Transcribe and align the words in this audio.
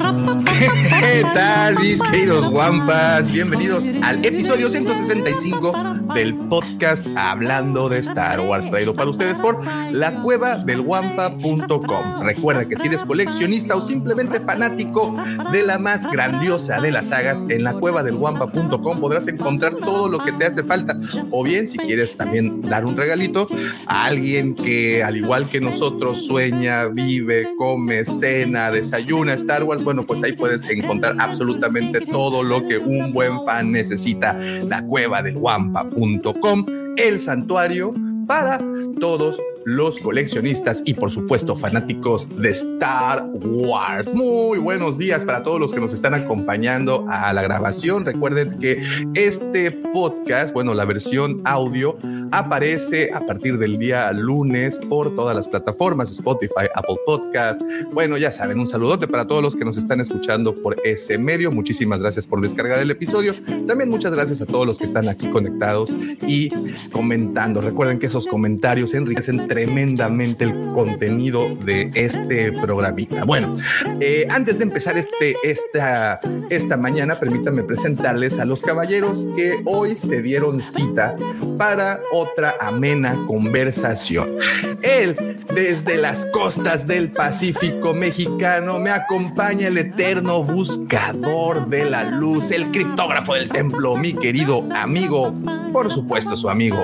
¿Qué 0.00 1.22
tal, 1.34 1.78
mis 1.78 2.02
queridos 2.02 2.48
guampas? 2.50 3.30
Bienvenidos 3.30 3.90
al 4.02 4.24
episodio 4.24 4.70
165 4.70 5.72
del 6.14 6.34
podcast 6.34 7.06
Hablando 7.16 7.88
de 7.88 7.98
Star 7.98 8.40
Wars, 8.40 8.70
traído 8.70 8.94
para 8.94 9.10
ustedes 9.10 9.38
por 9.38 9.62
la 9.92 10.22
cueva 10.22 10.56
del 10.56 10.82
guampa.com. 10.82 12.20
Recuerda 12.22 12.66
que 12.66 12.78
si 12.78 12.86
eres 12.86 13.02
coleccionista 13.02 13.76
o 13.76 13.82
simplemente 13.82 14.40
fanático 14.40 15.14
de 15.52 15.62
la 15.62 15.78
más 15.78 16.10
grandiosa 16.10 16.80
de 16.80 16.90
las 16.90 17.08
sagas, 17.08 17.44
en 17.48 17.62
la 17.62 17.74
cueva 17.74 18.02
del 18.02 18.16
guampa.com 18.16 19.00
podrás 19.00 19.28
encontrar 19.28 19.74
todo 19.74 20.08
lo 20.08 20.18
que 20.18 20.32
te 20.32 20.46
hace 20.46 20.62
falta. 20.62 20.96
O 21.30 21.44
bien, 21.44 21.68
si 21.68 21.78
quieres 21.78 22.16
también 22.16 22.62
dar 22.62 22.86
un 22.86 22.96
regalito 22.96 23.46
a 23.86 24.06
alguien 24.06 24.54
que, 24.54 25.04
al 25.04 25.16
igual 25.16 25.48
que 25.48 25.60
nosotros, 25.60 26.24
sueña, 26.24 26.86
vive, 26.86 27.54
come, 27.56 28.04
cena, 28.04 28.70
desayuna 28.70 29.34
Star 29.34 29.62
Wars, 29.64 29.82
bueno, 29.90 30.06
pues 30.06 30.22
ahí 30.22 30.34
puedes 30.34 30.70
encontrar 30.70 31.16
absolutamente 31.18 31.98
todo 32.02 32.44
lo 32.44 32.64
que 32.64 32.78
un 32.78 33.12
buen 33.12 33.44
fan 33.44 33.72
necesita. 33.72 34.38
La 34.68 34.86
cueva 34.86 35.20
del 35.20 35.34
guampa.com, 35.34 36.64
el 36.96 37.18
santuario 37.18 37.92
para 38.28 38.60
todos 39.00 39.36
los 39.64 39.98
coleccionistas 39.98 40.82
y 40.84 40.94
por 40.94 41.10
supuesto 41.10 41.56
fanáticos 41.56 42.28
de 42.40 42.50
Star 42.50 43.30
Wars. 43.32 44.12
Muy 44.12 44.58
buenos 44.58 44.98
días 44.98 45.24
para 45.24 45.42
todos 45.42 45.60
los 45.60 45.72
que 45.72 45.80
nos 45.80 45.92
están 45.92 46.14
acompañando 46.14 47.06
a 47.08 47.32
la 47.32 47.42
grabación. 47.42 48.04
Recuerden 48.04 48.58
que 48.58 48.82
este 49.14 49.70
podcast, 49.70 50.52
bueno, 50.52 50.74
la 50.74 50.84
versión 50.84 51.40
audio 51.44 51.96
aparece 52.32 53.10
a 53.12 53.20
partir 53.20 53.58
del 53.58 53.78
día 53.78 54.12
lunes 54.12 54.78
por 54.88 55.14
todas 55.14 55.36
las 55.36 55.48
plataformas, 55.48 56.10
Spotify, 56.10 56.66
Apple 56.74 56.96
Podcast. 57.04 57.60
Bueno, 57.92 58.16
ya 58.16 58.30
saben, 58.30 58.58
un 58.60 58.66
saludote 58.66 59.08
para 59.08 59.26
todos 59.26 59.42
los 59.42 59.56
que 59.56 59.64
nos 59.64 59.76
están 59.76 60.00
escuchando 60.00 60.54
por 60.62 60.76
ese 60.84 61.18
medio. 61.18 61.50
Muchísimas 61.50 62.00
gracias 62.00 62.26
por 62.26 62.40
descargar 62.40 62.78
el 62.78 62.90
episodio. 62.90 63.34
También 63.66 63.90
muchas 63.90 64.12
gracias 64.12 64.40
a 64.40 64.46
todos 64.46 64.66
los 64.66 64.78
que 64.78 64.84
están 64.84 65.08
aquí 65.08 65.30
conectados 65.30 65.92
y 66.26 66.48
comentando. 66.90 67.60
Recuerden 67.60 67.98
que 67.98 68.06
esos 68.06 68.26
comentarios 68.26 68.94
enriquecen 68.94 69.48
tremendamente 69.50 70.44
el 70.44 70.66
contenido 70.66 71.56
de 71.56 71.90
este 71.94 72.52
programita. 72.52 73.24
Bueno, 73.24 73.56
eh, 73.98 74.28
antes 74.30 74.58
de 74.58 74.64
empezar 74.64 74.96
este, 74.96 75.34
esta, 75.42 76.20
esta 76.50 76.76
mañana, 76.76 77.18
permítanme 77.18 77.64
presentarles 77.64 78.38
a 78.38 78.44
los 78.44 78.62
caballeros 78.62 79.26
que 79.34 79.60
hoy 79.64 79.96
se 79.96 80.22
dieron 80.22 80.60
cita 80.60 81.16
para 81.58 81.98
otra 82.12 82.54
amena 82.60 83.16
conversación. 83.26 84.36
Él, 84.82 85.16
desde 85.52 85.96
las 85.96 86.26
costas 86.26 86.86
del 86.86 87.10
Pacífico 87.10 87.92
mexicano, 87.92 88.78
me 88.78 88.92
acompaña 88.92 89.66
el 89.66 89.78
eterno 89.78 90.44
buscador 90.44 91.66
de 91.66 91.90
la 91.90 92.04
luz, 92.04 92.52
el 92.52 92.70
criptógrafo 92.70 93.34
del 93.34 93.48
templo, 93.48 93.96
mi 93.96 94.12
querido 94.12 94.64
amigo, 94.72 95.34
por 95.72 95.92
supuesto 95.92 96.36
su 96.36 96.48
amigo, 96.48 96.78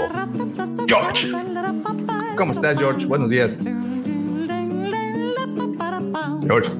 George. 0.88 1.30
¿Cómo 2.36 2.52
estás, 2.52 2.78
George? 2.78 3.06
Buenos 3.06 3.30
días. 3.30 3.58
George. 6.42 6.70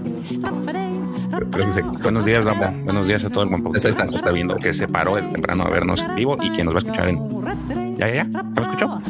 Se- 1.72 1.82
Buenos 2.02 2.24
días, 2.24 2.44
Rambo. 2.44 2.84
Buenos 2.84 3.06
días 3.06 3.24
a 3.24 3.30
todo 3.30 3.44
el 3.44 3.50
buen 3.50 3.62
público 3.62 3.86
está, 3.88 4.04
está 4.04 4.30
viendo, 4.30 4.56
que 4.56 4.72
se 4.72 4.86
paró 4.88 5.16
desde 5.16 5.28
temprano 5.30 5.64
a 5.64 5.70
vernos 5.70 6.00
en 6.02 6.14
vivo 6.14 6.36
y 6.40 6.50
quien 6.50 6.66
nos 6.66 6.74
va 6.74 6.78
a 6.78 6.82
escuchar 6.82 7.08
en. 7.08 7.96
¿Ya, 7.98 8.08
ya, 8.08 8.14
ya? 8.14 8.24
¿Ya 8.24 8.42
me 8.42 8.62
escuchó? 8.62 9.02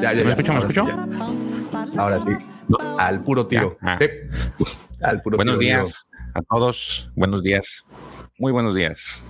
Ya, 0.00 0.12
ya, 0.12 0.14
¿Me 0.14 0.22
ya. 0.24 0.28
escucho, 0.30 0.52
me 0.52 0.58
escucho? 0.60 0.86
Ahora 1.96 2.20
sí. 2.20 2.30
Al 2.98 3.22
puro 3.24 3.46
tiro. 3.46 3.76
Ah. 3.82 3.98
Sí. 4.00 4.06
Al 5.02 5.22
puro 5.22 5.36
Buenos 5.36 5.58
tiro, 5.58 5.76
días 5.78 6.08
a 6.34 6.42
todos. 6.42 7.10
Buenos 7.16 7.42
días. 7.42 7.84
Muy 8.38 8.52
buenos 8.52 8.74
días. 8.74 9.24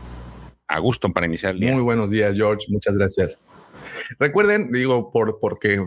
A 0.66 0.78
gusto 0.81 1.10
para 1.12 1.26
iniciar 1.26 1.55
el 1.55 1.60
día. 1.60 1.72
Muy 1.72 1.82
buenos 1.82 2.10
días, 2.10 2.34
George. 2.37 2.66
Muchas 2.69 2.94
gracias. 2.97 3.38
Recuerden, 4.19 4.70
digo, 4.72 5.10
por, 5.10 5.38
porque 5.41 5.82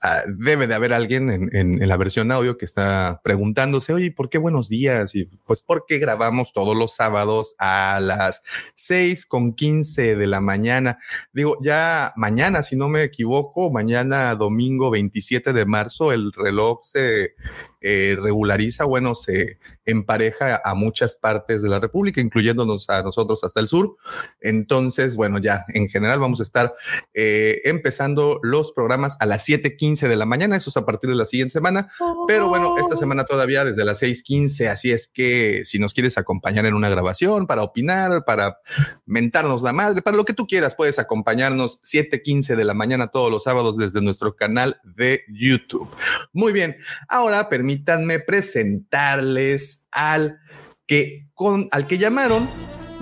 ah, 0.00 0.22
debe 0.28 0.66
de 0.66 0.74
haber 0.74 0.92
alguien 0.92 1.30
en, 1.30 1.54
en- 1.56 1.82
en 1.82 1.88
la 1.88 1.96
versión 1.96 2.30
audio 2.32 2.56
que 2.58 2.64
está 2.64 3.20
preguntándose, 3.24 3.92
oye, 3.92 4.12
¿por 4.12 4.28
qué 4.28 4.38
buenos 4.38 4.68
días? 4.68 5.14
Y 5.14 5.24
pues 5.44 5.62
porque 5.62 5.98
grabamos 5.98 6.52
todos 6.52 6.76
los 6.76 6.94
sábados 6.94 7.54
a 7.58 7.98
las 8.00 8.42
6 8.76 9.26
con 9.26 9.54
15 9.54 10.16
de 10.16 10.26
la 10.26 10.40
mañana. 10.40 10.98
Digo, 11.32 11.58
ya 11.62 12.12
mañana, 12.16 12.62
si 12.62 12.76
no 12.76 12.88
me 12.88 13.02
equivoco, 13.02 13.70
mañana 13.72 14.34
domingo 14.34 14.90
27 14.90 15.52
de 15.52 15.66
marzo, 15.66 16.12
el 16.12 16.32
reloj 16.32 16.80
se 16.82 17.34
eh, 17.80 18.16
regulariza, 18.20 18.84
bueno, 18.84 19.14
se 19.14 19.58
empareja 19.86 20.60
a 20.64 20.74
muchas 20.74 21.16
partes 21.16 21.62
de 21.62 21.68
la 21.68 21.80
República, 21.80 22.20
incluyéndonos 22.20 22.90
a 22.90 23.02
nosotros 23.02 23.42
hasta 23.44 23.60
el 23.60 23.68
sur. 23.68 23.96
Entonces, 24.40 25.16
bueno, 25.16 25.38
ya 25.38 25.64
en 25.68 25.88
general 25.88 26.18
vamos 26.18 26.40
a 26.40 26.42
estar 26.42 26.74
eh, 27.14 27.62
empezando 27.64 28.40
los 28.42 28.72
programas 28.72 29.16
a 29.20 29.26
las 29.26 29.48
7:15 29.48 30.08
de 30.08 30.16
la 30.16 30.26
mañana, 30.26 30.56
eso 30.56 30.70
es 30.70 30.76
a 30.76 30.84
partir 30.84 31.08
de 31.10 31.16
la 31.16 31.24
siguiente 31.24 31.52
semana, 31.52 31.88
pero 32.26 32.48
bueno, 32.48 32.76
esta 32.78 32.96
semana 32.96 33.24
todavía 33.24 33.64
desde 33.64 33.84
las 33.84 34.02
6:15, 34.02 34.68
así 34.68 34.90
es 34.90 35.08
que 35.08 35.64
si 35.64 35.78
nos 35.78 35.94
quieres 35.94 36.18
acompañar 36.18 36.66
en 36.66 36.74
una 36.74 36.88
grabación 36.88 37.46
para 37.46 37.62
opinar, 37.62 38.24
para 38.24 38.58
mentarnos 39.06 39.62
la 39.62 39.72
madre, 39.72 40.02
para 40.02 40.16
lo 40.16 40.24
que 40.24 40.34
tú 40.34 40.46
quieras, 40.46 40.74
puedes 40.74 40.98
acompañarnos 40.98 41.80
7:15 41.82 42.56
de 42.56 42.64
la 42.64 42.74
mañana 42.74 43.08
todos 43.08 43.30
los 43.30 43.44
sábados 43.44 43.76
desde 43.76 44.00
nuestro 44.02 44.36
canal 44.36 44.80
de 44.84 45.22
YouTube. 45.28 45.88
Muy 46.32 46.52
bien, 46.52 46.76
ahora 47.08 47.48
permítanme 47.48 48.20
presentarles 48.20 49.75
al 49.90 50.38
que 50.86 51.28
con 51.34 51.68
al 51.72 51.86
que 51.86 51.98
llamaron 51.98 52.48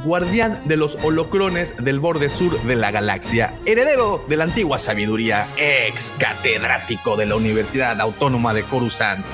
guardián 0.05 0.61
de 0.67 0.77
los 0.77 0.99
holocrones 1.03 1.75
del 1.79 1.99
borde 1.99 2.29
sur 2.29 2.61
de 2.63 2.77
la 2.77 2.91
galaxia, 2.91 3.55
heredero 3.65 4.25
de 4.29 4.37
la 4.37 4.45
antigua 4.45 4.79
sabiduría, 4.79 5.49
ex 5.57 6.13
catedrático 6.19 7.17
de 7.17 7.27
la 7.27 7.37
Universidad 7.37 8.01
Autónoma 8.01 8.53
de 8.53 8.65
Coruscant, 8.65 9.25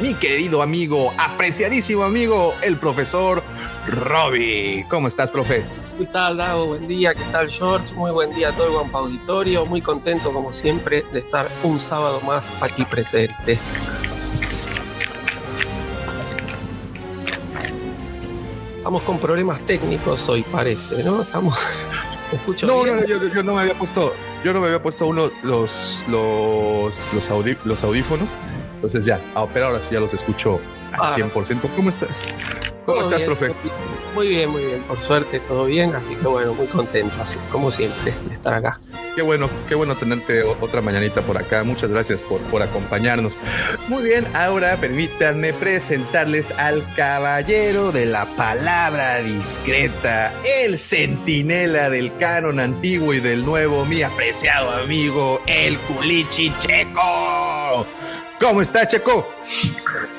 mi 0.00 0.14
querido 0.14 0.62
amigo, 0.62 1.12
apreciadísimo 1.18 2.04
amigo, 2.04 2.54
el 2.62 2.78
profesor 2.78 3.42
Robbie. 3.86 4.86
¿Cómo 4.88 5.08
estás, 5.08 5.30
profe? 5.30 5.64
¿Qué 5.98 6.06
tal, 6.06 6.36
Dago? 6.36 6.66
Buen 6.66 6.88
día, 6.88 7.14
¿qué 7.14 7.24
tal, 7.30 7.50
George? 7.50 7.94
Muy 7.94 8.10
buen 8.10 8.34
día 8.34 8.48
a 8.48 8.52
todo 8.52 8.66
el 8.66 8.72
Guampa 8.72 8.98
Auditorio. 8.98 9.66
Muy 9.66 9.80
contento, 9.80 10.32
como 10.32 10.52
siempre, 10.52 11.04
de 11.12 11.20
estar 11.20 11.48
un 11.62 11.78
sábado 11.78 12.20
más 12.22 12.50
aquí 12.60 12.84
presente. 12.84 13.58
Estamos 18.82 19.02
con 19.02 19.18
problemas 19.18 19.60
técnicos 19.64 20.28
hoy, 20.28 20.42
parece, 20.42 21.04
¿no? 21.04 21.22
Estamos. 21.22 21.56
¿Me 22.32 22.38
escucho 22.38 22.66
No, 22.66 22.82
bien? 22.82 22.96
no, 22.96 23.02
no, 23.02 23.06
yo, 23.06 23.28
yo 23.32 23.42
no 23.44 23.54
me 23.54 23.60
había 23.60 23.74
puesto, 23.74 24.12
yo 24.44 24.52
no 24.52 24.60
me 24.60 24.66
había 24.66 24.82
puesto 24.82 25.06
uno 25.06 25.30
los 25.44 26.04
los 26.08 26.92
los, 27.14 27.30
audí- 27.30 27.56
los 27.64 27.84
audífonos. 27.84 28.30
Entonces 28.74 29.04
ya, 29.04 29.20
ah, 29.36 29.46
pero 29.54 29.66
ahora 29.66 29.80
sí 29.82 29.88
ya 29.94 30.00
los 30.00 30.12
escucho 30.12 30.58
al 30.92 31.00
Ah. 31.00 31.14
100%. 31.16 31.60
¿Cómo 31.76 31.90
estás? 31.90 32.08
¿Cómo 32.84 33.02
estás, 33.02 33.20
profe? 33.22 33.54
Muy 34.14 34.28
bien, 34.28 34.50
muy 34.50 34.64
bien. 34.64 34.82
Por 34.82 35.00
suerte, 35.00 35.40
todo 35.40 35.66
bien. 35.66 35.94
Así 35.94 36.14
que 36.14 36.26
bueno, 36.26 36.54
muy 36.54 36.66
contento, 36.66 37.22
así, 37.22 37.38
como 37.50 37.70
siempre, 37.70 38.12
de 38.28 38.34
estar 38.34 38.54
acá. 38.54 38.78
Qué 39.14 39.22
bueno, 39.22 39.48
qué 39.68 39.74
bueno 39.74 39.94
tenerte 39.96 40.42
otra 40.42 40.80
mañanita 40.80 41.22
por 41.22 41.38
acá. 41.38 41.64
Muchas 41.64 41.90
gracias 41.90 42.22
por, 42.24 42.40
por 42.42 42.62
acompañarnos. 42.62 43.34
Muy 43.88 44.02
bien, 44.02 44.26
ahora 44.34 44.76
permítanme 44.76 45.52
presentarles 45.52 46.50
al 46.52 46.84
caballero 46.94 47.92
de 47.92 48.06
la 48.06 48.26
palabra 48.36 49.18
discreta, 49.18 50.32
el 50.62 50.78
centinela 50.78 51.90
del 51.90 52.16
canon 52.18 52.60
antiguo 52.60 53.14
y 53.14 53.20
del 53.20 53.44
nuevo, 53.44 53.84
mi 53.86 54.02
apreciado 54.02 54.70
amigo, 54.70 55.40
el 55.46 55.78
culichi 55.78 56.52
checo. 56.60 57.86
¿Cómo 58.42 58.60
está, 58.60 58.88
Checo? 58.88 59.24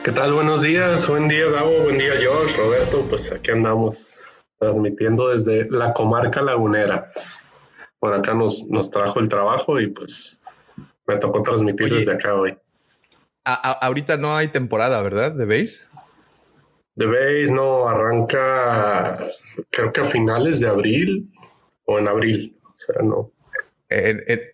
¿Qué 0.02 0.14
tal? 0.14 0.31
Buenos 0.31 0.62
días, 0.62 1.10
buen 1.10 1.28
día, 1.28 1.46
Gabo, 1.50 1.84
buen 1.84 1.98
día, 1.98 2.14
George, 2.18 2.56
Roberto. 2.56 3.06
Pues 3.10 3.30
aquí 3.34 3.52
andamos 3.52 4.12
transmitiendo 4.58 5.28
desde 5.28 5.70
la 5.70 5.92
comarca 5.92 6.42
lagunera. 6.42 7.12
Por 8.00 8.14
acá 8.14 8.34
nos, 8.34 8.64
nos 8.68 8.90
trajo 8.90 9.20
el 9.20 9.28
trabajo 9.28 9.78
y 9.78 9.88
pues 9.88 10.40
me 11.06 11.18
tocó 11.18 11.44
transmitir 11.44 11.94
desde 11.94 12.14
acá 12.14 12.34
hoy. 12.34 12.58
ahorita 13.44 14.16
no 14.16 14.34
hay 14.34 14.48
temporada, 14.48 15.02
¿verdad? 15.02 15.34
¿De 15.34 15.46
base? 15.46 15.84
De 16.96 17.06
base 17.06 17.52
no 17.52 17.90
arranca, 17.90 19.19
creo 19.69 19.92
que 19.92 20.00
a 20.00 20.06
finales 20.06 20.62
de 20.62 20.69
abril 20.69 21.30
o 21.84 22.00
en 22.00 22.08
abril. 22.08 22.58
O 22.64 22.74
sea, 22.74 23.02
no. 23.04 23.31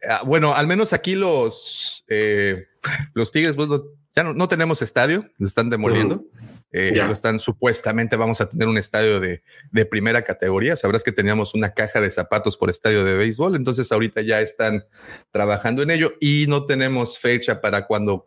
Ah, 0.07 0.21
bueno, 0.25 0.53
al 0.53 0.67
menos 0.67 0.93
aquí 0.93 1.15
los, 1.15 2.03
eh, 2.07 2.67
los 3.13 3.31
Tigres, 3.31 3.55
pues, 3.55 3.69
ya 4.15 4.23
no, 4.23 4.47
tenemos 4.47 4.81
estadio, 4.81 5.29
lo 5.37 5.47
están 5.47 5.69
demoliendo. 5.69 6.25
Eh, 6.71 6.93
lo 6.95 7.13
están 7.13 7.39
supuestamente 7.39 8.15
vamos 8.15 8.41
a 8.41 8.49
tener 8.49 8.67
un 8.67 8.77
estadio 8.77 9.19
de, 9.19 9.41
de, 9.71 9.85
primera 9.85 10.21
categoría. 10.21 10.75
Sabrás 10.75 11.03
que 11.03 11.11
teníamos 11.11 11.55
una 11.55 11.73
caja 11.73 11.99
de 11.99 12.11
zapatos 12.11 12.57
por 12.57 12.69
estadio 12.69 13.03
de 13.03 13.15
béisbol, 13.15 13.55
entonces 13.55 13.91
ahorita 13.91 14.21
ya 14.21 14.39
están 14.39 14.85
trabajando 15.31 15.81
en 15.81 15.89
ello 15.89 16.13
y 16.19 16.45
no 16.47 16.67
tenemos 16.67 17.17
fecha 17.17 17.59
para 17.59 17.87
cuando 17.87 18.23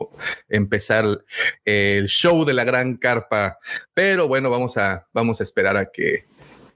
empezar 0.48 1.24
el 1.64 2.06
show 2.08 2.44
de 2.44 2.54
la 2.54 2.64
gran 2.64 2.96
carpa. 2.96 3.58
Pero 3.94 4.26
bueno, 4.26 4.50
vamos 4.50 4.76
a, 4.76 5.06
vamos 5.12 5.38
a 5.40 5.44
esperar 5.44 5.76
a 5.76 5.92
que 5.92 6.26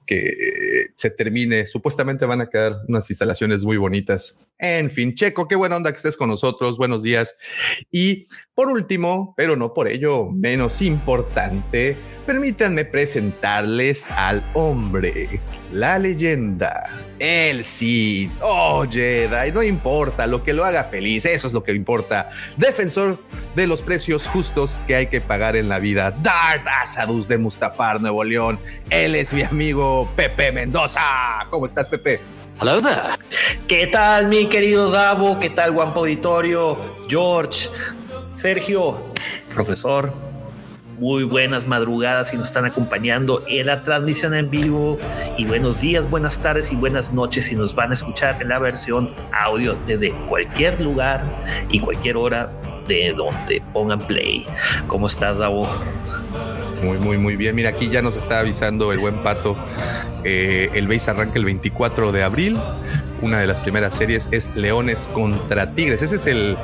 que 0.07 0.89
se 0.97 1.11
termine. 1.11 1.67
Supuestamente 1.67 2.25
van 2.25 2.41
a 2.41 2.49
quedar 2.49 2.83
unas 2.89 3.11
instalaciones 3.11 3.65
muy 3.65 3.77
bonitas. 3.77 4.41
En 4.59 4.91
fin, 4.91 5.15
Checo, 5.15 5.49
qué 5.49 5.55
buena 5.55 5.77
onda 5.77 5.91
que 5.91 5.97
estés 5.97 6.17
con 6.17 6.31
nosotros. 6.31 6.79
Buenos 6.79 7.03
días. 7.03 7.37
Y 7.91 8.27
por 8.55 8.71
último, 8.71 9.35
pero 9.37 9.55
no 9.55 9.75
por 9.75 9.87
ello 9.87 10.31
menos 10.31 10.81
importante, 10.81 11.97
permítanme 12.25 12.87
presentarles 12.87 14.11
al 14.11 14.51
hombre, 14.55 15.41
la 15.73 15.99
leyenda, 15.99 16.91
el 17.19 17.65
Cid, 17.65 18.31
oh 18.41 18.87
no 19.53 19.63
importa 19.63 20.27
lo 20.27 20.43
que 20.43 20.55
lo 20.55 20.65
haga 20.65 20.85
feliz, 20.85 21.27
eso 21.27 21.49
es 21.49 21.53
lo 21.53 21.63
que 21.63 21.73
importa. 21.73 22.31
Defensor 22.57 23.23
de 23.55 23.67
los 23.67 23.83
precios 23.83 24.27
justos 24.27 24.81
que 24.87 24.97
hay 24.97 25.09
que 25.09 25.21
pagar 25.21 25.55
en 25.55 25.69
la 25.69 25.79
vida, 25.79 26.13
Darth 26.23 26.67
Asadus 26.67 27.29
de 27.29 27.37
Mustafar, 27.37 28.01
Nuevo 28.01 28.25
León. 28.25 28.59
Él 28.89 29.17
es 29.17 29.35
mi 29.35 29.43
amigo 29.43 30.11
Pepe 30.17 30.51
Mendoza. 30.51 31.03
¿Cómo 31.51 31.67
estás, 31.67 31.91
Pepe? 31.91 32.21
Hello 32.59 32.81
there. 32.81 33.19
¿Qué 33.69 33.87
tal, 33.87 34.29
mi 34.29 34.47
querido 34.47 34.91
Davo? 34.91 35.39
¿Qué 35.39 35.51
tal, 35.51 35.73
Guampa 35.73 36.01
Auditorio? 36.01 36.79
George, 37.07 37.69
Sergio, 38.31 38.99
profesor, 39.53 40.11
muy 40.99 41.25
buenas 41.25 41.67
madrugadas 41.67 42.33
y 42.33 42.39
nos 42.39 42.47
están 42.47 42.65
acompañando 42.65 43.45
en 43.47 43.67
la 43.67 43.83
transmisión 43.83 44.33
en 44.33 44.49
vivo. 44.49 44.99
Y 45.37 45.45
buenos 45.45 45.83
días, 45.83 46.09
buenas 46.09 46.39
tardes 46.39 46.73
y 46.73 46.77
buenas 46.77 47.13
noches 47.13 47.45
si 47.45 47.57
nos 47.57 47.75
van 47.75 47.91
a 47.91 47.95
escuchar 47.95 48.41
en 48.41 48.49
la 48.49 48.59
versión 48.59 49.11
audio 49.35 49.77
desde 49.87 50.13
cualquier 50.27 50.81
lugar 50.81 51.23
y 51.69 51.79
cualquier 51.79 52.17
hora 52.17 52.51
de 52.89 53.13
donde 53.13 53.63
pongan 53.75 54.07
play. 54.07 54.47
¿Cómo 54.87 55.09
estás, 55.09 55.39
Davo? 55.39 55.69
Muy, 56.83 56.99
muy, 56.99 57.19
muy 57.19 57.37
bien. 57.37 57.55
Mira, 57.55 57.71
aquí 57.71 57.89
ya 57.89 58.03
nos 58.03 58.17
está 58.17 58.41
avisando 58.41 58.93
el 58.93 58.99
buen 58.99 59.23
pato. 59.23 59.57
Eh, 60.25 60.71
el 60.75 60.89
base 60.89 61.11
arranca 61.11 61.39
el 61.39 61.45
24 61.45 62.13
de 62.13 62.23
abril. 62.23 62.59
Una 63.23 63.41
de 63.41 63.47
las 63.47 63.61
primeras 63.61 63.95
series 63.95 64.29
es 64.31 64.55
Leones 64.55 65.09
contra 65.15 65.73
Tigres. 65.73 66.03
Ese 66.03 66.17
es 66.17 66.27
el, 66.27 66.57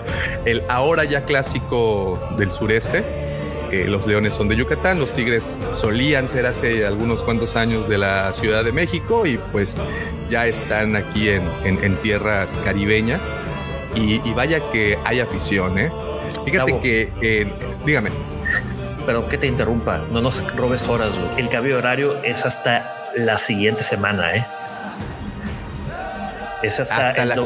el 0.44 0.62
ahora 0.68 1.04
ya 1.04 1.22
clásico 1.22 2.34
del 2.36 2.50
sureste 2.50 3.04
los 3.86 4.06
leones 4.06 4.34
son 4.34 4.48
de 4.48 4.56
Yucatán, 4.56 4.98
los 4.98 5.12
tigres 5.14 5.58
solían 5.74 6.28
ser 6.28 6.44
hace 6.46 6.84
algunos 6.84 7.22
cuantos 7.22 7.56
años 7.56 7.88
de 7.88 7.96
la 7.96 8.32
Ciudad 8.34 8.64
de 8.64 8.72
México 8.72 9.24
y 9.24 9.38
pues 9.50 9.74
ya 10.28 10.46
están 10.46 10.94
aquí 10.94 11.30
en, 11.30 11.96
tierras 12.02 12.58
caribeñas 12.64 13.22
y, 13.94 14.18
vaya 14.32 14.60
que 14.72 14.98
hay 15.04 15.20
afición, 15.20 15.78
¿eh? 15.78 15.90
Fíjate 16.44 16.78
que, 16.80 17.48
dígame. 17.84 18.10
Perdón 19.06 19.28
que 19.28 19.38
te 19.38 19.46
interrumpa, 19.46 20.00
no 20.10 20.20
nos 20.20 20.44
robes 20.54 20.86
horas, 20.88 21.10
el 21.36 21.48
cambio 21.48 21.78
horario 21.78 22.22
es 22.22 22.46
hasta 22.46 23.10
la 23.16 23.36
siguiente 23.36 23.82
semana, 23.82 24.36
¿eh? 24.36 24.46
Es 26.62 26.78
hasta, 26.78 27.24
la, 27.24 27.34
no, 27.34 27.44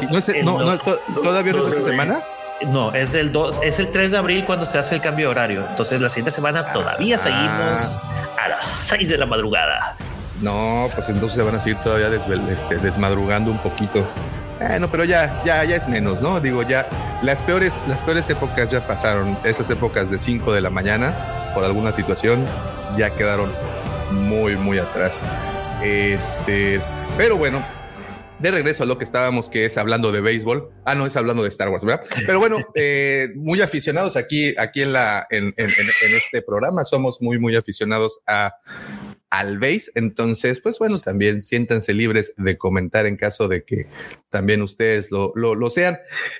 todavía 1.23 1.53
no 1.53 1.63
es 1.63 1.73
esta 1.73 1.89
semana. 1.89 2.19
No, 2.67 2.93
es 2.93 3.15
el 3.15 3.31
2, 3.31 3.59
es 3.63 3.79
el 3.79 3.89
3 3.89 4.11
de 4.11 4.17
abril 4.17 4.45
cuando 4.45 4.65
se 4.65 4.77
hace 4.77 4.95
el 4.95 5.01
cambio 5.01 5.27
de 5.27 5.31
horario. 5.31 5.65
Entonces 5.67 5.99
la 5.99 6.09
siguiente 6.09 6.31
semana 6.31 6.71
todavía 6.71 7.15
ah. 7.15 7.19
seguimos 7.19 7.97
a 8.39 8.49
las 8.49 8.65
6 8.65 9.09
de 9.09 9.17
la 9.17 9.25
madrugada. 9.25 9.97
No, 10.41 10.87
pues 10.93 11.09
entonces 11.09 11.35
se 11.35 11.41
van 11.43 11.55
a 11.55 11.59
seguir 11.59 11.77
todavía 11.79 12.09
este, 12.51 12.77
desmadrugando 12.77 13.49
un 13.49 13.57
poquito. 13.57 14.07
Bueno, 14.59 14.89
pero 14.89 15.03
ya, 15.03 15.43
ya, 15.45 15.63
ya 15.63 15.75
es 15.75 15.87
menos, 15.87 16.21
¿no? 16.21 16.39
Digo, 16.39 16.63
ya 16.63 16.87
las 17.21 17.41
peores, 17.41 17.81
las 17.87 18.01
peores 18.01 18.29
épocas 18.29 18.69
ya 18.71 18.85
pasaron. 18.85 19.37
Esas 19.43 19.69
épocas 19.69 20.09
de 20.09 20.17
5 20.17 20.51
de 20.53 20.61
la 20.61 20.69
mañana, 20.69 21.51
por 21.53 21.63
alguna 21.63 21.91
situación, 21.91 22.45
ya 22.97 23.11
quedaron 23.11 23.51
muy, 24.11 24.55
muy 24.55 24.79
atrás. 24.79 25.19
Este, 25.83 26.81
pero 27.17 27.37
bueno, 27.37 27.63
de 28.39 28.51
regreso 28.51 28.83
a 28.83 28.85
lo 28.85 28.97
que 28.97 29.03
estábamos, 29.03 29.49
que 29.49 29.65
es 29.65 29.77
hablando 29.77 30.11
de 30.11 30.21
béisbol. 30.21 30.69
Ah, 30.85 30.95
no, 30.95 31.05
es 31.05 31.15
hablando 31.15 31.43
de 31.43 31.49
Star 31.49 31.69
Wars, 31.69 31.83
¿verdad? 31.83 32.05
Pero 32.25 32.39
bueno, 32.39 32.57
eh, 32.75 33.29
muy 33.35 33.61
aficionados 33.61 34.15
aquí, 34.15 34.53
aquí 34.57 34.83
en 34.83 34.93
la, 34.93 35.25
en, 35.29 35.53
en, 35.57 35.69
en, 35.69 36.15
este 36.15 36.41
programa. 36.41 36.83
Somos 36.83 37.21
muy, 37.21 37.39
muy 37.39 37.55
aficionados 37.55 38.19
a 38.27 38.53
al 39.29 39.59
base. 39.59 39.91
Entonces, 39.95 40.59
pues 40.59 40.79
bueno, 40.79 40.99
también 40.99 41.43
siéntanse 41.43 41.93
libres 41.93 42.33
de 42.37 42.57
comentar 42.57 43.05
en 43.05 43.17
caso 43.17 43.47
de 43.47 43.63
que 43.63 43.87
también 44.29 44.61
ustedes 44.61 45.11
lo, 45.11 45.33
lo, 45.35 45.69
sean. 45.69 45.97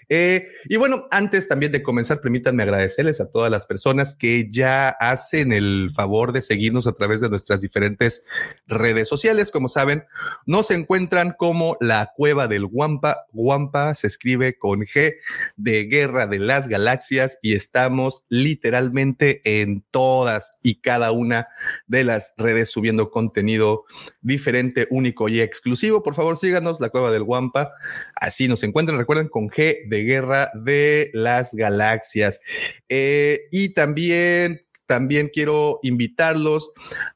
Eh, 0.09 0.47
y 0.65 0.77
bueno, 0.77 1.07
antes 1.11 1.47
también 1.47 1.71
de 1.71 1.83
comenzar, 1.83 2.21
permítanme 2.21 2.63
agradecerles 2.63 3.19
a 3.21 3.29
todas 3.29 3.49
las 3.51 3.65
personas 3.65 4.15
que 4.15 4.49
ya 4.51 4.89
hacen 4.89 5.51
el 5.51 5.89
favor 5.93 6.31
de 6.31 6.41
seguirnos 6.41 6.87
a 6.87 6.93
través 6.93 7.21
de 7.21 7.29
nuestras 7.29 7.61
diferentes 7.61 8.23
redes 8.67 9.07
sociales. 9.07 9.51
Como 9.51 9.69
saben, 9.69 10.05
nos 10.45 10.71
encuentran 10.71 11.33
como 11.37 11.77
la 11.79 12.11
cueva 12.15 12.47
del 12.47 12.65
Guampa. 12.65 13.25
Guampa 13.31 13.95
se 13.95 14.07
escribe 14.07 14.57
con 14.57 14.81
G 14.81 15.15
de 15.55 15.85
Guerra 15.85 16.27
de 16.27 16.39
las 16.39 16.67
Galaxias 16.67 17.39
y 17.41 17.53
estamos 17.53 18.23
literalmente 18.29 19.41
en 19.43 19.83
todas 19.91 20.53
y 20.61 20.81
cada 20.81 21.11
una 21.11 21.47
de 21.87 22.03
las 22.03 22.33
redes 22.37 22.71
subiendo 22.77 23.09
contenido 23.09 23.85
diferente, 24.21 24.85
único 24.91 25.29
y 25.29 25.41
exclusivo. 25.41 26.03
Por 26.03 26.13
favor, 26.13 26.37
síganos, 26.37 26.79
la 26.79 26.89
Cueva 26.89 27.09
del 27.09 27.23
Guampa. 27.23 27.71
Así 28.13 28.47
nos 28.47 28.61
encuentran, 28.61 28.99
recuerden, 28.99 29.29
con 29.29 29.49
G 29.49 29.87
de 29.89 30.03
Guerra 30.03 30.51
de 30.53 31.09
las 31.15 31.55
Galaxias. 31.55 32.39
Eh, 32.87 33.47
y 33.51 33.73
también 33.73 34.61
también 34.85 35.29
quiero 35.33 35.79
invitarlos 35.81 36.71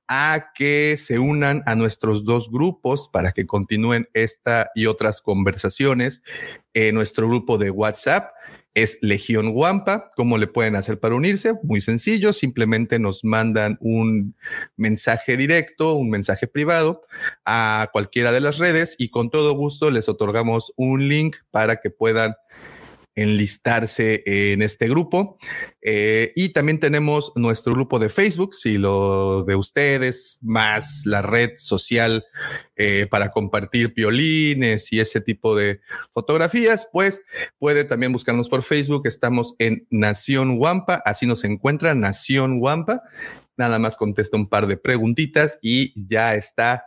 a 0.08 0.52
que 0.56 0.98
se 0.98 1.20
unan 1.20 1.62
a 1.68 1.76
nuestros 1.76 2.26
dos 2.26 2.50
grupos 2.52 3.08
para 3.14 3.32
que 3.32 3.46
continúen 3.46 4.10
esta 4.14 4.72
y 4.74 4.88
otras 4.88 5.22
conversaciones. 5.22 6.24
en 6.74 6.96
nuestro 6.96 7.28
grupo 7.28 7.58
de 7.58 7.70
WhatsApp 7.70 8.32
es 8.74 8.98
Legión 9.02 9.52
Guampa. 9.52 10.12
¿Cómo 10.16 10.38
le 10.38 10.48
pueden 10.48 10.76
hacer 10.76 11.00
para 11.00 11.16
unirse? 11.16 11.54
Muy 11.64 11.82
sencillo, 11.82 12.34
simplemente 12.34 13.00
nos 13.00 13.24
mandan 13.24 13.78
un 13.82 14.36
mensaje 14.78 15.38
directo, 15.38 15.96
un 15.96 16.10
mensaje 16.10 16.48
privado 16.48 17.02
a 17.46 17.90
cualquiera 17.92 18.32
de 18.32 18.42
las 18.42 18.58
redes 18.58 18.96
y 18.98 19.10
con 19.10 19.30
todo 19.30 19.54
gusto 19.54 19.92
les 19.92 20.08
otorgamos 20.10 20.74
un 20.76 21.08
link 21.08 21.38
para 21.52 21.78
que 21.78 21.90
puedan 21.90 22.36
enlistarse 23.16 24.24
en 24.26 24.62
este 24.62 24.88
grupo. 24.88 25.38
Eh, 25.82 26.32
y 26.36 26.50
también 26.50 26.80
tenemos 26.80 27.32
nuestro 27.36 27.74
grupo 27.74 28.00
de 28.00 28.10
Facebook, 28.10 28.54
si 28.54 28.78
lo 28.78 29.44
de 29.44 29.56
ustedes, 29.56 30.38
más 30.42 31.04
la 31.06 31.22
red 31.22 31.52
social 31.58 32.26
eh, 32.76 33.08
para 33.10 33.32
compartir 33.32 33.94
violines 33.94 34.92
y 34.94 35.00
ese 35.00 35.22
tipo 35.22 35.56
de 35.56 35.82
fotografías, 36.12 36.88
pues 36.92 37.22
puede 37.58 37.84
también 37.84 38.14
buscarnos 38.14 38.50
por 38.50 38.64
Facebook. 38.64 39.04
Estamos 39.06 39.56
en 39.60 39.88
Nación 39.90 40.58
Wampa, 40.58 41.02
así 41.06 41.26
nos 41.26 41.44
encuentra 41.44 41.96
Nación 41.96 42.60
Wampa. 42.60 43.04
Nada 43.58 43.80
más 43.80 43.98
contesta 43.98 44.38
un 44.38 44.48
par 44.48 44.68
de 44.68 44.78
preguntitas 44.78 45.60
y 45.62 45.94
ya 46.08 46.36
está 46.36 46.86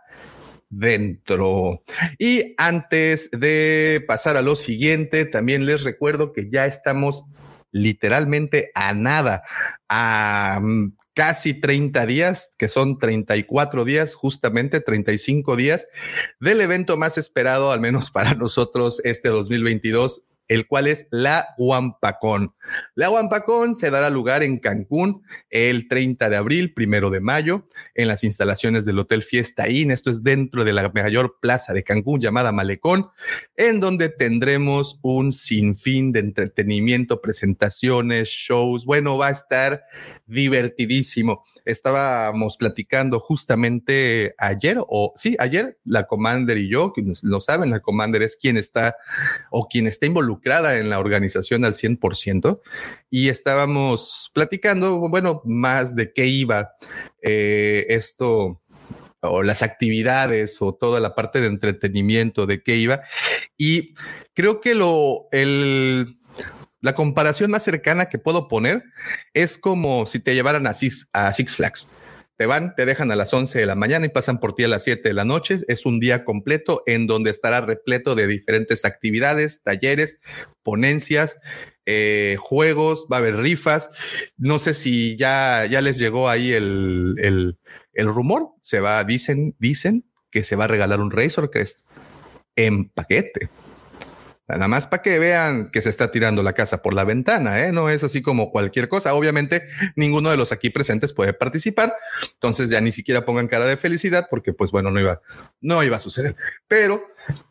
dentro. 0.79 1.83
Y 2.19 2.55
antes 2.59 3.31
de 3.31 4.05
pasar 4.07 4.37
a 4.37 4.43
lo 4.43 4.57
siguiente, 4.57 5.25
también 5.25 5.67
les 5.67 5.83
recuerdo 5.83 6.33
que 6.33 6.51
ya 6.51 6.67
estamos 6.67 7.25
literalmente 7.71 8.71
a 8.75 8.95
nada, 8.95 9.43
a 9.89 10.61
mm, 10.63 10.93
casi 11.13 11.55
30 11.55 12.07
días, 12.07 12.51
que 12.57 12.69
son 12.69 12.99
34 12.99 13.85
días, 13.85 14.15
justamente 14.15 14.81
35 14.81 15.57
días 15.57 15.89
del 16.39 16.61
evento 16.61 16.97
más 16.97 17.19
esperado, 17.19 17.73
al 17.73 17.81
menos 17.81 18.11
para 18.13 18.35
nosotros, 18.35 19.01
este 19.05 19.29
2022 19.29 20.23
el 20.49 20.67
cual 20.67 20.87
es 20.87 21.07
la 21.11 21.49
Wampacón. 21.59 22.55
La 22.95 23.11
Wampacón 23.11 23.77
se 23.77 23.91
dará 23.91 24.11
lugar 24.11 24.43
en 24.43 24.59
Cancún 24.59 25.23
el 25.51 25.89
30 25.89 26.29
de 26.29 26.37
abril, 26.37 26.75
primero 26.75 27.11
de 27.11 27.21
mayo, 27.21 27.69
en 27.95 28.09
las 28.09 28.25
instalaciones 28.25 28.85
del 28.85 28.99
Hotel 28.99 29.23
Fiesta 29.23 29.69
Inn. 29.69 29.91
Esto 29.91 30.11
es 30.11 30.23
dentro 30.23 30.65
de 30.65 30.73
la 30.73 30.91
mayor 30.91 31.39
plaza 31.41 31.73
de 31.73 31.85
Cancún 31.85 32.21
llamada 32.21 32.53
Malecón, 32.53 33.09
en 33.57 33.81
donde 33.81 34.09
tendremos 34.09 34.99
un 35.03 35.33
sinfín 35.33 36.13
de 36.13 36.21
entretenimiento, 36.21 37.21
presentaciones, 37.21 38.29
shows. 38.29 38.85
Bueno, 38.85 39.17
va 39.19 39.29
a 39.29 39.33
estar 39.33 39.83
divertidísimo. 40.27 41.45
Estábamos 41.65 42.57
platicando 42.57 43.21
justamente 43.21 44.35
ayer, 44.39 44.79
o 44.81 45.13
sí, 45.17 45.37
ayer, 45.39 45.79
la 45.85 46.07
Commander 46.07 46.59
y 46.59 46.69
yo, 46.69 46.93
quienes 46.93 47.23
lo 47.23 47.41
saben, 47.41 47.71
la 47.71 47.81
Commander 47.81 48.23
es 48.23 48.37
quien 48.37 48.57
está 48.57 48.97
o 49.51 49.69
quien 49.69 49.87
está 49.87 50.07
involucrada 50.07 50.79
en 50.79 50.91
la 50.91 50.99
organización 50.99 51.65
al 51.65 51.75
100%, 51.75 52.61
y 53.11 53.29
estábamos 53.29 54.31
platicando, 54.35 54.99
bueno, 55.09 55.43
más 55.45 55.95
de 55.95 56.13
qué 56.13 56.27
iba 56.27 56.73
eh, 57.23 57.87
esto 57.89 58.61
o 59.27 59.43
las 59.43 59.63
actividades 59.63 60.61
o 60.61 60.75
toda 60.75 61.01
la 61.01 61.15
parte 61.15 61.41
de 61.41 61.47
entretenimiento 61.47 62.47
de 62.47 62.63
qué 62.63 62.77
iba. 62.77 63.03
Y 63.57 63.95
creo 64.35 64.61
que 64.61 64.75
lo, 64.75 65.29
el, 65.33 66.19
la 66.85 66.95
comparación 66.95 67.51
más 67.51 67.63
cercana 67.63 68.11
que 68.11 68.19
puedo 68.19 68.47
poner 68.47 68.85
es 69.33 69.57
como 69.57 70.05
si 70.05 70.19
te 70.21 70.35
llevaran 70.35 70.67
a 70.67 70.75
Six, 70.75 71.09
a 71.15 71.33
Six 71.33 71.57
Flags. 71.57 71.89
Te 72.37 72.45
van, 72.45 72.75
te 72.75 72.85
dejan 72.85 73.11
a 73.11 73.17
las 73.17 73.33
11 73.33 73.59
de 73.59 73.65
la 73.65 73.75
mañana 73.75 74.05
y 74.05 74.11
pasan 74.11 74.39
por 74.39 74.55
ti 74.55 74.65
a 74.65 74.69
las 74.69 74.85
7 74.85 75.09
de 75.09 75.15
la 75.15 75.25
noche. 75.25 75.61
Es 75.67 75.87
un 75.87 75.99
día 75.99 76.27
completo 76.27 76.83
en 76.85 77.07
donde 77.07 77.31
estará 77.31 77.63
repleto 77.63 78.15
de 78.15 78.27
diferentes 78.27 78.85
actividades, 78.85 79.63
talleres, 79.63 80.19
ponencias, 80.63 81.39
eh, 81.87 82.37
juegos, 82.39 83.07
va 83.11 83.17
a 83.17 83.21
haber 83.21 83.37
rifas. 83.37 83.89
No 84.37 84.59
sé 84.59 84.75
si 84.75 85.17
ya, 85.17 85.65
ya 85.65 85.81
les 85.81 85.99
llegó 85.99 86.29
ahí 86.29 86.53
el, 86.53 87.15
el, 87.17 87.59
el 87.95 88.07
rumor. 88.09 88.51
Se 88.61 88.81
va, 88.81 89.03
dicen, 89.05 89.57
dicen 89.59 90.05
que 90.31 90.45
se 90.45 90.55
va 90.55 90.65
a 90.65 90.69
regalar 90.69 91.01
un 91.01 91.11
Razor 91.11 91.51
Crest 91.51 91.79
en 92.57 92.91
paquete. 92.91 93.49
Nada 94.47 94.69
más 94.69 94.87
para 94.87 95.03
que 95.03 95.19
vean 95.19 95.71
que 95.71 95.81
se 95.81 95.89
está 95.89 96.11
tirando 96.11 96.43
la 96.43 96.53
casa 96.53 96.83
por 96.83 96.93
la 96.93 97.05
ventana, 97.05 97.65
¿eh? 97.65 97.73
No 97.73 97.89
es 97.89 98.05
así 98.05 98.21
como 98.21 98.51
cualquier 98.51 98.91
cosa. 98.91 99.15
Obviamente, 99.15 99.65
ninguno 99.97 100.31
de 100.31 100.37
los 100.37 100.53
aquí 100.53 100.69
presentes 100.69 101.15
puede 101.15 101.33
participar. 101.33 101.95
Entonces 102.35 102.69
ya 102.69 102.83
ni 102.83 102.93
siquiera 102.93 103.25
pongan 103.25 103.49
cara 103.49 103.65
de 103.65 103.79
felicidad 103.79 104.27
porque, 104.29 104.53
pues 104.53 104.71
bueno, 104.71 104.91
no 104.91 105.01
iba, 105.01 105.23
no 105.63 105.83
iba 105.83 105.97
a 105.97 106.01
suceder. 106.01 106.37
Pero, 106.69 107.07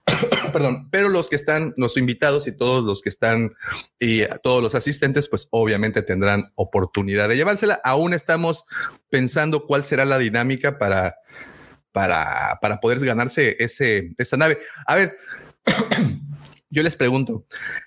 perdón, 0.53 0.89
pero 0.91 1.09
los 1.09 1.29
que 1.29 1.35
están, 1.35 1.73
los 1.77 1.97
invitados 1.97 2.45
y 2.45 2.51
todos 2.51 2.83
los 2.83 3.01
que 3.01 3.09
están 3.09 3.55
y 3.99 4.21
todos 4.43 4.61
los 4.61 4.75
asistentes, 4.75 5.27
pues 5.27 5.47
obviamente 5.49 6.03
tendrán 6.03 6.51
oportunidad 6.53 7.27
de 7.27 7.37
llevársela. 7.37 7.81
Aún 7.83 8.13
estamos 8.13 8.65
pensando 9.09 9.65
cuál 9.65 9.83
será 9.83 10.05
la 10.05 10.19
dinámica 10.19 10.77
para, 10.77 11.15
para, 11.91 12.59
para 12.61 12.79
poder 12.79 12.99
ganarse 12.99 13.55
ese, 13.57 14.11
esa 14.19 14.37
nave. 14.37 14.59
A 14.85 14.93
ver. 14.93 15.17
Yo 16.73 16.81
les 16.81 16.95
pregunto, 16.95 17.45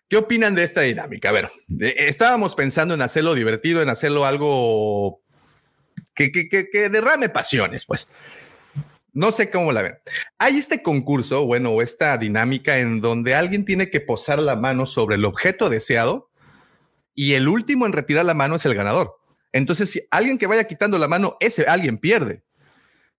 ¿qué 0.09 0.17
opinan 0.17 0.55
de 0.55 0.63
esta 0.63 0.83
dinámica? 0.83 1.31
A 1.31 1.33
ver, 1.33 1.51
estábamos 1.81 2.55
pensando 2.55 2.95
en 2.95 3.03
hacerlo 3.03 3.35
divertido, 3.35 3.83
en 3.83 3.89
hacerlo 3.89 4.25
algo 4.25 5.23
que, 6.15 6.31
que, 6.31 6.89
derrame 6.89 7.29
pasiones, 7.29 7.85
pues. 7.85 8.09
No 9.13 9.33
sé 9.33 9.51
cómo 9.51 9.73
la 9.73 9.83
ven. 9.83 9.99
Hay 10.39 10.57
este 10.59 10.83
concurso, 10.83 11.47
bueno, 11.47 11.83
esta 11.83 12.17
dinámica 12.17 12.79
en 12.79 13.01
donde 13.01 13.35
alguien 13.35 13.65
tiene 13.65 13.91
que 13.91 14.01
posar 14.01 14.39
la 14.39 14.55
mano 14.55 14.87
sobre 14.87 15.17
el 15.17 15.25
objeto 15.25 15.69
deseado 15.69 16.31
y 17.15 17.33
el 17.33 17.49
último 17.49 17.87
en 17.87 17.93
retirar 17.93 18.25
la 18.25 18.35
mano 18.35 18.55
es 18.55 18.67
el 18.67 18.75
ganador. 18.75 19.17
Entonces, 19.53 19.91
si 19.91 20.03
alguien 20.13 20.39
que 20.39 20.47
vaya 20.47 20.69
quitando 20.69 20.99
la 20.99 21.09
mano, 21.09 21.39
ese 21.41 21.65
alguien 21.65 21.99
pierde. 21.99 22.45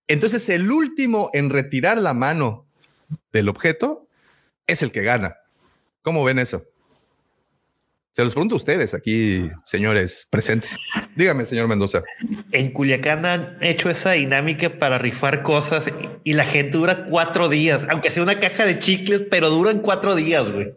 Entonces, 0.07 0.47
el 0.47 0.71
último 0.71 1.29
en 1.33 1.49
retirar 1.49 1.97
la 1.97 2.13
mano 2.13 2.67
del 3.33 3.49
objeto 3.49 4.07
es 4.67 4.81
el 4.81 4.91
que 4.91 5.01
gana. 5.01 5.35
¿Cómo 6.07 6.23
ven 6.23 6.39
eso? 6.39 6.63
Se 8.13 8.23
los 8.23 8.31
pregunto 8.31 8.55
a 8.55 8.59
ustedes 8.59 8.93
aquí, 8.93 9.51
señores 9.65 10.25
presentes. 10.29 10.77
Dígame, 11.17 11.43
señor 11.43 11.67
Mendoza. 11.67 12.01
En 12.53 12.71
Culiacán 12.71 13.25
han 13.25 13.57
hecho 13.59 13.89
esa 13.89 14.13
dinámica 14.13 14.79
para 14.79 14.99
rifar 14.99 15.43
cosas 15.43 15.91
y 16.23 16.31
la 16.31 16.45
gente 16.45 16.77
dura 16.77 17.03
cuatro 17.09 17.49
días, 17.49 17.85
aunque 17.89 18.09
sea 18.09 18.23
una 18.23 18.39
caja 18.39 18.65
de 18.65 18.79
chicles, 18.79 19.25
pero 19.29 19.49
duran 19.49 19.79
cuatro 19.79 20.15
días, 20.15 20.49
güey. 20.49 20.73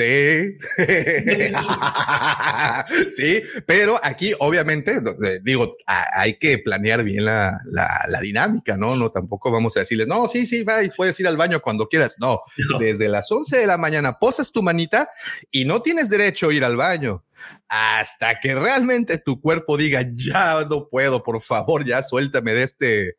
Sí. 0.00 0.56
sí, 3.16 3.42
pero 3.66 4.00
aquí 4.02 4.32
obviamente, 4.38 5.00
digo, 5.42 5.76
hay 5.86 6.38
que 6.38 6.58
planear 6.58 7.04
bien 7.04 7.26
la, 7.26 7.60
la, 7.66 8.06
la, 8.08 8.20
dinámica, 8.20 8.78
¿no? 8.78 8.96
No, 8.96 9.10
tampoco 9.10 9.50
vamos 9.50 9.76
a 9.76 9.80
decirles, 9.80 10.06
no, 10.06 10.26
sí, 10.28 10.46
sí, 10.46 10.62
va 10.62 10.82
y 10.82 10.90
puedes 10.90 11.20
ir 11.20 11.28
al 11.28 11.36
baño 11.36 11.60
cuando 11.60 11.86
quieras. 11.86 12.16
No, 12.18 12.40
no, 12.70 12.78
desde 12.78 13.08
las 13.08 13.30
11 13.30 13.58
de 13.58 13.66
la 13.66 13.76
mañana 13.76 14.18
posas 14.18 14.50
tu 14.50 14.62
manita 14.62 15.10
y 15.50 15.66
no 15.66 15.82
tienes 15.82 16.08
derecho 16.08 16.48
a 16.48 16.54
ir 16.54 16.64
al 16.64 16.76
baño 16.76 17.22
hasta 17.68 18.40
que 18.40 18.54
realmente 18.54 19.18
tu 19.18 19.40
cuerpo 19.40 19.76
diga, 19.76 20.04
ya 20.12 20.64
no 20.68 20.88
puedo, 20.88 21.22
por 21.22 21.40
favor, 21.40 21.84
ya 21.84 22.02
suéltame 22.02 22.52
de 22.52 22.62
este, 22.62 23.16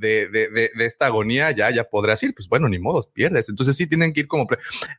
de, 0.00 0.28
de, 0.28 0.48
de, 0.48 0.70
de, 0.74 0.86
esta 0.86 1.06
agonía, 1.06 1.50
ya, 1.52 1.70
ya 1.70 1.84
podrás 1.84 2.22
ir. 2.22 2.34
Pues 2.34 2.48
bueno, 2.48 2.68
ni 2.68 2.78
modo, 2.78 3.08
pierdes. 3.12 3.48
Entonces 3.48 3.76
sí 3.76 3.86
tienen 3.86 4.12
que 4.12 4.20
ir 4.20 4.26
como, 4.26 4.48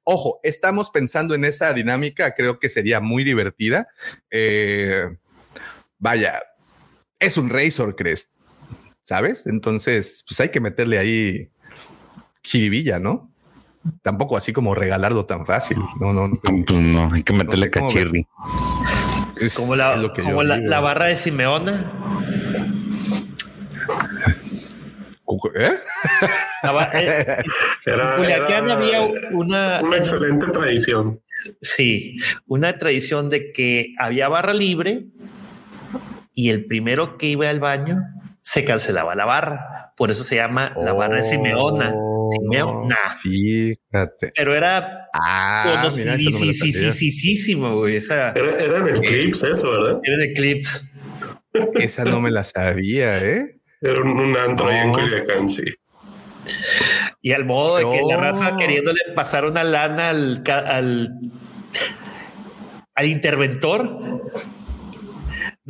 ojo, 0.03 0.39
estamos 0.43 0.89
pensando 0.91 1.35
en 1.35 1.43
esa 1.43 1.73
dinámica, 1.73 2.33
creo 2.35 2.59
que 2.59 2.69
sería 2.69 2.99
muy 2.99 3.23
divertida. 3.23 3.87
Eh, 4.29 5.09
vaya, 5.97 6.41
es 7.19 7.37
un 7.37 7.49
Razor 7.49 7.95
Crest, 7.95 8.35
¿sabes? 9.03 9.47
Entonces, 9.47 10.23
pues 10.27 10.39
hay 10.39 10.49
que 10.49 10.59
meterle 10.59 10.99
ahí 10.99 11.49
jiribilla, 12.43 12.99
¿no? 12.99 13.31
tampoco 14.01 14.37
así 14.37 14.53
como 14.53 14.75
regalarlo 14.75 15.25
tan 15.25 15.45
fácil. 15.45 15.77
No, 15.99 16.13
no, 16.13 16.27
no, 16.27 16.35
pues 16.43 16.79
no 16.79 17.11
hay 17.13 17.23
que 17.23 17.33
meterle 17.33 17.65
no 17.67 17.71
cachirri. 17.71 18.27
Como 19.55 19.75
la, 19.75 19.95
es 19.95 20.23
como 20.23 20.43
la, 20.43 20.57
la, 20.57 20.79
barra 20.81 21.05
de 21.05 21.17
Simeona. 21.17 21.91
¿Eh? 25.55 25.69
Era, 27.85 28.15
en 28.15 28.17
Culiacán 28.17 28.65
era 28.65 28.73
había 28.73 29.01
una, 29.31 29.79
una 29.81 29.97
excelente 29.97 30.45
tradición. 30.47 31.19
Sí, 31.61 32.17
una 32.45 32.73
tradición 32.73 33.29
de 33.29 33.51
que 33.51 33.95
había 33.97 34.27
barra 34.27 34.53
libre 34.53 35.05
y 36.35 36.49
el 36.49 36.65
primero 36.65 37.17
que 37.17 37.27
iba 37.27 37.49
al 37.49 37.59
baño 37.59 37.97
se 38.41 38.63
cancelaba 38.63 39.15
la 39.15 39.25
barra. 39.25 39.93
Por 39.97 40.11
eso 40.11 40.23
se 40.23 40.35
llama 40.35 40.73
la 40.77 40.93
barra 40.93 41.17
de 41.17 41.23
Simeona. 41.23 41.95
Simeona. 42.31 42.97
Fíjate. 43.21 44.31
Pero 44.35 44.55
era 44.55 45.09
ah, 45.13 45.89
güey. 47.75 47.95
Esa, 47.95 48.31
era, 48.31 48.59
era 48.59 48.77
en 48.77 48.95
Eclipse 48.95 49.49
eso, 49.49 49.71
¿verdad? 49.71 49.99
Era 50.03 50.23
en 50.23 50.31
Eclipse. 50.31 50.91
Esa 51.75 52.05
no 52.05 52.21
me 52.21 52.31
la 52.31 52.43
sabía, 52.43 53.17
¿eh? 53.23 53.60
Era 53.81 54.01
un, 54.01 54.09
un 54.09 54.37
antro 54.37 54.67
ahí 54.67 54.77
en 54.77 54.93
Culiacán, 54.93 55.49
sí. 55.49 55.63
Y 57.21 57.33
al 57.33 57.45
modo 57.45 57.77
de 57.77 57.83
que 57.83 58.01
la 58.07 58.17
raza 58.17 58.55
queriéndole 58.57 58.99
pasar 59.15 59.45
una 59.45 59.63
lana 59.63 60.09
al, 60.09 60.43
al, 60.47 61.19
al 62.95 63.05
interventor 63.05 63.99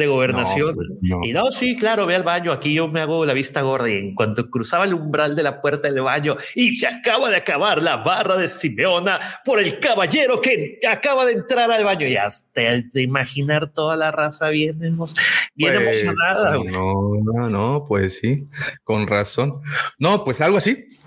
de 0.02 0.08
gobernación. 0.08 0.70
No, 0.70 0.76
pues 0.76 0.90
no. 1.02 1.20
Y 1.24 1.34
no, 1.34 1.52
sí, 1.52 1.78
claro, 1.78 2.06
ve 2.06 2.16
al 2.16 2.24
baño. 2.24 2.52
Aquí 2.52 2.74
yo 2.74 2.88
me 2.88 3.02
hago 3.02 3.26
la 3.26 3.34
vista 3.34 3.62
gorda. 3.62 3.90
Y 3.90 3.94
en 3.94 4.16
cuanto 4.16 4.50
cruzaba 4.50 4.86
el 4.86 4.94
umbral 4.94 5.36
de 5.36 5.44
la 5.44 5.62
puerta 5.62 5.90
del 5.90 6.02
baño, 6.02 6.36
y 6.56 6.76
se 6.76 6.88
acaba 6.88 7.30
de 7.30 7.38
acabar 7.38 7.82
la 7.82 7.98
barra 7.98 8.38
de 8.38 8.50
Simeona 8.50 9.20
por 9.46 9.60
el 9.60 9.80
caballero 9.80 10.42
que 10.42 10.80
acaba 10.90 11.26
de 11.26 11.34
entrar 11.34 11.72
al 11.72 11.84
baño. 11.84 12.08
Y 12.08 12.18
hasta 12.18 12.62
de 12.62 13.02
imaginar 13.02 13.72
toda 13.72 13.96
la 13.96 14.12
raza 14.12 14.50
bien, 14.50 14.80
bien 14.80 14.98
pues, 14.98 15.14
emocionada. 15.56 16.56
No, 16.56 17.14
no, 17.24 17.50
no, 17.50 17.86
pues 17.88 18.20
sí, 18.20 18.48
con 18.84 19.08
razón. 19.08 19.62
No, 19.98 20.24
pues 20.24 20.42
algo 20.42 20.58
así. 20.58 20.98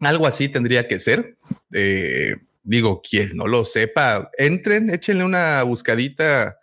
Algo 0.00 0.26
así 0.26 0.48
tendría 0.48 0.88
que 0.88 0.98
ser. 0.98 1.36
Eh, 1.72 2.36
digo, 2.62 3.02
quien 3.02 3.36
no 3.36 3.46
lo 3.46 3.64
sepa, 3.64 4.30
entren, 4.38 4.90
échenle 4.90 5.24
una 5.24 5.62
buscadita 5.62 6.58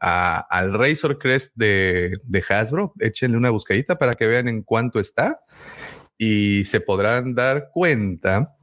al 0.00 0.74
Razor 0.74 1.18
Crest 1.18 1.52
de, 1.56 2.18
Hasbro. 2.48 2.94
Échenle 3.00 3.36
una 3.36 3.50
buscadita 3.50 3.98
para 3.98 4.14
que 4.14 4.26
vean 4.26 4.48
en 4.48 4.62
cuánto 4.62 5.00
está 5.00 5.40
y 6.16 6.64
se 6.64 6.80
podrán 6.80 7.34
dar 7.34 7.70
cuenta 7.72 8.56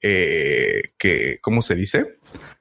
eh, 0.00 0.92
que, 0.98 1.38
¿cómo 1.40 1.62
se 1.62 1.74
dice? 1.74 2.18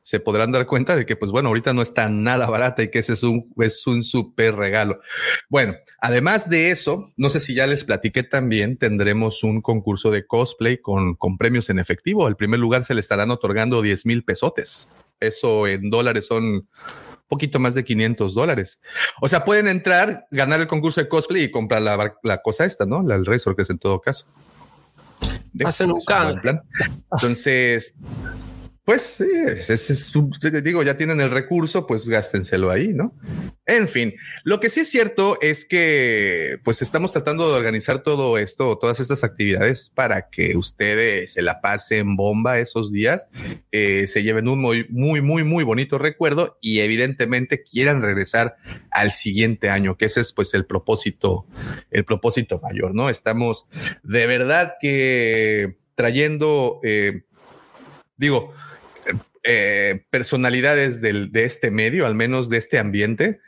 se 0.07 0.21
podrán 0.21 0.53
dar 0.53 0.65
cuenta 0.67 0.95
de 0.95 1.05
que, 1.05 1.17
pues 1.17 1.31
bueno, 1.31 1.49
ahorita 1.49 1.73
no 1.73 1.81
está 1.81 2.07
nada 2.07 2.49
barata 2.49 2.81
y 2.81 2.89
que 2.89 2.99
ese 2.99 3.11
es 3.11 3.23
un, 3.23 3.53
es 3.57 3.85
un 3.87 4.03
súper 4.03 4.55
regalo. 4.55 5.01
Bueno, 5.49 5.75
además 5.99 6.49
de 6.49 6.71
eso, 6.71 7.11
no 7.17 7.29
sé 7.29 7.41
si 7.41 7.53
ya 7.53 7.67
les 7.67 7.83
platiqué 7.83 8.23
también, 8.23 8.77
tendremos 8.77 9.43
un 9.43 9.61
concurso 9.61 10.09
de 10.09 10.25
cosplay 10.25 10.77
con, 10.77 11.15
con 11.15 11.37
premios 11.37 11.69
en 11.69 11.79
efectivo. 11.79 12.29
El 12.29 12.37
primer 12.37 12.61
lugar 12.61 12.85
se 12.85 12.93
le 12.93 13.01
estarán 13.01 13.31
otorgando 13.31 13.81
10 13.81 14.05
mil 14.05 14.23
pesotes. 14.23 14.89
Eso 15.19 15.67
en 15.67 15.89
dólares 15.89 16.27
son 16.27 16.69
poquito 17.27 17.59
más 17.59 17.73
de 17.73 17.83
500 17.83 18.33
dólares. 18.33 18.79
O 19.21 19.29
sea, 19.29 19.45
pueden 19.45 19.67
entrar, 19.67 20.27
ganar 20.31 20.61
el 20.61 20.67
concurso 20.67 21.01
de 21.01 21.07
cosplay 21.07 21.43
y 21.43 21.51
comprar 21.51 21.81
la, 21.81 22.15
la 22.23 22.41
cosa 22.41 22.65
esta, 22.65 22.85
¿no? 22.85 23.03
La, 23.03 23.15
el 23.15 23.25
Resort, 23.25 23.55
que 23.55 23.63
es 23.63 23.69
en 23.69 23.79
todo 23.79 23.99
caso. 23.99 24.25
Hacen 25.65 25.91
un 25.91 26.01
canje. 26.01 26.59
Entonces, 27.11 27.93
pues 28.87 29.01
sí, 29.01 29.27
es, 29.35 30.13
digo, 30.63 30.81
ya 30.81 30.95
tienen 30.95 31.19
el 31.19 31.29
recurso, 31.29 31.85
pues 31.85 32.07
gástenselo 32.07 32.71
ahí, 32.71 32.93
¿no? 32.93 33.13
En 33.65 33.89
fin, 33.89 34.13
lo 34.45 34.61
que 34.61 34.69
sí 34.69 34.79
es 34.79 34.89
cierto 34.89 35.37
es 35.41 35.65
que 35.65 36.59
pues 36.63 36.81
estamos 36.81 37.11
tratando 37.11 37.51
de 37.51 37.57
organizar 37.57 38.01
todo 38.01 38.37
esto, 38.37 38.77
todas 38.77 39.01
estas 39.01 39.25
actividades 39.25 39.91
para 39.93 40.29
que 40.29 40.55
ustedes 40.55 41.33
se 41.33 41.41
la 41.41 41.59
pasen 41.59 42.15
bomba 42.15 42.59
esos 42.59 42.93
días, 42.93 43.27
eh, 43.73 44.07
se 44.07 44.23
lleven 44.23 44.47
un 44.47 44.61
muy, 44.61 44.87
muy, 44.87 45.21
muy, 45.21 45.43
muy 45.43 45.65
bonito 45.65 45.97
recuerdo 45.97 46.57
y 46.61 46.79
evidentemente 46.79 47.63
quieran 47.63 48.01
regresar 48.01 48.55
al 48.89 49.11
siguiente 49.11 49.69
año, 49.69 49.97
que 49.97 50.05
ese 50.05 50.21
es 50.21 50.31
pues 50.31 50.53
el 50.53 50.65
propósito, 50.65 51.45
el 51.91 52.05
propósito 52.05 52.61
mayor, 52.63 52.95
¿no? 52.95 53.09
Estamos 53.09 53.65
de 54.03 54.27
verdad 54.27 54.75
que 54.79 55.75
trayendo, 55.95 56.79
eh, 56.83 57.23
digo, 58.15 58.53
eh, 59.49 60.05
personalidades 60.09 60.99
del, 60.99 61.31
de 61.31 61.45
este 61.45 61.71
medio, 61.71 62.05
al 62.05 62.15
menos 62.15 62.49
de 62.49 62.57
este 62.57 62.79
ambiente, 62.79 63.39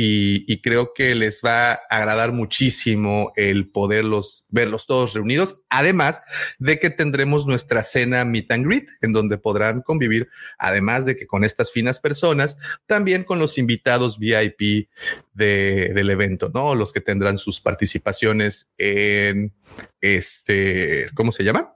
y, 0.00 0.62
creo 0.62 0.92
que 0.94 1.16
les 1.16 1.42
va 1.44 1.72
a 1.72 1.80
agradar 1.90 2.30
muchísimo 2.30 3.32
el 3.34 3.68
poderlos 3.68 4.46
verlos 4.48 4.86
todos 4.86 5.12
reunidos, 5.12 5.60
además 5.68 6.22
de 6.60 6.78
que 6.78 6.90
tendremos 6.90 7.48
nuestra 7.48 7.82
cena 7.82 8.24
meet 8.24 8.52
and 8.52 8.64
greet, 8.64 8.88
en 9.00 9.12
donde 9.12 9.38
podrán 9.38 9.82
convivir, 9.82 10.28
además 10.56 11.04
de 11.04 11.16
que 11.16 11.26
con 11.26 11.42
estas 11.42 11.72
finas 11.72 11.98
personas, 11.98 12.56
también 12.86 13.24
con 13.24 13.40
los 13.40 13.58
invitados 13.58 14.20
VIP 14.20 14.88
de, 15.34 15.90
del 15.92 16.10
evento, 16.10 16.52
¿no? 16.54 16.76
Los 16.76 16.92
que 16.92 17.00
tendrán 17.00 17.36
sus 17.36 17.60
participaciones 17.60 18.70
en 18.78 19.52
este, 20.00 21.10
¿cómo 21.14 21.32
se 21.32 21.42
llama? 21.42 21.74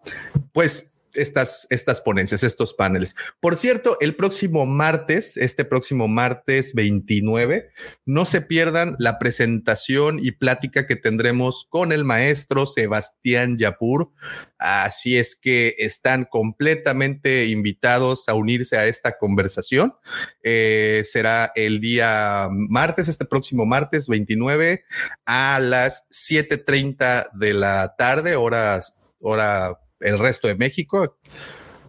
Pues 0.52 0.91
estas, 1.14 1.66
estas 1.70 2.00
ponencias, 2.00 2.42
estos 2.42 2.74
paneles. 2.74 3.14
Por 3.40 3.56
cierto, 3.56 3.96
el 4.00 4.16
próximo 4.16 4.66
martes, 4.66 5.36
este 5.36 5.64
próximo 5.64 6.08
martes 6.08 6.74
29, 6.74 7.70
no 8.06 8.24
se 8.24 8.40
pierdan 8.40 8.96
la 8.98 9.18
presentación 9.18 10.18
y 10.22 10.32
plática 10.32 10.86
que 10.86 10.96
tendremos 10.96 11.66
con 11.68 11.92
el 11.92 12.04
maestro 12.04 12.66
Sebastián 12.66 13.58
Yapur. 13.58 14.10
Así 14.58 15.16
es 15.16 15.34
que 15.34 15.74
están 15.78 16.24
completamente 16.24 17.46
invitados 17.46 18.28
a 18.28 18.34
unirse 18.34 18.76
a 18.76 18.86
esta 18.86 19.18
conversación. 19.18 19.94
Eh, 20.42 21.02
será 21.04 21.52
el 21.54 21.80
día 21.80 22.48
martes, 22.50 23.08
este 23.08 23.24
próximo 23.24 23.66
martes 23.66 24.06
29 24.06 24.84
a 25.26 25.58
las 25.58 26.08
7.30 26.10 27.30
de 27.32 27.54
la 27.54 27.94
tarde, 27.96 28.36
horas, 28.36 28.94
hora 29.20 29.81
el 30.02 30.18
resto 30.18 30.48
de 30.48 30.54
México. 30.54 31.16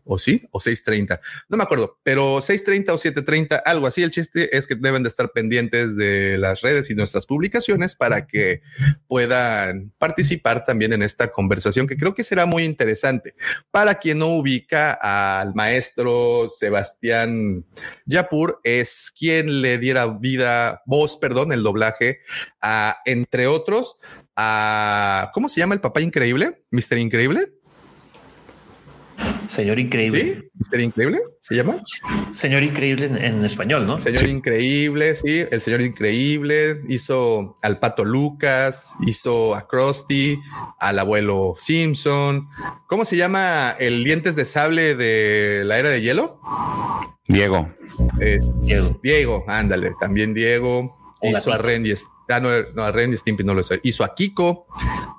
¿O 0.05 0.19
sí? 0.19 0.47
¿O 0.51 0.59
6.30? 0.59 1.19
No 1.47 1.57
me 1.57 1.63
acuerdo, 1.63 1.97
pero 2.03 2.39
6.30 2.39 2.89
o 2.89 2.97
7.30, 2.97 3.61
algo 3.63 3.87
así. 3.87 4.03
El 4.03 4.11
chiste 4.11 4.55
es 4.55 4.67
que 4.67 4.75
deben 4.75 5.01
de 5.01 5.09
estar 5.09 5.31
pendientes 5.31 5.95
de 5.95 6.37
las 6.37 6.61
redes 6.61 6.89
y 6.89 6.95
nuestras 6.95 7.25
publicaciones 7.25 7.95
para 7.95 8.27
que 8.27 8.61
puedan 9.07 9.93
participar 9.97 10.65
también 10.65 10.91
en 10.91 11.03
esta 11.03 11.31
conversación 11.31 11.87
que 11.87 11.95
creo 11.95 12.13
que 12.13 12.25
será 12.25 12.45
muy 12.45 12.65
interesante. 12.65 13.33
Para 13.71 13.95
quien 13.95 14.19
no 14.19 14.27
ubica 14.27 14.91
al 14.91 15.55
maestro 15.55 16.49
Sebastián 16.49 17.65
Yapur, 18.05 18.59
es 18.63 19.09
quien 19.17 19.61
le 19.61 19.77
diera 19.77 20.07
vida, 20.07 20.81
voz, 20.85 21.15
perdón, 21.15 21.53
el 21.53 21.63
doblaje 21.63 22.19
a, 22.61 22.97
entre 23.05 23.47
otros, 23.47 23.95
a, 24.35 25.31
¿cómo 25.33 25.47
se 25.47 25.61
llama 25.61 25.75
el 25.75 25.81
papá 25.81 26.01
increíble? 26.01 26.65
Mister 26.71 26.97
Increíble. 26.97 27.53
Señor 29.47 29.79
Increíble. 29.79 30.35
¿Sí? 30.35 30.49
¿Mister 30.55 30.79
Increíble 30.79 31.21
se 31.39 31.55
llama? 31.55 31.81
Señor 32.33 32.63
Increíble 32.63 33.05
en, 33.05 33.43
español, 33.43 33.85
¿no? 33.85 33.99
Señor 33.99 34.27
Increíble, 34.27 35.15
sí. 35.15 35.43
El 35.49 35.61
Señor 35.61 35.81
Increíble 35.81 36.81
hizo 36.87 37.57
al 37.61 37.79
Pato 37.79 38.05
Lucas, 38.05 38.93
hizo 39.05 39.55
a 39.55 39.67
Krusty, 39.67 40.39
al 40.79 40.99
abuelo 40.99 41.55
Simpson. 41.59 42.47
¿Cómo 42.87 43.05
se 43.05 43.17
llama 43.17 43.75
el 43.79 44.03
dientes 44.03 44.35
de 44.35 44.45
sable 44.45 44.95
de 44.95 45.63
la 45.65 45.79
era 45.79 45.89
de 45.89 46.01
hielo? 46.01 46.39
Diego. 47.27 47.67
Eh, 48.19 48.39
Diego. 48.61 48.99
Diego, 49.01 49.45
ándale. 49.47 49.93
También 49.99 50.33
Diego. 50.33 50.97
hizo 51.21 51.53
a 51.53 51.57
Ren 51.57 51.85
y 51.85 51.91
Ah, 52.29 52.39
no, 52.39 52.49
no, 52.73 52.83
a 52.83 52.91
Ren 52.91 53.17
Stimpy 53.17 53.43
no 53.43 53.53
lo 53.53 53.63
sé. 53.63 53.79
Hizo 53.83 54.03
a 54.03 54.15
Kiko, 54.15 54.65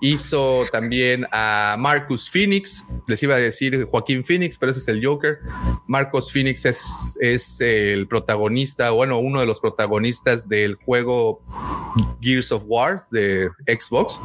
hizo 0.01 0.63
también 0.73 1.27
a 1.33 1.77
Marcus 1.79 2.31
Phoenix. 2.31 2.85
Les 3.07 3.23
iba 3.23 3.35
a 3.35 3.39
decir 3.39 3.85
Joaquín 3.85 4.25
Phoenix, 4.25 4.57
pero 4.57 4.73
ese 4.73 4.81
es 4.81 4.89
el 4.89 5.05
Joker. 5.05 5.39
Marcus 5.87 6.33
Phoenix 6.33 6.65
es, 6.65 7.19
es 7.21 7.61
el 7.61 8.09
protagonista, 8.09 8.91
bueno, 8.91 9.19
uno 9.19 9.41
de 9.41 9.47
los 9.47 9.61
protagonistas 9.61 10.49
del 10.49 10.77
juego 10.77 11.43
Gears 12.21 12.53
of 12.53 12.63
War 12.67 13.07
de 13.11 13.51
Xbox. 13.67 14.21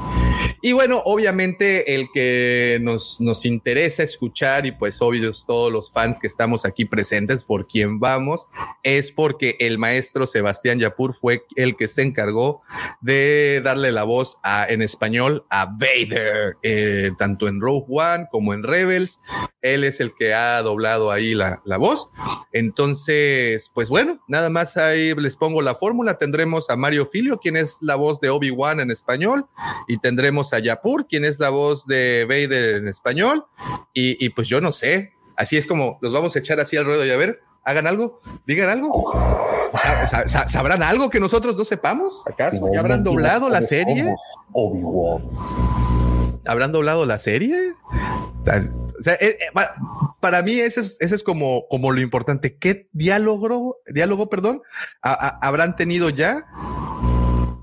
Y 0.62 0.74
bueno, 0.74 1.02
obviamente 1.06 1.96
el 1.96 2.10
que 2.13 2.80
nos, 2.82 3.22
nos 3.22 3.46
interesa 3.46 4.04
escuchar 4.04 4.65
y 4.65 4.72
pues 4.72 5.02
obvios 5.02 5.46
todos 5.46 5.72
los 5.72 5.92
fans 5.92 6.20
que 6.20 6.28
estamos 6.28 6.65
aquí 6.65 6.86
presentes 6.86 7.44
por 7.44 7.68
quien 7.68 8.00
vamos, 8.00 8.48
es 8.84 9.12
porque 9.12 9.56
el 9.60 9.78
maestro 9.78 10.28
Sebastián 10.28 10.80
Yapur 10.80 11.13
fue 11.13 11.46
el 11.56 11.78
que 11.78 11.88
se 11.88 12.02
encargó 12.02 12.62
de 13.01 13.62
darle 13.63 13.91
la 13.91 14.03
voz 14.03 14.38
en 14.67 14.82
español 14.82 15.45
a 15.49 15.65
Vader, 15.65 16.58
eh, 16.63 17.12
tanto 17.17 17.47
en 17.47 17.62
Rogue 17.62 17.86
One 17.89 18.27
como 18.32 18.53
en 18.53 18.63
Rebels. 18.63 19.19
Él 19.62 19.84
es 19.84 19.99
el 19.99 20.13
que 20.13 20.34
ha 20.34 20.62
doblado 20.62 21.12
ahí 21.12 21.34
la, 21.34 21.62
la 21.65 21.77
voz. 21.77 22.10
Entonces, 22.53 23.71
pues 23.73 23.89
bueno, 23.89 24.23
nada 24.27 24.49
más 24.49 24.77
ahí 24.77 25.13
les 25.15 25.38
pongo 25.38 25.62
la 25.62 25.75
fórmula. 25.75 26.17
Tendremos 26.17 26.69
a 26.69 26.75
Mario 26.75 27.05
Filio, 27.05 27.38
quien 27.38 27.58
es 27.58 27.77
la 27.82 27.95
voz 27.95 28.19
de 28.19 28.29
Obi-Wan 28.29 28.79
en 28.79 28.91
español, 28.91 29.45
y 29.88 29.97
tendremos 29.97 30.53
a 30.53 30.60
Yapur, 30.60 31.08
quien 31.08 31.25
es 31.25 31.39
la 31.39 31.49
voz 31.49 31.86
de 31.86 32.25
Vader 32.27 32.77
en 32.77 32.88
español. 32.88 33.45
Y, 33.93 34.23
y 34.23 34.29
pues 34.29 34.47
yo 34.47 34.62
no 34.62 34.71
sé, 34.71 35.13
así 35.36 35.58
es 35.58 35.65
como 35.65 35.97
los 36.01 36.13
vamos 36.13 36.36
a 36.36 36.39
echar 36.39 36.60
así 36.60 36.77
al 36.77 36.86
ruedo 36.86 37.05
y 37.05 37.12
a 37.12 37.17
ver 37.17 37.39
hagan 37.69 37.88
algo, 37.88 38.21
digan 38.45 38.69
algo. 38.69 39.03
¿Sabrán 40.47 40.84
algo 40.84 41.10
que 41.10 41.19
nosotros 41.19 41.55
no 41.55 41.65
sepamos? 41.65 42.23
¿Acaso? 42.27 42.60
¿Ya 42.73 42.79
habrán 42.79 43.03
doblado 43.03 43.49
la 43.49 43.62
serie? 43.62 44.15
¿Habrán 46.45 46.71
doblado 46.71 47.05
la 47.05 47.19
serie? 47.19 47.73
para 50.19 50.41
mí 50.41 50.60
ese 50.60 50.82
es, 50.82 50.97
ese 50.99 51.15
es 51.15 51.23
como, 51.23 51.67
como 51.67 51.91
lo 51.91 52.01
importante. 52.01 52.58
¿Qué 52.58 52.89
diálogo, 52.91 53.77
diálogo, 53.88 54.29
perdón, 54.29 54.62
habrán 55.01 55.75
tenido 55.75 56.10
ya? 56.10 56.45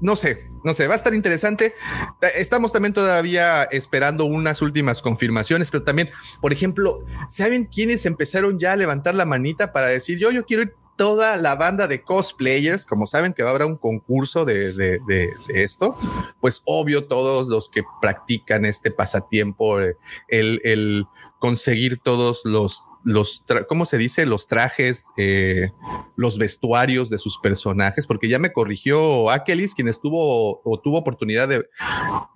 No 0.06 0.14
sé, 0.14 0.48
no 0.62 0.72
sé, 0.72 0.86
va 0.86 0.94
a 0.94 0.98
estar 0.98 1.14
interesante. 1.14 1.74
Eh, 2.22 2.28
estamos 2.36 2.70
también 2.70 2.94
todavía 2.94 3.64
esperando 3.64 4.24
unas 4.24 4.62
últimas 4.62 5.02
confirmaciones, 5.02 5.68
pero 5.68 5.82
también, 5.82 6.10
por 6.40 6.52
ejemplo, 6.52 7.04
¿saben 7.28 7.64
quiénes 7.64 8.06
empezaron 8.06 8.60
ya 8.60 8.74
a 8.74 8.76
levantar 8.76 9.16
la 9.16 9.24
manita 9.24 9.72
para 9.72 9.88
decir 9.88 10.20
yo, 10.20 10.30
yo 10.30 10.46
quiero 10.46 10.62
ir 10.62 10.74
toda 10.94 11.36
la 11.38 11.56
banda 11.56 11.88
de 11.88 12.02
cosplayers, 12.02 12.86
como 12.86 13.08
saben 13.08 13.34
que 13.34 13.42
va 13.42 13.48
a 13.48 13.54
haber 13.56 13.66
un 13.66 13.78
concurso 13.78 14.44
de, 14.44 14.72
de, 14.74 15.00
de, 15.08 15.34
esto, 15.48 15.96
pues 16.40 16.62
obvio 16.66 17.06
todos 17.06 17.48
los 17.48 17.68
que 17.68 17.82
practican 18.00 18.64
este 18.64 18.92
pasatiempo, 18.92 19.80
eh, 19.80 19.96
el, 20.28 20.60
el 20.62 21.04
conseguir 21.40 21.98
todos 21.98 22.42
los 22.44 22.84
los, 23.06 23.44
¿cómo 23.68 23.86
se 23.86 23.98
dice? 23.98 24.26
Los 24.26 24.48
trajes, 24.48 25.06
eh, 25.16 25.70
los 26.16 26.38
vestuarios 26.38 27.08
de 27.08 27.18
sus 27.18 27.38
personajes, 27.38 28.04
porque 28.04 28.28
ya 28.28 28.40
me 28.40 28.52
corrigió 28.52 29.30
Akelis, 29.30 29.76
quien 29.76 29.86
estuvo 29.86 30.60
o 30.64 30.80
tuvo 30.80 30.98
oportunidad 30.98 31.46
de 31.48 31.68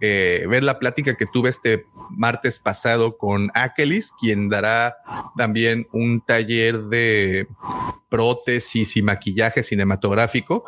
eh, 0.01 0.47
ver 0.49 0.63
la 0.63 0.79
plática 0.79 1.17
que 1.17 1.27
tuve 1.27 1.51
este 1.51 1.87
martes 2.11 2.61
pasado 2.61 3.19
con 3.19 3.51
Akelis, 3.55 4.13
quien 4.21 4.49
dará 4.49 4.97
también 5.37 5.89
un 5.93 6.21
taller 6.21 6.85
de 6.85 7.49
prótesis 8.11 8.97
y 8.97 9.03
maquillaje 9.03 9.63
cinematográfico, 9.63 10.65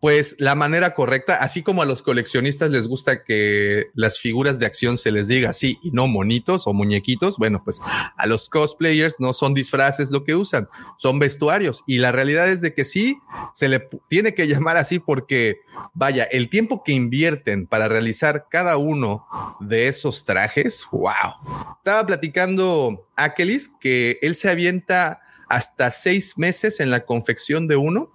pues 0.00 0.34
la 0.38 0.54
manera 0.54 0.94
correcta, 0.94 1.36
así 1.36 1.62
como 1.62 1.82
a 1.82 1.86
los 1.86 2.02
coleccionistas 2.02 2.70
les 2.70 2.88
gusta 2.88 3.22
que 3.22 3.90
las 3.94 4.18
figuras 4.18 4.58
de 4.58 4.66
acción 4.66 4.98
se 4.98 5.12
les 5.12 5.28
diga 5.28 5.50
así 5.50 5.78
y 5.82 5.90
no 5.90 6.08
monitos 6.08 6.66
o 6.66 6.72
muñequitos, 6.72 7.36
bueno, 7.36 7.62
pues 7.62 7.80
a 8.16 8.26
los 8.26 8.48
cosplayers 8.48 9.16
nos 9.20 9.37
son 9.38 9.54
disfraces 9.54 10.10
lo 10.10 10.24
que 10.24 10.34
usan, 10.34 10.68
son 10.96 11.18
vestuarios. 11.18 11.82
Y 11.86 11.98
la 11.98 12.12
realidad 12.12 12.48
es 12.48 12.60
de 12.60 12.74
que 12.74 12.84
sí, 12.84 13.18
se 13.54 13.68
le 13.68 13.88
tiene 14.08 14.34
que 14.34 14.46
llamar 14.46 14.76
así 14.76 14.98
porque, 14.98 15.60
vaya, 15.94 16.24
el 16.24 16.50
tiempo 16.50 16.82
que 16.84 16.92
invierten 16.92 17.66
para 17.66 17.88
realizar 17.88 18.46
cada 18.50 18.76
uno 18.76 19.26
de 19.60 19.88
esos 19.88 20.24
trajes, 20.24 20.86
wow. 20.90 21.76
Estaba 21.78 22.06
platicando 22.06 23.06
Akelis 23.16 23.70
que 23.80 24.18
él 24.22 24.34
se 24.34 24.50
avienta 24.50 25.20
hasta 25.48 25.90
seis 25.90 26.36
meses 26.36 26.80
en 26.80 26.90
la 26.90 27.06
confección 27.06 27.68
de 27.68 27.76
uno 27.76 28.12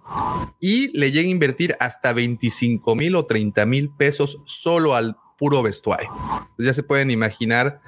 y 0.59 0.95
le 0.97 1.11
llega 1.11 1.27
a 1.27 1.31
invertir 1.31 1.75
hasta 1.79 2.13
25 2.13 2.95
mil 2.95 3.15
o 3.15 3.25
30 3.25 3.65
mil 3.65 3.89
pesos 3.89 4.39
solo 4.45 4.95
al 4.95 5.17
puro 5.37 5.63
vestuario. 5.63 6.09
ya 6.57 6.73
se 6.73 6.83
pueden 6.83 7.11
imaginar 7.11 7.81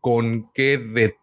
con 0.00 0.50
qué 0.54 0.78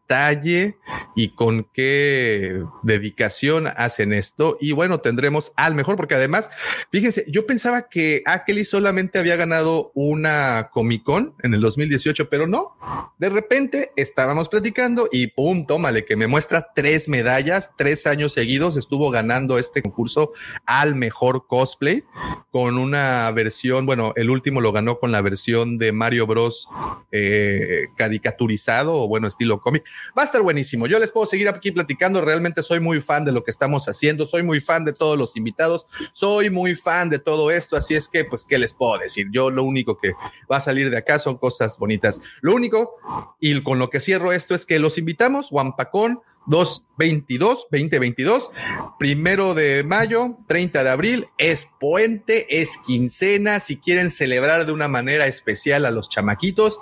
detalle 0.09 0.77
y 1.15 1.29
con 1.29 1.67
qué 1.71 2.63
dedicación 2.81 3.67
hacen 3.67 4.11
esto. 4.11 4.57
Y 4.59 4.71
bueno, 4.71 4.99
tendremos 4.99 5.51
al 5.55 5.75
mejor, 5.75 5.97
porque 5.97 6.15
además, 6.15 6.49
fíjense, 6.91 7.25
yo 7.27 7.45
pensaba 7.45 7.89
que 7.89 8.23
Akeli 8.25 8.65
solamente 8.65 9.19
había 9.19 9.35
ganado 9.35 9.91
una 9.93 10.69
Comic 10.73 11.03
Con 11.03 11.35
en 11.43 11.53
el 11.53 11.61
2018, 11.61 12.29
pero 12.29 12.47
no. 12.47 12.75
De 13.19 13.29
repente 13.29 13.91
estábamos 13.95 14.49
platicando 14.49 15.07
y 15.11 15.27
pum, 15.27 15.65
tómale, 15.67 16.05
que 16.05 16.15
me 16.15 16.27
muestra 16.27 16.69
tres 16.73 17.07
medallas, 17.07 17.71
tres 17.77 18.07
años 18.07 18.33
seguidos 18.33 18.77
estuvo 18.77 19.11
ganando 19.11 19.59
este 19.59 19.81
concurso 19.81 20.31
al 20.65 20.95
mejor 20.95 21.45
cosplay 21.47 22.03
con 22.51 22.77
una 22.77 23.31
versión, 23.31 23.85
bueno, 23.85 24.13
el 24.15 24.29
último 24.29 24.61
lo 24.61 24.71
ganó 24.71 24.99
con 24.99 25.11
la 25.11 25.21
versión 25.21 25.77
de 25.77 25.91
Mario 25.91 26.25
Bros. 26.25 26.67
Eh, 27.11 27.87
caricaturizado 27.95 28.95
o 28.95 29.07
bueno, 29.07 29.27
estilo 29.27 29.61
cómic. 29.61 29.83
Va 30.17 30.23
a 30.23 30.25
estar 30.25 30.41
buenísimo. 30.41 30.87
Yo 30.87 30.99
les 30.99 31.11
puedo 31.11 31.27
seguir 31.27 31.47
aquí 31.49 31.71
platicando. 31.71 32.21
Realmente 32.21 32.63
soy 32.63 32.79
muy 32.79 33.01
fan 33.01 33.25
de 33.25 33.31
lo 33.31 33.43
que 33.43 33.51
estamos 33.51 33.87
haciendo. 33.87 34.25
Soy 34.25 34.43
muy 34.43 34.59
fan 34.59 34.85
de 34.85 34.93
todos 34.93 35.17
los 35.17 35.35
invitados. 35.35 35.87
Soy 36.13 36.49
muy 36.49 36.75
fan 36.75 37.09
de 37.09 37.19
todo 37.19 37.51
esto. 37.51 37.75
Así 37.77 37.95
es 37.95 38.09
que, 38.09 38.25
pues, 38.25 38.45
¿qué 38.45 38.57
les 38.57 38.73
puedo 38.73 38.97
decir? 38.97 39.27
Yo 39.31 39.51
lo 39.51 39.63
único 39.63 39.97
que 39.97 40.13
va 40.51 40.57
a 40.57 40.61
salir 40.61 40.89
de 40.89 40.97
acá 40.97 41.19
son 41.19 41.37
cosas 41.37 41.77
bonitas. 41.77 42.21
Lo 42.41 42.53
único, 42.55 42.95
y 43.39 43.61
con 43.63 43.79
lo 43.79 43.89
que 43.89 43.99
cierro 43.99 44.31
esto, 44.31 44.55
es 44.55 44.65
que 44.65 44.79
los 44.79 44.97
invitamos, 44.97 45.51
Wampacón, 45.51 46.21
222, 46.49 47.67
2022, 47.71 48.49
primero 48.97 49.53
de 49.53 49.83
mayo, 49.83 50.37
30 50.47 50.83
de 50.83 50.89
abril, 50.89 51.27
es 51.37 51.67
puente, 51.79 52.61
es 52.61 52.77
quincena, 52.85 53.59
si 53.59 53.77
quieren 53.77 54.11
celebrar 54.11 54.65
de 54.65 54.71
una 54.71 54.87
manera 54.87 55.27
especial 55.27 55.85
a 55.85 55.91
los 55.91 56.09
chamaquitos, 56.09 56.79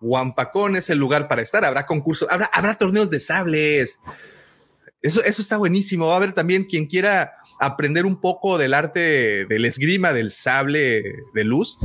Huampacón 0.00 0.76
es 0.76 0.90
el 0.90 0.98
lugar 0.98 1.28
para 1.28 1.42
estar, 1.42 1.64
habrá 1.64 1.86
concursos, 1.86 2.28
habrá, 2.30 2.46
habrá 2.52 2.76
torneos 2.76 3.10
de 3.10 3.20
sables. 3.20 3.98
Eso, 5.02 5.22
eso 5.24 5.42
está 5.42 5.56
buenísimo. 5.56 6.06
Va 6.06 6.14
a 6.14 6.16
haber 6.16 6.32
también 6.32 6.64
quien 6.64 6.86
quiera 6.86 7.32
aprender 7.58 8.06
un 8.06 8.20
poco 8.20 8.58
del 8.58 8.74
arte 8.74 9.46
del 9.46 9.64
esgrima, 9.64 10.12
del 10.12 10.30
sable 10.30 11.02
de 11.34 11.44
luz. 11.44 11.78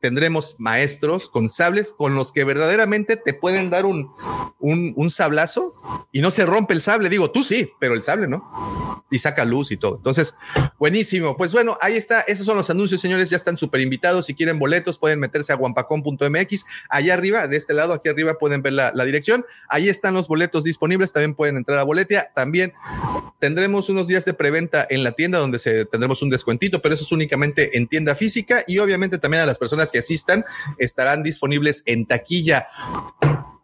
Tendremos 0.00 0.56
maestros 0.58 1.28
con 1.28 1.48
sables 1.48 1.92
con 1.92 2.14
los 2.14 2.32
que 2.32 2.44
verdaderamente 2.44 3.16
te 3.16 3.34
pueden 3.34 3.70
dar 3.70 3.84
un, 3.84 4.10
un, 4.58 4.94
un, 4.96 5.10
sablazo 5.10 5.74
y 6.10 6.20
no 6.20 6.30
se 6.30 6.46
rompe 6.46 6.72
el 6.74 6.80
sable. 6.80 7.08
Digo, 7.08 7.30
tú 7.30 7.44
sí, 7.44 7.70
pero 7.78 7.94
el 7.94 8.02
sable 8.02 8.26
no. 8.26 9.04
Y 9.10 9.18
saca 9.18 9.44
luz 9.44 9.72
y 9.72 9.76
todo. 9.76 9.96
Entonces, 9.96 10.34
buenísimo. 10.78 11.36
Pues 11.36 11.52
bueno, 11.52 11.76
ahí 11.82 11.96
está. 11.96 12.20
Esos 12.20 12.46
son 12.46 12.56
los 12.56 12.70
anuncios, 12.70 13.00
señores. 13.00 13.28
Ya 13.28 13.36
están 13.36 13.56
súper 13.56 13.80
invitados. 13.80 14.26
Si 14.26 14.34
quieren 14.34 14.58
boletos, 14.58 14.98
pueden 14.98 15.18
meterse 15.18 15.52
a 15.52 15.56
guampacón.mx. 15.56 16.64
Allá 16.88 17.14
arriba, 17.14 17.48
de 17.48 17.56
este 17.56 17.74
lado, 17.74 17.92
aquí 17.92 18.08
arriba, 18.08 18.34
pueden 18.34 18.62
ver 18.62 18.74
la, 18.74 18.92
la 18.94 19.04
dirección. 19.04 19.44
Ahí 19.68 19.88
están 19.88 20.14
los 20.14 20.28
boletos 20.28 20.64
disponibles. 20.64 21.12
También 21.12 21.34
pueden 21.34 21.56
entrar 21.56 21.78
a 21.78 21.82
Boletia. 21.82 22.30
También 22.34 22.72
tendremos 23.40 23.88
unos 23.88 24.06
días 24.06 24.24
de 24.24 24.32
preventa 24.32 24.86
en 24.90 25.04
la 25.04 25.12
tienda 25.12 25.38
donde 25.38 25.58
se, 25.58 25.86
tendremos 25.86 26.20
un 26.20 26.28
descuentito, 26.28 26.82
pero 26.82 26.94
eso 26.94 27.04
es 27.04 27.12
únicamente 27.12 27.78
en 27.78 27.86
tienda 27.86 28.14
física 28.14 28.64
y 28.66 28.78
obviamente 28.78 29.18
también 29.18 29.44
a 29.44 29.46
las 29.46 29.56
personas 29.56 29.90
que 29.90 30.00
asistan 30.00 30.44
estarán 30.76 31.22
disponibles 31.22 31.82
en 31.86 32.04
taquilla. 32.04 32.66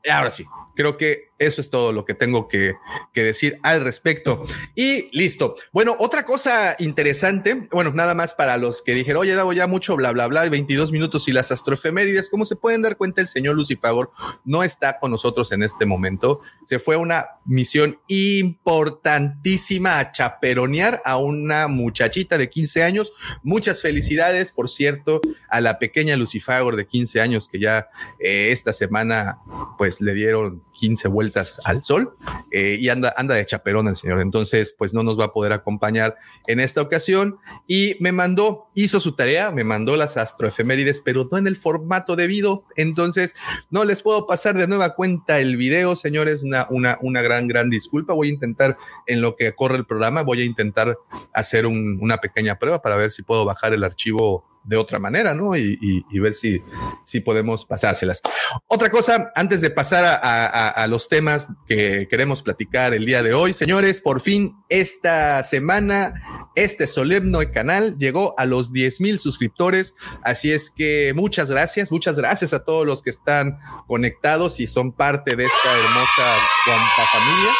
Ahora 0.09 0.31
sí, 0.31 0.47
creo 0.77 0.97
que 0.97 1.31
eso 1.39 1.61
es 1.61 1.69
todo 1.69 1.93
lo 1.93 2.05
que 2.05 2.15
tengo 2.15 2.49
que, 2.49 2.75
decir 3.15 3.59
al 3.63 3.83
respecto. 3.83 4.45
Y 4.75 5.09
listo. 5.17 5.57
Bueno, 5.73 5.97
otra 5.99 6.25
cosa 6.25 6.77
interesante, 6.79 7.69
bueno, 7.73 7.93
nada 7.93 8.15
más 8.15 8.35
para 8.35 8.57
los 8.57 8.83
que 8.83 8.95
dijeron, 8.95 9.23
oye, 9.23 9.35
Davo, 9.35 9.53
ya 9.53 9.67
mucho 9.67 9.97
bla, 9.97 10.13
bla, 10.13 10.27
bla, 10.27 10.49
22 10.49 10.93
minutos 10.93 11.29
y 11.29 11.33
las 11.33 11.51
astroefemérides, 11.51 12.31
como 12.31 12.45
se 12.45 12.57
pueden 12.57 12.83
dar 12.83 12.97
cuenta, 12.97 13.21
el 13.21 13.27
señor 13.27 13.57
Lucifagor 13.57 14.11
no 14.45 14.63
está 14.63 14.99
con 14.99 15.11
nosotros 15.11 15.51
en 15.53 15.63
este 15.63 15.87
momento. 15.87 16.41
Se 16.65 16.79
fue 16.79 16.97
una 16.97 17.27
misión 17.45 17.99
importantísima 18.07 19.99
a 19.99 20.13
chaperonear 20.13 21.03
a 21.05 21.17
una 21.17 21.69
muchachita 21.69 22.39
de 22.39 22.51
15 22.51 22.83
años. 22.83 23.13
Muchas 23.43 23.81
felicidades, 23.81 24.53
por 24.53 24.71
cierto, 24.71 25.21
a 25.49 25.61
la 25.61 25.79
pequeña 25.79 26.17
Lucifagor 26.17 26.77
de 26.77 26.87
15 26.87 27.21
años 27.21 27.49
que 27.49 27.61
ya 27.61 27.89
eh, 28.19 28.51
esta 28.53 28.73
semana 28.73 29.39
pues 29.79 30.01
le 30.01 30.15
dieron 30.15 30.63
15 30.73 31.09
vueltas 31.09 31.61
al 31.65 31.83
sol 31.83 32.15
eh, 32.51 32.77
y 32.79 32.89
anda, 32.89 33.15
anda 33.17 33.35
de 33.35 33.47
chaperón 33.47 33.89
el 33.89 33.97
señor. 33.97 34.21
Entonces, 34.21 34.75
pues 34.77 34.95
no 34.95 35.03
nos 35.03 35.19
va 35.19 35.27
a 35.27 35.33
poder 35.33 35.53
acompañar 35.53 36.17
en 36.47 36.61
esta 36.61 36.81
ocasión. 36.81 37.39
Y 37.67 37.97
me 38.01 38.13
mandó, 38.13 38.69
hizo 38.75 39.01
su 39.01 39.13
tarea, 39.13 39.51
me 39.51 39.65
mandó 39.65 39.97
las 39.97 40.17
astroefemérides, 40.17 41.01
pero 41.01 41.29
no 41.31 41.39
en 41.39 41.47
el 41.47 41.57
formato 41.57 42.17
debido. 42.17 42.65
Entonces, 42.77 43.35
no 43.71 43.85
les 43.85 44.03
puedo 44.03 44.27
pasar 44.27 44.57
de 44.57 44.67
nueva 44.69 44.95
cuenta 44.95 45.41
el 45.41 45.57
video, 45.57 45.97
señores. 45.97 46.43
Una, 46.43 46.67
una, 46.71 46.99
una 47.01 47.23
gran, 47.23 47.49
gran 47.49 47.71
disculpa. 47.71 48.13
Voy 48.13 48.29
a 48.29 48.35
intentar, 48.35 48.77
en 49.07 49.21
lo 49.21 49.37
que 49.37 49.55
corre 49.55 49.77
el 49.77 49.87
programa, 49.87 50.23
voy 50.23 50.43
a 50.43 50.45
intentar 50.45 50.97
hacer 51.33 51.67
un, 51.67 51.99
una 52.01 52.19
pequeña 52.19 52.59
prueba 52.59 52.83
para 52.83 52.97
ver 52.97 53.11
si 53.11 53.23
puedo 53.23 53.45
bajar 53.45 53.73
el 53.73 53.85
archivo 53.85 54.45
de 54.67 54.77
otra 54.77 54.99
manera, 54.99 55.33
¿no? 55.33 55.57
Y, 55.57 55.79
y, 55.81 56.19
ver 56.19 56.35
si, 56.35 56.61
si 57.05 57.21
podemos 57.21 57.65
pasárselas. 57.65 58.21
Otra 58.67 58.91
cosa, 58.91 59.33
antes 59.35 59.61
de 59.61 59.71
pasar 59.71 60.05
a, 60.05 60.17
a, 60.17 60.69
a, 60.71 60.87
los 60.89 61.09
temas 61.09 61.49
que 61.67 62.09
queremos 62.11 62.43
platicar 62.43 62.93
el 62.93 63.07
día 63.07 63.23
de 63.23 63.33
hoy, 63.33 63.55
señores, 63.55 64.01
por 64.01 64.21
fin 64.21 64.57
esta 64.69 65.43
semana, 65.45 66.15
este 66.57 66.87
solemno 66.87 67.39
canal 67.53 67.97
llegó 67.99 68.35
a 68.39 68.45
los 68.45 68.73
10 68.73 69.01
mil 69.01 69.19
suscriptores, 69.19 69.95
así 70.23 70.51
es 70.51 70.71
que 70.71 71.13
muchas 71.15 71.49
gracias, 71.49 71.93
muchas 71.93 72.17
gracias 72.17 72.53
a 72.53 72.65
todos 72.65 72.85
los 72.85 73.03
que 73.03 73.11
están 73.11 73.59
conectados 73.87 74.59
y 74.59 74.67
son 74.67 74.93
parte 74.93 75.37
de 75.37 75.45
esta 75.45 75.73
hermosa 75.73 76.39
Guampa 76.67 77.07
familia. 77.13 77.53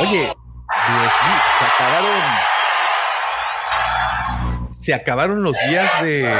Oye, 0.00 0.20
10 0.20 0.28
mil, 0.28 1.40
se 1.58 1.64
acabaron 1.64 2.63
se 4.84 4.92
acabaron 4.92 5.42
los 5.42 5.56
días 5.66 5.90
de, 6.02 6.30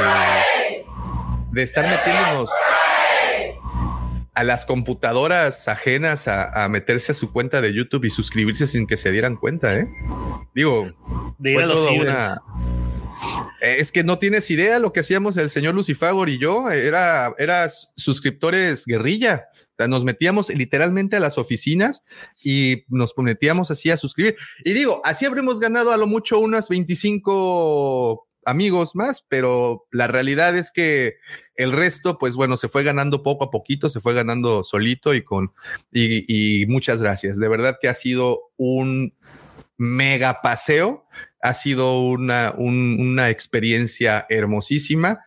de 1.51 1.63
estar 1.63 1.83
metiéndonos 1.89 2.47
a 4.35 4.43
las 4.43 4.67
computadoras 4.67 5.67
ajenas 5.67 6.27
a, 6.27 6.63
a, 6.63 6.69
meterse 6.69 7.13
a 7.13 7.15
su 7.15 7.31
cuenta 7.31 7.59
de 7.61 7.73
YouTube 7.73 8.05
y 8.05 8.11
suscribirse 8.11 8.67
sin 8.67 8.85
que 8.85 8.97
se 8.97 9.11
dieran 9.11 9.35
cuenta, 9.35 9.75
¿eh? 9.75 9.87
Digo, 10.53 10.93
de 11.39 11.53
ir 11.53 11.61
a 11.61 11.65
los 11.65 11.89
una... 11.89 12.41
Es 13.61 13.91
que 13.91 14.03
no 14.03 14.19
tienes 14.19 14.51
idea 14.51 14.77
lo 14.77 14.93
que 14.93 14.99
hacíamos 14.99 15.37
el 15.37 15.49
señor 15.49 15.73
Lucifagor 15.73 16.29
y 16.29 16.37
yo, 16.37 16.69
era, 16.69 17.33
era 17.39 17.67
suscriptores 17.95 18.85
guerrilla. 18.85 19.47
O 19.55 19.75
sea, 19.75 19.87
nos 19.87 20.03
metíamos 20.03 20.49
literalmente 20.49 21.15
a 21.15 21.19
las 21.19 21.39
oficinas 21.39 22.03
y 22.43 22.83
nos 22.89 23.13
metíamos 23.17 23.71
así 23.71 23.89
a 23.89 23.97
suscribir. 23.97 24.35
Y 24.63 24.73
digo, 24.73 25.01
así 25.03 25.25
habremos 25.25 25.59
ganado 25.59 25.91
a 25.91 25.97
lo 25.97 26.05
mucho 26.05 26.37
unas 26.37 26.69
25 26.69 28.27
amigos 28.45 28.95
más, 28.95 29.25
pero 29.27 29.85
la 29.91 30.07
realidad 30.07 30.55
es 30.55 30.71
que 30.71 31.15
el 31.55 31.71
resto, 31.71 32.17
pues 32.17 32.35
bueno, 32.35 32.57
se 32.57 32.67
fue 32.67 32.83
ganando 32.83 33.23
poco 33.23 33.45
a 33.45 33.51
poquito, 33.51 33.89
se 33.89 33.99
fue 33.99 34.13
ganando 34.13 34.63
solito 34.63 35.13
y 35.13 35.23
con, 35.23 35.51
y, 35.91 36.61
y 36.61 36.65
muchas 36.67 37.01
gracias. 37.01 37.39
De 37.39 37.47
verdad 37.47 37.77
que 37.81 37.89
ha 37.89 37.93
sido 37.93 38.51
un 38.57 39.13
mega 39.77 40.41
paseo. 40.41 41.05
Ha 41.45 41.53
sido 41.53 41.99
una, 42.01 42.53
un, 42.57 42.97
una 42.99 43.29
experiencia 43.29 44.25
hermosísima. 44.29 45.19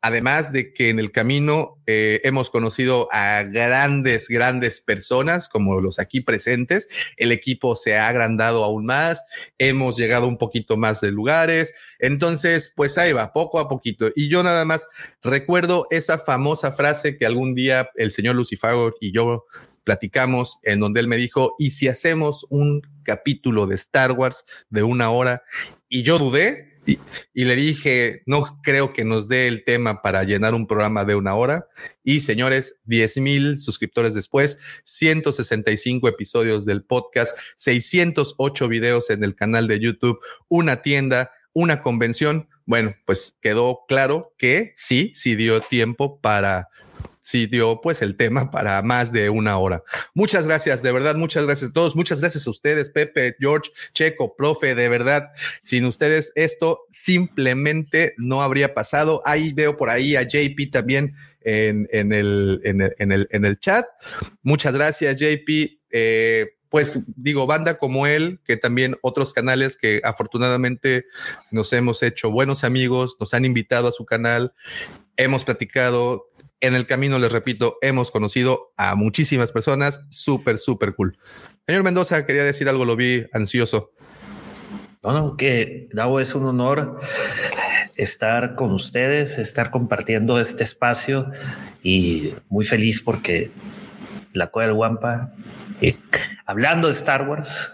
Además 0.00 0.52
de 0.52 0.72
que 0.72 0.88
en 0.88 0.98
el 0.98 1.12
camino 1.12 1.82
eh, 1.86 2.20
hemos 2.24 2.48
conocido 2.48 3.08
a 3.12 3.42
grandes, 3.42 4.28
grandes 4.28 4.80
personas 4.80 5.48
como 5.48 5.80
los 5.80 5.98
aquí 5.98 6.20
presentes. 6.20 6.88
El 7.16 7.30
equipo 7.32 7.76
se 7.76 7.96
ha 7.96 8.08
agrandado 8.08 8.64
aún 8.64 8.86
más. 8.86 9.22
Hemos 9.58 9.96
llegado 9.96 10.28
un 10.28 10.38
poquito 10.38 10.76
más 10.76 11.00
de 11.00 11.10
lugares. 11.10 11.74
Entonces, 11.98 12.72
pues 12.74 12.96
ahí 12.98 13.12
va, 13.12 13.32
poco 13.32 13.58
a 13.58 13.68
poquito. 13.68 14.10
Y 14.16 14.28
yo 14.28 14.42
nada 14.42 14.64
más 14.64 14.88
recuerdo 15.22 15.86
esa 15.90 16.18
famosa 16.18 16.72
frase 16.72 17.16
que 17.16 17.26
algún 17.26 17.54
día 17.54 17.90
el 17.96 18.12
señor 18.12 18.36
Lucifago 18.36 18.92
y 19.00 19.12
yo 19.12 19.44
platicamos 19.84 20.58
en 20.62 20.80
donde 20.80 21.00
él 21.00 21.08
me 21.08 21.16
dijo, 21.16 21.54
¿y 21.58 21.70
si 21.70 21.88
hacemos 21.88 22.46
un 22.48 22.82
capítulo 23.06 23.66
de 23.66 23.76
Star 23.76 24.12
Wars 24.12 24.44
de 24.68 24.82
una 24.82 25.10
hora? 25.10 25.42
Y 25.88 26.02
yo 26.02 26.18
dudé, 26.18 26.76
y, 26.86 27.44
le 27.44 27.56
dije, 27.56 28.22
no 28.26 28.60
creo 28.62 28.92
que 28.92 29.04
nos 29.04 29.28
dé 29.28 29.48
el 29.48 29.64
tema 29.64 30.02
para 30.02 30.22
llenar 30.22 30.54
un 30.54 30.68
programa 30.68 31.04
de 31.04 31.16
una 31.16 31.34
hora. 31.34 31.66
Y 32.04 32.20
señores, 32.20 32.76
10 32.84 33.16
mil 33.18 33.60
suscriptores 33.60 34.14
después, 34.14 34.58
165 34.84 36.08
episodios 36.08 36.64
del 36.64 36.84
podcast, 36.84 37.36
608 37.56 38.68
videos 38.68 39.10
en 39.10 39.24
el 39.24 39.34
canal 39.34 39.66
de 39.66 39.80
YouTube, 39.80 40.20
una 40.48 40.82
tienda, 40.82 41.32
una 41.52 41.82
convención. 41.82 42.48
Bueno, 42.66 42.94
pues 43.04 43.36
quedó 43.42 43.80
claro 43.88 44.32
que 44.38 44.72
sí, 44.76 45.12
sí 45.16 45.34
dio 45.34 45.60
tiempo 45.60 46.20
para 46.20 46.68
sí 47.26 47.46
dio 47.46 47.80
pues 47.80 48.02
el 48.02 48.16
tema 48.16 48.52
para 48.52 48.80
más 48.82 49.10
de 49.10 49.30
una 49.30 49.58
hora. 49.58 49.82
Muchas 50.14 50.46
gracias, 50.46 50.80
de 50.80 50.92
verdad, 50.92 51.16
muchas 51.16 51.44
gracias 51.44 51.70
a 51.70 51.72
todos, 51.72 51.96
muchas 51.96 52.20
gracias 52.20 52.46
a 52.46 52.50
ustedes, 52.50 52.90
Pepe, 52.90 53.34
George, 53.40 53.72
Checo, 53.92 54.36
profe, 54.36 54.76
de 54.76 54.88
verdad, 54.88 55.32
sin 55.60 55.86
ustedes 55.86 56.30
esto 56.36 56.84
simplemente 56.92 58.14
no 58.16 58.42
habría 58.42 58.74
pasado. 58.74 59.22
Ahí 59.24 59.52
veo 59.52 59.76
por 59.76 59.90
ahí 59.90 60.14
a 60.14 60.22
JP 60.22 60.70
también 60.70 61.16
en, 61.40 61.88
en, 61.90 62.12
el, 62.12 62.60
en, 62.62 62.80
el, 62.80 62.94
en, 63.00 63.10
el, 63.10 63.28
en 63.32 63.44
el 63.44 63.58
chat. 63.58 63.86
Muchas 64.42 64.76
gracias, 64.76 65.16
JP. 65.16 65.80
Eh, 65.90 66.52
pues 66.68 67.04
digo, 67.16 67.46
banda 67.48 67.76
como 67.78 68.06
él, 68.06 68.38
que 68.44 68.56
también 68.56 68.98
otros 69.00 69.32
canales 69.32 69.76
que 69.76 70.00
afortunadamente 70.04 71.06
nos 71.50 71.72
hemos 71.72 72.04
hecho 72.04 72.30
buenos 72.30 72.62
amigos, 72.62 73.16
nos 73.18 73.34
han 73.34 73.44
invitado 73.44 73.88
a 73.88 73.92
su 73.92 74.04
canal, 74.04 74.52
hemos 75.16 75.44
platicado, 75.44 76.28
en 76.66 76.74
el 76.74 76.86
camino, 76.86 77.18
les 77.18 77.32
repito, 77.32 77.78
hemos 77.80 78.10
conocido 78.10 78.72
a 78.76 78.94
muchísimas 78.94 79.52
personas. 79.52 80.00
Súper, 80.10 80.58
súper 80.58 80.94
cool. 80.94 81.18
Señor 81.66 81.82
Mendoza, 81.82 82.26
quería 82.26 82.44
decir 82.44 82.68
algo, 82.68 82.84
lo 82.84 82.96
vi 82.96 83.26
ansioso. 83.32 83.92
No, 85.02 85.12
no, 85.12 85.36
que 85.36 85.88
Davo 85.92 86.20
es 86.20 86.34
un 86.34 86.44
honor 86.44 87.00
estar 87.96 88.54
con 88.54 88.72
ustedes, 88.72 89.38
estar 89.38 89.70
compartiendo 89.70 90.40
este 90.40 90.64
espacio 90.64 91.30
y 91.82 92.34
muy 92.48 92.64
feliz 92.64 93.00
porque 93.00 93.50
la 94.32 94.48
Cueva 94.48 94.66
del 94.66 94.76
Guampa, 94.76 95.32
eh, 95.80 95.94
hablando 96.44 96.88
de 96.88 96.92
Star 96.92 97.28
Wars, 97.28 97.72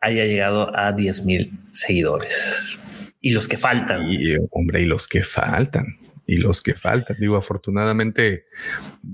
haya 0.00 0.24
llegado 0.24 0.76
a 0.76 0.92
10 0.92 1.24
mil 1.24 1.58
seguidores. 1.72 2.78
Y 3.20 3.30
los 3.30 3.48
que 3.48 3.56
faltan. 3.56 4.06
hombre, 4.50 4.82
y 4.82 4.84
los 4.84 5.08
que 5.08 5.24
faltan 5.24 6.05
y 6.26 6.36
los 6.38 6.62
que 6.62 6.74
faltan. 6.74 7.16
Digo, 7.18 7.36
afortunadamente, 7.36 8.46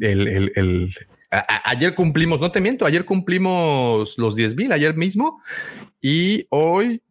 el, 0.00 0.28
el, 0.28 0.94
ayer 1.64 1.94
cumplimos, 1.94 2.40
no 2.40 2.50
te 2.50 2.60
miento, 2.60 2.86
ayer 2.86 3.04
cumplimos 3.04 4.16
los 4.18 4.34
10 4.34 4.56
mil, 4.56 4.72
ayer 4.72 4.96
mismo, 4.96 5.40
y 6.00 6.46
hoy 6.50 7.02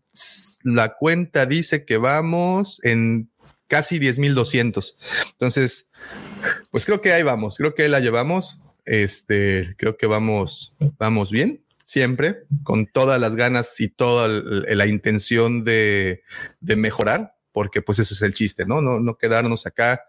la 0.63 0.95
cuenta 0.95 1.45
dice 1.45 1.85
que 1.85 1.97
vamos 1.97 2.79
en 2.83 3.29
casi 3.67 3.99
10 3.99 4.19
mil 4.19 4.35
200. 4.35 4.97
Entonces, 5.31 5.87
pues 6.71 6.85
creo 6.85 7.01
que 7.01 7.13
ahí 7.13 7.23
vamos, 7.23 7.57
creo 7.57 7.73
que 7.73 7.87
la 7.87 7.99
llevamos. 7.99 8.57
Este, 8.83 9.75
creo 9.77 9.95
que 9.95 10.07
vamos, 10.07 10.75
vamos 10.97 11.31
bien 11.31 11.63
siempre, 11.83 12.43
con 12.63 12.87
todas 12.87 13.19
las 13.19 13.35
ganas 13.35 13.79
y 13.79 13.89
toda 13.89 14.27
la 14.27 14.87
intención 14.87 15.63
de, 15.63 16.23
de 16.59 16.75
mejorar 16.75 17.30
porque 17.51 17.81
pues 17.81 17.99
ese 17.99 18.13
es 18.13 18.21
el 18.21 18.33
chiste, 18.33 18.65
¿no? 18.65 18.81
No, 18.81 18.99
no 18.99 19.17
quedarnos 19.17 19.65
acá. 19.65 20.03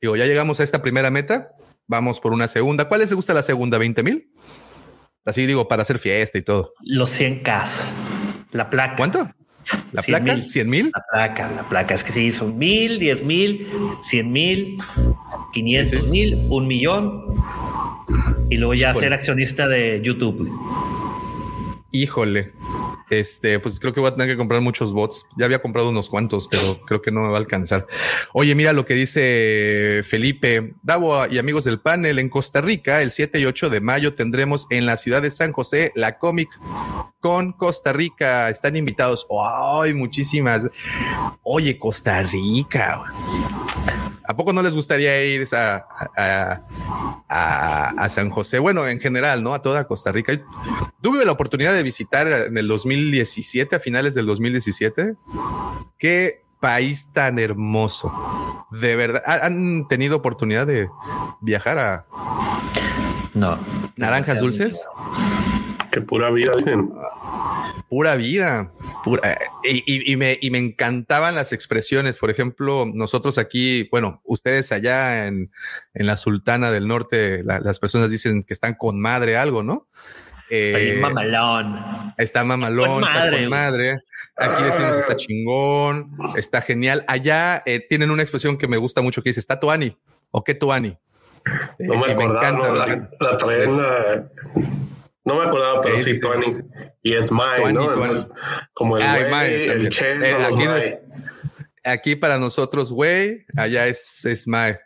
Digo, 0.00 0.16
ya 0.16 0.26
llegamos 0.26 0.60
a 0.60 0.64
esta 0.64 0.82
primera 0.82 1.10
meta, 1.10 1.52
vamos 1.86 2.20
por 2.20 2.32
una 2.32 2.48
segunda. 2.48 2.88
¿Cuál 2.88 3.00
les 3.00 3.12
gusta 3.12 3.34
la 3.34 3.42
segunda? 3.42 3.78
¿20 3.78 4.02
mil? 4.02 4.30
Así 5.24 5.46
digo, 5.46 5.68
para 5.68 5.82
hacer 5.82 5.98
fiesta 5.98 6.38
y 6.38 6.42
todo. 6.42 6.74
Los 6.80 7.18
100K. 7.18 7.64
La 8.50 8.68
placa. 8.68 8.96
¿Cuánto? 8.96 9.30
¿La 9.92 10.02
placa? 10.02 10.34
¿100 10.34 10.64
mil? 10.66 10.90
La 10.92 11.04
placa, 11.10 11.50
la 11.50 11.68
placa. 11.68 11.94
Es 11.94 12.02
que 12.02 12.12
sí, 12.12 12.32
son 12.32 12.58
mil, 12.58 12.98
diez 12.98 13.22
mil, 13.22 13.66
cien 14.02 14.32
mil, 14.32 14.76
quinientos 15.52 16.08
mil, 16.08 16.36
un 16.48 16.66
millón. 16.66 17.36
Y 18.50 18.56
luego 18.56 18.74
ya 18.74 18.92
ser 18.92 19.12
accionista 19.12 19.68
de 19.68 20.00
YouTube. 20.02 20.50
Híjole. 21.92 22.52
Este, 23.12 23.58
pues 23.60 23.78
creo 23.78 23.92
que 23.92 24.00
voy 24.00 24.08
a 24.08 24.14
tener 24.14 24.26
que 24.26 24.38
comprar 24.38 24.62
muchos 24.62 24.94
bots. 24.94 25.26
Ya 25.36 25.44
había 25.44 25.60
comprado 25.60 25.90
unos 25.90 26.08
cuantos, 26.08 26.48
pero 26.50 26.80
creo 26.86 27.02
que 27.02 27.10
no 27.10 27.20
me 27.20 27.28
va 27.28 27.34
a 27.34 27.40
alcanzar. 27.40 27.86
Oye, 28.32 28.54
mira 28.54 28.72
lo 28.72 28.86
que 28.86 28.94
dice 28.94 30.00
Felipe. 30.02 30.72
Davo 30.82 31.26
y 31.30 31.36
amigos 31.36 31.64
del 31.64 31.78
panel, 31.78 32.18
en 32.18 32.30
Costa 32.30 32.62
Rica, 32.62 33.02
el 33.02 33.10
7 33.10 33.38
y 33.38 33.44
8 33.44 33.68
de 33.68 33.82
mayo 33.82 34.14
tendremos 34.14 34.66
en 34.70 34.86
la 34.86 34.96
ciudad 34.96 35.20
de 35.20 35.30
San 35.30 35.52
José 35.52 35.92
la 35.94 36.18
Comic 36.18 36.48
con 37.20 37.52
Costa 37.52 37.92
Rica. 37.92 38.48
Están 38.48 38.76
invitados. 38.76 39.26
¡Ay, 39.30 39.92
muchísimas! 39.92 40.62
Oye, 41.42 41.78
Costa 41.78 42.22
Rica. 42.22 43.04
¿A 44.24 44.36
poco 44.36 44.52
no 44.52 44.62
les 44.62 44.72
gustaría 44.72 45.24
ir 45.24 45.46
a, 45.52 45.84
a, 47.28 48.08
San 48.08 48.30
José? 48.30 48.58
Bueno, 48.58 48.86
en 48.86 49.00
general, 49.00 49.42
¿no? 49.42 49.52
A 49.52 49.62
toda 49.62 49.86
Costa 49.86 50.12
Rica. 50.12 50.40
Tuve 51.02 51.24
la 51.24 51.32
oportunidad 51.32 51.74
de 51.74 51.82
visitar 51.82 52.26
en 52.28 52.56
el 52.56 52.70
2017, 53.02 53.76
a 53.76 53.80
finales 53.80 54.14
del 54.14 54.26
2017. 54.26 55.14
Qué 55.98 56.42
país 56.60 57.08
tan 57.12 57.38
hermoso. 57.38 58.12
De 58.70 58.96
verdad. 58.96 59.22
¿Han 59.26 59.88
tenido 59.88 60.16
oportunidad 60.16 60.66
de 60.66 60.88
viajar 61.40 61.78
a... 61.78 62.06
No. 63.34 63.58
¿Naranjas 63.96 64.38
dulces? 64.38 64.86
Qué 65.90 66.00
pura 66.00 66.30
vida 66.30 66.52
dicen. 66.56 66.92
Pura 67.88 68.14
vida. 68.14 68.72
Pura, 69.04 69.38
y, 69.64 70.16
me, 70.16 70.38
y 70.40 70.50
me 70.50 70.58
encantaban 70.58 71.34
las 71.34 71.52
expresiones. 71.52 72.18
Por 72.18 72.30
ejemplo, 72.30 72.86
nosotros 72.86 73.36
aquí, 73.38 73.88
bueno, 73.90 74.20
ustedes 74.24 74.72
allá 74.72 75.26
en, 75.26 75.50
en 75.94 76.06
la 76.06 76.16
Sultana 76.16 76.70
del 76.70 76.88
Norte, 76.88 77.42
las 77.44 77.78
personas 77.78 78.10
dicen 78.10 78.44
que 78.44 78.54
están 78.54 78.74
con 78.74 79.00
madre 79.00 79.36
algo, 79.36 79.62
¿no? 79.62 79.88
Está 80.60 80.78
eh, 80.78 80.98
mamalón. 81.00 82.14
Está 82.18 82.44
mamalón, 82.44 83.04
está 83.04 83.30
con 83.30 83.48
madre. 83.48 83.98
Aquí 84.36 84.62
decimos 84.62 84.96
está 84.96 85.16
chingón, 85.16 86.16
está 86.36 86.60
genial. 86.60 87.04
Allá 87.08 87.62
eh, 87.66 87.84
tienen 87.88 88.10
una 88.10 88.22
expresión 88.22 88.58
que 88.58 88.68
me 88.68 88.76
gusta 88.76 89.02
mucho 89.02 89.22
que 89.22 89.30
dice 89.30 89.40
está 89.40 89.58
tuani 89.58 89.96
o 90.30 90.44
qué 90.44 90.54
tuani. 90.54 90.98
No 91.78 91.98
me, 91.98 92.12
encanta, 92.12 92.72
la, 92.72 93.10
la 93.18 93.36
traen 93.36 93.76
no 95.24 95.36
me 95.36 95.44
acordaba, 95.44 95.80
pero 95.82 95.96
sí, 95.96 96.18
Tony. 96.20 96.56
Y 97.02 97.14
es 97.14 97.30
Mai, 97.30 97.72
¿no? 97.72 97.88
como 98.74 98.96
el 98.96 99.02
ah, 99.02 99.46
el 99.46 99.88
Chess, 99.88 100.26
eh, 100.26 101.00
aquí, 101.84 102.16
para 102.16 102.38
nosotros, 102.38 102.92
güey, 102.92 103.44
allá 103.56 103.86
es, 103.88 104.24
es 104.24 104.46
Mai. 104.46 104.76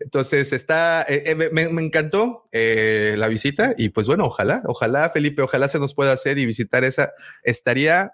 Entonces 0.00 0.52
está, 0.52 1.02
eh, 1.08 1.22
eh, 1.26 1.50
me, 1.52 1.62
encantó 1.62 2.48
la 2.52 3.28
visita 3.28 3.74
y 3.76 3.90
pues 3.90 4.06
bueno, 4.06 4.24
ojalá, 4.24 4.62
ojalá 4.66 5.10
Felipe, 5.10 5.42
ojalá 5.42 5.68
se 5.68 5.78
nos 5.78 5.94
pueda 5.94 6.12
hacer 6.12 6.38
y 6.38 6.46
visitar 6.46 6.84
esa. 6.84 7.12
Estaría 7.42 8.12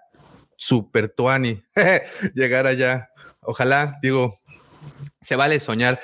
súper 0.55 1.09
tuani 1.09 1.63
llegar 2.35 2.67
allá. 2.67 3.09
Ojalá, 3.41 3.97
digo, 4.01 4.39
se 5.21 5.35
vale 5.35 5.59
soñar. 5.59 6.01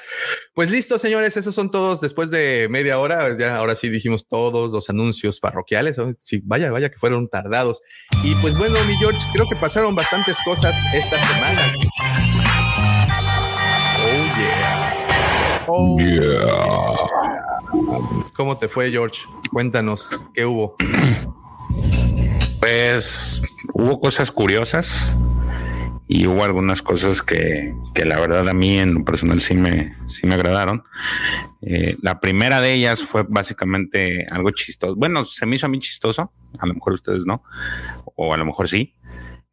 Pues 0.53 0.69
listo, 0.69 0.97
señores, 0.97 1.37
esos 1.37 1.53
son 1.53 1.71
todos 1.71 2.01
después 2.01 2.31
de 2.31 2.67
media 2.69 2.99
hora. 2.99 3.37
Ya 3.37 3.57
ahora 3.57 3.75
sí 3.75 3.89
dijimos 3.89 4.27
todos 4.27 4.71
los 4.71 4.89
anuncios 4.89 5.39
parroquiales. 5.39 5.97
Sí, 6.19 6.41
vaya, 6.45 6.71
vaya 6.71 6.89
que 6.89 6.97
fueron 6.97 7.29
tardados. 7.29 7.81
Y 8.23 8.33
pues 8.35 8.57
bueno, 8.57 8.75
mi 8.85 8.95
George, 8.97 9.19
creo 9.33 9.47
que 9.47 9.55
pasaron 9.55 9.95
bastantes 9.95 10.37
cosas 10.45 10.75
esta 10.93 11.17
semana. 11.27 11.73
Oh 14.01 14.25
yeah. 14.37 15.65
Oh 15.67 15.97
yeah. 15.99 16.95
¿Cómo 18.35 18.57
te 18.57 18.67
fue, 18.67 18.89
George? 18.89 19.21
Cuéntanos, 19.51 20.09
¿qué 20.33 20.45
hubo? 20.45 20.75
Pues 22.59 23.41
hubo 23.73 24.01
cosas 24.01 24.31
curiosas 24.31 25.15
y 26.11 26.25
hubo 26.25 26.43
algunas 26.43 26.81
cosas 26.81 27.21
que, 27.21 27.71
que, 27.93 28.03
la 28.03 28.19
verdad 28.19 28.49
a 28.49 28.53
mí 28.55 28.79
en 28.79 28.95
lo 28.95 29.05
personal 29.05 29.39
sí 29.41 29.53
me, 29.53 29.95
sí 30.07 30.25
me 30.25 30.33
agradaron. 30.33 30.83
Eh, 31.61 31.97
la 32.01 32.19
primera 32.19 32.61
de 32.61 32.73
ellas 32.73 33.03
fue 33.03 33.25
básicamente 33.29 34.25
algo 34.31 34.49
chistoso. 34.49 34.95
Bueno, 34.95 35.23
se 35.23 35.45
me 35.45 35.55
hizo 35.55 35.67
a 35.67 35.69
mí 35.69 35.77
chistoso, 35.77 36.33
a 36.57 36.65
lo 36.65 36.73
mejor 36.73 36.93
ustedes 36.93 37.27
no, 37.27 37.43
o 38.15 38.33
a 38.33 38.37
lo 38.37 38.45
mejor 38.45 38.67
sí. 38.67 38.95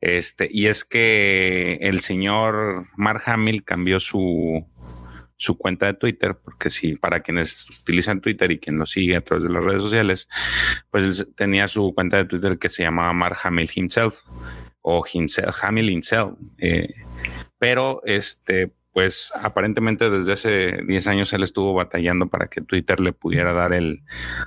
Este, 0.00 0.48
y 0.50 0.68
es 0.68 0.86
que 0.86 1.74
el 1.82 2.00
señor 2.00 2.86
Mark 2.96 3.24
Hamill 3.26 3.62
cambió 3.62 4.00
su, 4.00 4.66
su 5.36 5.58
cuenta 5.58 5.84
de 5.84 5.94
Twitter, 5.94 6.38
porque 6.42 6.70
si 6.70 6.96
para 6.96 7.20
quienes 7.20 7.68
utilizan 7.82 8.22
Twitter 8.22 8.50
y 8.50 8.58
quien 8.58 8.78
lo 8.78 8.86
sigue 8.86 9.16
a 9.16 9.20
través 9.20 9.44
de 9.44 9.52
las 9.52 9.62
redes 9.62 9.82
sociales, 9.82 10.26
pues 10.90 11.26
tenía 11.36 11.68
su 11.68 11.94
cuenta 11.94 12.16
de 12.16 12.24
Twitter 12.24 12.58
que 12.58 12.70
se 12.70 12.82
llamaba 12.82 13.12
Mark 13.12 13.36
Hamill 13.44 13.70
himself 13.74 14.20
o 14.88 15.04
himself, 15.12 15.64
Hamill 15.64 15.90
himself. 15.90 16.38
Eh, 16.58 16.94
pero 17.58 18.02
este, 18.04 18.72
pues 18.92 19.32
aparentemente 19.34 20.10
desde 20.10 20.32
hace 20.32 20.82
10 20.86 21.06
años 21.08 21.32
él 21.32 21.42
estuvo 21.42 21.74
batallando 21.74 22.28
para 22.28 22.46
que 22.46 22.60
Twitter 22.60 23.00
le 23.00 23.12
pudiera 23.12 23.52
dar 23.52 23.72
el, 23.72 24.04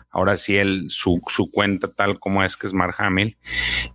ahora 0.09 0.37
sí, 0.37 0.55
el, 0.55 0.89
su, 0.89 1.21
su 1.27 1.51
cuenta 1.51 1.91
tal 1.91 2.19
como 2.19 2.41
es 2.41 2.55
que 2.55 2.67
es 2.67 2.73
Mark 2.73 2.95
Hamill. 2.99 3.37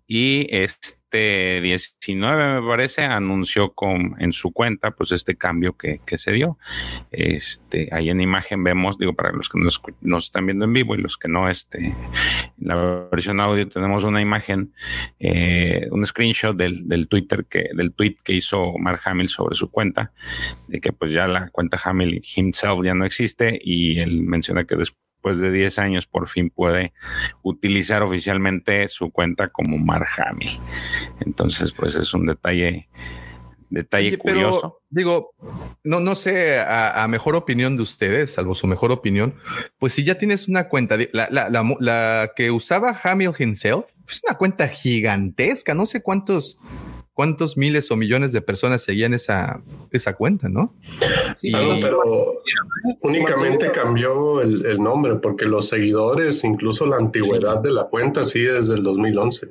Y 0.07 0.47
este, 0.51 1.04
este 1.15 1.61
19, 1.61 2.61
me 2.61 2.69
parece, 2.69 3.03
anunció 3.03 3.73
con, 3.73 4.17
en 4.19 4.33
su 4.33 4.53
cuenta 4.53 4.91
pues 4.91 5.13
este 5.13 5.37
cambio 5.37 5.77
que, 5.77 6.01
que 6.05 6.19
se 6.19 6.33
dio. 6.33 6.59
Este, 7.13 7.89
ahí 7.93 8.11
en 8.11 8.21
imagen 8.21 8.65
vemos, 8.65 8.99
digo, 8.99 9.15
para 9.15 9.31
los 9.31 9.49
que 9.49 9.61
nos, 9.61 9.81
nos 10.01 10.25
están 10.25 10.47
viendo 10.47 10.65
en 10.65 10.73
vivo 10.73 10.97
y 10.97 10.99
los 10.99 11.17
que 11.17 11.29
no, 11.29 11.49
este, 11.49 11.79
en 11.87 11.97
la 12.59 13.07
versión 13.13 13.39
audio 13.39 13.69
tenemos 13.69 14.03
una 14.03 14.21
imagen, 14.21 14.73
eh, 15.21 15.87
un 15.93 16.05
screenshot 16.05 16.57
del, 16.57 16.89
del 16.89 17.07
Twitter 17.07 17.47
que, 17.49 17.69
del 17.75 17.93
tweet 17.93 18.17
que 18.25 18.33
hizo 18.33 18.73
Mark 18.79 19.01
Hamill 19.05 19.29
sobre 19.29 19.55
su 19.55 19.71
cuenta, 19.71 20.13
de 20.67 20.81
que 20.81 20.93
pues 20.93 21.13
ya 21.13 21.29
la 21.29 21.49
cuenta 21.51 21.81
Hamill 21.85 22.23
himself 22.35 22.85
ya 22.85 22.95
no 22.95 23.05
existe 23.05 23.57
y 23.63 24.01
él 24.01 24.23
menciona 24.23 24.65
que 24.65 24.75
después 24.75 25.05
después 25.25 25.39
de 25.39 25.51
10 25.51 25.79
años 25.79 26.07
por 26.07 26.29
fin 26.29 26.51
puede 26.51 26.93
utilizar 27.43 28.03
oficialmente 28.03 28.87
su 28.89 29.11
cuenta 29.11 29.49
como 29.49 29.79
Mark 29.79 30.07
Hamill. 30.19 30.61
Entonces, 31.21 31.73
pues 31.73 31.95
es 31.97 32.13
un 32.13 32.27
detalle 32.27 32.89
detalle 33.71 34.09
Oye, 34.09 34.19
curioso. 34.19 34.61
Pero 34.61 34.83
digo, 34.91 35.35
no, 35.83 35.99
no 36.01 36.15
sé, 36.15 36.59
a, 36.59 37.03
a, 37.03 37.09
mejor 37.09 37.35
opinión 37.37 37.77
de 37.77 37.83
ustedes, 37.83 38.35
salvo 38.35 38.55
su 38.55 38.67
mejor 38.67 38.93
opinión, 38.93 39.35
pues 39.79 39.95
si 39.95 40.05
ya 40.05 40.17
tienes 40.17 40.47
una 40.47 40.69
cuenta, 40.69 40.97
la, 41.13 41.29
la, 41.31 41.49
la, 41.49 41.77
la 41.81 42.31
que 42.37 42.51
usaba 42.51 42.97
Hamill 43.03 43.33
himself, 43.39 43.87
es 44.09 44.21
una 44.29 44.37
cuenta 44.37 44.69
gigantesca, 44.69 45.75
no 45.75 45.87
sé 45.87 46.03
cuántos 46.03 46.59
cuántos 47.15 47.57
miles 47.57 47.91
o 47.91 47.97
millones 47.97 48.33
de 48.33 48.43
personas 48.43 48.83
seguían 48.83 49.15
esa, 49.15 49.63
esa 49.91 50.15
cuenta, 50.15 50.49
¿no? 50.49 50.75
Sí, 51.37 51.49
y, 51.49 51.83
pero 51.83 52.43
únicamente 53.01 53.71
cambió 53.71 54.43
el, 54.43 54.67
el, 54.67 54.83
nombre 54.83 55.15
porque 55.17 55.47
los 55.47 55.69
seguidores, 55.69 56.45
incluso 56.45 56.87
la 56.87 56.97
antigüedad 56.97 57.63
sí. 57.63 57.69
de 57.69 57.75
la 57.75 57.85
cuenta, 57.85 58.25
sigue 58.25 58.53
desde 58.53 58.75
el 58.75 58.83
2011. 58.83 59.49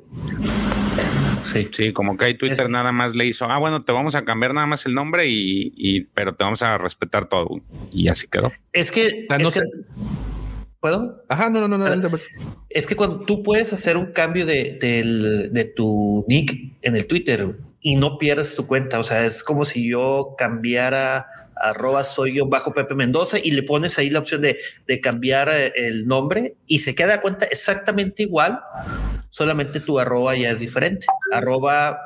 Sí, 1.52 1.68
sí, 1.72 1.92
como 1.92 2.16
que 2.16 2.26
hay 2.26 2.38
Twitter 2.38 2.64
es... 2.64 2.70
nada 2.70 2.92
más 2.92 3.14
le 3.14 3.26
hizo, 3.26 3.46
ah, 3.46 3.58
bueno, 3.58 3.84
te 3.84 3.92
vamos 3.92 4.14
a 4.14 4.24
cambiar 4.24 4.54
nada 4.54 4.66
más 4.66 4.86
el 4.86 4.94
nombre 4.94 5.26
y, 5.26 5.72
y 5.76 6.02
pero 6.02 6.34
te 6.34 6.44
vamos 6.44 6.62
a 6.62 6.78
respetar 6.78 7.28
todo. 7.28 7.60
Y 7.90 8.08
así 8.08 8.28
quedó. 8.28 8.52
Es 8.72 8.90
que, 8.90 9.26
ah, 9.30 9.38
no 9.38 9.48
es 9.48 9.54
que 9.54 9.60
¿Puedo? 10.84 11.24
Ajá, 11.30 11.48
no, 11.48 11.66
no, 11.66 11.78
no, 11.78 11.78
no, 11.78 11.96
no. 11.96 12.18
Es 12.68 12.86
que 12.86 12.94
cuando 12.94 13.20
tú 13.20 13.42
puedes 13.42 13.72
hacer 13.72 13.96
un 13.96 14.12
cambio 14.12 14.44
de, 14.44 14.76
de, 14.78 15.48
de, 15.50 15.64
tu 15.64 16.26
nick 16.28 16.74
en 16.82 16.94
el 16.94 17.06
Twitter 17.06 17.56
y 17.80 17.96
no 17.96 18.18
pierdes 18.18 18.54
tu 18.54 18.66
cuenta, 18.66 18.98
o 18.98 19.02
sea, 19.02 19.24
es 19.24 19.42
como 19.42 19.64
si 19.64 19.88
yo 19.88 20.34
cambiara 20.36 21.26
arroba 21.56 22.04
soy 22.04 22.36
yo 22.36 22.48
bajo 22.48 22.74
Pepe 22.74 22.94
Mendoza 22.94 23.38
y 23.42 23.52
le 23.52 23.62
pones 23.62 23.96
ahí 23.96 24.10
la 24.10 24.18
opción 24.18 24.42
de, 24.42 24.58
de 24.86 25.00
cambiar 25.00 25.48
eh, 25.48 25.72
el 25.74 26.06
nombre 26.06 26.56
y 26.66 26.80
se 26.80 26.94
queda 26.94 27.22
cuenta 27.22 27.46
exactamente 27.46 28.22
igual, 28.22 28.60
solamente 29.30 29.80
tu 29.80 29.98
arroba 29.98 30.36
ya 30.36 30.50
es 30.50 30.60
diferente. 30.60 31.06
Arroba 31.32 31.98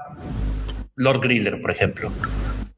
Lord 0.94 1.22
Griller, 1.22 1.60
por 1.60 1.72
ejemplo. 1.72 2.12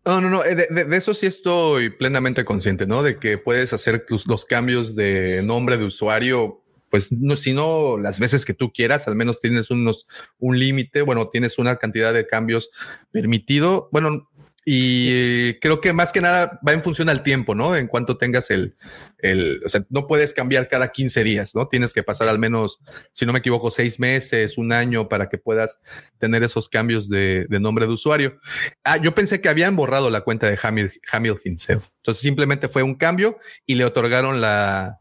No, 0.04 0.20
no, 0.20 0.30
no, 0.30 0.42
de, 0.42 0.54
de, 0.70 0.84
de, 0.86 0.96
eso 0.96 1.14
sí 1.14 1.26
estoy 1.26 1.90
plenamente 1.90 2.44
consciente, 2.44 2.86
¿no? 2.86 3.02
De 3.02 3.18
que 3.18 3.36
puedes 3.36 3.72
hacer 3.74 4.04
los, 4.08 4.26
los 4.26 4.46
cambios 4.46 4.96
de 4.96 5.42
nombre 5.42 5.76
de 5.76 5.84
usuario, 5.84 6.62
pues 6.90 7.12
no, 7.12 7.36
si 7.36 7.52
no 7.52 7.98
las 7.98 8.18
veces 8.18 8.46
que 8.46 8.54
tú 8.54 8.72
quieras, 8.72 9.06
al 9.08 9.14
menos 9.14 9.40
tienes 9.40 9.70
unos, 9.70 10.06
un 10.38 10.58
límite, 10.58 11.02
bueno, 11.02 11.28
tienes 11.28 11.58
una 11.58 11.76
cantidad 11.76 12.14
de 12.14 12.26
cambios 12.26 12.70
permitido. 13.12 13.90
Bueno, 13.92 14.29
y 14.64 15.54
creo 15.60 15.80
que 15.80 15.92
más 15.92 16.12
que 16.12 16.20
nada 16.20 16.60
va 16.66 16.72
en 16.72 16.82
función 16.82 17.08
al 17.08 17.22
tiempo, 17.22 17.54
¿no? 17.54 17.74
En 17.74 17.86
cuanto 17.86 18.18
tengas 18.18 18.50
el, 18.50 18.76
el, 19.18 19.60
o 19.64 19.68
sea, 19.68 19.84
no 19.88 20.06
puedes 20.06 20.32
cambiar 20.32 20.68
cada 20.68 20.92
15 20.92 21.24
días, 21.24 21.54
¿no? 21.54 21.68
Tienes 21.68 21.92
que 21.92 22.02
pasar 22.02 22.28
al 22.28 22.38
menos, 22.38 22.80
si 23.12 23.26
no 23.26 23.32
me 23.32 23.38
equivoco, 23.38 23.70
seis 23.70 23.98
meses, 23.98 24.58
un 24.58 24.72
año 24.72 25.08
para 25.08 25.28
que 25.28 25.38
puedas 25.38 25.80
tener 26.18 26.42
esos 26.42 26.68
cambios 26.68 27.08
de, 27.08 27.46
de 27.48 27.60
nombre 27.60 27.86
de 27.86 27.92
usuario. 27.92 28.38
Ah, 28.84 28.98
yo 28.98 29.14
pensé 29.14 29.40
que 29.40 29.48
habían 29.48 29.76
borrado 29.76 30.10
la 30.10 30.20
cuenta 30.20 30.50
de 30.50 30.58
Hamil, 30.62 30.92
Hamil 31.10 31.38
himself. 31.44 31.88
Entonces 31.96 32.22
simplemente 32.22 32.68
fue 32.68 32.82
un 32.82 32.94
cambio 32.94 33.38
y 33.66 33.74
le 33.74 33.84
otorgaron 33.84 34.40
la, 34.40 34.99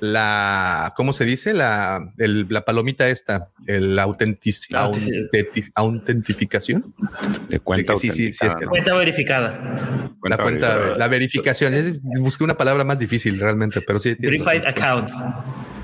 la, 0.00 0.92
¿cómo 0.96 1.12
se 1.12 1.24
dice? 1.24 1.54
La, 1.54 2.12
el, 2.18 2.46
la 2.48 2.64
palomita 2.64 3.08
esta, 3.08 3.50
el 3.66 3.98
autentic, 3.98 4.74
autentic, 4.74 5.70
autentificación. 5.74 6.94
De 7.48 7.60
cuenta, 7.60 7.96
sí, 7.96 8.10
sí, 8.10 8.32
sí, 8.32 8.46
es 8.46 8.56
que 8.56 8.66
cuenta 8.66 8.94
verificada. 8.94 9.58
La 10.22 10.36
cuenta, 10.36 10.68
verificada. 10.68 10.96
la 10.96 11.08
verificación. 11.08 11.74
Es, 11.74 12.00
busqué 12.02 12.44
una 12.44 12.56
palabra 12.56 12.84
más 12.84 12.98
difícil 12.98 13.38
realmente, 13.38 13.80
pero 13.80 13.98
sí. 13.98 14.16
Verified 14.18 14.64
account. 14.66 15.10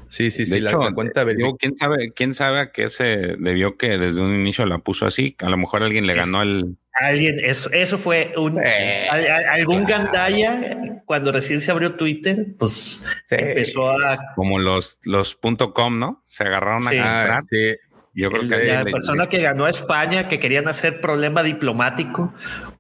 Sí, 0.09 0.31
sí, 0.31 0.47
sí. 0.47 0.53
De 0.53 0.61
la, 0.61 0.71
hecho, 0.71 0.81
la, 0.81 0.93
cuenta 0.93 1.25
digo, 1.25 1.57
¿quién 1.57 1.77
sabe, 1.77 2.13
quién 2.13 2.35
sabe 2.35 2.61
a 2.61 2.71
qué 2.71 2.89
se 2.89 3.37
debió 3.39 3.77
que 3.77 3.99
desde 3.99 4.21
un 4.21 4.35
inicio 4.35 4.65
la 4.67 4.79
puso 4.79 5.07
así? 5.07 5.37
A 5.41 5.49
lo 5.49 5.57
mejor 5.57 5.83
alguien 5.83 6.07
le 6.07 6.15
ganó 6.15 6.43
el. 6.43 6.77
Alguien, 6.93 7.39
eso, 7.45 7.71
eso 7.73 7.99
fue 7.99 8.33
un 8.37 8.59
eh, 8.65 9.09
algún 9.51 9.85
claro. 9.85 10.05
gandaya 10.05 10.79
cuando 11.05 11.31
recién 11.31 11.61
se 11.61 11.71
abrió 11.71 11.95
Twitter, 11.95 12.47
pues 12.59 13.05
sí. 13.27 13.37
empezó 13.39 13.91
a 13.91 14.17
como 14.35 14.59
los 14.59 14.99
los 15.05 15.39
.com, 15.75 15.99
¿no? 15.99 16.23
Se 16.27 16.45
agarraron 16.45 16.87
a 16.87 16.91
sí. 16.91 16.97
comprar. 16.97 17.31
Ah, 17.31 17.41
sí. 17.51 17.75
Yo 18.15 18.31
creo 18.31 18.49
que 18.49 18.67
la 18.67 18.85
persona 18.85 19.25
le... 19.25 19.29
que 19.29 19.43
ganó 19.43 19.67
a 19.67 19.71
España 19.71 20.27
que 20.27 20.41
querían 20.41 20.69
hacer 20.69 21.03
problema 21.03 21.43
diplomático 21.43 22.33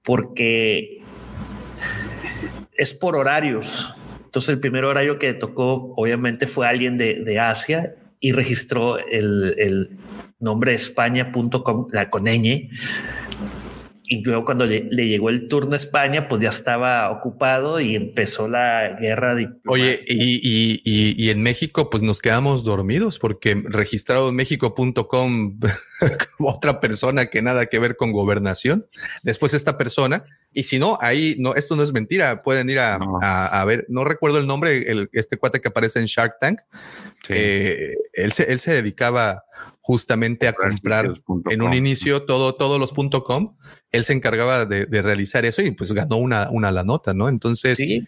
porque 0.02 1.02
es 2.72 2.94
por 2.94 3.16
horarios. 3.16 3.94
Entonces 4.36 4.52
el 4.52 4.60
primer 4.60 4.84
horario 4.84 5.18
que 5.18 5.32
tocó 5.32 5.94
obviamente 5.96 6.46
fue 6.46 6.68
alguien 6.68 6.98
de, 6.98 7.40
Asia 7.40 7.94
y 8.20 8.32
registró 8.32 8.98
el, 8.98 9.96
nombre 10.38 10.74
españa.com, 10.74 11.86
la 11.90 12.10
con 12.10 12.24
y 14.08 14.22
luego 14.22 14.44
cuando 14.44 14.66
le, 14.66 14.86
le, 14.90 15.08
llegó 15.08 15.30
el 15.30 15.48
turno 15.48 15.74
a 15.74 15.76
España, 15.76 16.28
pues 16.28 16.40
ya 16.40 16.50
estaba 16.50 17.10
ocupado 17.10 17.80
y 17.80 17.96
empezó 17.96 18.46
la 18.46 18.96
guerra 19.00 19.34
diplomática. 19.34 19.70
Oye, 19.70 20.04
y, 20.06 20.34
y, 20.36 20.80
y, 20.84 21.24
y, 21.24 21.30
en 21.30 21.42
México, 21.42 21.90
pues 21.90 22.02
nos 22.02 22.20
quedamos 22.20 22.62
dormidos 22.62 23.18
porque 23.18 23.60
registrado 23.64 24.28
en 24.28 24.36
México.com 24.36 25.58
otra 26.38 26.80
persona 26.80 27.26
que 27.26 27.42
nada 27.42 27.66
que 27.66 27.78
ver 27.78 27.96
con 27.96 28.12
gobernación. 28.12 28.86
Después 29.22 29.54
esta 29.54 29.76
persona, 29.76 30.22
y 30.52 30.64
si 30.64 30.78
no, 30.78 30.98
ahí 31.00 31.34
no, 31.38 31.54
esto 31.54 31.74
no 31.74 31.82
es 31.82 31.92
mentira, 31.92 32.42
pueden 32.42 32.70
ir 32.70 32.78
a, 32.78 32.98
no. 32.98 33.18
a, 33.20 33.60
a 33.60 33.64
ver, 33.64 33.86
no 33.88 34.04
recuerdo 34.04 34.38
el 34.38 34.46
nombre, 34.46 34.90
el, 34.90 35.08
este 35.12 35.36
cuate 35.36 35.60
que 35.60 35.68
aparece 35.68 35.98
en 35.98 36.06
Shark 36.06 36.36
Tank. 36.40 36.60
Sí. 37.24 37.34
Eh, 37.34 37.94
él, 38.12 38.32
se, 38.32 38.52
él 38.52 38.60
se 38.60 38.72
dedicaba 38.72 39.42
justamente 39.86 40.48
a 40.48 40.52
comprar 40.52 41.12
en 41.48 41.62
un 41.62 41.72
inicio 41.72 42.24
todo, 42.24 42.56
todos 42.56 42.80
los 42.80 42.92
.com. 43.22 43.56
Él 43.92 44.02
se 44.02 44.14
encargaba 44.14 44.66
de, 44.66 44.84
de, 44.84 45.00
realizar 45.00 45.46
eso 45.46 45.62
y 45.62 45.70
pues 45.70 45.92
ganó 45.92 46.16
una, 46.16 46.50
una 46.50 46.72
la 46.72 46.82
nota, 46.82 47.14
¿no? 47.14 47.28
Entonces, 47.28 47.78
sí. 47.78 48.04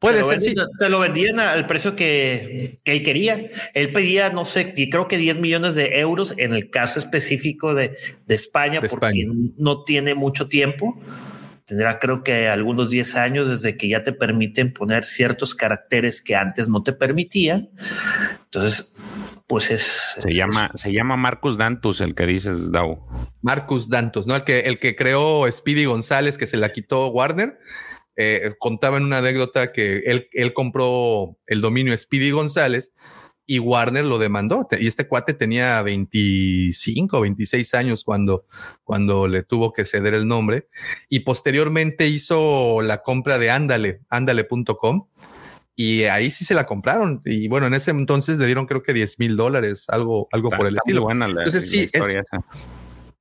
puede 0.00 0.18
te 0.18 0.24
ser. 0.24 0.40
Vendían, 0.40 0.66
sí. 0.66 0.72
Te 0.80 0.88
lo 0.88 0.98
vendían 0.98 1.38
al 1.38 1.68
precio 1.68 1.94
que, 1.94 2.80
que, 2.82 2.90
él 2.90 3.04
quería. 3.04 3.46
Él 3.72 3.92
pedía, 3.92 4.30
no 4.30 4.44
sé, 4.44 4.74
creo 4.74 5.06
que 5.06 5.16
10 5.16 5.38
millones 5.38 5.76
de 5.76 6.00
euros 6.00 6.34
en 6.38 6.52
el 6.54 6.70
caso 6.70 6.98
específico 6.98 7.72
de, 7.72 7.96
de 8.26 8.34
España, 8.34 8.80
de 8.80 8.88
porque 8.88 9.06
España. 9.06 9.32
no 9.56 9.84
tiene 9.84 10.16
mucho 10.16 10.48
tiempo. 10.48 11.00
Tendrá 11.66 12.00
creo 12.00 12.24
que 12.24 12.48
algunos 12.48 12.90
10 12.90 13.14
años 13.14 13.48
desde 13.48 13.76
que 13.76 13.86
ya 13.86 14.02
te 14.02 14.12
permiten 14.12 14.72
poner 14.72 15.04
ciertos 15.04 15.54
caracteres 15.54 16.20
que 16.20 16.34
antes 16.34 16.66
no 16.66 16.82
te 16.82 16.92
permitían. 16.92 17.70
Entonces, 18.46 18.96
pues 19.52 19.70
es. 19.70 20.14
Se 20.18 20.30
es, 20.30 20.34
llama, 20.34 20.70
es, 20.74 20.80
se 20.80 20.94
llama 20.94 21.18
Marcus 21.18 21.58
Dantus, 21.58 22.00
el 22.00 22.14
que 22.14 22.26
dices, 22.26 22.72
Dau. 22.72 23.06
Marcus 23.42 23.90
Dantus, 23.90 24.26
¿no? 24.26 24.34
El 24.34 24.44
que, 24.44 24.60
el 24.60 24.78
que 24.78 24.96
creó 24.96 25.44
Speedy 25.52 25.84
González, 25.84 26.38
que 26.38 26.46
se 26.46 26.56
la 26.56 26.72
quitó 26.72 27.08
Warner. 27.08 27.58
Eh, 28.16 28.54
contaba 28.58 28.96
en 28.96 29.02
una 29.04 29.18
anécdota 29.18 29.70
que 29.70 29.98
él, 30.06 30.30
él 30.32 30.54
compró 30.54 31.36
el 31.46 31.60
dominio 31.60 31.94
Speedy 31.94 32.30
González 32.30 32.94
y 33.44 33.58
Warner 33.58 34.06
lo 34.06 34.16
demandó. 34.18 34.66
Y 34.80 34.86
este 34.86 35.06
cuate 35.06 35.34
tenía 35.34 35.82
25, 35.82 37.20
26 37.20 37.74
años 37.74 38.04
cuando, 38.04 38.46
cuando 38.84 39.28
le 39.28 39.42
tuvo 39.42 39.74
que 39.74 39.84
ceder 39.84 40.14
el 40.14 40.26
nombre. 40.26 40.68
Y 41.10 41.20
posteriormente 41.20 42.06
hizo 42.08 42.80
la 42.80 43.02
compra 43.02 43.38
de 43.38 43.50
Ándale, 43.50 44.00
ándale.com 44.08 45.08
y 45.74 46.04
ahí 46.04 46.30
sí 46.30 46.44
se 46.44 46.54
la 46.54 46.66
compraron. 46.66 47.20
Y 47.24 47.48
bueno, 47.48 47.66
en 47.66 47.74
ese 47.74 47.90
entonces 47.90 48.38
le 48.38 48.46
dieron 48.46 48.66
creo 48.66 48.82
que 48.82 48.92
10 48.92 49.18
mil 49.18 49.36
dólares, 49.36 49.84
algo, 49.88 50.28
algo 50.32 50.48
está, 50.48 50.56
por 50.56 50.66
el 50.66 50.76
estilo. 50.76 51.02
Buena 51.02 51.28
la, 51.28 51.42
entonces 51.42 51.70
sí, 51.70 51.88
es, 51.90 52.02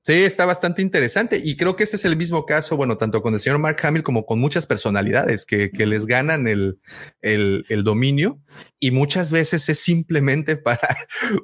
sí, 0.02 0.14
está 0.14 0.46
bastante 0.46 0.82
interesante. 0.82 1.42
Y 1.44 1.56
creo 1.56 1.76
que 1.76 1.86
ese 1.86 1.96
es 1.96 2.06
el 2.06 2.18
mismo 2.18 2.46
caso, 2.46 2.76
bueno, 2.76 2.98
tanto 2.98 3.22
con 3.22 3.34
el 3.34 3.40
señor 3.40 3.60
Mark 3.60 3.78
Hamill 3.84 4.04
como 4.04 4.26
con 4.26 4.40
muchas 4.40 4.68
personalidades 4.68 5.46
que, 5.46 5.72
que 5.72 5.86
les 5.86 6.06
ganan 6.06 6.48
el, 6.48 6.80
el, 7.22 7.66
el, 7.70 7.84
dominio 7.84 8.40
y 8.80 8.92
muchas 8.92 9.32
veces 9.32 9.70
es 9.70 9.80
simplemente 9.80 10.56
para, 10.58 10.98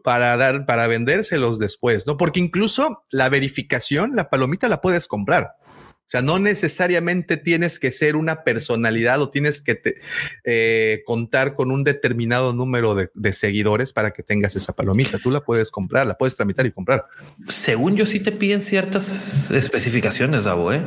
para 0.03 0.35
dar, 0.35 0.65
para 0.65 0.87
vendérselos 0.87 1.57
después, 1.59 2.05
¿no? 2.05 2.17
Porque 2.17 2.41
incluso 2.41 3.05
la 3.11 3.29
verificación, 3.29 4.15
la 4.15 4.29
palomita 4.29 4.67
la 4.67 4.81
puedes 4.81 5.07
comprar. 5.07 5.53
O 6.07 6.09
sea, 6.09 6.21
no 6.21 6.39
necesariamente 6.39 7.35
tienes 7.35 7.79
que 7.79 7.91
ser 7.91 8.15
una 8.15 8.45
personalidad 8.45 9.21
o 9.21 9.29
tienes 9.29 9.61
que 9.61 9.75
te, 9.75 9.97
eh, 10.45 11.03
contar 11.05 11.53
con 11.53 11.69
un 11.69 11.83
determinado 11.83 12.53
número 12.53 12.95
de, 12.95 13.09
de, 13.13 13.33
seguidores 13.33 13.91
para 13.91 14.11
que 14.11 14.23
tengas 14.23 14.55
esa 14.55 14.71
palomita. 14.71 15.19
Tú 15.19 15.31
la 15.31 15.41
puedes 15.41 15.69
comprar, 15.69 16.07
la 16.07 16.17
puedes 16.17 16.37
tramitar 16.37 16.65
y 16.65 16.71
comprar. 16.71 17.07
Según 17.49 17.97
yo, 17.97 18.05
sí 18.05 18.21
te 18.21 18.31
piden 18.31 18.61
ciertas 18.61 19.51
especificaciones, 19.51 20.45
Davo. 20.45 20.71
¿eh? 20.71 20.81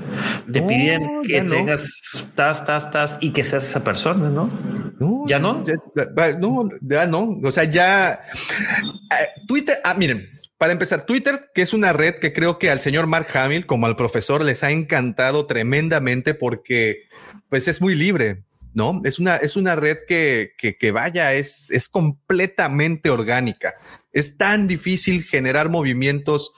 Te 0.51 0.63
No, 0.63 0.67
piden 0.69 1.23
que 1.23 1.43
no. 1.43 1.51
tengas 1.51 2.27
tas, 2.35 2.65
tas, 2.65 2.91
tas 2.91 3.19
y 3.21 3.33
que 3.33 3.45
seas 3.45 3.65
esa 3.65 3.85
persona, 3.85 4.31
¿no? 4.31 4.51
¿Ya 5.27 5.39
no? 5.39 5.67
Ya, 5.67 5.75
ya- 5.97 6.39
no, 6.39 6.67
ya 6.81 7.07
no. 7.07 7.39
O 7.45 7.53
sea, 7.53 7.65
ya 7.65 8.13
eh, 8.13 9.29
Twitter. 9.47 9.77
Ah, 9.85 9.93
miren, 9.93 10.31
para 10.61 10.75
empezar, 10.75 11.07
Twitter, 11.07 11.51
que 11.55 11.63
es 11.63 11.73
una 11.73 11.95
red 11.95 12.17
que 12.17 12.35
creo 12.35 12.59
que 12.59 12.69
al 12.69 12.83
señor 12.83 13.07
Mark 13.07 13.29
Hamill, 13.33 13.65
como 13.65 13.87
al 13.87 13.97
profesor, 13.97 14.45
les 14.45 14.63
ha 14.63 14.71
encantado 14.71 15.47
tremendamente 15.47 16.35
porque, 16.35 17.05
pues, 17.49 17.67
es 17.67 17.81
muy 17.81 17.95
libre. 17.95 18.43
No 18.75 19.01
es 19.07 19.19
una, 19.19 19.37
es 19.37 19.57
una 19.57 19.75
red 19.75 20.01
que, 20.07 20.53
que, 20.59 20.91
vaya, 20.91 21.33
es, 21.33 21.71
es 21.71 21.89
completamente 21.89 23.09
orgánica. 23.09 23.77
Es 24.13 24.37
tan 24.37 24.69
difícil 24.69 25.25
generar 25.25 25.71
movimientos 25.71 26.53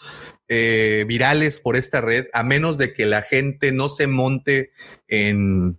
eh, 0.48 1.04
virales 1.06 1.60
por 1.60 1.76
esta 1.76 2.00
red, 2.00 2.26
a 2.32 2.42
menos 2.42 2.78
de 2.78 2.94
que 2.94 3.06
la 3.06 3.22
gente 3.22 3.70
no 3.70 3.88
se 3.88 4.08
monte 4.08 4.72
en, 5.06 5.78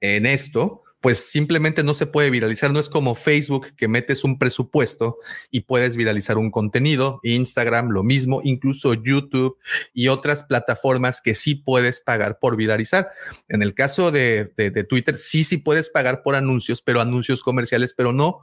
en 0.00 0.24
esto, 0.24 0.81
pues 1.02 1.18
simplemente 1.18 1.82
no 1.82 1.92
se 1.94 2.06
puede 2.06 2.30
viralizar. 2.30 2.70
No 2.70 2.78
es 2.80 2.88
como 2.88 3.14
Facebook 3.16 3.74
que 3.76 3.88
metes 3.88 4.22
un 4.24 4.38
presupuesto 4.38 5.18
y 5.50 5.60
puedes 5.60 5.96
viralizar 5.96 6.38
un 6.38 6.50
contenido. 6.50 7.20
Instagram 7.24 7.90
lo 7.90 8.04
mismo, 8.04 8.40
incluso 8.44 8.94
YouTube 8.94 9.58
y 9.92 10.08
otras 10.08 10.44
plataformas 10.44 11.20
que 11.20 11.34
sí 11.34 11.56
puedes 11.56 12.00
pagar 12.00 12.38
por 12.38 12.56
viralizar. 12.56 13.10
En 13.48 13.62
el 13.62 13.74
caso 13.74 14.12
de, 14.12 14.52
de- 14.56 14.84
Twitter, 14.84 15.18
sí, 15.18 15.42
sí 15.42 15.58
puedes 15.58 15.90
pagar 15.90 16.22
por 16.22 16.36
anuncios, 16.36 16.80
pero 16.82 17.00
anuncios 17.00 17.42
comerciales, 17.42 17.94
pero 17.94 18.12
no 18.12 18.38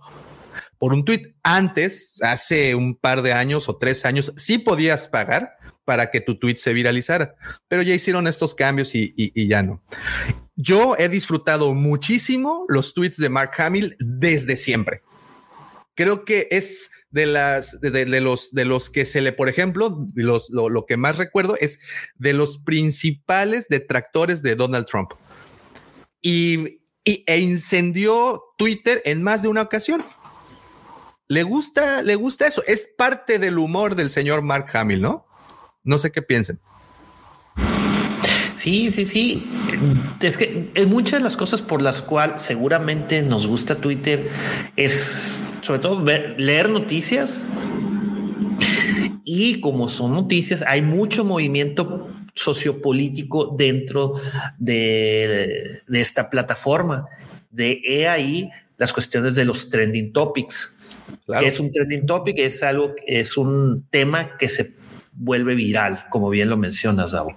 por 0.77 0.93
un 0.93 1.05
tweet. 1.05 1.35
Antes, 1.43 2.21
hace 2.21 2.75
un 2.75 2.95
par 2.95 3.21
de 3.21 3.33
años 3.33 3.69
o 3.69 3.77
tres 3.77 4.05
años, 4.05 4.33
sí 4.35 4.57
podías 4.57 5.07
pagar 5.07 5.58
para 5.89 6.11
que 6.11 6.21
tu 6.21 6.37
tweet 6.37 6.57
se 6.57 6.71
viralizara, 6.71 7.33
pero 7.67 7.81
ya 7.81 7.95
hicieron 7.95 8.27
estos 8.27 8.53
cambios 8.53 8.93
y, 8.93 9.47
ya 9.47 9.63
no. 9.63 9.81
Yo 10.55 10.95
he 10.99 11.09
disfrutado 11.09 11.73
muchísimo 11.73 12.63
los 12.67 12.93
tweets 12.93 13.17
de 13.17 13.27
Mark 13.27 13.53
Hamill 13.57 13.95
desde 13.99 14.55
siempre. 14.55 15.01
Creo 15.95 16.25
que 16.25 16.47
es 16.51 16.91
de 17.09 17.25
las 17.25 17.81
de, 17.81 18.05
los 18.21 18.51
de 18.51 18.65
los 18.65 18.91
que 18.91 19.07
se 19.07 19.21
le, 19.21 19.31
por 19.31 19.49
ejemplo, 19.49 20.05
los, 20.13 20.51
lo, 20.51 20.69
lo 20.69 20.85
que 20.85 20.95
más 20.95 21.17
recuerdo 21.17 21.57
es 21.59 21.79
de 22.19 22.33
los 22.33 22.59
principales 22.59 23.65
detractores 23.67 24.43
de 24.43 24.55
Donald 24.55 24.85
Trump. 24.85 25.13
Y, 26.21 26.81
y- 27.03 27.23
e 27.25 27.39
incendió 27.39 28.43
Twitter 28.59 29.01
en 29.05 29.23
más 29.23 29.41
de 29.41 29.47
una 29.47 29.63
ocasión. 29.63 30.05
Le 31.27 31.41
gusta, 31.41 32.03
le 32.03 32.13
gusta 32.13 32.45
eso. 32.45 32.61
Es 32.67 32.87
parte 32.95 33.39
del 33.39 33.57
humor 33.57 33.95
del 33.95 34.11
señor 34.11 34.43
Mark 34.43 34.67
Hamill, 34.77 35.01
¿no? 35.01 35.25
No 35.83 35.97
sé 35.97 36.11
qué 36.11 36.21
piensen. 36.21 36.59
Sí, 38.55 38.91
sí, 38.91 39.05
sí. 39.05 39.43
Es 40.21 40.37
que 40.37 40.69
en 40.73 40.89
muchas 40.89 41.19
de 41.19 41.23
las 41.23 41.37
cosas 41.37 41.61
por 41.61 41.81
las 41.81 42.01
cuales 42.01 42.41
seguramente 42.41 43.21
nos 43.21 43.47
gusta 43.47 43.75
Twitter 43.75 44.29
es 44.75 45.41
sobre 45.61 45.79
todo 45.79 46.03
ver- 46.03 46.35
leer 46.37 46.67
noticias 46.69 47.45
y 49.23 49.61
como 49.61 49.87
son 49.87 50.13
noticias, 50.13 50.63
hay 50.67 50.81
mucho 50.81 51.23
movimiento 51.23 52.09
sociopolítico 52.33 53.55
dentro 53.57 54.15
de, 54.57 55.81
de 55.87 56.01
esta 56.01 56.29
plataforma. 56.29 57.07
De 57.51 57.81
he 57.85 58.07
ahí 58.07 58.49
las 58.77 58.91
cuestiones 58.91 59.35
de 59.35 59.45
los 59.45 59.69
trending 59.69 60.11
topics. 60.11 60.77
Claro. 61.25 61.41
¿Qué 61.43 61.47
es 61.47 61.59
un 61.59 61.71
trending 61.71 62.05
topic? 62.05 62.39
Es 62.39 62.61
algo, 62.63 62.93
es 63.07 63.37
un 63.37 63.85
tema 63.89 64.37
que 64.37 64.49
se 64.49 64.73
vuelve 65.21 65.53
viral, 65.53 66.05
como 66.09 66.29
bien 66.29 66.49
lo 66.49 66.57
mencionas, 66.57 67.11
Davo. 67.11 67.35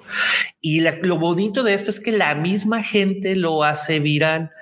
Y 0.61 0.81
la- 0.81 0.99
lo 1.03 1.19
bonito 1.19 1.63
de 1.65 1.75
esto 1.75 1.91
es 1.91 1.99
que 2.01 2.13
la 2.13 2.35
misma 2.37 2.83
gente 2.83 3.35
lo 3.37 3.65
hace 3.65 3.99
viral, 4.01 4.53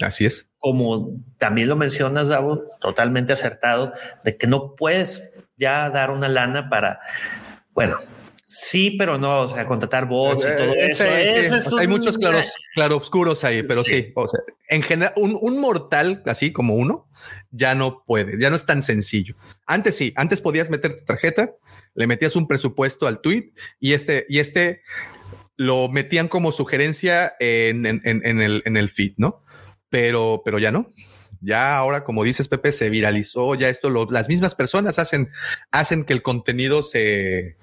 Así 0.00 0.24
es. 0.24 0.48
como 0.58 1.10
también 1.38 1.68
lo 1.68 1.76
mencionas, 1.76 2.28
Davo, 2.28 2.62
totalmente 2.80 3.32
acertado, 3.32 3.92
de 4.24 4.36
que 4.36 4.46
no 4.46 4.74
puedes 4.76 5.32
ya 5.56 5.90
dar 5.90 6.10
una 6.10 6.28
lana 6.28 6.68
para, 6.68 7.00
bueno, 7.72 7.98
sí, 8.46 8.92
pero 8.98 9.18
no, 9.18 9.40
o 9.42 9.48
sea, 9.48 9.66
contratar 9.66 10.06
bots 10.06 10.44
y 10.44 10.56
todo 10.56 10.74
Eh, 10.74 10.86
eso. 10.90 11.04
Ese 11.04 11.56
es 11.56 11.72
hay 11.72 11.88
muchos 11.88 12.16
claros, 12.18 12.46
claroscuros 12.74 13.42
ahí, 13.44 13.62
pero 13.64 13.82
sí. 13.82 14.02
Sí. 14.02 14.12
o 14.14 14.28
sea, 14.28 14.40
en 14.68 14.82
general, 14.82 15.12
un, 15.16 15.36
un 15.40 15.60
mortal 15.60 16.22
así 16.26 16.52
como 16.52 16.74
uno 16.74 17.08
ya 17.50 17.74
no 17.74 18.04
puede, 18.06 18.38
ya 18.40 18.48
no 18.50 18.56
es 18.56 18.64
tan 18.64 18.82
sencillo. 18.84 19.34
Antes 19.66 19.96
sí, 19.96 20.12
antes 20.16 20.40
podías 20.40 20.70
meter 20.70 20.96
tu 20.96 21.04
tarjeta, 21.04 21.50
le 21.94 22.06
metías 22.06 22.36
un 22.36 22.46
presupuesto 22.46 23.06
al 23.06 23.20
tweet 23.20 23.52
y 23.80 23.92
este, 23.92 24.26
y 24.28 24.38
este 24.40 24.82
lo 25.56 25.88
metían 25.88 26.28
como 26.28 26.50
sugerencia 26.52 27.34
en, 27.38 27.86
en- 27.86 28.00
el, 28.40 28.62
en 28.64 28.76
el 28.76 28.90
feed, 28.90 29.14
¿no? 29.18 29.42
Pero, 29.88 30.42
pero 30.44 30.58
ya 30.58 30.72
no. 30.72 30.90
Ya 31.40 31.76
ahora, 31.76 32.04
como 32.04 32.24
dices, 32.24 32.48
Pepe, 32.48 32.72
se 32.72 32.90
viralizó, 32.90 33.54
ya 33.54 33.68
esto, 33.68 33.90
las 34.10 34.28
mismas 34.28 34.54
personas 34.54 34.98
hacen, 34.98 35.30
hacen 35.70 36.04
que 36.04 36.12
el 36.14 36.22
contenido 36.22 36.82
se, 36.82 37.56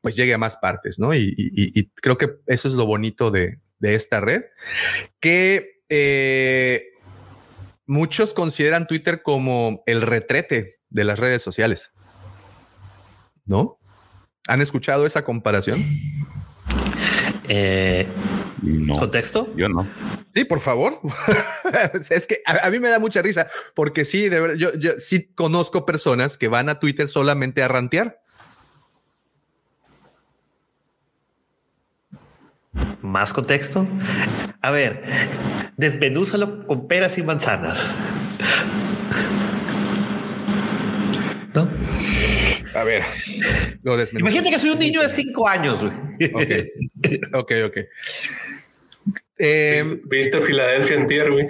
pues 0.00 0.14
llegue 0.16 0.32
a 0.32 0.38
más 0.38 0.56
partes, 0.58 0.98
¿no? 0.98 1.12
Y 1.14 1.90
creo 1.96 2.16
que 2.16 2.36
eso 2.46 2.68
es 2.68 2.74
lo 2.74 2.86
bonito 2.86 3.30
de, 3.30 3.58
de 3.80 3.94
esta 3.96 4.20
red, 4.20 4.42
que 5.20 5.82
eh, 5.88 6.84
muchos 7.86 8.32
consideran 8.32 8.86
Twitter 8.86 9.22
como 9.22 9.82
el 9.86 10.02
retrete 10.02 10.78
de 10.88 11.04
las 11.04 11.18
redes 11.18 11.42
sociales, 11.42 11.90
¿no? 13.48 13.78
¿Han 14.46 14.60
escuchado 14.60 15.04
esa 15.06 15.24
comparación? 15.24 15.84
Eh, 17.48 18.06
No, 18.62 18.96
¿Contexto? 18.98 19.52
yo 19.56 19.68
no. 19.68 19.86
Sí, 20.34 20.44
por 20.44 20.60
favor. 20.60 21.00
es 22.10 22.26
que 22.26 22.42
a, 22.46 22.66
a 22.66 22.70
mí 22.70 22.78
me 22.78 22.88
da 22.88 22.98
mucha 22.98 23.22
risa 23.22 23.48
porque 23.74 24.04
sí, 24.04 24.28
de 24.28 24.40
verdad, 24.40 24.56
yo, 24.56 24.74
yo 24.74 24.92
sí 24.98 25.30
conozco 25.34 25.84
personas 25.86 26.38
que 26.38 26.48
van 26.48 26.68
a 26.68 26.78
Twitter 26.78 27.08
solamente 27.08 27.62
a 27.62 27.68
rantear. 27.68 28.20
¿Más 33.02 33.32
contexto? 33.32 33.86
A 34.60 34.70
ver, 34.70 35.02
desmenúzalo 35.76 36.66
con 36.66 36.86
peras 36.88 37.16
y 37.18 37.22
manzanas. 37.22 37.94
A 42.80 42.84
ver, 42.84 43.02
lo 43.82 43.96
desmenuzo. 43.96 44.26
Imagínate 44.30 44.50
que 44.50 44.58
soy 44.58 44.70
un 44.70 44.78
niño 44.78 45.00
de 45.02 45.08
cinco 45.08 45.48
años. 45.48 45.80
güey. 45.82 45.94
Ok, 46.32 46.50
ok, 47.34 47.52
ok. 47.66 47.76
Eh, 49.38 50.00
¿Viste 50.04 50.40
Filadelfia 50.40 50.96
en 50.96 51.06
tier, 51.06 51.30
güey? 51.30 51.46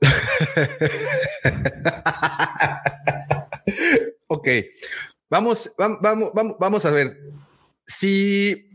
ok, 4.26 4.48
vamos, 5.28 5.70
vam- 5.78 5.98
vamos, 6.00 6.30
vamos, 6.34 6.56
vamos 6.58 6.84
a 6.84 6.90
ver. 6.90 7.18
Si, 7.86 8.68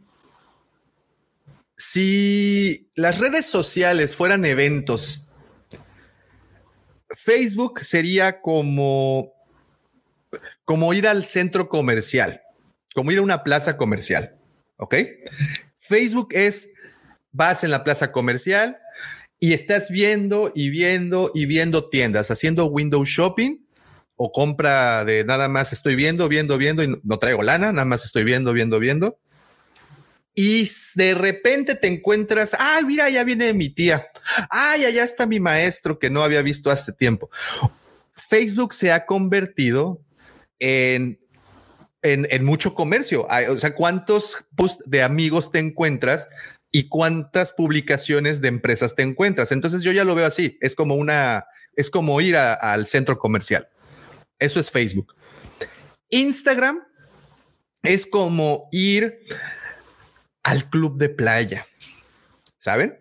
si 1.77 2.89
las 2.95 3.19
redes 3.19 3.45
sociales 3.45 4.15
fueran 4.15 4.45
eventos, 4.45 5.27
Facebook 7.15 7.81
sería 7.83 8.41
como, 8.41 9.33
como 10.65 10.93
ir 10.93 11.07
al 11.07 11.25
centro 11.25 11.69
comercial, 11.69 12.41
como 12.93 13.11
ir 13.11 13.19
a 13.19 13.23
una 13.23 13.43
plaza 13.43 13.77
comercial. 13.77 14.35
¿Ok? 14.77 14.95
Facebook 15.79 16.29
es, 16.31 16.69
vas 17.31 17.63
en 17.63 17.71
la 17.71 17.83
plaza 17.83 18.11
comercial 18.11 18.77
y 19.39 19.53
estás 19.53 19.89
viendo 19.89 20.51
y 20.55 20.69
viendo 20.69 21.31
y 21.33 21.45
viendo 21.45 21.89
tiendas, 21.89 22.31
haciendo 22.31 22.65
window 22.65 23.03
shopping 23.05 23.57
o 24.15 24.31
compra 24.31 25.03
de 25.03 25.23
nada 25.23 25.49
más 25.49 25.73
estoy 25.73 25.95
viendo, 25.95 26.29
viendo, 26.29 26.57
viendo 26.57 26.83
y 26.83 26.99
no, 27.03 27.17
traigo 27.17 27.41
lana, 27.41 27.71
nada 27.71 27.85
más 27.85 28.05
estoy 28.05 28.23
viendo, 28.23 28.53
viendo, 28.53 28.79
viendo. 28.79 29.17
Y 30.35 30.69
de 30.95 31.15
repente 31.15 31.75
te 31.75 31.87
encuentras, 31.87 32.55
ah, 32.57 32.79
mira, 32.85 33.09
ya 33.09 33.23
viene 33.23 33.53
mi 33.53 33.69
tía. 33.69 34.07
Ay, 34.49 34.85
allá 34.85 35.03
está 35.03 35.25
mi 35.25 35.39
maestro 35.39 35.97
que 35.97 36.09
no 36.09 36.23
había 36.23 36.43
visto 36.43 36.69
hace 36.69 36.93
tiempo. 36.93 37.29
Facebook 38.29 38.73
se 38.73 38.91
ha 38.91 39.05
convertido 39.05 40.01
en, 40.61 41.19
en, 42.03 42.45
mucho 42.45 42.73
comercio. 42.73 43.27
O 43.49 43.57
sea, 43.57 43.75
¿cuántos 43.75 44.45
posts 44.55 44.83
de 44.85 45.03
amigos 45.03 45.51
te 45.51 45.59
encuentras 45.59 46.29
y 46.71 46.87
cuántas 46.87 47.51
publicaciones 47.51 48.39
de 48.41 48.47
empresas 48.47 48.95
te 48.95 49.01
encuentras? 49.03 49.51
Entonces 49.51 49.81
yo 49.81 49.91
ya 49.91 50.05
lo 50.05 50.15
veo 50.15 50.25
así. 50.25 50.57
Es 50.61 50.75
como 50.75 50.95
una, 50.95 51.45
es 51.75 51.89
como 51.89 52.21
ir 52.21 52.37
a- 52.37 52.53
al 52.53 52.87
centro 52.87 53.17
comercial. 53.17 53.67
Eso 54.39 54.59
es 54.59 54.71
Facebook. 54.71 55.15
Instagram 56.09 56.83
es 57.83 58.05
como 58.05 58.69
ir 58.71 59.19
al 60.43 60.69
club 60.69 60.97
de 60.97 61.09
playa, 61.09 61.67
¿saben? 62.57 62.99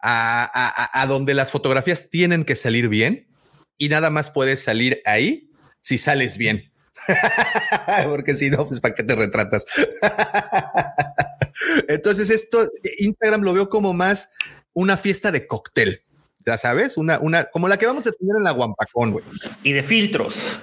A, 0.00 1.00
a, 1.02 1.06
donde 1.06 1.34
las 1.34 1.50
fotografías 1.50 2.10
tienen 2.10 2.44
que 2.44 2.54
salir 2.54 2.88
bien 2.88 3.28
y 3.76 3.88
nada 3.88 4.10
más 4.10 4.30
puedes 4.30 4.62
salir 4.62 5.02
ahí 5.04 5.50
si 5.80 5.98
sales 5.98 6.36
bien. 6.38 6.72
Porque 8.08 8.36
si 8.36 8.50
no, 8.50 8.66
pues 8.66 8.80
para 8.80 8.94
qué 8.94 9.02
te 9.02 9.14
retratas. 9.14 9.64
Entonces, 11.88 12.30
esto 12.30 12.70
Instagram 12.98 13.42
lo 13.42 13.54
veo 13.54 13.68
como 13.68 13.92
más 13.92 14.28
una 14.72 14.96
fiesta 14.96 15.32
de 15.32 15.46
cóctel. 15.46 16.02
Ya 16.44 16.56
sabes, 16.58 16.96
una, 16.96 17.18
una, 17.18 17.44
como 17.46 17.66
la 17.66 17.76
que 17.76 17.86
vamos 17.86 18.06
a 18.06 18.12
tener 18.12 18.36
en 18.36 18.44
la 18.44 18.52
Guampacón, 18.52 19.10
güey. 19.10 19.24
Y 19.64 19.72
de 19.72 19.82
filtros. 19.82 20.60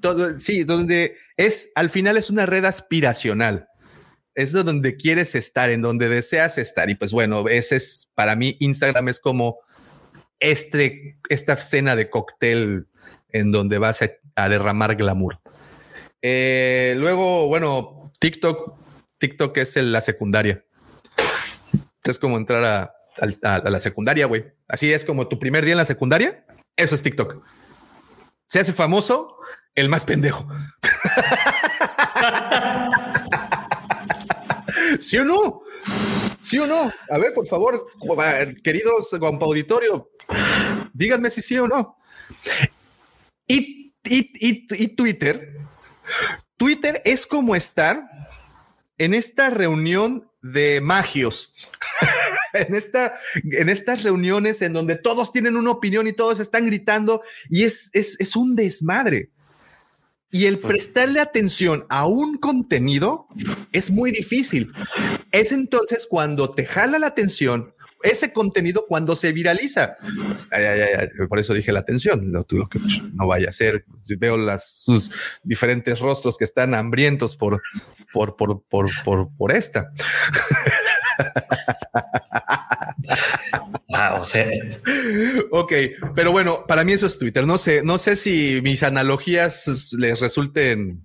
Todo, 0.00 0.40
sí, 0.40 0.64
donde 0.64 1.16
es, 1.36 1.70
al 1.76 1.88
final 1.88 2.16
es 2.16 2.30
una 2.30 2.46
red 2.46 2.64
aspiracional. 2.64 3.68
Es 4.34 4.50
donde 4.50 4.96
quieres 4.96 5.36
estar, 5.36 5.70
en 5.70 5.82
donde 5.82 6.08
deseas 6.08 6.58
estar. 6.58 6.90
Y 6.90 6.96
pues 6.96 7.12
bueno, 7.12 7.48
ese 7.48 7.76
es, 7.76 8.08
para 8.16 8.34
mí, 8.34 8.56
Instagram 8.58 9.08
es 9.08 9.20
como 9.20 9.60
este, 10.40 11.18
esta 11.28 11.56
cena 11.56 11.94
de 11.94 12.10
cóctel 12.10 12.88
en 13.28 13.52
donde 13.52 13.78
vas 13.78 14.00
a, 14.02 14.48
derramar 14.48 14.96
glamour. 14.96 15.38
Eh, 16.26 16.94
luego, 16.96 17.48
bueno, 17.48 18.10
TikTok, 18.18 18.78
TikTok 19.18 19.58
es 19.58 19.76
la 19.76 20.00
secundaria. 20.00 20.64
Es 22.02 22.18
como 22.18 22.38
entrar 22.38 22.64
a, 22.64 22.94
la 23.68 23.78
secundaria, 23.78 24.24
güey. 24.24 24.46
Así 24.66 24.90
es 24.90 25.04
como 25.04 25.28
tu 25.28 25.38
primer 25.38 25.66
día 25.66 25.72
en 25.72 25.78
la 25.78 25.84
secundaria. 25.84 26.46
Eso 26.76 26.94
es 26.94 27.02
TikTok. 27.02 27.44
Se 28.46 28.58
hace 28.58 28.72
famoso 28.72 29.36
el 29.74 29.90
más 29.90 30.06
pendejo. 30.06 30.48
¿Sí 35.00 35.18
o 35.18 35.26
no? 35.26 35.60
¿Sí 36.40 36.58
o 36.58 36.66
no? 36.66 36.90
A 37.10 37.18
ver, 37.18 37.34
por 37.34 37.46
favor, 37.46 37.86
queridos 38.62 39.10
Guampa 39.12 39.44
Auditorio, 39.44 40.08
díganme 40.94 41.28
si 41.28 41.42
sí 41.42 41.58
o 41.58 41.68
no. 41.68 41.98
Y, 43.46 43.92
y 44.04 44.88
Twitter, 44.96 45.54
Twitter 46.56 47.02
es 47.04 47.26
como 47.26 47.56
estar 47.56 48.08
en 48.98 49.14
esta 49.14 49.50
reunión 49.50 50.30
de 50.42 50.80
magios. 50.80 51.54
en, 52.52 52.74
esta, 52.74 53.14
en 53.34 53.68
estas 53.68 54.02
reuniones 54.02 54.62
en 54.62 54.72
donde 54.72 54.96
todos 54.96 55.32
tienen 55.32 55.56
una 55.56 55.70
opinión 55.70 56.06
y 56.06 56.12
todos 56.12 56.38
están 56.38 56.66
gritando 56.66 57.22
y 57.48 57.64
es, 57.64 57.90
es, 57.92 58.36
un 58.36 58.54
desmadre. 58.54 59.30
Y 60.30 60.46
el 60.46 60.58
pues 60.58 60.74
prestarle 60.74 61.20
atención 61.20 61.86
a 61.88 62.06
un 62.06 62.38
contenido 62.38 63.28
es 63.72 63.90
muy 63.90 64.10
difícil. 64.10 64.72
Es 65.30 65.52
entonces 65.52 66.06
cuando 66.08 66.50
te 66.50 66.66
jala 66.66 66.98
la 66.98 67.06
atención 67.06 67.72
ese 68.04 68.32
contenido 68.32 68.84
cuando 68.86 69.16
se 69.16 69.32
viraliza. 69.32 69.96
por 71.28 71.38
eso 71.38 71.54
dije 71.54 71.72
la 71.72 71.80
atención, 71.80 72.30
no, 72.30 72.46
lo 72.48 72.68
que 72.68 72.78
no 73.12 73.26
vaya 73.26 73.48
a 73.48 73.52
ser. 73.52 73.84
veo 74.18 74.36
las, 74.36 74.82
sus 74.82 75.10
diferentes 75.42 75.98
rostros 75.98 76.36
que 76.36 76.44
están 76.44 76.74
hambrientos 76.74 77.36
por, 77.36 77.62
por, 78.12 78.36
por, 78.36 78.62
por, 78.68 78.90
por, 79.04 79.28
por 79.36 79.52
esta. 79.52 79.90
Ah, 83.96 84.18
o 84.20 84.26
sea. 84.26 84.48
Ok, 85.52 85.72
pero 86.16 86.32
bueno, 86.32 86.64
para 86.66 86.84
mí 86.84 86.92
eso 86.92 87.06
es 87.06 87.16
Twitter. 87.16 87.46
No 87.46 87.58
sé, 87.58 87.82
no 87.84 87.98
sé 87.98 88.16
si 88.16 88.60
mis 88.62 88.82
analogías 88.82 89.92
les 89.92 90.20
resulten 90.20 91.03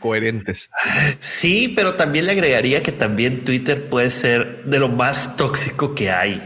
coherentes. 0.00 0.70
Sí, 1.18 1.72
pero 1.74 1.94
también 1.94 2.26
le 2.26 2.32
agregaría 2.32 2.82
que 2.82 2.92
también 2.92 3.44
Twitter 3.44 3.88
puede 3.88 4.10
ser 4.10 4.64
de 4.64 4.78
lo 4.78 4.88
más 4.88 5.36
tóxico 5.36 5.94
que 5.94 6.10
hay. 6.10 6.42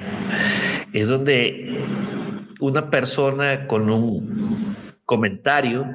Es 0.93 1.09
donde 1.09 1.85
una 2.61 2.91
persona 2.91 3.67
con 3.67 3.91
un 3.91 4.77
comentario, 5.05 5.87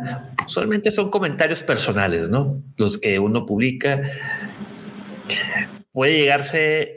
solamente 0.45 0.91
son 0.91 1.09
comentarios 1.09 1.63
personales, 1.63 2.29
¿no? 2.29 2.61
Los 2.77 2.97
que 2.97 3.19
uno 3.19 3.45
publica, 3.45 4.01
puede 5.91 6.17
llegarse 6.17 6.95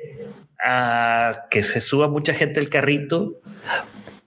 a 0.63 1.47
que 1.51 1.63
se 1.63 1.81
suba 1.81 2.09
mucha 2.09 2.35
gente 2.35 2.61
al 2.61 2.69
carrito. 2.69 3.41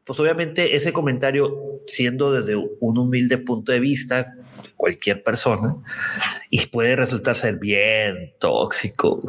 Pues 0.03 0.19
obviamente 0.19 0.75
ese 0.75 0.93
comentario, 0.93 1.81
siendo 1.88 2.31
desde 2.31 2.55
un 2.55 2.97
humilde 2.97 3.38
punto 3.38 3.71
de 3.71 3.79
vista, 3.79 4.33
cualquier 4.76 5.23
persona 5.23 5.76
y 6.49 6.65
puede 6.67 6.95
resultar 6.95 7.36
ser 7.36 7.57
bien 7.57 8.34
tóxico. 8.39 9.21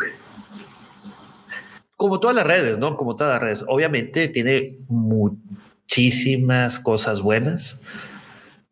Como 1.96 2.20
todas 2.20 2.36
las 2.36 2.46
redes, 2.46 2.78
¿no? 2.78 2.96
Como 2.96 3.16
todas 3.16 3.34
las 3.34 3.42
redes. 3.42 3.64
Obviamente 3.68 4.28
tiene 4.28 4.78
muchísimas 4.88 6.78
cosas 6.78 7.20
buenas. 7.20 7.80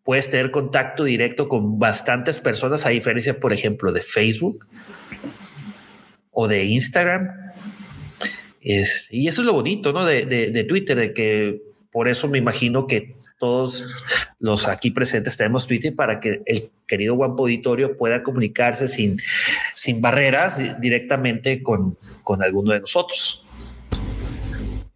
Puedes 0.03 0.31
tener 0.31 0.51
contacto 0.51 1.05
directo 1.05 1.49
con 1.49 1.79
bastantes 1.79 2.39
personas, 2.41 2.85
a 2.85 2.91
diferencia, 2.91 3.41
por 3.41 3.55
ejemplo, 3.55 3.93
de 3.93 4.03
Facebook 4.03 4.67
o 6.31 6.49
de 6.49 6.65
Instagram. 6.65 7.31
Y 8.61 8.79
eso 9.29 9.41
es 9.41 9.47
lo 9.47 9.55
bonito, 9.55 9.93
¿no? 9.93 10.05
De, 10.05 10.27
de 10.27 10.65
Twitter, 10.65 10.99
de 10.99 11.15
que 11.15 11.74
por 11.95 12.09
eso 12.09 12.27
me 12.27 12.39
imagino 12.39 12.89
que 12.89 13.15
todos 13.39 14.05
los 14.41 14.67
aquí 14.67 14.91
presentes 14.91 15.37
tenemos 15.37 15.69
Twitter 15.69 15.95
para 15.95 16.19
que 16.19 16.43
el 16.45 16.73
querido 16.89 17.15
Guampo 17.15 17.45
Auditorio 17.45 17.97
pueda 17.97 18.25
comunicarse 18.25 18.89
sin, 18.89 19.17
sin 19.77 20.01
barreras 20.01 20.81
directamente 20.81 21.63
con, 21.63 21.97
con 22.25 22.43
alguno 22.43 22.73
de 22.73 22.81
nosotros. 22.81 23.47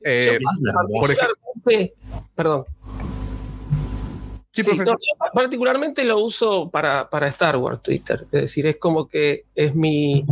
Eh, 0.02 0.40
por 0.90 1.10
perdón. 2.34 2.64
Sí, 4.62 5.10
particularmente 5.32 6.04
lo 6.04 6.18
uso 6.20 6.70
para, 6.70 7.08
para, 7.08 7.28
Star 7.28 7.56
Wars 7.56 7.82
Twitter. 7.82 8.26
Es 8.32 8.40
decir, 8.42 8.66
es 8.66 8.76
como 8.76 9.08
que 9.08 9.44
es 9.54 9.74
mi, 9.74 10.24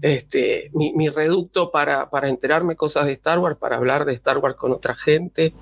este, 0.00 0.70
mi, 0.72 0.92
mi 0.94 1.08
reducto 1.08 1.70
para, 1.70 2.08
para 2.10 2.28
enterarme 2.28 2.76
cosas 2.76 3.06
de 3.06 3.12
Star 3.12 3.38
Wars, 3.38 3.56
para 3.56 3.76
hablar 3.76 4.04
de 4.04 4.14
Star 4.14 4.38
Wars 4.38 4.56
con 4.56 4.72
otra 4.72 4.94
gente. 4.94 5.52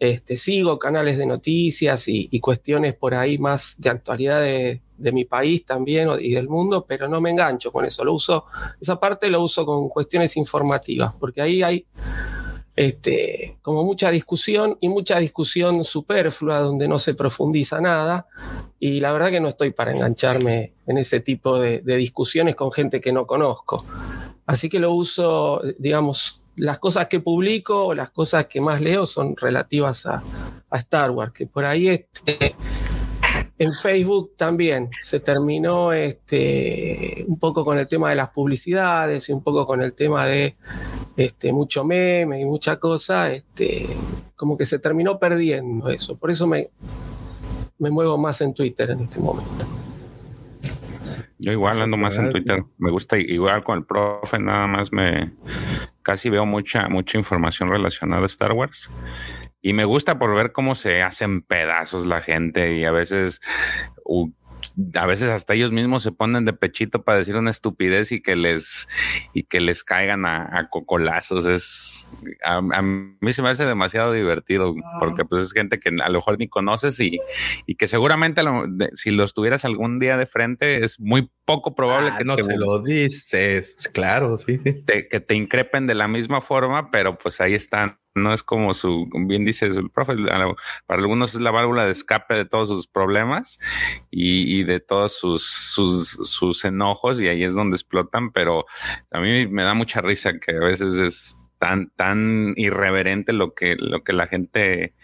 Este, 0.00 0.38
sigo 0.38 0.78
canales 0.78 1.18
de 1.18 1.26
noticias 1.26 2.08
y, 2.08 2.40
cuestiones 2.40 2.94
por 2.94 3.14
ahí 3.14 3.36
más 3.36 3.78
de 3.78 3.90
actualidad 3.90 4.40
de, 4.40 4.80
mi 4.96 5.26
país 5.26 5.66
también 5.66 6.08
y 6.18 6.32
del 6.32 6.48
mundo, 6.48 6.86
pero 6.88 7.06
no 7.06 7.20
me 7.20 7.28
engancho 7.28 7.70
con 7.70 7.84
eso. 7.84 8.02
Lo 8.02 8.14
uso, 8.14 8.46
esa 8.80 8.98
parte 8.98 9.28
lo 9.28 9.42
uso 9.42 9.66
con 9.66 9.90
cuestiones 9.90 10.38
informativas, 10.38 11.12
porque 11.20 11.42
ahí 11.42 11.62
hay 11.62 11.84
este, 12.80 13.58
como 13.60 13.84
mucha 13.84 14.10
discusión 14.10 14.78
y 14.80 14.88
mucha 14.88 15.18
discusión 15.18 15.84
superflua 15.84 16.60
donde 16.60 16.88
no 16.88 16.96
se 16.98 17.12
profundiza 17.14 17.78
nada. 17.78 18.26
Y 18.78 19.00
la 19.00 19.12
verdad 19.12 19.30
que 19.30 19.40
no 19.40 19.48
estoy 19.48 19.72
para 19.72 19.92
engancharme 19.92 20.72
en 20.86 20.96
ese 20.96 21.20
tipo 21.20 21.58
de 21.58 21.96
discusiones 21.96 22.56
con 22.56 22.72
gente 22.72 22.98
que 22.98 23.12
no 23.12 23.26
conozco. 23.26 23.84
Así 24.46 24.70
que 24.70 24.78
lo 24.78 24.94
uso, 24.94 25.60
digamos, 25.78 26.42
las 26.56 26.78
cosas 26.78 27.06
que 27.08 27.20
publico 27.20 27.88
o 27.88 27.94
las 27.94 28.10
cosas 28.10 28.46
que 28.46 28.62
más 28.62 28.80
leo 28.80 29.04
son 29.04 29.36
relativas 29.36 30.06
a, 30.06 30.22
Star 30.72 31.10
Wars, 31.10 31.32
que 31.32 31.46
por 31.46 31.64
ahí 31.64 31.88
este, 31.88 32.54
en 33.60 33.74
Facebook 33.74 34.32
también 34.38 34.88
se 35.02 35.20
terminó 35.20 35.92
este, 35.92 37.26
un 37.28 37.38
poco 37.38 37.62
con 37.62 37.76
el 37.76 37.86
tema 37.86 38.08
de 38.08 38.16
las 38.16 38.30
publicidades 38.30 39.28
y 39.28 39.32
un 39.34 39.42
poco 39.42 39.66
con 39.66 39.82
el 39.82 39.92
tema 39.92 40.26
de 40.26 40.56
este, 41.14 41.52
mucho 41.52 41.84
meme 41.84 42.40
y 42.40 42.46
mucha 42.46 42.76
cosa, 42.76 43.30
este, 43.30 43.86
como 44.34 44.56
que 44.56 44.64
se 44.64 44.78
terminó 44.78 45.18
perdiendo 45.18 45.90
eso. 45.90 46.16
Por 46.18 46.30
eso 46.30 46.46
me, 46.46 46.70
me 47.78 47.90
muevo 47.90 48.16
más 48.16 48.40
en 48.40 48.54
Twitter 48.54 48.92
en 48.92 49.00
este 49.00 49.20
momento. 49.20 49.66
Yo 51.38 51.52
igual 51.52 51.82
ando 51.82 51.98
más 51.98 52.16
en 52.16 52.30
Twitter. 52.30 52.64
Me 52.78 52.90
gusta 52.90 53.18
igual 53.18 53.62
con 53.62 53.76
el 53.76 53.84
profe, 53.84 54.38
nada 54.38 54.66
más 54.68 54.90
me 54.90 55.32
casi 56.00 56.30
veo 56.30 56.46
mucha, 56.46 56.88
mucha 56.88 57.18
información 57.18 57.68
relacionada 57.68 58.22
a 58.22 58.26
Star 58.26 58.52
Wars. 58.52 58.90
Y 59.62 59.72
me 59.72 59.84
gusta 59.84 60.18
por 60.18 60.34
ver 60.34 60.52
cómo 60.52 60.74
se 60.74 61.02
hacen 61.02 61.42
pedazos 61.42 62.06
la 62.06 62.22
gente 62.22 62.76
y 62.76 62.84
a 62.84 62.90
veces 62.90 63.40
a 64.94 65.06
veces 65.06 65.28
hasta 65.28 65.54
ellos 65.54 65.72
mismos 65.72 66.02
se 66.02 66.12
ponen 66.12 66.44
de 66.44 66.52
pechito 66.52 67.02
para 67.02 67.18
decir 67.18 67.36
una 67.36 67.50
estupidez 67.50 68.12
y 68.12 68.20
que 68.20 68.36
les 68.36 68.88
y 69.32 69.44
que 69.44 69.60
les 69.60 69.84
caigan 69.84 70.26
a, 70.26 70.68
cocolazos. 70.70 71.46
Es 71.46 72.08
a, 72.44 72.60
mí 72.60 73.32
se 73.32 73.42
me 73.42 73.50
hace 73.50 73.64
demasiado 73.64 74.12
divertido 74.12 74.74
porque 74.98 75.24
pues 75.24 75.42
es 75.42 75.52
gente 75.52 75.78
que 75.78 75.88
a 75.88 76.08
lo 76.08 76.18
mejor 76.18 76.38
ni 76.38 76.48
conoces 76.48 77.00
y, 77.00 77.18
y 77.66 77.74
que 77.76 77.88
seguramente 77.88 78.42
si 78.94 79.10
los 79.10 79.34
tuvieras 79.34 79.64
algún 79.64 79.98
día 79.98 80.16
de 80.16 80.26
frente 80.26 80.84
es 80.84 81.00
muy 81.00 81.30
poco 81.44 81.74
probable 81.74 82.10
ah, 82.12 82.18
que 82.18 82.24
no 82.24 82.36
se 82.36 82.56
lo 82.56 82.80
dices. 82.80 83.90
Claro, 83.92 84.38
sí. 84.38 84.60
que 84.62 85.20
te 85.20 85.34
increpen 85.34 85.86
de 85.86 85.94
la 85.94 86.08
misma 86.08 86.40
forma, 86.40 86.90
pero 86.90 87.18
pues 87.18 87.40
ahí 87.40 87.54
están 87.54 87.99
no 88.14 88.32
es 88.32 88.42
como 88.42 88.74
su, 88.74 89.08
bien 89.26 89.44
dice 89.44 89.66
el 89.66 89.90
profe, 89.90 90.16
para 90.86 91.00
algunos 91.00 91.34
es 91.34 91.40
la 91.40 91.50
válvula 91.50 91.84
de 91.84 91.92
escape 91.92 92.34
de 92.34 92.44
todos 92.44 92.68
sus 92.68 92.86
problemas 92.86 93.58
y, 94.10 94.64
de 94.64 94.80
todos 94.80 95.16
sus, 95.16 95.44
sus, 95.46 96.10
sus, 96.10 96.64
enojos 96.64 97.20
y 97.20 97.28
ahí 97.28 97.44
es 97.44 97.54
donde 97.54 97.76
explotan, 97.76 98.32
pero 98.32 98.66
a 99.10 99.20
mí 99.20 99.46
me 99.46 99.62
da 99.62 99.74
mucha 99.74 100.00
risa 100.00 100.38
que 100.38 100.56
a 100.56 100.60
veces 100.60 100.94
es 100.94 101.38
tan, 101.58 101.90
tan 101.90 102.54
irreverente 102.56 103.32
lo 103.32 103.54
que, 103.54 103.76
lo 103.78 104.02
que 104.02 104.12
la 104.12 104.26
gente, 104.26 104.94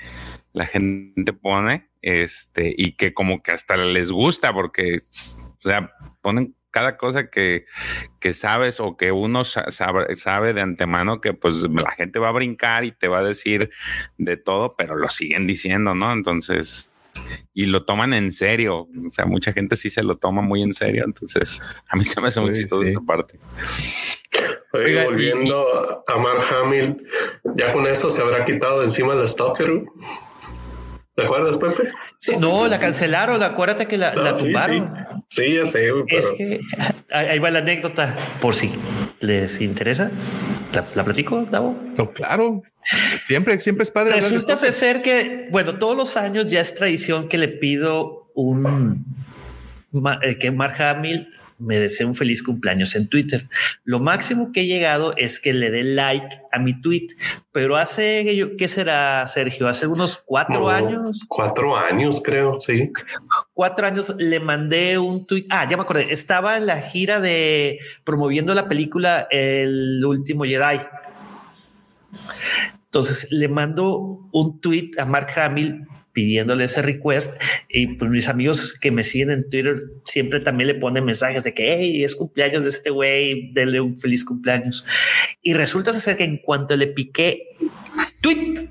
la 0.52 0.66
gente 0.66 1.32
pone, 1.32 1.88
este, 2.02 2.74
y 2.76 2.92
que 2.92 3.14
como 3.14 3.42
que 3.42 3.52
hasta 3.52 3.76
les 3.76 4.10
gusta 4.10 4.52
porque, 4.52 4.98
o 4.98 5.62
sea, 5.62 5.92
ponen 6.22 6.54
cada 6.76 6.98
cosa 6.98 7.30
que, 7.30 7.64
que 8.20 8.34
sabes 8.34 8.80
o 8.80 8.98
que 8.98 9.10
uno 9.10 9.44
sabe, 9.44 10.14
sabe, 10.16 10.52
de 10.52 10.60
antemano 10.60 11.22
que 11.22 11.32
pues 11.32 11.62
la 11.70 11.90
gente 11.92 12.18
va 12.18 12.28
a 12.28 12.32
brincar 12.32 12.84
y 12.84 12.92
te 12.92 13.08
va 13.08 13.20
a 13.20 13.22
decir 13.22 13.70
de 14.18 14.36
todo, 14.36 14.74
pero 14.76 14.94
lo 14.94 15.08
siguen 15.08 15.46
diciendo, 15.46 15.94
¿no? 15.94 16.12
Entonces, 16.12 16.92
y 17.54 17.64
lo 17.64 17.86
toman 17.86 18.12
en 18.12 18.30
serio. 18.30 18.88
O 19.08 19.10
sea, 19.10 19.24
mucha 19.24 19.54
gente 19.54 19.74
sí 19.76 19.88
se 19.88 20.02
lo 20.02 20.18
toma 20.18 20.42
muy 20.42 20.62
en 20.62 20.74
serio. 20.74 21.04
Entonces, 21.06 21.62
a 21.88 21.96
mí 21.96 22.04
se 22.04 22.20
me 22.20 22.28
hace 22.28 22.42
muy 22.42 22.52
chistoso 22.52 22.82
esa 22.82 23.00
parte. 23.00 23.38
volviendo 24.70 26.04
a 26.06 26.16
Mark 26.18 26.42
Hamill, 26.52 27.06
ya 27.56 27.72
con 27.72 27.86
eso 27.86 28.10
se 28.10 28.20
habrá 28.20 28.44
quitado 28.44 28.80
de 28.80 28.84
encima 28.84 29.14
la 29.14 29.26
Stalker. 29.26 29.82
¿Te 31.16 31.24
acuerdas, 31.24 31.56
Pepe? 31.56 31.90
Sí, 32.18 32.36
no, 32.36 32.68
la 32.68 32.78
cancelaron. 32.78 33.42
Acuérdate 33.42 33.86
que 33.86 33.96
la, 33.96 34.14
la 34.14 34.34
tumbaron. 34.34 34.92
Sí, 35.30 35.54
ya 35.54 35.64
sé. 35.64 35.88
Es 36.08 36.26
que 36.36 36.60
ahí 37.10 37.38
va 37.38 37.50
la 37.50 37.60
anécdota, 37.60 38.14
por 38.40 38.54
si 38.54 38.70
les 39.20 39.62
interesa. 39.62 40.10
¿La, 40.94 41.04
platico, 41.04 41.46
Davo? 41.50 41.74
No, 41.96 42.12
claro. 42.12 42.62
Siempre, 43.24 43.58
siempre 43.62 43.84
es 43.84 43.90
padre. 43.90 44.20
Resulta 44.20 44.56
ser 44.56 45.00
que, 45.00 45.48
bueno, 45.50 45.78
todos 45.78 45.96
los 45.96 46.18
años 46.18 46.50
ya 46.50 46.60
es 46.60 46.74
tradición 46.74 47.28
que 47.28 47.38
le 47.38 47.48
pido 47.48 48.30
un 48.34 49.06
eh, 50.22 50.38
que 50.38 50.50
Mark 50.50 50.80
Hamill 50.82 51.28
me 51.58 51.78
desea 51.78 52.06
un 52.06 52.14
feliz 52.14 52.42
cumpleaños 52.42 52.94
en 52.96 53.08
Twitter. 53.08 53.48
Lo 53.84 54.00
máximo 54.00 54.52
que 54.52 54.62
he 54.62 54.66
llegado 54.66 55.14
es 55.16 55.40
que 55.40 55.52
le 55.52 55.70
dé 55.70 55.84
like 55.84 56.40
a 56.52 56.58
mi 56.58 56.80
tweet, 56.80 57.08
pero 57.52 57.76
hace, 57.76 58.54
¿qué 58.58 58.68
será, 58.68 59.26
Sergio? 59.26 59.68
Hace 59.68 59.86
unos 59.86 60.22
cuatro 60.24 60.68
años. 60.68 61.24
Cuatro 61.28 61.76
años, 61.76 62.20
creo, 62.22 62.60
sí. 62.60 62.92
Cuatro 63.52 63.86
años 63.86 64.14
le 64.18 64.40
mandé 64.40 64.98
un 64.98 65.26
tweet. 65.26 65.46
Ah, 65.50 65.66
ya 65.68 65.76
me 65.76 65.82
acordé. 65.82 66.12
Estaba 66.12 66.56
en 66.56 66.66
la 66.66 66.80
gira 66.80 67.20
de 67.20 67.78
promoviendo 68.04 68.54
la 68.54 68.68
película 68.68 69.26
El 69.30 70.04
último 70.04 70.44
Jedi. 70.44 70.80
Entonces 72.84 73.30
le 73.30 73.48
mando 73.48 74.28
un 74.32 74.60
tweet 74.60 74.92
a 74.98 75.04
Mark 75.04 75.28
Hamill 75.36 75.86
pidiéndole 76.16 76.64
ese 76.64 76.80
request 76.80 77.38
y 77.68 77.88
pues 77.88 78.10
mis 78.10 78.26
amigos 78.26 78.72
que 78.72 78.90
me 78.90 79.04
siguen 79.04 79.30
en 79.30 79.50
Twitter 79.50 79.82
siempre 80.06 80.40
también 80.40 80.68
le 80.68 80.74
ponen 80.74 81.04
mensajes 81.04 81.44
de 81.44 81.52
que 81.52 81.74
hey, 81.74 82.02
es 82.02 82.16
cumpleaños 82.16 82.64
de 82.64 82.70
este 82.70 82.88
güey, 82.88 83.52
denle 83.52 83.82
un 83.82 83.98
feliz 83.98 84.24
cumpleaños. 84.24 84.86
Y 85.42 85.52
resulta 85.52 85.92
ser 85.92 86.16
que 86.16 86.24
en 86.24 86.38
cuanto 86.38 86.74
le 86.74 86.86
piqué 86.86 87.48
tweet, 88.22 88.66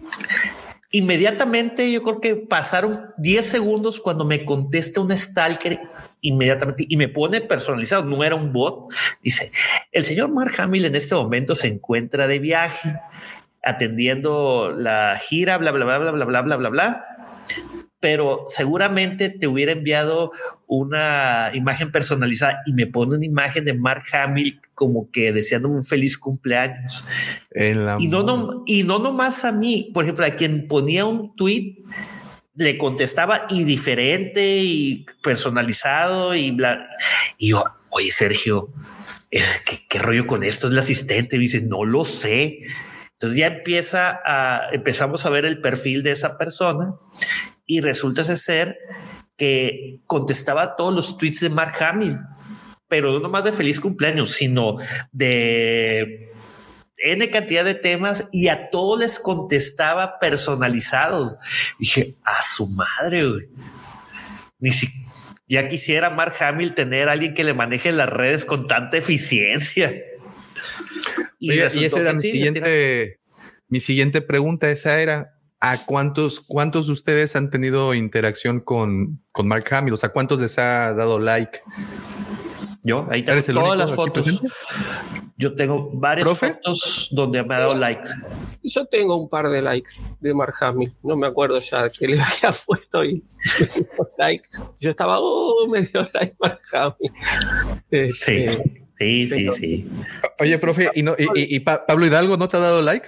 inmediatamente 0.90 1.92
yo 1.92 2.02
creo 2.02 2.20
que 2.20 2.36
pasaron 2.36 3.12
10 3.20 3.46
segundos 3.46 4.02
cuando 4.02 4.26
me 4.26 4.44
contesta 4.44 5.00
un 5.00 5.16
stalker 5.16 5.82
inmediatamente 6.22 6.84
y 6.90 6.98
me 6.98 7.10
pone 7.10 7.42
personalizado, 7.42 8.06
no 8.06 8.24
era 8.24 8.34
un 8.34 8.52
bot. 8.54 8.92
Dice, 9.22 9.52
el 9.92 10.04
señor 10.04 10.32
Mark 10.32 10.56
Hamill 10.58 10.86
en 10.86 10.96
este 10.96 11.14
momento 11.14 11.54
se 11.54 11.68
encuentra 11.68 12.26
de 12.28 12.40
viaje 12.40 12.96
atendiendo 13.66 14.74
la 14.76 15.20
gira, 15.20 15.58
bla, 15.58 15.72
bla, 15.72 15.86
bla, 15.86 15.98
bla, 16.00 16.12
bla, 16.12 16.26
bla, 16.26 16.42
bla, 16.42 16.58
bla, 16.58 16.70
bla 16.70 17.06
pero 18.06 18.44
seguramente 18.46 19.30
te 19.32 19.48
hubiera 19.48 19.72
enviado 19.72 20.32
una 20.68 21.50
imagen 21.56 21.92
personalizada 21.92 22.62
y 22.68 22.74
me 22.74 22.86
pone 22.86 23.16
una 23.16 23.26
imagen 23.26 23.66
de 23.66 23.74
Mark 23.74 24.04
Hamill 24.14 24.62
como 24.76 25.10
que 25.10 25.34
deseando 25.34 25.70
un 25.70 25.84
feliz 25.84 26.16
cumpleaños. 26.16 27.04
y, 27.98 28.08
no, 28.08 28.22
no, 28.22 28.62
y 28.68 28.84
no 28.84 29.00
nomás 29.00 29.44
a 29.44 29.52
mí, 29.52 29.90
por 29.92 30.04
ejemplo, 30.04 30.24
a 30.24 30.30
quien 30.30 30.68
ponía 30.68 31.06
un 31.06 31.36
tweet 31.36 31.78
le 32.56 32.78
contestaba 32.78 33.48
y 33.50 33.64
diferente 33.64 34.60
y 34.60 35.08
personalizado 35.24 36.36
y 36.36 36.52
bla. 36.52 36.88
Y 37.40 37.50
yo, 37.50 37.64
oye, 37.90 38.12
Sergio, 38.12 38.70
¿qué, 39.90 40.00
rollo 40.00 40.28
con 40.28 40.44
esto? 40.44 40.68
Es 40.68 40.74
el 40.74 40.80
asistente. 40.80 41.38
Y 41.38 41.40
dice, 41.40 41.62
no 41.62 41.84
lo 41.86 42.06
sé. 42.06 42.60
Entonces 43.16 43.40
ya 43.40 43.48
empieza 43.48 44.22
a, 44.26 44.70
empezamos 44.72 45.26
a 45.26 45.30
ver 45.30 45.46
el 45.46 45.62
perfil 45.62 46.04
de 46.04 46.12
esa 46.12 46.38
persona 46.38 46.94
y 47.66 47.82
resulta 47.82 48.24
ser 48.24 48.78
que 49.38 50.02
contestaba 50.06 50.76
todos 50.76 50.94
los 50.94 51.18
tweets 51.18 51.40
de 51.40 51.50
Mark 51.50 51.82
Hamill, 51.82 52.20
pero 52.88 53.12
no 53.12 53.20
nomás 53.20 53.46
de 53.46 53.52
feliz 53.52 53.80
cumpleaños, 53.80 54.32
sino 54.32 54.76
de 55.12 56.32
N 56.98 57.30
cantidad 57.30 57.64
de 57.64 57.76
temas 57.76 58.26
y 58.32 58.48
a 58.50 58.70
todos 58.70 59.00
les 59.00 59.20
contestaba 59.20 60.20
personalizados. 60.20 61.38
dije, 61.80 62.18
a 62.24 62.42
su 62.42 62.68
madre, 62.68 63.28
güey. 63.28 63.50
Ni 64.60 64.72
si 64.72 64.88
ya 65.48 65.68
quisiera 65.68 66.10
Mark 66.10 66.36
Hamill 66.40 66.74
tener 66.74 67.08
a 67.08 67.14
alguien 67.14 67.34
que 67.34 67.44
le 67.44 67.54
maneje 67.54 67.92
las 67.92 68.10
redes 68.10 68.46
con 68.46 68.68
tanta 68.68 68.98
eficiencia. 68.98 69.94
Y, 71.40 71.52
esa 71.60 72.00
era 72.00 72.14
mi 72.14 72.20
siguiente, 72.20 73.20
mi 73.68 73.80
siguiente 73.80 74.22
pregunta. 74.22 74.70
Esa 74.72 75.02
era, 75.02 75.34
¿a 75.60 75.86
cuántos, 75.86 76.40
cuántos 76.40 76.88
de 76.88 76.94
ustedes 76.94 77.36
han 77.36 77.50
tenido 77.50 77.94
interacción 77.94 78.60
con, 78.60 79.24
con 79.32 79.48
Mark 79.48 79.66
Hamill? 79.72 79.94
O 79.94 79.98
sea, 79.98 80.10
¿cuántos 80.10 80.40
les 80.40 80.58
ha 80.58 80.94
dado 80.94 81.20
like? 81.20 81.60
Yo, 82.84 83.08
ahí 83.10 83.24
tengo 83.24 83.42
todas 83.62 83.78
las 83.78 83.94
fotos. 83.94 84.42
Yo 85.38 85.56
tengo 85.56 85.90
varias 85.92 86.38
fotos 86.38 87.10
donde 87.12 87.44
me 87.44 87.56
ha 87.56 87.60
dado 87.60 87.76
likes. 87.76 88.12
Yo 88.64 88.86
tengo 88.86 89.18
un 89.18 89.28
par 89.28 89.50
de 89.50 89.62
likes 89.62 89.92
de 90.22 90.34
Mark 90.34 90.54
Hamill. 90.62 90.96
No 91.02 91.18
me 91.18 91.28
acuerdo 91.28 91.60
ya 91.60 91.90
que 91.90 92.08
le 92.08 92.22
había 92.22 92.56
puesto 92.66 93.04
y 93.04 93.24
like. 94.18 94.48
Yo 94.80 94.92
estaba, 94.92 95.18
oh, 95.20 95.68
me 95.68 95.82
dio 95.82 96.08
like 96.14 96.36
Mark 96.40 96.62
Hamill. 96.72 97.12
sí. 98.14 98.46
Este, 98.46 98.64
Sí, 98.64 98.85
sí, 98.98 99.52
sí. 99.52 99.86
Oye, 100.40 100.58
profe, 100.58 100.90
¿y, 100.94 101.04
no, 101.04 101.16
y, 101.18 101.60
Pablo 101.60 102.06
Hidalgo 102.06 102.38
no 102.38 102.48
te 102.48 102.58
ha 102.58 102.62
dado 102.62 102.82
like? 102.82 103.08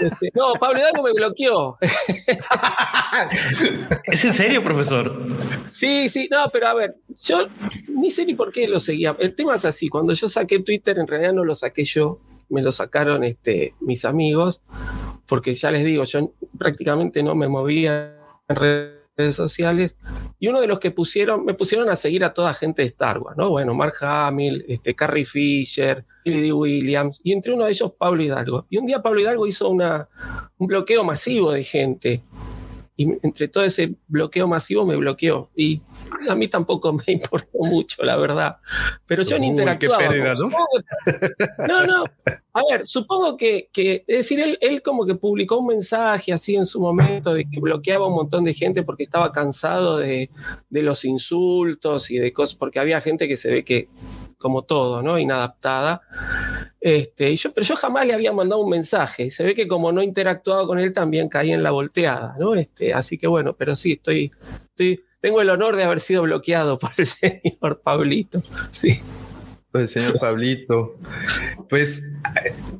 Este, 0.00 0.30
no, 0.34 0.52
Pablo 0.60 0.78
Hidalgo 0.78 1.02
me 1.02 1.12
bloqueó. 1.12 1.78
¿Es 4.04 4.24
en 4.24 4.32
serio, 4.32 4.62
profesor? 4.62 5.26
Sí, 5.66 6.08
sí, 6.08 6.28
no, 6.30 6.50
pero 6.52 6.68
a 6.68 6.74
ver, 6.74 6.96
yo 7.20 7.48
ni 7.88 8.10
sé 8.10 8.24
ni 8.24 8.34
por 8.34 8.52
qué 8.52 8.68
lo 8.68 8.78
seguía. 8.78 9.16
El 9.18 9.34
tema 9.34 9.56
es 9.56 9.64
así, 9.64 9.88
cuando 9.88 10.12
yo 10.12 10.28
saqué 10.28 10.60
Twitter, 10.60 10.98
en 10.98 11.06
realidad 11.06 11.32
no 11.32 11.44
lo 11.44 11.54
saqué 11.54 11.84
yo, 11.84 12.20
me 12.48 12.62
lo 12.62 12.72
sacaron 12.72 13.24
este, 13.24 13.74
mis 13.80 14.04
amigos, 14.04 14.62
porque 15.26 15.54
ya 15.54 15.70
les 15.70 15.84
digo, 15.84 16.04
yo 16.04 16.32
prácticamente 16.56 17.22
no 17.22 17.34
me 17.34 17.48
movía 17.48 18.14
en 18.48 18.56
redes 18.56 18.97
redes 19.18 19.36
sociales, 19.36 19.96
y 20.38 20.48
uno 20.48 20.60
de 20.60 20.68
los 20.68 20.78
que 20.78 20.92
pusieron, 20.92 21.44
me 21.44 21.54
pusieron 21.54 21.90
a 21.90 21.96
seguir 21.96 22.24
a 22.24 22.32
toda 22.32 22.54
gente 22.54 22.82
de 22.82 22.88
Star 22.88 23.18
Wars, 23.18 23.36
¿no? 23.36 23.50
Bueno, 23.50 23.74
Mark 23.74 23.94
Hamill, 24.00 24.64
este, 24.68 24.94
Carrie 24.94 25.26
Fisher, 25.26 26.04
Lily 26.24 26.52
Williams, 26.52 27.20
y 27.24 27.32
entre 27.32 27.52
uno 27.52 27.64
de 27.64 27.72
ellos 27.72 27.92
Pablo 27.98 28.22
Hidalgo. 28.22 28.66
Y 28.70 28.78
un 28.78 28.86
día 28.86 29.02
Pablo 29.02 29.20
Hidalgo 29.20 29.46
hizo 29.46 29.68
una, 29.68 30.08
un 30.56 30.66
bloqueo 30.68 31.02
masivo 31.02 31.50
de 31.50 31.64
gente 31.64 32.22
y 33.00 33.04
entre 33.22 33.46
todo 33.46 33.62
ese 33.62 33.94
bloqueo 34.08 34.48
masivo 34.48 34.84
me 34.84 34.96
bloqueó. 34.96 35.50
Y 35.54 35.80
a 36.28 36.34
mí 36.34 36.48
tampoco 36.48 36.92
me 37.06 37.12
importó 37.12 37.58
mucho, 37.60 38.02
la 38.02 38.16
verdad. 38.16 38.56
Pero 39.06 39.22
yo 39.22 39.38
ni 39.38 39.46
interactuaba. 39.46 40.12
¿no? 40.34 40.50
¿no? 41.68 41.86
no, 41.86 42.04
A 42.52 42.62
ver, 42.68 42.88
supongo 42.88 43.36
que, 43.36 43.70
que 43.72 44.04
es 44.08 44.16
decir, 44.16 44.40
él, 44.40 44.58
él, 44.60 44.82
como 44.82 45.06
que 45.06 45.14
publicó 45.14 45.58
un 45.58 45.68
mensaje 45.68 46.32
así 46.32 46.56
en 46.56 46.66
su 46.66 46.80
momento 46.80 47.32
de 47.34 47.48
que 47.48 47.60
bloqueaba 47.60 48.08
un 48.08 48.14
montón 48.14 48.42
de 48.42 48.52
gente 48.52 48.82
porque 48.82 49.04
estaba 49.04 49.30
cansado 49.30 49.98
de, 49.98 50.28
de 50.68 50.82
los 50.82 51.04
insultos 51.04 52.10
y 52.10 52.18
de 52.18 52.32
cosas, 52.32 52.56
porque 52.56 52.80
había 52.80 53.00
gente 53.00 53.28
que 53.28 53.36
se 53.36 53.48
ve 53.48 53.64
que 53.64 53.88
como 54.38 54.62
todo, 54.62 55.02
¿no? 55.02 55.18
Inadaptada. 55.18 56.00
Este, 56.80 57.30
y 57.30 57.36
yo, 57.36 57.52
pero 57.52 57.66
yo 57.66 57.76
jamás 57.76 58.06
le 58.06 58.14
había 58.14 58.32
mandado 58.32 58.62
un 58.62 58.70
mensaje. 58.70 59.30
Se 59.30 59.44
ve 59.44 59.54
que 59.54 59.66
como 59.66 59.92
no 59.92 60.02
interactuaba 60.02 60.66
con 60.66 60.78
él, 60.78 60.92
también 60.92 61.28
caí 61.28 61.50
en 61.50 61.62
la 61.62 61.72
volteada, 61.72 62.36
¿no? 62.38 62.54
Este, 62.54 62.94
así 62.94 63.18
que 63.18 63.26
bueno, 63.26 63.54
pero 63.54 63.74
sí, 63.74 63.92
estoy, 63.92 64.30
estoy, 64.68 65.04
tengo 65.20 65.40
el 65.40 65.50
honor 65.50 65.76
de 65.76 65.84
haber 65.84 66.00
sido 66.00 66.22
bloqueado 66.22 66.78
por 66.78 66.90
el 66.96 67.06
señor 67.06 67.80
Pablito. 67.82 68.40
Sí. 68.70 69.00
Pues 69.70 69.90
señor 69.90 70.18
Pablito. 70.18 70.96
Pues, 71.68 72.02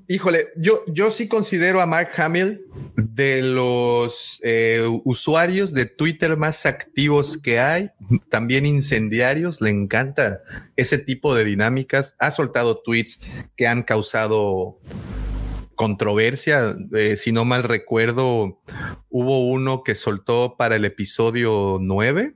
híjole, 0.09 0.49
yo, 0.57 0.83
yo 0.87 1.11
sí 1.11 1.29
considero 1.29 1.83
a 1.83 1.87
Mark 1.87 2.11
Hamill 2.17 2.63
de 2.97 3.43
los 3.43 4.41
eh, 4.43 4.83
usuarios 5.05 5.75
de 5.75 5.85
Twitter 5.85 6.37
más 6.39 6.65
activos 6.65 7.37
que 7.37 7.61
hay, 7.61 7.91
también 8.31 8.65
incendiarios. 8.65 9.61
Le 9.61 9.71
encanta 9.71 10.41
ese 10.77 10.97
tipo 10.97 11.35
de 11.35 11.45
dinámicas. 11.45 12.17
Ha 12.19 12.31
soltado 12.31 12.79
tweets 12.79 13.21
que 13.55 13.67
han 13.67 13.83
causado 13.83 14.79
controversia. 15.79 16.77
Eh, 16.95 17.15
si 17.15 17.31
no 17.31 17.45
mal 17.45 17.63
recuerdo, 17.63 18.61
hubo 19.09 19.47
uno 19.49 19.85
que 19.85 19.95
soltó 19.95 20.57
para 20.59 20.75
el 20.75 20.85
episodio 20.85 21.79
9, 21.81 22.35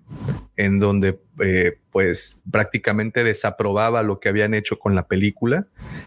en 0.56 0.78
donde 0.78 1.20
eh, 1.40 1.80
pues 1.90 2.40
prácticamente 2.50 3.24
desaprobaba 3.24 4.04
lo 4.04 4.20
que 4.20 4.28
habían 4.28 4.54
hecho 4.54 4.78
con 4.78 4.94
la 4.94 5.08
película 5.08 5.66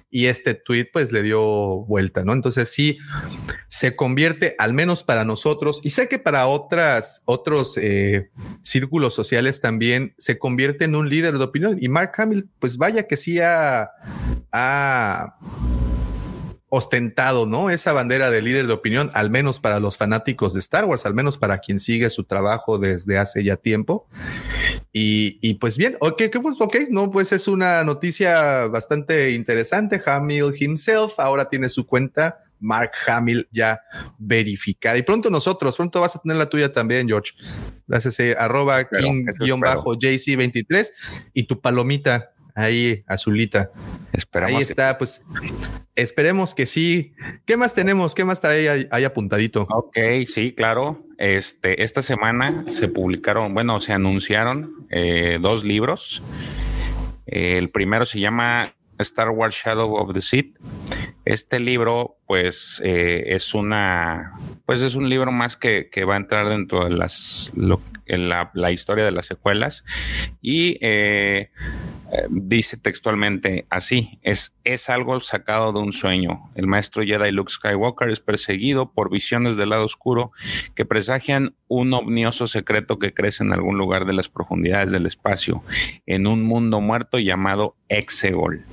y 0.09 0.27
este 0.27 0.53
tweet 0.53 0.87
pues 0.93 1.11
le 1.11 1.23
dio 1.23 1.41
vuelta, 1.85 2.23
¿no? 2.23 2.31
Entonces 2.31 2.69
sí 2.69 2.99
se 3.67 3.97
convierte, 3.97 4.55
al 4.57 4.73
menos 4.73 5.03
para 5.03 5.25
nosotros, 5.25 5.81
y 5.83 5.89
sé 5.89 6.07
que 6.07 6.19
para 6.19 6.47
otras, 6.47 7.21
otros 7.25 7.75
eh, 7.77 8.29
círculos 8.63 9.13
sociales 9.13 9.59
también 9.59 10.15
se 10.17 10.39
convierte 10.39 10.85
en 10.85 10.95
un 10.95 11.09
líder 11.09 11.37
de 11.37 11.43
opinión 11.43 11.77
y 11.81 11.89
Mark 11.89 12.13
Hamill 12.17 12.49
pues 12.59 12.77
vaya 12.77 13.07
que 13.07 13.17
sí 13.17 13.39
ha 13.41 13.91
ostentado, 16.75 17.45
¿no? 17.45 17.69
Esa 17.69 17.93
bandera 17.93 18.29
de 18.29 18.41
líder 18.41 18.67
de 18.67 18.73
opinión, 18.73 19.09
al 19.13 19.29
menos 19.29 19.61
para 19.61 19.79
los 19.79 19.95
fanáticos 19.95 20.53
de 20.53 20.59
Star 20.59 20.83
Wars, 20.83 21.05
al 21.05 21.13
menos 21.13 21.37
para 21.37 21.59
quien 21.59 21.79
sigue 21.79 22.09
su 22.09 22.25
trabajo 22.25 22.77
desde 22.77 23.17
hace 23.17 23.45
ya 23.45 23.55
tiempo. 23.55 24.09
Y, 24.91 25.53
pues 25.55 25.77
bien, 25.77 25.97
ok, 26.01 26.23
pues, 26.41 26.57
ok, 26.59 26.75
no, 26.89 27.11
pues 27.11 27.31
es 27.31 27.47
una 27.47 27.83
noticia 27.83 28.67
bastante 28.67 29.31
interesante. 29.31 30.01
Hamill 30.05 30.53
himself 30.59 31.17
ahora 31.17 31.49
tiene 31.49 31.69
su 31.69 31.85
cuenta. 31.85 32.41
Mark 32.59 32.91
Hamill 33.07 33.47
ya 33.51 33.81
verificada. 34.17 34.97
Y 34.97 35.03
pronto 35.03 35.29
nosotros, 35.29 35.75
pronto 35.75 36.01
vas 36.01 36.15
a 36.15 36.19
tener 36.19 36.37
la 36.37 36.49
tuya 36.49 36.73
también, 36.73 37.07
George. 37.07 37.33
Gracias, 37.87 38.19
arroba 38.37 38.89
king-jc23 38.89 40.87
y 41.33 41.43
tu 41.43 41.61
palomita 41.61 42.31
ahí, 42.55 43.03
azulita. 43.07 43.71
Esperamos. 44.13 44.57
Ahí 44.57 44.63
está, 44.63 44.97
pues 44.97 45.25
esperemos 45.95 46.55
que 46.55 46.65
sí. 46.65 47.13
¿Qué 47.45 47.57
más 47.57 47.75
tenemos? 47.75 48.15
¿Qué 48.15 48.25
más 48.25 48.41
trae 48.41 48.87
ahí, 48.89 49.03
apuntadito? 49.03 49.67
Ok, 49.69 49.97
sí, 50.27 50.53
claro. 50.53 51.05
Este, 51.17 51.83
esta 51.83 52.01
semana 52.01 52.65
se 52.69 52.87
publicaron, 52.87 53.53
bueno, 53.53 53.79
se 53.81 53.93
anunciaron 53.93 54.87
eh, 54.89 55.37
dos 55.41 55.63
libros. 55.63 56.23
el 57.27 57.69
primero 57.69 58.05
se 58.05 58.19
llama 58.19 58.73
Star 58.99 59.29
Wars 59.29 59.55
Shadow 59.55 59.95
of 59.95 60.13
the 60.13 60.21
Sith. 60.21 60.57
Este 61.25 61.59
libro, 61.59 62.17
pues, 62.27 62.81
eh, 62.85 63.23
es 63.27 63.53
una, 63.53 64.33
pues 64.65 64.81
es 64.81 64.95
un 64.95 65.09
libro 65.09 65.31
más 65.31 65.57
que, 65.57 65.89
que 65.89 66.05
va 66.05 66.13
a 66.13 66.17
entrar 66.17 66.47
dentro 66.47 66.85
de 66.85 66.91
las, 66.91 67.51
en 68.05 68.29
la, 68.29 68.51
la, 68.53 68.71
historia 68.71 69.03
de 69.03 69.11
las 69.11 69.25
secuelas 69.25 69.83
y 70.41 70.77
eh, 70.81 71.49
dice 72.29 72.77
textualmente 72.77 73.65
así, 73.69 74.19
es, 74.21 74.57
es 74.63 74.89
algo 74.89 75.19
sacado 75.19 75.71
de 75.73 75.79
un 75.79 75.93
sueño. 75.93 76.51
El 76.55 76.67
maestro 76.67 77.03
Jedi 77.03 77.31
Luke 77.31 77.51
Skywalker 77.51 78.09
es 78.09 78.19
perseguido 78.19 78.91
por 78.91 79.09
visiones 79.09 79.57
del 79.57 79.69
lado 79.69 79.85
oscuro 79.85 80.31
que 80.75 80.85
presagian 80.85 81.55
un 81.67 81.93
omnioso 81.93 82.47
secreto 82.47 82.99
que 82.99 83.13
crece 83.13 83.43
en 83.43 83.53
algún 83.53 83.77
lugar 83.77 84.05
de 84.05 84.13
las 84.13 84.29
profundidades 84.29 84.91
del 84.91 85.05
espacio, 85.05 85.63
en 86.05 86.27
un 86.27 86.43
mundo 86.43 86.81
muerto 86.81 87.17
llamado 87.19 87.75
Exegol. 87.89 88.65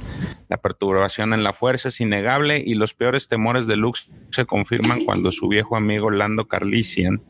La 0.48 0.58
perturbación 0.58 1.32
en 1.32 1.42
la 1.42 1.52
fuerza 1.52 1.88
es 1.88 2.00
innegable 2.00 2.62
y 2.64 2.74
los 2.74 2.94
peores 2.94 3.28
temores 3.28 3.66
de 3.66 3.76
Luke 3.76 4.00
se 4.30 4.44
confirman 4.44 5.04
cuando 5.04 5.32
su 5.32 5.48
viejo 5.48 5.76
amigo 5.76 6.10
Lando 6.10 6.46
Carlisian 6.46 7.22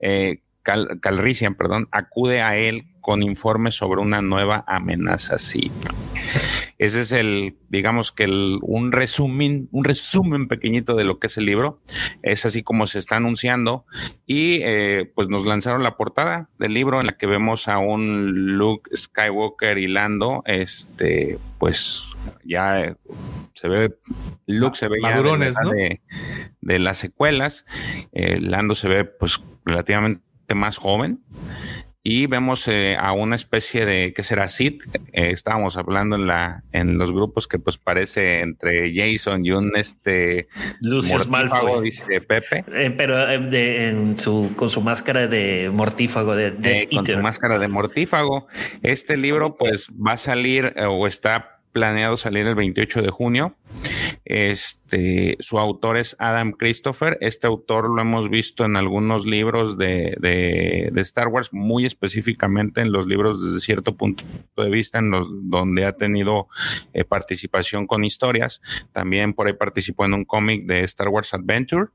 eh, 0.00 0.40
Calrissian, 0.62 1.54
perdón, 1.54 1.88
acude 1.90 2.40
a 2.40 2.56
él 2.56 2.86
con 3.02 3.22
informes 3.22 3.74
sobre 3.74 4.00
una 4.00 4.22
nueva 4.22 4.64
amenaza 4.66 5.36
sí. 5.36 5.70
Ese 6.78 7.00
es 7.00 7.12
el, 7.12 7.56
digamos 7.68 8.12
que 8.12 8.24
el, 8.24 8.58
un 8.62 8.92
resumen, 8.92 9.68
un 9.72 9.84
resumen 9.84 10.48
pequeñito 10.48 10.94
de 10.94 11.04
lo 11.04 11.18
que 11.18 11.26
es 11.26 11.36
el 11.36 11.44
libro. 11.44 11.80
Es 12.22 12.46
así 12.46 12.62
como 12.62 12.86
se 12.86 12.98
está 12.98 13.16
anunciando. 13.16 13.84
Y 14.24 14.60
eh, 14.62 15.10
pues 15.14 15.28
nos 15.28 15.44
lanzaron 15.44 15.82
la 15.82 15.96
portada 15.96 16.48
del 16.58 16.74
libro 16.74 17.00
en 17.00 17.06
la 17.06 17.12
que 17.12 17.26
vemos 17.26 17.68
a 17.68 17.78
un 17.78 18.56
Luke 18.56 18.90
Skywalker 18.96 19.78
hilando, 19.78 20.42
este, 20.46 21.38
pues 21.58 22.16
ya 22.44 22.80
eh, 22.80 22.96
se 23.54 23.68
ve, 23.68 23.96
Luke 24.46 24.76
se 24.76 24.88
ve 24.88 24.98
ya 25.02 25.22
de, 25.22 26.00
de, 26.60 26.78
las 26.78 26.98
secuelas. 26.98 27.64
Eh, 28.12 28.40
Lando 28.40 28.74
se 28.74 28.88
ve 28.88 29.04
pues 29.04 29.42
relativamente 29.64 30.31
más 30.54 30.76
joven 30.76 31.20
y 32.04 32.26
vemos 32.26 32.66
eh, 32.66 32.96
a 32.98 33.12
una 33.12 33.36
especie 33.36 33.86
de 33.86 34.12
que 34.12 34.24
será 34.24 34.48
Sid. 34.48 34.82
Eh, 35.12 35.30
estábamos 35.30 35.76
hablando 35.76 36.16
en 36.16 36.26
la 36.26 36.64
en 36.72 36.98
los 36.98 37.12
grupos 37.12 37.46
que 37.46 37.58
pues 37.58 37.78
parece 37.78 38.40
entre 38.40 38.92
Jason 38.92 39.46
y 39.46 39.52
un 39.52 39.72
este 39.76 40.48
Lucius 40.80 41.28
Malfoy, 41.28 41.84
dice 41.84 42.20
Pepe, 42.20 42.64
eh, 42.74 42.90
pero 42.96 43.16
de, 43.16 43.88
en 43.88 44.18
su 44.18 44.52
con 44.56 44.68
su 44.68 44.80
máscara 44.80 45.28
de 45.28 45.70
mortífago 45.72 46.34
de, 46.34 46.88
con 46.92 47.06
su 47.06 47.18
máscara 47.18 47.58
de 47.58 47.68
mortífago. 47.68 48.48
Este 48.82 49.16
libro 49.16 49.56
pues 49.56 49.86
va 49.90 50.12
a 50.12 50.16
salir 50.16 50.74
o 50.88 51.06
está 51.06 51.60
planeado 51.70 52.16
salir 52.16 52.46
el 52.46 52.56
28 52.56 53.02
de 53.02 53.10
junio. 53.10 53.54
Este, 54.24 55.36
su 55.40 55.58
autor 55.58 55.96
es 55.96 56.16
Adam 56.18 56.52
Christopher. 56.52 57.18
Este 57.20 57.46
autor 57.46 57.90
lo 57.90 58.00
hemos 58.00 58.28
visto 58.28 58.64
en 58.64 58.76
algunos 58.76 59.26
libros 59.26 59.78
de, 59.78 60.92
Star 60.96 61.28
Wars, 61.28 61.52
muy 61.52 61.84
específicamente 61.84 62.80
en 62.80 62.92
los 62.92 63.06
libros 63.06 63.44
desde 63.44 63.60
cierto 63.60 63.96
punto 63.96 64.24
de 64.56 64.70
vista, 64.70 64.98
en 64.98 65.10
los 65.10 65.28
donde 65.48 65.84
ha 65.84 65.92
tenido 65.92 66.48
eh, 66.92 67.04
participación 67.04 67.86
con 67.86 68.04
historias. 68.04 68.60
También 68.92 69.34
por 69.34 69.46
ahí 69.46 69.54
participó 69.54 70.04
en 70.04 70.14
un 70.14 70.24
cómic 70.24 70.64
de 70.64 70.80
Star 70.84 71.08
Wars 71.08 71.34
Adventure 71.34 71.90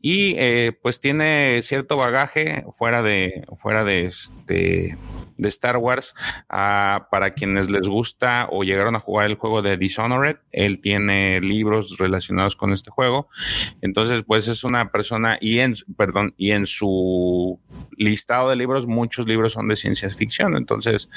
y 0.00 0.34
eh, 0.38 0.72
pues 0.82 1.00
tiene 1.00 1.60
cierto 1.62 1.96
bagaje 1.96 2.64
fuera 2.76 3.02
de, 3.02 3.44
fuera 3.56 3.84
de 3.84 4.06
este 4.06 4.96
de 5.38 5.48
Star 5.48 5.76
Wars 5.76 6.14
ah, 6.48 7.08
para 7.10 7.30
quienes 7.30 7.70
les 7.70 7.88
gusta 7.88 8.48
o 8.50 8.62
llegaron 8.62 8.96
a 8.96 9.00
jugar 9.00 9.26
el 9.26 9.36
juego 9.36 9.62
de 9.62 9.76
Dishonored. 9.76 10.36
Él 10.52 10.80
tiene 10.80 11.40
libros 11.40 11.55
relacionados 11.98 12.56
con 12.56 12.72
este 12.72 12.90
juego. 12.90 13.28
Entonces, 13.80 14.22
pues 14.26 14.48
es 14.48 14.64
una 14.64 14.90
persona 14.90 15.38
y 15.40 15.58
en, 15.60 15.74
perdón, 15.96 16.34
y 16.36 16.52
en 16.52 16.66
su 16.66 17.58
listado 17.96 18.50
de 18.50 18.56
libros, 18.56 18.86
muchos 18.86 19.26
libros 19.26 19.52
son 19.52 19.68
de 19.68 19.76
ciencia 19.76 20.08
ficción. 20.10 20.56
Entonces, 20.56 21.10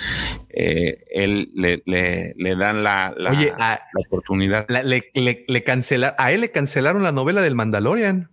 eh, 0.49 1.05
él 1.11 1.51
le, 1.53 1.83
le, 1.85 2.55
dan 2.55 2.83
la, 2.83 3.13
la, 3.17 3.81
oportunidad. 4.07 4.67
le, 4.69 5.45
le 5.47 5.63
cancela, 5.63 6.15
a 6.17 6.31
él 6.31 6.41
le 6.41 6.51
cancelaron 6.51 7.03
la 7.03 7.11
novela 7.11 7.41
del 7.41 7.55
Mandalorian. 7.55 8.29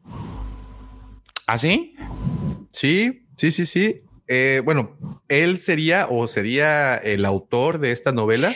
¿Ah, 1.46 1.58
sí? 1.58 1.94
Sí, 2.72 3.26
sí, 3.36 3.52
sí, 3.52 3.66
sí. 3.66 4.02
Eh, 4.28 4.62
bueno, 4.64 4.96
él 5.28 5.58
sería 5.58 6.06
o 6.10 6.26
sería 6.26 6.96
el 6.96 7.24
autor 7.24 7.78
de 7.78 7.92
esta 7.92 8.12
novela 8.12 8.52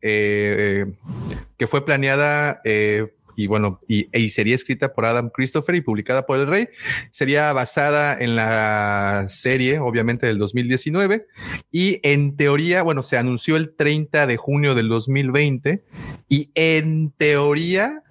eh, 0.00 0.86
que 1.56 1.66
fue 1.66 1.84
planeada 1.84 2.60
eh, 2.64 3.14
y 3.36 3.46
bueno, 3.46 3.80
y, 3.88 4.28
sería 4.28 4.54
escrita 4.54 4.92
por 4.92 5.06
Adam 5.06 5.30
Christopher 5.30 5.74
y 5.74 5.80
publicada 5.80 6.26
por 6.26 6.38
el 6.38 6.46
Rey. 6.46 6.68
Sería 7.10 7.52
basada 7.52 8.16
en 8.18 8.36
la 8.36 9.26
serie, 9.28 9.78
obviamente, 9.78 10.26
del 10.26 10.38
2019. 10.38 11.26
Y 11.70 12.00
en 12.02 12.36
teoría, 12.36 12.82
bueno, 12.82 13.02
se 13.02 13.16
anunció 13.16 13.56
el 13.56 13.74
30 13.74 14.26
de 14.26 14.36
junio 14.36 14.74
del 14.74 14.88
2020 14.88 15.82
y 16.28 16.50
en 16.54 17.10
teoría 17.16 18.02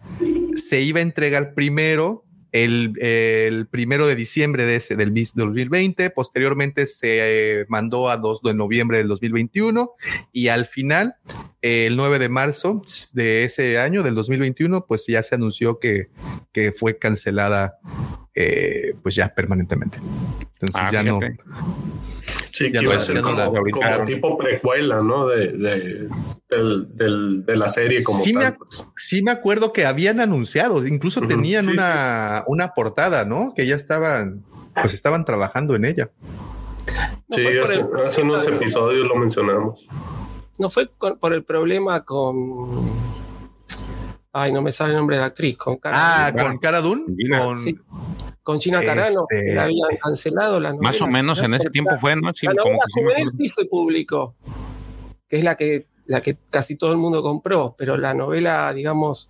se 0.56 0.82
iba 0.82 1.00
a 1.00 1.04
entregar 1.04 1.54
primero 1.54 2.26
el, 2.52 3.68
primero 3.70 4.08
de 4.08 4.16
diciembre 4.16 4.66
de 4.66 4.76
ese, 4.76 4.96
del 4.96 5.14
2020, 5.14 6.10
posteriormente 6.10 6.88
se 6.88 7.62
eh, 7.62 7.66
mandó 7.70 8.10
a 8.10 8.18
2 8.18 8.42
de 8.42 8.54
noviembre 8.54 8.98
del 8.98 9.08
2021 9.08 9.92
y 10.32 10.50
al 10.50 10.66
final, 10.66 11.16
el 11.62 11.96
9 11.96 12.20
de 12.20 12.30
marzo 12.30 12.82
de 13.14 13.44
ese 13.44 13.80
año, 13.80 14.04
del 14.04 14.16
2021, 14.16 14.86
pues 14.86 15.06
ya 15.08 15.24
se 15.24 15.36
anunció 15.36 15.80
que, 15.80 16.10
que 16.52 16.72
fue 16.72 16.98
cancelada 16.98 17.78
eh, 18.34 18.94
pues 19.04 19.16
ya 19.16 19.34
permanentemente. 19.34 20.00
Entonces 20.54 20.76
ah, 20.76 20.90
ya 20.92 21.04
no 21.04 21.20
Sí, 22.52 22.72
que 22.72 22.80
iba 22.82 22.96
a 22.96 23.00
ser 23.00 23.22
como, 23.22 23.54
tipo 24.06 24.38
precuela, 24.38 25.02
¿no? 25.02 25.28
De, 25.28 25.48
de, 25.54 26.10
de, 26.50 27.56
la 27.56 27.70
serie 27.70 28.04
como 28.04 28.20
sí 28.20 28.34
tal. 28.34 28.44
Me, 28.44 28.52
pues. 28.58 28.88
sí 28.98 29.24
me 29.24 29.32
acuerdo 29.32 29.72
que 29.72 29.86
habían 29.86 30.20
anunciado, 30.20 30.86
incluso 30.86 31.22
tenían 31.22 31.70
una, 31.70 32.44
una 32.48 32.74
portada, 32.74 33.24
¿no? 33.26 33.54
Que 33.56 33.66
ya 33.66 33.76
estaban, 33.76 34.44
pues 34.74 34.94
estaban 34.94 35.24
trabajando 35.24 35.76
en 35.76 35.86
ella. 35.86 36.12
sí, 37.30 37.46
hace, 38.04 38.22
unos 38.22 38.48
episodios 38.48 39.08
lo 39.08 39.16
mencionamos. 39.16 39.88
No 40.60 40.70
fue 40.70 40.88
por 40.88 41.34
el 41.34 41.44
problema 41.44 42.04
con... 42.04 42.92
Ay, 44.34 44.54
no 44.54 44.62
me 44.62 44.72
sale 44.72 44.92
el 44.92 44.98
nombre 44.98 45.18
de 45.18 45.22
la 45.22 45.28
actriz. 45.28 45.58
Con 45.58 45.78
Cara 45.78 46.28
ah, 46.28 46.34
con 46.34 46.58
Cara 46.58 46.82
Dune. 46.82 47.04
Con 47.30 47.58
con 48.44 48.60
China 48.60 48.82
Carano, 48.84 49.26
que 49.30 49.54
la 49.54 49.64
habían 49.64 49.98
cancelado 50.02 50.60
la 50.60 50.70
novela. 50.70 50.90
Más 50.90 51.02
o 51.02 51.08
menos 51.08 51.42
en 51.42 51.54
ese 51.54 51.70
tiempo 51.70 51.96
fue, 51.98 52.16
¿no? 52.16 52.32
Sí, 52.34 52.48
la 52.48 52.54
novela 52.54 52.80
juvenil 52.94 53.30
sí 53.30 53.48
se 53.48 53.66
publicó, 53.66 54.36
que 55.30 55.38
es 55.38 55.44
la 55.44 55.56
que, 55.56 55.88
la 56.06 56.22
que 56.22 56.38
casi 56.50 56.76
todo 56.76 56.92
el 56.92 56.98
mundo 56.98 57.22
compró, 57.22 57.76
pero 57.78 57.98
la 57.98 58.14
novela, 58.14 58.74
digamos, 58.74 59.30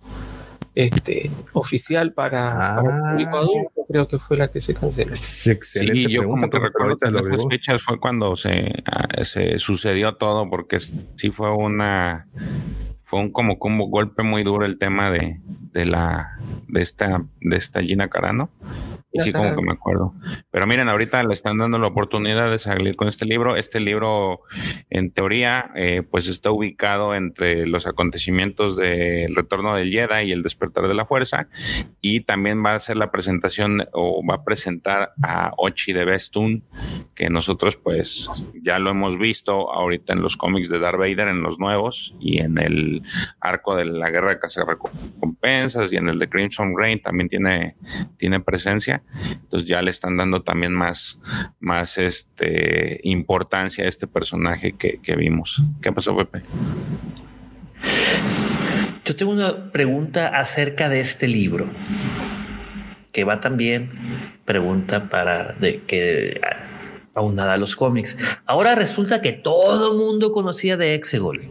este, 0.74 1.30
oficial 1.52 2.12
para, 2.12 2.78
el 2.80 3.10
público 3.10 3.36
ah. 3.36 3.40
adulto, 3.40 3.86
creo 3.88 4.08
que 4.08 4.18
fue 4.18 4.38
la 4.38 4.48
que 4.48 4.60
se 4.60 4.74
canceló. 4.74 5.12
Es 5.12 5.46
excelente. 5.46 6.06
Sí, 6.06 6.12
yo 6.12 6.24
como 6.24 6.48
que 6.48 6.58
recuerdo 6.58 6.96
que 6.96 7.10
las 7.10 7.46
fechas 7.50 7.82
fue 7.82 8.00
cuando 8.00 8.36
se, 8.36 8.72
ah, 8.86 9.24
se 9.24 9.58
sucedió 9.58 10.16
todo, 10.16 10.48
porque 10.48 10.80
sí 10.80 11.30
fue 11.30 11.54
una 11.54 12.26
fue 13.04 13.20
un 13.20 13.30
como, 13.30 13.58
como 13.58 13.88
golpe 13.88 14.22
muy 14.22 14.42
duro 14.42 14.64
el 14.64 14.78
tema 14.78 15.10
de, 15.10 15.38
de 15.44 15.84
la 15.84 16.38
de 16.68 16.80
esta 16.80 17.22
de 17.42 17.56
esta 17.58 17.82
Gina 17.82 18.08
Carano 18.08 18.48
y 19.12 19.20
sí, 19.20 19.32
como 19.32 19.54
que 19.54 19.62
me 19.62 19.72
acuerdo. 19.72 20.14
Pero 20.50 20.66
miren, 20.66 20.88
ahorita 20.88 21.22
le 21.24 21.34
están 21.34 21.58
dando 21.58 21.78
la 21.78 21.88
oportunidad 21.88 22.50
de 22.50 22.58
salir 22.58 22.96
con 22.96 23.08
este 23.08 23.26
libro. 23.26 23.56
Este 23.56 23.80
libro, 23.80 24.40
en 24.90 25.10
teoría, 25.10 25.70
eh, 25.74 26.02
pues 26.02 26.28
está 26.28 26.50
ubicado 26.50 27.14
entre 27.14 27.66
los 27.66 27.86
acontecimientos 27.86 28.76
del 28.76 29.34
retorno 29.34 29.76
del 29.76 29.90
Jedi 29.90 30.28
y 30.28 30.32
el 30.32 30.42
despertar 30.42 30.88
de 30.88 30.94
la 30.94 31.04
fuerza. 31.04 31.48
Y 32.00 32.20
también 32.20 32.64
va 32.64 32.74
a 32.74 32.78
ser 32.78 32.96
la 32.96 33.10
presentación 33.10 33.86
o 33.92 34.24
va 34.26 34.36
a 34.36 34.44
presentar 34.44 35.12
a 35.22 35.52
Ochi 35.56 35.92
de 35.92 36.04
Bestun, 36.04 36.64
que 37.14 37.28
nosotros 37.28 37.76
pues 37.76 38.30
ya 38.62 38.78
lo 38.78 38.90
hemos 38.90 39.18
visto 39.18 39.72
ahorita 39.72 40.12
en 40.12 40.22
los 40.22 40.36
cómics 40.36 40.68
de 40.68 40.78
Darth 40.78 40.98
Vader, 40.98 41.28
en 41.28 41.42
los 41.42 41.58
nuevos 41.58 42.14
y 42.20 42.38
en 42.40 42.58
el 42.58 43.02
arco 43.40 43.76
de 43.76 43.84
la 43.84 44.10
guerra 44.10 44.30
de 44.34 44.38
recompensas 44.64 45.92
y 45.92 45.96
en 45.96 46.08
el 46.08 46.18
de 46.18 46.28
Crimson 46.28 46.74
Rain 46.76 47.00
también 47.00 47.28
tiene, 47.28 47.76
tiene 48.16 48.40
presencia. 48.40 49.01
Entonces 49.32 49.68
ya 49.68 49.82
le 49.82 49.90
están 49.90 50.16
dando 50.16 50.42
también 50.42 50.72
más, 50.72 51.20
más 51.60 51.98
este, 51.98 53.00
importancia 53.02 53.84
a 53.84 53.88
este 53.88 54.06
personaje 54.06 54.72
que, 54.72 54.98
que 55.02 55.16
vimos. 55.16 55.62
¿Qué 55.80 55.92
pasó, 55.92 56.16
Pepe? 56.16 56.42
Yo 59.04 59.16
tengo 59.16 59.32
una 59.32 59.72
pregunta 59.72 60.28
acerca 60.28 60.88
de 60.88 61.00
este 61.00 61.26
libro, 61.26 61.66
que 63.10 63.24
va 63.24 63.40
también, 63.40 63.90
pregunta 64.44 65.08
para 65.08 65.56
que 65.86 66.40
aunada 67.14 67.54
a 67.54 67.56
los 67.56 67.76
cómics. 67.76 68.16
Ahora 68.46 68.74
resulta 68.74 69.20
que 69.20 69.32
todo 69.32 69.92
el 69.92 69.98
mundo 69.98 70.32
conocía 70.32 70.76
de 70.76 70.94
Exegol. 70.94 71.42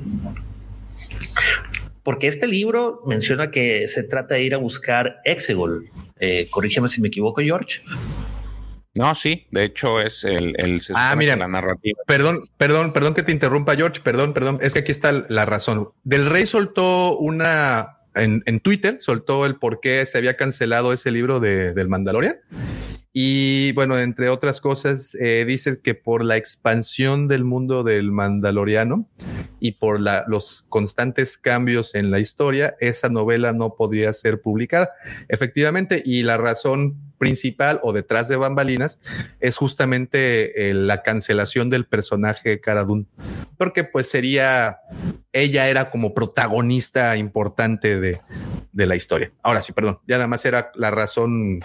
Porque 2.03 2.27
este 2.27 2.47
libro 2.47 3.01
menciona 3.05 3.51
que 3.51 3.87
se 3.87 4.03
trata 4.03 4.35
de 4.35 4.43
ir 4.43 4.55
a 4.55 4.57
buscar 4.57 5.21
Exegol. 5.23 5.89
Eh, 6.19 6.47
corrígeme 6.49 6.89
si 6.89 7.01
me 7.01 7.09
equivoco, 7.09 7.41
George. 7.41 7.81
No, 8.95 9.15
sí, 9.15 9.47
de 9.51 9.63
hecho 9.63 10.01
es 10.01 10.25
el, 10.25 10.53
el 10.57 10.81
ah, 10.93 11.15
mira, 11.15 11.37
la 11.37 11.47
narrativa. 11.47 11.99
Perdón, 12.05 12.49
perdón, 12.57 12.91
perdón 12.91 13.13
que 13.13 13.23
te 13.23 13.31
interrumpa, 13.31 13.75
George, 13.75 14.01
perdón, 14.01 14.33
perdón, 14.33 14.59
es 14.61 14.73
que 14.73 14.79
aquí 14.79 14.91
está 14.91 15.25
la 15.29 15.45
razón. 15.45 15.89
Del 16.03 16.25
Rey 16.25 16.45
soltó 16.45 17.17
una 17.17 17.99
en, 18.15 18.43
en 18.45 18.59
Twitter, 18.59 18.97
soltó 18.99 19.45
el 19.45 19.55
por 19.55 19.79
qué 19.79 20.05
se 20.05 20.17
había 20.17 20.35
cancelado 20.35 20.91
ese 20.91 21.11
libro 21.11 21.39
de, 21.39 21.73
del 21.73 21.87
Mandalorian. 21.87 22.35
Y 23.13 23.73
bueno, 23.73 23.99
entre 23.99 24.29
otras 24.29 24.61
cosas, 24.61 25.15
eh, 25.15 25.43
dice 25.45 25.81
que 25.81 25.95
por 25.95 26.23
la 26.23 26.37
expansión 26.37 27.27
del 27.27 27.43
mundo 27.43 27.83
del 27.83 28.11
Mandaloriano 28.11 29.05
y 29.59 29.73
por 29.73 29.99
los 29.99 30.65
constantes 30.69 31.37
cambios 31.37 31.93
en 31.93 32.09
la 32.09 32.19
historia, 32.19 32.75
esa 32.79 33.09
novela 33.09 33.51
no 33.51 33.75
podría 33.75 34.13
ser 34.13 34.41
publicada. 34.41 34.91
Efectivamente, 35.27 36.01
y 36.05 36.23
la 36.23 36.37
razón 36.37 36.95
principal 37.17 37.79
o 37.83 37.93
detrás 37.93 38.29
de 38.29 38.35
bambalinas 38.35 38.97
es 39.39 39.55
justamente 39.55 40.69
eh, 40.69 40.73
la 40.73 41.03
cancelación 41.03 41.69
del 41.69 41.85
personaje 41.85 42.59
Cara 42.59 42.87
porque 43.57 43.83
pues 43.83 44.09
sería, 44.09 44.79
ella 45.31 45.69
era 45.69 45.91
como 45.91 46.15
protagonista 46.15 47.15
importante 47.17 47.99
de, 47.99 48.21
de 48.71 48.85
la 48.87 48.95
historia. 48.95 49.31
Ahora 49.43 49.61
sí, 49.61 49.71
perdón, 49.71 49.99
ya 50.07 50.15
nada 50.15 50.27
más 50.27 50.45
era 50.45 50.71
la 50.73 50.89
razón 50.89 51.59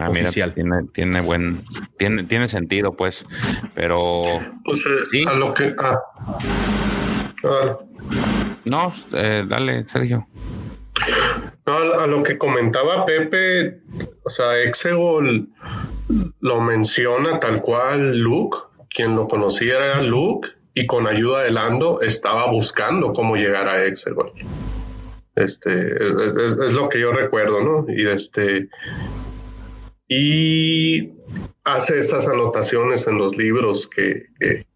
Ah, 0.00 0.10
mira, 0.10 0.30
tiene, 0.30 0.76
tiene 0.92 1.20
buen, 1.20 1.64
tiene, 1.96 2.24
tiene 2.24 2.48
sentido, 2.48 2.92
pues, 2.92 3.26
pero. 3.74 4.22
Pues 4.64 4.84
¿sí? 5.10 5.24
a 5.26 5.34
lo 5.34 5.52
que. 5.54 5.74
Ah. 5.78 6.00
No, 8.64 8.92
eh, 9.12 9.44
dale, 9.48 9.88
Sergio. 9.88 10.26
No, 11.66 11.76
a, 11.76 12.06
lo 12.06 12.22
que 12.22 12.38
comentaba 12.38 13.04
Pepe, 13.04 13.80
o 14.24 14.30
sea, 14.30 14.58
Exegol 14.60 15.48
lo 16.40 16.60
menciona 16.60 17.38
tal 17.40 17.60
cual 17.60 18.18
Luke, 18.18 18.56
quien 18.88 19.14
lo 19.14 19.28
conocía 19.28 19.76
era 19.76 20.02
Luke, 20.02 20.48
y 20.74 20.86
con 20.86 21.06
ayuda 21.06 21.42
de 21.42 21.50
Lando 21.50 22.00
estaba 22.00 22.50
buscando 22.50 23.12
cómo 23.12 23.36
llegar 23.36 23.68
a 23.68 23.84
Exegol. 23.84 24.32
Este 25.34 25.92
es, 25.92 26.52
es, 26.52 26.72
lo 26.72 26.88
que 26.88 27.00
yo 27.00 27.12
recuerdo, 27.12 27.62
¿no? 27.62 27.86
Y 27.88 28.06
este 28.06 28.68
y 30.08 31.12
hace 31.64 31.98
esas 31.98 32.26
anotaciones 32.26 33.06
en 33.06 33.18
los 33.18 33.36
libros 33.36 33.86
que, 33.86 34.26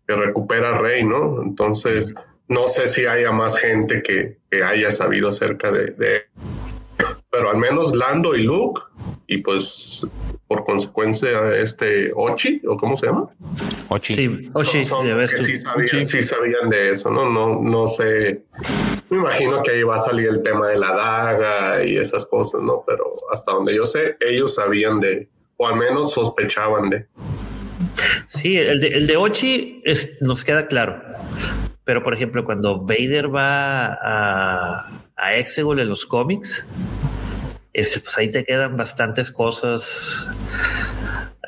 recupera 0.07 0.77
Rey, 0.77 1.05
¿no? 1.05 1.43
Entonces, 1.43 2.15
no 2.49 2.69
sé 2.69 2.87
si 2.87 3.07
haya 3.07 3.33
más 3.33 3.57
gente 3.57 4.03
que, 4.03 4.37
haya 4.63 4.91
sabido 4.91 5.31
acerca 5.31 5.73
de, 5.73 6.27
pero 7.33 7.51
al 7.51 7.57
menos 7.57 7.97
Lando 7.97 8.37
y 8.37 8.43
Luke, 8.43 8.83
y 9.27 9.39
pues 9.39 10.07
por 10.47 10.65
consecuencia 10.65 11.57
este 11.57 12.13
Ochi, 12.15 12.61
o 12.69 12.77
cómo 12.77 12.95
se 12.95 13.07
llama? 13.07 13.31
Ochi. 13.89 14.15
Sí, 14.15 14.51
Ochi. 14.53 14.81
que 14.81 16.05
sí 16.05 16.23
sabían, 16.23 16.69
de 16.69 16.91
eso, 16.91 17.11
¿no? 17.11 17.31
No, 17.31 17.59
no 17.59 17.87
sé. 17.87 18.43
Me 19.09 19.17
imagino 19.17 19.63
que 19.63 19.71
ahí 19.71 19.83
va 19.83 19.95
a 19.95 19.99
salir 19.99 20.29
el 20.29 20.43
tema 20.43 20.69
de 20.69 20.77
la 20.77 20.93
daga 20.93 21.83
y 21.83 21.97
esas 21.97 22.27
cosas, 22.27 22.61
¿no? 22.61 22.85
Pero 22.87 23.15
hasta 23.33 23.53
donde 23.53 23.75
yo 23.75 23.87
sé, 23.87 24.17
ellos 24.21 24.55
sabían 24.57 25.01
de, 25.01 25.27
o 25.57 25.67
al 25.67 25.77
menos 25.77 26.13
sospechaban 26.13 26.91
de. 26.91 27.07
Sí, 28.27 28.59
el 28.59 28.79
de, 28.79 28.89
el 28.89 29.07
de 29.07 29.17
Ochi 29.17 29.83
nos 30.21 30.45
queda 30.45 30.67
claro. 30.67 31.03
Pero, 31.85 32.05
por 32.05 32.13
ejemplo, 32.13 32.45
cuando 32.45 32.83
Vader 32.83 33.35
va 33.35 33.87
a, 33.95 35.03
a 35.17 35.35
Exegol 35.35 35.81
en 35.81 35.89
los 35.89 36.05
cómics, 36.05 36.67
pues 38.01 38.19
ahí 38.19 38.31
te 38.31 38.45
quedan 38.45 38.77
bastantes 38.77 39.31
cosas. 39.31 40.29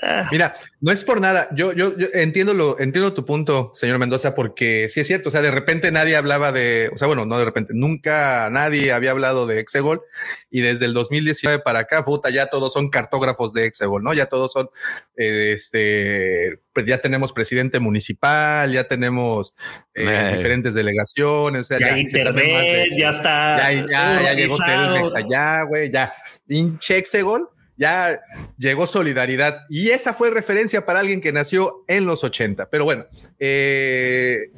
Ah. 0.06 0.28
Mira, 0.30 0.54
no 0.80 0.92
es 0.92 1.02
por 1.02 1.18
nada. 1.18 1.48
Yo, 1.54 1.72
yo, 1.72 1.94
entiendo 2.12 2.52
lo, 2.52 2.78
entiendo 2.78 3.14
tu 3.14 3.24
punto, 3.24 3.72
señor 3.74 3.98
Mendoza, 3.98 4.34
porque 4.34 4.88
sí 4.90 5.00
es 5.00 5.06
cierto. 5.06 5.30
O 5.30 5.32
sea, 5.32 5.40
de 5.40 5.50
repente 5.50 5.90
nadie 5.90 6.14
hablaba 6.14 6.52
de, 6.52 6.90
o 6.92 6.98
sea, 6.98 7.06
bueno, 7.06 7.24
no 7.24 7.38
de 7.38 7.44
repente, 7.46 7.72
nunca 7.74 8.50
nadie 8.50 8.92
había 8.92 9.12
hablado 9.12 9.46
de 9.46 9.60
Exegol 9.60 10.02
y 10.50 10.60
desde 10.60 10.84
el 10.84 10.92
2019 10.92 11.60
para 11.60 11.80
acá, 11.80 12.04
puta, 12.04 12.28
ya 12.28 12.46
todos 12.46 12.72
son 12.72 12.90
cartógrafos 12.90 13.54
de 13.54 13.64
Exegol, 13.64 14.02
¿no? 14.02 14.12
Ya 14.12 14.26
todos 14.26 14.52
son, 14.52 14.68
eh, 15.16 15.54
este, 15.54 16.60
pues 16.74 16.84
ya 16.84 16.98
tenemos 16.98 17.32
presidente 17.32 17.80
municipal, 17.80 18.70
ya 18.70 18.84
tenemos 18.84 19.54
eh, 19.94 20.04
eh. 20.06 20.36
diferentes 20.36 20.74
delegaciones. 20.74 21.62
O 21.62 21.64
sea, 21.64 21.78
ya, 21.78 21.98
internet, 21.98 22.88
ya 22.94 23.08
está. 23.08 23.72
Ya, 23.72 23.86
ya, 23.90 24.22
ya 24.22 24.34
llegó 24.34 24.58
Telmex 24.58 25.14
allá, 25.14 25.62
güey, 25.62 25.90
ya. 25.90 26.12
Pinche 26.46 26.98
Exegol 26.98 27.48
ya 27.76 28.20
llegó 28.56 28.86
solidaridad 28.86 29.66
y 29.68 29.90
esa 29.90 30.14
fue 30.14 30.30
referencia 30.30 30.86
para 30.86 31.00
alguien 31.00 31.20
que 31.20 31.32
nació 31.32 31.84
en 31.88 32.06
los 32.06 32.22
80. 32.22 32.70
Pero 32.70 32.84
bueno, 32.84 33.06
eh, 33.38 34.50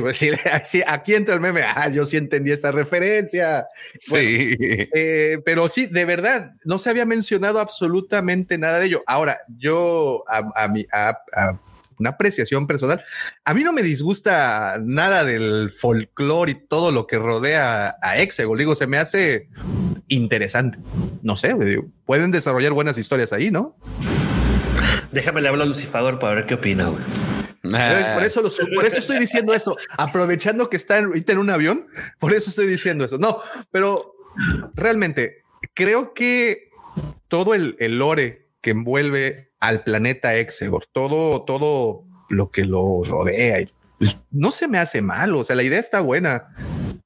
pues, 0.00 0.18
sí, 0.64 0.82
aquí 0.86 1.14
entra 1.14 1.34
el 1.34 1.40
meme. 1.40 1.62
Ah, 1.62 1.88
yo 1.88 2.06
sí 2.06 2.16
entendí 2.16 2.52
esa 2.52 2.72
referencia. 2.72 3.66
sí. 3.98 4.56
Eh, 4.58 5.38
pero 5.44 5.68
sí, 5.68 5.86
de 5.86 6.04
verdad, 6.04 6.52
no 6.64 6.78
se 6.78 6.90
había 6.90 7.04
mencionado 7.04 7.60
absolutamente 7.60 8.58
nada 8.58 8.80
de 8.80 8.86
ello. 8.86 9.02
Ahora, 9.06 9.38
yo 9.58 10.24
a, 10.28 10.68
mi, 10.68 10.86
a, 10.92 11.18
una 11.98 12.10
apreciación 12.10 12.66
personal. 12.66 13.04
A 13.44 13.54
mí 13.54 13.64
no 13.64 13.72
me 13.72 13.82
disgusta 13.82 14.78
nada 14.82 15.24
del 15.24 15.70
folclore 15.70 16.52
y 16.52 16.66
todo 16.66 16.92
lo 16.92 17.06
que 17.06 17.18
rodea 17.18 17.96
a 18.02 18.18
Exegol. 18.18 18.58
Digo, 18.58 18.74
se 18.74 18.86
me 18.86 18.98
hace 18.98 19.48
interesante. 20.08 20.78
No 21.22 21.36
sé, 21.36 21.54
pueden 22.04 22.30
desarrollar 22.30 22.72
buenas 22.72 22.98
historias 22.98 23.32
ahí, 23.32 23.50
¿no? 23.50 23.76
Déjame 25.12 25.40
le 25.40 25.48
hablar 25.48 25.66
a 25.66 25.68
Lucifer 25.68 26.18
para 26.18 26.34
ver 26.34 26.46
qué 26.46 26.54
opina. 26.54 26.90
Por 27.62 28.22
eso, 28.22 28.42
por 28.74 28.84
eso 28.84 28.98
estoy 28.98 29.18
diciendo 29.18 29.52
esto, 29.52 29.76
aprovechando 29.96 30.70
que 30.70 30.76
está 30.76 30.98
ahorita 30.98 31.32
en 31.32 31.38
un 31.38 31.50
avión, 31.50 31.86
por 32.18 32.32
eso 32.32 32.50
estoy 32.50 32.66
diciendo 32.66 33.04
eso. 33.04 33.18
No, 33.18 33.38
pero 33.70 34.14
realmente 34.74 35.42
creo 35.74 36.14
que 36.14 36.70
todo 37.28 37.54
el, 37.54 37.76
el 37.80 37.98
lore 37.98 38.50
que 38.60 38.70
envuelve 38.70 39.52
al 39.60 39.82
planeta 39.82 40.36
Exegor, 40.36 40.86
todo, 40.92 41.44
todo 41.44 42.04
lo 42.28 42.50
que 42.50 42.64
lo 42.64 43.02
rodea, 43.04 43.66
pues, 43.98 44.16
no 44.30 44.50
se 44.50 44.68
me 44.68 44.78
hace 44.78 45.02
mal. 45.02 45.34
O 45.34 45.44
sea, 45.44 45.56
la 45.56 45.62
idea 45.62 45.80
está 45.80 46.00
buena. 46.00 46.48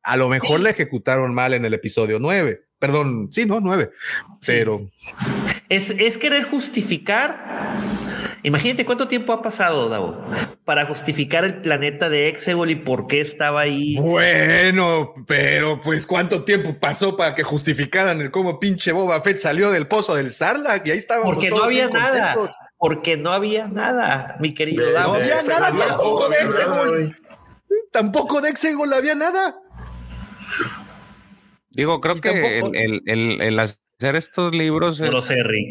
A 0.03 0.17
lo 0.17 0.29
mejor 0.29 0.61
la 0.61 0.71
ejecutaron 0.71 1.35
mal 1.35 1.55
en 1.55 1.65
el 1.65 1.75
episodio 1.75 2.19
9. 2.19 2.65
Perdón, 2.81 3.29
sí, 3.31 3.47
no, 3.47 3.61
9. 3.61 3.93
Pero 4.45 4.91
es, 5.69 5.91
es 5.91 6.19
querer 6.19 6.43
justificar 6.43 8.11
Imagínate 8.43 8.87
cuánto 8.87 9.07
tiempo 9.07 9.33
ha 9.35 9.43
pasado, 9.43 9.89
Davo, 9.89 10.17
para 10.65 10.87
justificar 10.87 11.45
el 11.45 11.61
planeta 11.61 12.09
de 12.09 12.29
Exegol 12.29 12.71
y 12.71 12.77
por 12.77 13.07
qué 13.07 13.21
estaba 13.21 13.61
ahí. 13.61 13.97
Bueno, 13.97 15.13
pero 15.27 15.81
pues 15.83 16.07
cuánto 16.07 16.45
tiempo 16.45 16.75
pasó 16.81 17.17
para 17.17 17.35
que 17.35 17.43
justificaran 17.43 18.21
el 18.21 18.31
cómo 18.31 18.59
pinche 18.59 18.93
Boba 18.93 19.21
Fett 19.21 19.37
salió 19.37 19.71
del 19.71 19.89
pozo 19.89 20.15
del 20.15 20.33
Sarlacc 20.33 20.87
y 20.87 20.93
ahí 20.93 20.99
estaba. 20.99 21.25
Porque 21.25 21.51
no 21.51 21.63
había 21.63 21.89
nada. 21.89 22.37
Porque 22.79 23.19
no 23.19 23.31
había 23.31 23.69
nada, 23.69 24.37
mi 24.41 24.55
querido 24.55 24.91
Davo. 24.91 25.13
No 25.13 25.19
había 25.19 25.43
nada 25.43 25.77
tampoco 25.77 26.29
de 26.31 26.37
Exegol. 26.39 27.17
Tampoco 27.93 28.41
de 28.41 28.49
Exegol 28.49 28.93
había 28.95 29.15
nada. 29.15 29.57
Digo, 31.71 32.01
creo 32.01 32.21
que 32.21 32.59
el, 32.59 33.03
el, 33.07 33.41
el, 33.41 33.59
hacer 33.59 34.17
estos 34.17 34.55
libros 34.55 35.01
es 35.01 35.11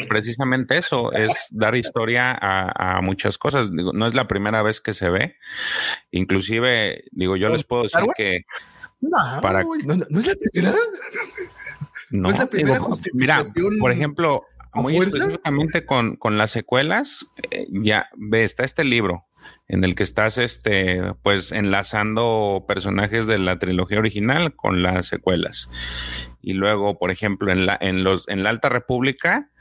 precisamente 0.07 0.77
eso, 0.77 1.11
es 1.11 1.47
dar 1.51 1.75
historia 1.75 2.37
a, 2.39 3.01
muchas 3.01 3.37
cosas. 3.37 3.69
no 3.71 4.07
es 4.07 4.13
la 4.13 4.27
primera 4.27 4.61
vez 4.61 4.81
que 4.81 4.93
se 4.93 5.09
ve. 5.09 5.35
Inclusive, 6.11 7.03
digo, 7.11 7.35
yo 7.35 7.49
les 7.49 7.63
puedo 7.63 7.83
decir 7.83 8.01
que... 8.15 8.41
No, 9.01 9.17
para... 9.41 9.63
no, 9.63 10.19
es 10.19 10.27
la 10.27 10.35
primera. 10.35 10.75
No, 12.09 12.29
es 12.29 12.37
la 12.37 12.47
primera 12.47 12.81
Mira, 13.13 13.43
por 13.79 13.91
ejemplo, 13.91 14.43
muy 14.73 14.97
específicamente 14.97 15.85
con, 15.85 16.15
con, 16.15 16.37
las 16.37 16.51
secuelas, 16.51 17.25
eh, 17.51 17.67
ya 17.71 18.09
ve, 18.17 18.43
está 18.43 18.63
este 18.63 18.83
libro 18.83 19.28
en 19.69 19.83
el 19.83 19.95
que 19.95 20.03
estás 20.03 20.37
este 20.37 21.01
pues 21.23 21.51
enlazando 21.51 22.65
personajes 22.67 23.27
de 23.27 23.37
la 23.37 23.59
trilogía 23.59 23.99
original 23.99 24.55
con 24.55 24.83
las 24.83 25.07
secuelas. 25.07 25.69
Y 26.41 26.53
luego, 26.53 26.97
por 26.97 27.11
ejemplo, 27.11 27.51
en 27.51 27.65
la, 27.65 27.77
en 27.79 28.03
los, 28.03 28.27
en 28.27 28.43
la 28.43 28.49
Alta 28.49 28.69
República, 28.69 29.51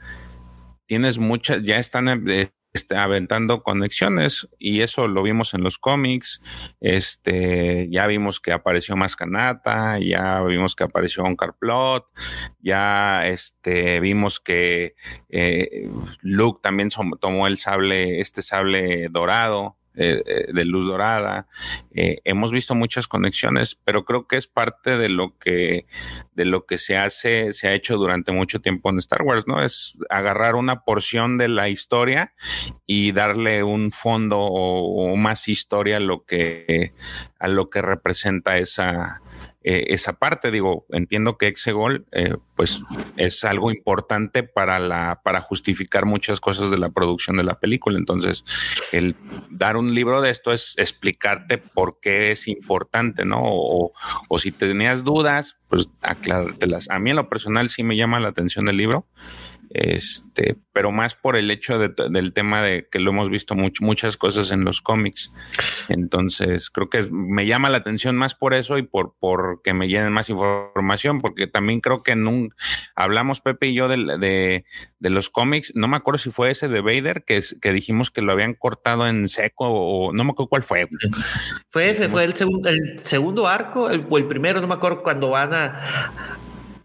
tienes 0.87 1.19
muchas, 1.19 1.63
ya 1.63 1.77
están 1.77 2.29
eh, 2.29 2.51
este, 2.71 2.95
aventando 2.95 3.63
conexiones 3.63 4.47
y 4.59 4.81
eso 4.81 5.07
lo 5.07 5.23
vimos 5.23 5.53
en 5.53 5.63
los 5.63 5.77
cómics. 5.79 6.41
Este, 6.79 7.87
ya 7.91 8.05
vimos 8.07 8.39
que 8.39 8.51
apareció 8.51 8.95
Mascanata, 8.95 9.99
ya 9.99 10.41
vimos 10.41 10.75
que 10.75 10.83
apareció 10.83 11.23
un 11.23 11.35
Carplot, 11.35 12.05
ya 12.59 13.25
este, 13.27 13.99
vimos 13.99 14.39
que 14.39 14.95
eh, 15.29 15.89
Luke 16.21 16.59
también 16.61 16.89
tomó 17.19 17.47
el 17.47 17.57
sable, 17.57 18.19
este 18.21 18.41
sable 18.41 19.09
dorado. 19.09 19.78
Eh, 20.01 20.23
eh, 20.25 20.45
de 20.53 20.63
luz 20.63 20.87
dorada. 20.87 21.45
Eh, 21.93 22.21
hemos 22.23 22.53
visto 22.53 22.73
muchas 22.73 23.05
conexiones, 23.05 23.77
pero 23.83 24.05
creo 24.05 24.27
que 24.27 24.37
es 24.37 24.47
parte 24.47 24.95
de 24.95 25.09
lo 25.09 25.37
que 25.37 25.87
de 26.35 26.45
lo 26.45 26.65
que 26.65 26.77
se 26.77 26.95
hace, 26.95 27.51
se 27.51 27.67
ha 27.67 27.73
hecho 27.73 27.97
durante 27.97 28.31
mucho 28.31 28.61
tiempo 28.61 28.89
en 28.89 28.99
Star 28.99 29.23
Wars, 29.23 29.45
¿no? 29.45 29.61
Es 29.61 29.97
agarrar 30.09 30.55
una 30.55 30.85
porción 30.85 31.37
de 31.37 31.49
la 31.49 31.67
historia 31.67 32.33
y 32.85 33.11
darle 33.11 33.61
un 33.61 33.91
fondo 33.91 34.39
o, 34.39 35.17
más 35.17 35.49
historia 35.49 35.97
a 35.97 35.99
lo 35.99 36.23
que 36.23 36.93
a 37.37 37.49
lo 37.49 37.69
que 37.69 37.81
representa 37.81 38.57
esa 38.57 39.21
eh, 39.63 39.85
esa 39.89 40.13
parte. 40.13 40.51
Digo, 40.51 40.85
entiendo 40.89 41.37
que 41.37 41.47
Exegol, 41.47 42.05
eh, 42.11 42.35
pues 42.55 42.81
es 43.17 43.43
algo 43.43 43.71
importante 43.71 44.43
para 44.43 44.79
la, 44.79 45.21
para 45.23 45.41
justificar 45.41 46.05
muchas 46.05 46.39
cosas 46.39 46.71
de 46.71 46.77
la 46.77 46.89
producción 46.89 47.37
de 47.37 47.43
la 47.43 47.59
película. 47.59 47.97
Entonces, 47.97 48.45
el 48.91 49.15
dar 49.49 49.77
un 49.77 49.93
libro 49.93 50.21
de 50.21 50.29
esto 50.29 50.51
es 50.51 50.75
explicarte 50.77 51.57
por 51.57 51.99
qué 51.99 52.31
es 52.31 52.47
importante, 52.47 53.25
¿no? 53.25 53.41
O, 53.41 53.91
o 54.27 54.39
si 54.39 54.51
tenías 54.51 55.03
dudas, 55.03 55.57
pues 55.67 55.89
aclarártelas. 56.01 56.89
A 56.89 56.99
mí 56.99 57.09
en 57.09 57.17
lo 57.17 57.29
personal 57.29 57.69
sí 57.69 57.83
me 57.83 57.97
llama 57.97 58.19
la 58.19 58.29
atención 58.29 58.69
el 58.69 58.77
libro 58.77 59.05
este, 59.69 60.57
pero 60.73 60.91
más 60.91 61.15
por 61.15 61.35
el 61.35 61.51
hecho 61.51 61.77
del 61.77 62.33
tema 62.33 62.61
de 62.61 62.87
que 62.89 62.99
lo 62.99 63.11
hemos 63.11 63.29
visto 63.29 63.55
muchas 63.55 64.17
cosas 64.17 64.51
en 64.51 64.63
los 64.63 64.81
cómics. 64.81 65.31
Entonces, 65.89 66.69
creo 66.69 66.89
que 66.89 67.07
me 67.11 67.45
llama 67.45 67.69
la 67.69 67.77
atención 67.77 68.15
más 68.15 68.35
por 68.35 68.53
eso 68.53 68.77
y 68.77 68.83
por 68.83 69.15
porque 69.19 69.73
me 69.73 69.87
llenen 69.87 70.13
más 70.13 70.29
información, 70.29 71.21
porque 71.21 71.47
también 71.47 71.81
creo 71.81 72.03
que 72.03 72.15
hablamos 72.95 73.41
Pepe 73.41 73.67
y 73.67 73.75
yo 73.75 73.87
de, 73.87 74.65
de, 74.99 75.09
los 75.09 75.29
cómics, 75.29 75.73
no 75.75 75.87
me 75.87 75.97
acuerdo 75.97 76.17
si 76.17 76.31
fue 76.31 76.51
ese 76.51 76.67
de 76.67 76.81
Vader, 76.81 77.23
que, 77.23 77.41
que 77.61 77.73
dijimos 77.73 78.11
que 78.11 78.21
lo 78.21 78.31
habían 78.31 78.53
cortado 78.53 79.07
en 79.07 79.27
seco 79.27 79.67
o 79.67 80.13
no 80.13 80.23
me 80.23 80.31
acuerdo 80.31 80.49
cuál 80.49 80.63
fue. 80.63 80.87
Fue 81.67 81.89
ese, 81.89 82.09
fue 82.09 82.23
el, 82.23 82.33
el 82.65 82.99
segundo 83.05 83.47
arco, 83.47 83.83
o 83.83 84.17
el 84.17 84.25
primero, 84.25 84.61
no 84.61 84.67
me 84.67 84.73
acuerdo 84.73 85.03
cuando 85.03 85.29
van 85.29 85.53
a 85.53 85.79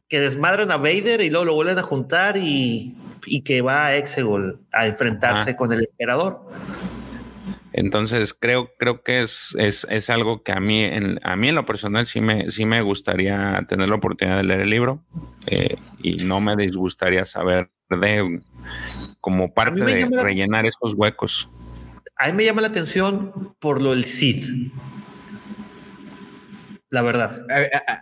que 0.08 0.20
desmadran 0.20 0.70
a 0.70 0.76
Vader 0.76 1.20
y 1.20 1.30
luego 1.30 1.44
lo 1.44 1.54
vuelven 1.54 1.78
a 1.78 1.82
juntar 1.82 2.36
y, 2.36 2.96
que 3.44 3.62
va 3.62 3.86
a 3.86 3.96
Exegol 3.96 4.60
a 4.72 4.86
enfrentarse 4.86 5.56
con 5.56 5.72
el 5.72 5.80
emperador. 5.80 6.40
Entonces 7.72 8.34
creo, 8.34 8.70
creo 8.78 9.02
que 9.02 9.22
es, 9.22 9.56
es, 9.58 10.10
algo 10.10 10.44
que 10.44 10.52
a 10.52 10.60
mí, 10.60 10.84
en, 10.84 11.18
a 11.24 11.34
mí 11.34 11.48
en 11.48 11.56
lo 11.56 11.66
personal 11.66 12.06
sí 12.06 12.20
me, 12.20 12.50
sí 12.52 12.66
me 12.66 12.80
gustaría 12.82 13.64
tener 13.68 13.88
la 13.88 13.96
oportunidad 13.96 14.36
de 14.36 14.44
leer 14.44 14.60
el 14.60 14.70
libro 14.70 15.02
eh, 15.46 15.76
y 16.00 16.18
no 16.18 16.40
me 16.40 16.54
disgustaría 16.54 17.24
saber 17.24 17.70
de 17.90 18.40
como 19.20 19.52
parte 19.52 19.84
de 19.84 20.08
rellenar 20.22 20.66
esos 20.66 20.94
huecos. 20.94 21.50
A 22.16 22.26
mí 22.26 22.34
me 22.34 22.44
llama 22.44 22.60
la 22.60 22.68
atención 22.68 23.56
por 23.58 23.82
lo 23.82 23.90
del 23.90 24.04
Sith 24.04 24.44
la 26.94 27.02
verdad. 27.02 27.44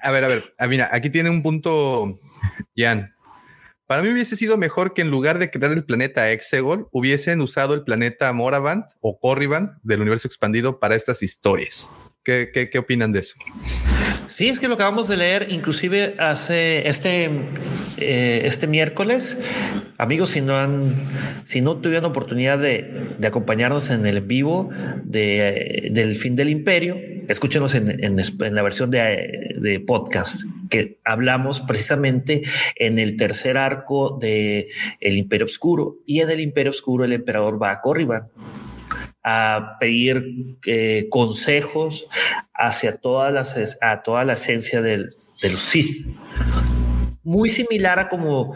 A, 0.02 0.10
ver, 0.12 0.24
a 0.24 0.28
ver, 0.28 0.52
mira, 0.68 0.88
aquí 0.92 1.10
tiene 1.10 1.30
un 1.30 1.42
punto, 1.42 2.20
Jan. 2.76 3.14
Para 3.86 4.02
mí 4.02 4.10
hubiese 4.10 4.36
sido 4.36 4.58
mejor 4.58 4.94
que 4.94 5.02
en 5.02 5.10
lugar 5.10 5.38
de 5.38 5.50
crear 5.50 5.72
el 5.72 5.84
planeta 5.84 6.30
Exegol, 6.30 6.88
hubiesen 6.92 7.40
usado 7.40 7.74
el 7.74 7.82
planeta 7.82 8.32
Moravant 8.32 8.86
o 9.00 9.18
Corriban 9.18 9.78
del 9.82 10.02
universo 10.02 10.28
expandido 10.28 10.78
para 10.78 10.94
estas 10.94 11.22
historias. 11.22 11.90
¿Qué, 12.22 12.50
qué, 12.70 12.78
opinan 12.78 13.12
de 13.12 13.20
eso? 13.20 13.34
Sí, 14.28 14.48
es 14.48 14.60
que 14.60 14.68
lo 14.68 14.74
acabamos 14.74 15.08
de 15.08 15.16
leer, 15.16 15.48
inclusive 15.50 16.14
hace 16.18 16.86
este, 16.88 17.30
eh, 17.96 18.42
este 18.44 18.66
miércoles. 18.68 19.38
Amigos, 19.98 20.30
si 20.30 20.40
no 20.40 20.56
han, 20.56 20.94
si 21.44 21.60
no 21.60 21.78
tuvieron 21.78 22.04
oportunidad 22.04 22.58
de, 22.58 23.14
de 23.18 23.26
acompañarnos 23.26 23.90
en 23.90 24.06
el 24.06 24.20
vivo 24.20 24.70
de, 25.02 25.88
del 25.90 26.16
fin 26.16 26.36
del 26.36 26.50
imperio, 26.50 26.96
escúchenos 27.28 27.74
en, 27.74 28.02
en, 28.02 28.54
la 28.54 28.62
versión 28.62 28.90
de, 28.90 29.56
de, 29.58 29.80
podcast 29.80 30.42
que 30.70 30.98
hablamos 31.04 31.60
precisamente 31.60 32.42
en 32.76 32.98
el 32.98 33.16
tercer 33.16 33.58
arco 33.58 34.18
de 34.20 34.68
el 35.00 35.16
Imperio 35.16 35.46
Oscuro 35.46 35.96
y 36.06 36.20
en 36.20 36.30
el 36.30 36.40
Imperio 36.40 36.70
Oscuro 36.70 37.04
el 37.04 37.12
emperador 37.12 37.62
va 37.62 37.72
a 37.72 37.80
Corriban 37.80 38.28
a 39.24 39.76
pedir 39.78 40.56
eh, 40.66 41.06
consejos 41.10 42.06
hacia 42.54 42.96
todas 42.96 43.32
las, 43.32 43.78
a 43.80 44.02
toda 44.02 44.24
la 44.24 44.32
esencia 44.32 44.82
del, 44.82 45.16
del 45.40 45.58
Sith. 45.58 46.06
Muy 47.22 47.48
similar 47.48 47.98
a 47.98 48.08
como 48.08 48.54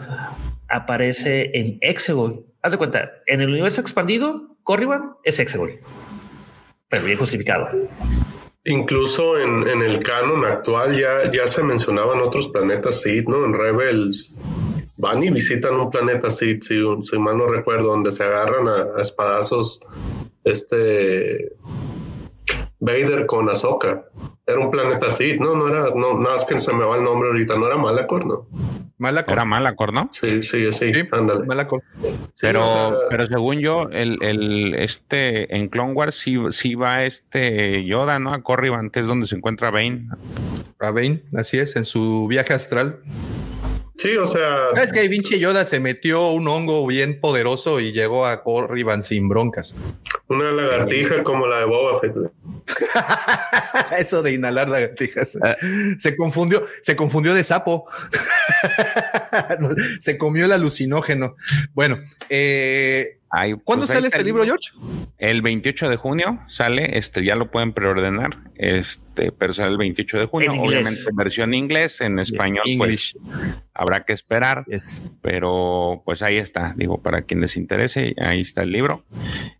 aparece 0.67 1.51
en 1.53 1.77
Exegol. 1.81 2.45
Haz 2.61 2.73
de 2.73 2.77
cuenta, 2.77 3.11
en 3.27 3.41
el 3.41 3.49
universo 3.49 3.79
expandido, 3.79 4.57
Corriban 4.63 5.13
es 5.23 5.39
Exegol, 5.39 5.79
pero 6.89 7.05
bien 7.05 7.17
justificado. 7.17 7.69
Incluso 8.69 9.37
en, 9.37 9.65
en, 9.65 9.81
el 9.81 9.99
canon 9.99 10.43
actual 10.43 10.99
ya, 10.99 11.31
ya 11.31 11.47
se 11.47 11.63
mencionaban 11.63 12.19
otros 12.19 12.49
planetas 12.49 12.99
Sith, 12.99 13.25
¿no? 13.25 13.45
En 13.45 13.53
Rebels 13.53 14.35
van 14.97 15.23
y 15.23 15.29
visitan 15.29 15.75
un 15.75 15.89
planeta 15.89 16.29
Sith, 16.29 16.63
si, 16.63 16.75
si 17.01 17.17
mal 17.17 17.37
no 17.37 17.47
recuerdo, 17.47 17.91
donde 17.91 18.11
se 18.11 18.25
agarran 18.25 18.67
a, 18.67 18.97
a 18.97 19.01
espadazos 19.01 19.79
este 20.43 21.53
Vader 22.79 23.25
con 23.25 23.47
Ahsoka. 23.47 24.03
Era 24.49 24.59
un 24.59 24.71
planeta 24.71 25.07
así, 25.07 25.37
no, 25.37 25.55
no 25.55 25.67
era, 25.67 25.89
no, 25.93 26.17
no 26.17 26.33
es 26.33 26.45
que 26.45 26.57
se 26.57 26.73
me 26.73 26.85
va 26.85 26.95
el 26.95 27.03
nombre 27.03 27.27
ahorita, 27.27 27.57
no 27.57 27.67
era 27.67 27.75
Malacor, 27.75 28.25
¿no? 28.25 28.47
Malacor. 28.97 29.33
Era 29.33 29.43
Malacor, 29.43 29.91
¿no? 29.91 30.09
Sí, 30.13 30.41
sí, 30.41 30.71
sí, 30.71 30.91
ándale. 31.11 31.45
Malacor. 31.45 31.83
pero, 32.39 32.97
pero 33.09 33.25
según 33.25 33.59
yo, 33.59 33.89
el, 33.91 34.17
el, 34.23 34.73
este, 34.75 35.53
en 35.53 35.67
Clone 35.67 35.91
Wars 35.91 36.15
sí, 36.15 36.37
sí 36.51 36.75
va 36.75 37.03
este 37.03 37.83
Yoda, 37.83 38.19
¿no? 38.19 38.33
A 38.33 38.41
Corriban, 38.41 38.89
que 38.89 39.01
es 39.01 39.07
donde 39.07 39.27
se 39.27 39.35
encuentra 39.35 39.69
Bane. 39.69 40.07
A 40.79 40.91
Bane, 40.91 41.23
así 41.35 41.59
es, 41.59 41.75
en 41.75 41.83
su 41.83 42.25
viaje 42.27 42.53
astral. 42.53 43.01
Sí, 43.97 44.15
o 44.15 44.25
sea. 44.25 44.69
Es 44.75 44.91
que 44.91 45.07
Vinci 45.07 45.39
Yoda 45.39 45.65
se 45.65 45.79
metió 45.79 46.29
un 46.29 46.47
hongo 46.47 46.85
bien 46.85 47.19
poderoso 47.19 47.79
y 47.79 47.93
llegó 47.93 48.27
a 48.27 48.43
Corriban 48.43 49.01
sin 49.01 49.27
broncas. 49.27 49.75
Una 50.27 50.51
lagartija 50.51 51.23
como 51.23 51.47
la 51.47 51.59
de 51.59 51.65
Boba 51.65 51.99
Fett. 51.99 52.15
Eso 53.97 54.21
de 54.21 54.33
inhalar 54.33 54.69
lagartijas. 54.69 55.37
Ah. 55.43 55.55
Se 55.97 56.15
confundió, 56.15 56.63
se 56.81 56.95
confundió 56.95 57.33
de 57.33 57.43
sapo. 57.43 57.85
se 59.99 60.17
comió 60.17 60.45
el 60.45 60.51
alucinógeno. 60.51 61.35
Bueno, 61.73 62.03
eh, 62.29 63.17
¿Cuándo 63.63 63.85
pues, 63.85 63.95
sale 63.95 64.07
este 64.07 64.23
libro, 64.23 64.43
George? 64.43 64.71
El 65.17 65.41
28 65.41 65.89
de 65.89 65.95
junio 65.95 66.39
sale, 66.47 66.97
este 66.97 67.23
ya 67.23 67.35
lo 67.35 67.51
pueden 67.51 67.73
preordenar, 67.73 68.37
este, 68.55 69.31
pero 69.31 69.53
sale 69.53 69.71
el 69.71 69.77
28 69.77 70.19
de 70.19 70.25
junio, 70.25 70.53
obviamente 70.53 71.01
en 71.09 71.15
versión 71.15 71.53
inglés, 71.53 72.01
en 72.01 72.19
español, 72.19 72.65
pues 72.77 73.17
habrá 73.73 74.05
que 74.05 74.13
esperar, 74.13 74.65
pero 75.21 76.01
pues 76.05 76.21
ahí 76.21 76.37
está, 76.37 76.73
digo, 76.77 77.01
para 77.01 77.23
quien 77.23 77.41
les 77.41 77.57
interese, 77.57 78.15
ahí 78.19 78.41
está 78.41 78.63
el 78.63 78.71
libro. 78.71 79.05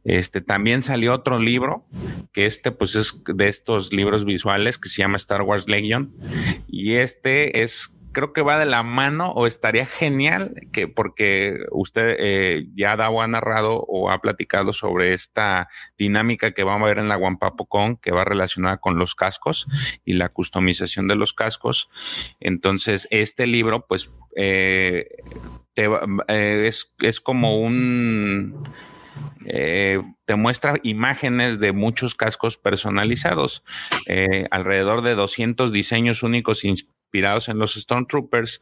Este 0.04 0.42
también 0.42 0.82
salió 0.82 1.14
otro 1.14 1.40
libro, 1.40 1.86
que 2.34 2.46
este 2.46 2.72
pues 2.72 2.96
es 2.96 3.24
de 3.26 3.48
estos 3.48 3.94
libros 3.94 4.26
visuales 4.26 4.78
que 4.78 4.90
se 4.90 5.02
llama 5.02 5.18
Star 5.18 5.42
Wars 5.42 5.68
Legion, 5.68 6.14
y 6.68 6.96
este 6.96 7.64
es 7.64 7.97
creo 8.18 8.34
que 8.34 8.42
va 8.42 8.58
de 8.58 8.66
la 8.66 8.82
mano 8.82 9.32
o 9.34 9.46
estaría 9.46 9.86
genial 9.86 10.56
que 10.74 10.88
porque 10.88 11.60
usted 11.70 12.16
eh, 12.18 12.66
ya 12.74 12.96
Davo 12.96 13.22
ha 13.22 13.28
narrado 13.28 13.86
o 13.88 14.10
ha 14.10 14.22
platicado 14.22 14.74
sobre 14.74 15.14
esta 15.14 15.68
dinámica 16.00 16.52
que 16.56 16.64
vamos 16.64 16.88
a 16.88 16.90
ver 16.90 16.98
en 16.98 17.10
la 17.10 17.18
Wampapocon 17.18 17.98
que 17.98 18.10
va 18.10 18.26
relacionada 18.26 18.78
con 18.78 18.98
los 18.98 19.14
cascos 19.14 19.68
y 20.04 20.14
la 20.14 20.30
customización 20.30 21.08
de 21.08 21.14
los 21.14 21.34
cascos. 21.34 21.92
Entonces, 22.40 23.08
este 23.12 23.46
libro, 23.46 23.86
pues, 23.86 24.10
eh, 24.36 25.10
eh, 25.76 26.64
es, 26.66 26.96
es 26.98 27.22
como 27.22 27.60
un... 27.62 28.64
te 29.46 30.36
muestra 30.36 30.80
imágenes 30.82 31.60
de 31.60 31.72
muchos 31.72 32.16
cascos 32.16 32.58
personalizados, 32.58 33.64
alrededor 34.50 35.04
de 35.04 35.14
200 35.14 35.72
diseños 35.72 36.24
únicos 36.24 36.66
inspirados 37.08 37.48
en 37.48 37.58
los 37.58 37.76
Stormtroopers 37.76 38.62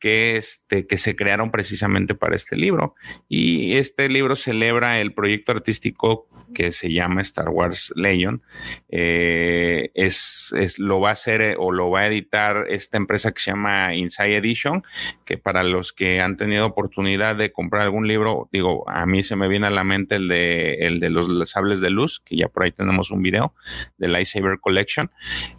que, 0.00 0.36
este, 0.36 0.86
que 0.86 0.98
se 0.98 1.14
crearon 1.14 1.50
precisamente 1.50 2.14
para 2.14 2.34
este 2.34 2.56
libro. 2.56 2.94
Y 3.28 3.76
este 3.76 4.08
libro 4.08 4.34
celebra 4.34 5.00
el 5.00 5.14
proyecto 5.14 5.52
artístico 5.52 6.28
que 6.54 6.72
se 6.72 6.92
llama 6.92 7.22
Star 7.22 7.48
Wars 7.48 7.92
Legion. 7.96 8.42
Eh, 8.88 9.90
es, 9.94 10.52
lo 10.78 11.00
va 11.00 11.10
a 11.10 11.12
hacer 11.12 11.40
eh, 11.40 11.56
o 11.58 11.72
lo 11.72 11.90
va 11.90 12.00
a 12.00 12.06
editar 12.06 12.66
esta 12.68 12.96
empresa 12.96 13.32
que 13.32 13.40
se 13.40 13.50
llama 13.50 13.94
Inside 13.94 14.36
Edition, 14.36 14.82
que 15.24 15.38
para 15.38 15.62
los 15.62 15.92
que 15.92 16.20
han 16.20 16.36
tenido 16.36 16.66
oportunidad 16.66 17.36
de 17.36 17.52
comprar 17.52 17.82
algún 17.82 18.06
libro, 18.06 18.48
digo, 18.52 18.88
a 18.88 19.06
mí 19.06 19.22
se 19.22 19.36
me 19.36 19.48
viene 19.48 19.66
a 19.66 19.70
la 19.70 19.84
mente 19.84 20.16
el 20.16 20.28
de, 20.28 20.74
el 20.86 21.00
de 21.00 21.10
los 21.10 21.28
sables 21.48 21.80
de 21.80 21.90
luz, 21.90 22.20
que 22.20 22.36
ya 22.36 22.48
por 22.48 22.64
ahí 22.64 22.72
tenemos 22.72 23.10
un 23.10 23.22
video 23.22 23.54
de 23.98 24.08
Lightsaber 24.08 24.58
Collection. 24.60 25.10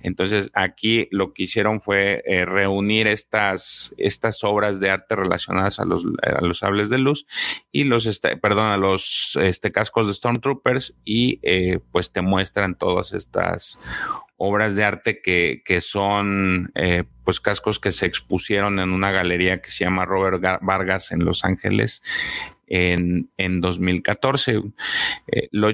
Entonces 0.03 0.49
aquí 0.53 1.07
lo 1.11 1.33
que 1.33 1.43
hicieron 1.43 1.81
fue 1.81 2.23
eh, 2.25 2.45
reunir 2.45 3.07
estas, 3.07 3.93
estas 3.97 4.43
obras 4.43 4.79
de 4.79 4.89
arte 4.89 5.15
relacionadas 5.15 5.79
a 5.79 5.85
los, 5.85 6.05
a 6.21 6.41
los 6.41 6.59
sables 6.59 6.89
de 6.89 6.97
luz 6.97 7.25
y 7.71 7.83
los, 7.83 8.05
este, 8.05 8.37
perdón, 8.37 8.67
a 8.67 8.77
los 8.77 9.37
este, 9.41 9.71
cascos 9.71 10.07
de 10.07 10.13
Y 11.05 11.39
eh, 11.43 11.79
pues 11.91 12.11
te 12.11 12.21
muestran 12.21 12.75
todas 12.75 13.13
estas 13.13 13.79
obras 14.37 14.75
de 14.75 14.83
arte 14.83 15.21
que, 15.21 15.81
son 15.81 16.71
eh, 16.75 17.03
pues 17.23 17.39
cascos 17.39 17.79
que 17.79 17.91
se 17.91 18.05
expusieron 18.05 18.79
en 18.79 18.91
una 18.91 19.11
galería 19.11 19.61
que 19.61 19.71
se 19.71 19.83
llama 19.83 20.05
Robert 20.05 20.41
Vargas 20.61 21.11
en 21.11 21.25
Los 21.25 21.43
Ángeles 21.43 22.03
en, 22.67 23.29
2014. 23.37 24.61
Eh, 25.27 25.49
lo, 25.51 25.71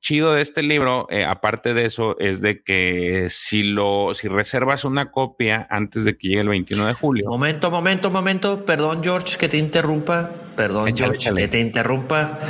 chido 0.00 0.34
de 0.34 0.42
este 0.42 0.64
libro, 0.64 1.06
aparte 1.28 1.74
de 1.74 1.86
eso, 1.86 2.18
es 2.18 2.40
de 2.40 2.62
que 2.64 3.28
si 3.30 3.62
lo, 3.62 4.14
si 4.14 4.26
reservas 4.26 4.84
una 4.84 5.12
copia 5.12 5.68
antes 5.70 6.04
de 6.04 6.18
que 6.18 6.26
llegue 6.26 6.40
el 6.40 6.48
21 6.48 6.86
de 6.86 6.94
julio. 6.94 7.28
Momento, 7.28 7.70
momento, 7.70 8.10
momento. 8.10 8.64
Perdón, 8.64 9.02
George, 9.02 9.38
que 9.38 9.48
te 9.48 9.58
interrumpa. 9.58 10.28
Perdón, 10.56 10.94
George, 10.96 11.32
que 11.32 11.48
te 11.48 11.60
interrumpa. 11.60 12.40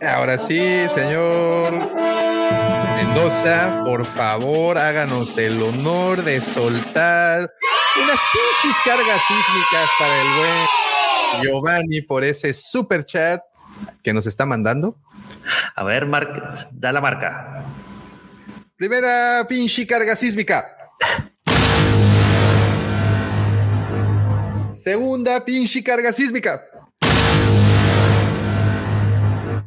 Ahora 0.00 0.38
sí, 0.38 0.60
señor 0.94 1.72
Mendoza, 2.96 3.82
por 3.84 4.04
favor, 4.04 4.78
háganos 4.78 5.36
el 5.38 5.60
honor 5.60 6.22
de 6.22 6.40
soltar 6.40 7.52
unas 8.00 8.20
pinches 8.32 8.80
cargas 8.84 9.20
sísmicas 9.26 9.90
para 9.98 10.22
el 10.22 10.28
buen 10.38 11.42
Giovanni 11.42 12.00
por 12.02 12.22
ese 12.22 12.52
super 12.52 13.04
chat 13.04 13.42
que 14.02 14.12
nos 14.12 14.26
está 14.26 14.46
mandando. 14.46 14.96
A 15.74 15.82
ver, 15.82 16.06
Mark, 16.06 16.68
da 16.70 16.92
la 16.92 17.00
marca. 17.00 17.64
Primera 18.76 19.44
pinche 19.48 19.84
carga 19.84 20.14
sísmica. 20.14 20.64
Segunda 24.76 25.44
pinche 25.44 25.82
carga 25.82 26.12
sísmica. 26.12 26.62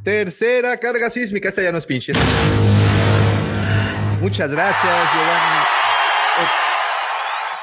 Tercera 0.03 0.77
carga 0.77 1.09
sísmica. 1.09 1.49
Esta 1.49 1.61
ya 1.61 1.71
no 1.71 1.77
es 1.77 1.85
pinche. 1.85 2.13
Muchas 4.19 4.51
gracias, 4.51 4.93
Giovanni. 5.13 5.81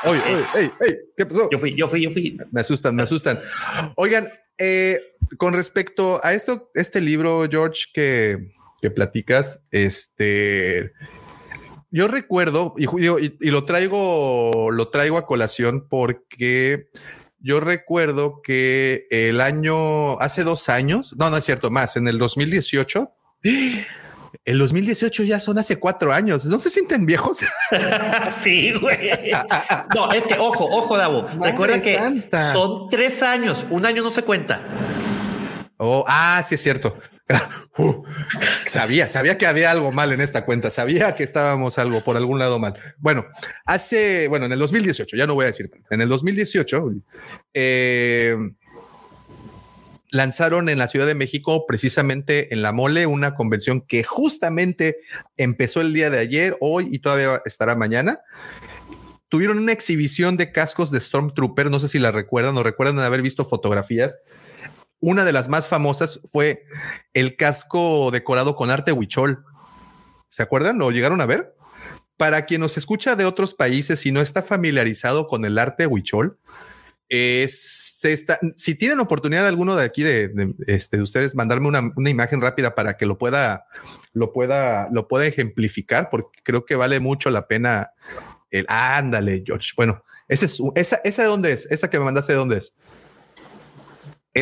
Oye, 0.05 0.21
oye, 0.55 0.71
ey, 0.81 0.97
¿qué 1.17 1.27
pasó? 1.27 1.49
Yo 1.51 1.59
fui, 1.59 1.75
yo 1.75 1.89
fui, 1.89 2.03
yo 2.03 2.11
fui. 2.11 2.39
Me 2.53 2.61
asustan, 2.61 2.95
me 2.95 3.03
asustan. 3.03 3.41
Oigan, 3.97 4.29
eh, 4.57 5.01
con 5.39 5.55
respecto 5.55 6.21
a 6.25 6.35
esto, 6.35 6.71
este 6.75 7.01
libro, 7.01 7.49
George, 7.51 7.87
que, 7.93 8.53
que 8.81 8.91
platicas, 8.91 9.61
este, 9.73 10.93
yo 11.91 12.07
recuerdo, 12.07 12.75
y, 12.77 12.85
y, 12.85 13.37
y, 13.41 13.51
lo 13.51 13.65
traigo, 13.65 14.71
lo 14.71 14.89
traigo 14.89 15.19
a 15.19 15.27
colación 15.27 15.89
porque 15.89 16.89
yo 17.41 17.61
recuerdo 17.61 18.41
que 18.43 19.07
el 19.11 19.41
año, 19.41 20.19
hace 20.21 20.45
dos 20.45 20.69
años, 20.69 21.15
no, 21.19 21.31
no 21.31 21.37
es 21.37 21.45
cierto, 21.45 21.71
más, 21.71 21.97
en 21.97 22.09
el 22.09 22.19
2018, 22.19 23.13
el 24.45 24.59
2018 24.59 25.25
ya 25.25 25.41
son 25.41 25.59
hace 25.59 25.79
cuatro 25.79 26.13
años. 26.13 26.45
¿No 26.45 26.59
se 26.59 26.71
sienten 26.71 27.07
viejos? 27.07 27.39
sí, 28.41 28.73
güey. 28.73 29.11
No, 29.95 30.13
es 30.13 30.27
que, 30.27 30.35
ojo, 30.35 30.67
ojo, 30.67 30.97
Davo. 30.97 31.27
Recuerda 31.41 31.81
que 31.81 32.29
son 32.53 32.89
tres 32.91 33.23
años. 33.23 33.67
Un 33.71 33.87
año 33.87 34.03
no 34.03 34.11
se 34.11 34.23
cuenta. 34.23 34.63
Oh, 35.77 36.05
ah, 36.09 36.43
sí 36.47 36.57
es 36.57 36.63
cierto. 36.63 36.99
Uh, 37.81 38.03
sabía, 38.67 39.09
sabía 39.09 39.39
que 39.39 39.47
había 39.47 39.71
algo 39.71 39.93
mal 39.93 40.13
en 40.13 40.21
esta 40.21 40.45
cuenta, 40.45 40.69
sabía 40.69 41.15
que 41.15 41.23
estábamos 41.23 41.79
algo 41.79 42.01
por 42.01 42.17
algún 42.17 42.41
lado 42.41 42.59
mal. 42.59 42.75
Bueno, 42.99 43.25
hace, 43.67 44.27
bueno, 44.27 44.47
en 44.47 44.53
el 44.53 44.59
2018, 44.59 45.17
ya 45.17 45.29
no 45.29 45.37
voy 45.37 45.45
a 45.45 45.47
decir, 45.47 45.71
en 45.89 46.01
el 46.01 46.09
2018 46.09 46.91
eh, 47.55 48.37
lanzaron 50.11 50.69
en 50.69 50.79
la 50.79 50.89
Ciudad 50.89 51.07
de 51.07 51.15
México, 51.15 51.67
precisamente 51.69 52.53
en 52.53 52.63
la 52.63 52.73
Mole, 52.73 53.07
una 53.07 53.37
convención 53.37 53.81
que 53.81 54.03
justamente 54.03 54.97
empezó 55.37 55.81
el 55.81 55.93
día 55.93 56.11
de 56.11 56.19
ayer, 56.19 56.57
hoy 56.61 56.89
y 56.91 56.99
todavía 56.99 57.43
estará 57.45 57.77
mañana. 57.77 58.23
Tuvieron 59.29 59.59
una 59.59 59.71
exhibición 59.71 60.37
de 60.37 60.51
cascos 60.51 60.91
de 60.91 60.99
Stormtrooper, 60.99 61.71
no 61.71 61.79
sé 61.79 61.87
si 61.87 62.01
la 62.01 62.11
recuerdan 62.11 62.57
o 62.57 62.65
recuerdan 62.65 62.99
haber 62.99 63.23
visto 63.23 63.45
fotografías 63.45 64.19
una 65.01 65.25
de 65.25 65.33
las 65.33 65.49
más 65.49 65.69
famosas 65.69 66.21
fue 66.31 66.65
el 67.15 67.37
casco 67.37 68.11
decorado 68.11 68.57
con 68.57 68.71
arte 68.71 68.93
huichol. 68.93 69.45
¿Se 70.29 70.43
acuerdan? 70.43 70.79
¿Lo 70.79 70.91
llegaron 70.91 71.21
a 71.21 71.27
ver? 71.27 71.55
Para 72.17 72.47
quien 72.47 72.61
nos 72.61 72.77
escucha 72.77 73.17
de 73.17 73.25
otros 73.25 73.55
países 73.55 74.05
y 74.07 74.13
no 74.13 74.21
está 74.21 74.43
familiarizado 74.43 75.29
con 75.29 75.45
el 75.45 75.59
arte 75.59 75.87
huichol, 75.87 76.39
es, 77.09 78.01
si 78.57 78.75
tienen 78.75 79.01
oportunidad 79.01 79.47
alguno 79.47 79.77
de 79.77 79.85
aquí 79.85 80.03
de, 80.03 80.55
este, 80.67 80.99
de 80.99 81.03
ustedes 81.03 81.35
mandarme 81.35 81.69
una, 81.69 81.91
una, 81.97 82.11
imagen 82.11 82.41
rápida 82.41 82.75
para 82.75 82.97
que 82.97 83.07
lo 83.07 83.17
pueda, 83.17 83.65
lo 84.13 84.33
pueda, 84.33 84.89
lo 84.93 85.09
pueda 85.09 85.27
ejemplificar, 85.27 86.11
porque 86.11 86.41
creo 86.43 86.67
que 86.67 86.77
vale 86.77 87.01
mucho 87.01 87.31
la 87.31 87.47
pena 87.47 87.93
el 88.51 88.67
ándale, 88.69 89.43
George. 89.45 89.71
Bueno, 89.77 90.05
ese 90.29 90.47
es, 90.47 90.61
esa, 90.75 91.01
esa 91.05 91.23
de 91.23 91.29
dónde 91.29 91.53
es, 91.53 91.67
esa 91.71 91.89
que 91.89 91.99
me 91.99 92.05
mandaste 92.05 92.33
de 92.33 92.39
dónde 92.39 92.59
es. 92.59 92.75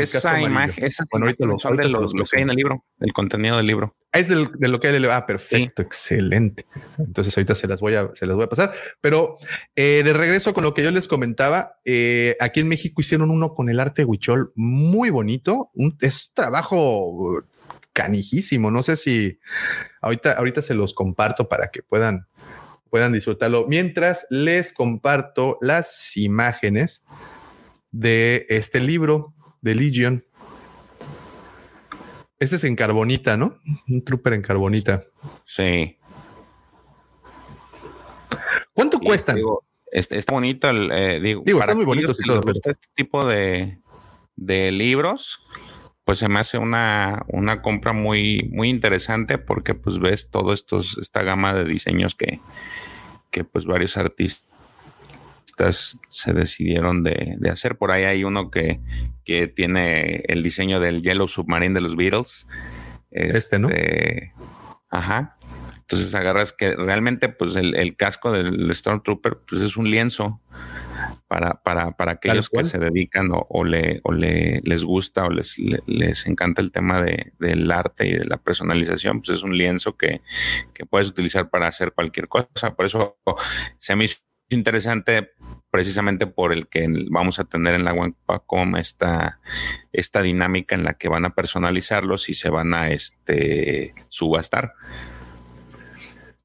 Esa 0.03 0.41
imagen, 0.41 0.91
bueno, 1.11 1.27
ahorita 1.27 1.47
lo, 1.47 1.59
son 1.59 1.77
de 1.77 1.89
los, 1.89 2.15
lo 2.15 2.25
que 2.25 2.37
hay 2.37 2.43
en 2.43 2.51
el 2.51 2.57
libro, 2.57 2.85
el 3.01 3.13
contenido 3.13 3.57
del 3.57 3.67
libro. 3.67 3.95
Es 4.13 4.29
de 4.29 4.69
lo 4.69 4.81
que 4.81 4.87
hay 4.87 4.91
en 4.93 4.97
el 4.97 5.03
libro. 5.03 5.15
Ah, 5.15 5.27
perfecto, 5.27 5.83
excelente. 5.83 6.67
Entonces 6.99 7.37
ahorita 7.37 7.55
se 7.55 7.67
las 7.67 7.81
voy 7.81 7.95
a, 7.95 8.11
se 8.15 8.27
las 8.27 8.35
voy 8.35 8.45
a 8.45 8.49
pasar. 8.49 8.73
Pero 9.01 9.37
eh, 9.75 10.03
de 10.05 10.13
regreso 10.13 10.55
con 10.55 10.65
lo 10.65 10.73
que 10.73 10.83
yo 10.83 10.91
les 10.91 11.07
comentaba, 11.07 11.77
eh, 11.85 12.37
aquí 12.41 12.61
en 12.61 12.69
México 12.69 13.01
hicieron 13.01 13.31
uno 13.31 13.55
con 13.55 13.69
el 13.69 13.79
arte 13.79 14.05
huichol 14.05 14.53
muy 14.55 15.11
bonito. 15.11 15.71
Un, 15.75 15.97
es 16.01 16.33
trabajo 16.33 17.43
canijísimo. 17.93 18.71
No 18.71 18.83
sé 18.83 18.97
si 18.97 19.39
ahorita, 20.01 20.33
ahorita 20.33 20.63
se 20.63 20.75
los 20.75 20.95
comparto 20.95 21.49
para 21.49 21.69
que 21.69 21.83
puedan, 21.83 22.27
puedan 22.91 23.13
disfrutarlo. 23.13 23.67
Mientras 23.69 24.27
les 24.31 24.73
comparto 24.73 25.59
las 25.61 26.17
imágenes 26.17 27.03
de 27.91 28.47
este 28.49 28.81
libro 28.81 29.35
de 29.67 29.75
Legion. 29.75 30.25
Este 32.39 32.57
es 32.57 32.64
en 32.64 32.77
carbonita, 32.77 33.37
¿no? 33.37 33.59
Un 33.89 34.05
trooper 34.05 34.35
en 34.35 34.43
carbonita. 34.43 35.05
Sí. 35.45 35.99
¿Cuánto 38.72 39.01
cuestan? 39.01 39.38
Este, 39.91 40.18
está 40.18 40.33
bonito 40.34 40.68
el, 40.68 40.91
eh, 40.93 41.21
digo, 41.21 41.43
digo 41.45 41.61
está 41.61 41.75
muy 41.75 41.84
bonito 41.84 42.13
todo, 42.13 42.41
pero... 42.43 42.53
este 42.55 42.75
tipo 42.95 43.26
de, 43.26 43.80
de 44.37 44.71
libros, 44.71 45.41
pues 46.05 46.18
se 46.18 46.29
me 46.29 46.38
hace 46.38 46.59
una, 46.59 47.25
una 47.29 47.63
compra 47.63 47.93
muy, 47.93 48.49
muy 48.53 48.68
interesante 48.68 49.38
porque 49.38 49.75
pues 49.75 49.99
ves 49.99 50.30
todo 50.30 50.53
estos, 50.53 50.99
esta 50.99 51.22
gama 51.22 51.55
de 51.55 51.64
diseños 51.64 52.14
que, 52.14 52.41
que 53.30 53.43
pues 53.45 53.64
varios 53.64 53.97
artistas 53.97 54.47
se 56.08 56.33
decidieron 56.33 57.03
de, 57.03 57.38
hacer. 57.50 57.76
Por 57.76 57.91
ahí 57.91 58.04
hay 58.04 58.24
uno 58.24 58.50
que, 58.50 58.80
que, 59.24 59.46
tiene 59.46 60.22
el 60.28 60.42
diseño 60.42 60.80
del 60.80 61.03
Yellow 61.03 61.28
Submarine 61.28 61.74
de 61.74 61.80
los 61.80 61.96
Beatles. 61.96 62.46
Este, 63.11 63.58
¿no? 63.58 63.68
Este, 63.68 64.33
ajá. 64.91 65.37
Entonces 65.78 66.14
agarras 66.14 66.53
que 66.53 66.74
realmente 66.74 67.28
pues 67.28 67.54
el, 67.54 67.76
el 67.76 67.96
casco 67.96 68.33
del 68.33 68.74
Stormtrooper 68.74 69.38
pues 69.49 69.62
es 69.62 69.76
un 69.76 69.88
lienzo 69.88 70.41
para, 71.28 71.62
para, 71.62 71.92
para 71.92 72.12
aquellos 72.12 72.50
que 72.50 72.64
se 72.64 72.78
dedican 72.78 73.28
o, 73.30 73.64
le, 73.64 74.00
o 74.03 74.12
le, 74.12 74.61
les 74.64 74.84
gusta 74.84 75.24
o 75.24 75.30
les, 75.30 75.57
les 75.87 76.26
encanta 76.26 76.61
el 76.61 76.72
tema 76.72 77.03
de, 77.03 77.33
del 77.38 77.70
arte 77.70 78.07
y 78.07 78.12
de 78.12 78.24
la 78.24 78.37
personalización, 78.37 79.20
pues 79.20 79.38
es 79.38 79.45
un 79.45 79.57
lienzo 79.57 79.96
que, 79.96 80.20
que 80.74 80.87
puedes 80.87 81.08
utilizar 81.08 81.50
para 81.50 81.68
hacer 81.68 81.92
cualquier 81.92 82.28
cosa. 82.28 82.74
Por 82.76 82.87
eso 82.87 83.18
se 83.78 83.96
me 83.96 84.04
hizo 84.04 84.18
interesante 84.49 85.33
precisamente 85.77 86.27
por 86.27 86.55
el 86.55 86.69
que 86.69 86.89
vamos 87.11 87.39
a 87.39 87.45
tener 87.45 87.75
en 87.75 87.85
la 87.85 87.93
Wampacom 87.93 88.77
esta, 88.77 89.41
esta 89.93 90.23
dinámica 90.23 90.75
en 90.75 90.85
la 90.85 90.95
que 90.95 91.11
van 91.11 91.27
a 91.27 91.35
personalizarlos 91.35 92.31
y 92.31 92.35
se 92.35 92.49
van 92.49 92.73
a 92.73 92.93
este, 92.93 93.95
subastar. 94.09 94.73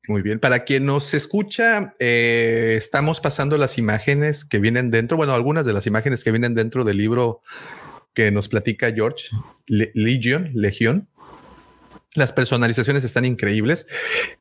Muy 0.05 0.21
bien, 0.21 0.41
para 0.41 0.65
quien 0.65 0.85
nos 0.85 1.13
escucha, 1.13 1.95
eh, 1.97 2.75
estamos 2.77 3.21
pasando 3.21 3.57
las 3.57 3.77
imágenes 3.77 4.43
que 4.43 4.59
vienen 4.59 4.91
dentro, 4.91 5.15
bueno, 5.15 5.31
algunas 5.31 5.65
de 5.65 5.71
las 5.71 5.87
imágenes 5.87 6.25
que 6.25 6.31
vienen 6.31 6.53
dentro 6.53 6.83
del 6.83 6.97
libro 6.97 7.41
que 8.13 8.31
nos 8.31 8.49
platica 8.49 8.91
George, 8.91 9.29
Legion, 9.65 10.51
Legión. 10.53 11.07
Las 12.15 12.33
personalizaciones 12.33 13.05
están 13.05 13.23
increíbles. 13.23 13.87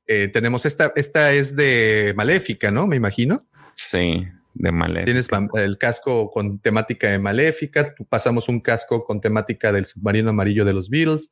Eh, 0.09 0.27
tenemos 0.33 0.67
esta, 0.67 0.93
esta 0.97 1.31
es 1.31 1.55
de 1.55 2.13
Maléfica, 2.17 2.73
¿no? 2.73 2.89
Me 2.89 2.97
imagino. 2.97 3.47
Sí, 3.75 4.27
de 4.61 4.73
Maléfica. 4.73 5.05
Tienes 5.07 5.29
el 5.55 5.79
casco 5.79 6.31
con 6.31 6.59
temática 6.59 7.09
de 7.09 7.19
Maléfica. 7.19 7.95
Pasamos 8.09 8.49
un 8.49 8.61
casco 8.61 9.05
con 9.05 9.21
temática 9.21 9.73
del 9.73 9.87
submarino 9.87 10.31
amarillo 10.31 10.65
de 10.65 10.75
los 10.75 10.91
Beatles. 10.91 11.31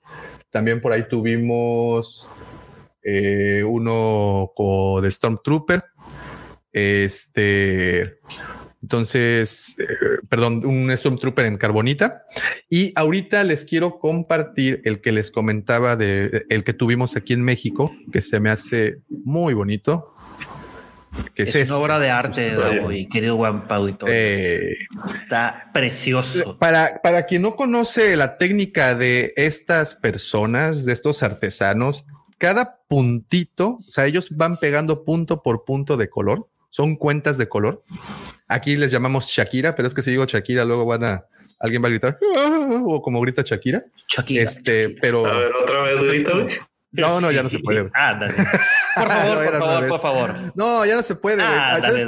También 0.50 0.80
por 0.80 0.92
ahí 0.92 1.08
tuvimos 1.08 2.26
eh, 3.02 3.62
uno 3.64 4.52
de 5.02 5.10
Stormtrooper. 5.10 5.84
Este. 6.72 8.18
Entonces, 8.80 9.76
eh, 9.78 9.84
perdón, 10.28 10.64
un 10.64 10.96
Stormtrooper 10.96 11.44
en 11.44 11.58
carbonita. 11.58 12.22
Y 12.70 12.92
ahorita 12.94 13.44
les 13.44 13.66
quiero 13.66 13.98
compartir 13.98 14.80
el 14.84 15.02
que 15.02 15.12
les 15.12 15.30
comentaba 15.30 15.96
de 15.96 16.46
el 16.48 16.64
que 16.64 16.72
tuvimos 16.72 17.14
aquí 17.16 17.34
en 17.34 17.42
México, 17.42 17.92
que 18.10 18.22
se 18.22 18.40
me 18.40 18.48
hace 18.48 19.00
muy 19.08 19.52
bonito. 19.52 20.14
Que 21.34 21.44
es, 21.44 21.70
una 21.70 21.78
obra 21.78 21.98
de 21.98 22.10
arte, 22.10 22.52
querido 23.10 23.36
Juan 23.36 23.64
eh, 24.06 24.74
Está 25.22 25.70
precioso. 25.72 26.58
Para, 26.58 27.00
para 27.02 27.26
quien 27.26 27.42
no 27.42 27.56
conoce 27.56 28.16
la 28.16 28.38
técnica 28.38 28.94
de 28.94 29.32
estas 29.36 29.94
personas, 29.94 30.84
de 30.84 30.92
estos 30.92 31.22
artesanos, 31.22 32.04
cada 32.38 32.80
puntito, 32.88 33.78
o 33.86 33.90
sea, 33.90 34.06
ellos 34.06 34.28
van 34.30 34.58
pegando 34.58 35.04
punto 35.04 35.42
por 35.42 35.64
punto 35.64 35.96
de 35.96 36.08
color, 36.08 36.48
son 36.70 36.96
cuentas 36.96 37.38
de 37.38 37.48
color. 37.48 37.84
Aquí 38.46 38.76
les 38.76 38.90
llamamos 38.90 39.26
Shakira, 39.26 39.74
pero 39.74 39.88
es 39.88 39.94
que 39.94 40.02
si 40.02 40.10
digo 40.10 40.24
Shakira, 40.24 40.64
luego 40.64 40.86
van 40.86 41.04
a, 41.04 41.24
alguien 41.58 41.82
va 41.82 41.88
a 41.88 41.90
gritar, 41.90 42.18
ah", 42.36 42.82
o 42.84 43.02
como 43.02 43.20
grita 43.20 43.42
Shakira. 43.44 43.84
Shakira. 44.08 44.42
Este, 44.42 44.90
pero. 44.90 45.26
A 45.26 45.38
ver, 45.38 45.52
otra 45.52 45.82
vez 45.82 46.02
grita. 46.02 46.32
No, 46.92 47.20
no, 47.20 47.30
ya 47.30 47.42
no 47.42 47.50
se 47.50 47.58
puede. 47.58 47.90
Ah, 47.94 48.18
Por 48.98 49.08
favor, 49.08 49.44
por 49.44 49.58
favor, 49.58 49.88
por 49.88 50.00
favor. 50.00 50.52
No, 50.54 50.84
ya 50.84 50.96
no 50.96 51.02
se 51.02 51.14
puede. 51.14 51.42
Ah, 51.42 51.78
dale, 51.80 52.06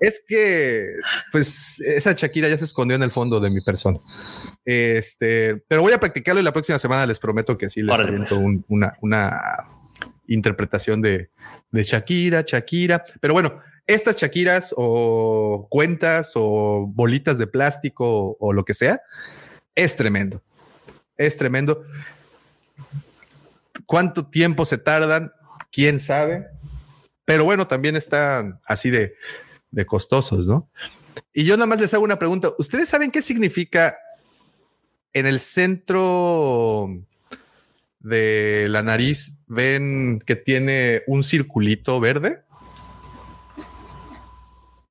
es 0.00 0.24
que, 0.26 0.96
pues, 1.30 1.80
esa 1.80 2.12
Shakira 2.12 2.48
ya 2.48 2.58
se 2.58 2.64
escondió 2.64 2.96
en 2.96 3.04
el 3.04 3.12
fondo 3.12 3.38
de 3.38 3.50
mi 3.50 3.60
persona. 3.60 4.00
Este, 4.64 5.62
pero 5.68 5.82
voy 5.82 5.92
a 5.92 6.00
practicarlo 6.00 6.40
y 6.40 6.44
la 6.44 6.52
próxima 6.52 6.78
semana 6.80 7.06
les 7.06 7.20
prometo 7.20 7.56
que 7.56 7.70
sí 7.70 7.82
les 7.82 7.94
presento 7.94 8.40
pues. 8.42 8.64
una, 8.68 8.94
una 9.00 9.40
interpretación 10.26 11.02
de, 11.02 11.30
de 11.70 11.82
Shakira, 11.84 12.42
Shakira. 12.44 13.04
Pero 13.20 13.34
bueno, 13.34 13.60
estas 13.86 14.16
Shakiras 14.16 14.74
o 14.76 15.66
cuentas 15.68 16.32
o 16.34 16.86
bolitas 16.88 17.38
de 17.38 17.46
plástico 17.46 18.36
o, 18.38 18.52
lo 18.52 18.64
que 18.64 18.74
sea, 18.74 19.02
es 19.74 19.96
tremendo. 19.96 20.42
Es 21.16 21.36
tremendo. 21.36 21.84
¿Cuánto 23.86 24.26
tiempo 24.26 24.64
se 24.66 24.78
tardan? 24.78 25.32
¿Quién 25.72 25.98
sabe? 25.98 26.46
Pero 27.24 27.44
bueno, 27.44 27.66
también 27.66 27.96
están 27.96 28.60
así 28.66 28.90
de, 28.90 29.14
de 29.70 29.86
costosos, 29.86 30.46
¿no? 30.46 30.68
Y 31.32 31.44
yo 31.44 31.56
nada 31.56 31.66
más 31.66 31.80
les 31.80 31.92
hago 31.94 32.04
una 32.04 32.18
pregunta. 32.18 32.52
¿Ustedes 32.58 32.88
saben 32.88 33.10
qué 33.10 33.22
significa 33.22 33.96
en 35.12 35.26
el 35.26 35.40
centro 35.40 36.88
de 38.02 38.66
la 38.68 38.82
nariz 38.82 39.38
ven 39.46 40.20
que 40.26 40.36
tiene 40.36 41.02
un 41.06 41.24
circulito 41.24 42.00
verde. 42.00 42.42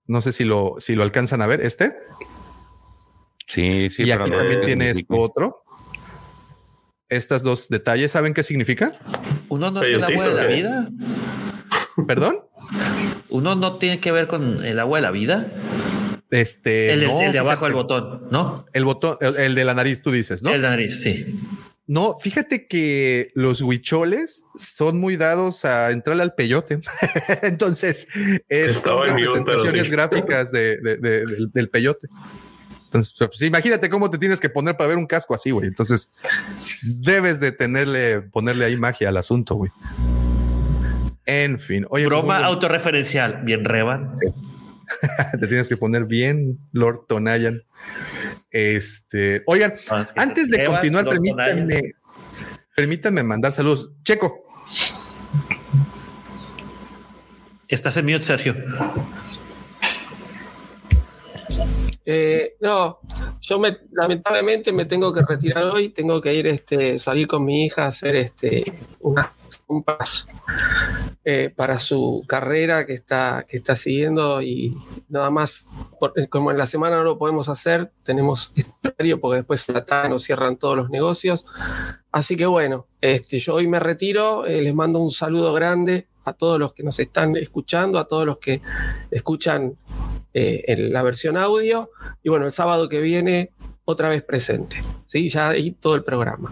No 0.08 0.22
sé 0.22 0.32
si 0.32 0.44
lo, 0.44 0.76
si 0.80 0.96
lo 0.96 1.04
alcanzan 1.04 1.42
a 1.42 1.48
ver, 1.48 1.62
este. 1.62 1.96
Sí, 3.48 3.90
sí. 3.90 4.04
Y 4.04 4.12
aquí 4.12 4.32
también 4.32 4.62
tiene 4.66 4.94
otro. 5.10 5.64
Estas 7.12 7.44
dos 7.44 7.68
detalles, 7.68 8.14
¿saben 8.14 8.34
qué 8.34 8.42
significa? 8.42 8.90
Uno 9.50 9.70
no 9.70 9.82
es 9.82 9.90
el 9.90 10.02
agua 10.02 10.30
de 10.30 10.34
la 10.34 10.46
vida. 10.46 10.90
¿Perdón? 12.08 12.40
Uno 13.28 13.56
no 13.56 13.78
tiene 13.80 14.00
que 14.00 14.14
ver 14.14 14.28
con 14.28 14.64
el 14.64 14.80
agua 14.80 15.00
de 15.00 15.02
la 15.02 15.12
vida. 15.12 15.52
Este. 16.30 16.94
El, 16.94 17.02
de 17.02 17.38
abajo 17.38 17.66
del 17.66 17.74
botón, 17.74 18.30
¿no? 18.32 18.66
El 18.72 18.86
botón, 18.86 19.18
el, 19.20 19.56
de 19.56 19.66
la 19.66 19.74
nariz, 19.74 20.02
tú 20.02 20.10
dices, 20.10 20.42
¿no? 20.42 20.52
El 20.52 20.62
de 20.62 20.64
la 20.64 20.70
nariz, 20.70 21.02
sí. 21.02 21.38
No, 21.86 22.18
fíjate 22.18 22.68
que 22.68 23.32
los 23.36 23.62
huicholes 23.62 24.46
son 24.56 24.98
muy 24.98 25.18
dados 25.18 25.66
a 25.66 25.92
entrarle 25.92 26.24
al 26.24 26.34
peyote. 26.34 26.80
Entonces, 27.42 28.08
es 28.48 28.82
representaciones 28.86 29.92
gráficas 29.92 30.54
del, 30.54 31.70
peyote. 31.70 32.08
Entonces, 32.94 33.16
pues, 33.18 33.42
imagínate 33.44 33.90
cómo 33.90 34.10
te 34.10 34.18
tienes 34.18 34.42
que 34.42 34.50
poner 34.50 34.76
para 34.76 34.90
ver 34.90 34.98
un 34.98 35.08
casco 35.08 35.34
así, 35.34 35.52
güey. 35.52 35.68
Entonces, 35.68 36.12
debes 36.84 37.40
de 37.40 37.54
tenerle, 37.54 38.20
ponerle 38.22 38.66
ahí 38.66 38.76
magia 38.76 39.08
al 39.08 39.16
asunto, 39.16 39.56
güey. 39.56 39.72
En 41.26 41.58
fin. 41.58 41.86
Oye, 41.90 42.04
pues, 42.04 42.22
Broma 42.22 42.40
autorreferencial. 42.40 43.44
Bien, 43.44 43.64
Revan. 43.64 44.16
Te 45.40 45.48
tienes 45.48 45.70
que 45.70 45.78
poner 45.78 46.04
bien, 46.04 46.60
Lord 46.74 47.06
Tonayan. 47.08 47.64
Este, 48.50 49.42
oigan, 49.46 49.76
antes 50.18 50.50
de 50.50 50.66
continuar, 50.66 51.06
permítanme, 51.06 51.94
permítanme 52.76 53.24
mandar 53.24 53.54
saludos. 53.54 53.92
Checo. 54.04 54.44
Estás 57.70 57.96
en 57.96 58.06
mute, 58.06 58.24
Sergio. 58.24 58.54
Eh, 62.06 62.56
no, 62.60 63.00
yo 63.42 63.60
me, 63.60 63.78
lamentablemente 63.92 64.72
me 64.72 64.86
tengo 64.86 65.14
que 65.14 65.22
retirar 65.22 65.66
hoy, 65.66 65.90
tengo 65.90 66.20
que 66.20 66.34
ir 66.34 66.48
este, 66.48 66.98
salir 66.98 67.28
con 67.28 67.46
mi 67.46 67.66
hija 67.66 67.86
a 67.86 67.88
hacer 67.88 68.16
este, 68.16 68.80
un 69.68 69.84
paso 69.84 70.38
eh, 71.24 71.54
para 71.56 71.80
su 71.80 72.24
carrera 72.28 72.86
que 72.86 72.94
está, 72.94 73.46
siguiendo 73.76 74.42
y 74.42 74.76
nada 75.08 75.30
más, 75.30 75.70
eh, 76.16 76.28
como 76.28 76.52
en 76.52 76.58
la 76.58 76.66
semana 76.66 76.98
no 76.98 77.04
lo 77.04 77.18
podemos 77.18 77.48
hacer, 77.48 77.92
tenemos 78.04 78.54
horario 78.84 79.20
porque 79.20 79.38
después 79.38 79.68
la 79.70 79.86
tarde 79.86 80.10
nos 80.10 80.24
cierran 80.24 80.58
todos 80.58 80.76
los 80.76 80.90
negocios. 80.90 81.46
Así 82.12 82.36
que 82.36 82.46
bueno, 82.46 82.88
este, 83.00 83.40
yo 83.40 83.56
hoy 83.56 83.68
me 83.68 83.80
retiro, 83.80 84.46
eh, 84.46 84.62
les 84.62 84.74
mando 84.74 85.00
un 85.00 85.12
saludo 85.12 85.54
grande 85.54 86.08
a 86.26 86.34
todos 86.34 86.60
los 86.60 86.74
que 86.74 86.84
nos 86.84 87.00
están 87.00 87.36
escuchando, 87.36 87.98
a 88.00 88.08
todos 88.08 88.26
los 88.26 88.38
que 88.38 88.62
escuchan 89.10 89.76
en 90.34 90.94
la 90.94 91.04
versión 91.04 91.38
audio 91.38 91.90
y 92.24 92.30
bueno, 92.30 92.46
el 92.46 92.52
sábado 92.52 92.90
que 92.90 93.00
viene 93.00 93.52
otra 93.86 94.10
vez 94.10 94.24
presente, 94.24 94.82
¿sí? 95.06 95.30
ya 95.30 95.50
ahí 95.50 95.72
todo 95.72 95.96
el 95.96 96.04
programa. 96.04 96.52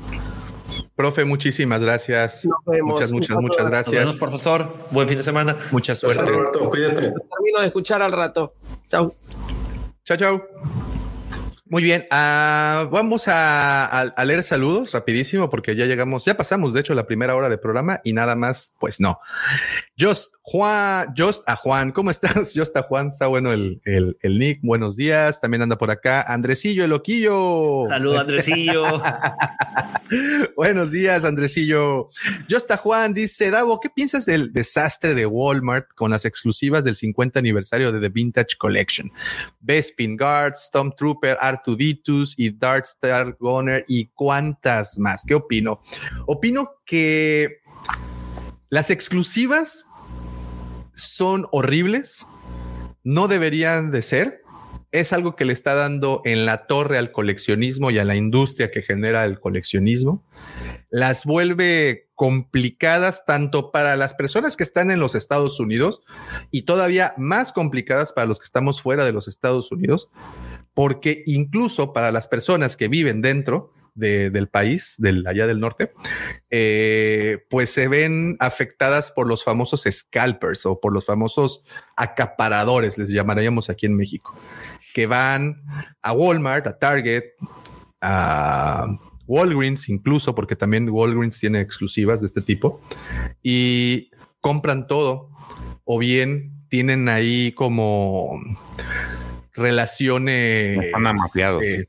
Profe, 0.96 1.26
muchísimas 1.26 1.82
gracias. 1.82 2.48
Muchas, 2.84 3.12
muchas, 3.12 3.38
muchas 3.38 3.66
gracias. 3.66 4.06
Nos 4.06 4.18
profesor. 4.18 4.68
Buen 4.92 5.08
fin 5.08 5.18
de 5.18 5.24
semana. 5.24 5.58
Mucha 5.72 5.96
suerte. 5.96 6.24
Termino 6.24 7.62
de 7.62 7.68
escuchar 7.68 8.02
al 8.02 8.12
rato. 8.12 8.54
Chau. 8.90 9.16
Chao, 10.04 10.18
chao. 10.18 10.89
Muy 11.70 11.84
bien, 11.84 12.08
uh, 12.10 12.90
vamos 12.90 13.28
a, 13.28 13.86
a, 13.86 14.02
a, 14.02 14.26
leer 14.26 14.42
saludos 14.42 14.92
rapidísimo 14.92 15.52
porque 15.52 15.76
ya 15.76 15.86
llegamos, 15.86 16.26
ya 16.26 16.36
pasamos 16.36 16.74
de 16.74 16.80
hecho 16.80 16.96
la 16.96 17.06
primera 17.06 17.36
hora 17.36 17.48
de 17.48 17.60
programa 17.60 18.02
y 18.04 18.14
nada 18.14 18.36
más, 18.36 18.74
pues 18.80 19.00
no. 19.00 19.20
Just 19.96 20.34
Juan, 20.52 21.14
Just 21.16 21.48
a 21.48 21.56
Juan, 21.56 21.92
¿cómo 21.92 22.10
estás? 22.10 22.54
Just 22.56 22.76
a 22.76 22.82
Juan, 22.82 23.10
está 23.10 23.28
bueno 23.28 23.54
el, 23.54 23.82
el, 23.86 24.18
el 24.22 24.40
nick, 24.40 24.62
buenos 24.64 24.96
días, 24.96 25.40
también 25.42 25.62
anda 25.62 25.78
por 25.78 25.92
acá 25.92 26.24
Andresillo, 26.24 26.86
el 26.86 26.90
loquillo. 26.90 27.86
Saludos 27.88 28.22
Andresillo. 28.22 28.84
buenos 30.56 30.90
días 30.90 31.24
Andresillo. 31.24 32.10
Just 32.50 32.72
a 32.72 32.78
Juan 32.78 33.14
dice, 33.14 33.52
Davo, 33.52 33.80
¿qué 33.80 33.92
piensas 33.92 34.26
del 34.26 34.52
desastre 34.52 35.14
de 35.14 35.28
Walmart 35.28 35.94
con 35.94 36.10
las 36.10 36.26
exclusivas 36.26 36.84
del 36.84 36.96
50 36.96 37.38
aniversario 37.38 37.92
de 37.92 38.00
The 38.00 38.10
Vintage 38.10 38.58
Collection? 38.58 39.12
Bespin 39.60 40.18
Guard, 40.18 40.56
Stormtrooper, 40.56 41.38
Artuditus 41.60 42.34
y 42.38 42.58
Darkstar 42.58 43.36
Gunner 43.40 43.84
y 43.88 44.08
cuántas 44.08 44.98
más. 44.98 45.24
¿Qué 45.28 45.36
opino? 45.36 45.82
Opino 46.26 46.72
que 46.86 47.60
las 48.70 48.90
exclusivas 48.90 49.86
son 50.96 51.48
horribles, 51.52 52.26
no 53.04 53.28
deberían 53.28 53.92
de 53.92 54.02
ser. 54.02 54.42
Es 54.92 55.14
algo 55.14 55.36
que 55.36 55.46
le 55.46 55.54
está 55.54 55.76
dando 55.76 56.24
en 56.26 56.48
la 56.48 56.66
torre 56.66 56.98
al 56.98 57.12
coleccionismo 57.12 57.92
y 57.92 58.00
a 58.00 58.06
la 58.06 58.16
industria 58.16 58.72
que 58.72 58.82
genera 58.82 59.24
el 59.26 59.40
coleccionismo. 59.40 60.24
Las 60.90 61.26
vuelve 61.26 62.10
complicadas 62.16 63.24
tanto 63.26 63.72
para 63.72 63.96
las 63.96 64.16
personas 64.16 64.58
que 64.58 64.64
están 64.64 64.90
en 64.90 65.00
los 65.00 65.14
Estados 65.14 65.60
Unidos 65.60 66.02
y 66.50 66.64
todavía 66.64 67.14
más 67.18 67.54
complicadas 67.54 68.14
para 68.14 68.28
los 68.28 68.40
que 68.40 68.46
estamos 68.46 68.82
fuera 68.82 69.06
de 69.06 69.14
los 69.14 69.28
Estados 69.28 69.72
Unidos, 69.72 70.10
porque 70.80 71.24
incluso 71.26 71.92
para 71.92 72.10
las 72.10 72.30
personas 72.30 72.78
que 72.78 72.88
viven 72.88 73.22
dentro, 73.22 73.74
de, 73.96 74.30
del 74.30 74.48
país, 74.48 74.96
del, 74.98 75.28
allá 75.28 75.46
del 75.46 75.60
norte, 75.60 75.92
eh, 76.50 77.40
pues 77.50 77.70
se 77.70 77.90
ven 77.90 78.38
afectadas 78.40 79.12
por 79.12 79.28
los 79.28 79.44
famosos 79.44 79.84
scalpers 79.92 80.66
o 80.66 80.80
por 80.80 80.94
los 80.94 81.06
famosos 81.06 81.66
acaparadores, 81.98 82.98
les 82.98 83.10
llamaríamos 83.10 83.70
aquí 83.70 83.88
en 83.88 83.98
México, 83.98 84.34
que 84.94 85.06
van 85.06 85.64
a 86.02 86.14
Walmart, 86.14 86.66
a 86.66 86.80
Target, 86.80 87.26
a 88.00 88.88
Walgreens 89.28 89.90
incluso, 89.90 90.34
porque 90.34 90.56
también 90.56 90.90
Walgreens 90.90 91.38
tiene 91.38 91.60
exclusivas 91.60 92.22
de 92.22 92.28
este 92.28 92.42
tipo, 92.42 92.80
y 93.44 94.12
compran 94.40 94.88
todo, 94.88 95.30
o 95.84 96.00
bien 96.00 96.54
tienen 96.70 97.10
ahí 97.10 97.52
como 97.52 98.40
relaciones... 99.60 100.80
Eh, 101.64 101.86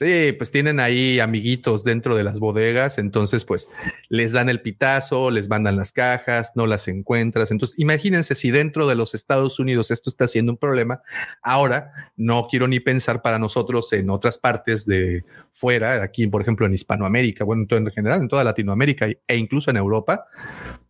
Sí, 0.00 0.32
pues 0.32 0.50
tienen 0.50 0.80
ahí 0.80 1.20
amiguitos 1.20 1.84
dentro 1.84 2.16
de 2.16 2.24
las 2.24 2.40
bodegas, 2.40 2.96
entonces 2.96 3.44
pues 3.44 3.68
les 4.08 4.32
dan 4.32 4.48
el 4.48 4.62
pitazo, 4.62 5.30
les 5.30 5.50
mandan 5.50 5.76
las 5.76 5.92
cajas, 5.92 6.52
no 6.54 6.66
las 6.66 6.88
encuentras. 6.88 7.50
Entonces 7.50 7.78
imagínense 7.78 8.34
si 8.34 8.50
dentro 8.50 8.88
de 8.88 8.94
los 8.94 9.14
Estados 9.14 9.58
Unidos 9.58 9.90
esto 9.90 10.08
está 10.08 10.26
siendo 10.26 10.52
un 10.52 10.56
problema. 10.56 11.02
Ahora 11.42 12.12
no 12.16 12.46
quiero 12.48 12.66
ni 12.66 12.80
pensar 12.80 13.20
para 13.20 13.38
nosotros 13.38 13.92
en 13.92 14.08
otras 14.08 14.38
partes 14.38 14.86
de 14.86 15.22
fuera, 15.52 16.02
aquí 16.02 16.26
por 16.28 16.40
ejemplo 16.40 16.64
en 16.64 16.72
Hispanoamérica, 16.72 17.44
bueno, 17.44 17.66
en 17.68 17.90
general 17.90 18.22
en 18.22 18.28
toda 18.28 18.42
Latinoamérica 18.42 19.06
e 19.26 19.36
incluso 19.36 19.70
en 19.70 19.76
Europa, 19.76 20.24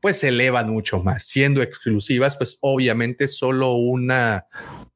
pues 0.01 0.18
se 0.18 0.28
elevan 0.28 0.70
mucho 0.70 1.02
más. 1.02 1.24
Siendo 1.24 1.62
exclusivas, 1.62 2.36
pues 2.36 2.59
obviamente 2.60 3.27
solo 3.27 3.72
una 3.72 4.47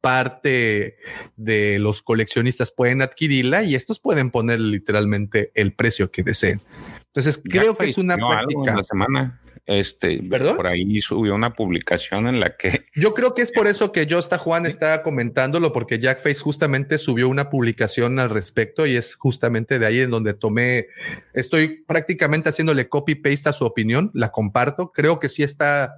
parte 0.04 0.98
de 1.36 1.78
los 1.78 2.02
coleccionistas 2.02 2.70
pueden 2.70 3.00
adquirirla 3.00 3.62
y 3.62 3.74
estos 3.74 4.00
pueden 4.00 4.30
poner 4.30 4.60
literalmente 4.60 5.50
el 5.54 5.72
precio 5.72 6.10
que 6.10 6.22
deseen. 6.22 6.60
Entonces, 7.06 7.40
creo 7.42 7.74
que 7.74 7.88
es 7.88 7.96
una 7.96 8.18
práctica. 8.18 8.76
La 8.76 8.84
semana. 8.84 9.40
Este, 9.66 10.22
¿Perdón? 10.28 10.56
por 10.56 10.66
ahí 10.66 11.00
subió 11.00 11.34
una 11.34 11.54
publicación 11.54 12.26
en 12.26 12.38
la 12.38 12.54
que 12.54 12.84
yo 12.94 13.14
creo 13.14 13.34
que 13.34 13.40
es 13.40 13.50
por 13.50 13.66
eso 13.66 13.92
que 13.92 14.06
Josta 14.08 14.36
Juan 14.36 14.66
está 14.66 15.02
comentándolo, 15.02 15.72
porque 15.72 15.98
Jack 15.98 16.22
Face 16.22 16.40
justamente 16.40 16.98
subió 16.98 17.30
una 17.30 17.48
publicación 17.48 18.18
al 18.18 18.28
respecto 18.28 18.86
y 18.86 18.96
es 18.96 19.14
justamente 19.14 19.78
de 19.78 19.86
ahí 19.86 20.00
en 20.00 20.10
donde 20.10 20.34
tomé, 20.34 20.88
estoy 21.32 21.82
prácticamente 21.86 22.50
haciéndole 22.50 22.90
copy 22.90 23.14
paste 23.14 23.48
a 23.48 23.52
su 23.54 23.64
opinión, 23.64 24.10
la 24.12 24.30
comparto. 24.30 24.92
Creo 24.92 25.18
que 25.18 25.30
sí 25.30 25.42
está 25.42 25.94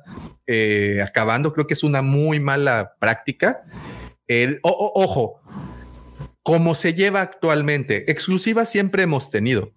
eh, 0.46 1.02
acabando, 1.04 1.52
creo 1.52 1.66
que 1.66 1.74
es 1.74 1.82
una 1.82 2.02
muy 2.02 2.38
mala 2.38 2.94
práctica. 3.00 3.64
El, 4.28 4.60
ojo, 4.62 5.40
como 6.42 6.76
se 6.76 6.94
lleva 6.94 7.20
actualmente, 7.20 8.08
exclusivas 8.10 8.70
siempre 8.70 9.02
hemos 9.02 9.30
tenido. 9.30 9.72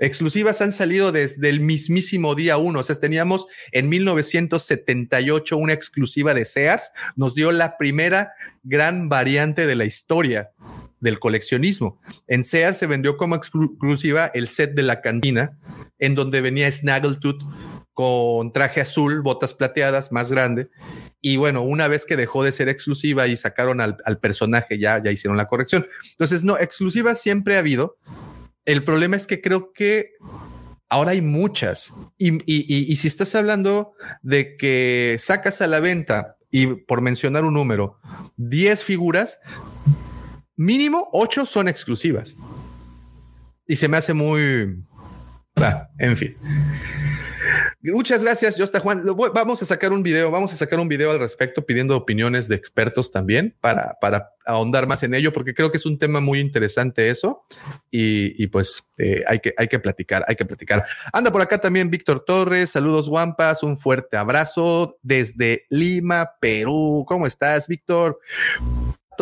Exclusivas 0.00 0.62
han 0.62 0.72
salido 0.72 1.12
desde 1.12 1.50
el 1.50 1.60
mismísimo 1.60 2.34
día 2.34 2.56
uno. 2.56 2.80
O 2.80 2.82
sea, 2.82 2.96
teníamos 2.96 3.46
en 3.70 3.90
1978 3.90 5.56
una 5.58 5.74
exclusiva 5.74 6.32
de 6.32 6.46
Sears. 6.46 6.90
Nos 7.16 7.34
dio 7.34 7.52
la 7.52 7.76
primera 7.76 8.32
gran 8.62 9.10
variante 9.10 9.66
de 9.66 9.76
la 9.76 9.84
historia 9.84 10.50
del 11.00 11.18
coleccionismo. 11.18 12.00
En 12.26 12.44
Sears 12.44 12.78
se 12.78 12.86
vendió 12.86 13.18
como 13.18 13.34
exclusiva 13.34 14.30
el 14.32 14.48
set 14.48 14.74
de 14.74 14.82
la 14.82 15.02
cantina, 15.02 15.58
en 15.98 16.14
donde 16.14 16.40
venía 16.40 16.72
Snaggletooth 16.72 17.42
con 17.92 18.52
traje 18.54 18.80
azul, 18.80 19.20
botas 19.20 19.52
plateadas, 19.52 20.12
más 20.12 20.32
grande. 20.32 20.70
Y 21.20 21.36
bueno, 21.36 21.60
una 21.60 21.88
vez 21.88 22.06
que 22.06 22.16
dejó 22.16 22.42
de 22.42 22.52
ser 22.52 22.70
exclusiva 22.70 23.26
y 23.26 23.36
sacaron 23.36 23.82
al, 23.82 24.18
personaje, 24.18 24.78
ya, 24.78 25.02
ya 25.02 25.10
hicieron 25.10 25.36
la 25.36 25.48
corrección. 25.48 25.86
Entonces, 26.12 26.42
no, 26.42 26.56
exclusiva 26.56 27.14
siempre 27.14 27.56
ha 27.56 27.58
habido. 27.58 27.98
El 28.70 28.84
problema 28.84 29.16
es 29.16 29.26
que 29.26 29.40
creo 29.40 29.72
que 29.72 30.12
ahora 30.88 31.10
hay 31.10 31.22
muchas. 31.22 31.92
Y, 32.16 32.94
si 32.94 33.08
estás 33.08 33.34
hablando 33.34 33.94
de 34.22 34.56
que 34.56 35.16
sacas 35.18 35.60
a 35.60 35.66
la 35.66 35.80
venta, 35.80 36.36
y 36.52 36.68
por 36.68 37.00
mencionar 37.00 37.44
un 37.44 37.54
número, 37.54 37.98
10 38.36 38.84
figuras, 38.84 39.40
mínimo 40.54 41.08
8 41.12 41.46
son 41.46 41.66
exclusivas. 41.66 42.36
Y 43.66 43.74
se 43.74 43.88
me 43.88 43.96
hace 43.96 44.14
muy... 44.14 44.84
en 45.98 46.16
fin. 46.16 46.36
Muchas 47.82 48.22
gracias, 48.22 48.56
Josta 48.58 48.78
Juan. 48.78 49.02
Vamos 49.34 49.62
a 49.62 49.66
sacar 49.66 49.92
un 49.92 50.02
video, 50.02 50.30
vamos 50.30 50.52
a 50.52 50.56
sacar 50.56 50.78
un 50.80 50.88
video 50.88 51.12
al 51.12 51.18
respecto 51.18 51.64
pidiendo 51.64 51.96
opiniones 51.96 52.46
de 52.46 52.54
expertos 52.54 53.10
también 53.10 53.56
para, 53.58 53.96
para 54.02 54.34
ahondar 54.44 54.86
más 54.86 55.02
en 55.02 55.14
ello, 55.14 55.32
porque 55.32 55.54
creo 55.54 55.70
que 55.70 55.78
es 55.78 55.86
un 55.86 55.98
tema 55.98 56.20
muy 56.20 56.40
interesante 56.40 57.08
eso 57.08 57.42
y, 57.90 58.46
pues 58.48 58.84
eh, 58.98 59.24
hay, 59.26 59.40
que, 59.40 59.54
hay 59.56 59.68
que 59.68 59.78
platicar, 59.78 60.26
hay 60.28 60.36
que 60.36 60.44
platicar. 60.44 60.84
Anda 61.10 61.32
por 61.32 61.40
acá 61.40 61.56
también 61.56 61.88
Víctor 61.88 62.22
Torres, 62.26 62.70
saludos 62.70 63.08
Guampas, 63.08 63.62
un 63.62 63.78
fuerte 63.78 64.18
abrazo 64.18 64.98
desde 65.02 65.64
Lima, 65.70 66.32
Perú. 66.38 67.06
¿Cómo 67.08 67.26
estás, 67.26 67.66
Víctor? 67.66 68.18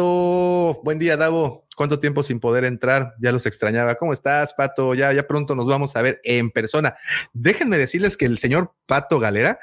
Buen 0.03 0.99
día, 0.99 1.17
Davo. 1.17 1.65
¿Cuánto 1.77 1.99
tiempo 1.99 2.23
sin 2.23 2.41
poder 2.41 2.65
entrar? 2.65 3.15
Ya 3.21 3.33
los 3.33 3.47
extrañaba. 3.47 3.97
¿Cómo 3.97 4.13
estás, 4.13 4.53
Pato? 4.55 4.95
Ya, 4.95 5.13
ya 5.13 5.27
pronto 5.27 5.55
nos 5.55 5.67
vamos 5.67 5.95
a 5.97 6.03
ver 6.03 6.21
en 6.25 6.51
persona. 6.51 6.95
Déjenme 7.33 7.79
decirles 7.79 8.17
que 8.17 8.27
el 8.27 8.39
señor 8.39 8.75
Pato 8.87 9.19
Galera 9.19 9.59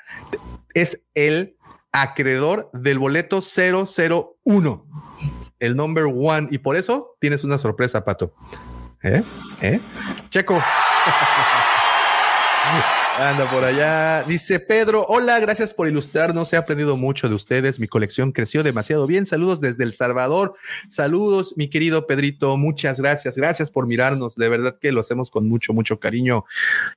es 0.74 1.02
el 1.14 1.57
acreedor 1.91 2.70
del 2.74 2.99
boleto 2.99 3.41
001, 3.41 4.86
el 5.60 5.76
number 5.76 6.06
one. 6.06 6.48
Y 6.52 6.57
por 6.57 6.76
eso 6.76 7.16
tienes 7.20 7.44
una 7.44 7.57
sorpresa, 7.57 8.03
Pato. 8.03 8.34
¿Eh? 9.03 9.24
¿Eh? 9.62 9.80
Checo. 10.30 10.62
Anda 13.18 13.50
por 13.50 13.64
allá. 13.64 14.24
Dice 14.24 14.60
Pedro, 14.60 15.06
hola, 15.08 15.40
gracias 15.40 15.74
por 15.74 15.88
ilustrarnos. 15.88 16.52
He 16.52 16.58
aprendido 16.58 16.98
mucho 16.98 17.30
de 17.30 17.36
ustedes. 17.36 17.80
Mi 17.80 17.88
colección 17.88 18.34
creció 18.34 18.62
demasiado 18.62 19.08
bien. 19.08 19.26
Saludos 19.26 19.62
desde 19.62 19.86
El 19.86 19.94
Salvador. 19.94 20.54
Saludos, 20.90 21.54
mi 21.56 21.70
querido 21.70 22.08
Pedrito. 22.08 22.58
Muchas 22.58 23.00
gracias. 23.00 23.38
Gracias 23.38 23.72
por 23.72 23.88
mirarnos. 23.88 24.36
De 24.36 24.50
verdad 24.50 24.78
que 24.82 24.92
lo 24.92 25.00
hacemos 25.00 25.32
con 25.32 25.48
mucho, 25.48 25.72
mucho 25.72 25.98
cariño. 25.98 26.44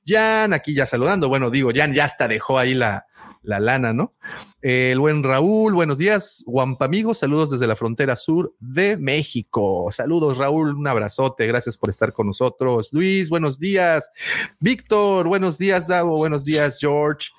Jan, 0.05 0.51
aquí 0.51 0.73
ya 0.73 0.85
saludando. 0.85 1.29
Bueno, 1.29 1.49
digo, 1.49 1.71
Jan 1.73 1.93
ya 1.93 2.03
hasta 2.03 2.27
dejó 2.27 2.59
ahí 2.59 2.73
la, 2.73 3.05
la 3.41 3.59
lana, 3.59 3.93
¿no? 3.93 4.13
el 4.61 4.99
buen 4.99 5.23
Raúl, 5.23 5.73
buenos 5.73 5.97
días, 5.97 6.43
Guampa 6.45 6.83
amigos, 6.83 7.19
saludos 7.19 7.51
desde 7.51 7.65
la 7.65 7.77
frontera 7.77 8.17
sur 8.17 8.53
de 8.59 8.97
México. 8.97 9.87
Saludos, 9.91 10.37
Raúl, 10.37 10.75
un 10.75 10.85
abrazote, 10.85 11.47
gracias 11.47 11.77
por 11.77 11.89
estar 11.89 12.11
con 12.11 12.27
nosotros. 12.27 12.89
Luis, 12.91 13.29
buenos 13.29 13.57
días. 13.57 14.11
Víctor, 14.59 15.27
buenos 15.27 15.57
días, 15.57 15.87
Davo, 15.87 16.17
buenos 16.17 16.43
días, 16.43 16.77
George. 16.79 17.29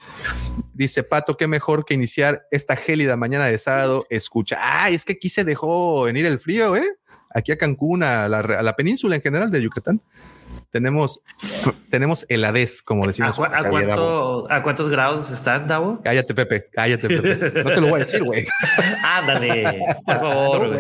Dice 0.73 1.03
Pato, 1.03 1.37
qué 1.37 1.47
mejor 1.47 1.85
que 1.85 1.93
iniciar 1.93 2.47
esta 2.51 2.75
gélida 2.75 3.19
mañana 3.19 3.45
de 3.47 3.59
sábado. 3.59 4.07
Escucha, 4.09 4.57
ah, 4.59 4.89
es 4.89 5.05
que 5.05 5.13
aquí 5.13 5.29
se 5.29 5.45
dejó 5.45 6.05
venir 6.05 6.25
el 6.25 6.39
frío, 6.39 6.75
¿eh? 6.75 6.97
Aquí 7.35 7.53
a 7.53 7.59
Cancún, 7.59 8.03
a 8.03 8.29
la 8.29 8.77
península 8.77 9.17
en 9.17 9.23
general 9.23 9.51
de 9.51 9.63
Yucatán 9.63 10.01
tenemos, 10.71 11.21
tenemos 11.91 12.25
heladez, 12.29 12.83
como 12.83 13.07
decimos. 13.07 13.39
¿A, 13.39 14.63
cuántos 14.63 14.89
grados 14.89 15.31
están, 15.31 15.67
Davo? 15.67 16.01
Cállate, 16.03 16.35
Pepe, 16.35 16.67
cállate, 16.73 17.09
Pepe. 17.09 17.63
No 17.65 17.71
te 17.71 17.81
lo 17.81 17.89
voy 17.89 18.01
a 18.01 18.05
decir, 18.05 18.23
güey. 18.23 18.45
Ándale, 19.05 19.81
por 20.07 20.17
favor. 20.17 20.77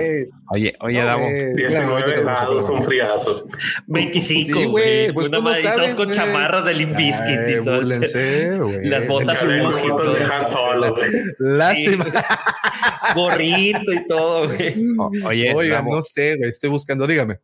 oye, 0.51 0.77
oye, 0.81 1.05
Davo. 1.05 1.27
19 1.57 2.21
grados, 2.23 2.71
un 2.71 2.83
friazo. 2.83 3.49
25, 3.87 4.59
sí, 4.59 4.65
güey. 4.67 5.13
Pues 5.13 5.29
Una 5.29 5.57
sabes, 5.57 5.95
con 5.95 6.11
chamarras 6.11 6.65
de 6.65 6.75
Limpiskit 6.75 7.41
y 7.49 7.65
todo. 7.65 7.83
Las 7.83 9.07
botas 9.07 9.47
de 9.47 10.25
Han 10.33 10.47
Solo, 10.47 10.95
güey. 10.95 11.11
Lástima. 11.39 12.07
Gorrito 13.15 13.93
y 13.93 14.07
todo, 14.07 14.49
güey. 14.49 14.75
Oye, 15.25 15.55
Oiga, 15.55 15.83
no 15.83 16.03
sé, 16.03 16.37
güey. 16.37 16.51
Estoy 16.51 16.71
buscando, 16.71 17.07
dígame. 17.07 17.41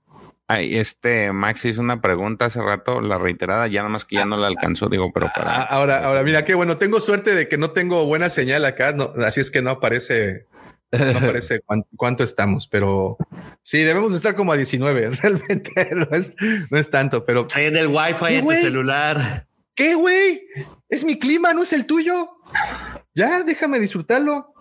Ay, 0.49 0.77
este 0.77 1.33
Max 1.33 1.65
hizo 1.65 1.81
una 1.81 2.01
pregunta 2.01 2.45
hace 2.45 2.63
rato, 2.63 3.01
la 3.01 3.19
reiterada, 3.19 3.67
ya 3.67 3.81
nada 3.81 3.89
más 3.89 4.05
que 4.05 4.17
ya 4.17 4.27
no 4.27 4.37
la 4.37 4.47
alcanzó, 4.47 4.89
digo, 4.89 5.11
pero 5.13 5.29
para. 5.35 5.63
Ah, 5.63 5.63
ahora, 5.65 6.05
ahora, 6.07 6.23
mira, 6.23 6.45
qué 6.45 6.55
bueno, 6.55 6.77
tengo 6.77 7.01
suerte 7.01 7.35
de 7.35 7.49
que 7.49 7.59
no 7.59 7.73
tengo 7.73 8.07
buena 8.07 8.31
señal 8.31 8.65
acá, 8.65 8.93
no, 8.93 9.13
así 9.25 9.41
es 9.41 9.51
que 9.51 9.61
no 9.61 9.71
aparece, 9.71 10.47
no 10.93 11.19
aparece 11.19 11.63
cuánto, 11.97 12.23
estamos, 12.23 12.69
pero 12.69 13.17
sí, 13.65 13.79
debemos 13.79 14.15
estar 14.15 14.37
como 14.37 14.53
a 14.53 14.57
19, 14.57 15.11
realmente 15.23 15.91
no 15.93 16.17
es, 16.17 16.37
no 16.71 16.79
es 16.79 16.91
tanto, 16.91 17.25
pero. 17.25 17.49
Ahí 17.53 17.67
en 17.67 17.77
el 17.77 17.89
wifi 17.89 18.37
en 18.37 18.47
tu 18.47 18.53
celular. 18.53 19.49
¿Qué, 19.75 19.97
güey? 19.97 20.43
Es 20.89 21.03
mi 21.03 21.19
clima, 21.19 21.53
no 21.55 21.65
es 21.65 21.73
el 21.73 21.87
tuyo. 21.87 22.31
Ya, 23.15 23.43
déjame 23.43 23.81
disfrutarlo. 23.81 24.55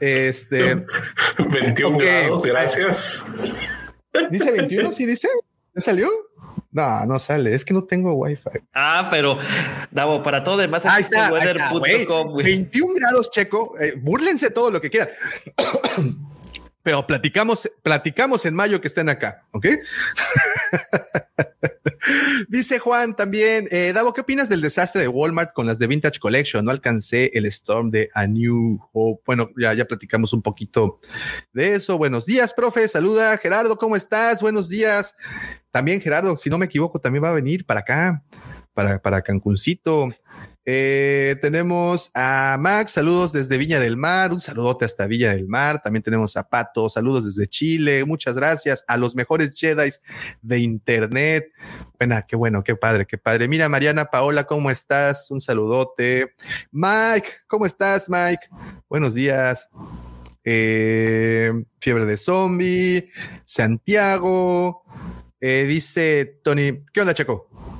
Este. 0.00 0.84
21 1.38 1.98
grados, 1.98 2.44
gracias. 2.46 3.26
¿Dice 4.30 4.52
21? 4.52 4.92
¿Sí 4.92 5.06
dice? 5.06 5.28
¿Ya 5.74 5.80
salió? 5.80 6.10
No, 6.72 7.06
no 7.06 7.18
sale. 7.18 7.54
Es 7.54 7.64
que 7.64 7.72
no 7.72 7.84
tengo 7.84 8.12
wifi. 8.12 8.50
Ah, 8.74 9.08
pero 9.10 9.38
Davo, 9.90 10.22
para 10.22 10.42
todo 10.42 10.58
demás, 10.58 10.84
ahí 10.84 11.00
está, 11.02 11.32
weather.com. 11.32 12.36
21 12.36 12.94
grados, 12.94 13.30
checo. 13.30 13.74
Eh, 13.80 13.94
búrlense 13.96 14.50
todo 14.50 14.70
lo 14.70 14.80
que 14.80 14.90
quieran. 14.90 15.08
Pero 16.86 17.04
platicamos, 17.04 17.68
platicamos 17.82 18.46
en 18.46 18.54
mayo 18.54 18.80
que 18.80 18.86
estén 18.86 19.08
acá, 19.08 19.44
¿ok? 19.50 19.66
Dice 22.48 22.78
Juan 22.78 23.16
también, 23.16 23.66
eh, 23.72 23.90
Davo, 23.92 24.14
¿qué 24.14 24.20
opinas 24.20 24.48
del 24.48 24.60
desastre 24.60 25.00
de 25.00 25.08
Walmart 25.08 25.52
con 25.52 25.66
las 25.66 25.80
de 25.80 25.88
Vintage 25.88 26.20
Collection? 26.20 26.64
No 26.64 26.70
alcancé 26.70 27.32
el 27.34 27.44
Storm 27.46 27.90
de 27.90 28.08
A 28.14 28.28
New. 28.28 28.78
Bueno, 29.26 29.50
ya, 29.60 29.74
ya 29.74 29.84
platicamos 29.84 30.32
un 30.32 30.42
poquito 30.42 31.00
de 31.52 31.72
eso. 31.72 31.98
Buenos 31.98 32.24
días, 32.24 32.54
profe. 32.54 32.86
Saluda, 32.86 33.36
Gerardo, 33.36 33.76
¿cómo 33.76 33.96
estás? 33.96 34.40
Buenos 34.40 34.68
días. 34.68 35.16
También 35.72 36.00
Gerardo, 36.00 36.38
si 36.38 36.50
no 36.50 36.56
me 36.56 36.66
equivoco, 36.66 37.00
también 37.00 37.24
va 37.24 37.30
a 37.30 37.32
venir 37.32 37.66
para 37.66 37.80
acá, 37.80 38.22
para, 38.74 39.02
para 39.02 39.22
Cancuncito. 39.22 40.10
Eh, 40.68 41.36
tenemos 41.40 42.10
a 42.12 42.58
Max, 42.60 42.90
saludos 42.90 43.32
desde 43.32 43.56
Viña 43.56 43.78
del 43.78 43.96
Mar, 43.96 44.32
un 44.32 44.40
saludote 44.40 44.84
hasta 44.84 45.06
Villa 45.06 45.30
del 45.30 45.46
Mar. 45.46 45.80
También 45.80 46.02
tenemos 46.02 46.36
a 46.36 46.48
Pato, 46.48 46.88
saludos 46.88 47.24
desde 47.24 47.46
Chile, 47.46 48.04
muchas 48.04 48.34
gracias 48.34 48.84
a 48.88 48.96
los 48.96 49.14
mejores 49.14 49.52
Jedi 49.54 49.90
de 50.42 50.58
Internet. 50.58 51.52
Buena, 51.96 52.22
qué 52.22 52.34
bueno, 52.34 52.64
qué 52.64 52.74
padre, 52.74 53.06
qué 53.06 53.16
padre. 53.16 53.46
Mira, 53.46 53.68
Mariana 53.68 54.06
Paola, 54.06 54.42
¿cómo 54.44 54.68
estás? 54.68 55.30
Un 55.30 55.40
saludote. 55.40 56.34
Mike, 56.72 57.28
¿cómo 57.46 57.64
estás, 57.64 58.10
Mike? 58.10 58.48
Buenos 58.88 59.14
días. 59.14 59.68
Eh, 60.42 61.52
fiebre 61.78 62.06
de 62.06 62.16
zombie, 62.16 63.12
Santiago. 63.44 64.82
Eh, 65.40 65.64
dice 65.68 66.40
Tony, 66.42 66.84
¿qué 66.92 67.02
onda, 67.02 67.14
Checo? 67.14 67.75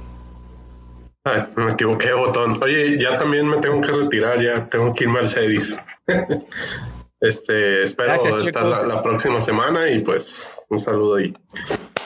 Ay, 1.27 1.43
me 1.57 1.73
equivoqué 1.73 2.13
botón. 2.13 2.63
Oye, 2.63 2.97
ya 3.01 3.19
también 3.19 3.49
me 3.49 3.57
tengo 3.59 3.81
que 3.81 3.91
retirar, 3.91 4.41
ya 4.41 4.69
tengo 4.69 4.93
que 4.93 5.05
irme 5.05 5.19
al 5.19 5.29
CEDIS. 5.29 5.77
este, 7.21 7.83
espero 7.83 8.15
estar 8.39 8.87
la, 8.87 9.03
próxima 9.03 9.41
semana 9.41 9.91
y 9.91 10.03
pues 10.03 10.63
un 10.69 10.79
saludo 10.79 11.17
ahí. 11.17 11.35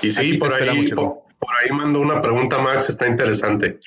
Y 0.00 0.10
sí, 0.10 0.38
por 0.38 0.54
ahí, 0.54 0.90
por, 0.92 1.18
ahí 1.62 1.70
mando 1.70 2.00
una 2.00 2.22
pregunta, 2.22 2.56
Max, 2.56 2.88
está 2.88 3.06
interesante. 3.06 3.80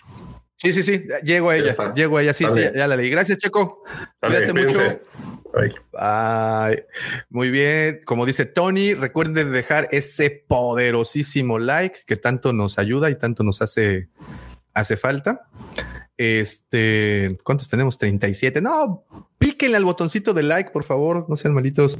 Sí, 0.55 0.71
sí, 0.71 0.83
sí, 0.83 1.03
llego 1.23 1.49
a 1.49 1.57
ella, 1.57 1.93
llego 1.95 2.17
a 2.17 2.21
ella, 2.21 2.33
sí, 2.35 2.45
sí, 2.53 2.61
ya 2.75 2.87
la 2.87 2.95
leí. 2.95 3.09
Gracias, 3.09 3.39
Checo. 3.39 3.83
Cuídate 4.21 4.53
mucho. 4.53 4.99
Muy 7.29 7.49
bien, 7.49 8.01
como 8.05 8.27
dice 8.27 8.45
Tony, 8.45 8.93
recuerden 8.93 9.51
dejar 9.51 9.87
ese 9.91 10.29
poderosísimo 10.47 11.57
like 11.57 12.01
que 12.05 12.17
tanto 12.17 12.53
nos 12.53 12.77
ayuda 12.77 13.09
y 13.09 13.15
tanto 13.15 13.43
nos 13.43 13.63
hace 13.63 14.09
hace 14.73 14.97
falta. 14.97 15.47
Este, 16.17 17.37
¿cuántos 17.43 17.69
tenemos? 17.69 17.97
37. 17.97 18.61
No, 18.61 19.05
píquenle 19.37 19.77
al 19.77 19.85
botoncito 19.85 20.33
de 20.33 20.43
like, 20.43 20.71
por 20.71 20.83
favor, 20.83 21.25
no 21.27 21.35
sean 21.35 21.53
malitos. 21.53 21.97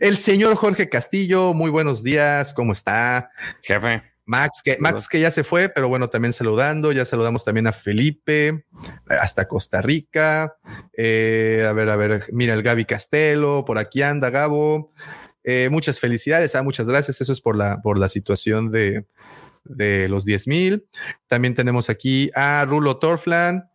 El 0.00 0.16
señor 0.16 0.56
Jorge 0.56 0.88
Castillo, 0.88 1.54
muy 1.54 1.70
buenos 1.70 2.02
días, 2.02 2.52
¿cómo 2.54 2.72
está? 2.72 3.30
Jefe. 3.62 4.02
Max, 4.26 4.62
que, 4.64 4.78
Max 4.80 5.06
que 5.06 5.20
ya 5.20 5.30
se 5.30 5.44
fue, 5.44 5.68
pero 5.68 5.88
bueno, 5.88 6.08
también 6.08 6.32
saludando, 6.32 6.92
ya 6.92 7.04
saludamos 7.04 7.44
también 7.44 7.66
a 7.66 7.72
Felipe, 7.72 8.64
hasta 9.06 9.46
Costa 9.46 9.82
Rica. 9.82 10.56
Eh, 10.96 11.64
a 11.68 11.72
ver, 11.72 11.90
a 11.90 11.96
ver, 11.96 12.24
mira 12.32 12.54
el 12.54 12.62
Gaby 12.62 12.86
Castelo, 12.86 13.64
por 13.66 13.78
aquí 13.78 14.00
anda 14.00 14.30
Gabo. 14.30 14.90
Eh, 15.42 15.68
muchas 15.70 16.00
felicidades, 16.00 16.54
ah, 16.54 16.62
muchas 16.62 16.86
gracias. 16.86 17.20
Eso 17.20 17.34
es 17.34 17.42
por 17.42 17.54
la, 17.54 17.82
por 17.82 17.98
la 17.98 18.08
situación 18.08 18.70
de, 18.70 19.04
de 19.64 20.08
los 20.08 20.24
10 20.24 20.46
mil. 20.46 20.86
También 21.26 21.54
tenemos 21.54 21.90
aquí 21.90 22.30
a 22.34 22.64
Rulo 22.64 22.98
Torflan. 22.98 23.68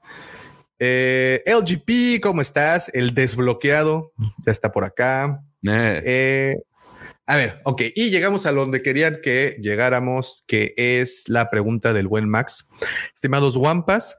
Eh, 0.79 1.43
LGP, 1.45 2.21
¿cómo 2.21 2.41
estás? 2.41 2.89
El 2.93 3.13
desbloqueado 3.13 4.13
ya 4.45 4.51
está 4.51 4.71
por 4.71 4.85
acá. 4.85 5.41
Eh. 5.63 6.01
Eh, 6.05 6.55
a 7.25 7.35
ver, 7.35 7.61
ok, 7.63 7.83
y 7.93 8.09
llegamos 8.09 8.45
a 8.45 8.51
donde 8.51 8.81
querían 8.81 9.19
que 9.21 9.57
llegáramos, 9.61 10.43
que 10.47 10.73
es 10.77 11.25
la 11.27 11.49
pregunta 11.49 11.93
del 11.93 12.07
buen 12.07 12.27
Max. 12.27 12.67
Estimados 13.13 13.55
Wampas, 13.55 14.17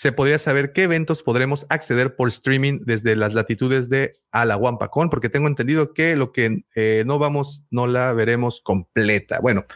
se 0.00 0.12
podría 0.12 0.38
saber 0.38 0.72
qué 0.72 0.84
eventos 0.84 1.22
podremos 1.22 1.66
acceder 1.68 2.16
por 2.16 2.28
streaming 2.28 2.78
desde 2.86 3.16
las 3.16 3.34
latitudes 3.34 3.90
de 3.90 4.14
Alahuampacón, 4.30 5.10
porque 5.10 5.28
tengo 5.28 5.46
entendido 5.46 5.92
que 5.92 6.16
lo 6.16 6.32
que 6.32 6.64
eh, 6.74 7.04
no 7.06 7.18
vamos, 7.18 7.64
no 7.70 7.86
la 7.86 8.14
veremos 8.14 8.62
completa. 8.62 9.40
Bueno, 9.40 9.66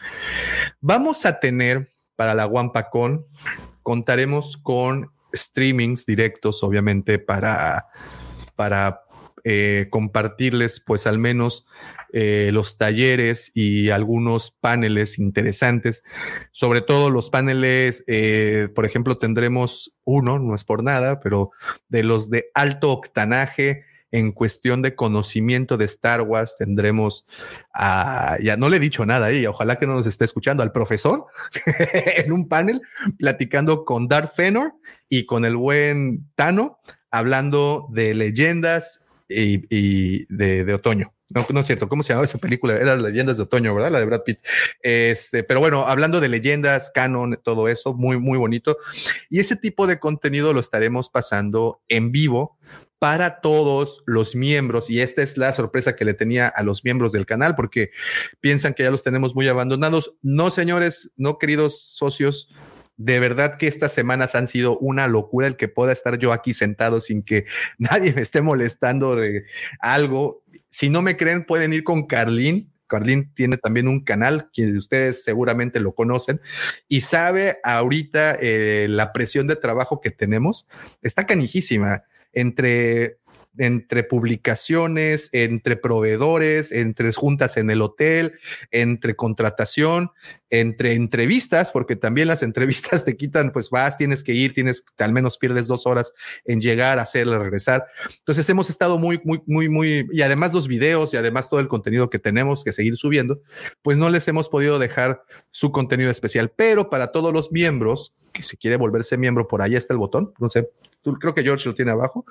vamos 0.81 1.27
a 1.27 1.39
tener 1.39 1.91
para 2.15 2.33
la 2.33 2.47
Wampacon, 2.47 3.27
contaremos 3.83 4.57
con 4.57 5.11
streamings 5.31 6.07
directos, 6.07 6.63
obviamente, 6.63 7.19
para, 7.19 7.85
para 8.55 9.01
eh, 9.47 9.89
compartirles, 9.91 10.79
pues 10.79 11.05
al 11.05 11.19
menos 11.19 11.67
eh, 12.11 12.49
los 12.51 12.79
talleres 12.79 13.51
y 13.53 13.91
algunos 13.91 14.49
paneles 14.49 15.19
interesantes. 15.19 16.03
Sobre 16.51 16.81
todo 16.81 17.11
los 17.11 17.29
paneles, 17.29 18.03
eh, 18.07 18.69
por 18.73 18.85
ejemplo, 18.87 19.19
tendremos 19.19 19.93
uno, 20.03 20.39
no 20.39 20.55
es 20.55 20.63
por 20.63 20.81
nada, 20.81 21.19
pero 21.19 21.51
de 21.89 22.01
los 22.01 22.31
de 22.31 22.49
alto 22.55 22.91
octanaje 22.91 23.83
en 24.09 24.31
cuestión 24.31 24.81
de 24.81 24.95
conocimiento 24.95 25.77
de 25.77 25.85
Star 25.85 26.21
Wars 26.21 26.55
tendremos 26.57 27.23
a, 27.71 28.37
ya 28.41 28.57
no 28.57 28.69
le 28.69 28.77
he 28.77 28.79
dicho 28.79 29.05
nada 29.05 29.27
ahí, 29.27 29.45
ojalá 29.45 29.75
que 29.75 29.85
no 29.85 29.93
nos 29.93 30.07
esté 30.07 30.25
escuchando, 30.25 30.63
al 30.63 30.71
profesor 30.71 31.27
en 32.17 32.31
un 32.31 32.47
panel 32.47 32.81
platicando 33.19 33.85
con 33.85 34.07
Darth 34.07 34.33
Fenor 34.33 34.73
y 35.07 35.27
con 35.27 35.45
el 35.45 35.55
buen 35.55 36.31
Tano, 36.35 36.79
hablando 37.11 37.87
de 37.91 38.15
leyendas 38.15 39.04
y, 39.27 40.25
de 40.27 40.73
otoño. 40.73 41.15
No, 41.33 41.45
no 41.49 41.59
es 41.59 41.65
cierto. 41.65 41.89
¿Cómo 41.89 42.03
se 42.03 42.09
llamaba 42.09 42.25
esa 42.25 42.37
película? 42.37 42.75
Era 42.75 42.95
Leyendas 42.95 43.37
de 43.37 43.43
Otoño, 43.43 43.73
¿verdad? 43.73 43.91
La 43.91 43.99
de 43.99 44.05
Brad 44.05 44.21
Pitt. 44.23 44.39
Este, 44.81 45.43
pero 45.43 45.59
bueno, 45.59 45.87
hablando 45.87 46.19
de 46.19 46.29
leyendas, 46.29 46.91
canon, 46.93 47.39
todo 47.43 47.67
eso, 47.67 47.95
muy, 47.95 48.19
muy 48.19 48.37
bonito. 48.37 48.77
Y 49.29 49.39
ese 49.39 49.55
tipo 49.55 49.87
de 49.87 49.99
contenido 49.99 50.53
lo 50.53 50.59
estaremos 50.59 51.09
pasando 51.09 51.81
en 51.87 52.11
vivo 52.11 52.59
para 52.99 53.41
todos 53.41 54.03
los 54.05 54.35
miembros. 54.35 54.89
Y 54.91 55.01
esta 55.01 55.23
es 55.23 55.35
la 55.37 55.51
sorpresa 55.51 55.95
que 55.95 56.05
le 56.05 56.13
tenía 56.13 56.47
a 56.47 56.61
los 56.61 56.83
miembros 56.83 57.11
del 57.11 57.25
canal, 57.25 57.55
porque 57.55 57.89
piensan 58.39 58.75
que 58.75 58.83
ya 58.83 58.91
los 58.91 59.03
tenemos 59.03 59.33
muy 59.33 59.47
abandonados. 59.47 60.13
No, 60.21 60.51
señores, 60.51 61.11
no, 61.15 61.39
queridos 61.39 61.81
socios. 61.95 62.49
De 62.97 63.19
verdad 63.19 63.57
que 63.57 63.67
estas 63.67 63.91
semanas 63.91 64.35
han 64.35 64.47
sido 64.47 64.77
una 64.77 65.07
locura 65.07 65.47
el 65.47 65.57
que 65.57 65.67
pueda 65.67 65.91
estar 65.91 66.17
yo 66.17 66.31
aquí 66.31 66.53
sentado 66.53 67.01
sin 67.01 67.23
que 67.23 67.45
nadie 67.77 68.13
me 68.13 68.21
esté 68.21 68.41
molestando 68.41 69.15
de 69.15 69.45
algo 69.79 70.43
si 70.75 70.89
no 70.89 71.01
me 71.01 71.15
creen, 71.15 71.45
pueden 71.45 71.71
ir 71.71 71.85
con 71.85 72.05
Carlín. 72.05 72.69
Carlín 72.87 73.33
tiene 73.33 73.55
también 73.55 73.87
un 73.87 74.03
canal 74.03 74.49
que 74.51 74.73
ustedes 74.73 75.23
seguramente 75.23 75.79
lo 75.79 75.95
conocen 75.95 76.41
y 76.89 76.99
sabe 76.99 77.59
ahorita 77.63 78.37
eh, 78.41 78.87
la 78.89 79.13
presión 79.13 79.47
de 79.47 79.55
trabajo 79.55 80.01
que 80.01 80.11
tenemos. 80.11 80.67
Está 81.01 81.25
canijísima 81.25 82.03
entre 82.33 83.19
entre 83.57 84.03
publicaciones, 84.03 85.29
entre 85.31 85.75
proveedores, 85.75 86.71
entre 86.71 87.13
juntas 87.13 87.57
en 87.57 87.69
el 87.69 87.81
hotel, 87.81 88.33
entre 88.71 89.15
contratación, 89.15 90.11
entre 90.49 90.93
entrevistas, 90.93 91.71
porque 91.71 91.95
también 91.95 92.27
las 92.27 92.43
entrevistas 92.43 93.05
te 93.05 93.17
quitan, 93.17 93.51
pues 93.51 93.69
vas, 93.69 93.97
tienes 93.97 94.23
que 94.23 94.33
ir, 94.33 94.53
tienes, 94.53 94.85
al 94.97 95.11
menos 95.11 95.37
pierdes 95.37 95.67
dos 95.67 95.85
horas 95.85 96.13
en 96.45 96.61
llegar, 96.61 96.99
hacerle, 96.99 97.37
regresar. 97.37 97.85
Entonces 98.19 98.49
hemos 98.49 98.69
estado 98.69 98.97
muy, 98.97 99.19
muy, 99.23 99.41
muy, 99.45 99.69
muy, 99.69 100.07
y 100.11 100.21
además 100.21 100.53
los 100.53 100.67
videos 100.67 101.13
y 101.13 101.17
además 101.17 101.49
todo 101.49 101.59
el 101.59 101.67
contenido 101.67 102.09
que 102.09 102.19
tenemos 102.19 102.63
que 102.63 102.73
seguir 102.73 102.97
subiendo, 102.97 103.41
pues 103.81 103.97
no 103.97 104.09
les 104.09 104.27
hemos 104.27 104.49
podido 104.49 104.79
dejar 104.79 105.23
su 105.51 105.71
contenido 105.71 106.11
especial, 106.11 106.51
pero 106.55 106.89
para 106.89 107.11
todos 107.11 107.33
los 107.33 107.51
miembros, 107.51 108.15
que 108.31 108.43
si 108.43 108.57
quiere 108.57 108.77
volverse 108.77 109.17
miembro, 109.17 109.47
por 109.47 109.61
ahí 109.61 109.75
está 109.75 109.93
el 109.93 109.97
botón, 109.97 110.33
no 110.39 110.49
sé, 110.49 110.69
creo 111.13 111.33
que 111.33 111.43
George 111.43 111.67
lo 111.69 111.75
tiene 111.75 111.91
abajo, 111.91 112.25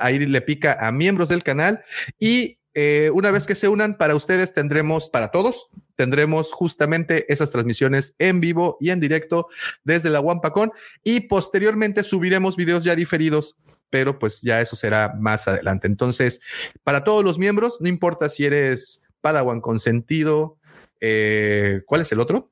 ahí 0.00 0.18
le 0.18 0.40
pica 0.40 0.78
a 0.80 0.92
miembros 0.92 1.28
del 1.28 1.42
canal 1.42 1.82
y 2.18 2.58
eh, 2.74 3.10
una 3.12 3.32
vez 3.32 3.46
que 3.46 3.56
se 3.56 3.66
unan, 3.66 3.96
para 3.96 4.14
ustedes 4.14 4.54
tendremos, 4.54 5.10
para 5.10 5.32
todos, 5.32 5.68
tendremos 5.96 6.52
justamente 6.52 7.32
esas 7.32 7.50
transmisiones 7.50 8.14
en 8.20 8.40
vivo 8.40 8.76
y 8.80 8.90
en 8.90 9.00
directo 9.00 9.48
desde 9.82 10.10
la 10.10 10.20
Wampacon 10.20 10.70
y 11.02 11.22
posteriormente 11.22 12.04
subiremos 12.04 12.54
videos 12.54 12.84
ya 12.84 12.94
diferidos 12.94 13.56
pero 13.90 14.18
pues 14.18 14.42
ya 14.42 14.60
eso 14.60 14.76
será 14.76 15.14
más 15.18 15.48
adelante. 15.48 15.86
Entonces, 15.86 16.40
para 16.84 17.04
todos 17.04 17.24
los 17.24 17.38
miembros, 17.38 17.80
no 17.80 17.88
importa 17.88 18.28
si 18.28 18.44
eres 18.44 19.02
Padawan 19.22 19.60
consentido, 19.60 20.58
eh, 21.00 21.82
¿cuál 21.86 22.02
es 22.02 22.12
el 22.12 22.20
otro? 22.20 22.50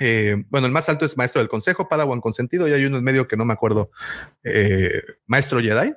Eh, 0.00 0.44
bueno, 0.48 0.66
el 0.66 0.72
más 0.72 0.88
alto 0.88 1.04
es 1.04 1.16
maestro 1.16 1.40
del 1.40 1.48
consejo, 1.48 1.88
Padawan 1.88 2.20
consentido, 2.20 2.66
y 2.66 2.72
hay 2.72 2.84
uno 2.84 2.98
en 2.98 3.04
medio 3.04 3.28
que 3.28 3.36
no 3.36 3.44
me 3.44 3.52
acuerdo. 3.52 3.90
Eh, 4.42 5.02
maestro 5.26 5.60
Jedi? 5.60 5.92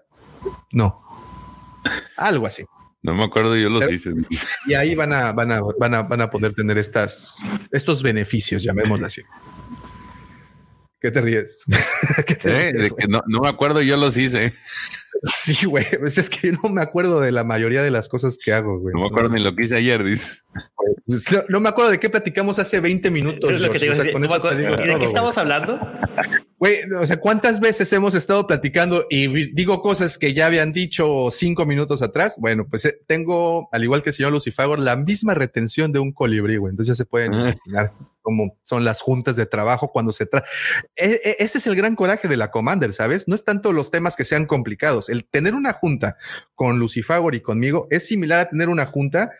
No. 0.71 1.01
Algo 2.17 2.45
así. 2.45 2.65
No 3.01 3.15
me 3.15 3.23
acuerdo, 3.23 3.55
yo 3.55 3.69
los 3.69 3.89
hice. 3.89 4.13
Y 4.65 4.73
ahí 4.73 4.95
van 4.95 5.11
a, 5.11 5.33
van 5.33 5.51
a, 5.51 5.61
van 5.77 5.93
a, 5.93 6.03
van 6.03 6.21
a 6.21 6.29
poder 6.29 6.53
tener 6.53 6.77
estas, 6.77 7.37
estos 7.71 8.01
beneficios, 8.01 8.63
llamémoslo 8.63 9.07
así. 9.07 9.21
¿Qué 11.03 11.11
te 11.11 11.19
ríes? 11.19 11.65
Eh, 12.45 12.89
no, 13.07 13.21
no, 13.27 13.39
me 13.41 13.49
acuerdo, 13.49 13.81
yo 13.81 13.97
los 13.97 14.17
hice. 14.17 14.53
Sí, 15.23 15.65
güey. 15.65 15.85
Pues 15.99 16.17
es 16.17 16.29
que 16.29 16.51
no 16.51 16.69
me 16.69 16.81
acuerdo 16.81 17.21
de 17.21 17.31
la 17.31 17.45
mayoría 17.45 17.81
de 17.81 17.91
las 17.91 18.09
cosas 18.09 18.37
que 18.43 18.51
hago, 18.51 18.79
güey. 18.79 18.93
No 18.93 19.01
me 19.01 19.07
acuerdo 19.07 19.29
ni 19.29 19.41
lo 19.41 19.55
que 19.55 19.63
hice 19.63 19.77
ayer, 19.77 20.03
dice. 20.03 20.41
Pues, 21.05 21.25
no, 21.47 21.61
me 21.61 21.69
acuerdo 21.69 21.91
de 21.91 21.99
qué 21.99 22.09
platicamos 22.09 22.59
hace 22.59 22.81
20 22.81 23.09
minutos. 23.09 23.61
¿De 23.61 23.69
qué 23.69 25.05
estamos 25.05 25.37
hablando? 25.37 25.79
Güey, 26.63 26.89
o 26.93 27.05
sea, 27.05 27.19
¿cuántas 27.19 27.59
veces 27.59 27.91
hemos 27.91 28.13
estado 28.13 28.47
platicando 28.47 29.05
y 29.09 29.51
digo 29.51 29.81
cosas 29.81 30.17
que 30.17 30.33
ya 30.33 30.45
habían 30.45 30.71
dicho 30.71 31.27
cinco 31.29 31.65
minutos 31.65 32.01
atrás? 32.01 32.37
Bueno, 32.39 32.65
pues 32.69 32.85
eh, 32.85 33.01
tengo, 33.05 33.67
al 33.73 33.83
igual 33.83 34.01
que 34.01 34.11
el 34.11 34.15
señor 34.15 34.31
Lucifagor, 34.31 34.79
la 34.79 34.95
misma 34.95 35.33
retención 35.33 35.91
de 35.91 35.99
un 35.99 36.13
colibrí, 36.13 36.55
güey. 36.55 36.71
Entonces 36.71 36.95
ya 36.95 37.03
se 37.03 37.03
pueden 37.03 37.33
ah. 37.33 37.49
imaginar 37.49 37.91
cómo 38.21 38.57
son 38.63 38.85
las 38.85 39.01
juntas 39.01 39.35
de 39.35 39.45
trabajo 39.45 39.91
cuando 39.91 40.13
se 40.13 40.25
trata. 40.25 40.47
E, 40.95 41.19
e, 41.25 41.35
ese 41.39 41.57
es 41.57 41.67
el 41.67 41.75
gran 41.75 41.97
coraje 41.97 42.29
de 42.29 42.37
la 42.37 42.49
Commander, 42.49 42.93
¿sabes? 42.93 43.27
No 43.27 43.35
es 43.35 43.43
tanto 43.43 43.73
los 43.73 43.91
temas 43.91 44.15
que 44.15 44.23
sean 44.23 44.45
complicados. 44.45 45.09
El 45.09 45.25
tener 45.25 45.55
una 45.55 45.73
junta 45.73 46.15
con 46.55 46.79
Lucifagor 46.79 47.35
y 47.35 47.41
conmigo 47.41 47.87
es 47.89 48.07
similar 48.07 48.39
a 48.39 48.49
tener 48.49 48.69
una 48.69 48.85
junta 48.85 49.33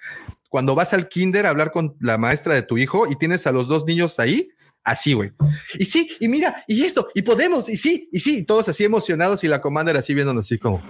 cuando 0.50 0.76
vas 0.76 0.94
al 0.94 1.08
kinder 1.08 1.46
a 1.46 1.52
hablar 1.52 1.72
con 1.72 1.96
la 2.02 2.18
maestra 2.18 2.54
de 2.54 2.64
tu 2.64 2.78
hijo 2.78 3.10
y 3.10 3.16
tienes 3.16 3.48
a 3.48 3.54
los 3.54 3.70
dos 3.70 3.86
niños 3.86 4.20
ahí 4.20 4.50
Así, 4.84 5.14
güey. 5.14 5.32
Y 5.80 5.86
sí, 5.86 6.10
y 6.20 6.28
mira, 6.28 6.64
y 6.68 6.84
esto, 6.84 7.08
y 7.16 7.22
podemos, 7.22 7.70
y 7.70 7.78
sí, 7.78 8.10
y 8.12 8.20
sí, 8.20 8.44
todos 8.44 8.68
así 8.68 8.84
emocionados 8.84 9.44
y 9.44 9.48
la 9.48 9.62
commander 9.62 9.96
así 9.96 10.14
viéndonos 10.14 10.46
así 10.46 10.58
como. 10.58 10.84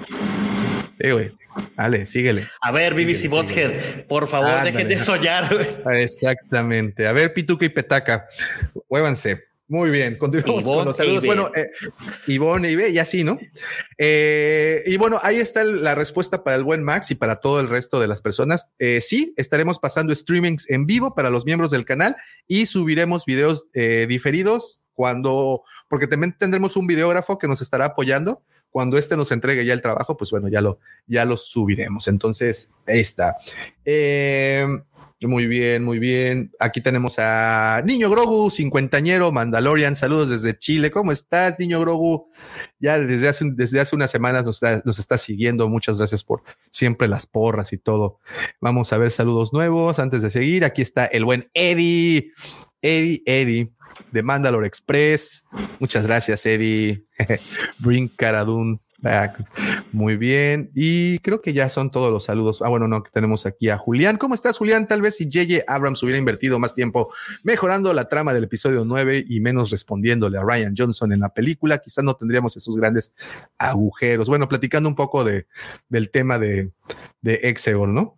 Eh, 1.00 1.12
güey. 1.12 1.32
Dale, 1.78 2.06
síguele. 2.06 2.48
A 2.62 2.72
ver, 2.72 2.96
BBC 2.96 3.30
Bothead, 3.30 4.06
por 4.08 4.28
favor, 4.28 4.64
dejen 4.64 4.88
de 4.88 4.98
soñar. 4.98 5.56
Exactamente. 5.94 7.06
A 7.06 7.14
ver, 7.14 7.34
Pituca 7.34 7.66
y 7.66 7.70
Petaca, 7.70 8.26
muévanse. 8.90 9.53
Muy 9.68 9.90
bien, 9.90 10.18
continuamos 10.18 10.66
con 10.66 10.86
los 10.86 10.98
saludos. 10.98 11.26
Bueno, 11.26 11.50
eh, 11.56 11.72
Ivonne 12.28 12.72
y 12.72 12.92
y 12.92 13.00
así, 13.00 13.24
¿no? 13.24 13.40
Eh, 13.98 14.84
y 14.86 14.98
bueno, 14.98 15.20
ahí 15.24 15.38
está 15.38 15.64
la 15.64 15.96
respuesta 15.96 16.44
para 16.44 16.58
el 16.58 16.64
buen 16.64 16.84
Max 16.84 17.12
y 17.12 17.16
para 17.16 17.38
todo 17.38 17.60
el 17.60 17.70
resto 17.70 18.00
de 18.00 18.08
las 18.08 18.22
personas. 18.22 18.70
Eh, 18.78 19.00
sí, 19.02 19.34
estaremos 19.38 19.80
pasando 19.80 20.14
streamings 20.14 20.70
en 20.70 20.86
vivo 20.86 21.16
para 21.16 21.30
los 21.30 21.46
miembros 21.46 21.72
del 21.72 21.86
canal 21.86 22.16
y 22.48 22.66
subiremos 22.66 23.26
videos 23.26 23.64
diferidos 23.74 24.82
cuando, 24.94 25.64
porque 25.88 26.08
también 26.08 26.36
tendremos 26.38 26.76
un 26.76 26.88
videógrafo 26.88 27.38
que 27.38 27.48
nos 27.48 27.62
estará 27.62 27.86
apoyando. 27.86 28.44
Cuando 28.70 28.98
este 28.98 29.16
nos 29.16 29.32
entregue 29.32 29.66
ya 29.66 29.74
el 29.74 29.84
trabajo, 29.84 30.18
pues 30.18 30.32
bueno, 30.32 30.48
ya 30.48 30.60
lo, 30.60 30.80
ya 31.06 31.26
lo 31.26 31.38
subiremos. 31.38 32.08
Entonces, 32.08 32.72
ahí 32.88 33.02
está. 33.02 33.36
Eh, 33.86 34.66
muy 35.28 35.48
bien, 35.48 35.84
muy 35.84 36.00
bien. 36.00 36.52
Aquí 36.60 36.82
tenemos 36.82 37.16
a 37.18 37.82
Niño 37.86 38.10
Grogu, 38.10 38.52
cincuentañero, 38.52 39.32
Mandalorian. 39.32 39.96
Saludos 39.96 40.30
desde 40.30 40.58
Chile. 40.58 40.92
¿Cómo 40.92 41.12
estás, 41.12 41.60
Niño 41.60 41.80
Grogu? 41.80 42.30
Ya 42.80 43.00
desde 43.00 43.28
hace, 43.28 43.46
desde 43.54 43.80
hace 43.80 43.96
unas 43.96 44.12
semanas 44.12 44.46
nos 44.46 44.62
está, 44.62 44.82
nos 44.86 45.06
siguiendo. 45.22 45.68
Muchas 45.70 45.98
gracias 45.98 46.24
por 46.24 46.44
siempre 46.72 47.08
las 47.08 47.26
porras 47.26 47.74
y 47.74 47.78
todo. 47.78 48.20
Vamos 48.60 48.92
a 48.94 48.98
ver 48.98 49.12
saludos 49.12 49.54
nuevos 49.54 50.00
antes 50.00 50.22
de 50.22 50.32
seguir. 50.32 50.66
Aquí 50.66 50.82
está 50.82 51.06
el 51.06 51.26
buen 51.26 51.50
Eddie. 51.54 52.32
Eddie, 52.82 53.24
Eddie 53.26 53.72
de 54.12 54.24
Mandalore 54.24 54.68
Express. 54.68 55.46
Muchas 55.80 56.06
gracias, 56.06 56.46
Eddie. 56.46 57.06
Bring 57.80 58.10
Caradun 58.10 58.80
muy 59.92 60.16
bien. 60.16 60.72
Y 60.74 61.20
creo 61.20 61.42
que 61.42 61.54
ya 61.54 61.70
son 61.70 61.92
todos 61.92 62.12
los 62.12 62.26
saludos. 62.26 62.62
Ah, 62.62 62.70
bueno, 62.70 62.88
no, 62.88 63.04
tenemos 63.12 63.46
aquí 63.46 63.70
a 63.70 63.78
Julián. 63.78 64.18
¿Cómo 64.18 64.36
estás, 64.36 64.58
Julián? 64.58 64.88
Tal 64.88 65.02
vez 65.02 65.18
si 65.18 65.26
J.J. 65.26 65.64
Abrams 65.68 66.02
hubiera 66.04 66.18
invertido 66.18 66.60
más 66.60 66.74
tiempo 66.74 67.12
mejorando 67.44 67.94
la 67.94 68.08
trama 68.08 68.34
del 68.34 68.46
episodio 68.46 68.86
9 68.86 69.26
y 69.28 69.40
menos 69.40 69.72
respondiéndole 69.72 70.38
a 70.38 70.44
Ryan 70.44 70.74
Johnson 70.78 71.12
en 71.12 71.20
la 71.20 71.30
película, 71.30 71.80
quizás 71.80 72.04
no 72.04 72.16
tendríamos 72.16 72.56
esos 72.56 72.76
grandes 72.76 73.14
agujeros. 73.58 74.30
Bueno, 74.30 74.48
platicando 74.48 74.88
un 74.88 74.96
poco 74.96 75.24
de, 75.24 75.48
del 75.90 76.10
tema 76.10 76.40
de, 76.40 76.72
de 77.22 77.56
¿no? 77.88 78.16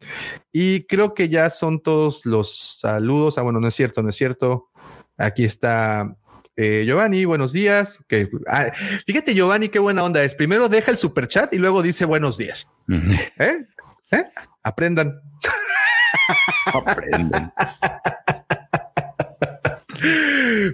Y 0.51 0.83
creo 0.83 1.13
que 1.13 1.29
ya 1.29 1.49
son 1.49 1.81
todos 1.81 2.25
los 2.25 2.79
saludos. 2.79 3.37
Ah, 3.37 3.41
bueno, 3.41 3.59
no 3.59 3.67
es 3.67 3.75
cierto, 3.75 4.03
no 4.03 4.09
es 4.09 4.15
cierto. 4.15 4.69
Aquí 5.17 5.43
está 5.45 6.15
eh, 6.55 6.83
Giovanni, 6.85 7.25
buenos 7.25 7.51
días. 7.51 7.99
Que, 8.07 8.29
ah, 8.47 8.71
fíjate, 9.05 9.33
Giovanni, 9.33 9.69
qué 9.69 9.79
buena 9.79 10.03
onda 10.03 10.23
es. 10.23 10.35
Primero 10.35 10.69
deja 10.69 10.91
el 10.91 10.97
super 10.97 11.27
chat 11.27 11.53
y 11.53 11.57
luego 11.57 11.81
dice 11.81 12.05
buenos 12.05 12.37
días. 12.37 12.67
¿Eh? 13.39 13.65
¿Eh? 14.11 14.23
Aprendan. 14.63 15.19
Aprendan. 16.73 17.53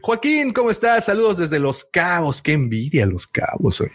Joaquín, 0.01 0.53
¿cómo 0.53 0.71
estás? 0.71 1.05
Saludos 1.05 1.37
desde 1.37 1.59
Los 1.59 1.85
Cabos. 1.85 2.41
Qué 2.41 2.53
envidia 2.53 3.05
Los 3.05 3.27
Cabos 3.27 3.81
hoy. 3.81 3.91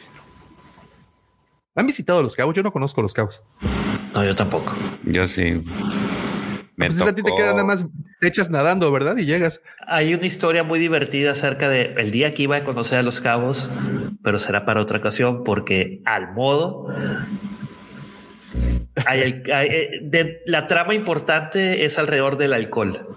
¿Han 1.74 1.86
visitado 1.86 2.22
Los 2.22 2.34
Cabos? 2.34 2.54
Yo 2.54 2.62
no 2.62 2.72
conozco 2.72 3.02
Los 3.02 3.14
Cabos. 3.14 3.42
No, 4.14 4.24
yo 4.24 4.34
tampoco. 4.34 4.72
Yo 5.04 5.26
sí. 5.26 5.62
Entonces 6.78 7.02
pues 7.02 7.12
a 7.12 7.16
ti 7.16 7.22
te 7.22 7.34
queda 7.34 7.52
nada 7.52 7.64
más, 7.64 7.86
te 8.20 8.28
echas 8.28 8.50
nadando, 8.50 8.92
¿verdad? 8.92 9.16
Y 9.16 9.24
llegas. 9.24 9.62
Hay 9.86 10.12
una 10.12 10.26
historia 10.26 10.62
muy 10.62 10.78
divertida 10.78 11.30
acerca 11.30 11.68
de 11.68 11.94
el 11.96 12.10
día 12.10 12.34
que 12.34 12.42
iba 12.42 12.56
a 12.56 12.64
conocer 12.64 12.98
a 12.98 13.02
los 13.02 13.20
cabos, 13.20 13.70
pero 14.22 14.38
será 14.38 14.66
para 14.66 14.82
otra 14.82 14.98
ocasión 14.98 15.42
porque 15.42 16.02
al 16.04 16.34
modo 16.34 16.88
eh, 19.10 20.00
de, 20.02 20.42
la 20.46 20.66
trama 20.68 20.94
importante 20.94 21.84
es 21.84 21.98
alrededor 21.98 22.36
del 22.36 22.52
alcohol. 22.52 23.16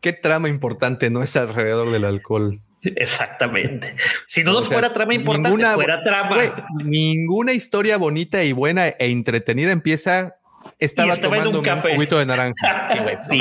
¿Qué 0.00 0.12
trama 0.12 0.48
importante 0.48 1.10
no 1.10 1.22
es 1.22 1.36
alrededor 1.36 1.90
del 1.90 2.04
alcohol? 2.04 2.60
Exactamente. 2.82 3.94
Si 4.26 4.42
no 4.42 4.52
nos 4.52 4.68
fuera 4.68 4.92
trama 4.92 5.14
importante, 5.14 5.66
fuera 5.74 6.02
trama. 6.02 6.64
ninguna 6.84 7.52
historia 7.52 7.98
bonita 7.98 8.42
y 8.42 8.52
buena 8.52 8.88
e 8.88 9.10
entretenida 9.10 9.72
empieza 9.72 10.39
estaba, 10.80 11.14
tomando 11.16 11.50
un, 11.50 11.62
café. 11.62 11.94
juguito 11.94 12.18
de 12.18 12.26
naranja. 12.26 12.88
sí, 13.28 13.40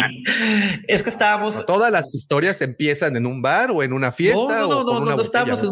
es 0.87 1.01
que 1.01 1.09
estábamos. 1.09 1.65
Todas 1.65 1.91
las 1.91 2.13
historias 2.13 2.61
empiezan 2.61 3.15
en 3.15 3.25
un 3.25 3.41
bar 3.41 3.71
o 3.71 3.81
en 3.81 3.93
una 3.93 4.11
fiesta. 4.11 4.59
No, 4.59 4.67
no, 4.67 4.83
no, 4.83 4.99
no, 4.99 5.15
no, 5.15 5.21
estábamos, 5.21 5.63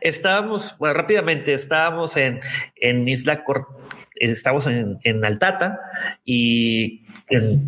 estábamos, 0.00 0.76
bueno, 0.78 0.94
rápidamente, 0.94 1.52
estábamos 1.52 2.16
en, 2.16 2.40
en 2.76 3.08
Isla 3.08 3.44
Cort 3.44 3.68
estamos 4.18 4.66
en, 4.66 4.98
en, 5.02 5.24
Altata 5.24 5.80
y 6.24 7.04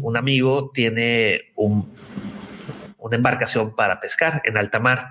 un 0.01 0.16
amigo 0.16 0.70
tiene 0.72 1.52
un, 1.56 1.93
una 2.98 3.16
embarcación 3.16 3.74
para 3.74 4.01
pescar 4.01 4.43
en 4.44 4.56
alta 4.56 4.80
mar. 4.80 5.09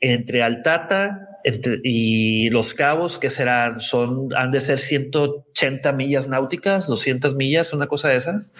Entre 0.00 0.42
Altata 0.42 1.35
y 1.84 2.50
Los 2.50 2.74
Cabos, 2.74 3.18
que 3.18 3.30
serán, 3.30 3.80
son, 3.80 4.28
han 4.34 4.50
de 4.50 4.60
ser 4.60 4.78
180 4.78 5.92
millas 5.92 6.28
náuticas, 6.28 6.88
200 6.88 7.36
millas, 7.36 7.72
una 7.72 7.86
cosa 7.86 8.08
de 8.08 8.16
esas. 8.16 8.50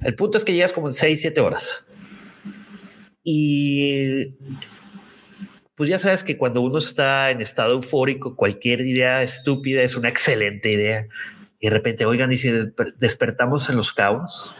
El 0.00 0.14
punto 0.14 0.38
es 0.38 0.44
que 0.44 0.52
llegas 0.52 0.72
como 0.72 0.88
en 0.88 0.94
6, 0.94 1.20
7 1.20 1.40
horas. 1.40 1.84
Y 3.24 4.34
pues 5.74 5.88
ya 5.88 5.98
sabes 5.98 6.22
que 6.22 6.36
cuando 6.36 6.60
uno 6.60 6.78
está 6.78 7.30
en 7.30 7.40
estado 7.40 7.72
eufórico, 7.72 8.36
cualquier 8.36 8.80
idea 8.82 9.22
estúpida 9.22 9.82
es 9.82 9.96
una 9.96 10.08
excelente 10.08 10.70
idea. 10.70 11.08
Y 11.58 11.66
de 11.66 11.70
repente, 11.70 12.04
oigan, 12.04 12.32
¿y 12.32 12.36
si 12.36 12.52
despertamos 12.98 13.68
en 13.68 13.76
los 13.76 13.92
cabos? 13.92 14.54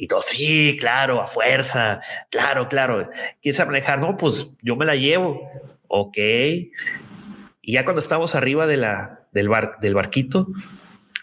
Y 0.00 0.08
todo, 0.08 0.22
sí, 0.22 0.78
claro, 0.80 1.20
a 1.20 1.26
fuerza, 1.26 2.00
claro, 2.30 2.68
claro. 2.68 3.10
¿Quieres 3.42 3.66
manejar? 3.66 4.00
No, 4.00 4.16
pues 4.16 4.50
yo 4.62 4.74
me 4.74 4.86
la 4.86 4.96
llevo. 4.96 5.46
Ok. 5.88 6.16
Y 6.16 7.72
ya 7.72 7.84
cuando 7.84 8.00
estamos 8.00 8.34
arriba 8.34 8.66
de 8.66 8.78
la, 8.78 9.26
del, 9.32 9.50
bar, 9.50 9.76
del 9.82 9.94
barquito, 9.94 10.48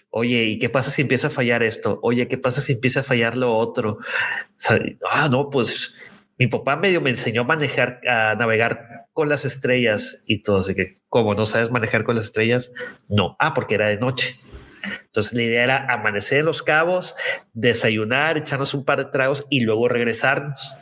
Oye, 0.09 0.45
¿y 0.45 0.59
qué 0.59 0.69
pasa 0.69 0.89
si 0.89 1.01
empieza 1.01 1.27
a 1.27 1.31
fallar 1.31 1.63
esto? 1.63 1.99
Oye, 2.01 2.27
¿qué 2.27 2.37
pasa 2.37 2.61
si 2.61 2.73
empieza 2.73 3.01
a 3.01 3.03
fallar 3.03 3.35
lo 3.35 3.53
otro? 3.53 3.97
ah, 5.11 5.27
no, 5.29 5.49
pues 5.49 5.93
mi 6.37 6.47
papá 6.47 6.75
medio 6.75 7.01
me 7.01 7.09
enseñó 7.09 7.41
a 7.41 7.45
manejar, 7.45 7.99
a 8.07 8.35
navegar 8.35 9.07
con 9.11 9.27
las 9.27 9.43
estrellas 9.43 10.23
y 10.25 10.43
todo. 10.43 10.59
Así 10.59 10.75
que, 10.75 10.95
¿cómo 11.09 11.33
no 11.33 11.45
sabes 11.45 11.71
manejar 11.71 12.03
con 12.03 12.15
las 12.15 12.25
estrellas? 12.25 12.71
No. 13.09 13.35
Ah, 13.39 13.53
porque 13.53 13.75
era 13.75 13.87
de 13.87 13.97
noche. 13.97 14.39
Entonces 15.05 15.33
la 15.33 15.43
idea 15.43 15.63
era 15.63 15.93
amanecer 15.93 16.39
en 16.39 16.45
los 16.45 16.63
cabos, 16.63 17.15
desayunar, 17.53 18.37
echarnos 18.37 18.73
un 18.73 18.85
par 18.85 18.99
de 18.99 19.11
tragos 19.11 19.45
y 19.49 19.61
luego 19.61 19.87
regresarnos. 19.87 20.75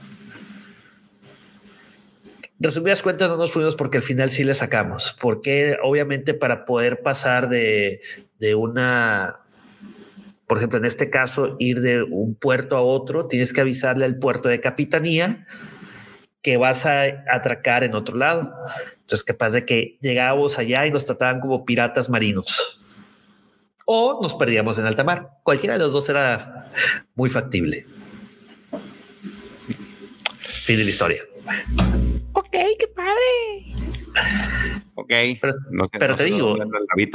Resumidas 2.58 3.02
cuentas, 3.02 3.28
no 3.28 3.36
nos 3.36 3.52
fuimos 3.52 3.76
porque 3.76 3.98
al 3.98 4.04
final 4.04 4.32
sí 4.32 4.44
le 4.44 4.54
sacamos, 4.54 5.16
porque 5.20 5.78
obviamente 5.84 6.34
para 6.34 6.66
poder 6.66 7.02
pasar 7.02 7.50
de, 7.50 8.00
de 8.40 8.56
una, 8.56 9.42
por 10.48 10.58
ejemplo, 10.58 10.80
en 10.80 10.86
este 10.86 11.10
caso, 11.10 11.58
ir 11.60 11.82
de 11.82 12.04
un 12.04 12.34
puerto 12.36 12.78
a 12.78 12.82
otro, 12.82 13.28
tienes 13.28 13.52
que 13.52 13.62
avisarle 13.62 14.06
al 14.06 14.18
puerto 14.20 14.48
de 14.48 14.62
capitanía 14.62 15.46
que 16.42 16.58
vas 16.58 16.86
a 16.86 17.04
atracar 17.28 17.84
en 17.84 17.96
otro 17.96 18.16
lado. 18.16 18.54
Entonces, 19.02 19.24
¿qué 19.24 19.34
pasa? 19.34 19.58
De 19.58 19.66
que 19.66 19.98
llegábamos 20.00 20.58
allá 20.58 20.86
y 20.86 20.92
nos 20.92 21.04
trataban 21.04 21.42
como 21.42 21.66
piratas 21.66 22.10
marinos. 22.10 22.80
O 23.86 24.20
nos 24.22 24.34
perdíamos 24.34 24.78
en 24.80 24.86
alta 24.86 25.04
mar. 25.04 25.30
Cualquiera 25.44 25.78
de 25.78 25.84
los 25.84 25.94
dos 25.94 26.10
era 26.10 26.72
muy 27.16 27.30
factible. 27.30 27.86
Fin 30.40 30.78
de 30.78 30.84
la 30.84 30.90
historia. 30.90 31.22
Ok, 32.34 32.52
qué 32.52 32.88
padre. 32.96 33.76
Ok, 34.96 35.12
pero, 36.00 36.16
te 36.16 36.24
digo, 36.24 36.56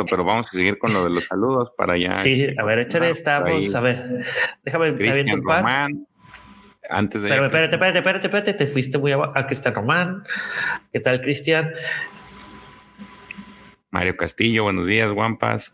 pero 0.09 0.25
vamos 0.25 0.47
a 0.49 0.51
seguir 0.51 0.79
con 0.79 0.93
lo 0.93 1.05
de 1.05 1.11
los 1.11 1.25
saludos 1.25 1.73
para 1.77 1.95
allá. 1.95 2.19
Sí, 2.19 2.55
a 2.57 2.65
ver, 2.65 2.81
échale, 2.81 3.11
estamos, 3.11 3.75
a 3.75 3.81
ver, 3.81 4.25
déjame 4.65 4.91
un 5.35 5.43
par. 5.43 5.91
antes 6.89 7.23
de. 7.23 7.29
Pero 7.29 7.47
espérate, 7.47 7.75
espérate, 7.75 7.99
espérate, 7.99 8.27
espérate, 8.27 8.55
te 8.55 8.67
fuiste 8.67 8.99
muy 8.99 9.13
abajo. 9.13 9.33
Aquí 9.35 9.55
está 9.55 9.71
Román. 9.73 10.23
¿Qué 10.93 11.01
tal, 11.01 11.21
Cristian? 11.23 11.73
Mario 13.91 14.17
Castillo, 14.17 14.65
buenos 14.65 14.87
días, 14.87 15.11
Guampas. 15.13 15.73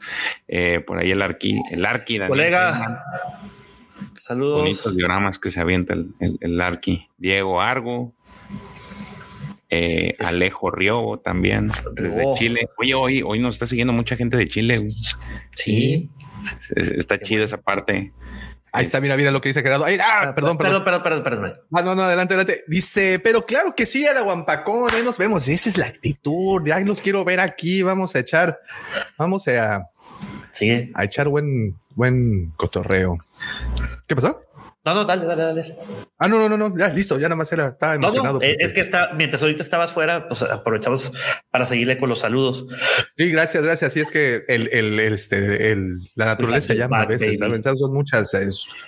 Eh, 0.48 0.80
por 0.80 0.98
ahí 0.98 1.10
el 1.10 1.22
Arqui, 1.22 1.60
el 1.70 1.84
Arqui, 1.84 2.18
Colega. 2.26 3.02
Saludos. 4.16 4.62
Bonitos 4.62 4.96
dioramas 4.96 5.38
que 5.38 5.50
se 5.50 5.60
avienta 5.60 5.94
el, 5.94 6.14
el, 6.20 6.38
el 6.40 6.60
Arqui. 6.60 7.08
Diego 7.18 7.60
Argo, 7.60 8.14
eh, 9.68 10.14
Alejo 10.18 10.70
Río 10.70 11.20
también, 11.22 11.70
desde 11.92 12.24
Chile. 12.36 12.68
Oye, 12.78 12.94
hoy, 12.94 13.22
hoy 13.22 13.38
nos 13.38 13.56
está 13.56 13.66
siguiendo 13.66 13.92
mucha 13.92 14.16
gente 14.16 14.36
de 14.36 14.48
Chile. 14.48 14.88
Sí. 15.54 16.10
está 16.74 17.18
chido 17.20 17.44
esa 17.44 17.60
parte. 17.60 18.12
Ahí 18.76 18.84
está, 18.84 19.00
mira, 19.00 19.16
mira 19.16 19.30
lo 19.30 19.40
que 19.40 19.48
dice 19.48 19.62
Gerardo. 19.62 19.86
ah, 19.86 19.88
ah 20.00 20.34
perdón, 20.34 20.58
perdón, 20.58 20.84
perdón, 20.84 21.02
perdón, 21.02 21.22
perdón, 21.22 21.60
Ah, 21.72 21.82
no, 21.82 21.94
no, 21.94 22.02
adelante, 22.02 22.34
adelante. 22.34 22.64
Dice, 22.66 23.20
pero 23.22 23.46
claro 23.46 23.74
que 23.74 23.86
sí, 23.86 24.06
a 24.06 24.12
la 24.12 24.20
Guampacón, 24.20 24.90
ahí 24.92 25.02
nos 25.02 25.18
vemos. 25.18 25.48
Esa 25.48 25.68
es 25.68 25.78
la 25.78 25.86
actitud. 25.86 26.62
Ya 26.66 26.78
los 26.80 27.00
quiero 27.00 27.24
ver 27.24 27.40
aquí. 27.40 27.82
Vamos 27.82 28.14
a 28.14 28.20
echar, 28.20 28.60
vamos 29.16 29.48
a, 29.48 29.88
sí. 30.52 30.92
a 30.94 31.04
echar 31.04 31.28
buen, 31.28 31.76
buen 31.94 32.52
cotorreo. 32.56 33.18
¿Qué 34.06 34.14
pasó? 34.14 34.45
No, 34.86 34.94
no, 34.94 35.04
dale, 35.04 35.26
dale, 35.26 35.42
dale. 35.42 35.76
Ah, 36.16 36.28
no, 36.28 36.38
no, 36.38 36.48
no, 36.48 36.56
no, 36.56 36.78
ya 36.78 36.88
listo, 36.90 37.16
ya 37.16 37.22
nada 37.22 37.34
más 37.34 37.52
era, 37.52 37.70
estaba 37.70 37.96
emocionado. 37.96 38.40
Eh, 38.40 38.56
es 38.60 38.72
que 38.72 38.80
está, 38.80 39.12
mientras 39.14 39.42
ahorita 39.42 39.60
estabas 39.60 39.92
fuera, 39.92 40.28
pues 40.28 40.42
aprovechamos 40.42 41.12
para 41.50 41.66
seguirle 41.66 41.98
con 41.98 42.08
los 42.08 42.20
saludos. 42.20 42.64
Sí, 43.16 43.32
gracias, 43.32 43.64
gracias. 43.64 43.92
Sí, 43.92 43.98
es 43.98 44.12
que 44.12 44.44
el, 44.46 44.68
el, 44.72 45.00
este, 45.00 45.72
el, 45.72 46.08
la 46.14 46.26
naturaleza 46.26 46.72
llama 46.72 47.00
a 47.00 47.06
veces. 47.06 47.36
Son 47.36 47.92
muchas, 47.92 48.30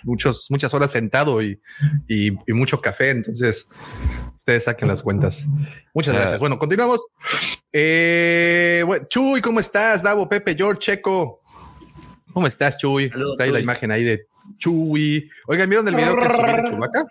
muchos, 0.05 0.47
muchas 0.51 0.73
horas 0.73 0.93
sentado 0.93 1.43
y, 1.43 1.61
y, 2.07 2.31
mucho 2.53 2.81
café, 2.81 3.11
entonces 3.11 3.67
ustedes 4.37 4.63
saquen 4.63 4.87
las 4.87 5.03
cuentas. 5.03 5.47
Muchas 5.95 6.15
ah. 6.15 6.19
gracias. 6.21 6.39
Bueno, 6.39 6.61
continuamos. 6.61 7.05
Eh, 7.73 8.85
bueno, 8.87 9.05
Chuy, 9.09 9.41
¿cómo 9.41 9.59
estás? 9.59 10.05
Davo, 10.05 10.29
Pepe, 10.29 10.55
George, 10.55 10.79
Checo. 10.79 11.43
¿Cómo 12.33 12.47
estás, 12.47 12.79
Chuy? 12.79 13.11
Trae 13.37 13.51
la 13.51 13.59
imagen 13.59 13.91
ahí 13.91 14.05
de 14.05 14.29
Chuy. 14.57 15.31
Oigan, 15.47 15.69
¿vieron 15.69 15.89
el 15.89 15.95
video 15.95 16.17
que 16.17 16.25
subí 16.25 16.63
de 16.63 16.71
Chubaca? 16.71 17.07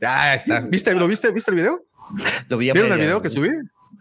Ya 0.00 0.34
está. 0.34 0.60
¿Viste, 0.60 0.94
¿Lo 0.94 1.08
viste? 1.08 1.32
¿Viste 1.32 1.50
el 1.50 1.56
video? 1.56 1.84
Lo 2.48 2.58
vi 2.58 2.72
¿Vieron 2.72 2.92
el 2.92 2.98
video 2.98 3.22
que 3.22 3.30
subí? 3.30 3.48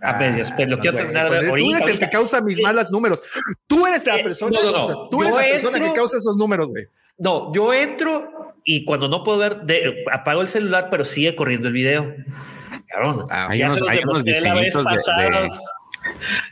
A 0.01 0.13
medias, 0.13 0.53
pero 0.55 0.71
lo 0.71 0.79
quiero 0.79 0.95
terminar 0.97 1.29
de 1.29 1.49
Tú 1.49 1.75
eres 1.75 1.87
el 1.87 1.99
que 1.99 2.09
causa 2.09 2.41
mis 2.41 2.61
malos 2.61 2.89
números. 2.89 3.21
Tú 3.67 3.85
eres 3.85 4.05
la 4.05 4.23
persona, 4.23 4.57
tú 5.11 5.21
eres 5.21 5.33
la 5.33 5.39
persona 5.39 5.79
que 5.79 5.93
causa 5.93 6.17
esos 6.17 6.37
números, 6.37 6.67
güey. 6.67 6.85
No, 7.17 7.53
yo 7.53 7.73
entro 7.73 8.53
y 8.63 8.85
cuando 8.85 9.09
no 9.09 9.23
puedo 9.23 9.39
ver, 9.39 9.61
de, 9.63 10.05
apago 10.11 10.41
el 10.41 10.47
celular, 10.47 10.87
pero 10.89 11.03
sigue 11.03 11.35
corriendo 11.35 11.67
el 11.67 11.73
video. 11.73 12.15
Cabrón, 12.87 13.25
ah, 13.29 13.47
hay 13.49 13.61
unos, 13.63 13.81
hay 13.87 13.99
unos 14.03 14.23
diseñitos 14.23 14.85
de, 14.85 15.49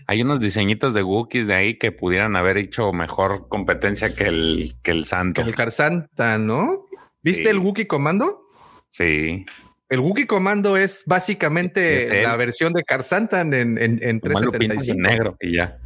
hay 0.07 0.21
unos 0.21 0.39
diseñitos 0.39 0.93
de 0.93 1.03
Wookiees 1.03 1.47
de 1.47 1.53
ahí 1.53 1.77
que 1.77 1.91
pudieran 1.91 2.35
haber 2.35 2.57
hecho 2.57 2.93
mejor 2.93 3.47
competencia 3.49 4.13
que 4.13 4.25
el, 4.25 4.75
que 4.81 4.91
el 4.91 5.05
Santo. 5.05 5.41
el 5.41 5.55
Carsanta, 5.55 6.37
¿no? 6.37 6.85
¿Viste 7.21 7.49
el 7.49 7.59
Wookiee 7.59 7.87
Comando? 7.87 8.47
Sí. 8.89 9.45
El 9.89 9.99
Wookiee 9.99 10.27
Comando 10.27 10.77
es 10.77 11.03
básicamente 11.05 12.23
la 12.23 12.35
versión 12.35 12.73
de 12.73 12.83
Carsanta 12.83 13.41
en, 13.41 13.53
en, 13.53 13.77
en 13.77 14.19
375. 14.19 14.99
negro 14.99 15.37
y 15.39 15.57
ya. 15.57 15.79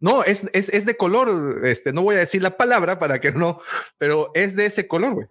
No, 0.00 0.22
es, 0.22 0.48
es, 0.52 0.68
es, 0.68 0.86
de 0.86 0.96
color. 0.96 1.66
Este, 1.66 1.92
no 1.92 2.02
voy 2.02 2.16
a 2.16 2.20
decir 2.20 2.40
la 2.40 2.56
palabra 2.56 2.98
para 2.98 3.20
que 3.20 3.32
no, 3.32 3.60
pero 3.98 4.30
es 4.34 4.54
de 4.54 4.66
ese 4.66 4.86
color, 4.86 5.14
güey. 5.14 5.26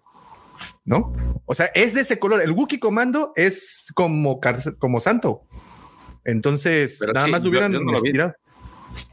¿No? 0.84 1.12
O 1.46 1.54
sea, 1.54 1.66
es 1.74 1.94
de 1.94 2.02
ese 2.02 2.18
color. 2.18 2.42
El 2.42 2.52
Wookiee 2.52 2.80
Comando 2.80 3.32
es 3.36 3.86
como, 3.94 4.40
como 4.78 5.00
santo. 5.00 5.46
Entonces, 6.28 7.00
nada 7.14 7.26
más 7.26 7.42
lo 7.42 7.48
hubieran 7.48 7.72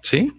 Sí. 0.02 0.34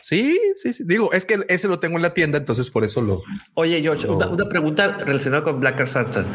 Sí, 0.00 0.38
sí, 0.56 0.72
sí. 0.72 0.82
Digo, 0.86 1.12
es 1.12 1.26
que 1.26 1.44
ese 1.48 1.68
lo 1.68 1.78
tengo 1.78 1.96
en 1.96 2.02
la 2.02 2.14
tienda, 2.14 2.38
entonces 2.38 2.70
por 2.70 2.84
eso 2.84 3.02
lo. 3.02 3.22
Oye, 3.52 3.82
George, 3.82 4.06
una, 4.06 4.48
pregunta 4.48 4.96
relacionada 5.04 5.42
con 5.44 5.60
Black 5.60 5.84
Santa. 5.86 6.26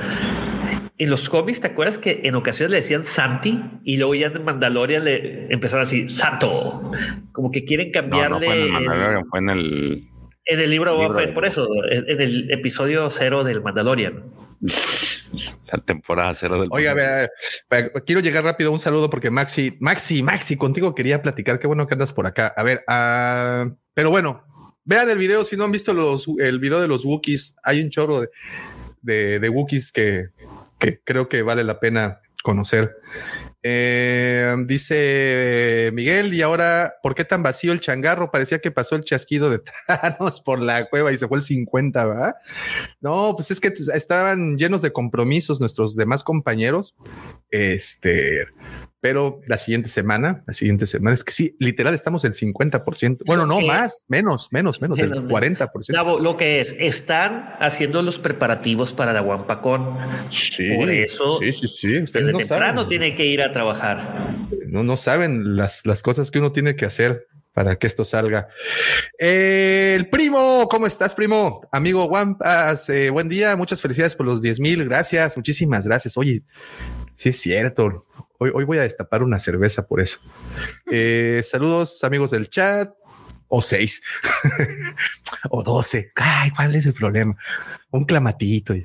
En 0.99 1.09
los 1.09 1.29
cómics, 1.29 1.61
¿te 1.61 1.67
acuerdas 1.67 1.97
que 1.97 2.21
en 2.25 2.35
ocasiones 2.35 2.71
le 2.71 2.77
decían 2.77 3.03
Santi 3.03 3.63
y 3.83 3.97
luego 3.97 4.13
ya 4.13 4.27
en 4.27 4.43
Mandalorian 4.43 5.03
le 5.03 5.51
empezaron 5.51 5.83
así, 5.83 6.09
Santo? 6.09 6.91
Como 7.31 7.49
que 7.51 7.65
quieren 7.65 7.91
cambiarle. 7.91 8.47
No, 8.47 8.53
en 8.53 8.71
Mandalorian, 8.71 9.25
fue 9.29 9.39
en 9.39 9.49
el. 9.49 10.09
En 10.45 10.59
el 10.59 10.69
libro 10.69 11.13
de 11.15 11.27
por 11.29 11.45
eso, 11.45 11.67
en 11.89 12.21
el 12.21 12.51
episodio 12.51 13.09
cero 13.09 13.43
del 13.43 13.63
Mandalorian. 13.63 14.25
La 15.71 15.79
temporada 15.79 16.33
cero 16.33 16.59
del. 16.59 16.69
Oiga, 16.71 17.29
quiero 18.05 18.21
llegar 18.21 18.43
rápido. 18.43 18.71
Un 18.71 18.79
saludo 18.79 19.09
porque 19.09 19.29
Maxi, 19.29 19.77
Maxi, 19.79 20.23
Maxi, 20.23 20.57
contigo 20.57 20.95
quería 20.95 21.21
platicar. 21.21 21.59
Qué 21.59 21.67
bueno 21.67 21.87
que 21.87 21.93
andas 21.93 22.13
por 22.13 22.25
acá. 22.25 22.53
A 22.55 22.63
ver, 22.63 22.83
uh, 22.87 23.75
pero 23.93 24.09
bueno, 24.09 24.43
vean 24.83 25.09
el 25.09 25.17
video. 25.17 25.43
Si 25.43 25.55
no 25.55 25.65
han 25.65 25.71
visto 25.71 25.93
los, 25.93 26.27
el 26.39 26.59
video 26.59 26.81
de 26.81 26.87
los 26.87 27.05
Wookiees, 27.05 27.55
hay 27.63 27.81
un 27.81 27.89
chorro 27.89 28.21
de, 28.21 28.29
de, 29.01 29.39
de 29.39 29.49
Wookiees 29.49 29.91
que, 29.91 30.29
que 30.79 31.01
creo 31.03 31.29
que 31.29 31.43
vale 31.43 31.63
la 31.63 31.79
pena 31.79 32.21
conocer. 32.43 32.95
Eh, 33.61 34.55
dice 34.65 35.91
Miguel, 35.93 36.33
y 36.33 36.41
ahora, 36.41 36.93
¿por 37.03 37.13
qué 37.13 37.25
tan 37.25 37.43
vacío 37.43 37.73
el 37.73 37.81
changarro? 37.81 38.31
Parecía 38.31 38.59
que 38.59 38.71
pasó 38.71 38.95
el 38.95 39.03
chasquido 39.03 39.49
de 39.49 39.61
Thanos 39.87 40.41
por 40.41 40.59
la 40.59 40.89
cueva 40.89 41.11
y 41.11 41.17
se 41.17 41.27
fue 41.27 41.37
el 41.37 41.43
50, 41.43 42.05
¿verdad? 42.05 42.35
No, 43.01 43.33
pues 43.35 43.51
es 43.51 43.59
que 43.59 43.73
estaban 43.93 44.57
llenos 44.57 44.81
de 44.81 44.93
compromisos 44.93 45.59
nuestros 45.59 45.95
demás 45.95 46.23
compañeros. 46.23 46.95
Este, 47.51 48.45
pero 49.01 49.41
la 49.47 49.57
siguiente 49.57 49.87
semana, 49.87 50.43
la 50.45 50.53
siguiente 50.53 50.85
semana, 50.85 51.13
es 51.13 51.23
que 51.23 51.31
sí, 51.31 51.55
literal 51.59 51.93
estamos 51.93 52.25
en 52.25 52.33
50%. 52.33 53.19
Bueno, 53.25 53.45
no 53.45 53.61
más, 53.61 54.03
menos, 54.07 54.49
menos, 54.51 54.81
menos, 54.81 54.99
el 54.99 55.11
40%. 55.11 56.19
lo 56.19 56.37
que 56.37 56.59
es, 56.59 56.75
están 56.77 57.55
haciendo 57.59 58.01
los 58.01 58.19
preparativos 58.19 58.91
para 58.91 59.13
la 59.13 59.21
Wampacón. 59.21 59.97
Sí, 60.31 60.75
por 60.75 60.89
eso, 60.89 61.39
sí, 61.39 61.51
sí, 61.53 61.67
sí. 61.67 62.01
Ustedes 62.01 62.27
desde 62.27 62.39
temprano 62.39 62.87
tiene 62.87 63.15
que 63.15 63.25
ir 63.25 63.41
a 63.41 63.53
trabajar. 63.53 64.35
No, 64.67 64.83
no 64.83 64.97
saben 64.97 65.55
las, 65.55 65.85
las 65.85 66.03
cosas 66.03 66.29
que 66.31 66.39
uno 66.39 66.51
tiene 66.51 66.75
que 66.75 66.85
hacer 66.85 67.27
para 67.53 67.75
que 67.77 67.87
esto 67.87 68.05
salga. 68.05 68.47
el 69.17 70.09
primo, 70.09 70.67
¿cómo 70.69 70.87
estás, 70.87 71.13
primo? 71.13 71.61
Amigo 71.71 72.05
Wampas, 72.05 72.89
eh, 72.89 73.09
buen 73.09 73.27
día, 73.27 73.55
muchas 73.55 73.81
felicidades 73.81 74.15
por 74.15 74.25
los 74.25 74.41
10 74.41 74.59
mil, 74.59 74.85
gracias, 74.85 75.35
muchísimas 75.35 75.85
gracias. 75.85 76.15
Oye, 76.15 76.43
sí 77.15 77.29
es 77.29 77.41
cierto, 77.41 78.05
Hoy, 78.41 78.51
hoy 78.53 78.63
voy 78.63 78.77
a 78.77 78.83
destapar 78.83 79.21
una 79.21 79.37
cerveza 79.37 79.85
por 79.85 79.99
eso. 79.99 80.19
Eh, 80.89 81.41
saludos 81.43 82.03
amigos 82.03 82.31
del 82.31 82.49
chat. 82.49 82.89
O 83.51 83.63
seis 83.63 84.03
o 85.49 85.63
doce. 85.63 86.11
Ay, 86.15 86.51
¿cuál 86.51 86.75
es 86.75 86.85
el 86.85 86.93
problema? 86.93 87.35
Un 87.89 88.05
clamatito. 88.05 88.75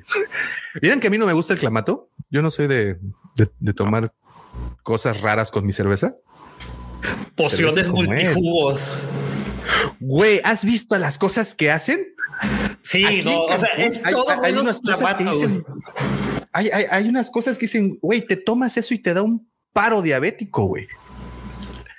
Miren 0.81 0.99
que 0.99 1.07
a 1.07 1.09
mí 1.11 1.19
no 1.19 1.27
me 1.27 1.33
gusta 1.33 1.53
el 1.53 1.59
clamato. 1.59 2.09
Yo 2.31 2.41
no 2.41 2.49
soy 2.49 2.65
de, 2.65 2.97
de, 3.35 3.73
tomar 3.73 4.11
cosas 4.81 5.21
raras 5.21 5.51
con 5.51 5.67
mi 5.67 5.71
cerveza. 5.71 6.15
Pociones 7.35 7.89
multijugos. 7.89 8.99
Güey, 9.99 10.41
¿has 10.43 10.65
visto 10.65 10.97
las 10.97 11.19
cosas 11.19 11.53
que 11.53 11.71
hacen? 11.71 12.15
Sí, 12.81 13.21
no, 13.23 13.45
o 13.45 13.57
sea, 13.57 13.69
es 13.77 14.01
todo 14.01 14.25
hay, 14.43 14.53
unas 14.53 14.81
cosas 14.81 15.15
que 15.15 15.23
dicen, 15.23 15.65
hay, 16.55 16.85
hay, 16.89 17.07
unas 17.09 17.29
cosas 17.29 17.57
que 17.57 17.65
dicen, 17.65 17.99
güey, 18.01 18.21
te 18.21 18.37
tomas 18.37 18.77
eso 18.77 18.93
y 18.93 18.99
te 18.99 19.13
da 19.13 19.21
un 19.21 19.51
paro 19.73 20.01
diabético, 20.01 20.65
güey. 20.65 20.87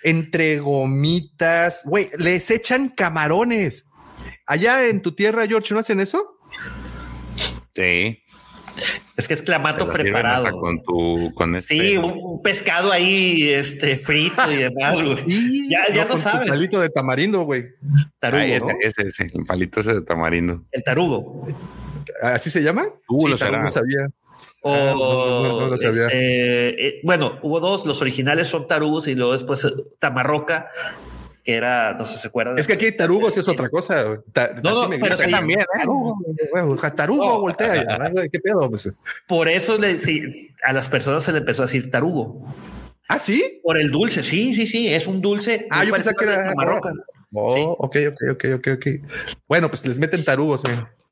Entre 0.02 0.58
gomitas, 0.60 1.82
güey, 1.84 2.10
les 2.16 2.50
echan 2.50 2.88
camarones. 2.88 3.86
Allá 4.46 4.88
en 4.88 5.02
tu 5.02 5.14
tierra, 5.14 5.46
George, 5.46 5.74
¿no 5.74 5.80
hacen 5.80 6.00
eso? 6.00 6.38
Sí. 7.74 8.18
Es 9.16 9.28
que 9.28 9.34
es 9.34 9.42
clamato 9.42 9.90
preparado. 9.90 10.58
Con 10.58 10.82
tu, 10.82 11.32
con 11.34 11.56
este... 11.56 11.74
Sí, 11.74 11.96
un, 11.96 12.40
pescado 12.42 12.92
ahí, 12.92 13.50
este, 13.50 13.96
frito 13.98 14.50
y 14.50 14.56
demás, 14.56 14.94
güey. 15.02 15.68
ya, 15.68 15.94
ya 15.94 16.04
no, 16.06 16.16
sabes. 16.16 16.48
palito 16.48 16.80
de 16.80 16.88
tamarindo, 16.88 17.42
güey. 17.42 17.66
Tarugo. 18.18 18.70
ese, 18.80 19.02
ese, 19.02 19.24
el 19.34 19.44
palito 19.44 19.80
ese 19.80 19.94
de 19.94 20.02
tamarindo. 20.02 20.64
El 20.70 20.82
tarugo. 20.82 21.46
¿Así 22.22 22.50
se 22.50 22.62
llama? 22.62 22.86
Tú 23.06 23.28
lo 23.28 23.36
No 23.36 23.68
sabía. 23.68 24.08
O, 24.68 25.64
ah, 25.64 25.68
no, 25.70 25.78
sabía. 25.78 26.06
Este, 26.06 26.88
eh, 26.88 27.01
bueno, 27.05 27.38
hubo 27.43 27.60
dos, 27.60 27.86
los 27.86 28.01
originales 28.01 28.48
son 28.48 28.66
tarugos 28.66 29.06
y 29.06 29.14
luego 29.14 29.32
después 29.32 29.64
eh, 29.64 29.68
tamarroca, 30.01 30.70
que 31.44 31.55
era, 31.55 31.94
no 31.94 32.05
sé, 32.05 32.18
¿se 32.18 32.26
acuerdan? 32.26 32.59
Es 32.59 32.66
que 32.66 32.72
aquí 32.72 32.90
tarugos 32.90 33.36
es 33.36 33.47
otra 33.47 33.68
cosa. 33.68 34.05
no, 34.62 34.88
no, 34.88 34.90
pero 35.01 35.16
sí, 35.16 35.30
también. 35.30 35.60
¿eh? 35.60 35.64
Tarugo, 35.78 36.18
tarugo 36.97 37.40
voltea. 37.40 38.10
¿Qué 38.32 38.40
pedo? 38.40 38.68
Pues. 38.68 38.93
Por 39.28 39.48
eso 39.48 39.78
le, 39.78 39.98
sí, 39.98 40.22
a 40.64 40.72
las 40.72 40.88
personas 40.88 41.22
se 41.22 41.30
le 41.30 41.38
empezó 41.38 41.62
a 41.62 41.66
decir 41.66 41.88
tarugo. 41.88 42.44
¿Ah, 43.09 43.20
sí? 43.20 43.60
Por 43.62 43.78
el 43.78 43.93
dulce, 43.93 44.24
sí, 44.24 44.52
sí, 44.56 44.66
sí, 44.66 44.93
es 44.93 45.06
un 45.06 45.20
dulce. 45.20 45.68
Ah, 45.70 45.84
yo 45.84 45.93
pensé 45.93 46.12
que 46.18 46.24
era 46.24 46.52
marroca. 46.56 46.93
Oh, 47.32 47.76
ok, 47.78 47.97
ok, 48.09 48.22
ok, 48.32 48.44
ok, 48.56 48.68
ok. 48.74 48.86
Bueno, 49.47 49.68
pues 49.68 49.86
les 49.86 50.01
meten 50.01 50.24
tarugos, 50.24 50.62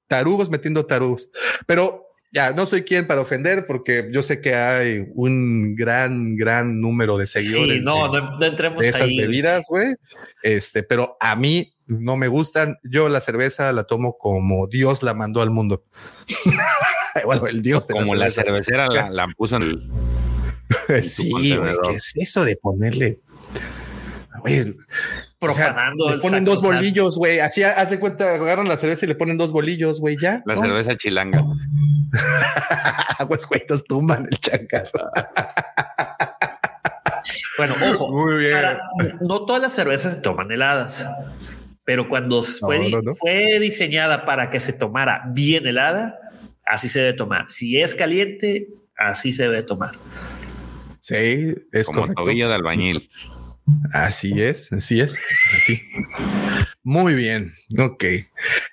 tarugos 0.08 0.50
metiendo 0.50 0.84
tarugos. 0.86 1.28
Pero 1.66 2.13
ya 2.34 2.50
no 2.50 2.66
soy 2.66 2.82
quien 2.82 3.06
para 3.06 3.20
ofender 3.20 3.64
porque 3.64 4.08
yo 4.12 4.20
sé 4.22 4.40
que 4.40 4.56
hay 4.56 5.06
un 5.14 5.76
gran, 5.76 6.36
gran 6.36 6.80
número 6.80 7.16
de 7.16 7.26
seguidores. 7.26 7.78
Sí, 7.78 7.84
no, 7.84 8.08
no, 8.08 8.44
entremos 8.44 8.82
de 8.82 8.88
esas 8.88 9.08
bebidas, 9.08 9.66
güey. 9.68 9.94
Este, 10.42 10.82
pero 10.82 11.16
a 11.20 11.36
mí 11.36 11.72
no 11.86 12.16
me 12.16 12.26
gustan. 12.26 12.76
Yo 12.82 13.08
la 13.08 13.20
cerveza 13.20 13.72
la 13.72 13.84
tomo 13.84 14.18
como 14.18 14.66
Dios 14.66 15.04
la 15.04 15.14
mandó 15.14 15.42
al 15.42 15.50
mundo. 15.50 15.84
bueno, 17.24 17.46
el 17.46 17.62
Dios. 17.62 17.86
como 17.88 18.16
la, 18.16 18.28
cervecera 18.30 18.88
la, 18.88 19.28
puso 19.36 19.56
en 19.56 19.62
el. 19.62 21.02
sí, 21.04 21.30
güey, 21.30 21.76
¿qué 21.84 21.94
es 21.94 22.12
eso 22.16 22.44
de 22.44 22.56
ponerle? 22.56 23.20
Güey, 24.44 24.76
profanando. 25.38 26.10
le 26.10 26.18
ponen 26.18 26.44
dos 26.44 26.60
bolillos, 26.60 27.16
güey. 27.16 27.40
Así 27.40 27.62
hace 27.62 27.98
cuenta, 27.98 28.34
agarran 28.34 28.68
la 28.68 28.76
cerveza 28.76 29.06
y 29.06 29.08
le 29.08 29.14
ponen 29.14 29.38
dos 29.38 29.52
bolillos, 29.52 30.00
güey, 30.00 30.18
ya. 30.20 30.42
La 30.44 30.54
cerveza 30.54 30.94
chilanga. 30.98 31.42
pues, 33.28 33.46
güey, 33.46 33.62
nos 33.66 33.84
tumban 33.84 34.28
el 34.30 34.38
changarro. 34.38 34.90
bueno, 37.56 37.74
ojo. 37.90 38.10
Muy 38.10 38.36
bien. 38.36 38.60
no 39.22 39.46
todas 39.46 39.62
las 39.62 39.72
cervezas 39.72 40.12
se 40.12 40.20
toman 40.20 40.52
heladas, 40.52 41.08
pero 41.84 42.06
cuando 42.06 42.42
fue, 42.42 42.92
fue 43.18 43.58
diseñada 43.60 44.26
para 44.26 44.50
que 44.50 44.60
se 44.60 44.74
tomara 44.74 45.22
bien 45.28 45.66
helada, 45.66 46.18
así 46.66 46.90
se 46.90 47.00
debe 47.00 47.14
tomar. 47.14 47.48
Si 47.48 47.80
es 47.80 47.94
caliente, 47.94 48.68
así 48.94 49.32
se 49.32 49.44
debe 49.44 49.62
tomar. 49.62 49.92
Sí, 51.00 51.54
es 51.72 51.86
como 51.86 52.12
tobillo 52.12 52.48
de 52.48 52.54
albañil. 52.54 53.08
Así 53.92 54.40
es, 54.42 54.72
así 54.72 55.00
es, 55.00 55.18
así. 55.56 55.82
Muy 56.82 57.14
bien, 57.14 57.54
ok. 57.78 58.04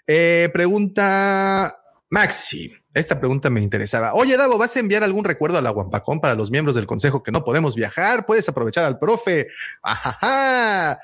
Eh, 0.07 0.49
pregunta 0.53 1.79
Maxi. 2.09 2.73
Esta 2.93 3.17
pregunta 3.17 3.49
me 3.49 3.61
interesaba. 3.61 4.13
Oye, 4.13 4.35
Davo, 4.35 4.57
¿vas 4.57 4.75
a 4.75 4.79
enviar 4.81 5.01
algún 5.03 5.23
recuerdo 5.23 5.57
a 5.57 5.61
la 5.61 5.69
Guampacón 5.69 6.19
para 6.19 6.35
los 6.35 6.51
miembros 6.51 6.75
del 6.75 6.87
consejo 6.87 7.23
que 7.23 7.31
no 7.31 7.45
podemos 7.45 7.73
viajar? 7.75 8.25
Puedes 8.25 8.49
aprovechar 8.49 8.83
al 8.83 8.99
profe. 8.99 9.47
Ajaja. 9.81 10.99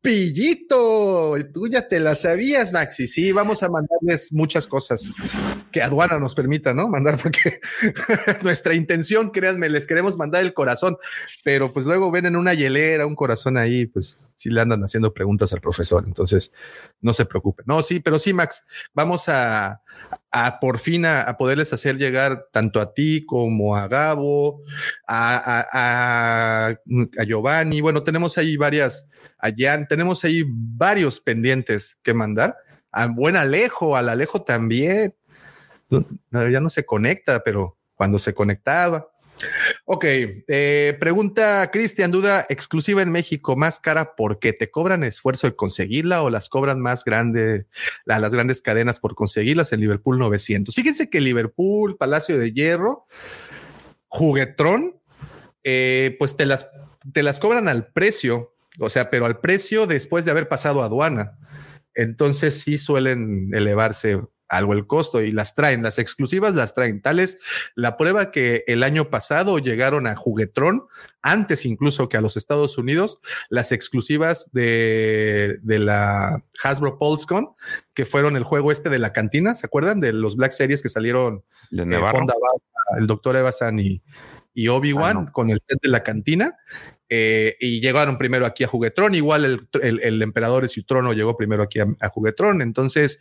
Pillito, 0.00 1.34
tú 1.52 1.66
ya 1.66 1.88
te 1.88 1.98
la 1.98 2.14
sabías, 2.14 2.72
Maxi. 2.72 3.08
Sí, 3.08 3.32
vamos 3.32 3.64
a 3.64 3.68
mandarles 3.68 4.32
muchas 4.32 4.68
cosas 4.68 5.10
que 5.72 5.82
aduana 5.82 6.20
nos 6.20 6.36
permita, 6.36 6.72
¿no? 6.72 6.88
Mandar 6.88 7.18
porque 7.20 7.60
nuestra 8.42 8.74
intención, 8.74 9.30
créanme, 9.30 9.68
les 9.68 9.88
queremos 9.88 10.16
mandar 10.16 10.44
el 10.44 10.54
corazón, 10.54 10.98
pero 11.42 11.72
pues 11.72 11.84
luego 11.84 12.12
ven 12.12 12.26
en 12.26 12.36
una 12.36 12.54
hielera 12.54 13.06
un 13.06 13.16
corazón 13.16 13.56
ahí, 13.58 13.86
pues 13.86 14.22
sí 14.36 14.50
le 14.50 14.60
andan 14.60 14.84
haciendo 14.84 15.12
preguntas 15.12 15.52
al 15.52 15.60
profesor. 15.60 16.04
Entonces, 16.06 16.52
no 17.00 17.12
se 17.12 17.24
preocupen. 17.24 17.64
No, 17.66 17.82
sí, 17.82 17.98
pero 17.98 18.20
sí, 18.20 18.32
Max, 18.32 18.62
vamos 18.94 19.28
a, 19.28 19.82
a 20.30 20.60
por 20.60 20.78
fin 20.78 21.06
a, 21.06 21.36
poderles 21.36 21.72
hacer 21.72 21.96
llegar 21.96 22.46
tanto 22.52 22.80
a 22.80 22.94
ti 22.94 23.26
como 23.26 23.74
a 23.74 23.88
Gabo, 23.88 24.62
a, 25.08 25.66
a, 25.72 26.68
a 26.68 27.24
Giovanni. 27.24 27.80
Bueno, 27.80 28.04
tenemos 28.04 28.38
ahí 28.38 28.56
varias 28.56 29.07
allá 29.38 29.86
tenemos 29.86 30.24
ahí 30.24 30.44
varios 30.46 31.20
pendientes 31.20 31.96
que 32.02 32.14
mandar. 32.14 32.56
A 32.90 33.06
buen 33.06 33.36
Alejo, 33.36 33.96
al 33.96 34.08
Alejo 34.08 34.42
también. 34.42 35.14
Ya 36.30 36.60
no 36.60 36.70
se 36.70 36.84
conecta, 36.84 37.42
pero 37.44 37.78
cuando 37.94 38.18
se 38.18 38.34
conectaba. 38.34 39.08
Ok, 39.84 40.04
eh, 40.04 40.96
pregunta 40.98 41.70
Cristian, 41.70 42.10
duda 42.10 42.46
exclusiva 42.48 43.02
en 43.02 43.10
México, 43.10 43.56
más 43.56 43.80
cara 43.80 44.14
porque 44.16 44.52
te 44.52 44.70
cobran 44.70 45.04
esfuerzo 45.04 45.46
de 45.46 45.56
conseguirla 45.56 46.22
o 46.22 46.30
las 46.30 46.48
cobran 46.48 46.80
más 46.80 47.04
grande, 47.04 47.66
las 48.04 48.32
grandes 48.32 48.62
cadenas 48.62 49.00
por 49.00 49.14
conseguirlas 49.14 49.72
en 49.72 49.80
Liverpool 49.80 50.18
900. 50.18 50.74
Fíjense 50.74 51.10
que 51.10 51.20
Liverpool, 51.20 51.96
Palacio 51.96 52.38
de 52.38 52.52
Hierro, 52.52 53.06
Juguetrón, 54.08 55.00
eh, 55.62 56.16
pues 56.18 56.36
te 56.36 56.46
las, 56.46 56.68
te 57.12 57.22
las 57.22 57.38
cobran 57.38 57.68
al 57.68 57.88
precio 57.92 58.54
o 58.78 58.90
sea, 58.90 59.10
pero 59.10 59.26
al 59.26 59.40
precio 59.40 59.86
después 59.86 60.24
de 60.24 60.30
haber 60.30 60.48
pasado 60.48 60.82
aduana. 60.82 61.38
Entonces 61.94 62.60
sí 62.60 62.78
suelen 62.78 63.50
elevarse 63.52 64.20
algo 64.48 64.72
el 64.72 64.86
costo 64.86 65.20
y 65.20 65.30
las 65.30 65.54
traen, 65.54 65.82
las 65.82 65.98
exclusivas 65.98 66.54
las 66.54 66.74
traen. 66.74 67.02
Tal 67.02 67.20
es 67.20 67.38
la 67.74 67.96
prueba 67.96 68.30
que 68.30 68.64
el 68.66 68.82
año 68.82 69.10
pasado 69.10 69.58
llegaron 69.58 70.06
a 70.06 70.16
Juguetrón, 70.16 70.86
antes 71.22 71.66
incluso 71.66 72.08
que 72.08 72.16
a 72.16 72.20
los 72.20 72.36
Estados 72.36 72.78
Unidos, 72.78 73.20
las 73.50 73.72
exclusivas 73.72 74.48
de, 74.52 75.58
de 75.62 75.78
la 75.78 76.42
Hasbro 76.62 76.98
PulseCon, 76.98 77.50
que 77.94 78.06
fueron 78.06 78.36
el 78.36 78.44
juego 78.44 78.72
este 78.72 78.88
de 78.88 78.98
la 78.98 79.12
cantina, 79.12 79.54
¿se 79.54 79.66
acuerdan? 79.66 80.00
De 80.00 80.12
los 80.12 80.36
Black 80.36 80.52
Series 80.52 80.82
que 80.82 80.88
salieron 80.88 81.44
de 81.70 81.82
eh, 81.82 82.00
el 82.98 83.06
doctor 83.06 83.36
Evasan 83.36 83.78
y, 83.78 84.02
y 84.54 84.68
Obi-Wan 84.68 85.26
ah, 85.28 85.32
con 85.32 85.50
el 85.50 85.60
set 85.62 85.78
de 85.82 85.90
la 85.90 86.02
cantina. 86.02 86.56
Eh, 87.08 87.56
y 87.58 87.80
llegaron 87.80 88.18
primero 88.18 88.44
aquí 88.44 88.64
a 88.64 88.68
Juguetrón, 88.68 89.14
igual 89.14 89.44
el, 89.44 89.68
el, 89.82 90.00
el 90.02 90.22
emperador 90.22 90.64
y 90.64 90.68
su 90.68 90.84
trono 90.84 91.12
llegó 91.12 91.36
primero 91.36 91.62
aquí 91.62 91.78
a, 91.80 92.08
Juguetrón. 92.08 92.60
Entonces, 92.60 93.18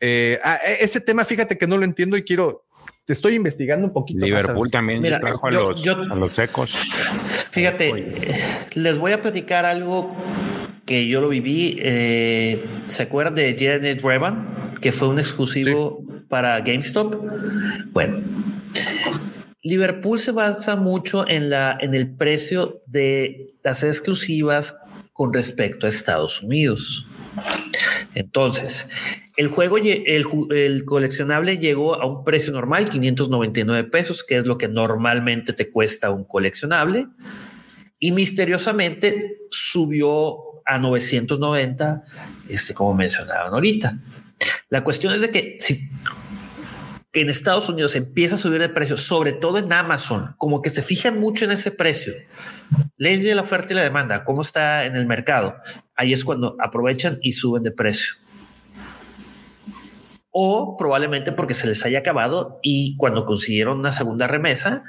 eh, 0.00 0.38
e, 0.66 0.84
ese 0.84 1.00
tema, 1.00 1.24
fíjate 1.24 1.56
que 1.56 1.66
no 1.66 1.78
lo 1.78 1.84
entiendo 1.84 2.16
y 2.16 2.22
quiero, 2.22 2.66
te 3.06 3.14
estoy 3.14 3.34
investigando 3.34 3.86
un 3.86 3.92
poquito. 3.92 4.24
Liverpool 4.24 4.70
también 4.70 5.02
trajo 5.02 5.46
a, 5.46 5.50
los, 5.50 5.86
a, 5.86 6.14
los, 6.14 6.32
secos. 6.34 6.76
Fíjate, 7.50 8.68
les 8.74 8.98
voy 8.98 9.12
a 9.12 9.22
platicar 9.22 9.64
algo 9.64 10.14
que 10.84 11.06
yo 11.06 11.20
lo 11.20 11.28
viví. 11.28 11.78
Eh, 11.80 12.64
¿Se 12.86 13.04
acuerdan 13.04 13.34
de 13.34 13.56
Janet 13.58 14.02
Revan? 14.02 14.74
Que 14.80 14.92
fue 14.92 15.08
un 15.08 15.18
exclusivo 15.18 16.04
para 16.28 16.60
GameStop. 16.60 17.14
Bueno, 17.92 18.22
Liverpool 19.64 20.20
se 20.20 20.30
basa 20.30 20.76
mucho 20.76 21.26
en, 21.26 21.48
la, 21.50 21.76
en 21.80 21.94
el 21.94 22.14
precio 22.14 22.82
de 22.86 23.54
las 23.64 23.82
exclusivas 23.82 24.76
con 25.14 25.32
respecto 25.32 25.86
a 25.86 25.88
Estados 25.88 26.42
Unidos. 26.42 27.06
Entonces, 28.14 28.88
el 29.36 29.48
juego, 29.48 29.78
el, 29.78 30.84
coleccionable 30.84 31.56
llegó 31.58 31.94
a 31.94 32.06
un 32.06 32.24
precio 32.24 32.52
normal, 32.52 32.90
599 32.90 33.88
pesos, 33.88 34.22
que 34.22 34.36
es 34.36 34.44
lo 34.44 34.58
que 34.58 34.68
normalmente 34.68 35.54
te 35.54 35.70
cuesta 35.70 36.10
un 36.10 36.24
coleccionable, 36.24 37.06
y 37.98 38.12
misteriosamente 38.12 39.38
subió 39.50 40.36
a 40.66 40.78
990, 40.78 42.04
este, 42.50 42.74
como 42.74 42.92
mencionaban 42.92 43.54
ahorita. 43.54 43.98
La 44.68 44.84
cuestión 44.84 45.14
es 45.14 45.22
de 45.22 45.30
que 45.30 45.56
si 45.58 45.88
en 47.14 47.30
Estados 47.30 47.68
Unidos 47.68 47.94
empieza 47.94 48.34
a 48.34 48.38
subir 48.38 48.60
el 48.60 48.72
precio, 48.72 48.96
sobre 48.96 49.32
todo 49.32 49.58
en 49.58 49.72
Amazon, 49.72 50.34
como 50.36 50.60
que 50.60 50.68
se 50.68 50.82
fijan 50.82 51.18
mucho 51.18 51.44
en 51.44 51.52
ese 51.52 51.70
precio. 51.70 52.12
Ley 52.96 53.22
de 53.22 53.34
la 53.36 53.42
oferta 53.42 53.72
y 53.72 53.76
la 53.76 53.82
demanda, 53.82 54.24
cómo 54.24 54.42
está 54.42 54.84
en 54.84 54.96
el 54.96 55.06
mercado. 55.06 55.54
Ahí 55.94 56.12
es 56.12 56.24
cuando 56.24 56.56
aprovechan 56.60 57.18
y 57.22 57.32
suben 57.32 57.62
de 57.62 57.70
precio. 57.70 58.14
O 60.30 60.76
probablemente 60.76 61.30
porque 61.30 61.54
se 61.54 61.68
les 61.68 61.84
haya 61.86 62.00
acabado 62.00 62.58
y 62.62 62.96
cuando 62.96 63.24
consiguieron 63.24 63.78
una 63.78 63.92
segunda 63.92 64.26
remesa, 64.26 64.82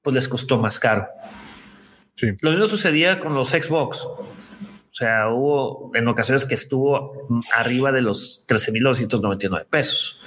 pues 0.00 0.14
les 0.14 0.28
costó 0.28 0.58
más 0.58 0.78
caro. 0.78 1.06
Lo 2.40 2.50
mismo 2.52 2.66
sucedía 2.66 3.20
con 3.20 3.34
los 3.34 3.50
Xbox. 3.50 3.98
O 4.02 4.98
sea, 4.98 5.28
hubo 5.28 5.90
en 5.94 6.08
ocasiones 6.08 6.46
que 6.46 6.54
estuvo 6.54 7.28
arriba 7.54 7.92
de 7.92 8.00
los 8.00 8.46
13.999 8.48 9.66
pesos. 9.66 10.18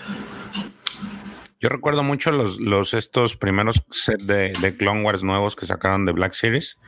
Yo 1.60 1.70
recuerdo 1.70 2.04
mucho 2.04 2.32
los, 2.32 2.60
los 2.60 2.94
estos 2.94 3.36
primeros 3.36 3.84
set 3.92 4.22
de, 4.22 4.54
de, 4.62 4.78
Clone 4.78 5.04
Wars 5.04 5.24
nuevos 5.24 5.56
que 5.56 5.66
sacaron 5.66 6.06
de 6.06 6.14
Black 6.14 6.34
Series. 6.34 6.80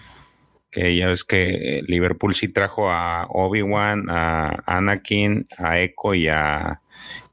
Que 0.72 0.96
ya 0.96 1.08
ves 1.08 1.26
que 1.26 1.82
Liverpool 1.88 2.34
sí 2.34 2.48
trajo 2.48 2.90
a 2.90 3.26
Obi-Wan, 3.28 4.10
a 4.10 4.64
Anakin, 4.66 5.48
a 5.58 5.80
Echo 5.80 6.14
y 6.14 6.30
a, 6.30 6.82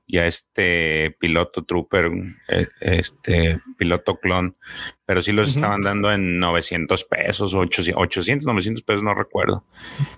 y 0.08 0.16
a 0.16 0.26
este 0.26 1.14
piloto 1.20 1.64
trooper, 1.64 2.10
eh, 2.48 2.66
este 2.80 3.60
piloto 3.76 4.18
clon, 4.18 4.56
pero 5.04 5.20
sí 5.20 5.32
los 5.32 5.50
estaban 5.50 5.82
dando 5.82 6.10
en 6.10 6.40
900 6.40 7.04
pesos, 7.04 7.52
800, 7.52 8.02
800, 8.02 8.46
900 8.46 8.82
pesos, 8.82 9.02
no 9.02 9.14
recuerdo. 9.14 9.64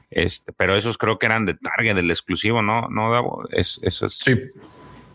Este, 0.08 0.52
pero 0.52 0.76
esos 0.76 0.96
creo 0.96 1.18
que 1.18 1.26
eran 1.26 1.44
de 1.44 1.54
Target, 1.54 1.96
del 1.96 2.10
exclusivo, 2.10 2.62
¿no? 2.62 2.88
No, 2.88 3.42
es, 3.50 3.80
esos. 3.82 4.16
Sí. 4.16 4.40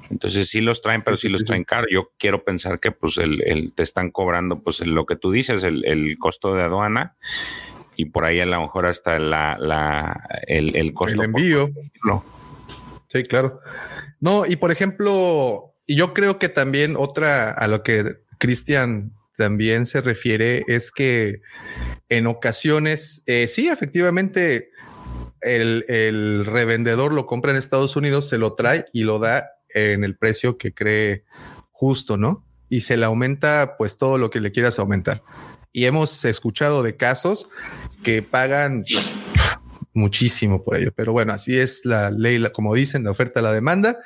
Entonces 0.09 0.49
sí 0.49 0.61
los 0.61 0.81
traen, 0.81 1.01
pero 1.01 1.17
sí 1.17 1.29
los 1.29 1.43
traen 1.43 1.63
caro. 1.63 1.87
Yo 1.91 2.11
quiero 2.17 2.43
pensar 2.43 2.79
que 2.79 2.91
pues 2.91 3.17
el, 3.17 3.73
te 3.75 3.83
están 3.83 4.11
cobrando 4.11 4.61
pues 4.61 4.85
lo 4.85 5.05
que 5.05 5.15
tú 5.15 5.31
dices, 5.31 5.63
el, 5.63 6.17
costo 6.19 6.53
de 6.53 6.63
aduana 6.63 7.15
y 7.95 8.05
por 8.05 8.25
ahí 8.25 8.39
a 8.39 8.45
lo 8.45 8.61
mejor 8.61 8.85
hasta 8.85 9.19
la, 9.19 9.57
la 9.59 10.27
el, 10.47 10.75
el 10.75 10.93
costo. 10.93 11.21
El 11.21 11.25
envío. 11.25 11.69
Sí, 13.07 13.23
claro. 13.23 13.61
No, 14.19 14.45
y 14.45 14.55
por 14.55 14.71
ejemplo, 14.71 15.75
yo 15.87 16.13
creo 16.13 16.39
que 16.39 16.49
también 16.49 16.95
otra 16.97 17.51
a 17.51 17.67
lo 17.67 17.83
que 17.83 18.17
Cristian 18.37 19.13
también 19.37 19.85
se 19.85 20.01
refiere 20.01 20.63
es 20.67 20.91
que 20.91 21.41
en 22.09 22.27
ocasiones, 22.27 23.23
eh, 23.25 23.47
sí, 23.47 23.67
efectivamente, 23.67 24.71
el, 25.41 25.85
el, 25.87 26.45
revendedor 26.45 27.13
lo 27.13 27.25
compra 27.25 27.51
en 27.51 27.57
Estados 27.57 27.95
Unidos, 27.95 28.29
se 28.29 28.37
lo 28.37 28.53
trae 28.53 28.85
y 28.93 29.03
lo 29.03 29.19
da 29.19 29.54
en 29.75 30.03
el 30.03 30.15
precio 30.15 30.57
que 30.57 30.73
cree 30.73 31.23
justo, 31.71 32.17
¿no? 32.17 32.43
Y 32.69 32.81
se 32.81 32.97
le 32.97 33.05
aumenta 33.05 33.75
pues 33.77 33.97
todo 33.97 34.17
lo 34.17 34.29
que 34.29 34.39
le 34.39 34.51
quieras 34.51 34.79
aumentar. 34.79 35.21
Y 35.71 35.85
hemos 35.85 36.23
escuchado 36.25 36.81
de 36.81 36.95
casos 36.95 37.49
que 38.01 38.21
pagan 38.23 38.85
muchísimo 39.93 40.63
por 40.63 40.77
ello, 40.77 40.91
pero 40.95 41.11
bueno, 41.11 41.33
así 41.33 41.57
es 41.57 41.85
la 41.85 42.09
ley, 42.09 42.41
como 42.53 42.73
dicen, 42.73 43.03
la 43.03 43.11
oferta, 43.11 43.41
la 43.41 43.51
demanda. 43.51 43.99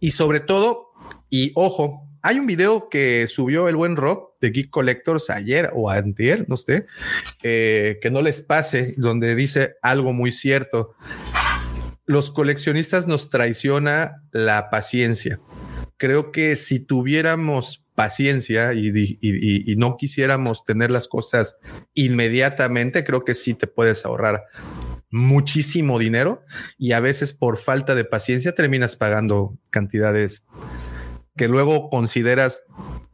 Y 0.00 0.10
sobre 0.10 0.40
todo, 0.40 0.90
y 1.30 1.52
ojo, 1.54 2.08
hay 2.22 2.40
un 2.40 2.46
video 2.46 2.88
que 2.88 3.28
subió 3.28 3.68
el 3.68 3.76
buen 3.76 3.94
Rob 3.94 4.32
de 4.40 4.50
Geek 4.50 4.70
Collectors 4.70 5.30
ayer 5.30 5.70
o 5.74 5.90
antier, 5.90 6.44
no 6.48 6.56
sé, 6.56 6.86
eh, 7.44 7.98
que 8.02 8.10
no 8.10 8.20
les 8.20 8.42
pase, 8.42 8.94
donde 8.96 9.36
dice 9.36 9.76
algo 9.80 10.12
muy 10.12 10.32
cierto 10.32 10.94
los 12.06 12.30
coleccionistas 12.30 13.06
nos 13.06 13.30
traiciona 13.30 14.22
la 14.30 14.70
paciencia. 14.70 15.40
Creo 15.98 16.30
que 16.30 16.56
si 16.56 16.84
tuviéramos 16.84 17.84
paciencia 17.94 18.74
y, 18.74 19.74
no 19.76 19.96
quisiéramos 19.96 20.64
tener 20.64 20.90
las 20.90 21.08
cosas 21.08 21.58
inmediatamente, 21.94 23.04
creo 23.04 23.24
que 23.24 23.34
sí 23.34 23.54
te 23.54 23.66
puedes 23.66 24.04
ahorrar 24.04 24.44
muchísimo 25.10 25.98
dinero 25.98 26.44
y 26.78 26.92
a 26.92 27.00
veces 27.00 27.32
por 27.32 27.56
falta 27.56 27.94
de 27.94 28.04
paciencia 28.04 28.54
terminas 28.54 28.96
pagando 28.96 29.56
cantidades 29.70 30.44
que 31.36 31.48
luego 31.48 31.90
consideras 31.90 32.62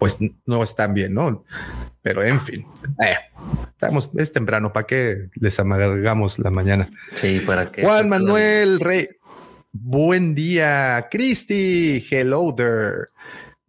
pues 0.02 0.18
no 0.46 0.64
están 0.64 0.94
bien, 0.94 1.14
¿no? 1.14 1.44
Pero 2.02 2.24
en 2.24 2.40
fin, 2.40 2.66
eh, 3.00 3.14
estamos, 3.68 4.10
es 4.16 4.32
temprano, 4.32 4.72
¿para 4.72 4.84
que 4.84 5.28
les 5.36 5.60
amargamos 5.60 6.40
la 6.40 6.50
mañana? 6.50 6.90
Sí, 7.14 7.38
para 7.38 7.70
que. 7.70 7.84
Juan 7.84 8.08
Manuel 8.08 8.80
Rey, 8.80 9.08
buen 9.70 10.34
día. 10.34 11.06
Cristi, 11.08 12.04
hello 12.10 12.52
there. 12.52 13.10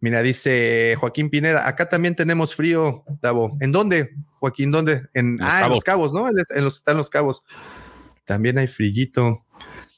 Mira, 0.00 0.22
dice 0.22 0.96
Joaquín 0.98 1.30
Pineda, 1.30 1.68
acá 1.68 1.88
también 1.88 2.16
tenemos 2.16 2.56
frío, 2.56 3.04
Davo. 3.22 3.56
¿En 3.60 3.70
dónde, 3.70 4.10
Joaquín? 4.40 4.72
¿Dónde? 4.72 5.02
En, 5.14 5.36
los, 5.36 5.46
ah, 5.46 5.60
cabos. 5.60 5.64
En 5.66 5.70
los 5.70 5.84
cabos, 5.84 6.12
¿no? 6.12 6.28
En 6.28 6.64
los, 6.64 6.76
están 6.78 6.96
los 6.96 7.10
cabos. 7.10 7.44
También 8.24 8.58
hay 8.58 8.66
frillito. 8.66 9.46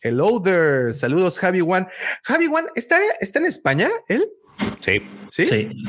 Hello 0.03 0.43
there. 0.43 0.93
Saludos, 0.93 1.39
Javi 1.39 1.61
Juan. 1.61 1.89
Javi 2.25 2.45
Juan, 2.45 2.67
¿está, 2.75 2.99
¿está 3.23 3.39
en 3.39 3.47
España 3.47 3.89
él? 4.07 4.29
Sí. 4.81 5.01
Sí. 5.31 5.47
Sí. 5.47 5.85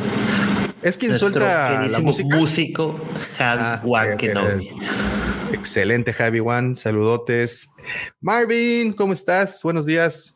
Es 0.81 0.97
quien 0.97 1.17
suelta 1.17 1.87
la 1.87 1.99
música. 1.99 2.37
Músico 2.37 2.99
Javi 3.37 3.61
ah, 3.61 3.81
Juan 3.83 4.17
Excelente, 5.53 6.13
Javi 6.13 6.39
Juan. 6.39 6.75
Saludotes. 6.75 7.69
Marvin, 8.21 8.93
¿cómo 8.93 9.13
estás? 9.13 9.61
Buenos 9.63 9.85
días. 9.85 10.35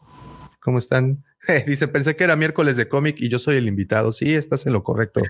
¿Cómo 0.60 0.80
están? 0.80 1.24
dice, 1.68 1.88
pensé 1.88 2.16
que 2.16 2.24
era 2.24 2.36
miércoles 2.36 2.78
de 2.78 2.88
cómic 2.88 3.18
y 3.20 3.30
yo 3.30 3.40
soy 3.40 3.58
el 3.58 3.68
invitado. 3.68 4.12
Sí, 4.12 4.34
estás 4.34 4.66
en 4.66 4.74
lo 4.74 4.84
correcto, 4.84 5.22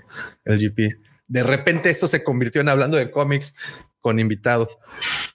el 0.44 0.58
GP. 0.58 0.98
De 1.26 1.42
repente 1.42 1.90
esto 1.90 2.08
se 2.08 2.22
convirtió 2.22 2.60
en 2.60 2.68
hablando 2.68 2.96
de 2.96 3.10
cómics 3.10 3.54
con 4.00 4.18
invitado. 4.18 4.68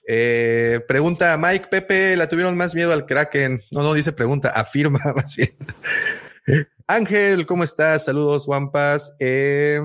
Eh, 0.06 0.80
pregunta 0.86 1.36
Mike, 1.36 1.66
Pepe, 1.70 2.16
¿la 2.16 2.28
tuvieron 2.28 2.56
más 2.56 2.74
miedo 2.74 2.92
al 2.92 3.06
Kraken? 3.06 3.62
No, 3.70 3.82
no 3.82 3.94
dice 3.94 4.12
pregunta, 4.12 4.50
afirma 4.50 5.00
más 5.16 5.34
bien. 5.34 5.56
Ángel, 6.86 7.46
¿cómo 7.46 7.64
estás? 7.64 8.04
Saludos, 8.04 8.48
Wampas. 8.48 9.12
Eh, 9.18 9.80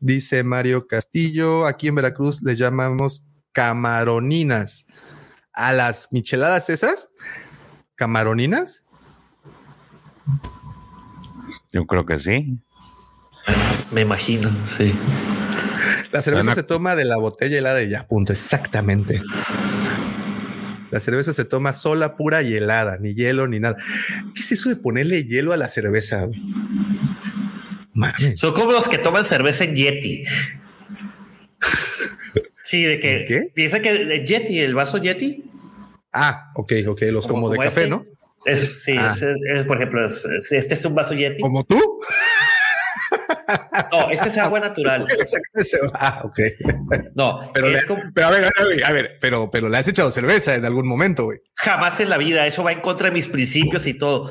dice 0.00 0.42
Mario 0.42 0.86
Castillo, 0.86 1.66
aquí 1.66 1.88
en 1.88 1.94
Veracruz 1.94 2.42
les 2.42 2.58
llamamos 2.58 3.24
camaroninas. 3.52 4.86
¿A 5.52 5.72
las 5.72 6.08
micheladas 6.10 6.68
esas? 6.70 7.08
¿Camaroninas? 7.94 8.82
Yo 11.72 11.86
creo 11.86 12.04
que 12.04 12.18
sí. 12.18 12.58
Me 13.92 14.00
imagino, 14.00 14.50
sí. 14.66 14.92
La 16.10 16.22
cerveza 16.22 16.54
se 16.54 16.62
toma 16.62 16.96
de 16.96 17.04
la 17.04 17.16
botella 17.16 17.58
helada 17.58 17.82
y 17.82 17.90
ya, 17.90 18.06
punto, 18.06 18.32
exactamente. 18.32 19.22
La 20.94 21.00
cerveza 21.00 21.32
se 21.32 21.44
toma 21.44 21.72
sola, 21.72 22.16
pura 22.16 22.42
y 22.42 22.54
helada, 22.54 22.98
ni 23.00 23.16
hielo 23.16 23.48
ni 23.48 23.58
nada. 23.58 23.76
¿Qué 24.32 24.42
es 24.42 24.52
eso 24.52 24.68
de 24.68 24.76
ponerle 24.76 25.24
hielo 25.24 25.52
a 25.52 25.56
la 25.56 25.68
cerveza? 25.68 26.28
Son 28.36 28.54
como 28.54 28.70
los 28.70 28.88
que 28.88 28.98
toman 28.98 29.24
cerveza 29.24 29.64
en 29.64 29.74
Yeti. 29.74 30.24
Sí, 32.62 32.84
de 32.84 33.00
que 33.00 33.50
piensa 33.52 33.82
que 33.82 33.90
el 33.90 34.24
Yeti, 34.24 34.60
el 34.60 34.76
vaso 34.76 34.98
Yeti. 34.98 35.42
Ah, 36.12 36.52
ok, 36.54 36.72
ok, 36.86 37.02
los 37.10 37.26
como, 37.26 37.50
de 37.50 37.58
café, 37.58 37.80
este. 37.80 37.90
¿no? 37.90 38.06
sí, 38.54 38.94
ah. 38.96 39.16
por 39.66 39.78
ejemplo, 39.78 40.06
este 40.06 40.58
es 40.58 40.84
un 40.84 40.94
vaso 40.94 41.14
Yeti. 41.14 41.40
¿Como 41.40 41.64
tú? 41.64 42.00
No, 43.92 44.10
este 44.10 44.28
es 44.28 44.38
agua 44.38 44.60
natural. 44.60 45.06
ah, 45.94 46.22
ok. 46.24 46.38
No, 47.14 47.50
pero, 47.52 47.68
pero 48.14 48.26
a 48.26 48.30
ver, 48.30 48.52
a 48.84 48.92
ver, 48.92 49.18
pero, 49.20 49.50
pero 49.50 49.68
le 49.68 49.78
has 49.78 49.88
echado 49.88 50.10
cerveza 50.10 50.54
en 50.54 50.64
algún 50.64 50.86
momento, 50.86 51.24
güey. 51.24 51.38
Jamás 51.56 52.00
en 52.00 52.10
la 52.10 52.18
vida. 52.18 52.46
Eso 52.46 52.64
va 52.64 52.72
en 52.72 52.80
contra 52.80 53.08
de 53.08 53.12
mis 53.12 53.28
principios 53.28 53.86
y 53.86 53.94
todo. 53.94 54.30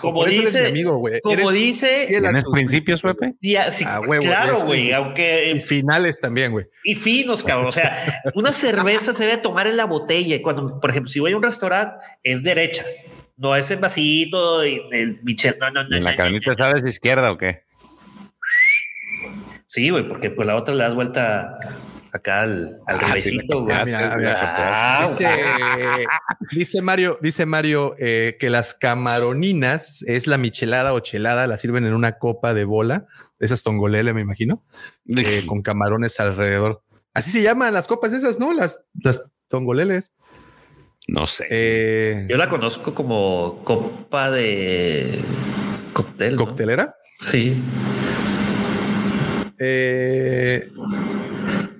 como 0.00 0.24
dice, 0.24 0.68
amigo, 0.68 0.96
güey. 0.96 1.20
Como 1.20 1.50
dice, 1.50 2.06
¿tienes 2.08 2.44
principios, 2.52 3.02
Pepe? 3.02 3.34
sí, 3.70 3.84
ah, 3.86 4.00
claro, 4.20 4.62
güey. 4.62 4.92
Aunque 4.92 5.52
y 5.54 5.60
finales 5.60 6.20
también, 6.20 6.52
güey. 6.52 6.66
Y 6.84 6.94
finos, 6.94 7.44
cabrón. 7.44 7.68
O 7.68 7.72
sea, 7.72 8.22
una 8.34 8.52
cerveza 8.52 9.14
se 9.14 9.24
debe 9.24 9.38
tomar 9.38 9.66
en 9.66 9.76
la 9.76 9.84
botella. 9.84 10.36
Y 10.36 10.42
cuando, 10.42 10.80
por 10.80 10.90
ejemplo, 10.90 11.10
si 11.10 11.20
voy 11.20 11.32
a 11.32 11.36
un 11.36 11.42
restaurante, 11.42 11.96
es 12.22 12.42
derecha. 12.42 12.84
No 13.36 13.56
es 13.56 13.70
en 13.70 13.80
vasito 13.80 14.66
y 14.66 14.82
el 14.92 15.20
Michel. 15.22 15.56
No, 15.58 15.70
no, 15.70 15.84
no. 15.84 15.96
¿En 15.96 16.04
la 16.04 16.14
carnita 16.14 16.52
sabes 16.52 16.84
izquierda 16.84 17.32
o 17.32 17.38
qué? 17.38 17.69
Sí, 19.70 19.88
güey, 19.88 20.08
porque 20.08 20.30
pues 20.30 20.48
la 20.48 20.56
otra 20.56 20.74
le 20.74 20.82
das 20.82 20.96
vuelta 20.96 21.60
acá 22.10 22.40
al, 22.40 22.80
al 22.88 22.98
ah, 22.98 23.14
ah, 25.06 25.08
dice, 26.50 26.82
Mario, 26.82 27.20
dice 27.22 27.46
Mario 27.46 27.94
eh, 27.96 28.36
que 28.40 28.50
las 28.50 28.74
camaroninas 28.74 30.02
es 30.08 30.26
la 30.26 30.38
michelada 30.38 30.92
o 30.92 30.98
chelada, 30.98 31.46
la 31.46 31.56
sirven 31.56 31.86
en 31.86 31.94
una 31.94 32.18
copa 32.18 32.52
de 32.52 32.64
bola, 32.64 33.06
esas 33.38 33.62
tongolele, 33.62 34.12
me 34.12 34.22
imagino, 34.22 34.64
eh, 35.06 35.44
con 35.46 35.62
camarones 35.62 36.18
alrededor. 36.18 36.82
Así 37.14 37.30
se 37.30 37.40
llaman 37.40 37.72
las 37.72 37.86
copas 37.86 38.12
esas, 38.12 38.40
¿no? 38.40 38.52
Las, 38.52 38.84
las 39.00 39.22
tongoleles. 39.46 40.10
No 41.06 41.28
sé. 41.28 41.46
Eh, 41.48 42.26
Yo 42.28 42.36
la 42.36 42.48
conozco 42.48 42.92
como 42.92 43.62
copa 43.62 44.32
de 44.32 45.22
cóctel. 45.92 46.34
¿Coctelera? 46.34 46.96
Sí. 47.20 47.62
Eh, 49.62 50.72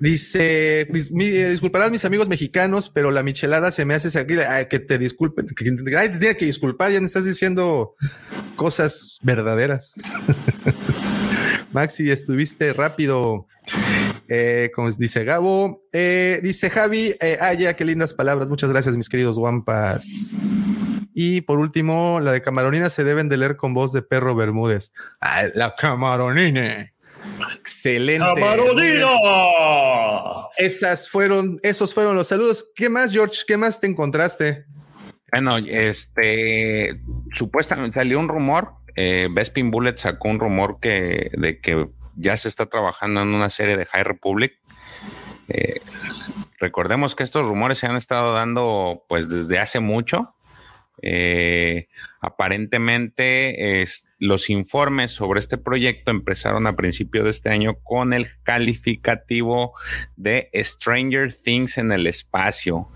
dice, 0.00 0.86
disculparás 0.92 1.90
mis 1.90 2.04
amigos 2.04 2.28
mexicanos, 2.28 2.90
pero 2.90 3.10
la 3.10 3.22
michelada 3.22 3.72
se 3.72 3.86
me 3.86 3.94
hace 3.94 4.18
aquí, 4.18 4.34
que 4.68 4.78
te 4.80 4.98
disculpen, 4.98 5.46
que, 5.46 5.64
te 5.64 6.18
tiene 6.18 6.36
que 6.36 6.44
disculpar, 6.44 6.92
ya 6.92 7.00
me 7.00 7.06
estás 7.06 7.24
diciendo 7.24 7.94
cosas 8.56 9.18
verdaderas. 9.22 9.94
Maxi, 11.72 12.10
estuviste 12.10 12.72
rápido. 12.72 13.46
Eh, 14.28 14.70
dice 14.98 15.24
Gabo, 15.24 15.82
eh, 15.92 16.40
dice 16.42 16.70
Javi, 16.70 17.14
eh, 17.20 17.38
ah, 17.40 17.54
ya, 17.54 17.74
qué 17.74 17.84
lindas 17.84 18.12
palabras. 18.12 18.48
Muchas 18.48 18.70
gracias, 18.70 18.96
mis 18.96 19.08
queridos 19.08 19.38
guampas. 19.38 20.34
Y 21.14 21.40
por 21.42 21.58
último, 21.58 22.20
la 22.20 22.32
de 22.32 22.42
Camaronina 22.42 22.90
se 22.90 23.04
deben 23.04 23.28
de 23.28 23.36
leer 23.36 23.56
con 23.56 23.74
voz 23.74 23.92
de 23.92 24.02
perro 24.02 24.34
Bermúdez. 24.34 24.92
Ah, 25.20 25.44
la 25.54 25.74
Camaronina. 25.76 26.92
Excelente. 27.54 28.24
¡Camaronina! 28.24 29.08
Esas 30.56 31.08
fueron, 31.08 31.60
esos 31.62 31.94
fueron 31.94 32.16
los 32.16 32.28
saludos. 32.28 32.70
¿Qué 32.74 32.88
más, 32.88 33.12
George? 33.12 33.42
¿Qué 33.46 33.56
más 33.56 33.80
te 33.80 33.86
encontraste? 33.86 34.66
Bueno, 35.32 35.58
este 35.58 37.00
supuestamente 37.32 38.00
salió 38.00 38.18
un 38.18 38.28
rumor. 38.28 38.72
Eh, 38.96 39.28
Bespin 39.30 39.70
Bullet 39.70 39.96
sacó 39.96 40.28
un 40.28 40.40
rumor 40.40 40.78
que 40.80 41.30
de 41.34 41.60
que 41.60 41.88
ya 42.16 42.36
se 42.36 42.48
está 42.48 42.66
trabajando 42.66 43.22
en 43.22 43.28
una 43.28 43.48
serie 43.48 43.76
de 43.76 43.86
High 43.86 44.04
Republic. 44.04 44.54
Eh, 45.48 45.80
recordemos 46.58 47.14
que 47.14 47.22
estos 47.22 47.46
rumores 47.46 47.78
se 47.78 47.86
han 47.86 47.96
estado 47.96 48.34
dando 48.34 49.04
pues 49.08 49.28
desde 49.28 49.58
hace 49.58 49.80
mucho. 49.80 50.34
Eh, 51.02 51.88
aparentemente 52.20 53.84
los 54.18 54.50
informes 54.50 55.12
sobre 55.12 55.40
este 55.40 55.56
proyecto 55.56 56.10
empezaron 56.10 56.66
a 56.66 56.76
principio 56.76 57.24
de 57.24 57.30
este 57.30 57.48
año 57.48 57.76
con 57.82 58.12
el 58.12 58.26
calificativo 58.42 59.72
de 60.16 60.50
Stranger 60.54 61.32
Things 61.32 61.78
en 61.78 61.92
el 61.92 62.06
espacio 62.06 62.88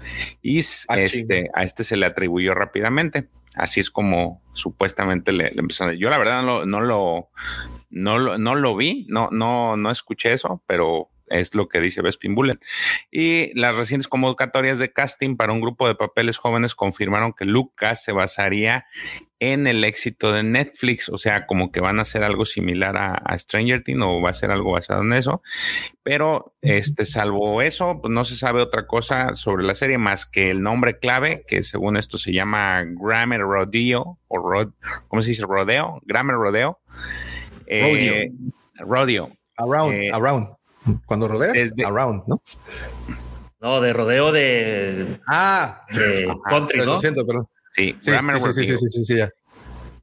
y 0.43 0.61
ah, 0.89 1.01
este, 1.01 1.51
a 1.55 1.65
este 1.65 1.85
se 1.85 1.97
le 1.97 2.07
atribuyó 2.07 2.55
rápidamente. 2.55 3.29
Así 3.55 3.81
es 3.81 3.89
como 3.89 4.43
supuestamente 4.53 5.33
le, 5.33 5.53
empezaron. 5.57 5.97
Yo 5.97 6.11
la 6.11 6.19
verdad 6.19 6.43
no, 6.43 6.67
no 6.67 6.81
lo, 6.81 7.31
no 7.91 8.19
lo, 8.19 8.37
no 8.37 8.55
lo 8.57 8.77
vi, 8.77 9.07
no, 9.09 9.29
no, 9.31 9.77
no 9.77 9.91
escuché 9.91 10.33
eso, 10.33 10.63
pero 10.67 11.09
es 11.35 11.55
lo 11.55 11.69
que 11.69 11.81
dice 11.81 12.03
Bespin 12.03 12.35
Bullet. 12.35 12.59
Y 13.11 13.59
las 13.59 13.77
recientes 13.77 14.09
convocatorias 14.09 14.79
de 14.79 14.93
casting 14.93 15.37
para 15.37 15.53
un 15.53 15.61
grupo 15.61 15.87
de 15.87 15.95
papeles 15.95 16.39
jóvenes 16.39 16.75
confirmaron 16.75 17.33
que 17.33 17.45
Lucas 17.45 18.03
se 18.03 18.13
basaría 18.13 18.87
en 19.41 19.67
el 19.67 19.85
éxito 19.85 20.33
de 20.33 20.43
Netflix, 20.43 21.09
o 21.11 21.19
sea, 21.19 21.47
como 21.47 21.71
que 21.71 21.81
van 21.81 21.99
a 21.99 22.03
hacer 22.03 22.23
algo 22.23 22.45
similar 22.47 22.97
a, 22.97 23.39
Stranger 23.39 23.83
Things 23.83 24.03
o 24.03 24.23
va 24.23 24.31
a 24.31 24.33
ser 24.33 24.51
algo 24.51 24.73
basado 24.73 25.03
en 25.03 25.13
eso. 25.13 25.43
Pero, 26.03 26.55
este, 26.63 27.05
salvo 27.05 27.61
eso, 27.61 28.01
pues 28.01 28.13
no 28.13 28.25
se 28.25 28.37
sabe 28.37 28.63
otra 28.63 28.87
cosa 28.87 29.35
sobre 29.35 29.65
la 29.65 29.75
serie 29.75 29.99
más 29.99 30.25
que 30.25 30.51
el 30.51 30.63
nombre 30.63 30.99
clave, 30.99 31.45
que 31.47 31.63
según 31.63 31.97
esto 31.97 32.17
se 32.17 32.33
llama 32.33 32.85
Grammar 32.87 33.41
Rodeo, 33.41 34.19
o 34.29 34.39
Rod, 34.39 34.73
¿cómo 35.09 35.21
se 35.21 35.31
dice? 35.31 35.43
Rodeo, 35.47 36.01
Grammar 36.05 36.37
Rodeo. 36.37 36.79
Eh, 37.67 38.31
rodeo. 38.79 39.31
Around, 39.57 39.95
eh, 39.95 40.11
around. 40.13 40.49
Cuando 41.07 41.29
rodeas, 41.29 41.73
around, 41.85 42.25
¿no? 42.27 42.43
No, 43.61 43.81
de 43.81 43.93
rodeo 43.93 44.31
de. 44.33 45.21
Ah, 45.27 45.85
de 45.91 46.33
country, 46.51 46.79
¿no? 46.81 46.85
Lo 46.85 47.01
siento, 47.01 47.27
perdón. 47.27 47.49
Sí, 47.73 47.97
sí, 48.01 48.13
sí, 48.53 48.67
sí, 48.67 48.89
sí, 48.89 49.05
sí, 49.05 49.17
ya. 49.17 49.31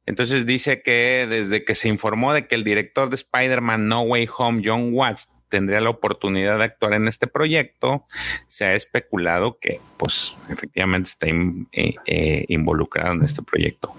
Entonces 0.04 0.46
dice 0.46 0.82
que 0.82 1.26
desde 1.30 1.64
que 1.64 1.74
se 1.74 1.88
informó 1.88 2.34
de 2.34 2.48
que 2.48 2.56
el 2.56 2.64
director 2.64 3.08
de 3.08 3.14
Spider-Man 3.14 3.86
No 3.86 4.02
Way 4.02 4.28
Home, 4.36 4.62
John 4.64 4.90
Watts, 4.92 5.28
tendría 5.52 5.82
la 5.82 5.90
oportunidad 5.90 6.56
de 6.56 6.64
actuar 6.64 6.94
en 6.94 7.06
este 7.06 7.26
proyecto, 7.26 8.06
se 8.46 8.64
ha 8.64 8.74
especulado 8.74 9.58
que, 9.60 9.80
pues, 9.98 10.34
efectivamente 10.48 11.10
está 11.10 11.26
eh, 11.28 11.94
eh, 12.06 12.44
involucrado 12.48 13.12
en 13.12 13.22
este 13.22 13.42
proyecto. 13.42 13.92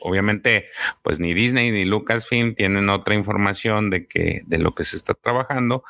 obviamente, 0.00 0.66
pues 1.02 1.18
ni 1.18 1.32
Disney 1.32 1.70
ni 1.70 1.86
Lucasfilm 1.86 2.54
tienen 2.54 2.90
otra 2.90 3.14
información 3.14 3.88
de 3.88 4.06
que 4.06 4.42
de 4.44 4.58
lo 4.58 4.74
que 4.74 4.84
se 4.84 4.96
está 4.96 5.14
trabajando, 5.14 5.82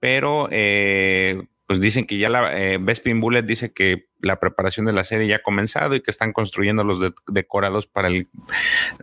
pero 0.00 0.48
eh, 0.50 1.44
pues 1.66 1.80
dicen 1.80 2.06
que 2.06 2.18
ya 2.18 2.28
la 2.28 2.58
eh, 2.58 2.78
Bespin 2.78 3.20
Bullet 3.20 3.42
dice 3.42 3.72
que 3.72 4.06
la 4.24 4.40
preparación 4.40 4.86
de 4.86 4.92
la 4.92 5.04
serie 5.04 5.28
ya 5.28 5.36
ha 5.36 5.42
comenzado 5.42 5.94
y 5.94 6.00
que 6.00 6.10
están 6.10 6.32
construyendo 6.32 6.84
los 6.84 7.00
decorados 7.28 7.86
para 7.86 8.08
el 8.08 8.28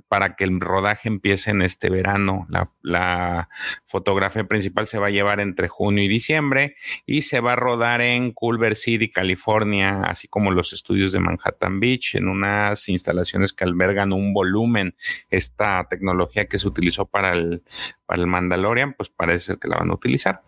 para 0.07 0.35
que 0.35 0.43
el 0.43 0.60
rodaje 0.60 1.07
empiece 1.07 1.52
en 1.52 1.61
este 1.61 1.89
verano. 1.89 2.48
La, 2.81 3.49
fotografía 3.85 4.45
principal 4.45 4.88
se 4.88 4.99
va 4.99 5.07
a 5.07 5.11
llevar 5.11 5.39
entre 5.39 5.68
junio 5.68 6.03
y 6.03 6.07
diciembre 6.07 6.76
y 7.06 7.23
se 7.23 7.41
va 7.41 7.53
a 7.53 7.56
rodar 7.56 8.02
en 8.02 8.31
Culver 8.31 8.76
City, 8.76 9.10
California, 9.10 10.03
así 10.03 10.27
como 10.27 10.52
los 10.52 10.72
estudios 10.72 11.11
de 11.11 11.19
Manhattan 11.19 11.80
Beach, 11.80 12.15
en 12.15 12.27
unas 12.27 12.88
instalaciones 12.88 13.53
que 13.53 13.65
albergan 13.65 14.14
un 14.14 14.34
volumen. 14.34 14.95
Esta 15.30 15.85
tecnología 15.89 16.45
que 16.45 16.57
se 16.57 16.68
utilizó 16.68 17.06
para 17.06 17.34
el, 17.34 17.64
para 18.06 18.22
el 18.22 18.27
Mandalorian, 18.27 18.93
pues 18.93 19.10
parece 19.10 19.57
que 19.57 19.68
la 19.68 19.77
van 19.77 19.91
a 19.91 19.95
utilizar. 19.95 20.41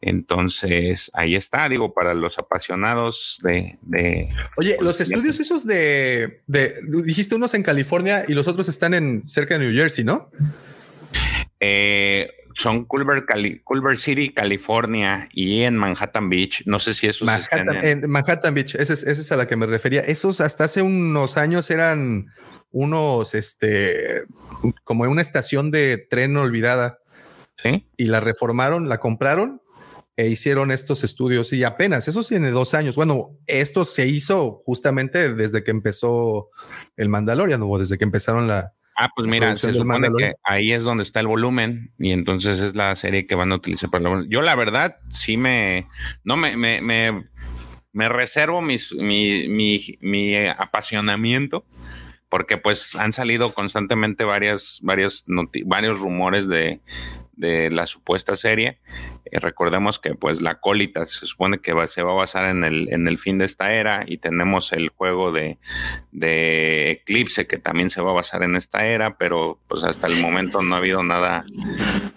Entonces, 0.00 1.10
ahí 1.14 1.34
está, 1.34 1.68
digo, 1.68 1.94
para 1.94 2.14
los 2.14 2.38
apasionados 2.38 3.40
de... 3.42 3.78
Oye, 4.56 4.76
los 4.80 5.00
estudios 5.00 5.40
esos 5.40 5.66
de, 5.66 6.40
dijiste 6.46 7.34
unos 7.34 7.54
en 7.54 7.62
California 7.62 8.24
y 8.26 8.34
los 8.34 8.48
otros 8.48 8.68
están 8.68 8.94
en 8.94 9.26
cerca 9.26 9.58
de 9.58 9.66
New 9.66 9.74
Jersey, 9.74 10.04
¿no? 10.04 10.30
Eh, 11.60 12.30
son 12.56 12.84
Culver, 12.84 13.24
Culver 13.64 13.98
City, 13.98 14.30
California 14.30 15.28
y 15.32 15.62
en 15.62 15.76
Manhattan 15.76 16.28
Beach. 16.28 16.62
No 16.66 16.78
sé 16.78 16.94
si 16.94 17.06
esos 17.06 17.26
Manhattan, 17.26 17.84
en... 17.84 18.10
Manhattan 18.10 18.54
Beach, 18.54 18.74
esa 18.76 18.92
es, 18.92 19.02
esa 19.02 19.20
es 19.20 19.32
a 19.32 19.36
la 19.36 19.46
que 19.46 19.56
me 19.56 19.66
refería. 19.66 20.00
Esos 20.00 20.40
hasta 20.40 20.64
hace 20.64 20.82
unos 20.82 21.36
años 21.36 21.70
eran 21.70 22.26
unos, 22.70 23.34
este, 23.34 24.24
como 24.84 25.04
una 25.04 25.22
estación 25.22 25.70
de 25.70 26.06
tren 26.10 26.36
olvidada 26.36 26.98
y 27.96 28.04
la 28.06 28.20
reformaron, 28.20 28.88
la 28.88 28.98
compraron 28.98 29.62
e 30.16 30.28
hicieron 30.28 30.70
estos 30.70 31.02
estudios 31.02 31.52
y 31.52 31.64
apenas, 31.64 32.06
eso 32.06 32.22
tiene 32.22 32.50
dos 32.50 32.74
años. 32.74 32.96
Bueno, 32.96 33.30
esto 33.46 33.84
se 33.84 34.06
hizo 34.06 34.62
justamente 34.64 35.34
desde 35.34 35.64
que 35.64 35.70
empezó 35.70 36.50
el 36.96 37.08
Mandalorian 37.08 37.62
o 37.62 37.78
desde 37.78 37.98
que 37.98 38.04
empezaron 38.04 38.46
la... 38.46 38.74
Ah, 38.96 39.08
pues 39.16 39.26
mira, 39.26 39.56
se 39.56 39.74
supone 39.74 40.08
que 40.16 40.34
ahí 40.44 40.72
es 40.72 40.84
donde 40.84 41.02
está 41.02 41.18
el 41.18 41.26
volumen 41.26 41.92
y 41.98 42.12
entonces 42.12 42.60
es 42.60 42.76
la 42.76 42.94
serie 42.94 43.26
que 43.26 43.34
van 43.34 43.50
a 43.50 43.56
utilizar 43.56 43.90
para 43.90 44.08
el. 44.08 44.28
Yo 44.28 44.40
la 44.40 44.54
verdad 44.54 44.98
sí 45.10 45.36
me, 45.36 45.88
no 46.22 46.36
me, 46.36 46.56
me, 46.56 46.80
me, 46.80 47.28
me 47.92 48.08
reservo 48.08 48.62
mis, 48.62 48.92
mi, 48.92 49.48
mi, 49.48 49.98
mi 50.00 50.36
apasionamiento 50.46 51.66
porque 52.28 52.56
pues 52.56 52.94
han 52.94 53.12
salido 53.12 53.52
constantemente 53.52 54.22
varias, 54.22 54.78
varios, 54.82 55.24
varios 55.66 55.98
rumores 55.98 56.46
de, 56.46 56.80
de 57.36 57.70
la 57.70 57.86
supuesta 57.86 58.36
serie. 58.36 58.78
Eh, 59.24 59.40
recordemos 59.40 59.98
que 59.98 60.14
pues 60.14 60.40
la 60.40 60.60
colita 60.60 61.04
se 61.06 61.26
supone 61.26 61.58
que 61.58 61.72
se 61.86 62.02
va 62.02 62.12
a 62.12 62.16
basar 62.16 62.46
en 62.46 62.64
el, 62.64 62.92
en 62.92 63.08
el 63.08 63.18
fin 63.18 63.38
de 63.38 63.46
esta 63.46 63.72
era 63.72 64.04
y 64.06 64.18
tenemos 64.18 64.72
el 64.72 64.90
juego 64.90 65.32
de, 65.32 65.58
de, 66.12 66.90
Eclipse 66.90 67.46
que 67.46 67.58
también 67.58 67.90
se 67.90 68.00
va 68.00 68.10
a 68.10 68.14
basar 68.14 68.42
en 68.42 68.56
esta 68.56 68.86
era, 68.86 69.16
pero 69.16 69.58
pues 69.68 69.84
hasta 69.84 70.06
el 70.06 70.20
momento 70.20 70.62
no 70.62 70.74
ha 70.74 70.78
habido 70.78 71.02
nada, 71.02 71.44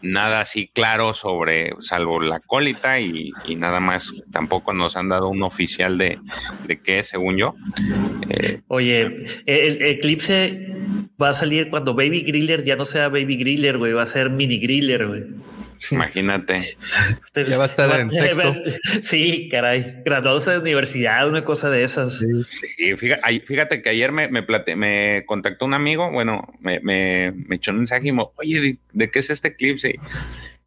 nada 0.02 0.42
así 0.42 0.70
claro 0.74 1.14
sobre, 1.14 1.72
salvo 1.80 2.22
la 2.22 2.40
colita 2.40 3.00
y, 3.00 3.32
nada 3.56 3.80
más, 3.80 4.14
tampoco 4.32 4.74
nos 4.74 4.98
han 4.98 5.10
dado 5.10 5.30
un 5.30 5.42
oficial 5.44 5.98
de, 5.98 6.20
de 6.68 6.82
qué, 6.82 7.04
según 7.04 7.38
yo. 7.38 7.56
Eh, 8.30 8.62
Oye, 8.68 9.26
el 9.46 9.82
Eclipse 9.82 10.68
va 11.22 11.30
a 11.30 11.34
salir 11.34 11.70
cuando 11.70 11.96
Baby 11.96 12.22
Griller 12.22 12.64
ya 12.64 12.76
no 12.76 12.86
sea 12.86 13.10
Baby 13.10 13.38
Griller, 13.38 13.78
güey, 13.78 13.94
va 13.94 14.04
a 14.04 14.08
ser 14.08 14.30
Mini 14.30 14.60
Griller, 14.60 15.07
güey. 15.08 15.24
Imagínate. 15.92 16.78
ya 17.36 17.58
va 17.58 17.64
a 17.64 17.68
estar 17.68 18.00
en 18.00 18.12
sexto. 18.12 18.56
Sí, 19.02 19.48
caray. 19.50 20.02
Graduados 20.06 20.46
de 20.46 20.60
universidad, 20.60 21.28
una 21.30 21.44
cosa 21.44 21.70
de 21.70 21.84
esas. 21.84 22.20
Sí, 22.20 22.96
fíjate, 22.96 23.82
que 23.82 23.90
ayer 23.90 24.12
me, 24.12 24.30
me, 24.30 24.46
me 24.76 25.24
contactó 25.26 25.66
un 25.66 25.74
amigo, 25.74 26.12
bueno, 26.12 26.54
me, 26.60 26.80
me, 26.80 27.34
echó 27.52 27.72
un 27.72 27.78
mensaje 27.78 28.08
y 28.08 28.12
me 28.12 28.26
oye, 28.36 28.80
¿de, 28.92 29.12
qué 29.12 29.20
es 29.20 29.30
este 29.30 29.56
clip? 29.56 29.78
Sí. 29.78 29.94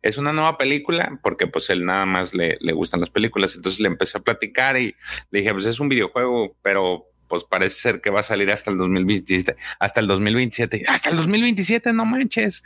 Es 0.02 0.16
una 0.16 0.32
nueva 0.32 0.56
película 0.56 1.18
porque 1.22 1.46
pues 1.46 1.68
él 1.68 1.84
nada 1.84 2.06
más 2.06 2.34
le, 2.34 2.56
le 2.60 2.72
gustan 2.72 3.00
las 3.00 3.10
películas. 3.10 3.54
Entonces 3.56 3.80
le 3.80 3.88
empecé 3.88 4.18
a 4.18 4.22
platicar 4.22 4.78
y 4.78 4.94
le 5.30 5.40
dije, 5.40 5.52
pues 5.52 5.66
es 5.66 5.80
un 5.80 5.88
videojuego, 5.88 6.56
pero 6.62 7.06
pues 7.30 7.44
parece 7.44 7.80
ser 7.80 8.00
que 8.00 8.10
va 8.10 8.20
a 8.20 8.24
salir 8.24 8.50
hasta 8.50 8.72
el 8.72 8.76
2027, 8.76 9.56
hasta 9.78 10.00
el 10.00 10.08
2027, 10.08 10.84
hasta 10.88 11.10
el 11.10 11.16
2027, 11.16 11.92
no 11.92 12.04
manches. 12.04 12.64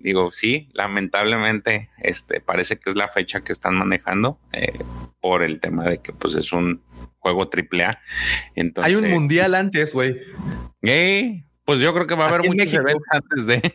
Digo, 0.00 0.32
sí, 0.32 0.70
lamentablemente, 0.72 1.90
este 1.98 2.40
parece 2.40 2.78
que 2.78 2.88
es 2.88 2.96
la 2.96 3.08
fecha 3.08 3.42
que 3.42 3.52
están 3.52 3.74
manejando 3.74 4.40
eh, 4.52 4.72
por 5.20 5.42
el 5.42 5.60
tema 5.60 5.84
de 5.84 5.98
que 5.98 6.14
pues 6.14 6.34
es 6.34 6.50
un 6.52 6.82
juego 7.18 7.48
triple 7.50 7.84
A. 7.84 8.00
Entonces, 8.54 8.90
hay 8.90 8.96
un 8.96 9.10
mundial 9.10 9.54
antes, 9.54 9.92
güey. 9.92 10.18
pues 11.66 11.80
yo 11.80 11.92
creo 11.92 12.06
que 12.06 12.14
va 12.14 12.24
a 12.24 12.28
haber 12.30 12.48
muchos 12.48 12.72
eventos 12.72 13.06
antes 13.10 13.46
de. 13.46 13.74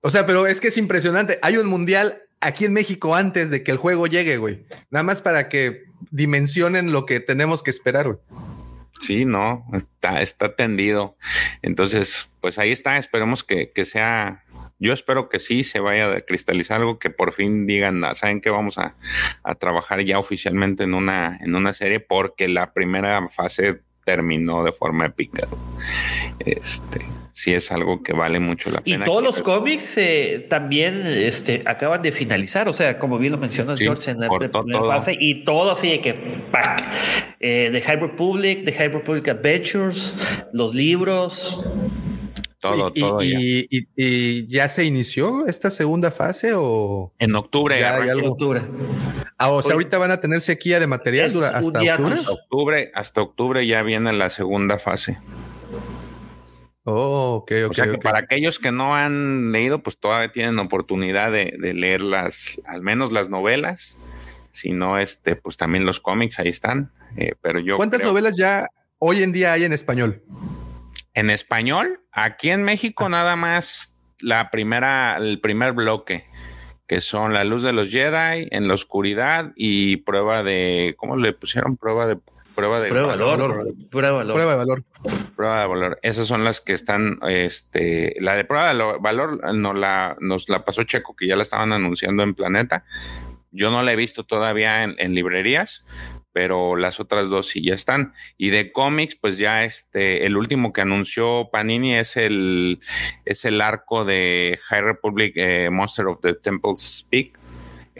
O 0.00 0.10
sea, 0.10 0.26
pero 0.26 0.46
es 0.48 0.60
que 0.60 0.68
es 0.68 0.76
impresionante. 0.78 1.38
Hay 1.42 1.58
un 1.58 1.68
mundial 1.68 2.22
aquí 2.40 2.64
en 2.64 2.72
México 2.72 3.14
antes 3.14 3.50
de 3.50 3.62
que 3.62 3.70
el 3.70 3.76
juego 3.76 4.08
llegue, 4.08 4.36
güey. 4.38 4.66
Nada 4.90 5.04
más 5.04 5.22
para 5.22 5.48
que 5.48 5.84
dimensionen 6.10 6.90
lo 6.90 7.06
que 7.06 7.20
tenemos 7.20 7.62
que 7.62 7.70
esperar, 7.70 8.06
güey. 8.06 8.18
Sí, 9.00 9.24
no, 9.24 9.66
está, 9.72 10.20
está 10.20 10.54
tendido. 10.54 11.16
Entonces, 11.62 12.32
pues 12.40 12.58
ahí 12.58 12.70
está. 12.70 12.98
Esperemos 12.98 13.42
que, 13.44 13.72
que 13.72 13.84
sea 13.84 14.44
yo 14.80 14.94
espero 14.94 15.28
que 15.28 15.38
sí 15.38 15.62
se 15.62 15.78
vaya 15.78 16.10
a 16.10 16.20
cristalizar 16.22 16.80
algo 16.80 16.98
que 16.98 17.10
por 17.10 17.32
fin 17.32 17.66
digan, 17.66 18.02
ah, 18.02 18.14
saben 18.14 18.40
que 18.40 18.48
vamos 18.48 18.78
a, 18.78 18.96
a, 19.42 19.54
trabajar 19.56 20.02
ya 20.02 20.18
oficialmente 20.18 20.84
en 20.84 20.94
una, 20.94 21.38
en 21.42 21.54
una 21.54 21.74
serie 21.74 22.00
porque 22.00 22.48
la 22.48 22.72
primera 22.72 23.28
fase 23.28 23.82
terminó 24.04 24.64
de 24.64 24.72
forma 24.72 25.04
épica. 25.04 25.46
Este 26.38 27.04
sí 27.40 27.54
es 27.54 27.72
algo 27.72 28.02
que 28.02 28.12
vale 28.12 28.38
mucho 28.38 28.70
la 28.70 28.82
pena. 28.82 29.04
Y 29.04 29.06
todos 29.06 29.22
los 29.22 29.42
cómics 29.42 29.96
eh, 29.96 30.46
también 30.48 31.06
este, 31.06 31.62
acaban 31.64 32.02
de 32.02 32.12
finalizar, 32.12 32.68
o 32.68 32.72
sea, 32.74 32.98
como 32.98 33.16
bien 33.18 33.32
lo 33.32 33.38
mencionas, 33.38 33.78
George, 33.78 34.10
en 34.10 34.20
la 34.20 34.28
primera 34.28 34.84
fase, 34.84 35.16
y 35.18 35.44
todo 35.44 35.70
así 35.70 35.90
de 35.90 36.00
que 36.02 36.10
eh, 37.40 37.70
The 37.72 37.80
High 37.80 37.96
Republic, 37.96 38.64
The 38.66 38.72
High 38.72 38.88
Republic 38.88 39.28
Adventures, 39.28 40.14
los 40.52 40.74
libros. 40.74 41.64
Todo, 42.60 42.92
y, 42.94 43.00
todo. 43.00 43.22
Y, 43.22 43.30
ya. 43.30 43.80
Y, 43.96 44.46
ya 44.48 44.68
se 44.68 44.84
inició 44.84 45.46
esta 45.46 45.70
segunda 45.70 46.10
fase 46.10 46.52
o 46.54 47.14
en 47.18 47.34
octubre? 47.34 47.80
Ya 47.80 47.96
hay 47.96 48.10
algo? 48.10 48.20
En 48.20 48.32
octubre. 48.32 48.62
Ah, 49.38 49.48
o 49.48 49.62
sea, 49.62 49.72
ahorita 49.72 49.96
van 49.96 50.10
a 50.10 50.20
tener 50.20 50.42
sequía 50.42 50.78
de 50.78 50.86
material 50.86 51.30
hasta 51.42 51.58
octubre? 51.58 52.16
octubre. 52.28 52.90
Hasta 52.94 53.22
octubre 53.22 53.66
ya 53.66 53.82
viene 53.82 54.12
la 54.12 54.28
segunda 54.28 54.76
fase. 54.76 55.16
Oh, 56.84 57.42
ok, 57.42 57.52
ok. 57.64 57.70
O 57.70 57.74
sea 57.74 57.90
que 57.90 57.98
para 57.98 58.20
aquellos 58.20 58.58
que 58.58 58.72
no 58.72 58.94
han 58.96 59.52
leído, 59.52 59.82
pues 59.82 59.98
todavía 59.98 60.32
tienen 60.32 60.58
oportunidad 60.58 61.30
de, 61.30 61.56
de 61.58 61.74
leer 61.74 62.00
las, 62.00 62.60
al 62.66 62.82
menos 62.82 63.12
las 63.12 63.28
novelas. 63.28 63.98
Si 64.50 64.72
no, 64.72 64.98
este, 64.98 65.36
pues 65.36 65.56
también 65.56 65.84
los 65.84 66.00
cómics 66.00 66.38
ahí 66.38 66.48
están. 66.48 66.90
Eh, 67.16 67.34
pero 67.40 67.60
yo. 67.60 67.76
¿Cuántas 67.76 68.00
creo... 68.00 68.12
novelas 68.12 68.36
ya 68.36 68.66
hoy 68.98 69.22
en 69.22 69.32
día 69.32 69.52
hay 69.52 69.64
en 69.64 69.72
español? 69.72 70.22
En 71.14 71.30
español, 71.30 72.00
aquí 72.12 72.50
en 72.50 72.62
México 72.62 73.08
nada 73.08 73.36
más 73.36 74.02
la 74.20 74.50
primera, 74.50 75.16
el 75.16 75.40
primer 75.40 75.72
bloque, 75.72 76.26
que 76.86 77.00
son 77.00 77.32
La 77.32 77.44
Luz 77.44 77.62
de 77.62 77.72
los 77.72 77.90
Jedi, 77.90 78.48
En 78.50 78.68
la 78.68 78.74
Oscuridad 78.74 79.52
y 79.56 79.98
prueba 79.98 80.42
de, 80.42 80.94
¿cómo 80.96 81.16
le 81.16 81.32
pusieron? 81.32 81.76
Prueba 81.76 82.06
de 82.06 82.18
prueba 82.54 82.80
de 82.80 82.88
prueba 82.88 83.08
valor, 83.08 83.38
valor. 83.38 83.74
Prueba, 83.90 84.12
valor. 84.18 84.34
prueba 84.34 84.52
de 84.52 84.58
valor. 84.58 84.84
Prueba 85.34 85.60
de 85.60 85.66
valor. 85.66 85.98
Esas 86.02 86.26
son 86.26 86.44
las 86.44 86.60
que 86.60 86.72
están, 86.72 87.18
este, 87.28 88.14
la 88.20 88.36
de 88.36 88.44
prueba 88.44 88.74
de 88.74 88.98
valor 89.00 89.54
no 89.54 89.72
la, 89.72 90.16
nos 90.20 90.48
la 90.48 90.64
pasó 90.64 90.84
Checo, 90.84 91.16
que 91.16 91.26
ya 91.26 91.36
la 91.36 91.42
estaban 91.42 91.72
anunciando 91.72 92.22
en 92.22 92.34
Planeta. 92.34 92.84
Yo 93.50 93.70
no 93.70 93.82
la 93.82 93.92
he 93.92 93.96
visto 93.96 94.24
todavía 94.24 94.84
en, 94.84 94.94
en 94.98 95.14
librerías, 95.14 95.84
pero 96.32 96.76
las 96.76 97.00
otras 97.00 97.28
dos 97.28 97.48
sí 97.48 97.64
ya 97.64 97.74
están. 97.74 98.12
Y 98.36 98.50
de 98.50 98.72
cómics, 98.72 99.16
pues 99.16 99.38
ya 99.38 99.64
este, 99.64 100.26
el 100.26 100.36
último 100.36 100.72
que 100.72 100.82
anunció 100.82 101.48
Panini 101.50 101.96
es 101.96 102.16
el, 102.16 102.80
es 103.24 103.44
el 103.44 103.60
arco 103.60 104.04
de 104.04 104.58
High 104.68 104.82
Republic 104.82 105.32
eh, 105.36 105.70
Monster 105.70 106.06
of 106.06 106.20
the 106.20 106.34
Temple 106.34 106.76
Speak, 106.76 107.39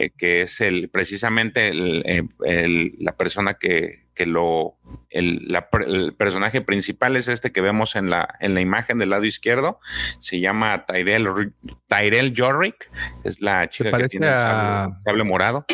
eh, 0.01 0.11
que 0.17 0.41
es 0.41 0.61
el, 0.61 0.89
precisamente 0.89 1.69
el, 1.69 2.03
eh, 2.05 2.23
el, 2.43 2.95
la 2.99 3.15
persona 3.15 3.55
que, 3.55 4.05
que 4.15 4.25
lo, 4.25 4.77
la, 5.11 5.69
el, 5.85 6.13
personaje 6.15 6.61
principal 6.61 7.15
es 7.17 7.27
este 7.27 7.51
que 7.51 7.61
vemos 7.61 7.95
en 7.95 8.09
la, 8.09 8.35
en 8.39 8.53
la 8.53 8.61
imagen 8.61 8.97
del 8.97 9.11
lado 9.11 9.25
izquierdo, 9.25 9.79
se 10.19 10.39
llama 10.39 10.85
Tyrell, 10.85 11.53
Tyrell 11.87 12.33
Jorrick, 12.35 12.89
es 13.23 13.41
la 13.41 13.69
chica 13.69 13.95
que 13.97 14.07
tiene 14.07 14.27
a... 14.27 14.89
el 14.89 15.03
sable 15.03 15.23
morado. 15.23 15.65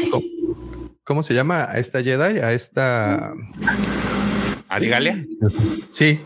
¿Cómo 1.03 1.23
se 1.23 1.33
llama 1.33 1.71
a 1.71 1.77
esta 1.77 2.03
Jedi? 2.03 2.39
A 2.39 2.51
esta. 2.51 3.33
¿Arigalia? 4.67 5.25
Sí. 5.89 6.25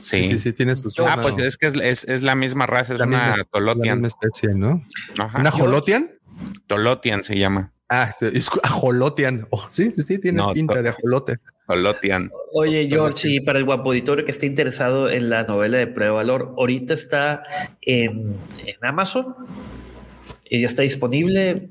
Sí. 0.00 0.22
sí, 0.22 0.28
sí, 0.28 0.38
sí, 0.40 0.52
tiene 0.52 0.74
sus. 0.74 0.98
Ah, 0.98 1.18
pues 1.22 1.38
es 1.38 1.56
que 1.56 1.66
es, 1.66 1.76
es, 1.76 2.04
es, 2.04 2.22
la 2.22 2.34
misma 2.34 2.66
raza, 2.66 2.94
es 2.94 3.00
la 3.00 3.06
una 3.06 3.26
misma, 3.28 3.44
Tolotian. 3.44 4.02
La 4.02 4.08
misma 4.08 4.08
especie, 4.08 4.54
¿no? 4.54 4.82
Ajá. 5.18 5.38
¿Una 5.38 5.50
Jolotian? 5.52 6.15
Tolotian 6.66 7.24
se 7.24 7.38
llama. 7.38 7.72
Ah, 7.88 8.12
es 8.20 8.50
Ajolotian. 8.62 9.46
Oh, 9.50 9.68
sí, 9.70 9.92
sí, 9.96 10.20
tiene 10.20 10.38
no, 10.38 10.52
pinta 10.52 10.82
de 10.82 10.88
ajolote. 10.88 11.36
Jolotian. 11.66 12.30
Oye, 12.52 12.86
George, 12.88 13.28
y 13.28 13.40
para 13.40 13.58
el 13.58 13.64
guapo 13.64 13.90
auditorio 13.90 14.24
que 14.24 14.30
esté 14.30 14.46
interesado 14.46 15.10
en 15.10 15.30
la 15.30 15.42
novela 15.44 15.78
de 15.78 15.88
Prueba 15.88 16.14
Valor, 16.14 16.54
ahorita 16.56 16.94
está 16.94 17.42
en, 17.82 18.36
en 18.64 18.76
Amazon 18.82 19.34
y 20.48 20.60
ya 20.60 20.66
está 20.66 20.82
disponible. 20.82 21.68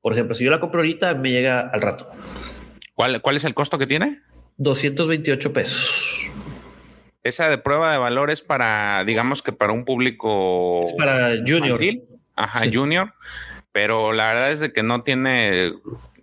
Por 0.00 0.12
ejemplo, 0.12 0.34
si 0.34 0.44
yo 0.44 0.50
la 0.50 0.60
compro 0.60 0.80
ahorita, 0.80 1.14
me 1.14 1.30
llega 1.30 1.60
al 1.60 1.82
rato. 1.82 2.10
¿Cuál, 2.94 3.22
cuál 3.22 3.36
es 3.36 3.44
el 3.44 3.54
costo 3.54 3.78
que 3.78 3.86
tiene? 3.86 4.22
228 4.56 5.52
pesos. 5.52 6.30
Esa 7.22 7.48
de 7.48 7.58
prueba 7.58 7.92
de 7.92 7.98
valor 7.98 8.30
es 8.30 8.42
para, 8.42 9.04
digamos 9.04 9.42
que 9.42 9.52
para 9.52 9.72
un 9.72 9.84
público. 9.84 10.84
Es 10.84 10.92
para 10.92 11.30
junior. 11.30 11.82
Infantil. 11.82 12.02
Ajá, 12.34 12.60
sí. 12.64 12.74
junior. 12.74 13.14
Pero 13.76 14.14
la 14.14 14.28
verdad 14.28 14.52
es 14.52 14.60
de 14.60 14.72
que 14.72 14.82
no 14.82 15.02
tiene. 15.02 15.74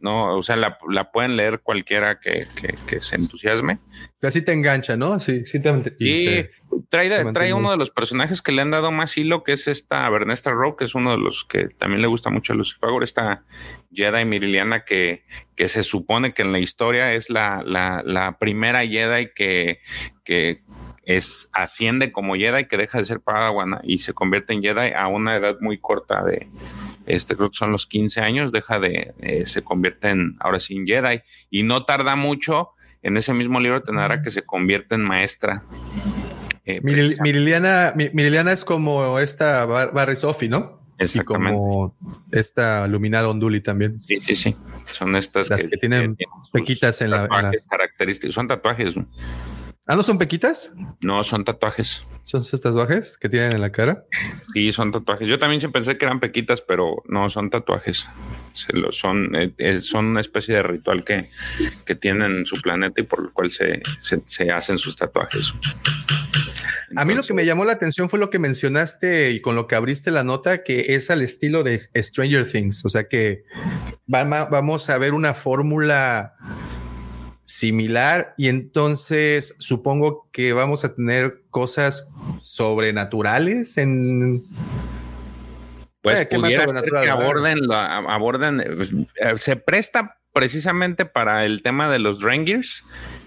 No, 0.01 0.35
o 0.35 0.41
sea, 0.41 0.55
la, 0.55 0.79
la 0.89 1.11
pueden 1.11 1.37
leer 1.37 1.59
cualquiera 1.59 2.19
que, 2.19 2.47
que, 2.59 2.73
que, 2.87 2.99
se 2.99 3.15
entusiasme. 3.15 3.77
Así 4.23 4.43
te 4.43 4.53
engancha, 4.53 4.97
¿no? 4.97 5.19
Sí, 5.19 5.45
sí 5.45 5.61
te. 5.61 5.69
Y 5.99 6.25
te, 6.25 6.51
trae, 6.89 7.09
te 7.11 7.31
trae 7.31 7.53
uno 7.53 7.69
de 7.69 7.77
los 7.77 7.91
personajes 7.91 8.41
que 8.41 8.53
le 8.53 8.63
han 8.63 8.71
dado 8.71 8.91
más 8.91 9.15
hilo, 9.19 9.43
que 9.43 9.53
es 9.53 9.67
esta 9.67 10.09
Bernesta 10.09 10.49
Rowe, 10.49 10.75
que 10.75 10.85
es 10.85 10.95
uno 10.95 11.11
de 11.11 11.19
los 11.19 11.45
que 11.45 11.67
también 11.67 12.01
le 12.01 12.07
gusta 12.07 12.31
mucho 12.31 12.53
a 12.53 12.55
Lucifer, 12.55 12.89
esta 13.03 13.43
Jedi 13.91 14.25
Miriliana 14.25 14.83
que, 14.83 15.23
que 15.55 15.67
se 15.67 15.83
supone 15.83 16.33
que 16.33 16.41
en 16.41 16.53
la 16.53 16.59
historia 16.59 17.13
es 17.13 17.29
la, 17.29 17.61
la, 17.63 18.01
la 18.03 18.39
primera 18.39 18.79
Jedi 18.79 19.29
que, 19.35 19.79
que 20.23 20.63
es 21.03 21.49
asciende 21.53 22.11
como 22.11 22.35
Jedi, 22.35 22.65
que 22.65 22.77
deja 22.77 22.97
de 22.97 23.05
ser 23.05 23.19
Padawan 23.19 23.79
y 23.83 23.99
se 23.99 24.13
convierte 24.13 24.53
en 24.53 24.63
Jedi 24.63 24.91
a 24.95 25.07
una 25.07 25.35
edad 25.35 25.57
muy 25.59 25.77
corta 25.77 26.23
de, 26.23 26.49
este 27.05 27.35
creo 27.35 27.49
que 27.49 27.57
son 27.57 27.71
los 27.71 27.87
15 27.87 28.21
años, 28.21 28.51
deja 28.51 28.79
de, 28.79 29.13
eh, 29.21 29.45
se 29.45 29.63
convierte 29.63 30.09
en, 30.09 30.35
ahora 30.39 30.59
sí, 30.59 30.75
en 30.75 30.85
Jedi, 30.85 31.21
y 31.49 31.63
no 31.63 31.85
tarda 31.85 32.15
mucho, 32.15 32.69
en 33.01 33.17
ese 33.17 33.33
mismo 33.33 33.59
libro 33.59 33.83
tendrá 33.83 34.21
que 34.21 34.31
se 34.31 34.43
convierte 34.43 34.95
en 34.95 35.01
maestra. 35.01 35.63
Eh, 36.65 36.79
Miril, 36.81 37.17
Miriliana, 37.21 37.93
Miriliana 37.95 38.53
es 38.53 38.63
como 38.63 39.19
esta 39.19 39.65
Bar 39.65 39.93
Barry 39.93 40.15
Sophie, 40.15 40.47
¿no? 40.47 40.81
Exactamente. 40.97 41.51
Y 41.51 41.57
como 41.57 41.95
esta 42.31 42.87
Luminada 42.87 43.27
Onduli 43.27 43.61
también. 43.61 44.01
Sí, 44.01 44.17
sí, 44.17 44.35
sí. 44.35 44.55
Son 44.91 45.15
estas 45.15 45.49
Las 45.49 45.63
que, 45.63 45.69
que 45.69 45.77
tienen, 45.77 46.15
que 46.15 46.25
tienen 46.25 46.35
pequitas 46.53 47.01
en 47.01 47.11
la, 47.11 47.23
en 47.23 47.29
la, 47.29 47.51
características. 47.69 48.33
Son 48.33 48.47
tatuajes. 48.47 48.95
¿no? 48.95 49.07
¿Ah, 49.85 49.97
no 49.97 50.03
son 50.03 50.17
pequitas? 50.17 50.71
No, 51.01 51.23
son 51.25 51.43
tatuajes. 51.43 52.05
¿Son 52.23 52.39
esos 52.39 52.61
tatuajes 52.61 53.17
que 53.17 53.27
tienen 53.27 53.51
en 53.51 53.59
la 53.61 53.71
cara? 53.73 54.05
Sí, 54.53 54.71
son 54.71 54.93
tatuajes. 54.93 55.27
Yo 55.27 55.39
también 55.39 55.71
pensé 55.73 55.97
que 55.97 56.05
eran 56.05 56.21
pequitas, 56.21 56.61
pero 56.61 57.03
no, 57.09 57.29
son 57.29 57.49
tatuajes. 57.49 58.07
Se 58.53 58.71
lo, 58.71 58.93
son, 58.93 59.31
eh, 59.35 59.79
son 59.79 60.05
una 60.05 60.21
especie 60.21 60.55
de 60.55 60.63
ritual 60.63 61.03
que, 61.03 61.27
que 61.85 61.95
tienen 61.95 62.37
en 62.37 62.45
su 62.45 62.61
planeta 62.61 63.01
y 63.01 63.03
por 63.03 63.25
el 63.25 63.31
cual 63.31 63.51
se, 63.51 63.81
se, 63.99 64.21
se 64.25 64.51
hacen 64.51 64.77
sus 64.77 64.95
tatuajes. 64.95 65.53
Entonces, 66.89 66.95
a 66.95 67.05
mí 67.05 67.13
lo 67.15 67.23
que 67.23 67.33
me 67.33 67.45
llamó 67.45 67.65
la 67.65 67.73
atención 67.73 68.07
fue 68.07 68.19
lo 68.19 68.29
que 68.29 68.39
mencionaste 68.39 69.31
y 69.31 69.41
con 69.41 69.55
lo 69.55 69.67
que 69.67 69.75
abriste 69.75 70.11
la 70.11 70.23
nota, 70.23 70.63
que 70.63 70.95
es 70.95 71.09
al 71.09 71.21
estilo 71.21 71.63
de 71.63 71.89
Stranger 71.93 72.49
Things. 72.49 72.85
O 72.85 72.89
sea 72.89 73.09
que 73.09 73.43
vamos 74.07 74.89
a 74.89 74.97
ver 74.97 75.13
una 75.13 75.33
fórmula 75.33 76.35
similar 77.45 78.33
y 78.37 78.47
entonces 78.47 79.55
supongo 79.59 80.29
que 80.31 80.53
vamos 80.53 80.85
a 80.85 80.95
tener 80.95 81.43
cosas 81.49 82.09
sobrenaturales 82.41 83.77
en 83.77 84.43
pues 86.01 86.21
eh, 86.21 86.27
pudiera 86.31 86.67
ser 86.67 86.83
que 86.89 87.09
aborden, 87.09 87.71
aborden 87.71 88.61
eh, 89.15 89.37
se 89.37 89.55
presta 89.55 90.17
precisamente 90.33 91.05
para 91.05 91.45
el 91.45 91.61
tema 91.61 91.89
de 91.89 91.99
los 91.99 92.19
Drangirs 92.19 92.83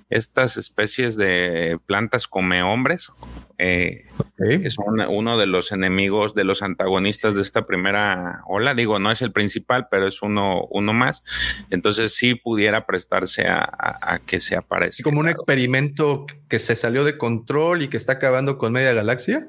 estas 0.08 0.56
especies 0.56 1.16
de 1.16 1.78
plantas 1.86 2.26
come 2.28 2.62
hombres 2.62 3.10
eh, 3.58 4.04
okay. 4.18 4.60
que 4.60 4.70
son 4.70 5.00
uno 5.00 5.38
de 5.38 5.46
los 5.46 5.72
enemigos 5.72 6.34
de 6.34 6.44
los 6.44 6.62
antagonistas 6.62 7.34
de 7.34 7.42
esta 7.42 7.66
primera 7.66 8.42
ola. 8.46 8.74
Digo, 8.74 8.98
no 8.98 9.10
es 9.10 9.22
el 9.22 9.32
principal, 9.32 9.88
pero 9.90 10.06
es 10.06 10.22
uno, 10.22 10.66
uno 10.70 10.92
más. 10.92 11.22
Entonces 11.70 12.14
sí 12.14 12.34
pudiera 12.34 12.86
prestarse 12.86 13.46
a, 13.46 13.58
a, 13.58 14.14
a 14.14 14.18
que 14.20 14.40
se 14.40 14.56
aparezca. 14.56 15.02
Como 15.02 15.20
un 15.20 15.28
experimento 15.28 16.26
que 16.48 16.58
se 16.58 16.76
salió 16.76 17.04
de 17.04 17.18
control 17.18 17.82
y 17.82 17.88
que 17.88 17.96
está 17.96 18.14
acabando 18.14 18.58
con 18.58 18.72
media 18.72 18.92
galaxia. 18.92 19.48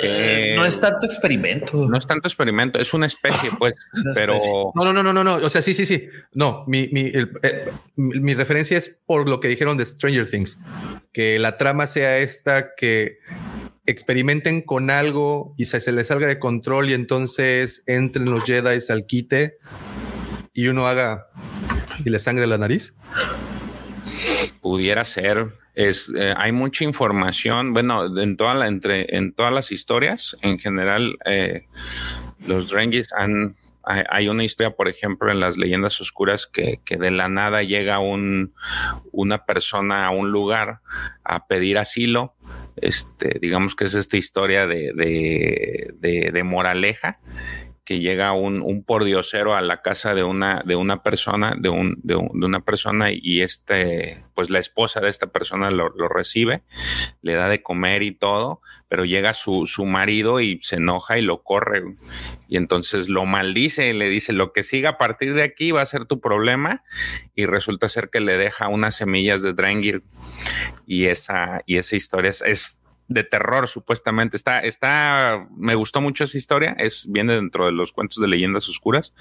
Eh, 0.00 0.54
no 0.56 0.64
es 0.64 0.80
tanto 0.80 1.06
experimento. 1.06 1.88
No 1.88 1.98
es 1.98 2.06
tanto 2.06 2.28
experimento, 2.28 2.78
es 2.78 2.94
una 2.94 3.06
especie, 3.06 3.50
pues, 3.58 3.74
una 4.04 4.14
pero. 4.14 4.34
Especie. 4.34 4.54
No, 4.74 4.84
no, 4.84 4.92
no, 4.92 5.02
no, 5.02 5.12
no, 5.12 5.24
no. 5.24 5.34
O 5.36 5.50
sea, 5.50 5.62
sí, 5.62 5.74
sí, 5.74 5.86
sí. 5.86 6.08
No, 6.32 6.64
mi, 6.66 6.88
mi, 6.88 7.06
el, 7.06 7.30
eh, 7.42 7.70
mi 7.96 8.34
referencia 8.34 8.78
es 8.78 8.98
por 9.06 9.28
lo 9.28 9.40
que 9.40 9.48
dijeron 9.48 9.76
de 9.76 9.84
Stranger 9.84 10.30
Things, 10.30 10.58
que 11.12 11.38
la 11.38 11.56
trama 11.56 11.86
sea 11.86 12.18
esta 12.18 12.74
que 12.76 13.18
experimenten 13.86 14.62
con 14.62 14.90
algo 14.90 15.54
y 15.56 15.64
se, 15.64 15.80
se 15.80 15.92
les 15.92 16.08
salga 16.08 16.26
de 16.26 16.38
control 16.38 16.90
y 16.90 16.94
entonces 16.94 17.82
entren 17.86 18.26
los 18.26 18.44
Jedi 18.44 18.80
al 18.88 19.06
quite 19.06 19.56
y 20.52 20.68
uno 20.68 20.86
haga 20.86 21.28
y 22.04 22.10
le 22.10 22.18
sangre 22.18 22.46
la 22.46 22.58
nariz? 22.58 22.94
Pudiera 24.60 25.04
ser. 25.04 25.54
Es, 25.78 26.12
eh, 26.12 26.34
hay 26.36 26.50
mucha 26.50 26.82
información, 26.82 27.72
bueno, 27.72 28.18
en, 28.20 28.36
toda 28.36 28.52
la, 28.54 28.66
entre, 28.66 29.16
en 29.16 29.32
todas 29.32 29.52
las 29.52 29.70
historias, 29.70 30.36
en 30.42 30.58
general, 30.58 31.16
eh, 31.24 31.66
los 32.40 32.72
Rangis 32.72 33.12
han 33.12 33.54
hay 33.84 34.28
una 34.28 34.44
historia, 34.44 34.72
por 34.72 34.88
ejemplo, 34.88 35.30
en 35.30 35.40
las 35.40 35.56
leyendas 35.56 36.00
oscuras 36.00 36.46
que, 36.46 36.80
que 36.84 36.96
de 36.96 37.10
la 37.10 37.28
nada 37.28 37.62
llega 37.62 38.00
un, 38.00 38.52
una 39.12 39.46
persona 39.46 40.06
a 40.06 40.10
un 40.10 40.30
lugar 40.30 40.80
a 41.24 41.46
pedir 41.46 41.78
asilo. 41.78 42.34
Este, 42.76 43.38
digamos 43.40 43.74
que 43.74 43.84
es 43.84 43.94
esta 43.94 44.18
historia 44.18 44.66
de, 44.66 44.92
de, 44.94 45.94
de, 46.00 46.30
de 46.32 46.42
moraleja 46.42 47.18
que 47.88 48.00
llega 48.00 48.32
un, 48.32 48.60
un 48.60 48.84
pordiosero 48.84 49.54
a 49.56 49.62
la 49.62 49.80
casa 49.80 50.14
de 50.14 50.22
una, 50.22 50.60
de 50.62 50.76
una 50.76 51.02
persona, 51.02 51.54
de, 51.58 51.70
un, 51.70 51.98
de, 52.02 52.16
una 52.16 52.60
persona 52.60 53.08
y 53.10 53.40
este, 53.40 54.26
pues 54.34 54.50
la 54.50 54.58
esposa 54.58 55.00
de 55.00 55.08
esta 55.08 55.28
persona 55.28 55.70
lo, 55.70 55.88
recibe, 56.06 56.64
le 57.22 57.32
da 57.32 57.48
de 57.48 57.62
comer 57.62 58.02
y 58.02 58.12
todo, 58.12 58.60
pero 58.88 59.06
llega 59.06 59.32
su, 59.32 59.64
su 59.64 59.86
marido 59.86 60.40
y 60.40 60.60
se 60.62 60.76
enoja 60.76 61.16
y 61.16 61.22
lo 61.22 61.42
corre. 61.42 61.82
Y 62.46 62.58
entonces 62.58 63.08
lo 63.08 63.24
maldice 63.24 63.88
y 63.88 63.94
le 63.94 64.10
dice 64.10 64.34
lo 64.34 64.52
que 64.52 64.64
siga 64.64 64.90
a 64.90 64.98
partir 64.98 65.32
de 65.32 65.42
aquí 65.42 65.70
va 65.70 65.80
a 65.80 65.86
ser 65.86 66.04
tu 66.04 66.20
problema 66.20 66.84
y 67.34 67.46
resulta 67.46 67.88
ser 67.88 68.10
que 68.10 68.20
le 68.20 68.36
deja 68.36 68.68
unas 68.68 68.96
semillas 68.96 69.40
de 69.40 69.54
Drengir 69.54 70.02
y 70.86 71.06
esa, 71.06 71.62
y 71.64 71.78
esa 71.78 71.96
historia 71.96 72.32
es 72.44 72.77
de 73.08 73.24
terror, 73.24 73.68
supuestamente. 73.68 74.36
Está, 74.36 74.60
está, 74.60 75.48
me 75.56 75.74
gustó 75.74 76.00
mucho 76.00 76.24
esa 76.24 76.38
historia. 76.38 76.76
Es, 76.78 77.10
viene 77.10 77.34
dentro 77.34 77.66
de 77.66 77.72
los 77.72 77.92
cuentos 77.92 78.20
de 78.20 78.28
leyendas 78.28 78.68
oscuras. 78.68 79.14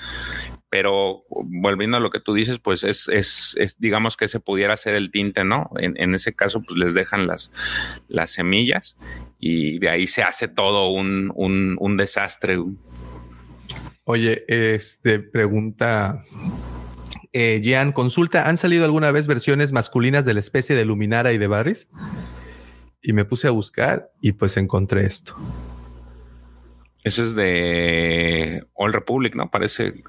Pero 0.69 1.23
volviendo 1.29 1.97
a 1.97 1.99
lo 1.99 2.09
que 2.09 2.19
tú 2.19 2.33
dices, 2.33 2.59
pues 2.59 2.83
es, 2.83 3.07
es, 3.07 3.55
es 3.57 3.79
digamos 3.79 4.17
que 4.17 4.25
ese 4.25 4.39
pudiera 4.39 4.75
ser 4.77 4.95
el 4.95 5.09
tinte, 5.09 5.43
¿no? 5.43 5.69
En, 5.77 5.95
en, 5.97 6.13
ese 6.13 6.35
caso, 6.35 6.61
pues 6.61 6.77
les 6.77 6.93
dejan 6.93 7.27
las, 7.27 7.53
las 8.09 8.31
semillas 8.31 8.97
y 9.39 9.79
de 9.79 9.89
ahí 9.89 10.07
se 10.07 10.23
hace 10.23 10.47
todo 10.47 10.89
un, 10.89 11.31
un, 11.35 11.77
un 11.79 11.97
desastre. 11.97 12.59
Oye, 14.03 14.45
este 14.47 15.19
pregunta 15.19 16.23
eh, 17.33 17.61
Jean, 17.61 17.91
consulta, 17.91 18.49
¿han 18.49 18.57
salido 18.57 18.85
alguna 18.85 19.11
vez 19.11 19.27
versiones 19.27 19.71
masculinas 19.71 20.25
de 20.25 20.33
la 20.33 20.39
especie 20.39 20.75
de 20.75 20.85
Luminara 20.85 21.33
y 21.33 21.37
de 21.37 21.47
Barris? 21.47 21.87
Y 23.07 23.13
me 23.13 23.23
puse 23.23 23.47
a 23.47 23.51
buscar 23.51 24.11
y 24.19 24.33
pues 24.33 24.57
encontré 24.57 25.05
esto. 25.05 25.33
Eso 27.05 27.23
es 27.23 27.35
de 27.35 28.67
All 28.73 28.91
Republic, 28.91 29.33
¿no? 29.33 29.49
Parece 29.49 29.87
eh, 29.87 30.03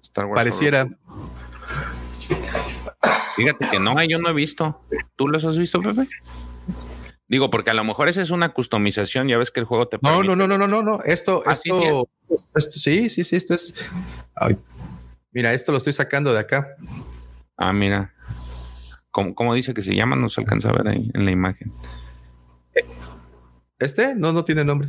Star 0.00 0.24
Wars. 0.24 0.36
Pareciera. 0.36 0.88
Fíjate 3.36 3.68
que 3.68 3.78
no, 3.78 4.02
yo 4.04 4.18
no 4.18 4.30
he 4.30 4.32
visto. 4.32 4.80
¿Tú 5.16 5.28
los 5.28 5.44
has 5.44 5.58
visto, 5.58 5.82
Pepe? 5.82 6.08
Digo, 7.28 7.50
porque 7.50 7.68
a 7.68 7.74
lo 7.74 7.84
mejor 7.84 8.08
esa 8.08 8.22
es 8.22 8.30
una 8.30 8.54
customización, 8.54 9.28
ya 9.28 9.36
ves 9.36 9.50
que 9.50 9.60
el 9.60 9.66
juego 9.66 9.88
te 9.88 9.98
No, 10.00 10.22
no, 10.22 10.34
no, 10.34 10.48
no, 10.48 10.56
no, 10.56 10.66
no, 10.66 10.82
no. 10.82 11.02
Esto, 11.02 11.42
ah, 11.44 11.52
esto, 11.52 12.08
sí, 12.74 13.10
sí, 13.10 13.22
sí, 13.22 13.36
esto 13.36 13.52
es. 13.52 13.74
mira, 15.30 15.52
esto 15.52 15.72
lo 15.72 15.78
estoy 15.78 15.92
sacando 15.92 16.32
de 16.32 16.38
acá. 16.38 16.68
Ah, 17.58 17.74
mira. 17.74 18.14
¿Cómo, 19.10 19.52
dice 19.52 19.74
que 19.74 19.82
se 19.82 19.94
llama? 19.94 20.16
No 20.16 20.30
se 20.30 20.40
alcanza 20.40 20.70
a 20.70 20.72
ver 20.72 20.88
ahí 20.88 21.10
en 21.12 21.26
la 21.26 21.30
imagen. 21.30 21.70
¿Este? 23.78 24.14
No, 24.14 24.32
no 24.32 24.44
tiene 24.44 24.64
nombre. 24.64 24.88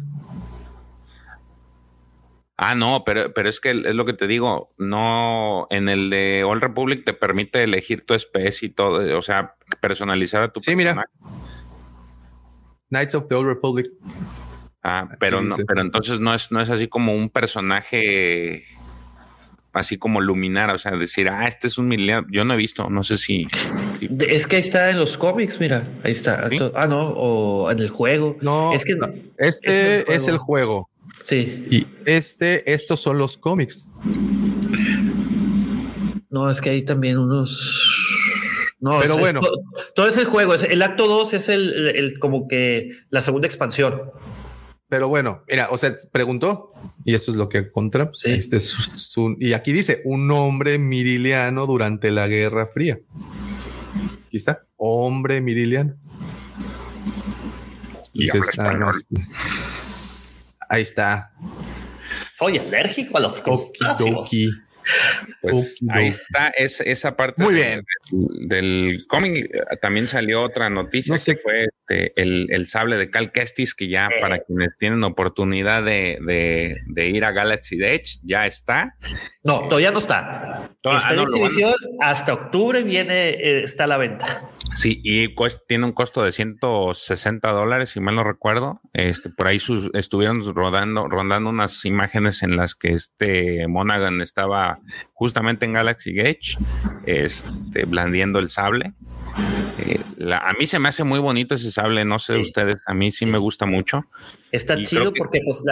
Ah, 2.58 2.74
no, 2.74 3.04
pero, 3.06 3.34
pero 3.34 3.50
es 3.50 3.60
que 3.60 3.72
es 3.72 3.96
lo 3.96 4.06
que 4.06 4.14
te 4.14 4.28
digo, 4.28 4.74
no, 4.78 5.68
en 5.70 5.90
el 5.90 6.10
de 6.10 6.46
All 6.46 6.62
Republic 6.62 7.04
te 7.04 7.14
permite 7.14 7.64
elegir 7.64 8.06
tu 8.06 8.14
especie 8.14 8.70
y 8.70 8.72
todo, 8.72 9.18
o 9.18 9.22
sea, 9.22 9.56
personalizar 9.82 10.42
a 10.42 10.54
tu 10.54 10.62
Sí, 10.62 10.74
mira. 10.74 11.06
Knights 12.90 13.16
of 13.16 13.28
the 13.28 13.36
Old 13.36 13.48
Republic. 13.48 13.92
Ah, 14.84 15.10
pero 15.20 15.42
no, 15.42 15.58
pero 15.68 15.82
entonces 15.82 16.22
no 16.22 16.34
es, 16.34 16.52
no 16.52 16.62
es 16.62 16.70
así 16.70 16.88
como 16.88 17.14
un 17.14 17.30
personaje 17.30 18.64
así 19.76 19.98
como 19.98 20.22
luminar, 20.22 20.74
o 20.74 20.80
sea, 20.80 20.94
decir, 20.94 21.28
ah, 21.28 21.48
este 21.48 21.68
es 21.68 21.78
un 21.78 21.88
miliar. 21.88 22.24
Yo 22.32 22.46
no 22.46 22.54
he 22.54 22.58
visto, 22.58 22.90
no 22.90 23.04
sé 23.04 23.18
si. 23.18 23.48
Es 24.28 24.48
que 24.48 24.56
ahí 24.56 24.62
está 24.62 24.90
en 24.90 24.98
los 24.98 25.18
cómics, 25.18 25.60
mira, 25.60 25.88
ahí 26.04 26.14
está. 26.14 26.50
Ah, 26.74 26.88
no, 26.88 27.10
o 27.10 27.70
en 27.70 27.80
el 27.80 27.90
juego. 27.90 28.38
No, 28.42 28.74
es 28.74 28.86
que 28.86 28.98
este 29.38 30.14
es 30.14 30.28
el, 30.30 30.38
juego. 30.38 30.90
Sí. 31.26 31.66
Y 31.70 31.88
este, 32.06 32.72
estos 32.72 33.02
son 33.02 33.18
los 33.18 33.38
cómics. 33.38 33.86
No, 36.30 36.50
es 36.50 36.62
que 36.62 36.70
hay 36.70 36.82
también 36.84 37.18
unos. 37.18 37.92
No, 38.80 39.00
pero 39.02 39.18
bueno. 39.18 39.42
todo, 39.94 40.08
es 40.08 40.18
el 40.18 40.26
juego. 40.26 40.54
el 40.56 40.82
acto 40.82 41.08
2 41.08 41.34
es 41.34 41.50
el, 41.50 41.88
el, 41.90 42.20
como 42.20 42.48
que 42.48 42.92
la 43.10 43.20
segunda 43.20 43.46
expansión. 43.48 44.02
Pero 44.88 45.08
bueno, 45.08 45.44
mira, 45.50 45.70
o 45.72 45.78
sea, 45.78 45.96
preguntó, 46.12 46.72
y 47.04 47.16
esto 47.16 47.32
es 47.32 47.38
lo 47.38 47.50
que 47.50 47.58
encontramos. 47.60 48.24
Este 48.26 48.58
es 48.58 48.76
y 49.40 49.54
aquí 49.54 49.72
dice 49.72 50.02
un 50.06 50.30
hombre 50.32 50.78
miriliano 50.78 51.66
durante 51.66 52.12
la 52.12 52.28
Guerra 52.28 52.68
Fría. 52.68 53.00
Aquí 54.28 54.38
está, 54.38 54.66
hombre 54.78 55.42
miriliano. 55.42 55.96
Y 58.14 58.30
ahí 60.70 60.82
está. 60.82 61.34
Soy 62.32 62.58
alérgico 62.58 63.18
a 63.18 63.22
los 63.22 63.42
crustáceos. 63.42 64.30
Pues 65.42 65.80
ahí 65.90 66.08
está 66.08 66.48
es, 66.50 66.82
esa 66.82 67.16
parte 67.16 67.44
Muy 67.44 67.54
bien. 67.54 67.84
Del, 68.12 69.06
cómic. 69.08 69.50
También 69.82 70.08
salió 70.08 70.42
otra 70.42 70.70
noticia 70.70 71.16
que 71.24 71.36
fue 71.36 71.66
este, 71.66 72.14
el, 72.16 72.68
sable 72.68 72.98
de 72.98 73.10
Cal 73.10 73.32
Kestis, 73.32 73.76
que 73.76 73.88
ya 73.88 74.08
eh. 74.08 74.22
para 74.22 74.40
quienes 74.40 74.78
tienen 74.78 75.04
oportunidad 75.04 75.84
de, 75.84 76.82
ir 76.96 77.26
a 77.26 77.32
Galaxy 77.32 77.78
Edge, 77.84 78.20
ya 78.24 78.46
está. 78.48 78.96
No, 79.44 79.68
todavía 79.68 79.92
no 79.92 80.00
está. 80.00 80.70
está 80.84 81.14
en 81.14 81.20
exhibición. 81.20 81.76
Hasta 82.02 82.34
octubre 82.34 82.84
viene, 82.84 83.30
eh, 83.30 83.64
está 83.64 83.84
a 83.84 83.88
la 83.88 83.98
venta. 83.98 84.50
Sí, 84.76 85.00
y 85.04 85.34
tiene 85.68 85.86
un 85.86 85.94
costo 85.94 86.22
de 86.22 86.34
160 86.34 87.50
dólares, 87.52 87.92
si 87.92 88.02
mal 88.02 88.16
no 88.16 88.26
recuerdo. 88.26 88.82
Este, 88.92 89.30
por 89.30 89.48
ahí 89.48 89.58
estuvieron 89.94 90.44
rodando, 90.54 91.08
rondando 91.08 91.50
unas 91.50 91.86
imágenes 91.86 92.44
en 92.44 92.58
las 92.58 92.76
que 92.76 92.90
este 92.90 93.68
Monaghan 93.70 94.20
estaba 94.20 94.80
justamente 95.14 95.66
en 95.66 95.74
Galaxy 95.74 96.14
Gage, 96.14 96.58
este, 97.06 97.86
blandiendo 97.86 98.38
el 98.38 98.50
sable. 98.50 98.94
Eh, 99.80 100.02
a 100.34 100.54
mí 100.60 100.68
se 100.68 100.80
me 100.80 100.90
hace 100.90 101.06
muy 101.06 101.20
bonito 101.20 101.56
ese 101.56 101.72
sable, 101.72 102.04
no 102.04 102.20
sé 102.20 102.38
ustedes, 102.38 102.76
a 102.86 102.94
mí 102.94 103.14
sí 103.14 103.26
me 103.26 103.38
gusta 103.38 103.66
mucho. 103.66 104.06
Está 104.52 104.76
chido 104.84 105.14
porque 105.14 105.40
pues 105.44 105.64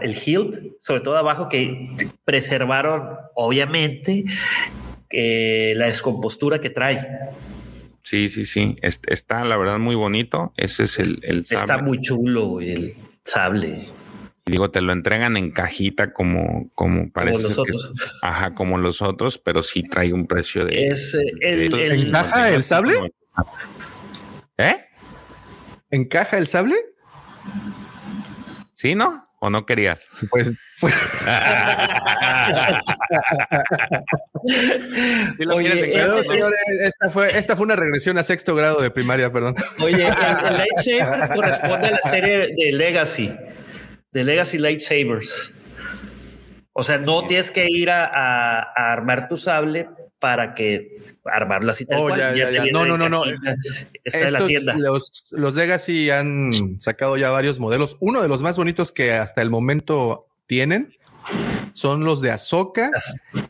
el 0.00 0.16
hilt, 0.24 0.56
sobre 0.80 1.00
todo 1.00 1.16
abajo, 1.16 1.48
que 1.48 1.94
preservaron 2.24 3.18
obviamente 3.36 4.24
eh, 5.10 5.74
la 5.76 5.86
descompostura 5.86 6.60
que 6.60 6.70
trae. 6.70 7.06
Sí, 8.12 8.28
sí, 8.28 8.44
sí. 8.44 8.76
Está, 8.82 9.42
la 9.42 9.56
verdad 9.56 9.78
muy 9.78 9.94
bonito. 9.94 10.52
Ese 10.58 10.82
es 10.82 10.98
el, 10.98 11.18
el 11.22 11.46
sable. 11.46 11.60
Está 11.62 11.78
muy 11.78 11.98
chulo 11.98 12.60
el 12.60 12.92
sable. 13.24 13.88
digo, 14.44 14.70
te 14.70 14.82
lo 14.82 14.92
entregan 14.92 15.38
en 15.38 15.50
cajita 15.50 16.12
como, 16.12 16.70
como 16.74 17.10
parece. 17.10 17.36
Como 17.36 17.48
los 17.48 17.58
otros. 17.58 17.92
Ajá, 18.20 18.54
como 18.54 18.76
los 18.76 19.00
otros, 19.00 19.38
pero 19.38 19.62
sí 19.62 19.84
trae 19.84 20.12
un 20.12 20.26
precio 20.26 20.62
de. 20.62 20.88
Es 20.88 21.14
el, 21.40 21.72
¿Encaja 21.72 22.50
el 22.50 22.62
sable? 22.64 22.96
¿Eh? 24.58 24.76
¿Encaja 25.88 26.36
el 26.36 26.48
sable? 26.48 26.76
Sí, 28.74 28.94
¿no? 28.94 29.26
¿O 29.44 29.50
no 29.50 29.66
querías? 29.66 30.08
Pues. 30.30 30.56
pues. 30.80 30.94
Oye, 35.52 35.96
esta, 36.86 37.10
fue, 37.10 37.36
esta 37.36 37.56
fue 37.56 37.64
una 37.64 37.74
regresión 37.74 38.18
a 38.18 38.22
sexto 38.22 38.54
grado 38.54 38.80
de 38.80 38.92
primaria, 38.92 39.32
perdón. 39.32 39.56
Oye, 39.80 40.06
el, 40.06 40.56
lightsaber 40.58 41.34
corresponde 41.34 41.88
a 41.88 41.90
la 41.90 41.98
serie 42.02 42.54
de 42.56 42.70
Legacy, 42.70 43.36
de 44.12 44.22
Legacy 44.22 44.58
Lightsabers. 44.58 45.52
O 46.72 46.84
sea, 46.84 46.98
no 46.98 47.26
tienes 47.26 47.50
que 47.50 47.66
ir 47.68 47.90
a, 47.90 48.60
armar 48.92 49.28
tu 49.28 49.36
sable 49.36 49.88
para 50.20 50.54
que 50.54 51.11
armarlo 51.24 51.70
así 51.70 51.86
tal 51.86 52.00
oh, 52.00 52.08
no, 52.72 52.86
no, 52.86 52.98
no, 52.98 53.08
no. 53.08 53.24
Está 54.04 54.28
en 54.28 54.32
la 54.32 54.46
tienda. 54.46 54.74
Los, 54.76 55.24
los 55.30 55.54
Legacy 55.54 56.10
han 56.10 56.80
sacado 56.80 57.16
ya 57.16 57.30
varios 57.30 57.58
modelos. 57.58 57.96
Uno 58.00 58.22
de 58.22 58.28
los 58.28 58.42
más 58.42 58.56
bonitos 58.56 58.92
que 58.92 59.12
hasta 59.12 59.42
el 59.42 59.50
momento 59.50 60.26
tienen 60.46 60.96
son 61.74 62.04
los 62.04 62.20
de 62.20 62.30
Ahsoka 62.30 62.90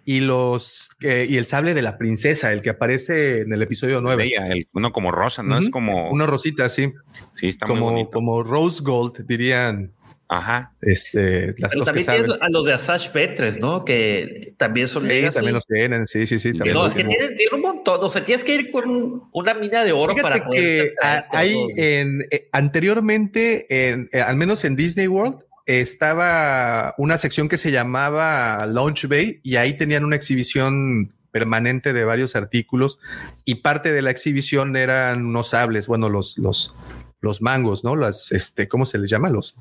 y 0.04 0.20
los 0.20 0.90
y 1.00 1.36
el 1.36 1.46
sable 1.46 1.74
de 1.74 1.82
la 1.82 1.98
princesa, 1.98 2.52
el 2.52 2.62
que 2.62 2.70
aparece 2.70 3.42
en 3.42 3.52
el 3.52 3.62
episodio 3.62 4.00
9. 4.00 4.30
el, 4.50 4.68
uno 4.72 4.92
como 4.92 5.10
rosa, 5.10 5.42
¿no? 5.42 5.58
Es 5.58 5.70
como. 5.70 6.10
Una 6.10 6.26
rosita, 6.26 6.68
sí. 6.68 6.92
Sí, 7.34 7.48
está 7.48 7.66
como, 7.66 7.86
muy 7.86 7.92
bonito. 7.92 8.10
Como 8.12 8.42
rose 8.42 8.82
gold, 8.82 9.26
dirían. 9.26 9.92
Ajá. 10.32 10.72
Este, 10.80 11.54
las, 11.58 11.72
Pero 11.72 11.84
también 11.84 12.06
tienen 12.06 12.30
a 12.40 12.48
los 12.48 12.64
de 12.64 12.72
Asash 12.72 13.10
Petres, 13.10 13.60
¿no? 13.60 13.84
Que 13.84 14.54
también 14.56 14.88
son. 14.88 15.06
Sí, 15.06 15.22
también 15.30 15.52
los 15.52 15.66
tienen, 15.66 16.06
sí, 16.06 16.26
sí, 16.26 16.38
sí. 16.38 16.52
no, 16.54 16.86
es 16.86 16.94
que 16.94 17.04
tienen, 17.04 17.34
tienen, 17.34 17.54
un 17.54 17.60
montón. 17.60 17.98
O 18.00 18.08
sea, 18.08 18.24
tienes 18.24 18.42
que 18.42 18.54
ir 18.54 18.70
con 18.70 19.24
una 19.30 19.52
mina 19.52 19.84
de 19.84 19.92
oro 19.92 20.14
para 20.14 20.42
poder. 20.42 20.94
Que 20.94 20.94
hay 21.32 21.54
en, 21.76 22.26
eh, 22.30 22.48
anteriormente, 22.50 23.66
en, 23.90 24.08
eh, 24.12 24.22
al 24.22 24.36
menos 24.36 24.64
en 24.64 24.74
Disney 24.74 25.06
World, 25.06 25.36
estaba 25.66 26.94
una 26.96 27.18
sección 27.18 27.50
que 27.50 27.58
se 27.58 27.70
llamaba 27.70 28.64
Launch 28.66 29.06
Bay 29.08 29.40
y 29.42 29.56
ahí 29.56 29.76
tenían 29.76 30.02
una 30.02 30.16
exhibición 30.16 31.12
permanente 31.30 31.92
de 31.92 32.04
varios 32.04 32.36
artículos 32.36 32.98
y 33.44 33.56
parte 33.56 33.92
de 33.92 34.00
la 34.00 34.10
exhibición 34.10 34.76
eran 34.76 35.26
unos 35.26 35.50
sables, 35.50 35.86
bueno, 35.86 36.08
los, 36.08 36.38
los, 36.38 36.74
los 37.22 37.40
mangos, 37.40 37.84
¿no? 37.84 37.94
Las, 37.96 38.32
este, 38.32 38.68
¿cómo 38.68 38.84
se 38.84 38.98
les 38.98 39.08
llama? 39.08 39.30
Los, 39.30 39.54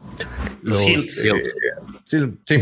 los, 0.64 0.82
eh, 0.82 1.00
sí, 2.04 2.18
sí. 2.46 2.56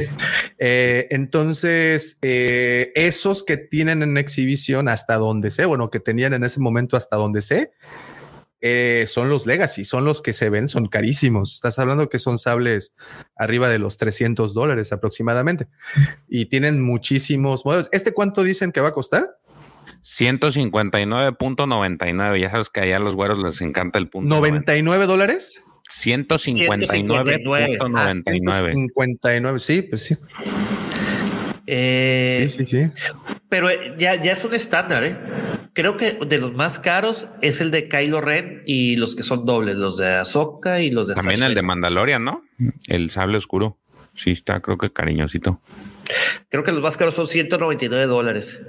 Eh, 0.60 1.08
entonces, 1.10 2.18
eh, 2.22 2.92
esos 2.96 3.44
que 3.44 3.56
tienen 3.56 4.04
en 4.04 4.18
exhibición 4.18 4.90
hasta 4.90 5.16
donde 5.16 5.52
sé, 5.52 5.66
bueno, 5.66 5.90
que 5.90 6.02
tenían 6.02 6.34
en 6.34 6.44
ese 6.44 6.60
momento 6.60 6.98
hasta 6.98 7.16
donde 7.16 7.42
sé, 7.42 7.72
son 9.08 9.30
los 9.30 9.46
Legacy, 9.46 9.86
son 9.86 10.04
los 10.04 10.22
que 10.22 10.34
se 10.34 10.50
ven, 10.50 10.68
son 10.68 10.88
carísimos. 10.88 11.54
Estás 11.54 11.80
hablando 11.80 12.10
que 12.10 12.20
son 12.20 12.38
sables 12.38 12.92
arriba 13.38 13.70
de 13.70 13.80
los 13.80 13.96
300 13.96 14.54
dólares 14.54 14.92
aproximadamente 14.92 15.70
y 16.28 16.48
tienen 16.48 16.82
muchísimos 16.82 17.64
modelos. 17.64 17.88
¿Este 17.94 18.12
cuánto 18.12 18.44
dicen 18.44 18.74
que 18.74 18.82
va 18.82 18.90
a 18.90 18.94
costar? 18.94 19.39
159.99. 20.04 22.40
Ya 22.40 22.52
sabes 22.52 22.70
que 22.70 22.82
allá 22.82 22.98
a 22.98 23.00
los 23.00 23.16
güeros 23.16 23.40
les 23.40 23.62
encanta 23.62 23.98
el 24.00 24.10
punto. 24.10 24.36
¿99 24.36 25.06
dólares? 25.06 25.64
159.99. 25.90 28.74
59, 28.74 29.60
sí, 29.60 29.82
pues 29.82 30.04
sí. 30.04 30.18
Eh, 31.66 32.48
sí, 32.50 32.66
sí, 32.66 32.66
sí. 32.66 32.92
Pero 33.48 33.70
ya, 33.98 34.22
ya 34.22 34.34
es 34.34 34.44
un 34.44 34.56
estándar, 34.56 35.04
¿eh? 35.04 35.16
Creo 35.74 35.98
que 35.98 36.14
de 36.14 36.38
los 36.40 36.54
más 36.54 36.80
caros 36.80 37.28
es 37.42 37.62
el 37.62 37.72
de 37.72 37.88
Kylo 37.88 38.22
Ren 38.22 38.64
y 38.66 38.96
los 38.96 39.16
que 39.16 39.22
son 39.24 39.46
dobles, 39.46 39.78
los 39.78 39.98
de 39.98 40.16
Ahsoka 40.16 40.82
y 40.82 40.90
los 40.90 41.08
de 41.08 41.14
También 41.14 41.44
el 41.44 41.54
de 41.54 41.62
Mandalorian, 41.62 42.24
¿no? 42.24 42.44
El 42.88 43.12
sable 43.12 43.38
oscuro. 43.38 43.78
Sí, 44.14 44.32
está, 44.32 44.62
creo 44.62 44.78
que 44.78 44.92
cariñosito. 44.92 45.62
Creo 46.50 46.64
que 46.64 46.72
los 46.72 46.82
más 46.82 46.98
caros 46.98 47.14
son 47.14 47.28
199 47.28 48.08
dólares. 48.08 48.66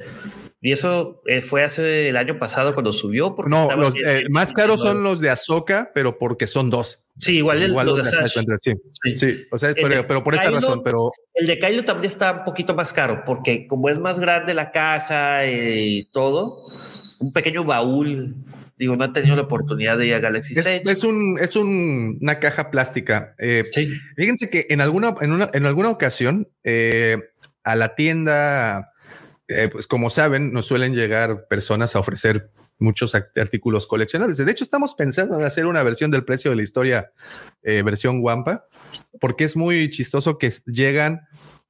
Y 0.63 0.73
eso 0.73 1.23
eh, 1.27 1.41
fue 1.41 1.65
hace 1.65 2.11
el 2.11 2.17
año 2.17 2.39
pasado 2.39 2.75
cuando 2.75 2.93
subió. 2.93 3.35
Porque 3.35 3.51
no, 3.51 3.75
los 3.77 3.95
eh, 3.97 4.25
más 4.29 4.53
caros 4.53 4.81
son 4.81 5.03
los 5.03 5.21
de 5.21 5.31
Ahsoka, 5.31 5.91
pero 5.95 6.19
porque 6.19 6.47
son 6.47 6.69
dos. 6.69 7.03
Sí, 7.19 7.37
igual, 7.37 7.63
el, 7.63 7.73
los, 7.73 7.97
de 7.97 8.03
Asash. 8.03 8.45
Sí, 8.63 8.73
sí. 9.03 9.17
sí. 9.17 9.47
o 9.51 9.59
sea, 9.59 9.75
pero, 9.75 10.07
pero, 10.07 10.25
por 10.25 10.35
esa 10.35 10.51
razón, 10.51 10.83
pero... 10.83 11.13
El 11.35 11.47
de 11.47 11.59
Kylo 11.59 11.85
también 11.85 12.11
está 12.11 12.33
un 12.33 12.45
poquito 12.45 12.75
más 12.75 12.93
caro, 12.93 13.23
porque 13.25 13.67
como 13.67 13.89
es 13.89 13.99
más 13.99 14.21
grande 14.21 14.55
la 14.55 14.71
caja 14.71 15.47
y 15.47 16.05
todo, 16.13 16.67
un 17.19 17.33
pequeño 17.33 17.65
baúl. 17.65 18.37
Digo, 18.79 18.97
no 18.97 19.05
he 19.05 19.09
tenido 19.11 19.37
la 19.37 19.43
oportunidad 19.43 19.99
de 19.99 20.07
ir 20.07 20.15
a 20.15 20.21
Galaxy 20.21 20.55
es, 20.59 20.67
Edge. 20.67 20.91
Es, 20.91 21.05
un, 21.05 21.39
es 21.39 21.55
un, 21.57 22.19
una 22.23 22.39
caja 22.39 22.71
plástica. 22.71 23.35
Eh, 23.39 23.65
sí. 23.73 23.91
Fíjense 24.17 24.49
que 24.49 24.67
en 24.71 24.81
alguna, 24.81 25.15
en 25.21 25.33
una, 25.33 25.51
en 25.53 25.67
alguna 25.67 25.91
ocasión 25.91 26.49
eh, 26.65 27.19
a 27.63 27.77
la 27.77 27.95
tienda, 27.95 28.90
eh, 29.51 29.69
pues 29.71 29.87
como 29.87 30.11
saben, 30.11 30.53
nos 30.53 30.67
suelen 30.67 30.95
llegar 30.95 31.47
personas 31.49 31.97
a 31.97 31.99
ofrecer 31.99 32.51
muchos 32.79 33.15
artículos 33.15 33.87
coleccionables. 33.87 34.39
De 34.39 34.51
hecho, 34.51 34.65
estamos 34.65 34.95
pensando 34.95 35.39
en 35.39 35.45
hacer 35.45 35.67
una 35.67 35.83
versión 35.83 36.11
del 36.11 36.25
precio 36.25 36.51
de 36.51 36.57
la 36.57 36.63
historia, 36.63 37.13
eh, 37.63 37.83
versión 37.83 38.21
Wampa, 38.23 38.67
porque 39.21 39.45
es 39.45 39.57
muy 39.57 39.91
chistoso 39.91 40.39
que 40.39 40.53
llegan 40.67 41.23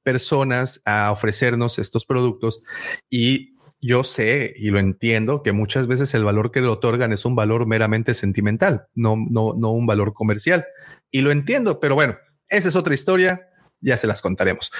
personas 0.03 0.81
a 0.85 1.11
ofrecernos 1.11 1.79
estos 1.79 2.05
productos 2.05 2.61
y 3.09 3.55
yo 3.81 4.03
sé 4.03 4.53
y 4.55 4.69
lo 4.69 4.79
entiendo 4.79 5.41
que 5.41 5.51
muchas 5.51 5.87
veces 5.87 6.13
el 6.13 6.23
valor 6.23 6.51
que 6.51 6.61
le 6.61 6.67
otorgan 6.67 7.11
es 7.11 7.25
un 7.25 7.35
valor 7.35 7.65
meramente 7.65 8.13
sentimental, 8.13 8.87
no, 8.93 9.15
no, 9.17 9.53
no 9.57 9.71
un 9.71 9.87
valor 9.87 10.13
comercial. 10.13 10.65
Y 11.09 11.21
lo 11.21 11.31
entiendo, 11.31 11.79
pero 11.79 11.95
bueno, 11.95 12.15
esa 12.47 12.69
es 12.69 12.75
otra 12.75 12.93
historia, 12.93 13.49
ya 13.79 13.97
se 13.97 14.07
las 14.07 14.21
contaremos. 14.21 14.71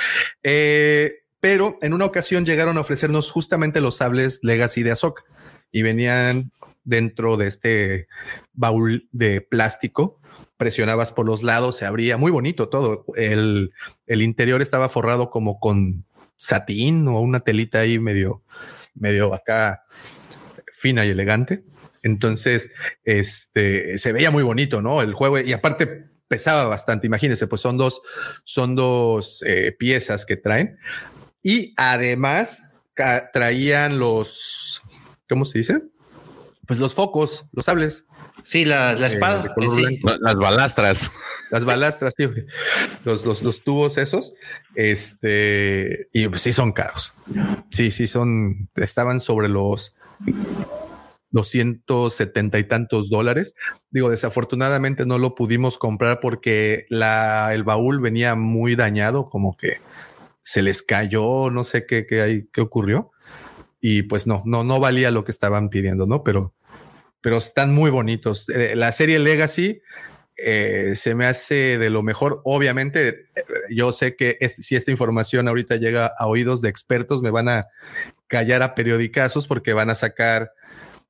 Eh, 0.44 1.21
pero 1.42 1.78
en 1.82 1.94
una 1.94 2.06
ocasión 2.06 2.46
llegaron 2.46 2.78
a 2.78 2.82
ofrecernos 2.82 3.32
justamente 3.32 3.82
los 3.82 3.98
sables 3.98 4.40
Legacy 4.44 4.84
de 4.84 4.92
Ahsoka 4.92 5.24
y 5.72 5.82
venían 5.82 6.52
dentro 6.84 7.36
de 7.36 7.48
este 7.48 8.08
baúl 8.54 9.10
de 9.12 9.42
plástico. 9.42 10.20
Presionabas 10.58 11.12
por 11.12 11.26
los 11.26 11.42
lados, 11.42 11.78
se 11.78 11.86
abría 11.86 12.18
muy 12.18 12.32
bonito 12.32 12.70
todo. 12.70 13.06
El, 13.16 13.72
el 14.06 14.22
interior 14.22 14.62
estaba 14.62 14.88
forrado 14.88 15.32
como 15.32 15.60
con 15.60 16.06
satín 16.36 17.08
o 17.08 17.20
una 17.20 17.42
telita 17.42 17.80
ahí 17.80 17.98
medio, 18.00 18.44
medio 18.94 19.34
acá 19.34 19.84
fina 20.72 21.06
y 21.06 21.10
elegante. 21.10 21.64
Entonces, 22.04 22.70
este 23.04 23.98
se 23.98 24.14
veía 24.14 24.30
muy 24.30 24.44
bonito, 24.44 24.82
¿no? 24.82 25.02
El 25.02 25.14
juego 25.14 25.40
y 25.40 25.54
aparte 25.54 26.06
pesaba 26.28 26.66
bastante. 26.66 27.08
Imagínense, 27.08 27.48
pues 27.48 27.62
son 27.62 27.78
dos, 27.78 28.02
son 28.44 28.76
dos 28.76 29.44
eh, 29.46 29.76
piezas 29.78 30.26
que 30.26 30.38
traen 30.38 30.78
y 31.44 31.74
además 31.78 32.72
traían 33.34 34.00
los, 34.00 34.82
¿cómo 35.30 35.46
se 35.46 35.60
dice? 35.60 35.82
Pues 36.68 36.80
los 36.80 36.94
focos, 36.94 37.46
los 37.52 37.66
sables. 37.66 38.06
Sí, 38.44 38.66
la, 38.66 38.94
la 38.94 39.08
espada. 39.08 39.54
Eh, 39.58 39.70
sí. 39.70 40.00
Las 40.22 40.36
balastras. 40.36 41.12
Las 41.52 41.66
balastras, 41.66 42.16
tío. 42.16 42.32
Los, 43.04 43.26
los, 43.26 43.44
los, 43.44 43.64
tubos 43.64 43.98
esos. 43.98 44.34
Este, 44.76 46.08
y 46.14 46.28
pues 46.28 46.42
sí 46.42 46.54
son 46.54 46.72
caros. 46.72 47.14
Sí, 47.72 47.92
sí 47.92 48.08
son, 48.08 48.70
estaban 48.76 49.20
sobre 49.20 49.48
los 49.50 49.96
270 51.32 52.60
y 52.60 52.64
tantos 52.64 53.10
dólares. 53.10 53.54
Digo, 53.90 54.10
desafortunadamente 54.10 55.06
no 55.06 55.18
lo 55.18 55.36
pudimos 55.36 55.78
comprar 55.78 56.20
porque 56.20 56.86
la, 56.90 57.54
el 57.54 57.64
baúl 57.64 58.00
venía 58.00 58.36
muy 58.36 58.76
dañado, 58.76 59.30
como 59.30 59.58
que 59.58 59.78
se 60.44 60.62
les 60.62 60.84
cayó, 60.84 61.50
no 61.50 61.64
sé 61.64 61.86
qué, 61.86 62.06
qué, 62.06 62.22
hay, 62.22 62.48
qué 62.52 62.62
ocurrió. 62.62 63.12
Y 63.80 64.04
pues 64.04 64.28
no, 64.28 64.44
no, 64.46 64.64
no 64.64 64.80
valía 64.80 65.12
lo 65.12 65.24
que 65.24 65.32
estaban 65.32 65.70
pidiendo, 65.70 66.06
¿no? 66.06 66.24
Pero, 66.24 66.54
pero 67.22 67.38
están 67.38 67.74
muy 67.74 67.90
bonitos. 67.90 68.48
Eh, 68.50 68.76
la 68.76 68.92
serie 68.92 69.20
Legacy 69.20 69.82
eh, 70.38 70.94
se 70.96 71.16
me 71.16 71.26
hace 71.26 71.78
de 71.78 71.90
lo 71.90 72.04
mejor. 72.04 72.42
Obviamente, 72.44 73.28
yo 73.70 73.94
sé 73.94 74.16
que 74.16 74.38
este, 74.40 74.62
si 74.62 74.76
esta 74.76 74.92
información 74.92 75.48
ahorita 75.48 75.76
llega 75.76 76.12
a 76.18 76.28
oídos 76.28 76.62
de 76.62 76.70
expertos, 76.70 77.22
me 77.22 77.32
van 77.32 77.50
a 77.50 77.68
callar 78.28 78.64
a 78.64 78.76
periodicazos 78.76 79.48
porque 79.48 79.74
van 79.74 79.90
a 79.90 79.96
sacar 79.96 80.52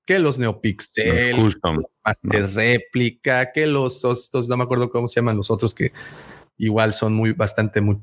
que 0.06 0.20
los 0.20 0.40
Neopixel, 0.40 1.32
los 1.32 1.56
custom, 1.56 1.84
de 2.24 2.48
réplica, 2.48 3.52
que 3.52 3.68
los 3.68 4.04
estos, 4.04 4.50
no 4.50 4.58
me 4.58 4.64
acuerdo 4.64 4.90
cómo 4.90 5.08
se 5.08 5.20
llaman 5.20 5.38
los 5.38 5.52
otros 5.52 5.76
que 5.76 5.94
igual 6.58 6.94
son 6.94 7.14
muy 7.14 7.34
bastante 7.34 7.82
muy, 7.82 7.98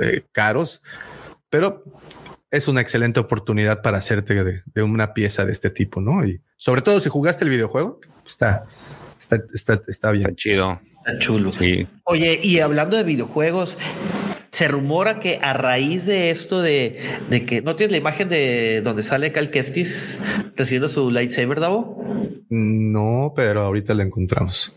eh, 0.00 0.22
caros, 0.32 0.82
pero 1.50 1.84
es 2.50 2.68
una 2.68 2.80
excelente 2.80 3.20
oportunidad 3.20 3.82
para 3.82 3.98
hacerte 3.98 4.42
de, 4.42 4.62
de, 4.64 4.82
una 4.82 5.14
pieza 5.14 5.44
de 5.44 5.52
este 5.52 5.70
tipo, 5.70 6.00
¿no? 6.00 6.24
Y 6.26 6.40
sobre 6.56 6.82
todo 6.82 7.00
si 7.00 7.08
jugaste 7.08 7.44
el 7.44 7.50
videojuego, 7.50 8.00
está, 8.26 8.66
está, 9.20 9.40
está, 9.52 9.82
está 9.86 10.12
bien. 10.12 10.30
Está 10.30 10.36
chido. 10.36 10.80
Está 10.98 11.18
chulo. 11.18 11.52
Sí. 11.52 11.86
Oye, 12.04 12.40
y 12.42 12.60
hablando 12.60 12.96
de 12.96 13.04
videojuegos, 13.04 13.78
se 14.50 14.68
rumora 14.68 15.20
que 15.20 15.38
a 15.42 15.52
raíz 15.52 16.06
de 16.06 16.30
esto 16.30 16.62
de, 16.62 17.00
de, 17.30 17.44
que 17.44 17.62
no 17.62 17.76
tienes 17.76 17.92
la 17.92 17.98
imagen 17.98 18.28
de 18.28 18.80
donde 18.82 19.02
sale 19.02 19.32
Cal 19.32 19.50
Kestis 19.50 20.18
recibiendo 20.56 20.88
su 20.88 21.10
lightsaber, 21.10 21.60
Davo. 21.60 22.02
No, 22.48 23.32
pero 23.36 23.62
ahorita 23.62 23.94
la 23.94 24.04
encontramos. 24.04 24.72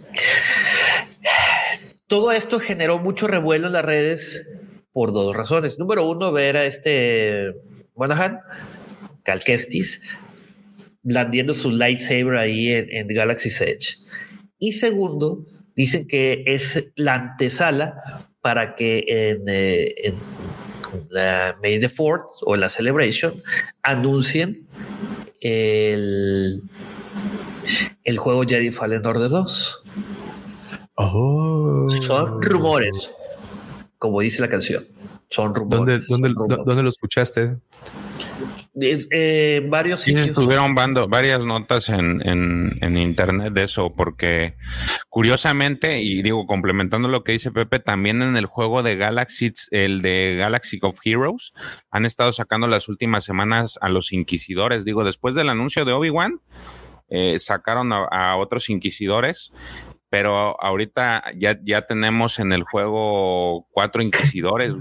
Todo 2.11 2.33
esto 2.33 2.59
generó 2.59 2.99
mucho 2.99 3.25
revuelo 3.25 3.67
en 3.67 3.71
las 3.71 3.85
redes 3.85 4.45
por 4.91 5.13
dos 5.13 5.33
razones. 5.33 5.79
Número 5.79 6.05
uno, 6.05 6.33
ver 6.33 6.57
a 6.57 6.65
este 6.65 7.55
Monahan, 7.95 8.41
Cal 9.23 9.39
Kestis, 9.39 10.01
blandiendo 11.03 11.53
su 11.53 11.71
lightsaber 11.71 12.35
ahí 12.35 12.67
en, 12.67 12.91
en 12.91 13.07
Galaxy 13.07 13.47
Edge. 13.47 13.95
Y 14.59 14.73
segundo, 14.73 15.45
dicen 15.73 16.05
que 16.05 16.43
es 16.47 16.91
la 16.97 17.13
antesala 17.15 18.27
para 18.41 18.75
que 18.75 19.05
en, 19.07 19.47
eh, 19.47 19.95
en 20.03 20.15
la 21.09 21.55
May 21.63 21.79
the 21.79 21.87
Fourth 21.87 22.27
o 22.41 22.57
la 22.57 22.67
Celebration 22.67 23.41
anuncien 23.83 24.67
el, 25.39 26.63
el 28.03 28.17
juego 28.17 28.43
Jedi 28.43 28.69
Fallen 28.69 29.05
Order 29.05 29.29
2. 29.29 29.83
Oh. 30.95 31.87
Son 31.89 32.41
rumores, 32.41 33.11
como 33.97 34.21
dice 34.21 34.41
la 34.41 34.49
canción. 34.49 34.87
Son 35.29 35.55
rumores. 35.55 36.07
¿Dónde, 36.07 36.33
dónde 36.35 36.83
lo 36.83 36.89
escuchaste? 36.89 37.57
eh, 38.73 39.65
varios 39.69 40.01
sí, 40.01 40.13
Estuvieron 40.13 40.75
bando, 40.75 41.07
varias 41.07 41.43
notas 41.45 41.89
en, 41.89 42.21
en, 42.25 42.97
internet 42.97 43.53
de 43.53 43.63
eso, 43.63 43.93
porque 43.93 44.55
curiosamente, 45.09 46.01
y 46.01 46.21
digo, 46.21 46.45
complementando 46.45 47.07
lo 47.07 47.23
que 47.23 47.33
dice 47.33 47.51
Pepe, 47.51 47.79
también 47.79 48.21
en 48.21 48.37
el 48.37 48.45
juego 48.45 48.83
de 48.83 48.95
Galaxy, 48.95 49.53
el 49.71 50.01
de 50.01 50.35
Galaxy 50.37 50.79
of 50.81 50.99
Heroes, 51.03 51.53
han 51.89 52.05
estado 52.05 52.31
sacando 52.31 52.67
las 52.67 52.87
últimas 52.87 53.25
semanas 53.25 53.77
a 53.81 53.89
los 53.89 54.13
inquisidores. 54.13 54.85
Digo, 54.85 55.03
después 55.03 55.35
del 55.35 55.49
anuncio 55.49 55.83
de 55.83 55.93
Obi-Wan, 55.93 56.39
eh, 57.09 57.39
sacaron 57.39 57.91
a, 57.91 58.37
otros 58.37 58.69
inquisidores 58.69 59.51
pero 60.11 60.61
ahorita 60.61 61.23
ya, 61.37 61.57
ya 61.63 61.83
tenemos 61.87 62.37
en 62.39 62.51
el 62.51 62.63
juego 62.63 63.65
cuatro 63.71 64.01
inquisidores 64.01 64.73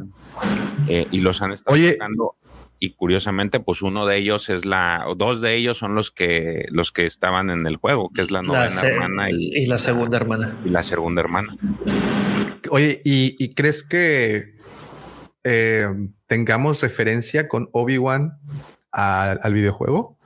eh, 0.88 1.06
y 1.12 1.20
los 1.20 1.40
han 1.40 1.52
estado 1.52 1.76
sacando 1.76 2.34
y 2.80 2.94
curiosamente, 2.94 3.60
pues 3.60 3.82
uno 3.82 4.06
de 4.06 4.16
ellos 4.16 4.48
es 4.48 4.64
la, 4.64 5.06
dos 5.16 5.40
de 5.40 5.54
ellos 5.54 5.76
son 5.76 5.94
los 5.94 6.10
que 6.10 6.64
los 6.70 6.92
que 6.92 7.04
estaban 7.06 7.50
en 7.50 7.66
el 7.66 7.76
juego, 7.76 8.10
que 8.12 8.22
es 8.22 8.30
la 8.30 8.42
novena 8.42 8.80
hermana 8.82 9.30
y, 9.30 9.66
la 9.66 9.78
segunda 9.78 10.16
hermana. 10.16 10.58
Y 10.64 10.70
la 10.70 10.82
segunda 10.82 11.20
hermana. 11.20 11.54
Oye, 12.70 13.02
¿y, 13.04 13.54
crees 13.54 13.82
que 13.82 14.56
eh, 15.44 15.88
tengamos 16.26 16.82
referencia 16.82 17.48
con 17.48 17.68
Obi-Wan 17.72 18.38
al 18.90 19.52
videojuego? 19.52 20.18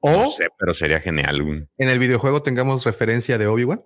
O 0.00 0.10
no 0.10 0.30
sé, 0.30 0.48
pero 0.58 0.74
sería 0.74 1.00
genial. 1.00 1.68
En 1.76 1.88
el 1.88 1.98
videojuego 1.98 2.42
tengamos 2.42 2.84
referencia 2.84 3.38
de 3.38 3.46
Obi-Wan. 3.46 3.82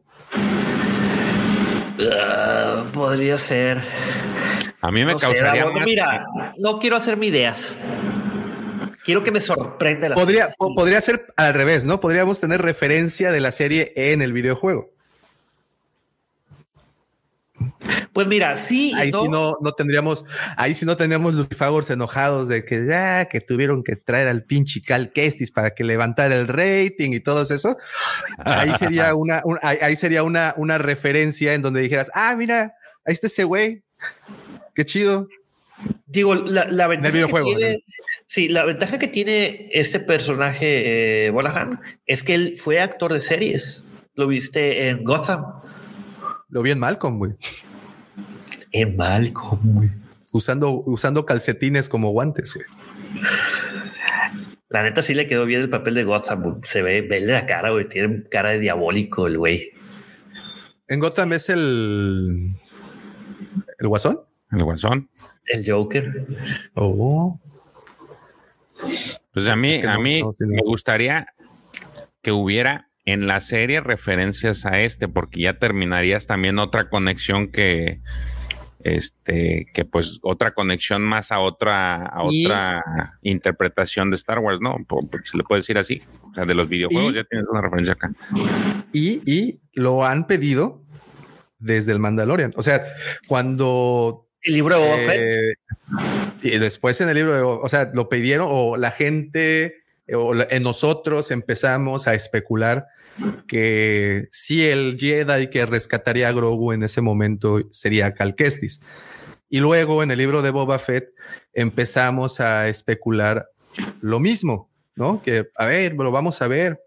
Ah, 2.13 2.85
podría 2.93 3.39
ser. 3.39 3.81
A 4.81 4.91
mí 4.91 5.05
me 5.05 5.17
causaría. 5.17 5.67
Mira, 5.85 6.27
no 6.59 6.79
quiero 6.79 6.97
hacerme 6.97 7.27
ideas. 7.27 7.77
Quiero 9.05 9.25
que 9.25 9.33
me 9.33 9.41
sorprenda 9.41 10.09
la 10.09 10.15
podría, 10.15 10.49
podría 10.59 11.01
ser 11.01 11.27
al 11.37 11.55
revés, 11.55 11.85
¿no? 11.85 12.01
Podríamos 12.01 12.41
tener 12.41 12.63
referencia 12.63 13.33
de 13.33 13.41
la 13.41 13.51
serie 13.51 13.93
en 13.97 14.23
el 14.23 14.33
videojuego. 14.33 14.93
Pues 18.13 18.27
mira, 18.27 18.57
sí. 18.57 18.93
Ahí 18.97 19.13
sí 19.13 19.29
no, 19.29 19.57
no 19.61 19.73
tendríamos, 19.73 20.25
ahí 20.57 20.75
sí 20.75 20.85
no 20.85 20.97
tendríamos 20.97 21.35
lucifagors 21.35 21.91
enojados 21.91 22.49
de 22.49 22.65
que 22.65 22.87
ya 22.87 23.27
que 23.27 23.41
tuvieron 23.41 23.83
que 23.83 23.97
traer 23.97 24.29
al 24.29 24.45
pinche 24.45 24.83
Cal 24.83 25.13
Kestis 25.13 25.51
para 25.51 25.75
que 25.75 25.85
levantara 25.85 26.37
el 26.37 26.49
rating 26.49 27.13
y 27.13 27.21
todo 27.21 27.43
eso. 27.43 27.77
Ahí 28.39 28.73
sería 28.79 29.15
una, 29.15 29.43
ahí 29.63 29.97
sería 29.97 30.23
una, 30.23 30.55
una 30.57 30.79
referencia 30.79 31.55
en 31.55 31.63
donde 31.63 31.81
dijeras, 31.81 32.11
ah, 32.15 32.35
mira, 32.37 32.75
ahí 33.05 33.15
está 33.15 33.27
ese 33.27 33.45
güey 33.45 33.83
qué 34.75 34.85
chido. 34.85 35.29
Digo, 36.07 36.35
la, 36.35 36.87
ventaja 36.87 37.27
que 37.27 37.43
tiene, 37.43 37.85
sí, 38.27 38.49
la 38.49 38.65
ventaja 38.65 38.99
que 38.99 39.09
tiene 39.09 39.69
este 39.73 39.99
personaje 39.99 41.27
eh, 41.27 41.33
es 42.07 42.23
que 42.23 42.35
él 42.35 42.57
fue 42.57 42.81
actor 42.81 43.13
de 43.13 43.21
series. 43.21 43.85
Lo 44.15 44.29
viste 44.29 44.89
en 44.89 45.03
Gotham. 45.03 45.45
Lo 46.49 46.63
vi 46.63 46.71
en 46.71 46.79
Malcolm, 46.79 47.19
güey. 47.19 47.33
En 48.73 48.97
Malcolm, 48.97 49.75
güey. 49.75 49.91
Usando, 50.33 50.83
usando 50.87 51.27
calcetines 51.27 51.89
como 51.89 52.11
guantes, 52.11 52.55
güey. 52.55 52.67
La 54.69 54.83
neta 54.83 55.03
sí 55.03 55.15
le 55.15 55.27
quedó 55.27 55.45
bien 55.45 55.61
el 55.61 55.69
papel 55.69 55.95
de 55.95 56.05
Gotham. 56.05 56.61
Se 56.65 56.81
ve, 56.81 57.03
ve 57.03 57.21
la 57.21 57.47
cara, 57.47 57.71
güey. 57.71 57.89
Tiene 57.89 58.23
cara 58.25 58.51
de 58.51 58.59
diabólico 58.59 59.27
el 59.27 59.39
güey. 59.39 59.73
En 60.89 60.99
Gotham 61.01 61.35
es 61.35 61.51
el. 61.51 62.55
¿El 63.79 63.89
guasón? 63.89 64.21
El 64.53 64.65
Guasón. 64.65 65.09
El 65.47 65.71
Joker. 65.71 66.27
Oh. 66.75 67.41
Pues 69.33 69.49
a 69.49 69.57
mí, 69.57 69.81
a 69.83 69.99
mí 69.99 70.23
me 70.41 70.63
gustaría 70.63 71.27
que 72.21 72.33
hubiera 72.33 72.91
en 73.05 73.27
la 73.27 73.41
serie 73.41 73.81
referencias 73.81 74.67
a 74.67 74.81
este, 74.81 75.09
porque 75.09 75.41
ya 75.41 75.59
terminarías 75.59 76.27
también 76.27 76.59
otra 76.59 76.89
conexión 76.91 77.49
que, 77.51 78.01
este, 78.85 79.67
que 79.73 79.85
pues 79.85 80.19
otra 80.23 80.53
conexión 80.53 81.03
más 81.03 81.33
a 81.33 81.41
otra, 81.41 82.05
a 82.07 82.23
otra 82.23 83.19
interpretación 83.23 84.11
de 84.11 84.17
Star 84.17 84.39
Wars, 84.39 84.61
¿no? 84.61 84.77
Se 85.25 85.37
le 85.37 85.45
puede 85.45 85.61
decir 85.61 85.79
así. 85.79 86.03
O 86.31 86.35
sea, 86.35 86.45
de 86.45 86.55
los 86.55 86.69
videojuegos 86.69 87.15
ya 87.15 87.25
tienes 87.25 87.47
una 87.51 87.61
referencia 87.61 87.95
acá. 87.95 88.13
Y, 88.93 89.23
y 89.31 89.61
lo 89.73 90.05
han 90.05 90.27
pedido 90.27 90.83
desde 91.59 91.93
el 91.93 91.99
Mandalorian. 91.99 92.53
O 92.57 92.63
sea, 92.63 92.85
cuando 93.29 94.29
el 94.43 94.55
libro 94.55 94.75
de 94.75 94.81
Boba 94.81 95.15
eh, 95.15 95.55
Y 96.43 96.59
después 96.59 97.01
en 97.01 97.09
el 97.09 97.15
libro 97.15 97.35
de 97.35 97.43
o 97.43 97.69
sea, 97.69 97.91
lo 97.95 98.09
pidieron 98.09 98.49
o 98.51 98.77
la 98.77 98.91
gente 98.91 99.83
o 100.13 100.35
en 100.35 100.63
nosotros 100.63 101.31
empezamos 101.31 102.09
a 102.09 102.15
especular 102.15 102.87
que 103.47 104.29
si 104.33 104.65
el 104.65 104.97
Jedi 104.99 105.49
que 105.49 105.67
rescataría 105.67 106.29
a 106.29 106.33
Grogu 106.33 106.73
en 106.73 106.83
ese 106.83 107.01
momento 107.01 107.61
sería 107.71 108.15
Cal 108.15 108.35
Kestis. 108.35 108.81
Y 109.49 109.61
luego 109.61 110.03
en 110.03 110.11
el 110.11 110.19
libro 110.19 110.41
de 110.43 110.51
Boba 110.51 110.79
Fett 110.79 111.11
empezamos 111.53 112.41
a 112.41 112.69
especular 112.69 113.49
lo 114.01 114.19
mismo, 114.19 114.71
¿no? 114.95 115.23
Que, 115.23 115.51
a 115.57 115.67
ver, 115.67 115.95
lo 115.95 116.11
vamos 116.11 116.41
a 116.41 116.49
ver. 116.49 116.81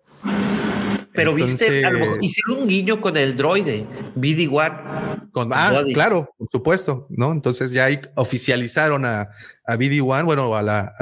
Pero 1.15 1.33
viste, 1.33 1.81
hicieron 2.21 2.63
un 2.63 2.67
guiño 2.67 3.01
con 3.01 3.15
el 3.17 3.35
droide, 3.35 3.85
BD-1. 4.15 5.31
Con, 5.31 5.51
ah, 5.53 5.83
claro, 5.93 6.29
por 6.37 6.49
supuesto, 6.49 7.07
¿no? 7.09 7.31
Entonces 7.31 7.71
ya 7.71 7.87
oficializaron 8.15 9.05
a, 9.05 9.29
a 9.65 9.75
BD-1, 9.75 10.25
bueno, 10.25 10.55
a, 10.55 10.61
la, 10.61 10.93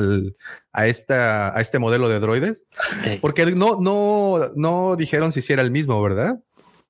a, 0.71 0.87
esta, 0.87 1.55
a 1.55 1.61
este 1.61 1.79
modelo 1.79 2.09
de 2.09 2.19
droides, 2.19 2.63
porque 3.21 3.45
no, 3.47 3.79
no, 3.79 4.39
no 4.55 4.95
dijeron 4.95 5.31
si 5.31 5.53
era 5.53 5.61
el 5.61 5.71
mismo, 5.71 6.01
¿verdad? 6.01 6.39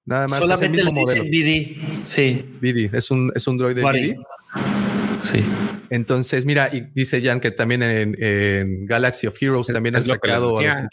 Nada 0.06 0.28
más. 0.28 0.40
Solamente 0.40 0.80
es 0.80 0.88
el 0.88 0.94
mismo 0.94 1.02
modelo. 1.02 1.24
BD, 1.24 2.08
sí. 2.08 2.46
BD, 2.62 2.96
es 2.96 3.10
un, 3.12 3.32
es 3.36 3.48
un 3.48 3.58
droide 3.58 3.82
BD. 3.82 4.18
Sí. 5.24 5.44
Entonces, 5.90 6.46
mira, 6.46 6.70
y 6.74 6.82
dice 6.94 7.22
Jan 7.22 7.40
que 7.40 7.52
también 7.52 7.84
en, 7.84 8.86
Galaxy 8.86 9.28
of 9.28 9.42
Heroes 9.42 9.68
también 9.68 9.96
han 9.96 10.04
sacado 10.04 10.60
ah, 10.60 10.90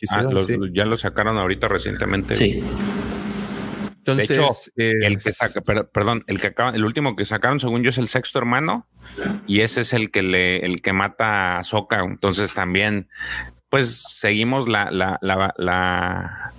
Ya 0.73 0.85
lo 0.85 0.97
sacaron 0.97 1.39
ahorita 1.39 1.69
recientemente. 1.69 2.35
Sí. 2.35 2.63
Entonces, 4.01 4.29
de 4.75 4.91
hecho, 4.91 5.07
el 5.07 5.19
que 5.19 5.33
saca, 5.33 5.61
perdón, 5.61 6.25
el 6.27 6.41
que 6.41 6.49
acaba, 6.49 6.71
el 6.71 6.85
último 6.85 7.17
que 7.17 7.25
sacaron, 7.25 7.61
según 7.61 7.83
yo, 7.83 7.91
es 7.91 7.99
el 7.99 8.09
sexto 8.09 8.39
hermano, 8.39 8.89
y 9.47 9.61
ese 9.61 9.83
es 9.83 9.93
el 9.93 10.11
que 10.11 10.23
le, 10.23 10.65
el 10.65 10.81
que 10.81 10.93
mata 10.93 11.59
a 11.59 11.65
Soka. 11.65 12.01
Entonces 12.01 12.55
también, 12.55 13.09
pues 13.69 14.03
seguimos 14.09 14.69
la, 14.69 14.91
la, 14.91 15.19
la, 15.21 15.55
la, 15.59 16.53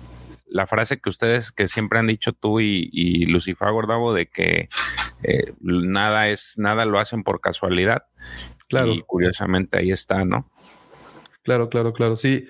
la 0.46 0.66
frase 0.66 1.00
que 1.00 1.10
ustedes 1.10 1.50
que 1.50 1.66
siempre 1.66 1.98
han 1.98 2.06
dicho 2.06 2.32
tú 2.32 2.60
y, 2.60 2.88
y 2.92 3.26
Lucifer 3.26 3.70
Gordavo 3.72 4.14
de 4.14 4.26
que 4.26 4.68
eh, 5.22 5.52
nada 5.60 6.28
es, 6.28 6.54
nada 6.56 6.84
lo 6.84 6.98
hacen 6.98 7.22
por 7.22 7.40
casualidad. 7.40 8.04
Claro. 8.68 8.92
Y 8.92 9.02
curiosamente 9.02 9.78
ahí 9.78 9.90
está, 9.90 10.24
¿no? 10.24 10.50
Claro, 11.42 11.68
claro, 11.68 11.92
claro, 11.92 12.16
sí. 12.16 12.46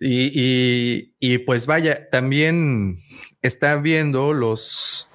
Y, 0.00 1.12
y, 1.20 1.38
pues 1.38 1.66
vaya, 1.66 2.08
también 2.08 2.98
están 3.42 3.82
viendo 3.82 4.32
los, 4.32 5.10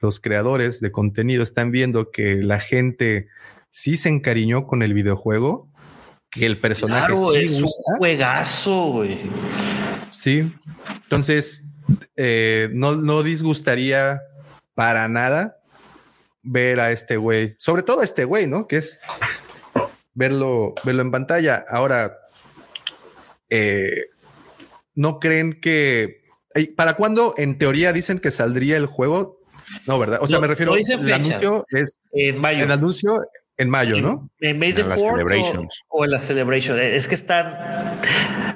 los 0.00 0.18
creadores 0.18 0.80
de 0.80 0.90
contenido, 0.90 1.42
están 1.42 1.70
viendo 1.70 2.10
que 2.10 2.36
la 2.36 2.58
gente 2.60 3.28
sí 3.68 3.96
se 3.96 4.08
encariñó 4.08 4.66
con 4.66 4.82
el 4.82 4.94
videojuego, 4.94 5.68
que 6.30 6.46
el 6.46 6.58
personaje 6.58 7.12
es 7.42 7.62
un 7.62 7.68
juegazo, 7.98 8.92
güey. 8.92 9.18
Sí. 10.10 10.50
Entonces, 11.02 11.74
eh, 12.16 12.70
no, 12.72 12.96
no 12.96 13.22
disgustaría 13.22 14.22
para 14.74 15.06
nada 15.08 15.58
ver 16.44 16.80
a 16.80 16.92
este 16.92 17.16
güey, 17.16 17.56
sobre 17.58 17.82
todo 17.82 18.00
a 18.00 18.04
este 18.04 18.24
güey, 18.24 18.46
¿no? 18.46 18.68
Que 18.68 18.76
es 18.76 19.00
verlo, 20.14 20.74
verlo 20.84 21.02
en 21.02 21.10
pantalla. 21.10 21.64
Ahora, 21.68 22.18
eh, 23.50 24.06
¿no 24.94 25.18
creen 25.18 25.60
que... 25.60 26.22
¿Para 26.76 26.94
cuándo 26.94 27.34
en 27.36 27.58
teoría 27.58 27.92
dicen 27.92 28.20
que 28.20 28.30
saldría 28.30 28.76
el 28.76 28.86
juego? 28.86 29.40
No, 29.86 29.98
¿verdad? 29.98 30.20
O 30.22 30.28
sea, 30.28 30.38
me 30.38 30.46
refiero 30.46 30.74
al 30.74 31.12
anuncio 31.12 31.66
es 31.70 31.98
en 32.12 32.38
mayo. 32.38 32.62
El 32.62 32.70
anuncio 32.70 33.20
en 33.56 33.70
mayo, 33.70 34.00
¿no? 34.00 34.30
En 34.40 34.58
May 34.58 34.72
the 34.72 34.82
o, 34.82 36.04
en 36.04 36.10
la 36.10 36.18
celebration. 36.18 36.78
Es 36.78 37.08
que 37.08 37.14
están, 37.14 38.00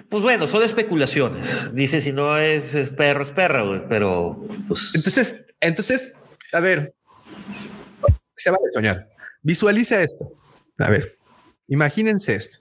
pues 0.08 0.22
bueno, 0.22 0.46
son 0.46 0.62
especulaciones. 0.62 1.74
Dice 1.74 2.00
si 2.00 2.12
no 2.12 2.38
es, 2.38 2.74
perro, 2.96 3.22
es 3.22 3.30
perro, 3.30 3.68
güey, 3.68 3.82
pero 3.88 4.46
pues. 4.66 4.92
Entonces, 4.94 5.36
entonces, 5.60 6.14
a 6.52 6.60
ver, 6.60 6.94
se 8.42 8.50
vale 8.50 8.62
soñar. 8.72 9.08
Visualiza 9.42 10.02
esto. 10.02 10.32
A 10.78 10.90
ver, 10.90 11.18
imagínense 11.66 12.34
esto. 12.34 12.58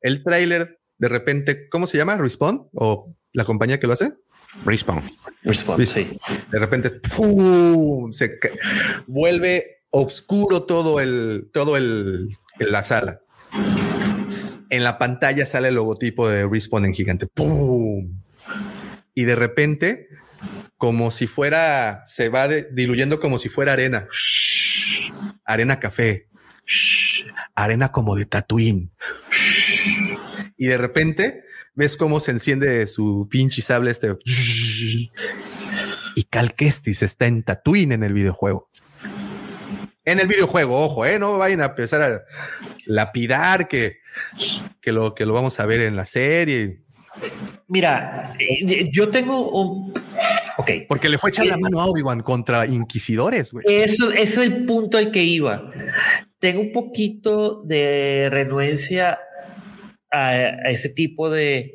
El 0.00 0.22
tráiler, 0.22 0.80
de 0.98 1.08
repente, 1.08 1.68
¿cómo 1.68 1.86
se 1.86 1.96
llama? 1.96 2.16
¿Respawn? 2.16 2.68
¿O 2.74 3.14
la 3.32 3.44
compañía 3.44 3.80
que 3.80 3.86
lo 3.86 3.94
hace? 3.94 4.14
Respawn. 4.64 5.02
Respawn, 5.42 5.84
sí. 5.86 6.18
De 6.50 6.58
repente, 6.58 7.00
se 8.12 8.38
vuelve 9.06 9.82
oscuro 9.90 10.64
todo 10.64 11.00
el, 11.00 11.50
todo 11.52 11.76
el, 11.76 12.36
la 12.58 12.82
sala. 12.82 13.20
En 14.70 14.84
la 14.84 14.98
pantalla 14.98 15.46
sale 15.46 15.68
el 15.68 15.74
logotipo 15.74 16.28
de 16.28 16.46
Respawn 16.46 16.86
en 16.86 16.94
gigante. 16.94 17.26
¡Pum! 17.26 18.20
Y 19.14 19.24
de 19.24 19.36
repente, 19.36 20.08
como 20.84 21.10
si 21.10 21.26
fuera, 21.26 22.02
se 22.04 22.28
va 22.28 22.46
diluyendo 22.46 23.18
como 23.18 23.38
si 23.38 23.48
fuera 23.48 23.72
arena. 23.72 24.06
Arena 25.46 25.80
café. 25.80 26.28
Arena 27.54 27.90
como 27.90 28.14
de 28.16 28.26
Tatooine. 28.26 28.90
Y 30.58 30.66
de 30.66 30.76
repente 30.76 31.44
ves 31.74 31.96
cómo 31.96 32.20
se 32.20 32.32
enciende 32.32 32.86
su 32.86 33.28
pinche 33.30 33.62
sable 33.62 33.92
este. 33.92 34.14
Y 36.16 36.24
Cal 36.24 36.54
Kestis 36.54 37.02
está 37.02 37.24
en 37.24 37.44
Tatooine 37.44 37.92
en 37.92 38.04
el 38.04 38.12
videojuego. 38.12 38.68
En 40.04 40.20
el 40.20 40.26
videojuego, 40.26 40.84
ojo, 40.84 41.06
eh, 41.06 41.18
no 41.18 41.38
vayan 41.38 41.62
a 41.62 41.66
empezar 41.68 42.02
a 42.02 42.24
lapidar 42.84 43.68
que, 43.68 44.00
que, 44.82 44.92
lo, 44.92 45.14
que 45.14 45.24
lo 45.24 45.32
vamos 45.32 45.58
a 45.60 45.64
ver 45.64 45.80
en 45.80 45.96
la 45.96 46.04
serie. 46.04 46.82
Mira, 47.68 48.34
yo 48.92 49.08
tengo 49.08 49.50
un. 49.50 49.94
Ok. 50.56 50.70
Porque 50.88 51.08
le 51.08 51.18
fue 51.18 51.30
echar 51.30 51.46
la 51.46 51.54
eh, 51.54 51.60
mano 51.60 51.80
a 51.80 51.86
Obi-Wan 51.86 52.20
contra 52.22 52.66
inquisidores. 52.66 53.52
Güey. 53.52 53.64
Eso, 53.68 54.12
es 54.12 54.36
el 54.38 54.64
punto 54.64 54.98
al 54.98 55.10
que 55.10 55.22
iba. 55.22 55.70
Tengo 56.38 56.60
un 56.60 56.72
poquito 56.72 57.62
de 57.62 58.28
renuencia 58.30 59.18
a, 60.10 60.70
ese 60.70 60.88
tipo 60.88 61.30
de. 61.30 61.72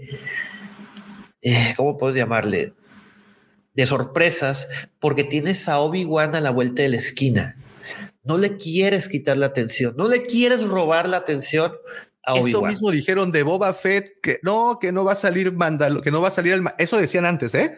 Eh, 1.42 1.74
¿Cómo 1.76 1.98
puedo 1.98 2.16
llamarle? 2.16 2.74
De 3.74 3.86
sorpresas, 3.86 4.68
porque 5.00 5.24
tienes 5.24 5.68
a 5.68 5.80
Obi-Wan 5.80 6.36
a 6.36 6.42
la 6.42 6.52
vuelta 6.52 6.82
de 6.82 6.90
la 6.90 6.98
esquina. 6.98 7.56
No 8.24 8.38
le 8.38 8.58
quieres 8.58 9.08
quitar 9.08 9.38
la 9.38 9.48
atención, 9.48 9.96
no 9.98 10.08
le 10.08 10.24
quieres 10.24 10.64
robar 10.64 11.08
la 11.08 11.18
atención 11.18 11.74
a 12.24 12.34
Obi-Wan. 12.34 12.50
Eso 12.50 12.62
mismo 12.64 12.92
dijeron 12.92 13.32
de 13.32 13.44
Boba 13.44 13.74
Fett 13.74 14.20
que 14.22 14.40
no, 14.44 14.80
que 14.80 14.92
no 14.92 15.06
va 15.06 15.14
a 15.14 15.16
salir 15.16 15.54
Mandal 15.54 16.02
que 16.02 16.12
no 16.12 16.22
va 16.22 16.28
a 16.28 16.32
salir 16.32 16.54
el. 16.54 16.64
Eso 16.78 16.98
decían 16.98 17.26
antes, 17.26 17.56
¿eh? 17.56 17.78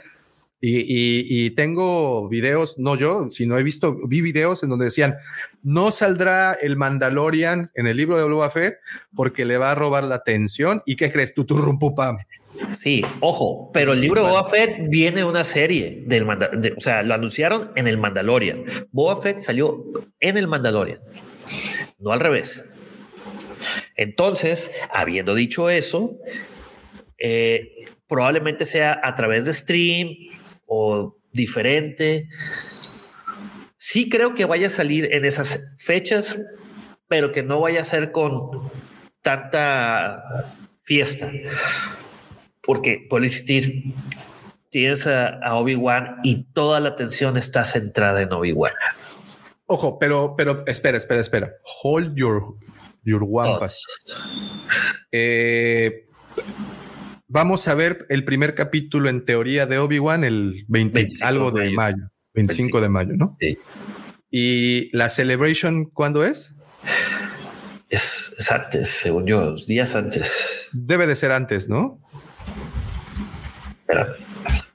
Y, 0.63 1.49
tengo 1.51 2.29
videos, 2.29 2.77
no 2.77 2.95
yo, 2.95 3.29
sino 3.31 3.57
he 3.57 3.63
visto, 3.63 3.97
vi 4.07 4.21
videos 4.21 4.61
en 4.61 4.69
donde 4.69 4.85
decían, 4.85 5.15
no 5.63 5.91
saldrá 5.91 6.53
el 6.53 6.77
Mandalorian 6.77 7.71
en 7.73 7.87
el 7.87 7.97
libro 7.97 8.17
de 8.17 8.25
Boba 8.25 8.51
Fett 8.51 8.75
porque 9.15 9.43
le 9.43 9.57
va 9.57 9.71
a 9.71 9.75
robar 9.75 10.03
la 10.03 10.15
atención. 10.15 10.83
¿Y 10.85 10.95
qué 10.95 11.11
crees 11.11 11.33
tú, 11.33 11.45
tu 11.45 11.57
rumpupam? 11.57 12.17
Sí, 12.77 13.03
ojo, 13.21 13.71
pero 13.73 13.93
el 13.93 14.01
libro 14.01 14.23
de 14.23 14.29
Boba 14.29 14.43
Fett 14.43 14.87
viene 14.87 15.23
una 15.23 15.43
serie 15.43 16.03
del 16.05 16.25
Mandalorian, 16.25 16.75
o 16.77 16.81
sea, 16.81 17.01
lo 17.01 17.15
anunciaron 17.15 17.71
en 17.75 17.87
el 17.87 17.97
Mandalorian. 17.97 18.63
Boba 18.91 19.19
Fett 19.19 19.39
salió 19.39 19.83
en 20.19 20.37
el 20.37 20.47
Mandalorian, 20.47 20.99
no 21.99 22.11
al 22.11 22.19
revés. 22.19 22.63
Entonces, 23.95 24.71
habiendo 24.91 25.33
dicho 25.33 25.71
eso, 25.71 26.19
eh, 27.17 27.85
probablemente 28.07 28.65
sea 28.65 28.99
a 29.03 29.15
través 29.15 29.45
de 29.45 29.53
stream 29.53 30.15
o 30.73 31.17
diferente. 31.33 32.29
Sí 33.77 34.07
creo 34.07 34.33
que 34.33 34.45
vaya 34.45 34.67
a 34.67 34.69
salir 34.69 35.13
en 35.13 35.25
esas 35.25 35.75
fechas, 35.77 36.39
pero 37.09 37.33
que 37.33 37.43
no 37.43 37.59
vaya 37.59 37.81
a 37.81 37.83
ser 37.83 38.13
con 38.13 38.71
tanta 39.21 40.55
fiesta. 40.83 41.29
Porque, 42.63 43.05
por 43.09 43.21
insistir, 43.21 43.93
tienes 44.69 45.05
a, 45.07 45.39
Obi-Wan 45.57 46.19
y 46.23 46.45
toda 46.53 46.79
la 46.79 46.89
atención 46.89 47.35
está 47.35 47.65
centrada 47.65 48.21
en 48.21 48.31
Obi-Wan. 48.31 48.73
Ojo, 49.65 49.99
pero, 49.99 50.35
pero 50.37 50.63
espera, 50.67 50.97
espera, 50.97 51.19
espera. 51.19 51.51
Hold 51.83 52.15
your, 52.15 52.55
your 53.03 53.23
wampas. 53.23 53.83
Eh, 55.11 56.07
vamos 57.31 57.67
a 57.69 57.75
ver 57.75 58.05
el 58.09 58.25
primer 58.25 58.55
capítulo 58.55 59.09
en 59.09 59.25
teoría 59.25 59.65
de 59.65 59.79
Obi-Wan 59.79 60.23
el 60.23 60.65
20 60.67 61.07
algo 61.21 61.51
de 61.51 61.71
mayo. 61.71 62.09
25, 62.33 62.81
de 62.81 62.89
mayo, 62.89 63.13
¿no? 63.15 63.37
Sí. 63.39 63.57
¿Y 64.29 64.95
la 64.95 65.09
celebration 65.09 65.85
cuándo 65.85 66.23
es? 66.25 66.53
Es, 67.89 68.33
antes, 68.51 68.89
según 68.89 69.25
yo, 69.27 69.55
días 69.67 69.95
antes. 69.95 70.69
Debe 70.71 71.07
de 71.07 71.15
ser 71.15 71.33
antes, 71.33 71.67
¿no? 71.67 71.99
Espera, 73.79 74.15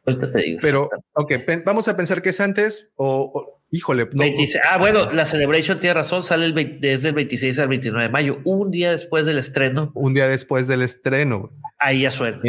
te 0.04 0.42
digo. 0.42 0.58
Pero, 0.60 0.90
ok, 1.14 1.32
vamos 1.64 1.88
a 1.88 1.96
pensar 1.96 2.20
que 2.20 2.30
es 2.30 2.40
antes 2.40 2.92
o, 2.96 3.55
híjole. 3.70 4.08
ah, 4.70 4.78
bueno, 4.78 5.10
la 5.12 5.26
celebration 5.26 5.80
tiene 5.80 5.94
razón, 5.94 6.22
sale 6.22 6.46
el 6.46 6.80
desde 6.80 7.08
el 7.08 7.14
26 7.14 7.58
al 7.58 7.68
29 7.68 8.06
de 8.06 8.12
mayo, 8.12 8.38
un 8.44 8.70
día 8.70 8.90
después 8.90 9.26
del 9.26 9.38
estreno. 9.38 9.92
Un 9.94 10.14
día 10.14 10.28
después 10.28 10.66
del 10.68 10.82
estreno. 10.82 11.50
Ahí 11.78 12.02
ya 12.02 12.10
suena. 12.10 12.40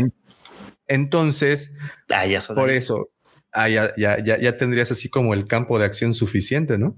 entonces, 0.88 1.73
ahí 2.10 2.31
ya 2.31 2.39
por 2.53 2.69
eso, 2.69 3.10
ya, 3.53 3.91
ya, 3.98 4.18
ya, 4.22 4.57
tendrías 4.57 4.91
así 4.91 5.10
como 5.10 5.34
el 5.34 5.48
campo 5.48 5.80
de 5.80 5.85
acción 5.85 6.14
suficiente, 6.14 6.77
¿no? 6.77 6.98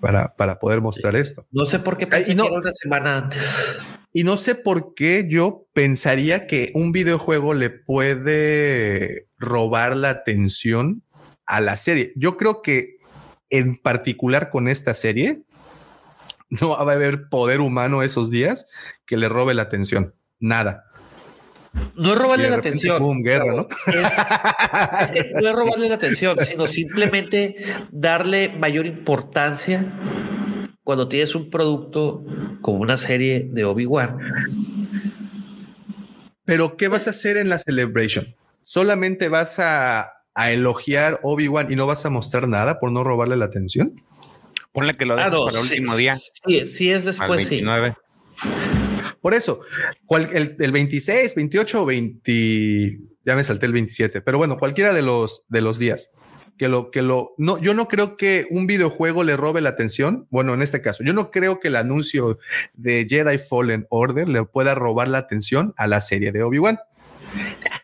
Para, 0.00 0.34
para 0.36 0.58
poder 0.58 0.80
mostrar 0.80 1.16
esto. 1.16 1.46
No 1.50 1.64
sé 1.64 1.78
por 1.78 1.98
qué 1.98 2.06
pensé 2.06 2.34
no, 2.34 2.46
una 2.46 2.72
semana 2.72 3.18
antes. 3.18 3.78
Y 4.12 4.24
no 4.24 4.38
sé 4.38 4.54
por 4.54 4.94
qué 4.94 5.26
yo 5.28 5.66
pensaría 5.74 6.46
que 6.46 6.70
un 6.74 6.92
videojuego 6.92 7.52
le 7.52 7.68
puede 7.68 9.28
robar 9.36 9.94
la 9.96 10.08
atención 10.08 11.02
a 11.44 11.60
la 11.60 11.76
serie. 11.76 12.12
Yo 12.16 12.36
creo 12.38 12.62
que 12.62 12.95
en 13.50 13.76
particular 13.76 14.50
con 14.50 14.68
esta 14.68 14.94
serie, 14.94 15.42
no 16.48 16.70
va 16.70 16.78
a 16.78 16.94
haber 16.94 17.28
poder 17.28 17.60
humano 17.60 18.02
esos 18.02 18.30
días 18.30 18.66
que 19.04 19.16
le 19.16 19.28
robe 19.28 19.54
la 19.54 19.62
atención. 19.62 20.14
Nada. 20.38 20.84
No 21.94 22.12
es 22.12 22.18
robarle 22.18 22.48
la 22.48 22.56
atención. 22.56 23.02
¿no? 23.02 23.68
Es, 23.86 25.32
no 25.34 25.48
es 25.48 25.54
robarle 25.54 25.88
la 25.88 25.94
atención, 25.96 26.38
sino 26.42 26.66
simplemente 26.66 27.56
darle 27.90 28.48
mayor 28.48 28.86
importancia 28.86 29.92
cuando 30.84 31.08
tienes 31.08 31.34
un 31.34 31.50
producto 31.50 32.24
como 32.62 32.78
una 32.78 32.96
serie 32.96 33.48
de 33.50 33.64
Obi-Wan. 33.64 34.18
Pero, 36.44 36.76
¿qué 36.76 36.88
vas 36.88 37.08
a 37.08 37.10
hacer 37.10 37.36
en 37.36 37.48
la 37.48 37.58
celebration? 37.58 38.34
¿Solamente 38.62 39.28
vas 39.28 39.58
a, 39.58 40.15
elogiar 40.36 41.20
Obi-Wan 41.22 41.72
y 41.72 41.76
no 41.76 41.86
vas 41.86 42.04
a 42.06 42.10
mostrar 42.10 42.46
nada 42.46 42.78
por 42.78 42.92
no 42.92 43.02
robarle 43.02 43.36
la 43.36 43.46
atención? 43.46 44.00
Ponle 44.72 44.96
que 44.96 45.06
lo 45.06 45.16
dejes 45.16 45.32
para 45.32 45.58
el 45.58 45.64
último 45.64 45.96
día. 45.96 46.16
Sí, 46.16 46.66
sí 46.66 46.90
es 46.90 47.04
después, 47.04 47.46
sí. 47.46 47.64
Por 49.20 49.34
eso, 49.34 49.60
el, 50.10 50.72
26, 50.72 51.34
28 51.34 51.82
o 51.82 51.86
20, 51.86 52.98
ya 53.24 53.34
me 53.34 53.42
salté 53.42 53.66
el 53.66 53.72
27, 53.72 54.20
pero 54.20 54.38
bueno, 54.38 54.58
cualquiera 54.58 54.92
de 54.92 55.02
los, 55.02 55.44
de 55.48 55.62
los 55.62 55.78
días. 55.78 56.10
Que 56.58 56.68
lo, 56.68 56.90
que 56.90 57.02
lo, 57.02 57.34
no, 57.36 57.58
yo 57.58 57.74
no 57.74 57.86
creo 57.86 58.16
que 58.16 58.46
un 58.50 58.66
videojuego 58.66 59.24
le 59.24 59.36
robe 59.36 59.60
la 59.60 59.70
atención. 59.70 60.26
Bueno, 60.30 60.54
en 60.54 60.62
este 60.62 60.80
caso, 60.80 61.04
yo 61.04 61.12
no 61.12 61.30
creo 61.30 61.60
que 61.60 61.68
el 61.68 61.76
anuncio 61.76 62.38
de 62.72 63.06
Jedi 63.08 63.36
Fallen 63.36 63.86
Order 63.90 64.28
le 64.28 64.44
pueda 64.44 64.74
robar 64.74 65.08
la 65.08 65.18
atención 65.18 65.74
a 65.76 65.86
la 65.86 66.00
serie 66.00 66.32
de 66.32 66.42
Obi-Wan. 66.42 66.78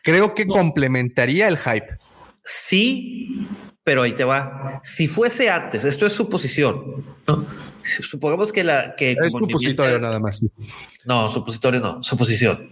Creo 0.03 0.33
que 0.33 0.47
complementaría 0.47 1.47
el 1.47 1.57
hype. 1.57 1.97
Sí, 2.43 3.47
pero 3.83 4.01
ahí 4.01 4.13
te 4.13 4.23
va. 4.23 4.81
Si 4.83 5.07
fuese 5.07 5.49
antes, 5.49 5.83
esto 5.85 6.05
es 6.05 6.13
suposición, 6.13 7.05
¿no? 7.27 7.45
Supongamos 7.83 8.53
que 8.53 8.63
la 8.63 8.95
que 8.95 9.11
es 9.11 9.31
supositorio 9.31 9.99
nada 9.99 10.19
más. 10.19 10.43
No, 11.05 11.29
supositorio 11.29 11.79
no, 11.79 12.03
suposición. 12.03 12.69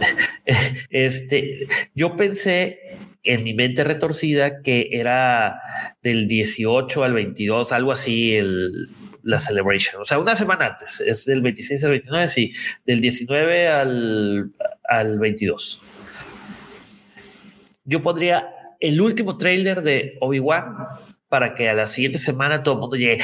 este, 0.90 1.68
yo 1.94 2.16
pensé 2.16 2.80
en 3.22 3.44
mi 3.44 3.54
mente 3.54 3.84
retorcida 3.84 4.62
que 4.62 4.88
era 4.92 5.60
del 6.02 6.26
18 6.26 7.04
al 7.04 7.12
22, 7.12 7.70
algo 7.72 7.92
así, 7.92 8.34
el, 8.34 8.90
la 9.22 9.38
celebration. 9.38 10.02
O 10.02 10.04
sea, 10.04 10.18
una 10.18 10.34
semana 10.34 10.66
antes, 10.66 11.00
es 11.00 11.26
del 11.26 11.42
26 11.42 11.84
al 11.84 11.90
29, 11.90 12.28
sí, 12.28 12.52
del 12.86 13.00
19 13.00 13.68
al, 13.68 14.52
al 14.88 15.18
22. 15.18 15.82
Yo 17.84 18.02
podría 18.02 18.48
el 18.80 19.00
último 19.00 19.36
trailer 19.36 19.82
de 19.82 20.16
Obi-Wan 20.20 20.74
para 21.28 21.54
que 21.54 21.68
a 21.68 21.74
la 21.74 21.86
siguiente 21.86 22.18
semana 22.18 22.62
todo 22.62 22.74
el 22.74 22.80
mundo 22.80 22.96
llegue. 22.96 23.22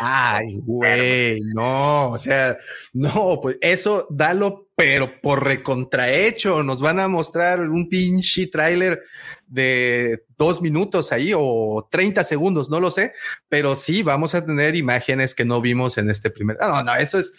Ay, 0.00 0.60
güey, 0.64 1.38
no, 1.54 2.10
o 2.10 2.18
sea, 2.18 2.56
no, 2.92 3.38
pues 3.40 3.58
eso 3.60 4.06
dalo, 4.10 4.68
pero 4.74 5.20
por 5.20 5.44
recontrahecho. 5.44 6.62
Nos 6.62 6.80
van 6.80 7.00
a 7.00 7.08
mostrar 7.08 7.60
un 7.60 7.88
pinche 7.88 8.48
tráiler 8.48 9.02
de 9.46 10.24
dos 10.36 10.60
minutos 10.60 11.12
ahí 11.12 11.32
o 11.34 11.88
30 11.90 12.22
segundos, 12.24 12.70
no 12.70 12.80
lo 12.80 12.90
sé, 12.90 13.12
pero 13.48 13.76
sí 13.76 14.02
vamos 14.02 14.34
a 14.34 14.44
tener 14.44 14.76
imágenes 14.76 15.34
que 15.34 15.44
no 15.44 15.60
vimos 15.60 15.98
en 15.98 16.10
este 16.10 16.30
primer. 16.30 16.56
No, 16.60 16.82
no, 16.82 16.94
eso 16.96 17.18
es, 17.18 17.34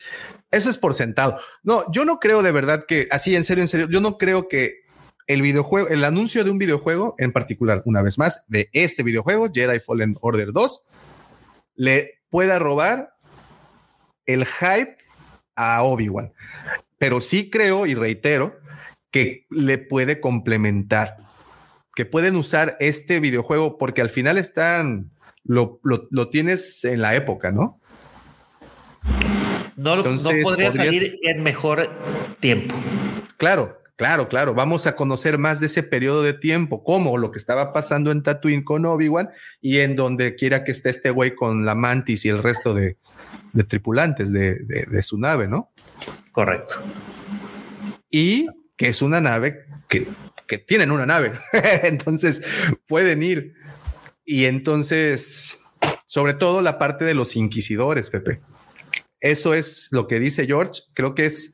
eso 0.52 0.70
es 0.70 0.78
por 0.78 0.96
sentado. 0.96 1.38
No, 1.64 1.84
yo 1.92 2.06
no 2.06 2.20
creo 2.20 2.42
de 2.42 2.52
verdad 2.52 2.86
que, 2.88 3.08
así 3.12 3.36
en 3.36 3.44
serio, 3.44 3.64
en 3.64 3.68
serio, 3.68 3.88
yo 3.90 4.02
no 4.02 4.18
creo 4.18 4.48
que 4.48 4.89
el 5.30 5.44
videojuego, 5.44 5.90
el 5.90 6.04
anuncio 6.04 6.44
de 6.44 6.50
un 6.50 6.58
videojuego 6.58 7.14
en 7.20 7.32
particular, 7.32 7.84
una 7.86 8.02
vez 8.02 8.18
más, 8.18 8.44
de 8.48 8.68
este 8.74 9.04
videojuego, 9.04 9.50
Jedi 9.54 9.80
Fallen 9.80 10.16
Order 10.20 10.52
2, 10.52 10.82
le 11.76 12.20
pueda 12.32 12.58
robar 12.58 13.14
el 14.26 14.46
hype 14.46 14.98
a 15.56 15.84
Obi-Wan. 15.84 16.34
Pero 16.98 17.22
sí 17.22 17.52
creo 17.52 17.86
y 17.86 17.94
reitero 17.94 18.60
que 19.12 19.46
le 19.52 19.78
puede 19.78 20.20
complementar, 20.20 21.18
que 21.94 22.06
pueden 22.06 22.36
usar 22.36 22.76
este 22.80 23.20
videojuego 23.20 23.78
porque 23.78 24.02
al 24.02 24.10
final 24.10 24.40
están, 24.40 25.12
lo, 25.44 25.80
tienes 26.32 26.84
en 26.86 27.04
la 27.04 27.16
época, 27.16 27.52
¿no? 27.52 27.80
No, 29.76 29.96
no 29.96 30.32
podría 30.42 30.72
salir 30.72 31.20
en 31.22 31.44
mejor 31.44 31.88
tiempo. 32.40 32.74
Claro, 33.38 33.79
Claro, 34.00 34.30
claro, 34.30 34.54
vamos 34.54 34.88
a 34.88 34.96
conocer 34.96 35.38
más 35.38 35.60
de 35.60 35.66
ese 35.66 35.84
periodo 35.84 36.24
de 36.24 36.32
tiempo, 36.32 36.86
como 36.86 37.18
lo 37.18 37.32
que 37.32 37.38
estaba 37.38 37.74
pasando 37.74 38.12
en 38.12 38.24
Tatooine 38.24 38.64
con 38.64 38.86
Obi-Wan 38.86 39.30
y 39.60 39.80
en 39.80 39.98
donde 39.98 40.36
quiera 40.36 40.64
que 40.64 40.72
esté 40.72 40.90
este 40.90 41.10
güey 41.10 41.36
con 41.36 41.66
la 41.66 41.76
mantis 41.76 42.24
y 42.24 42.30
el 42.30 42.42
resto 42.42 42.74
de, 42.74 42.96
tripulantes 43.68 44.32
de, 44.32 45.04
su 45.04 45.18
nave, 45.18 45.50
¿no? 45.50 45.74
Correcto. 46.32 46.76
Y 48.10 48.48
que 48.78 48.88
es 48.88 49.02
una 49.02 49.20
nave 49.20 49.66
que, 49.90 50.08
que 50.48 50.60
tienen 50.60 50.92
una 50.92 51.06
nave, 51.06 51.34
entonces 51.84 52.42
pueden 52.88 53.22
ir. 53.22 53.54
Y 54.24 54.46
entonces, 54.46 55.60
sobre 56.06 56.36
todo 56.36 56.62
la 56.62 56.80
parte 56.80 57.04
de 57.04 57.16
los 57.16 57.36
inquisidores, 57.36 58.10
Pepe. 58.10 58.40
Eso 59.20 59.54
es 59.54 59.90
lo 59.92 60.08
que 60.08 60.22
dice 60.22 60.46
George, 60.46 60.84
creo 60.94 61.16
que 61.16 61.26
es 61.26 61.54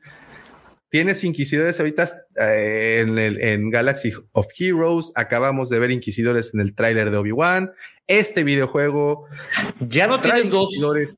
Tienes 0.96 1.24
inquisidores 1.24 1.78
ahorita 1.78 2.08
eh, 2.40 3.02
en, 3.02 3.18
el, 3.18 3.44
en 3.44 3.68
Galaxy 3.68 4.14
of 4.32 4.46
Heroes. 4.58 5.12
Acabamos 5.14 5.68
de 5.68 5.78
ver 5.78 5.90
inquisidores 5.90 6.54
en 6.54 6.60
el 6.60 6.74
tráiler 6.74 7.10
de 7.10 7.18
Obi-Wan. 7.18 7.72
Este 8.06 8.44
videojuego 8.44 9.26
ya 9.78 10.06
no 10.06 10.22
tienes 10.22 10.48
dos. 10.48 10.70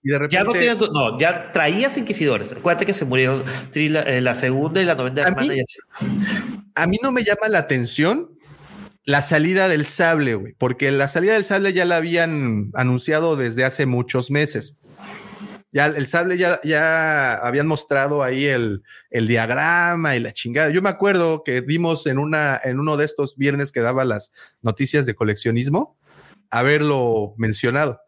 Y 0.03 0.11
de 0.11 0.19
repente, 0.19 0.35
ya 0.35 0.43
no 0.43 0.51
tienes 0.51 0.79
dos. 0.79 0.91
No, 0.93 1.17
ya 1.21 1.53
traías 1.53 1.97
inquisidores. 1.97 2.55
Acuérdate 2.55 2.87
que 2.87 2.93
se 2.93 3.05
murieron 3.05 3.45
eh, 3.73 4.21
la, 4.21 4.35
segunda 4.35 4.83
y 4.83 4.85
la 4.85 4.97
novena 4.97 5.23
a 5.27 5.31
Mí, 5.31 5.49
a 6.75 6.87
mí 6.89 6.99
no 7.01 7.13
me 7.13 7.23
llama 7.23 7.49
la 7.49 7.61
atención 7.61 8.31
la 9.05 9.23
salida 9.23 9.69
del 9.69 9.87
sable, 9.87 10.35
güey, 10.35 10.55
porque 10.59 10.91
la 10.91 11.07
salida 11.07 11.35
del 11.35 11.45
sable 11.45 11.73
ya 11.73 11.85
la 11.85 11.99
habían 11.99 12.73
anunciado 12.75 13.37
desde 13.37 13.63
hace 13.65 13.87
muchos 13.87 14.33
meses. 14.33 14.81
Ya 15.71 15.87
el 15.87 16.07
sable 16.07 16.39
ya, 16.39 16.61
ya 16.65 17.35
habían 17.35 17.67
mostrado 17.67 18.23
ahí 18.23 18.47
el, 18.47 18.83
diagrama 19.11 20.17
y 20.17 20.21
la 20.21 20.33
chingada. 20.33 20.71
Yo 20.71 20.81
me 20.81 20.89
acuerdo 20.89 21.43
que 21.45 21.61
vimos 21.61 22.07
en 22.07 22.19
una, 22.19 22.59
en 22.63 22.81
uno 22.81 22.97
de 22.97 23.05
estos 23.05 23.37
viernes 23.37 23.71
que 23.71 23.81
daba 23.81 24.05
las 24.05 24.33
noticias 24.63 25.05
de 25.05 25.15
coleccionismo, 25.15 25.99
haberlo 26.51 27.35
mencionado. 27.37 28.01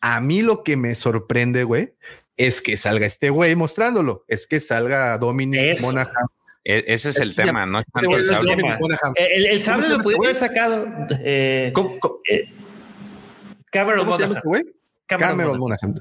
A 0.00 0.20
mí 0.20 0.42
lo 0.42 0.62
que 0.62 0.76
me 0.76 0.94
sorprende, 0.94 1.64
güey, 1.64 1.94
es 2.36 2.60
que 2.60 2.76
salga 2.76 3.06
este 3.06 3.30
güey 3.30 3.56
mostrándolo, 3.56 4.24
es 4.28 4.46
que 4.46 4.60
salga 4.60 5.16
Dominic 5.18 5.80
Monaghan. 5.80 6.26
E, 6.64 6.84
ese 6.86 7.10
es 7.10 7.18
el 7.18 7.34
tema, 7.34 7.64
¿no? 7.64 7.78
el, 7.78 7.84
sable. 8.20 8.56
el, 9.16 9.60
sable 9.60 9.88
lo 9.88 9.98
puede 9.98 10.16
haber 10.18 10.34
sacado. 10.34 10.86
Eh, 11.20 11.72
¿Cómo, 11.74 11.98
eh, 12.30 12.52
Cameron 13.70 14.06
Monaghan. 14.06 14.32
Este 14.32 14.46
güey? 14.46 14.64
Cameron, 15.08 15.58
Monaghan. 15.58 15.94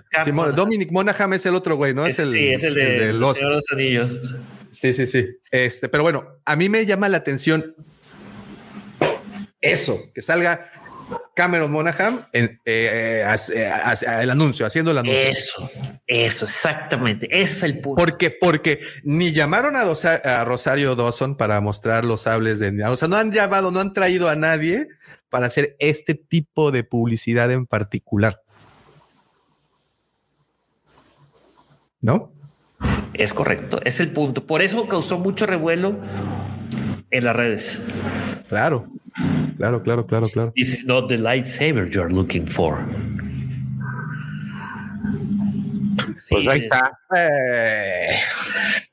Dominic 0.56 0.92
Monaghan 0.92 1.34
es 1.34 1.46
el 1.46 1.56
otro 1.56 1.76
güey, 1.78 1.94
¿no? 1.94 2.06
Es 2.06 2.20
el, 2.20 2.30
sí, 2.30 2.50
es 2.50 2.64
el 2.64 2.74
de, 2.76 3.14
los, 3.14 3.40
Anillos. 3.72 4.36
Sí, 4.72 4.94
sí, 4.94 5.08
sí. 5.08 5.28
Este, 5.50 5.88
pero 5.90 6.04
bueno, 6.04 6.26
a 6.46 6.56
mí 6.56 6.70
me 6.70 6.86
llama 6.86 7.08
la 7.08 7.18
atención 7.18 7.76
eso, 9.62 10.12
que 10.14 10.22
salga 10.22 10.70
Cameron 11.36 11.72
Monaghan 11.72 12.28
en, 12.34 12.60
eh, 12.66 13.24
el 14.20 14.30
anuncio, 14.30 14.66
haciendo 14.66 14.92
el 14.92 14.98
anuncio. 14.98 15.22
Eso, 15.22 15.72
eso, 16.06 16.46
exactamente. 16.46 17.28
Ese 17.32 17.54
es 17.54 17.64
el 17.64 17.80
punto. 17.80 18.04
Porque, 18.04 18.32
porque 18.32 18.82
ni 19.04 19.32
llamaron 19.32 19.76
a, 19.76 19.82
a 19.82 20.46
Rosario 20.46 20.96
Dawson 20.96 21.38
para 21.38 21.62
mostrar 21.62 22.04
los 22.06 22.22
sables 22.22 22.60
de. 22.60 22.84
O 22.86 22.98
sea, 22.98 23.08
no 23.08 23.16
han 23.16 23.32
llamado, 23.32 23.72
no 23.72 23.80
han 23.80 23.94
traído 23.94 24.30
a 24.30 24.36
nadie 24.36 24.88
para 25.30 25.48
hacer 25.48 25.76
este 25.80 26.16
tipo 26.16 26.72
de 26.72 26.84
publicidad 26.84 27.52
en 27.52 27.66
particular. 27.66 28.42
¿No? 32.02 32.32
Es 33.14 33.34
correcto, 33.34 33.80
es 33.84 34.00
el 34.00 34.12
punto. 34.12 34.46
Por 34.46 34.62
eso 34.62 34.88
causó 34.88 35.18
mucho 35.18 35.46
revuelo 35.46 36.00
en 37.10 37.24
las 37.24 37.36
redes. 37.36 37.82
Claro, 38.48 38.88
claro, 39.58 39.82
claro, 39.82 40.06
claro, 40.06 40.30
claro. 40.30 40.52
This 40.56 40.74
is 40.74 40.86
not 40.86 41.10
the 41.10 41.18
lightsaber 41.18 41.90
you're 41.90 42.14
looking 42.14 42.48
for. 42.48 42.86
pues 46.30 46.48
ahí 46.48 46.60
está. 46.60 47.00
Eh, 47.16 48.16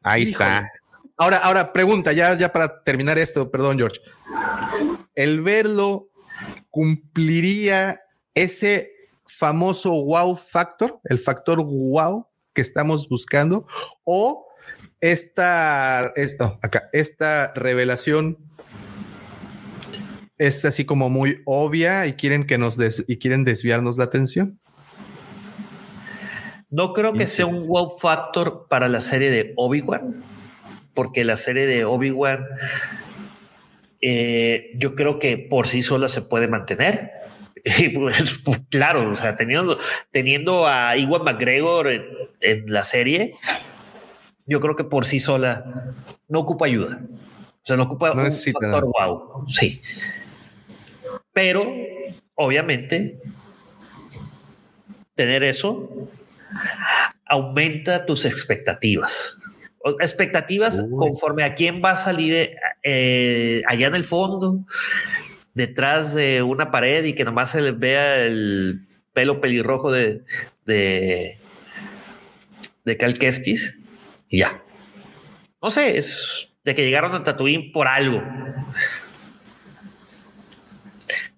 ahí 0.03 0.23
está. 0.23 0.71
Ahora, 1.17 1.39
ahora 1.39 1.73
pregunta, 1.73 2.13
ya, 2.13 2.37
ya 2.37 2.53
para 2.53 2.83
terminar 2.83 3.19
esto, 3.19 3.51
perdón, 3.51 3.79
George. 3.79 4.01
El 5.15 5.43
verlo 5.43 6.09
cumpliría 6.71 8.01
ese 8.35 8.91
famoso 9.27 9.93
wow 9.93 10.35
factor, 10.35 10.99
el 11.05 11.19
factor 11.19 11.63
wow 11.65 12.27
que 12.55 12.63
estamos 12.63 13.09
buscando 13.09 13.67
o 14.05 14.47
esta, 15.01 16.13
esta, 16.17 16.59
acá, 16.63 16.89
esta 16.93 17.53
revelación 17.55 18.39
es 20.39 20.65
así 20.65 20.85
como 20.85 21.11
muy 21.11 21.43
obvia 21.45 22.07
y 22.07 22.15
quieren 22.15 22.47
que 22.47 22.59
nos 22.59 22.77
des, 22.77 23.05
y 23.07 23.19
quieren 23.19 23.45
desviarnos 23.45 23.99
la 23.99 24.05
atención. 24.05 24.59
No 26.71 26.93
creo 26.93 27.13
que 27.13 27.27
sea 27.27 27.47
un 27.47 27.69
wow 27.69 27.91
factor 27.99 28.67
para 28.69 28.89
la 28.89 29.01
serie 29.01 29.31
de 29.31 29.53
Obi-Wan, 29.57 30.25
porque 30.93 31.23
la 31.23 31.37
serie 31.37 31.67
de 31.67 31.85
Obi-Wan 31.85 32.47
eh, 34.01 34.73
yo 34.75 34.97
creo 34.97 35.19
que 35.19 35.39
por 35.39 35.67
sí 35.67 35.83
sola 35.83 36.09
se 36.09 36.23
puede 36.23 36.49
mantener. 36.49 37.13
Y 37.79 37.89
pues, 37.89 38.41
pues, 38.45 38.61
claro, 38.69 39.11
o 39.11 39.17
sea, 39.17 39.35
teniendo, 39.35 39.79
teniendo 40.11 40.67
a 40.67 40.97
Iwan 40.97 41.25
McGregor 41.25 41.89
en, 42.41 42.65
la 42.67 42.85
serie, 42.85 43.37
yo 44.47 44.61
creo 44.61 44.77
que 44.77 44.85
por 44.85 45.07
sí 45.07 45.19
sola 45.19 45.95
no 46.29 46.41
ocupa 46.41 46.67
ayuda. 46.67 47.01
O 47.63 47.67
sea, 47.67 47.77
no 47.77 47.85
ocupa 47.85 48.13
un 48.13 48.31
factor 48.31 48.85
wow. 48.85 49.47
Sí. 49.49 49.81
Pero, 51.33 51.67
obviamente, 52.35 53.19
tener 55.15 55.43
eso 55.43 55.91
aumenta 57.27 58.05
tus 58.05 58.27
expectativas. 58.27 59.39
Expectativas 60.01 60.83
conforme 60.97 61.45
a 61.45 61.55
quién 61.55 61.83
va 61.83 61.93
a 61.93 61.97
salir 61.97 62.57
eh, 62.83 63.63
allá 63.67 63.87
en 63.87 63.95
el 63.95 64.05
fondo, 64.05 64.61
detrás 65.55 66.15
de 66.15 66.43
una 66.43 66.71
pared 66.71 67.05
y 67.05 67.15
que 67.15 67.25
nomás 67.25 67.51
se 67.51 67.63
le 67.63 67.71
vea 67.71 68.25
el 68.25 68.87
pelo 69.13 69.41
pelirrojo 69.41 69.91
de, 69.91 70.23
de, 70.67 71.39
de 72.85 72.97
Cal 72.97 73.19
Kestis 73.19 73.79
y 74.29 74.39
ya. 74.39 74.63
No 75.63 75.71
sé, 75.71 75.97
es 75.97 76.49
de 76.65 76.75
que 76.75 76.85
llegaron 76.85 77.15
a 77.15 77.23
Tatooine 77.23 77.73
por 77.73 77.87
algo. 77.87 78.23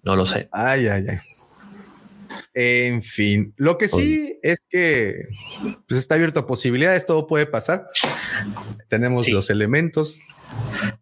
No 0.03 0.15
lo 0.15 0.25
sé. 0.25 0.49
Ay, 0.51 0.87
ay, 0.87 1.05
ay. 1.09 1.19
En 2.53 3.03
fin, 3.03 3.53
lo 3.55 3.77
que 3.77 3.87
sí 3.87 4.39
es 4.41 4.59
que 4.67 5.27
pues 5.87 5.99
está 5.99 6.15
abierto 6.15 6.39
a 6.39 6.47
posibilidades, 6.47 7.05
todo 7.05 7.27
puede 7.27 7.45
pasar. 7.45 7.87
Tenemos 8.89 9.29
los 9.29 9.49
elementos, 9.51 10.19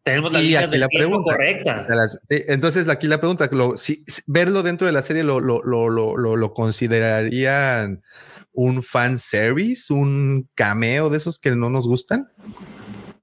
tenemos 0.03 0.31
la, 0.31 0.87
pregunta 0.87 1.33
correcta. 1.33 1.87
entonces, 2.29 2.87
aquí 2.89 3.07
la 3.07 3.19
pregunta, 3.19 3.49
si, 3.75 4.03
verlo 4.25 4.63
dentro 4.63 4.87
de 4.87 4.93
la 4.93 5.01
serie 5.01 5.23
lo, 5.23 5.39
lo, 5.39 5.61
lo, 5.63 5.89
lo, 6.17 6.53
considerarían 6.53 8.03
un 8.53 8.83
fan 8.83 9.19
service, 9.19 9.91
un 9.91 10.47
cameo 10.55 11.09
de 11.09 11.17
esos 11.17 11.39
que 11.39 11.55
no 11.55 11.69
nos 11.69 11.87
gustan. 11.87 12.29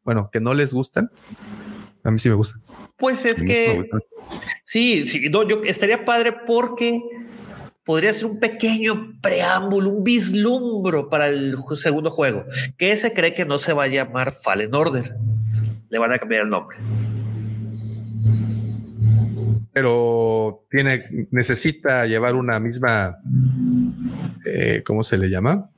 Bueno, 0.04 0.28
que 0.32 0.40
no 0.40 0.54
les 0.54 0.74
gustan. 0.74 1.10
A 2.04 2.10
mí 2.10 2.18
sí 2.18 2.28
me 2.28 2.34
gusta. 2.34 2.58
Pues 2.96 3.24
es 3.24 3.42
que 3.42 3.88
sí, 4.64 5.04
sí, 5.04 5.28
no, 5.30 5.46
yo 5.46 5.62
estaría 5.64 6.04
padre 6.04 6.34
porque 6.46 7.00
podría 7.84 8.12
ser 8.12 8.26
un 8.26 8.38
pequeño 8.38 9.12
preámbulo, 9.20 9.90
un 9.90 10.04
vislumbro 10.04 11.08
para 11.08 11.28
el 11.28 11.56
segundo 11.76 12.10
juego, 12.10 12.44
que 12.76 12.94
se 12.96 13.12
cree 13.12 13.34
que 13.34 13.44
no 13.44 13.58
se 13.58 13.72
va 13.72 13.84
a 13.84 13.88
llamar 13.88 14.32
Fallen 14.32 14.74
Order 14.74 15.16
le 15.92 15.98
van 15.98 16.10
a 16.10 16.18
cambiar 16.18 16.42
el 16.42 16.50
nombre. 16.50 16.78
Pero 19.74 20.64
tiene, 20.70 21.28
necesita 21.30 22.06
llevar 22.06 22.34
una 22.34 22.58
misma, 22.58 23.18
eh, 24.46 24.82
¿cómo 24.84 25.04
se 25.04 25.18
le 25.18 25.28
llama? 25.28 25.68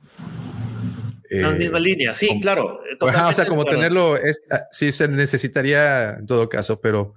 la 1.29 1.51
misma 1.51 1.79
línea, 1.79 2.13
sí, 2.13 2.39
claro. 2.39 2.79
o 3.01 3.33
sea, 3.33 3.45
como 3.45 3.65
tenerlo, 3.65 4.15
es, 4.15 4.41
ah, 4.51 4.67
sí 4.71 4.93
se 4.93 5.09
necesitaría 5.09 6.13
en 6.13 6.27
todo 6.27 6.47
caso, 6.47 6.79
pero 6.79 7.15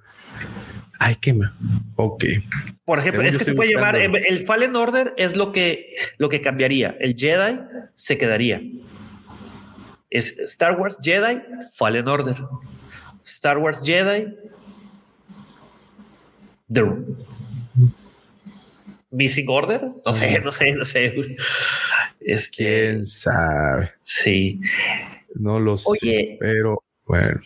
hay 0.99 1.15
que, 1.17 1.39
ok. 1.95 2.25
Por 2.85 2.99
ejemplo, 2.99 3.23
es 3.23 3.39
que 3.39 3.45
se 3.45 3.55
puede 3.55 3.75
llamar 3.75 3.97
el 3.97 4.45
Fallen 4.45 4.75
Order 4.75 5.15
es 5.19 5.37
lo 5.37 5.53
que 5.53 5.95
lo 6.17 6.29
que 6.29 6.41
cambiaría. 6.41 6.97
El 6.99 7.15
Jedi 7.15 7.61
se 7.95 8.19
quedaría. 8.19 8.61
Es 10.11 10.37
Star 10.39 10.81
Wars 10.81 10.99
Jedi 11.01 11.43
Fallen 11.77 12.09
Order. 12.09 12.37
Star 13.29 13.59
Wars 13.59 13.83
Jedi 13.83 14.35
The 16.73 16.85
Missing 19.11 19.47
Order. 19.49 19.83
No 20.05 20.13
sé, 20.13 20.41
no 20.41 20.53
sé, 20.53 20.73
no 20.73 20.85
sé. 20.85 21.37
Es 22.21 22.51
que 22.51 22.57
quién 22.57 23.07
sabe. 23.07 23.93
Sí. 24.03 24.61
No 25.35 25.61
lo 25.61 25.79
sé, 25.79 26.37
pero 26.41 26.83
bueno. 27.07 27.41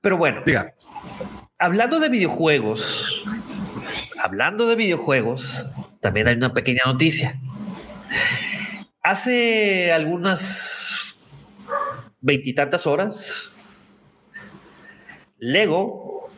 Pero 0.00 0.16
bueno. 0.16 0.42
Diga. 0.44 0.74
Hablando 1.58 2.00
de 2.00 2.08
videojuegos, 2.08 3.24
hablando 4.20 4.66
de 4.66 4.74
videojuegos, 4.74 5.66
también 6.00 6.26
hay 6.26 6.34
una 6.34 6.52
pequeña 6.52 6.82
noticia. 6.86 7.40
Hace 9.00 9.92
algunas 9.92 11.16
veintitantas 12.20 12.86
horas, 12.86 13.51
Lego 15.42 16.30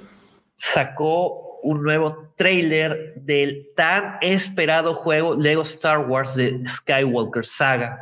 sacó 0.55 1.58
un 1.62 1.83
nuevo 1.83 2.33
trailer 2.36 3.12
del 3.16 3.68
tan 3.76 4.16
esperado 4.23 4.94
juego 4.94 5.34
Lego 5.34 5.60
Star 5.60 5.99
Wars 5.99 6.36
de 6.36 6.66
Skywalker 6.66 7.44
Saga. 7.44 7.99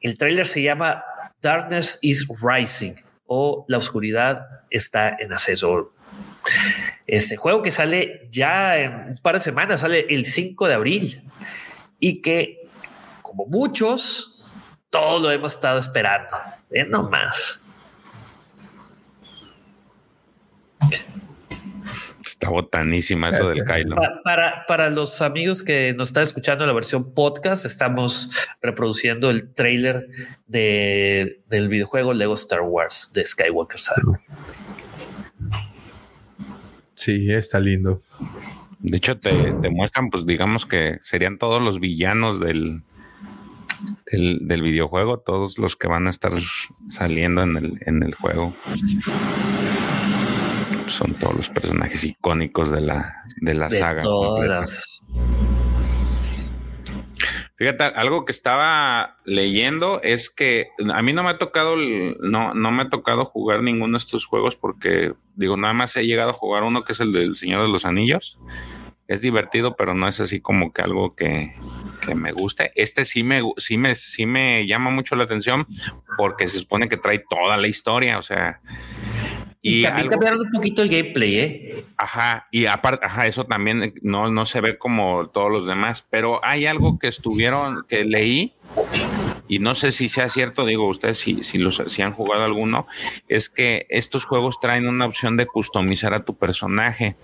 El 0.00 0.18
trailer 0.18 0.48
se 0.48 0.64
llama 0.64 1.04
Darkness 1.40 2.00
is 2.02 2.26
Rising 2.42 2.94
o 3.26 3.64
La 3.68 3.78
oscuridad 3.78 4.64
está 4.68 5.16
en 5.16 5.32
ascenso. 5.32 5.92
Este 7.06 7.36
juego 7.36 7.62
que 7.62 7.70
sale 7.70 8.26
ya 8.32 8.76
en 8.76 9.10
un 9.10 9.18
par 9.18 9.36
de 9.36 9.42
semanas, 9.42 9.82
sale 9.82 10.06
el 10.10 10.24
5 10.24 10.66
de 10.66 10.74
abril 10.74 11.22
y 12.00 12.20
que, 12.20 12.68
como 13.22 13.46
muchos, 13.46 14.44
todo 14.90 15.20
lo 15.20 15.30
hemos 15.30 15.54
estado 15.54 15.78
esperando. 15.78 16.36
no 16.88 17.08
más. 17.08 17.60
Está 22.24 22.48
botanísima 22.48 23.28
eso 23.28 23.48
del 23.48 23.64
Kylo. 23.64 23.96
Para, 24.24 24.64
para, 24.66 24.90
los 24.90 25.20
amigos 25.20 25.62
que 25.62 25.94
nos 25.96 26.08
están 26.08 26.22
escuchando 26.22 26.64
en 26.64 26.68
la 26.68 26.74
versión 26.74 27.12
podcast, 27.12 27.66
estamos 27.66 28.30
reproduciendo 28.62 29.30
el 29.30 29.52
trailer 29.52 30.08
de, 30.46 31.42
del 31.48 31.68
videojuego 31.68 32.14
Lego 32.14 32.34
Star 32.34 32.62
Wars 32.62 33.12
de 33.14 33.24
Skywalker 33.26 33.78
Saga. 33.78 34.20
Sí, 36.94 37.30
está 37.30 37.60
lindo. 37.60 38.02
De 38.78 38.96
hecho, 38.96 39.18
te, 39.18 39.52
muestran, 39.70 40.10
pues 40.10 40.26
digamos 40.26 40.66
que 40.66 40.98
serían 41.02 41.38
todos 41.38 41.60
los 41.62 41.80
villanos 41.80 42.40
del, 42.40 42.82
del, 44.10 44.62
videojuego, 44.62 45.18
todos 45.18 45.58
los 45.58 45.76
que 45.76 45.88
van 45.88 46.06
a 46.06 46.10
estar 46.10 46.32
saliendo 46.88 47.42
en 47.42 47.56
el, 47.56 47.78
en 47.86 48.02
el 48.02 48.14
juego. 48.14 48.54
Son 50.86 51.14
todos 51.14 51.34
los 51.34 51.48
personajes 51.48 52.04
icónicos 52.04 52.70
de 52.70 52.80
la, 52.80 53.24
de 53.36 53.54
la 53.54 53.70
saga. 53.70 54.02
Fíjate, 57.56 57.84
algo 57.84 58.24
que 58.24 58.32
estaba 58.32 59.16
leyendo 59.24 60.02
es 60.02 60.28
que 60.28 60.70
a 60.92 61.02
mí 61.02 61.12
no 61.12 61.22
me 61.22 61.30
ha 61.30 61.38
tocado, 61.38 61.76
no, 61.76 62.52
no 62.52 62.72
me 62.72 62.82
ha 62.82 62.88
tocado 62.88 63.26
jugar 63.26 63.62
ninguno 63.62 63.96
de 63.96 64.02
estos 64.02 64.26
juegos 64.26 64.56
porque, 64.56 65.14
digo, 65.36 65.56
nada 65.56 65.72
más 65.72 65.96
he 65.96 66.04
llegado 66.04 66.30
a 66.30 66.34
jugar 66.34 66.64
uno 66.64 66.82
que 66.82 66.92
es 66.92 67.00
el 67.00 67.12
del 67.12 67.36
Señor 67.36 67.62
de 67.62 67.68
los 67.68 67.84
Anillos. 67.84 68.38
Es 69.06 69.20
divertido, 69.20 69.76
pero 69.76 69.94
no 69.94 70.08
es 70.08 70.18
así 70.20 70.40
como 70.40 70.72
que 70.72 70.82
algo 70.82 71.14
que, 71.14 71.54
que 72.04 72.14
me 72.14 72.32
guste. 72.32 72.72
Este 72.74 73.04
sí 73.04 73.22
me, 73.22 73.42
sí 73.58 73.76
me, 73.76 73.94
sí 73.94 74.26
me 74.26 74.66
llama 74.66 74.90
mucho 74.90 75.14
la 75.14 75.24
atención 75.24 75.66
porque 76.16 76.48
se 76.48 76.58
supone 76.58 76.88
que 76.88 76.96
trae 76.96 77.18
toda 77.18 77.56
la 77.56 77.68
historia, 77.68 78.18
o 78.18 78.22
sea, 78.22 78.60
y, 79.66 79.82
también 79.82 80.08
cambiaron 80.08 80.40
un 80.42 80.50
poquito 80.50 80.82
el 80.82 80.90
gameplay, 80.90 81.38
¿eh? 81.38 81.84
Ajá, 81.96 82.48
y 82.50 82.66
aparte, 82.66 83.06
ajá, 83.06 83.26
eso 83.26 83.44
también 83.44 83.94
no, 84.02 84.30
no 84.30 84.44
se 84.44 84.60
ve 84.60 84.76
como 84.76 85.28
todos 85.28 85.50
los 85.50 85.66
demás, 85.66 86.06
pero 86.10 86.44
hay 86.44 86.66
algo 86.66 86.98
que 86.98 87.08
estuvieron, 87.08 87.86
que 87.88 88.04
leí, 88.04 88.52
y 89.48 89.60
no 89.60 89.74
sé 89.74 89.90
si 89.90 90.10
sea 90.10 90.28
cierto, 90.28 90.66
digo 90.66 90.86
ustedes 90.86 91.18
si, 91.18 91.42
si, 91.42 91.56
los, 91.56 91.82
si 91.86 92.02
han 92.02 92.12
jugado 92.12 92.44
alguno, 92.44 92.86
es 93.28 93.48
que 93.48 93.86
estos 93.88 94.26
juegos 94.26 94.60
traen 94.60 94.86
una 94.86 95.06
opción 95.06 95.38
de 95.38 95.46
customizar 95.46 96.12
a 96.12 96.26
tu 96.26 96.36
personaje 96.36 97.16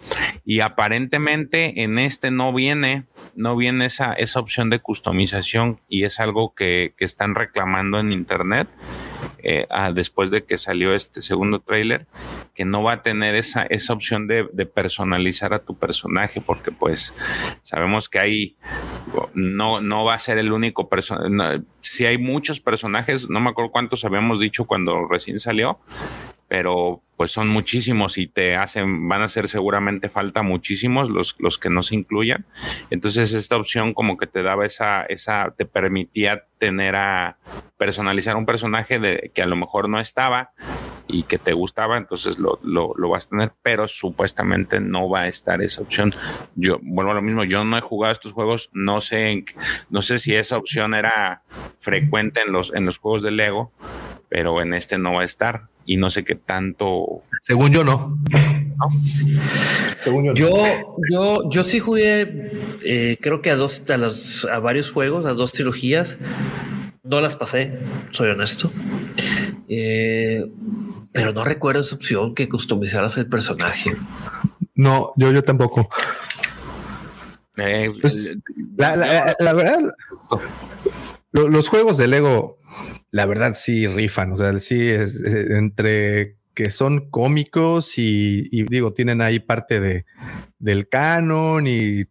y 0.47 0.61
aparentemente 0.61 1.83
en 1.83 1.99
este 1.99 2.31
no 2.31 2.55
viene, 2.55 3.05
no 3.35 3.57
viene 3.57 3.87
esa, 3.87 4.13
esa 4.13 4.41
opción 4.41 4.71
de 4.71 4.81
customización 4.81 5.81
y 5.89 6.05
es 6.05 6.21
algo 6.21 6.55
que, 6.55 6.95
que 6.97 7.05
están 7.05 7.35
reclamando 7.35 7.99
en 7.99 8.13
internet 8.13 8.69
eh, 9.43 9.67
después 9.95 10.31
de 10.31 10.45
que 10.45 10.57
salió 10.57 10.95
este 10.95 11.23
segundo 11.23 11.61
tráiler, 11.61 12.07
que 12.55 12.65
no 12.65 12.83
va 12.83 12.95
a 12.95 13.03
tener 13.03 13.35
esa, 13.35 13.63
esa 13.63 13.93
opción 13.93 14.27
de, 14.27 14.45
personalizar 14.67 15.55
a 15.55 15.61
tu 15.61 15.77
personaje, 15.77 16.41
porque 16.41 16.71
pues 16.71 17.15
sabemos 17.63 18.09
que 18.09 18.19
hay, 18.19 18.57
no, 19.35 19.81
no 19.81 20.05
va 20.05 20.15
a 20.15 20.19
ser 20.19 20.39
el 20.39 20.53
único 20.53 20.89
personaje, 20.89 21.63
si 21.81 22.05
hay 22.07 22.19
muchos 22.19 22.61
personajes, 22.61 23.29
no 23.31 23.41
me 23.41 23.51
acuerdo 23.51 23.71
cuántos 23.71 24.05
habíamos 24.05 24.41
dicho 24.41 24.67
cuando 24.67 25.07
recién 25.09 25.41
salió, 25.41 25.79
pero 26.51 27.01
pues 27.17 27.31
son 27.31 27.47
muchísimos 27.47 28.19
y 28.19 28.27
te 28.27 28.57
hacen, 28.57 29.09
van 29.09 29.23
a 29.23 29.27
hacer 29.27 29.47
seguramente 29.47 30.09
falta 30.09 30.43
muchísimos 30.43 31.09
los, 31.09 31.37
los 31.39 31.59
que 31.59 31.71
no 31.71 31.85
se 31.85 31.95
incluyan. 31.95 32.45
Entonces 32.91 33.35
esta 33.35 33.57
opción 33.57 33.95
como 33.95 34.17
que 34.17 34.27
te 34.27 34.43
daba 34.43 34.67
esa, 34.67 35.05
esa, 35.05 35.55
te 35.57 35.65
permitía 35.65 36.47
tener 36.59 36.97
a 36.97 37.39
personalizar 37.77 38.35
un 38.35 38.47
personaje 38.47 38.99
de, 38.99 39.31
que 39.33 39.43
a 39.43 39.47
lo 39.47 39.55
mejor 39.55 39.89
no 39.89 40.01
estaba 40.01 40.51
y 41.07 41.23
que 41.23 41.39
te 41.39 41.53
gustaba, 41.53 41.99
entonces 41.99 42.41
lo, 42.41 42.59
lo, 42.65 42.95
lo, 42.97 43.09
vas 43.09 43.27
a 43.27 43.31
tener, 43.31 43.53
pero 43.63 43.87
supuestamente 43.87 44.81
no 44.81 45.09
va 45.09 45.21
a 45.21 45.29
estar 45.29 45.63
esa 45.63 45.83
opción. 45.83 46.13
Yo, 46.57 46.81
vuelvo 46.83 47.13
a 47.13 47.15
lo 47.15 47.23
mismo, 47.23 47.45
yo 47.45 47.63
no 47.65 47.79
he 47.79 47.81
jugado 47.81 48.13
estos 48.13 48.33
juegos, 48.33 48.71
no 48.73 49.01
sé, 49.01 49.45
no 49.89 50.03
sé 50.03 50.19
si 50.19 50.35
esa 50.35 50.57
opción 50.57 50.95
era 50.95 51.43
frecuente 51.79 52.41
en 52.45 52.53
los, 52.53 52.75
en 52.75 52.87
los 52.87 52.99
juegos 52.99 53.23
de 53.23 53.31
Lego, 53.31 53.73
pero 54.31 54.63
en 54.63 54.73
este 54.73 54.97
no 54.97 55.15
va 55.15 55.23
a 55.23 55.25
estar 55.25 55.65
y 55.85 55.99
no 55.99 56.09
sé 56.11 56.25
qué 56.25 56.37
tanto. 56.37 57.23
Según 57.41 57.73
yo, 57.73 57.85
no. 57.85 58.17
Según 60.03 60.35
yo, 60.35 60.97
yo, 61.11 61.51
yo, 61.51 61.65
sí 61.65 61.81
jugué, 61.81 62.53
eh, 62.83 63.19
creo 63.21 63.43
que 63.43 63.51
a 63.51 63.57
dos, 63.57 63.91
a, 63.91 63.97
los, 63.99 64.47
a 64.47 64.61
varios 64.61 64.93
juegos, 64.93 65.27
a 65.27 65.35
dos 65.35 65.53
trilogías. 65.53 66.19
No 67.03 67.21
las 67.21 67.35
pasé, 67.35 67.81
soy 68.13 68.31
honesto. 68.31 68.71
Eh, 69.69 70.47
pero 71.13 71.33
no 71.33 71.43
recuerdo 71.43 71.81
esa 71.81 71.97
opción 71.97 72.35
que 72.35 72.49
customizaras 72.49 73.19
el 73.19 73.29
personaje. 73.29 73.97
No, 74.75 75.11
yo, 75.17 75.33
yo 75.33 75.43
tampoco. 75.43 75.91
Eh, 77.57 77.93
pues, 78.01 78.37
la, 78.77 78.97
la, 78.97 79.55
verdad, 79.55 79.93
los 81.33 81.69
juegos 81.69 81.97
de 81.97 82.07
Lego 82.07 82.61
la 83.11 83.27
verdad 83.27 83.55
sí 83.55 83.87
rifan, 83.87 84.33
o 84.33 84.37
sea, 84.37 84.59
sí 84.61 84.89
es, 84.89 85.21
entre 85.25 86.37
que 86.55 86.71
son 86.71 87.11
cómicos 87.11 87.97
y, 87.97 88.65
digo, 88.65 88.93
tienen 88.93 89.23
ahí 89.23 89.39
parte 89.39 89.81
de, 89.81 90.05
del 90.59 90.89
canon 90.89 91.67
y 91.67 92.05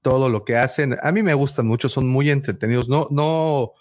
todo 0.00 0.28
lo 0.28 0.44
que 0.44 0.56
hacen. 0.56 0.96
A 1.02 1.12
mí 1.12 1.22
me 1.22 1.34
gustan 1.34 1.66
mucho, 1.66 1.88
son 1.88 2.08
muy 2.08 2.30
entretenidos. 2.30 2.88
No, 2.88 3.08
no 3.10 3.72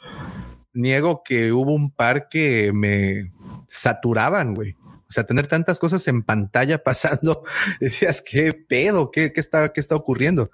niego 0.74 1.24
que 1.24 1.52
hubo 1.52 1.74
un 1.74 1.92
par 1.92 2.28
que 2.28 2.72
me 2.74 3.32
saturaban, 3.70 4.56
güey. 4.56 4.76
O 5.08 5.12
sea, 5.12 5.26
tener 5.26 5.48
tantas 5.48 5.80
cosas 5.80 6.08
en 6.08 6.24
pantalla 6.24 6.78
pasando, 6.84 7.44
decías, 7.80 8.22
¿qué 8.22 8.54
pedo? 8.54 9.12
¿Qué, 9.12 9.32
qué 9.32 9.40
está, 9.40 9.72
qué 9.72 9.80
está 9.80 9.96
ocurriendo? 9.96 10.52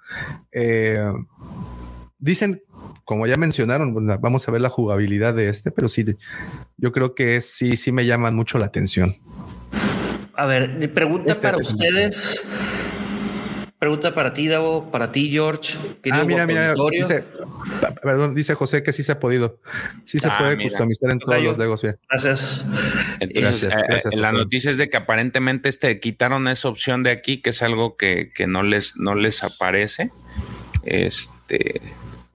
Eh, 0.52 1.12
dicen 2.18 2.62
como 3.04 3.26
ya 3.26 3.36
mencionaron, 3.36 3.94
vamos 4.20 4.48
a 4.48 4.52
ver 4.52 4.60
la 4.60 4.68
jugabilidad 4.68 5.34
de 5.34 5.48
este, 5.48 5.70
pero 5.70 5.88
sí, 5.88 6.04
yo 6.76 6.92
creo 6.92 7.14
que 7.14 7.40
sí, 7.40 7.76
sí 7.76 7.92
me 7.92 8.06
llaman 8.06 8.34
mucho 8.34 8.58
la 8.58 8.66
atención. 8.66 9.16
A 10.34 10.46
ver, 10.46 10.74
mi 10.74 10.88
pregunta 10.88 11.32
este 11.32 11.42
para 11.42 11.56
ustedes. 11.56 12.44
Pregunta 13.78 14.14
para 14.14 14.32
ti, 14.32 14.48
Davo, 14.48 14.90
para 14.90 15.12
ti, 15.12 15.30
George. 15.30 15.76
Ah, 16.10 16.24
mira, 16.24 16.46
mira, 16.46 16.74
dice, 16.90 17.24
perdón, 18.02 18.34
dice 18.34 18.54
José 18.54 18.82
que 18.82 18.92
sí 18.94 19.02
se 19.02 19.12
ha 19.12 19.20
podido. 19.20 19.60
Sí 20.06 20.18
se 20.18 20.28
ah, 20.28 20.38
puede 20.38 20.62
customizar 20.62 21.10
en 21.10 21.18
todos 21.18 21.42
los 21.42 21.58
Legos. 21.58 21.82
Bien. 21.82 21.98
Gracias. 22.08 22.64
gracias, 23.20 23.74
eh, 23.74 24.16
la 24.16 24.32
noticia 24.32 24.70
es 24.70 24.78
de 24.78 24.88
que 24.88 24.96
aparentemente 24.96 25.68
este 25.68 26.00
quitaron 26.00 26.48
esa 26.48 26.68
opción 26.68 27.02
de 27.02 27.10
aquí, 27.10 27.42
que 27.42 27.50
es 27.50 27.62
algo 27.62 27.98
que, 27.98 28.32
que 28.34 28.46
no 28.46 28.62
les, 28.62 28.96
no 28.96 29.14
les 29.14 29.44
aparece. 29.44 30.10
Este, 30.82 31.82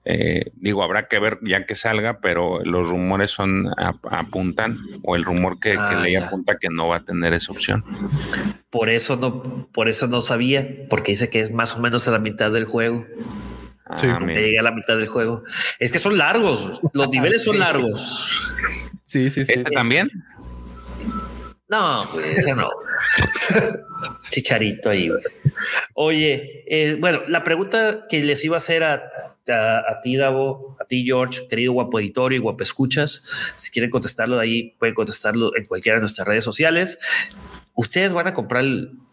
Eh, 0.04 0.50
digo, 0.56 0.82
habrá 0.82 1.06
que 1.06 1.20
ver 1.20 1.38
ya 1.42 1.64
que 1.64 1.76
salga, 1.76 2.18
pero 2.20 2.64
los 2.64 2.88
rumores 2.88 3.30
son 3.30 3.68
apuntan, 3.76 4.78
o 5.02 5.14
el 5.14 5.24
rumor 5.24 5.60
que, 5.60 5.74
ah, 5.78 6.00
leí 6.02 6.16
apunta 6.16 6.56
que 6.60 6.68
no 6.70 6.88
va 6.88 6.96
a 6.96 7.04
tener 7.04 7.32
esa 7.34 7.52
opción. 7.52 7.84
Por 8.70 8.90
eso 8.90 9.16
no, 9.16 9.68
por 9.72 9.88
eso 9.88 10.08
no 10.08 10.20
sabía, 10.20 10.86
porque 10.88 11.12
dice 11.12 11.30
que 11.30 11.40
es 11.40 11.52
más 11.52 11.76
o 11.76 11.80
menos 11.80 12.08
a 12.08 12.10
la 12.10 12.18
mitad 12.18 12.50
del 12.50 12.64
juego. 12.64 13.06
Sí, 13.96 14.06
ah, 14.08 14.18
llega 14.20 14.60
a 14.60 14.64
la 14.64 14.72
mitad 14.72 14.96
del 14.96 15.08
juego. 15.08 15.44
Es 15.78 15.92
que 15.92 15.98
son 15.98 16.18
largos, 16.18 16.80
los 16.92 17.08
niveles 17.10 17.44
son 17.44 17.58
largos. 17.58 18.28
Sí, 19.04 19.30
sí, 19.30 19.44
sí. 19.44 19.52
¿Este 19.52 19.70
también? 19.70 20.10
No, 21.72 22.06
pues 22.12 22.26
ese 22.38 22.54
no. 22.54 22.68
Chicharito 24.28 24.90
ahí. 24.90 25.08
Oye, 25.94 26.64
eh, 26.66 26.96
bueno, 27.00 27.22
la 27.28 27.42
pregunta 27.44 28.06
que 28.10 28.22
les 28.22 28.44
iba 28.44 28.56
a 28.56 28.58
hacer 28.58 28.84
a, 28.84 29.02
a, 29.48 30.00
ti, 30.02 30.16
Davo, 30.16 30.76
a 30.78 30.84
ti, 30.84 31.02
George, 31.04 31.48
querido 31.48 31.72
guapo 31.72 31.98
editorio 31.98 32.36
y 32.36 32.42
guapo 32.42 32.62
escuchas, 32.62 33.24
si 33.56 33.70
quieren 33.70 33.90
contestarlo 33.90 34.36
de 34.36 34.42
ahí, 34.42 34.76
pueden 34.78 34.94
contestarlo 34.94 35.56
en 35.56 35.64
cualquiera 35.64 35.96
de 35.96 36.00
nuestras 36.00 36.28
redes 36.28 36.44
sociales. 36.44 36.98
¿Ustedes 37.74 38.12
van 38.12 38.26
a 38.26 38.34
comprar 38.34 38.64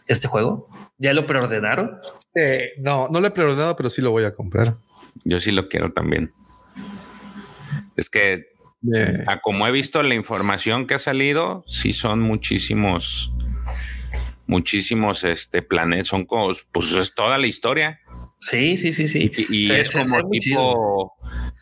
este 0.08 0.28
juego? 0.28 0.68
¿Ya 0.98 1.14
lo 1.14 1.26
preordenaron? 1.26 1.98
Eh, 2.36 2.74
no, 2.80 3.08
no 3.08 3.22
lo 3.22 3.28
he 3.28 3.32
preordenado, 3.32 3.78
pero 3.78 3.90
sí 3.90 4.02
lo 4.02 4.12
voy 4.12 4.26
a 4.26 4.36
comprar. 4.36 4.76
Yo 5.24 5.40
sí 5.40 5.52
lo 5.52 5.70
quiero 5.70 5.94
también. 5.94 6.34
Es 7.96 8.10
que 8.10 8.50
como 9.42 9.68
he 9.68 9.72
visto 9.72 10.02
la 10.04 10.16
información 10.16 10.88
que 10.88 10.96
ha 10.96 11.00
salido, 11.00 11.64
sí 11.68 11.94
son 11.94 12.22
muchísimos, 12.22 13.34
muchísimos 14.48 15.24
este 15.24 15.62
planetas, 15.62 16.08
son 16.08 16.26
como, 16.26 16.54
pues 16.72 16.94
es 16.94 17.14
toda 17.14 17.38
la 17.38 17.48
historia. 17.48 18.00
Sí, 18.40 18.78
sí, 18.78 18.94
sí, 18.94 19.08
sí. 19.08 19.32
Y, 19.50 19.72
es 19.72 19.92
como 19.92 20.30
tipo, 20.30 21.14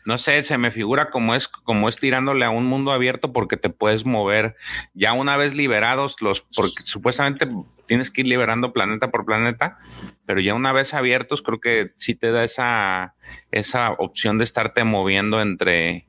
no 0.04 0.16
sé, 0.16 0.44
se 0.44 0.58
me 0.58 0.70
figura 0.70 1.10
como 1.10 1.34
es, 1.34 1.48
como 1.48 1.88
es 1.88 1.98
tirándole 1.98 2.44
a 2.44 2.50
un 2.50 2.66
mundo 2.66 2.92
abierto 2.92 3.32
porque 3.32 3.56
te 3.56 3.68
puedes 3.68 4.06
mover 4.06 4.56
ya 4.94 5.12
una 5.12 5.36
vez 5.36 5.54
liberados 5.54 6.22
los, 6.22 6.42
porque 6.54 6.82
supuestamente 6.84 7.48
tienes 7.88 8.10
que 8.10 8.20
ir 8.20 8.28
liberando 8.28 8.72
planeta 8.72 9.10
por 9.10 9.24
planeta, 9.24 9.78
pero 10.26 10.40
ya 10.40 10.54
una 10.54 10.72
vez 10.72 10.94
abiertos 10.94 11.42
creo 11.42 11.58
que 11.60 11.90
sí 11.96 12.14
te 12.14 12.30
da 12.30 12.44
esa, 12.44 13.14
esa 13.50 13.92
opción 13.92 14.38
de 14.38 14.44
estarte 14.44 14.84
moviendo 14.84 15.40
entre, 15.40 16.06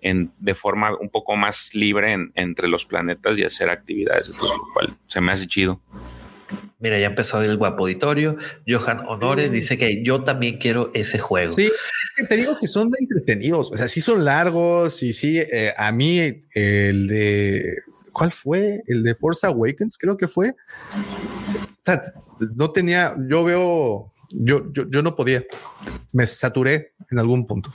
en, 0.00 0.32
de 0.38 0.54
forma 0.54 0.96
un 0.98 1.10
poco 1.10 1.36
más 1.36 1.74
libre 1.74 2.16
entre 2.34 2.68
los 2.68 2.86
planetas 2.86 3.38
y 3.38 3.44
hacer 3.44 3.68
actividades, 3.68 4.30
entonces 4.30 4.56
lo 4.56 4.72
cual 4.72 4.96
se 5.06 5.20
me 5.20 5.32
hace 5.32 5.46
chido. 5.46 5.82
Mira, 6.78 6.98
ya 6.98 7.06
empezó 7.06 7.42
el 7.42 7.56
guapo 7.56 7.82
auditorio. 7.82 8.36
Johan 8.66 9.04
Honores 9.06 9.52
dice 9.52 9.76
que 9.76 10.02
yo 10.02 10.24
también 10.24 10.58
quiero 10.58 10.90
ese 10.94 11.18
juego. 11.18 11.52
Sí, 11.52 11.70
te 12.28 12.36
digo 12.36 12.56
que 12.58 12.66
son 12.66 12.90
entretenidos. 12.98 13.70
O 13.70 13.76
sea, 13.76 13.86
sí 13.86 14.00
son 14.00 14.24
largos 14.24 15.02
y 15.02 15.12
sí, 15.12 15.38
eh, 15.38 15.74
a 15.76 15.92
mí 15.92 16.18
el 16.54 17.06
de 17.06 17.82
¿cuál 18.12 18.32
fue? 18.32 18.82
El 18.86 19.02
de 19.02 19.14
Force 19.14 19.46
Awakens, 19.46 19.98
creo 19.98 20.16
que 20.16 20.28
fue. 20.28 20.54
No 22.56 22.70
tenía, 22.70 23.16
yo 23.28 23.44
veo, 23.44 24.12
yo, 24.30 24.72
yo, 24.72 24.88
yo 24.88 25.02
no 25.02 25.16
podía, 25.16 25.44
me 26.12 26.26
saturé 26.26 26.94
en 27.10 27.18
algún 27.18 27.46
punto. 27.46 27.72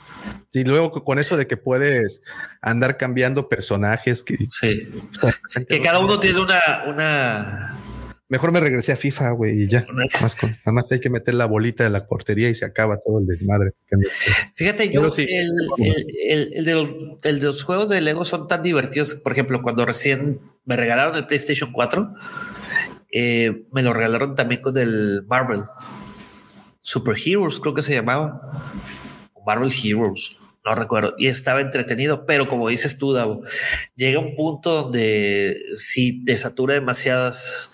Y 0.52 0.64
luego 0.64 0.90
con 1.04 1.18
eso 1.18 1.36
de 1.36 1.46
que 1.46 1.56
puedes 1.56 2.22
andar 2.62 2.96
cambiando 2.96 3.48
personajes 3.48 4.22
que, 4.22 4.36
sí. 4.58 4.88
que 5.68 5.80
cada 5.82 5.98
uno 5.98 6.18
tiene 6.18 6.40
una, 6.40 6.84
una 6.86 7.76
Mejor 8.28 8.50
me 8.50 8.58
regresé 8.58 8.92
a 8.92 8.96
FIFA, 8.96 9.30
güey, 9.30 9.62
y 9.62 9.68
ya. 9.68 9.86
Más 10.20 10.34
con, 10.34 10.50
nada 10.50 10.72
más 10.72 10.90
hay 10.90 11.00
que 11.00 11.10
meter 11.10 11.34
la 11.34 11.46
bolita 11.46 11.84
de 11.84 11.90
la 11.90 12.06
portería 12.06 12.48
y 12.48 12.56
se 12.56 12.64
acaba 12.64 12.98
todo 12.98 13.20
el 13.20 13.26
desmadre. 13.26 13.72
Fíjate, 14.54 14.88
yo, 14.88 15.02
el, 15.02 16.64
de 16.64 16.74
los, 16.74 16.88
el, 17.22 17.38
de 17.40 17.46
los, 17.46 17.62
juegos 17.62 17.88
de 17.88 18.00
Lego 18.00 18.24
son 18.24 18.48
tan 18.48 18.64
divertidos. 18.64 19.14
Por 19.14 19.32
ejemplo, 19.32 19.62
cuando 19.62 19.86
recién 19.86 20.40
me 20.64 20.76
regalaron 20.76 21.14
el 21.16 21.26
PlayStation 21.26 21.70
4, 21.70 22.14
eh, 23.12 23.64
me 23.70 23.82
lo 23.82 23.92
regalaron 23.92 24.34
también 24.34 24.60
con 24.60 24.76
el 24.76 25.22
Marvel 25.28 25.62
Super 26.82 27.16
Heroes, 27.24 27.60
creo 27.60 27.74
que 27.74 27.82
se 27.82 27.94
llamaba. 27.94 28.40
Marvel 29.46 29.72
Heroes 29.72 30.36
no 30.66 30.74
recuerdo, 30.74 31.14
y 31.16 31.28
estaba 31.28 31.60
entretenido, 31.60 32.26
pero 32.26 32.46
como 32.46 32.68
dices 32.68 32.98
tú, 32.98 33.12
Davo, 33.12 33.42
llega 33.94 34.18
un 34.18 34.34
punto 34.34 34.82
donde 34.82 35.62
si 35.74 36.24
te 36.24 36.36
satura 36.36 36.74
demasiadas, 36.74 37.72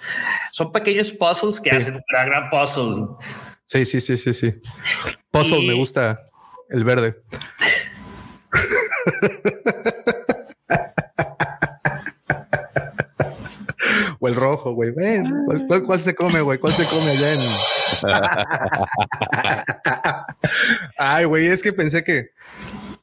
son 0.53 0.71
pequeños 0.73 1.11
puzzles 1.11 1.59
que 1.59 1.71
hacen 1.71 1.95
un 1.95 2.03
gran, 2.13 2.29
gran 2.29 2.51
puzzle. 2.51 3.07
Sí, 3.65 3.87
sí, 3.87 4.03
sí, 4.03 4.19
sí, 4.19 4.35
sí. 4.35 4.55
Puzzle 5.31 5.67
me 5.67 5.73
gusta 5.73 6.21
el 6.69 6.85
verde. 6.85 7.17
o 14.21 14.29
el 14.29 14.37
rojo, 14.37 14.75
güey. 14.75 14.93
¿cuál, 15.87 16.01
se 16.01 16.15
come, 16.15 16.43
güey? 16.43 16.59
¿Cuál 16.59 16.75
se 16.75 16.85
come 16.85 17.11
allá 17.11 17.33
en...? 17.33 17.41
Ay, 20.99 21.25
güey, 21.25 21.47
es 21.47 21.63
que 21.63 21.73
pensé 21.73 22.05
que 22.05 22.33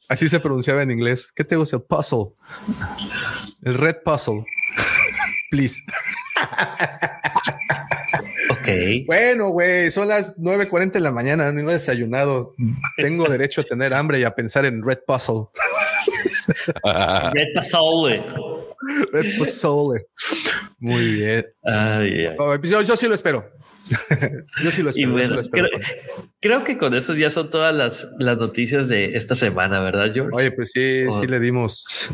Así 0.10 0.28
se 0.28 0.40
pronunciaba 0.40 0.82
en 0.82 0.90
inglés. 0.90 1.32
¿Qué 1.36 1.44
te 1.44 1.56
gusta? 1.56 1.78
Puzzle. 1.78 2.34
El 3.64 3.76
red 3.76 3.98
puzzle. 4.04 4.44
Please. 5.52 5.80
ok. 8.50 9.06
Bueno, 9.06 9.50
güey, 9.50 9.92
son 9.92 10.08
las 10.08 10.36
9.40 10.36 10.94
de 10.94 11.00
la 11.00 11.12
mañana, 11.12 11.52
no 11.52 11.70
he 11.70 11.74
desayunado. 11.74 12.56
Tengo 12.98 13.30
derecho 13.30 13.62
a 13.62 13.66
tener 13.66 13.94
hambre 13.94 14.20
y 14.20 14.24
a 14.24 14.34
pensar 14.34 14.66
en 14.66 14.84
red 14.84 14.98
puzzle. 15.06 15.46
red 17.34 17.48
puzzle. 17.54 18.26
Red 19.12 19.38
puzzle. 19.38 20.08
Muy 20.80 21.12
bien. 21.12 21.46
Yo 22.64 22.98
sí 22.98 23.08
lo 23.08 23.14
espero. 23.14 23.59
yo 24.64 24.72
sí 24.72 24.84
lo 24.84 24.90
espero. 24.90 25.68
creo, 26.40 26.64
que 26.64 26.77
con 26.77 26.93
eso 26.93 27.16
ya 27.16 27.30
son 27.30 27.50
todas 27.50 27.76
las, 27.76 28.09
las 28.19 28.38
noticias 28.38 28.88
de 28.88 29.16
esta 29.16 29.35
semana, 29.35 29.80
¿verdad, 29.80 30.11
George? 30.14 30.32
Oye, 30.34 30.51
pues 30.51 30.72
sí, 30.72 31.06
sí 31.19 31.27
le 31.27 31.40
dimos, 31.40 32.09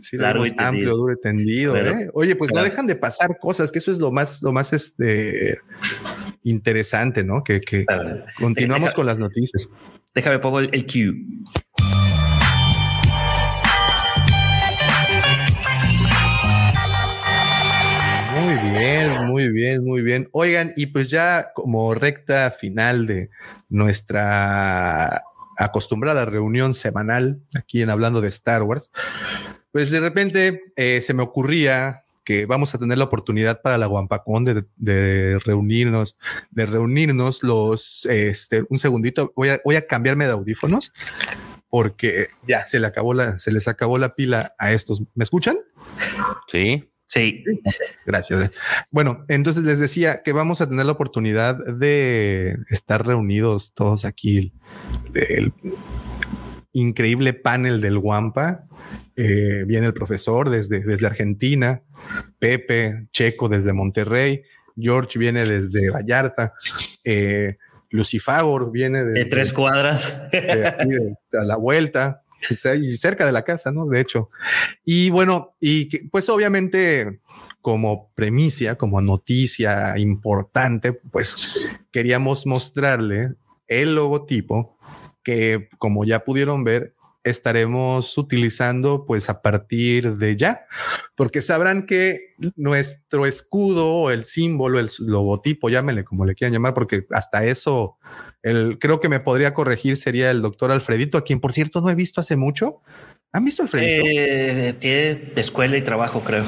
sí 0.00 0.16
le 0.16 0.32
dimos 0.32 0.52
amplio, 0.58 0.96
duro 0.96 1.14
y 1.14 1.20
tendido. 1.20 1.76
¿eh? 1.76 2.08
Oye, 2.14 2.36
pues 2.36 2.52
no 2.52 2.62
dejan 2.62 2.86
de 2.86 2.96
pasar 2.96 3.38
cosas, 3.38 3.72
que 3.72 3.78
eso 3.78 3.90
es 3.90 3.98
lo 3.98 4.12
más, 4.12 4.42
lo 4.42 4.52
más 4.52 4.72
este, 4.72 5.60
interesante, 6.42 7.24
¿no? 7.24 7.42
Que, 7.42 7.60
continuamos 8.38 8.94
con 8.94 9.06
las 9.06 9.18
noticias. 9.18 9.68
Déjame 10.14 10.38
pongo 10.38 10.60
el, 10.60 10.70
el 10.72 10.86
cue. 10.86 11.12
Bien, 18.70 19.26
muy 19.26 19.48
bien, 19.50 19.84
muy 19.84 20.02
bien. 20.02 20.28
Oigan, 20.32 20.72
y 20.76 20.86
pues 20.86 21.10
ya 21.10 21.52
como 21.54 21.94
recta 21.94 22.50
final 22.50 23.06
de 23.06 23.30
nuestra 23.68 25.24
acostumbrada 25.58 26.24
reunión 26.24 26.74
semanal 26.74 27.40
aquí 27.54 27.82
en 27.82 27.90
Hablando 27.90 28.20
de 28.20 28.28
Star 28.28 28.62
Wars, 28.62 28.90
pues 29.72 29.90
de 29.90 30.00
repente 30.00 30.62
eh, 30.76 31.00
se 31.00 31.14
me 31.14 31.22
ocurría 31.22 32.02
que 32.24 32.44
vamos 32.44 32.74
a 32.74 32.78
tener 32.78 32.98
la 32.98 33.04
oportunidad 33.04 33.62
para 33.62 33.78
la 33.78 33.86
Guampacón 33.86 34.44
de, 34.44 35.38
reunirnos, 35.44 36.18
de 36.50 36.66
reunirnos 36.66 37.42
los, 37.44 38.04
este, 38.06 38.64
un 38.68 38.78
segundito, 38.78 39.32
voy 39.36 39.50
a, 39.50 39.60
voy 39.64 39.76
a 39.76 39.86
cambiarme 39.86 40.26
de 40.26 40.32
audífonos 40.32 40.92
porque 41.68 42.28
ya 42.46 42.66
se 42.66 42.80
le 42.80 42.86
acabó 42.86 43.14
la, 43.14 43.38
se 43.38 43.52
les 43.52 43.68
acabó 43.68 43.98
la 43.98 44.14
pila 44.14 44.54
a 44.58 44.72
estos. 44.72 45.02
¿Me 45.14 45.24
escuchan? 45.24 45.58
Sí. 46.48 46.88
Sí. 47.06 47.44
Gracias. 48.06 48.50
Bueno, 48.90 49.22
entonces 49.28 49.64
les 49.64 49.78
decía 49.78 50.22
que 50.22 50.32
vamos 50.32 50.60
a 50.60 50.68
tener 50.68 50.86
la 50.86 50.92
oportunidad 50.92 51.56
de 51.56 52.58
estar 52.68 53.06
reunidos 53.06 53.72
todos 53.74 54.04
aquí 54.04 54.52
del 55.12 55.52
increíble 56.72 57.32
panel 57.32 57.80
del 57.80 57.98
Guampa. 57.98 58.66
Eh, 59.16 59.64
viene 59.66 59.86
el 59.86 59.94
profesor 59.94 60.50
desde, 60.50 60.80
desde 60.80 61.06
Argentina, 61.06 61.82
Pepe 62.38 63.06
Checo 63.12 63.48
desde 63.48 63.72
Monterrey, 63.72 64.42
George 64.76 65.18
viene 65.18 65.46
desde 65.46 65.88
Vallarta, 65.88 66.52
eh, 67.02 67.56
Lucifagor 67.90 68.70
viene 68.70 69.04
de 69.04 69.24
tres 69.24 69.54
cuadras 69.54 70.20
a 70.32 71.44
la 71.44 71.56
vuelta, 71.56 72.22
y 72.50 72.96
cerca 72.96 73.26
de 73.26 73.32
la 73.32 73.42
casa, 73.42 73.72
¿no? 73.72 73.86
De 73.86 74.00
hecho. 74.00 74.30
Y 74.84 75.10
bueno, 75.10 75.50
y 75.60 76.08
pues 76.08 76.28
obviamente 76.28 77.20
como 77.60 78.12
premicia, 78.14 78.76
como 78.76 79.00
noticia 79.00 79.98
importante, 79.98 80.92
pues 80.92 81.58
queríamos 81.90 82.46
mostrarle 82.46 83.34
el 83.66 83.96
logotipo 83.96 84.78
que, 85.24 85.68
como 85.78 86.04
ya 86.04 86.24
pudieron 86.24 86.62
ver, 86.62 86.94
estaremos 87.24 88.16
utilizando 88.16 89.04
pues 89.04 89.28
a 89.28 89.42
partir 89.42 90.16
de 90.16 90.36
ya, 90.36 90.66
porque 91.16 91.42
sabrán 91.42 91.86
que 91.86 92.36
nuestro 92.54 93.26
escudo, 93.26 94.12
el 94.12 94.22
símbolo, 94.22 94.78
el 94.78 94.88
logotipo, 95.00 95.68
llámenle 95.68 96.04
como 96.04 96.24
le 96.24 96.36
quieran 96.36 96.52
llamar, 96.52 96.72
porque 96.72 97.04
hasta 97.10 97.44
eso 97.44 97.96
El, 98.46 98.78
creo 98.78 99.00
que 99.00 99.08
me 99.08 99.18
podría 99.18 99.54
corregir 99.54 99.96
sería 99.96 100.30
el 100.30 100.40
doctor 100.40 100.70
Alfredito, 100.70 101.18
a 101.18 101.24
quien 101.24 101.40
por 101.40 101.52
cierto 101.52 101.80
no 101.80 101.90
he 101.90 101.96
visto 101.96 102.20
hace 102.20 102.36
mucho. 102.36 102.80
¿Han 103.32 103.44
visto 103.44 103.64
Alfredito? 103.64 104.06
Eh, 104.08 104.72
tiene 104.78 105.32
escuela 105.34 105.76
y 105.76 105.82
trabajo, 105.82 106.22
creo. 106.22 106.44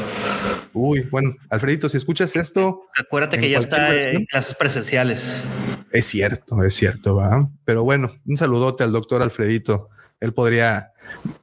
Uy, 0.73 1.01
bueno, 1.11 1.35
Alfredito, 1.51 1.89
si 1.89 1.97
escuchas 1.97 2.37
esto. 2.37 2.83
Acuérdate 2.97 3.41
que 3.41 3.51
ya 3.51 3.59
está 3.59 3.99
en 3.99 4.27
clases 4.27 4.55
presenciales. 4.55 5.43
Es 5.91 6.07
cierto, 6.07 6.63
es 6.63 6.75
cierto, 6.75 7.17
va. 7.17 7.51
Pero 7.65 7.83
bueno, 7.83 8.15
un 8.25 8.37
saludote 8.37 8.85
al 8.85 8.93
doctor 8.93 9.21
Alfredito. 9.21 9.89
Él 10.21 10.33
podría 10.33 10.93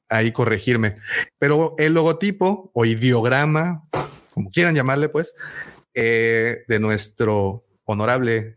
ahí 0.07 0.31
corregirme. 0.31 0.95
Pero 1.37 1.75
el 1.77 1.93
logotipo 1.93 2.71
o 2.73 2.85
ideograma, 2.85 3.83
como 4.33 4.51
quieran 4.51 4.73
llamarle, 4.73 5.09
pues, 5.09 5.33
eh, 5.93 6.63
de 6.69 6.79
nuestro 6.79 7.65
honorable 7.83 8.55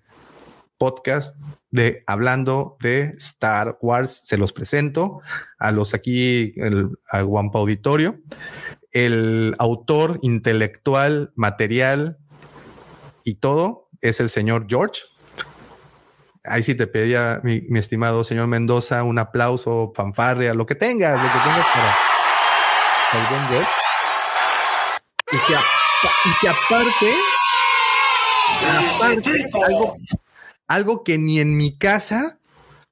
podcast 0.79 1.37
de 1.71 2.03
hablando 2.07 2.77
de 2.81 3.15
Star 3.19 3.79
Wars. 3.81 4.21
Se 4.25 4.37
los 4.37 4.53
presento 4.53 5.21
a 5.59 5.73
los 5.73 5.95
aquí, 5.95 6.53
el, 6.57 6.91
al 7.11 7.27
Guampa 7.27 7.59
Auditorio. 7.59 8.21
El 8.91 9.55
autor 9.59 10.19
intelectual, 10.23 11.33
material 11.35 12.19
y 13.25 13.35
todo 13.35 13.89
es 14.01 14.21
el 14.21 14.31
señor 14.31 14.67
George. 14.69 15.03
Ahí 16.45 16.63
sí 16.63 16.75
te 16.75 16.87
pedía, 16.87 17.41
mi, 17.43 17.63
estimado 17.79 18.25
señor 18.25 18.47
Mendoza, 18.47 19.03
un 19.03 19.19
aplauso, 19.19 19.93
fanfarria, 19.95 20.55
lo 20.55 20.65
que 20.65 20.75
tengas, 20.75 21.17
lo 21.17 21.25
que 21.25 21.39
tengas 21.39 21.67
para 21.75 21.97
el 23.13 23.29
buen 23.29 23.49
George. 23.49 23.71
Y 25.31 25.37
que, 25.47 25.53
y 26.25 26.33
que 26.41 26.49
aparte, 26.49 27.15
aparte, 28.95 29.51
algo 29.67 29.95
algo 30.69 31.03
que 31.03 31.19
ni 31.19 31.41
en 31.41 31.57
mi 31.57 31.77
casa 31.77 32.39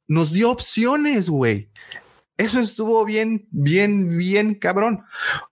nos 0.09 0.33
dio 0.33 0.51
opciones, 0.51 1.29
güey. 1.29 1.71
Eso 2.37 2.59
estuvo 2.59 3.05
bien, 3.05 3.47
bien, 3.51 4.17
bien 4.17 4.55
cabrón. 4.55 5.05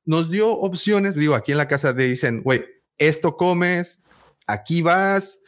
Nos 0.04 0.30
dio 0.30 0.50
opciones. 0.50 1.14
Digo, 1.14 1.34
aquí 1.34 1.52
en 1.52 1.58
la 1.58 1.68
casa 1.68 1.94
te 1.94 2.02
dicen, 2.02 2.42
güey, 2.42 2.64
esto 2.98 3.36
comes, 3.36 4.00
aquí 4.46 4.82
vas, 4.82 5.38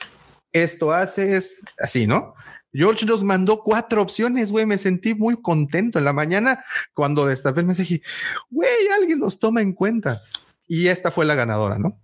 esto 0.52 0.92
haces, 0.92 1.56
así, 1.78 2.06
¿no? 2.06 2.34
George 2.72 3.06
nos 3.06 3.24
mandó 3.24 3.62
cuatro 3.62 4.02
opciones, 4.02 4.50
güey. 4.50 4.66
Me 4.66 4.78
sentí 4.78 5.14
muy 5.14 5.40
contento 5.40 5.98
en 5.98 6.04
la 6.04 6.12
mañana 6.12 6.62
cuando 6.94 7.26
destapé 7.26 7.60
el 7.60 7.66
mensaje. 7.66 8.02
Güey, 8.50 8.88
alguien 8.94 9.18
nos 9.18 9.38
toma 9.38 9.62
en 9.62 9.72
cuenta. 9.72 10.22
Y 10.66 10.88
esta 10.88 11.10
fue 11.10 11.24
la 11.24 11.34
ganadora, 11.34 11.78
¿no? 11.78 11.98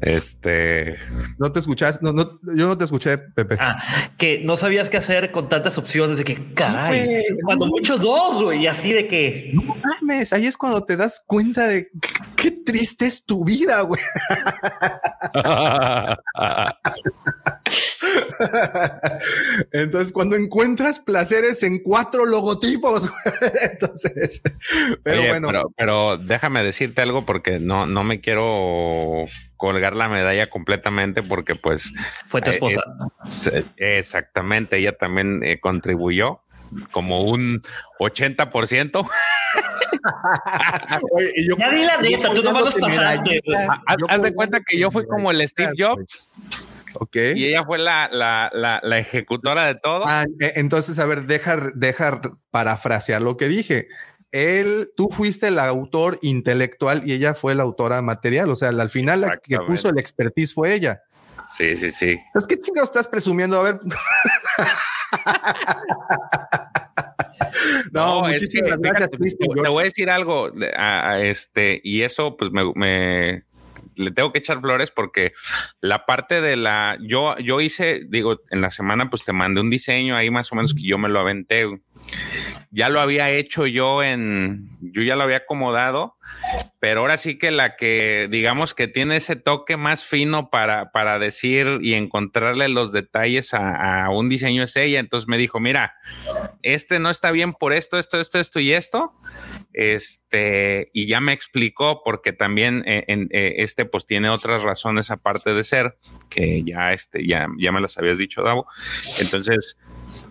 Este. 0.00 0.96
No 1.38 1.52
te 1.52 1.60
escuchas, 1.60 2.00
no, 2.00 2.12
no, 2.12 2.40
yo 2.54 2.66
no 2.66 2.78
te 2.78 2.84
escuché, 2.84 3.18
Pepe. 3.18 3.56
Ah, 3.60 3.82
que 4.16 4.40
no 4.42 4.56
sabías 4.56 4.88
qué 4.88 4.96
hacer 4.96 5.30
con 5.30 5.48
tantas 5.48 5.76
opciones 5.78 6.16
de 6.16 6.24
que, 6.24 6.52
caray, 6.54 7.24
cuando 7.44 7.66
muchos 7.66 8.00
dos, 8.00 8.42
güey, 8.42 8.62
y 8.62 8.66
así 8.66 8.92
de 8.92 9.06
que. 9.06 9.52
No 9.52 9.76
mames, 9.76 10.32
ahí 10.32 10.46
es 10.46 10.56
cuando 10.56 10.84
te 10.84 10.96
das 10.96 11.22
cuenta 11.26 11.66
de 11.66 11.90
qué 12.36 12.50
triste 12.50 13.06
es 13.06 13.24
tu 13.24 13.44
vida, 13.44 13.82
güey. 13.82 14.00
Entonces, 19.72 20.12
cuando 20.12 20.36
encuentras 20.36 21.00
placeres 21.00 21.62
en 21.62 21.82
cuatro 21.82 22.26
logotipos, 22.26 23.10
entonces, 23.72 24.42
pero 25.02 25.26
bueno. 25.26 25.50
Pero, 25.76 26.18
déjame 26.18 26.62
decirte 26.62 27.02
algo 27.02 27.24
porque 27.24 27.58
no, 27.58 27.86
no 27.86 28.04
me 28.04 28.20
quiero 28.20 29.24
colgar 29.56 29.94
la 29.94 30.08
medalla 30.08 30.48
completamente 30.48 31.22
porque 31.22 31.54
pues 31.54 31.92
fue 32.24 32.40
tu 32.40 32.50
eh, 32.50 32.54
esposa. 32.54 32.82
exactamente, 33.76 34.78
ella 34.78 34.96
también 34.96 35.42
eh, 35.44 35.60
contribuyó 35.60 36.40
como 36.92 37.24
un 37.24 37.60
80%. 37.98 39.08
ya 41.58 41.70
di 41.70 41.84
la 41.84 41.98
neta, 41.98 42.32
tú 42.32 42.42
nomás 42.42 42.64
los 42.64 42.74
pasaste. 42.74 43.42
Haz, 43.86 44.22
de 44.22 44.34
cuenta 44.34 44.60
que 44.60 44.78
yo 44.78 44.90
fui 44.90 45.06
como 45.06 45.30
el 45.30 45.46
Steve 45.46 45.72
Jobs. 45.76 46.30
Ok. 46.98 47.16
Y 47.34 47.46
ella 47.46 47.64
fue 47.64 47.78
la, 47.78 48.08
la, 48.10 48.50
la, 48.82 48.98
ejecutora 48.98 49.66
de 49.66 49.76
todo. 49.76 50.04
Ah, 50.06 50.24
e, 50.40 50.54
entonces, 50.56 50.98
a 50.98 51.06
ver, 51.06 51.26
deja, 51.26 51.70
deja 51.74 52.20
parafrasear 52.50 53.22
lo 53.22 53.36
que 53.36 53.48
dije. 53.48 53.88
Él, 54.32 54.92
tú 54.96 55.08
fuiste 55.10 55.48
el 55.48 55.58
autor 55.58 56.18
intelectual 56.22 57.02
y 57.04 57.12
ella 57.12 57.34
fue 57.34 57.54
la 57.54 57.64
autora 57.64 58.00
material. 58.02 58.50
O 58.50 58.56
sea, 58.56 58.68
al 58.68 58.90
final 58.90 59.22
la 59.22 59.38
que 59.38 59.58
puso 59.58 59.90
el 59.90 59.98
expertise 59.98 60.54
fue 60.54 60.74
ella. 60.74 61.02
Sí, 61.48 61.76
sí, 61.76 61.90
sí. 61.90 62.18
Es 62.34 62.46
que 62.46 62.58
chingados 62.58 62.90
estás 62.90 63.08
presumiendo. 63.08 63.58
A 63.58 63.62
ver. 63.62 63.80
no, 67.92 68.22
muchísimas 68.22 68.78
gracias, 68.78 69.10
Te 69.10 69.68
voy 69.68 69.82
a 69.82 69.84
decir 69.84 70.10
algo, 70.10 70.50
a, 70.76 71.20
este, 71.20 71.80
y 71.82 72.02
eso 72.02 72.36
pues 72.36 72.50
me, 72.52 73.44
le 73.96 74.10
tengo 74.10 74.32
que 74.32 74.38
echar 74.38 74.60
flores 74.60 74.90
porque 74.90 75.32
la 75.80 76.06
parte 76.06 76.40
de 76.40 76.56
la, 76.56 76.98
yo, 77.00 77.36
yo 77.38 77.60
hice, 77.60 78.02
digo, 78.08 78.40
en 78.50 78.60
la 78.60 78.70
semana 78.70 79.10
pues 79.10 79.24
te 79.24 79.32
mandé 79.32 79.60
un 79.60 79.70
diseño 79.70 80.16
ahí 80.16 80.30
más 80.30 80.52
o 80.52 80.56
menos 80.56 80.74
que 80.74 80.82
yo 80.82 80.98
me 80.98 81.08
lo 81.08 81.20
aventé. 81.20 81.66
Ya 82.70 82.88
lo 82.88 83.00
había 83.00 83.30
hecho 83.30 83.66
yo 83.66 84.02
en, 84.02 84.78
yo 84.80 85.02
ya 85.02 85.16
lo 85.16 85.24
había 85.24 85.38
acomodado, 85.38 86.16
pero 86.78 87.00
ahora 87.00 87.18
sí 87.18 87.36
que 87.36 87.50
la 87.50 87.74
que 87.74 88.28
digamos 88.30 88.74
que 88.74 88.86
tiene 88.86 89.16
ese 89.16 89.34
toque 89.34 89.76
más 89.76 90.04
fino 90.04 90.50
para, 90.50 90.92
para 90.92 91.18
decir 91.18 91.78
y 91.82 91.94
encontrarle 91.94 92.68
los 92.68 92.92
detalles 92.92 93.54
a, 93.54 94.08
un 94.10 94.28
diseño 94.28 94.62
es 94.62 94.76
ella. 94.76 95.00
Entonces 95.00 95.28
me 95.28 95.36
dijo, 95.36 95.58
mira, 95.58 95.96
este 96.62 97.00
no 97.00 97.10
está 97.10 97.32
bien 97.32 97.54
por 97.54 97.72
esto, 97.72 97.98
esto, 97.98 98.20
esto, 98.20 98.38
esto 98.38 98.60
y 98.60 98.72
esto 98.72 99.14
este, 99.72 100.90
y 100.92 101.06
ya 101.06 101.20
me 101.20 101.32
explicó, 101.32 102.02
porque 102.04 102.32
también 102.32 102.82
eh, 102.86 103.04
eh, 103.08 103.54
este 103.58 103.84
pues 103.84 104.06
tiene 104.06 104.28
otras 104.28 104.62
razones 104.62 105.10
aparte 105.10 105.54
de 105.54 105.64
ser, 105.64 105.96
que 106.28 106.62
ya, 106.64 106.92
este, 106.92 107.26
ya, 107.26 107.46
ya 107.58 107.72
me 107.72 107.80
las 107.80 107.96
habías 107.98 108.18
dicho, 108.18 108.42
Davo. 108.42 108.66
Entonces, 109.18 109.78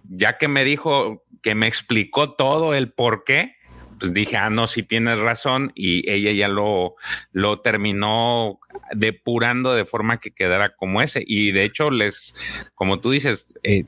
ya 0.09 0.37
que 0.37 0.47
me 0.47 0.63
dijo, 0.63 1.23
que 1.41 1.55
me 1.55 1.67
explicó 1.67 2.33
todo 2.33 2.73
el 2.73 2.91
por 2.91 3.23
qué, 3.23 3.55
pues 3.99 4.13
dije, 4.13 4.37
ah, 4.37 4.49
no, 4.49 4.67
si 4.67 4.83
tienes 4.83 5.19
razón, 5.19 5.71
y 5.75 6.09
ella 6.09 6.31
ya 6.31 6.47
lo, 6.47 6.95
lo 7.31 7.57
terminó 7.57 8.59
depurando 8.93 9.73
de 9.73 9.85
forma 9.85 10.19
que 10.19 10.31
quedara 10.31 10.75
como 10.75 11.01
ese. 11.01 11.23
Y 11.25 11.51
de 11.51 11.65
hecho, 11.65 11.91
les, 11.91 12.35
como 12.75 12.99
tú 12.99 13.11
dices, 13.11 13.53
eh, 13.63 13.85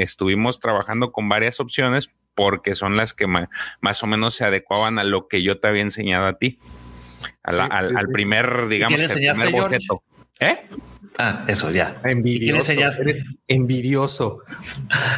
estuvimos 0.00 0.58
trabajando 0.58 1.12
con 1.12 1.28
varias 1.28 1.60
opciones 1.60 2.10
porque 2.34 2.74
son 2.74 2.96
las 2.96 3.12
que 3.12 3.26
más 3.26 4.02
o 4.02 4.06
menos 4.06 4.34
se 4.34 4.44
adecuaban 4.44 4.98
a 4.98 5.04
lo 5.04 5.28
que 5.28 5.42
yo 5.42 5.60
te 5.60 5.68
había 5.68 5.82
enseñado 5.82 6.26
a 6.26 6.38
ti. 6.38 6.58
al, 7.42 8.08
primer, 8.08 8.68
digamos, 8.68 8.98
¿Quién 8.98 9.10
enseñaste, 9.10 9.50
George? 9.50 9.78
¿Eh? 10.42 10.58
Ah, 11.18 11.44
eso 11.46 11.70
ya. 11.70 11.94
Envidioso. 12.04 12.72
Envidioso. 13.46 14.42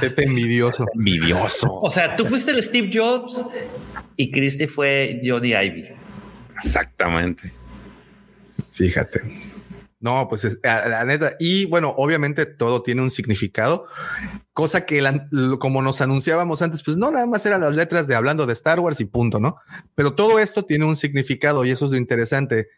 Pepe 0.01 0.25
envidioso. 0.25 0.85
Envidioso. 0.95 1.81
O 1.81 1.91
sea, 1.91 2.15
tú 2.17 2.27
fuiste 2.27 2.51
el 2.51 2.63
Steve 2.63 2.91
Jobs 2.93 3.45
y 4.17 4.31
Christy 4.31 4.67
fue 4.67 5.21
Johnny 5.25 5.55
Ivy. 5.55 5.89
Exactamente. 6.57 7.53
Fíjate. 8.73 9.23
No, 10.01 10.29
pues 10.29 10.59
la, 10.63 11.05
neta. 11.07 11.37
Y 11.39 11.65
bueno, 11.65 11.95
obviamente 11.97 12.45
todo 12.45 12.83
tiene 12.83 13.01
un 13.01 13.11
significado, 13.11 13.87
cosa 14.53 14.85
que 14.85 15.03
como 15.59 15.81
nos 15.81 16.03
anunciábamos 16.03 16.61
antes, 16.61 16.83
pues 16.83 16.99
no 16.99 17.11
nada 17.11 17.27
más 17.27 17.47
eran 17.47 17.63
las 17.63 17.75
letras 17.75 18.07
de 18.07 18.15
hablando 18.15 18.45
de 18.45 18.53
Star 18.53 18.81
Wars 18.81 19.01
y 19.01 19.07
punto, 19.07 19.41
¿no? 19.41 19.57
Pero 19.95 20.13
todo 20.13 20.39
esto 20.39 20.67
tiene 20.67 20.85
un 20.85 20.97
significado 20.97 21.65
y 21.65 21.71
eso 21.71 21.87
es 21.87 21.93
lo 21.93 21.97
interesante. 21.97 22.69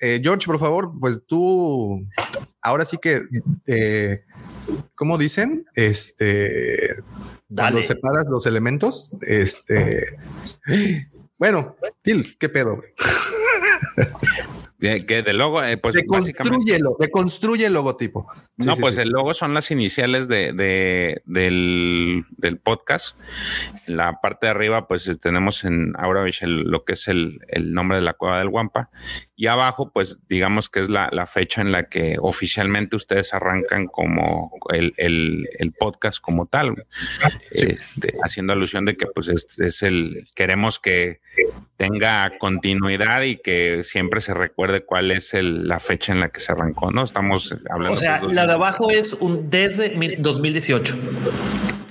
Eh, 0.00 0.20
George, 0.22 0.46
por 0.46 0.58
favor, 0.58 0.90
pues 1.00 1.20
tú, 1.26 2.06
ahora 2.60 2.84
sí 2.84 2.98
que, 2.98 3.22
eh, 3.66 4.24
¿cómo 4.94 5.18
dicen? 5.18 5.66
Este, 5.74 6.96
cuando 7.54 7.82
separas 7.82 8.26
los 8.26 8.46
elementos, 8.46 9.12
este, 9.22 10.16
bueno, 11.38 11.76
Til, 12.02 12.36
¿qué 12.38 12.48
pedo? 12.48 12.80
que 15.06 15.22
de 15.22 15.32
logo, 15.32 15.62
eh, 15.62 15.76
pues 15.76 15.94
deconstruye 15.94 16.76
el 17.66 17.72
logotipo. 17.72 18.26
no, 18.56 18.76
pues 18.76 18.98
el 18.98 19.08
logo 19.10 19.32
son 19.32 19.54
las 19.54 19.70
iniciales 19.70 20.28
de, 20.28 20.52
del, 21.24 22.24
del, 22.36 22.58
podcast. 22.58 23.18
En 23.86 23.96
la 23.96 24.20
parte 24.20 24.46
de 24.46 24.50
arriba, 24.50 24.86
pues 24.86 25.10
tenemos 25.20 25.64
en 25.64 25.94
Auravich 25.96 26.42
lo 26.42 26.84
que 26.84 26.94
es 26.94 27.08
el, 27.08 27.40
nombre 27.72 27.96
de 27.96 28.02
la 28.02 28.12
cueva 28.14 28.38
del 28.38 28.50
Guampa. 28.50 28.90
Y 29.36 29.46
abajo, 29.46 29.90
pues 29.92 30.20
digamos 30.28 30.68
que 30.68 30.80
es 30.80 30.88
la, 30.88 31.26
fecha 31.26 31.62
en 31.62 31.72
la 31.72 31.88
que 31.88 32.16
oficialmente 32.20 32.96
ustedes 32.96 33.32
arrancan 33.32 33.86
como 33.86 34.52
el, 34.68 35.74
podcast 35.78 36.20
como 36.20 36.46
tal. 36.46 36.86
Este, 37.50 38.14
haciendo 38.22 38.52
alusión 38.52 38.84
de 38.84 38.96
que 38.96 39.06
pues 39.06 39.28
es, 39.28 39.58
es 39.58 39.82
el, 39.82 40.28
queremos 40.34 40.78
que 40.78 41.20
tenga 41.76 42.38
continuidad 42.38 43.22
y 43.22 43.36
que 43.36 43.82
siempre 43.84 44.20
se 44.20 44.34
recuerde 44.34 44.84
cuál 44.84 45.10
es 45.10 45.34
la 45.34 45.80
fecha 45.80 46.12
en 46.12 46.20
la 46.20 46.28
que 46.28 46.40
se 46.40 46.52
arrancó, 46.52 46.90
¿no? 46.90 47.02
Estamos 47.02 47.54
hablando. 47.70 47.94
O 47.94 47.96
sea, 47.96 48.22
la 48.22 48.46
de 48.46 48.52
abajo 48.52 48.90
es 48.90 49.12
un 49.14 49.50
desde 49.50 50.16
2018. 50.18 50.96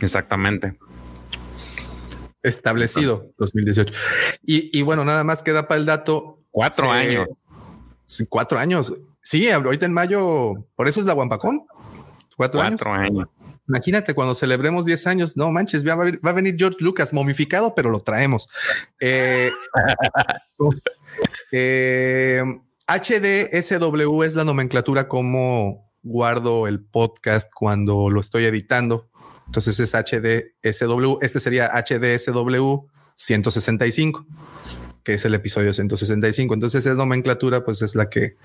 Exactamente. 0.01 0.75
Establecido 2.41 3.31
2018. 3.37 3.93
Y, 4.43 4.81
bueno, 4.81 5.05
nada 5.05 5.23
más 5.23 5.43
queda 5.43 5.67
para 5.67 5.79
el 5.79 5.85
dato. 5.85 6.39
Cuatro 6.51 6.91
años. 6.91 7.27
Cuatro 8.29 8.59
años. 8.59 8.93
Sí, 9.21 9.49
ahorita 9.49 9.85
en 9.85 9.93
mayo, 9.93 10.53
por 10.75 10.87
eso 10.87 10.99
es 10.99 11.05
la 11.05 11.13
Guampacón. 11.13 11.65
Cuatro, 12.35 12.61
años. 12.61 13.27
Imagínate 13.67 14.14
cuando 14.14 14.35
celebremos 14.35 14.85
10 14.85 15.08
años, 15.08 15.38
no 15.38 15.51
manches, 15.51 15.85
va 15.88 15.93
a, 15.93 16.33
venir 16.33 16.56
George 16.58 16.77
Lucas 16.82 17.14
momificado, 17.14 17.74
pero 17.75 17.90
lo 17.90 18.01
traemos. 18.01 18.50
Eh, 19.00 19.51
eh, 21.51 22.43
HDSW 22.88 24.24
es 24.24 24.35
la 24.35 24.43
nomenclatura 24.43 25.08
como 25.08 25.90
guardo 26.01 26.67
el 26.67 26.83
podcast 26.83 27.50
cuando 27.53 28.09
lo 28.09 28.19
estoy 28.19 28.45
editando. 28.45 29.09
Entonces 29.45 29.80
es 29.80 29.93
HDSW. 29.93 31.17
Este 31.22 31.40
sería 31.40 31.72
HDSW 31.74 32.88
165, 33.16 34.25
que 35.03 35.14
es 35.14 35.25
el 35.25 35.33
episodio 35.35 35.72
165. 35.74 36.53
Entonces 36.53 36.85
esa 36.85 36.95
nomenclatura, 36.95 37.64
pues 37.64 37.82
es 37.82 37.95
la 37.95 38.09
que 38.09 38.35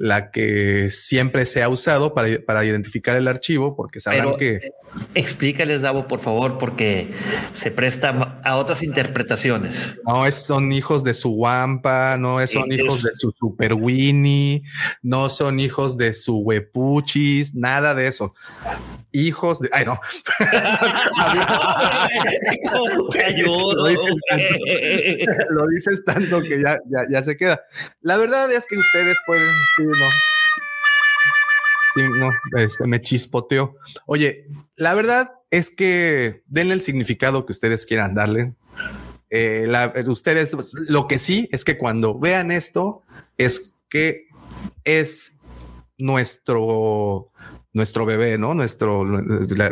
la 0.00 0.30
que 0.30 0.88
siempre 0.88 1.44
se 1.44 1.62
ha 1.62 1.68
usado 1.68 2.14
para, 2.14 2.38
para 2.46 2.64
identificar 2.64 3.16
el 3.16 3.28
archivo, 3.28 3.76
porque 3.76 4.00
saben 4.00 4.34
que... 4.38 4.72
Explícales, 5.14 5.82
Davo, 5.82 6.08
por 6.08 6.20
favor, 6.20 6.58
porque 6.58 7.12
se 7.52 7.70
presta 7.70 8.40
a 8.44 8.56
otras 8.56 8.82
interpretaciones. 8.82 9.96
No, 10.06 10.26
es, 10.26 10.34
son 10.34 10.72
hijos 10.72 11.04
de 11.04 11.14
su 11.14 11.30
Wampa, 11.30 12.16
no 12.16 12.44
son 12.46 12.72
hijos 12.72 13.02
de 13.02 13.14
su 13.14 13.32
Super 13.32 13.74
Winnie, 13.74 14.62
no 15.02 15.28
son 15.28 15.60
hijos 15.60 15.96
de 15.96 16.14
su 16.14 16.38
Wepuchis, 16.38 17.54
nada 17.54 17.94
de 17.94 18.08
eso. 18.08 18.34
Hijos 19.12 19.60
de... 19.60 19.68
Ay, 19.72 19.84
no. 19.84 20.00
lo, 25.50 25.66
dices 25.68 26.04
tanto, 26.04 26.40
que 26.40 26.60
ya, 26.62 26.78
ya, 26.88 27.06
ya 27.10 27.22
se 27.22 27.36
queda. 27.36 27.60
La 28.00 28.16
verdad 28.16 28.50
es 28.52 28.66
que 28.66 28.76
ustedes 28.76 29.16
pueden 29.26 29.48
no. 29.78 30.06
Sí, 31.94 32.02
no, 32.02 32.30
este, 32.56 32.86
me 32.86 33.00
chispoteó. 33.00 33.76
Oye, 34.06 34.46
la 34.76 34.94
verdad 34.94 35.32
es 35.50 35.70
que 35.70 36.42
denle 36.46 36.74
el 36.74 36.82
significado 36.82 37.46
que 37.46 37.52
ustedes 37.52 37.86
quieran 37.86 38.14
darle. 38.14 38.54
Eh, 39.30 39.68
ustedes, 40.06 40.56
lo 40.88 41.06
que 41.08 41.18
sí 41.18 41.48
es 41.52 41.64
que 41.64 41.78
cuando 41.78 42.18
vean 42.18 42.50
esto, 42.50 43.02
es 43.36 43.74
que 43.88 44.26
es 44.84 45.36
nuestro, 45.98 47.30
nuestro 47.72 48.06
bebé, 48.06 48.38
¿no? 48.38 48.54
Nuestro, 48.54 49.04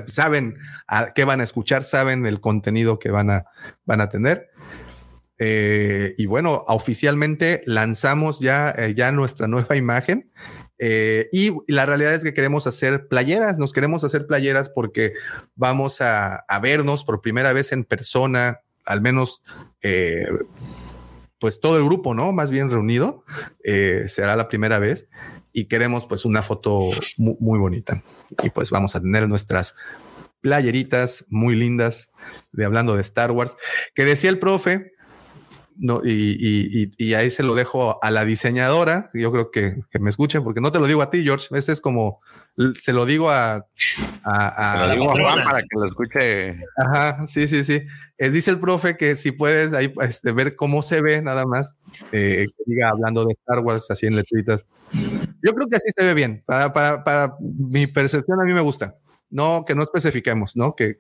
saben 0.07 0.59
a 0.87 1.13
qué 1.13 1.25
van 1.25 1.41
a 1.41 1.45
escuchar, 1.45 1.85
saben 1.85 2.27
el 2.27 2.41
contenido 2.41 2.99
que 2.99 3.11
van 3.11 3.31
a, 3.31 3.47
van 3.85 4.01
a 4.01 4.09
tener. 4.09 4.51
Eh, 5.39 6.15
y 6.19 6.27
bueno, 6.27 6.65
oficialmente 6.67 7.63
lanzamos 7.65 8.41
ya, 8.41 8.71
eh, 8.71 8.95
ya 8.97 9.13
nuestra 9.13 9.47
nueva 9.47 9.77
imagen. 9.77 10.31
Eh, 10.79 11.29
y 11.33 11.53
la 11.67 11.87
realidad 11.87 12.15
es 12.15 12.23
que 12.23 12.35
queremos 12.35 12.67
hacer 12.67 13.09
playeras, 13.09 13.59
nos 13.59 13.73
queremos 13.73 14.05
hacer 14.05 14.27
playeras 14.27 14.71
porque 14.71 15.15
vamos 15.55 16.01
a, 16.01 16.45
vernos 16.63 17.05
por 17.05 17.21
primera 17.21 17.53
vez 17.53 17.73
en 17.73 17.85
persona, 17.85 18.61
al 18.85 19.01
menos 19.01 19.43
pues 21.39 21.61
todo 21.61 21.77
el 21.77 21.85
grupo, 21.85 22.15
¿no? 22.15 22.33
Más 22.33 22.51
bien 22.51 22.71
reunido, 22.71 23.25
será 24.07 24.37
la 24.37 24.49
primera 24.49 24.79
vez 24.79 25.09
y 25.53 25.67
queremos 25.67 26.07
pues 26.07 26.25
una 26.25 26.43
foto 26.43 26.91
muy, 27.17 27.37
muy 27.41 27.59
bonita. 27.59 28.03
Y 28.43 28.51
pues 28.51 28.71
vamos 28.71 28.95
a 28.97 29.01
tener 29.01 29.29
nuestras 29.29 29.77
playeritas 30.41 31.25
muy 31.29 31.57
lindas 31.57 32.09
de 32.53 32.65
hablando 32.65 32.95
de 32.95 33.03
Star 33.03 33.31
Wars, 33.33 33.57
que 33.95 34.05
decía 34.05 34.31
el 34.31 34.39
profe, 34.39 34.93
no, 35.79 36.01
y, 36.05 36.93
y, 36.99 37.15
ahí 37.15 37.31
se 37.31 37.43
lo 37.43 37.55
dejo 37.55 38.03
a 38.03 38.11
la 38.11 38.25
diseñadora. 38.25 39.11
Yo 39.15 39.31
creo 39.31 39.51
que, 39.51 39.83
que, 39.91 39.99
me 40.01 40.11
escuchen, 40.11 40.43
porque 40.43 40.61
no 40.61 40.73
te 40.73 40.81
lo 40.81 40.87
digo 40.87 41.03
a 41.03 41.11
ti, 41.11 41.23
George. 41.23 41.47
Este 41.53 41.73
es 41.73 41.81
como 41.81 42.21
se 42.81 42.93
lo 42.93 43.07
digo 43.07 43.31
a, 43.31 43.65
a, 44.25 44.87
lo 44.89 44.93
digo 44.93 45.11
a 45.11 45.15
Juan 45.15 45.45
para 45.45 45.61
que 45.61 45.69
lo 45.73 45.85
escuche. 45.85 46.57
Ajá, 46.77 47.27
sí, 47.29 47.47
sí, 47.47 47.63
sí. 47.63 47.83
Eh, 48.19 48.31
dice 48.31 48.51
el 48.51 48.59
profe 48.59 48.97
que 48.97 49.15
si 49.15 49.31
puedes 49.31 49.73
ahí 49.73 49.93
este, 50.03 50.33
ver 50.33 50.57
cómo 50.57 50.83
se 50.83 51.01
ve, 51.01 51.23
nada 51.23 51.47
más, 51.47 51.79
eh, 52.11 52.47
que 52.57 52.65
diga 52.67 52.89
hablando 52.91 53.25
de 53.25 53.35
Star 53.35 53.61
Wars 53.61 53.89
así 53.91 54.07
en 54.07 54.17
letritas. 54.17 54.65
Yo 54.93 55.55
creo 55.55 55.69
que 55.71 55.77
así 55.77 55.89
se 55.97 56.05
ve 56.05 56.15
bien. 56.15 56.43
Para, 56.45 56.73
para, 56.73 57.05
para 57.05 57.35
mi 57.41 57.87
percepción, 57.87 58.41
a 58.41 58.45
mí 58.45 58.53
me 58.53 58.61
gusta. 58.61 58.97
No, 59.31 59.65
que 59.65 59.77
no 59.77 59.83
especifiquemos, 59.85 60.57
¿no? 60.57 60.75
Que, 60.75 60.97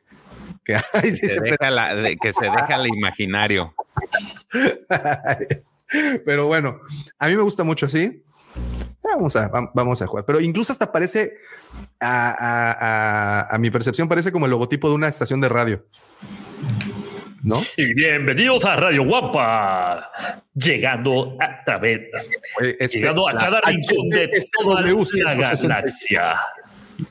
que, 1.03 1.17
se, 1.17 1.41
deja 1.41 1.71
la, 1.71 2.15
que 2.21 2.33
se 2.33 2.45
deja 2.45 2.75
el 2.75 2.89
imaginario. 2.89 3.75
Pero 6.27 6.47
bueno, 6.47 6.81
a 7.19 7.29
mí 7.29 7.37
me 7.37 7.43
gusta 7.43 7.65
mucho 7.65 7.87
así. 7.87 8.23
Vamos 9.03 9.35
a, 9.37 9.51
vamos 9.73 10.03
a 10.03 10.07
jugar. 10.07 10.27
Pero 10.27 10.41
incluso 10.41 10.71
hasta 10.73 10.93
parece, 10.93 11.39
a, 12.01 13.57
mi 13.59 13.71
percepción, 13.71 14.09
parece 14.09 14.31
como 14.31 14.45
el 14.45 14.51
logotipo 14.51 14.91
de 14.91 14.95
una 14.97 15.09
estación 15.09 15.41
de 15.41 15.49
radio. 15.49 15.87
¿No? 17.43 17.63
Y 17.77 17.95
bienvenidos 17.95 18.67
a 18.67 18.77
Radio 18.77 19.05
Guapa, 19.05 20.11
llegando 20.53 21.39
a 21.41 21.65
través, 21.65 22.31
este, 22.61 22.99
llegando 22.99 23.27
a 23.29 23.33
cada 23.33 23.61
rincón 23.63 24.11
de 24.11 24.29
toda 24.61 24.83
la 24.83 25.35
galaxia. 25.35 26.37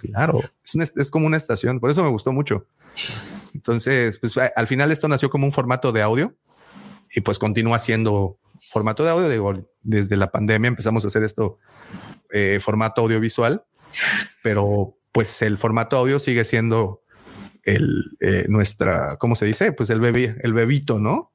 Claro, 0.01 0.41
es, 0.63 0.93
es 0.95 1.09
como 1.09 1.25
una 1.25 1.37
estación, 1.37 1.79
por 1.79 1.89
eso 1.89 2.03
me 2.03 2.09
gustó 2.09 2.33
mucho. 2.33 2.67
Entonces, 3.57 4.19
pues 4.19 4.35
al 4.37 4.67
final 4.67 4.91
esto 4.91 5.07
nació 5.07 5.31
como 5.31 5.47
un 5.47 5.51
formato 5.51 5.91
de 5.91 6.03
audio 6.03 6.35
y 7.09 7.21
pues 7.21 7.39
continúa 7.39 7.79
siendo 7.79 8.37
formato 8.69 9.03
de 9.03 9.09
audio. 9.09 9.29
Digo, 9.29 9.67
desde 9.81 10.15
la 10.15 10.29
pandemia 10.29 10.67
empezamos 10.67 11.03
a 11.03 11.07
hacer 11.07 11.23
esto 11.23 11.57
eh, 12.31 12.59
formato 12.61 13.01
audiovisual, 13.01 13.65
pero 14.43 14.95
pues 15.11 15.41
el 15.41 15.57
formato 15.57 15.97
audio 15.97 16.19
sigue 16.19 16.45
siendo 16.45 17.01
el 17.63 18.03
eh, 18.19 18.45
nuestra, 18.47 19.17
¿cómo 19.17 19.33
se 19.33 19.47
dice? 19.47 19.71
Pues 19.71 19.89
el 19.89 20.01
bebé, 20.01 20.35
el 20.43 20.53
bebito, 20.53 20.99
¿no? 20.99 21.31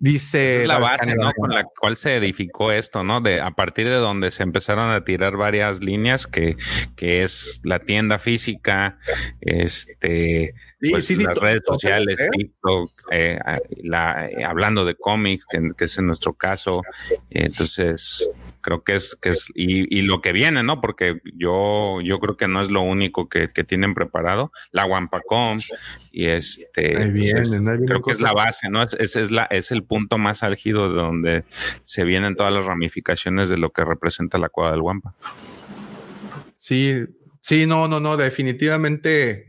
Dice 0.00 0.64
la 0.66 0.78
base 0.78 1.14
¿no? 1.14 1.32
con 1.32 1.50
la 1.50 1.64
cual 1.64 1.96
se 1.96 2.16
edificó 2.16 2.72
esto, 2.72 3.04
¿no? 3.04 3.20
De 3.20 3.40
a 3.42 3.50
partir 3.50 3.86
de 3.86 3.96
donde 3.96 4.30
se 4.30 4.44
empezaron 4.44 4.90
a 4.92 5.04
tirar 5.04 5.36
varias 5.36 5.80
líneas 5.80 6.26
que, 6.26 6.56
que 6.94 7.24
es 7.24 7.60
la 7.64 7.80
tienda 7.80 8.18
física, 8.18 8.98
este, 9.40 10.54
pues, 10.80 11.10
las 11.18 11.38
redes 11.38 11.62
sociales, 11.66 12.20
¿eh? 12.20 12.28
TikTok, 12.30 12.92
eh, 13.10 13.38
la, 13.82 14.28
eh, 14.28 14.44
hablando 14.44 14.84
de 14.84 14.94
cómics, 14.94 15.44
que, 15.46 15.84
es 15.84 15.98
en 15.98 16.06
nuestro 16.06 16.34
caso. 16.34 16.82
entonces, 17.30 18.28
creo 18.60 18.84
que 18.84 18.94
es, 18.94 19.16
que 19.20 19.30
es, 19.30 19.50
y, 19.54 20.02
lo 20.02 20.20
que 20.20 20.32
viene, 20.32 20.62
¿no? 20.62 20.80
Porque 20.80 21.20
yo, 21.34 22.00
yo 22.02 22.18
creo 22.20 22.36
que 22.36 22.48
no 22.48 22.60
es 22.60 22.70
lo 22.70 22.82
único 22.82 23.28
que, 23.28 23.48
tienen 23.48 23.94
preparado. 23.94 24.52
La 24.70 24.86
Wampacom 24.86 25.58
y 26.12 26.26
este, 26.26 27.12
creo 27.86 28.02
que 28.02 28.12
es 28.12 28.20
la 28.20 28.32
base, 28.32 28.68
¿no? 28.70 28.82
Es, 28.82 29.16
es, 29.16 29.30
la, 29.30 29.44
es 29.44 29.72
el 29.72 29.84
punto 29.84 30.16
más 30.18 30.42
álgido 30.42 30.88
de 30.90 31.00
donde 31.00 31.44
se 31.82 32.04
vienen 32.04 32.36
todas 32.36 32.52
las 32.52 32.64
ramificaciones 32.64 33.48
de 33.48 33.58
lo 33.58 33.70
que 33.70 33.84
representa 33.84 34.38
la 34.38 34.48
cueva 34.48 34.70
del 34.70 34.80
Wampa. 34.80 35.14
Sí, 36.56 37.04
sí, 37.40 37.66
no, 37.66 37.88
no, 37.88 38.00
no, 38.00 38.16
definitivamente 38.16 39.46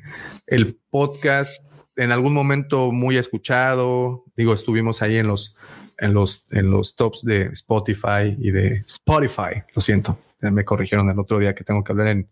el 0.50 0.78
podcast 0.90 1.64
en 1.95 2.11
algún 2.11 2.34
momento 2.34 2.92
muy 2.92 3.18
escuchado. 3.18 4.24
Digo, 4.36 4.53
estuvimos 4.53 5.02
ahí 5.02 5.18
en 5.18 5.28
los, 5.28 5.56
en 5.98 6.14
los, 6.14 6.45
en 6.52 6.72
los 6.72 6.95
tops 6.95 7.24
de 7.24 7.44
Spotify 7.53 8.36
y 8.38 8.52
de 8.52 8.84
Spotify. 8.88 9.64
Lo 9.76 9.82
siento. 9.82 10.18
Me 10.42 10.64
corrigieron 10.64 11.10
el 11.10 11.19
otro 11.19 11.40
día 11.40 11.53
que 11.53 11.64
tengo 11.64 11.84
que 11.84 11.92
hablar 11.92 12.08
en 12.08 12.30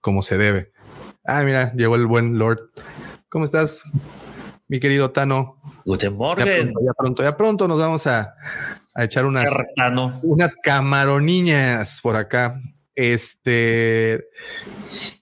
como 0.00 0.22
se 0.22 0.38
debe. 0.38 0.72
Ah, 1.24 1.42
mira, 1.42 1.72
llegó 1.74 1.96
el 1.96 2.06
buen 2.06 2.38
Lord. 2.38 2.70
¿Cómo 3.28 3.44
estás, 3.44 3.82
mi 4.68 4.80
querido 4.80 5.10
Tano? 5.10 5.60
Guten 5.84 6.14
Morgen. 6.16 6.72
Ya 6.82 6.92
pronto, 6.96 7.22
ya 7.22 7.36
pronto, 7.36 7.68
nos 7.68 7.80
vamos 7.80 8.06
a, 8.06 8.34
a 8.94 9.04
echar 9.04 9.26
unas, 9.26 9.50
unas 10.22 10.54
camaroniñas 10.56 12.00
por 12.00 12.16
acá. 12.16 12.60
Este, 12.94 14.24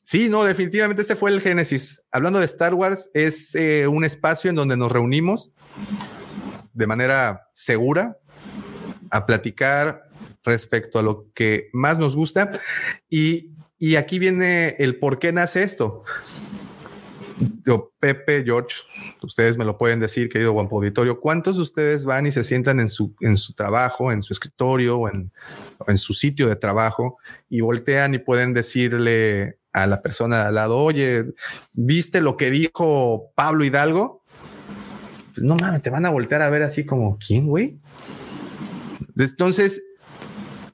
sí, 0.07 0.31
no, 0.31 0.45
definitivamente 0.45 1.03
este 1.03 1.17
fue 1.17 1.31
el 1.31 1.43
Génesis. 1.43 2.01
Hablando 2.11 2.39
de 2.39 2.47
Star 2.47 2.73
Wars, 2.73 3.11
es 3.13 3.55
eh, 3.55 3.87
un 3.87 4.05
espacio 4.05 4.49
en 4.49 4.57
donde 4.57 4.77
nos 4.77 4.91
reunimos 4.91 5.51
de 6.73 6.87
manera 6.87 7.49
segura 7.53 8.17
a 9.11 9.27
platicar 9.27 10.09
respecto 10.45 10.99
a 10.99 11.03
lo 11.03 11.27
que 11.35 11.69
más 11.73 11.99
nos 11.99 12.15
gusta. 12.15 12.61
Y, 13.11 13.51
y 13.79 13.97
aquí 13.97 14.19
viene 14.19 14.77
el 14.79 14.99
por 14.99 15.19
qué 15.19 15.33
nace 15.33 15.63
esto. 15.63 16.05
yo, 17.65 17.93
Pepe, 17.99 18.45
George, 18.45 18.77
ustedes 19.23 19.59
me 19.59 19.65
lo 19.65 19.77
pueden 19.77 20.01
decir, 20.01 20.29
querido 20.29 20.53
Guampo 20.53 20.77
Auditorio, 20.77 21.21
¿cuántos 21.21 21.57
de 21.57 21.63
ustedes 21.63 22.05
van 22.05 22.27
y 22.27 22.33
se 22.33 22.45
sientan 22.45 22.81
en 22.81 22.89
su, 22.89 23.15
en 23.21 23.37
su 23.37 23.55
trabajo, 23.55 24.13
en 24.13 24.23
su 24.23 24.33
escritorio 24.33 24.99
o 24.99 25.09
en, 25.09 25.33
en 25.87 25.99
su 25.99 26.13
sitio 26.15 26.49
de 26.49 26.57
trabajo 26.57 27.19
y 27.51 27.61
voltean 27.61 28.15
y 28.15 28.19
pueden 28.19 28.55
decirle 28.55 29.59
a 29.77 29.87
la 29.87 30.01
persona 30.01 30.41
de 30.41 30.49
al 30.49 30.55
lado, 30.55 30.79
oye, 30.79 31.35
¿viste 31.75 32.23
lo 32.23 32.39
que 32.39 32.51
dijo 32.51 33.31
Pablo 33.35 33.63
Hidalgo? 33.63 34.23
Pues, 35.35 35.45
no 35.45 35.55
mames, 35.55 35.83
te 35.83 35.91
van 35.91 36.07
a 36.07 36.11
voltear 36.11 36.41
a 36.41 36.49
ver 36.49 36.63
así 36.63 36.87
como, 36.87 37.19
¿quién, 37.19 37.47
güey? 37.47 37.79
Entonces, 39.19 39.83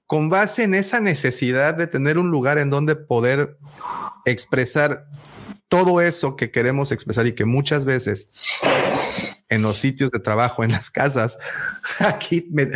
con 0.07 0.29
base 0.29 0.63
en 0.63 0.77
esa 0.77 1.01
necesidad 1.01 1.75
de 1.75 1.89
tener 1.89 2.17
un 2.17 2.31
lugar 2.31 2.59
en 2.59 2.71
donde 2.71 2.95
poder 2.95 3.59
expresar 4.25 5.07
todo 5.67 6.01
eso 6.01 6.37
que 6.37 6.53
queremos 6.53 6.93
expresar 6.93 7.27
y 7.27 7.35
que 7.35 7.45
muchas 7.45 7.85
veces 7.85 8.29
en 9.49 9.63
los 9.63 9.79
sitios 9.79 10.13
de 10.13 10.21
trabajo, 10.21 10.63
en 10.63 10.71
las 10.71 10.93
casas, 10.93 11.39
aquí 11.99 12.47
me, 12.53 12.71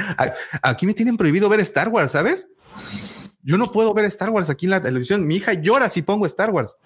aquí 0.60 0.86
me 0.86 0.94
tienen 0.94 1.16
prohibido 1.16 1.48
ver 1.48 1.60
Star 1.60 1.88
Wars, 1.88 2.12
¿sabes? 2.12 2.48
Yo 3.46 3.56
no 3.56 3.70
puedo 3.70 3.94
ver 3.94 4.04
Star 4.06 4.30
Wars 4.30 4.50
aquí 4.50 4.66
en 4.66 4.70
la 4.70 4.82
televisión. 4.82 5.26
Mi 5.26 5.36
hija 5.36 5.54
llora 5.54 5.88
si 5.88 6.02
pongo 6.02 6.26
Star 6.26 6.50
Wars. 6.50 6.76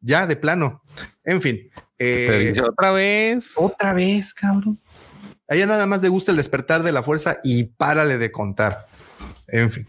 Ya, 0.00 0.26
de 0.26 0.36
plano. 0.36 0.82
En 1.24 1.40
fin. 1.40 1.70
Eh, 1.98 2.52
otra 2.62 2.90
vez. 2.90 3.52
Otra 3.56 3.94
vez, 3.94 4.34
cabrón. 4.34 4.80
A 5.48 5.54
ella 5.54 5.66
nada 5.66 5.86
más 5.86 6.02
le 6.02 6.08
gusta 6.08 6.32
el 6.32 6.36
despertar 6.36 6.82
de 6.82 6.92
la 6.92 7.02
fuerza 7.02 7.38
y 7.44 7.64
párale 7.64 8.18
de 8.18 8.32
contar. 8.32 8.86
En 9.46 9.70
fin. 9.70 9.86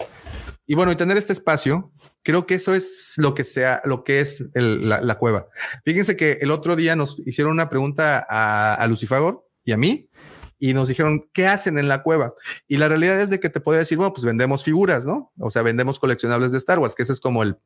Y 0.67 0.75
bueno, 0.75 0.91
y 0.91 0.95
tener 0.95 1.17
este 1.17 1.33
espacio 1.33 1.91
Creo 2.23 2.45
que 2.45 2.53
eso 2.55 2.75
es 2.75 3.15
lo 3.17 3.33
que 3.33 3.43
sea, 3.43 3.81
lo 3.83 4.03
que 4.03 4.19
es 4.19 4.43
la, 4.53 5.17
cueva. 5.17 5.47
Fíjense 5.83 6.15
que 6.15 6.37
el 6.41 6.51
otro 6.51 6.75
día 6.75 6.95
nos 6.95 7.17
hicieron 7.25 7.53
una 7.53 7.69
pregunta 7.69 8.25
a, 8.29 8.75
a 8.75 8.87
Lucifagor 8.87 9.43
y 9.63 9.71
a 9.71 9.77
mí 9.77 10.07
y 10.61 10.75
nos 10.75 10.87
dijeron, 10.87 11.27
¿qué 11.33 11.47
hacen 11.47 11.79
en 11.79 11.87
la 11.87 12.03
cueva? 12.03 12.35
Y 12.67 12.77
la 12.77 12.87
realidad 12.87 13.19
es 13.19 13.31
de 13.31 13.39
que 13.39 13.49
te 13.49 13.59
podía 13.59 13.79
decir, 13.79 13.97
bueno, 13.97 14.13
pues 14.13 14.23
vendemos 14.23 14.63
figuras, 14.63 15.07
¿no? 15.07 15.33
O 15.39 15.49
sea, 15.49 15.63
vendemos 15.63 15.99
coleccionables 15.99 16.51
de 16.51 16.59
Star 16.59 16.77
Wars, 16.77 16.93
que 16.95 17.01
ese 17.01 17.13
es 17.13 17.19
como 17.19 17.41
el... 17.41 17.57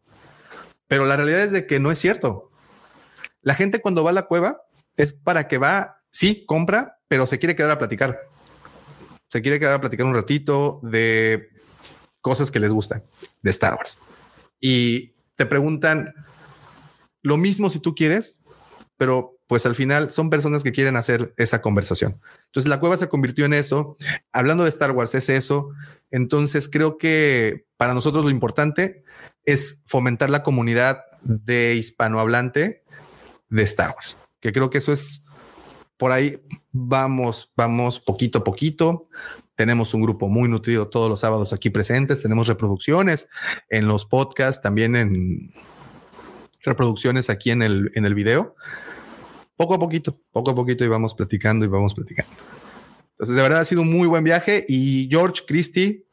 Pero 0.88 1.06
la 1.06 1.18
realidad 1.18 1.42
es 1.42 1.52
de 1.52 1.68
que 1.68 1.80
no 1.82 1.92
es 1.92 2.00
cierto. 2.00 2.52
La 3.42 3.54
gente 3.54 3.82
cuando 3.82 4.04
va 4.04 4.12
a 4.12 4.14
la 4.14 4.28
cueva 4.28 4.62
es 4.96 5.12
para 5.12 5.50
que 5.50 5.58
va, 5.58 6.04
sí, 6.10 6.46
compra, 6.48 7.00
pero 7.10 7.28
se 7.28 7.38
quiere 7.38 7.58
quedar 7.58 7.72
a 7.72 7.80
platicar. 7.80 8.18
Se 9.28 9.42
quiere 9.42 9.60
quedar 9.60 9.74
a 9.74 9.82
platicar 9.82 10.06
un 10.06 10.16
ratito 10.16 10.80
de 10.82 11.50
cosas 12.22 12.50
que 12.50 12.62
les 12.62 12.72
gustan 12.72 13.04
de 13.42 13.52
Star 13.52 13.76
Wars 13.76 14.00
y 14.60 15.14
te 15.36 15.46
preguntan 15.46 16.14
lo 17.22 17.38
mismo 17.38 17.70
si 17.70 17.80
tú 17.80 17.94
quieres, 17.94 18.40
pero 18.98 19.35
pues 19.48 19.66
al 19.66 19.76
final 19.76 20.12
son 20.12 20.30
personas 20.30 20.64
que 20.64 20.72
quieren 20.72 20.96
hacer 20.96 21.34
esa 21.38 21.62
conversación. 21.62 22.20
Entonces 22.48 22.70
la 22.70 22.80
cueva 22.80 22.98
se 22.98 23.10
convirtió 23.10 23.46
en 23.46 23.54
eso. 23.54 23.98
Hablando 24.32 24.64
de 24.64 24.70
Star 24.70 24.92
Wars 24.92 25.14
es 25.16 25.30
eso. 25.30 25.70
Entonces 26.12 26.70
creo 26.70 26.98
que 26.98 27.66
para 27.78 27.94
nosotros 27.94 28.24
lo 28.24 28.30
importante 28.30 29.04
es 29.44 29.82
fomentar 29.86 30.30
la 30.30 30.44
comunidad 30.44 31.04
de 31.22 31.76
hispanohablante 31.76 32.84
de 33.50 33.64
Star 33.64 33.94
Wars, 33.96 34.18
que 34.40 34.52
creo 34.52 34.70
que 34.70 34.80
eso 34.80 34.92
es 34.92 35.26
por 35.98 36.12
ahí 36.12 36.42
vamos, 36.72 37.52
vamos 37.56 38.00
poquito 38.00 38.40
a 38.40 38.44
poquito. 38.44 39.08
Tenemos 39.56 39.94
un 39.94 40.02
grupo 40.02 40.28
muy 40.28 40.50
nutrido 40.50 40.90
todos 40.90 41.10
los 41.10 41.22
sábados 41.22 41.54
aquí 41.54 41.70
presentes. 41.70 42.22
Tenemos 42.22 42.48
reproducciones 42.48 43.30
en 43.70 43.88
los 43.88 44.06
podcasts, 44.06 44.62
también 44.62 44.96
en 44.98 45.54
reproducciones 46.64 47.30
aquí 47.30 47.52
en 47.52 47.62
el, 47.62 47.92
en 47.96 48.06
el 48.06 48.14
video. 48.14 48.56
Poco 49.56 49.76
a 49.76 49.80
poquito, 49.80 50.20
poco 50.32 50.52
a 50.52 50.56
poquito 50.56 50.84
y 50.84 50.88
vamos 50.88 51.14
platicando 51.14 51.66
y 51.66 51.68
vamos 51.68 51.94
platicando. 51.94 52.32
Entonces, 53.12 53.36
de 53.36 53.42
verdad 53.42 53.62
ha 53.62 53.66
sido 53.66 53.82
un 53.82 53.92
muy 53.92 54.08
buen 54.08 54.24
viaje. 54.24 54.66
Y 54.68 55.08
George 55.10 55.44
Christie, 55.48 56.06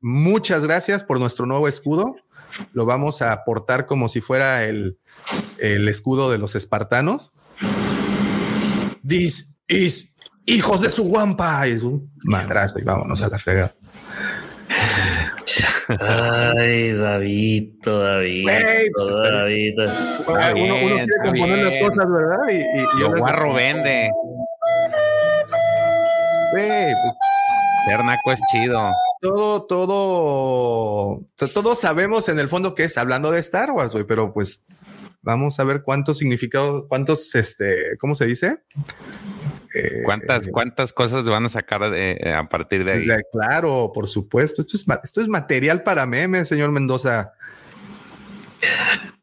muchas 0.00 0.64
gracias 0.64 1.02
por 1.02 1.18
nuestro 1.18 1.46
nuevo 1.46 1.66
escudo. 1.66 2.16
Lo 2.72 2.84
vamos 2.84 3.22
a 3.22 3.32
aportar 3.32 3.86
como 3.86 4.08
si 4.08 4.20
fuera 4.20 4.64
el, 4.64 4.98
el 5.58 5.88
escudo 5.88 6.30
de 6.30 6.38
los 6.38 6.54
espartanos. 6.54 7.32
This 9.06 9.56
is 9.66 10.14
hijos 10.46 10.80
de 10.80 10.90
su 10.90 11.04
guampa. 11.04 11.66
Es 11.66 11.82
un 11.82 12.12
madrazo 12.24 12.78
y 12.78 12.82
vámonos 12.82 13.22
a 13.22 13.28
la 13.28 13.38
fregada. 13.38 13.74
Ay, 15.98 16.92
David, 16.92 17.70
David, 17.82 18.46
pues 18.94 19.08
David. 19.08 19.74
uno, 20.54 20.76
uno, 20.76 20.96
quiere 20.96 21.12
componer 21.24 21.58
las 21.58 21.76
cosas, 21.78 22.12
¿verdad? 22.12 22.48
Y, 22.50 22.56
y, 22.56 23.02
y 23.02 23.18
guarro 23.18 23.54
vende. 23.54 24.10
Pues, 26.52 26.94
Ser 27.84 28.04
naco 28.04 28.32
es 28.32 28.40
chido. 28.52 28.90
Todo, 29.22 29.64
todo, 29.64 31.20
todos 31.52 31.78
sabemos 31.78 32.28
en 32.28 32.38
el 32.38 32.48
fondo 32.48 32.74
que 32.74 32.84
es 32.84 32.98
hablando 32.98 33.30
de 33.30 33.40
Star 33.40 33.70
Wars, 33.70 33.92
güey, 33.92 34.04
pero 34.04 34.32
pues 34.32 34.62
vamos 35.22 35.58
a 35.60 35.64
ver 35.64 35.82
cuántos 35.82 36.18
significados, 36.18 36.84
cuántos, 36.88 37.34
este, 37.34 37.96
¿cómo 37.98 38.14
se 38.14 38.26
dice? 38.26 38.58
Eh, 39.74 40.02
¿Cuántas, 40.04 40.46
eh, 40.46 40.50
¿Cuántas 40.50 40.92
cosas 40.92 41.24
van 41.24 41.44
a 41.44 41.48
sacar 41.48 41.82
eh, 41.94 42.32
a 42.32 42.48
partir 42.48 42.84
de 42.84 42.92
ahí? 42.92 43.06
Claro, 43.32 43.92
por 43.94 44.08
supuesto. 44.08 44.62
Esto 44.62 44.76
es, 44.76 44.86
esto 45.04 45.20
es 45.20 45.28
material 45.28 45.82
para 45.82 46.06
memes, 46.06 46.48
señor 46.48 46.72
Mendoza. 46.72 47.32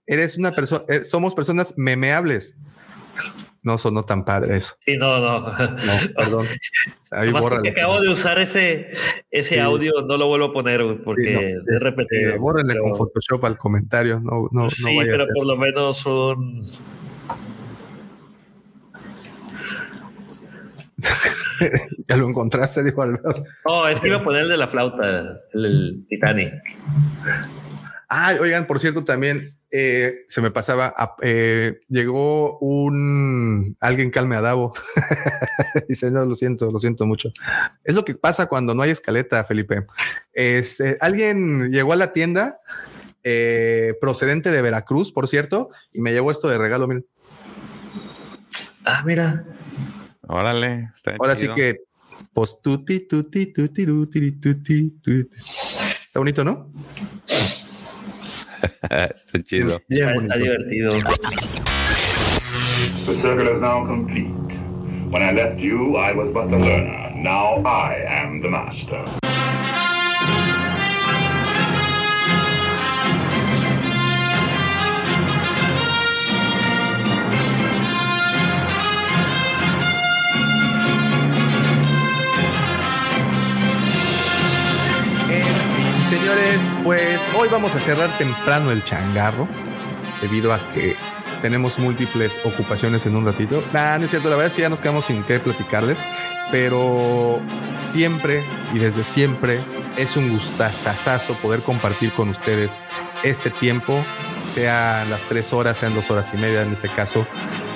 Eres 0.06 0.38
una 0.38 0.52
persona, 0.52 0.86
somos 1.04 1.36
personas 1.36 1.74
memeables. 1.78 2.56
No 3.64 3.78
sonó 3.78 4.04
tan 4.04 4.24
padre 4.24 4.56
eso. 4.56 4.76
Sí, 4.86 4.96
no, 4.96 5.20
no. 5.20 5.52
perdón. 6.16 6.46
Ahí 7.12 7.30
acabo 7.70 8.00
de 8.00 8.08
usar 8.08 8.40
ese, 8.40 8.94
ese 9.30 9.60
audio, 9.60 9.92
no 10.08 10.16
lo 10.16 10.28
vuelvo 10.28 10.46
a 10.46 10.54
poner 10.54 11.02
porque 11.04 11.58
es 11.68 11.80
repetido. 11.82 12.36
Eh, 12.36 12.80
con 12.80 12.96
Photoshop 12.96 13.44
al 13.44 13.58
comentario. 13.58 14.22
No, 14.22 14.48
no, 14.52 14.70
sí, 14.70 14.98
pero 14.98 15.28
por 15.36 15.46
lo 15.46 15.58
menos 15.58 16.06
un 16.06 16.66
ya 22.08 22.18
lo 22.18 22.28
encontraste, 22.28 22.84
dijo 22.84 23.02
Alberto. 23.02 23.44
No, 23.66 23.88
es 23.88 24.02
que 24.02 24.08
iba 24.08 24.18
a 24.18 24.24
poner 24.24 24.44
el 24.44 24.50
de 24.50 24.58
la 24.58 24.68
flauta, 24.68 25.40
el, 25.54 26.06
Titanic. 26.10 26.54
Ah, 28.10 28.36
oigan, 28.40 28.66
por 28.66 28.80
cierto, 28.80 29.04
también 29.04 29.58
eh, 29.70 30.24
se 30.28 30.42
me 30.42 30.50
pasaba, 30.50 30.96
eh, 31.22 31.82
llegó 31.90 32.58
un 32.60 33.76
alguien 33.80 34.12
calme 34.12 34.36
a 34.36 34.42
Davo. 34.42 34.74
Dice, 35.90 36.10
no, 36.10 36.26
lo 36.26 36.36
siento, 36.36 36.72
lo 36.72 36.80
siento 36.80 37.06
mucho. 37.06 37.32
Es 37.84 37.94
lo 37.96 38.06
que 38.06 38.16
pasa 38.16 38.48
cuando 38.48 38.74
no 38.74 38.82
hay 38.82 38.92
escaleta, 38.92 39.44
Felipe. 39.44 39.86
Este, 40.34 40.98
alguien 41.02 41.70
llegó 41.72 41.94
a 41.94 41.98
la 41.98 42.14
tienda 42.14 42.60
eh, 43.24 43.96
procedente 44.00 44.52
de 44.52 44.62
Veracruz, 44.62 45.12
por 45.12 45.28
cierto, 45.28 45.70
y 45.92 46.00
me 46.00 46.14
llevó 46.14 46.32
esto 46.32 46.48
de 46.48 46.58
regalo. 46.58 46.88
Miren. 46.88 47.06
Ah, 48.86 49.04
mira. 49.06 49.44
Órale, 50.30 50.90
está 50.94 51.16
Ahora 51.18 51.36
sí 51.36 51.48
que, 51.56 51.78
pues 52.34 52.60
tuti, 52.62 53.08
tuti, 53.08 53.54
tuti, 53.54 53.86
tuti, 53.86 54.32
tuti, 54.34 54.90
tuti. 55.02 55.38
Está 55.38 56.20
bonito, 56.20 56.44
¿no? 56.44 56.70
está 58.90 59.44
chido. 59.44 59.82
Está, 59.88 60.14
está 60.16 60.36
divertido. 60.36 60.92
The 63.06 63.14
circle 63.14 63.54
is 63.54 63.62
now 63.62 63.86
complete. 63.86 64.28
When 65.10 65.24
I 65.24 65.32
left 65.32 65.60
you, 65.60 65.96
I 65.96 66.12
was 66.14 66.30
but 66.34 66.50
the 66.50 66.58
learner. 66.58 67.12
Now 67.16 67.64
I 67.66 68.04
am 68.06 68.42
the 68.42 68.50
master. 68.50 69.27
Señores, 86.10 86.62
pues 86.84 87.20
hoy 87.38 87.50
vamos 87.52 87.76
a 87.76 87.80
cerrar 87.80 88.10
temprano 88.18 88.72
el 88.72 88.84
changarro, 88.84 89.48
debido 90.22 90.54
a 90.54 90.60
que 90.74 90.96
tenemos 91.42 91.80
múltiples 91.80 92.40
ocupaciones 92.46 93.06
en 93.06 93.16
un 93.16 93.26
ratito. 93.26 93.62
No 93.74 94.04
es 94.04 94.10
cierto, 94.10 94.30
la 94.30 94.38
verdad 94.38 94.48
es 94.48 94.54
que 94.54 94.62
ya 94.62 94.70
nos 94.70 94.80
quedamos 94.80 95.06
sin 95.06 95.24
qué 95.24 95.40
platicarles, 95.40 95.98
pero 96.50 97.40
siempre 97.92 98.42
y 98.74 98.80
desde 98.80 99.04
siempre 99.04 99.60
es 99.98 100.16
un 100.16 100.38
gustazazazo 100.38 101.34
poder 101.36 101.62
compartir 101.62 102.12
con 102.12 102.30
ustedes 102.30 102.72
este 103.24 103.50
tiempo, 103.50 104.00
sean 104.54 105.10
las 105.10 105.22
tres 105.28 105.52
horas, 105.52 105.78
sean 105.78 105.94
dos 105.94 106.10
horas 106.10 106.32
y 106.34 106.38
media 106.38 106.62
en 106.62 106.72
este 106.72 106.88
caso. 106.88 107.28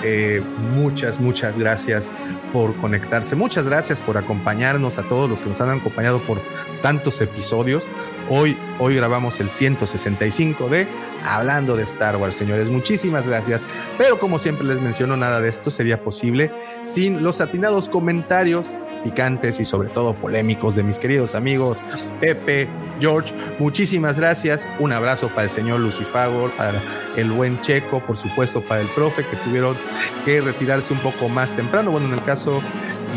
Eh, 0.03 0.41
muchas, 0.57 1.19
muchas 1.19 1.59
gracias 1.59 2.09
por 2.53 2.75
conectarse, 2.77 3.35
muchas 3.35 3.65
gracias 3.65 4.01
por 4.01 4.17
acompañarnos 4.17 4.97
a 4.97 5.03
todos 5.03 5.29
los 5.29 5.41
que 5.41 5.49
nos 5.49 5.59
han 5.61 5.69
acompañado 5.69 6.19
por 6.21 6.41
tantos 6.81 7.19
episodios. 7.21 7.87
Hoy, 8.33 8.57
hoy 8.79 8.95
grabamos 8.95 9.41
el 9.41 9.49
165 9.49 10.69
de 10.69 10.87
hablando 11.25 11.75
de 11.75 11.83
Star 11.83 12.15
Wars, 12.15 12.33
señores. 12.33 12.69
Muchísimas 12.69 13.27
gracias. 13.27 13.65
Pero 13.97 14.19
como 14.19 14.39
siempre 14.39 14.65
les 14.65 14.79
menciono, 14.79 15.17
nada 15.17 15.41
de 15.41 15.49
esto 15.49 15.69
sería 15.69 16.01
posible 16.01 16.49
sin 16.81 17.23
los 17.23 17.41
atinados 17.41 17.89
comentarios 17.89 18.67
picantes 19.03 19.59
y 19.59 19.65
sobre 19.65 19.89
todo 19.89 20.13
polémicos 20.13 20.75
de 20.75 20.83
mis 20.83 20.97
queridos 20.97 21.35
amigos 21.35 21.79
Pepe, 22.21 22.69
George. 23.01 23.33
Muchísimas 23.59 24.17
gracias. 24.17 24.65
Un 24.79 24.93
abrazo 24.93 25.27
para 25.27 25.43
el 25.43 25.49
señor 25.49 25.81
Lucifagor, 25.81 26.51
para 26.51 26.81
el 27.17 27.31
buen 27.31 27.59
Checo, 27.59 27.99
por 27.99 28.15
supuesto, 28.15 28.61
para 28.61 28.79
el 28.79 28.87
profe 28.87 29.25
que 29.25 29.35
tuvieron 29.35 29.75
que 30.23 30.39
retirarse 30.39 30.93
un 30.93 30.99
poco 30.99 31.27
más 31.27 31.53
temprano. 31.53 31.91
Bueno, 31.91 32.07
en 32.07 32.13
el 32.13 32.23
caso 32.23 32.61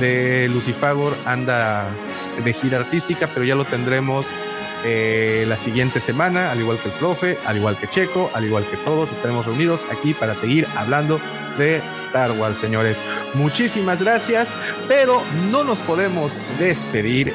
de 0.01 0.49
Lucifagor 0.52 1.15
anda 1.25 1.89
de 2.44 2.52
gira 2.52 2.78
artística, 2.81 3.28
pero 3.33 3.44
ya 3.44 3.55
lo 3.55 3.65
tendremos 3.65 4.26
eh, 4.84 5.44
la 5.48 5.56
siguiente 5.56 6.00
semana, 6.00 6.50
al 6.50 6.60
igual 6.60 6.78
que 6.78 6.88
el 6.88 6.94
profe, 6.94 7.38
al 7.46 7.56
igual 7.56 7.76
que 7.76 7.88
Checo, 7.88 8.30
al 8.34 8.44
igual 8.44 8.64
que 8.66 8.76
todos, 8.76 9.10
estaremos 9.12 9.46
reunidos 9.46 9.84
aquí 9.90 10.14
para 10.14 10.34
seguir 10.34 10.66
hablando 10.76 11.20
de 11.58 11.80
Star 12.06 12.32
Wars, 12.32 12.58
señores. 12.58 12.96
Muchísimas 13.34 14.02
gracias, 14.02 14.48
pero 14.88 15.22
no 15.50 15.64
nos 15.64 15.78
podemos 15.78 16.36
despedir. 16.58 17.34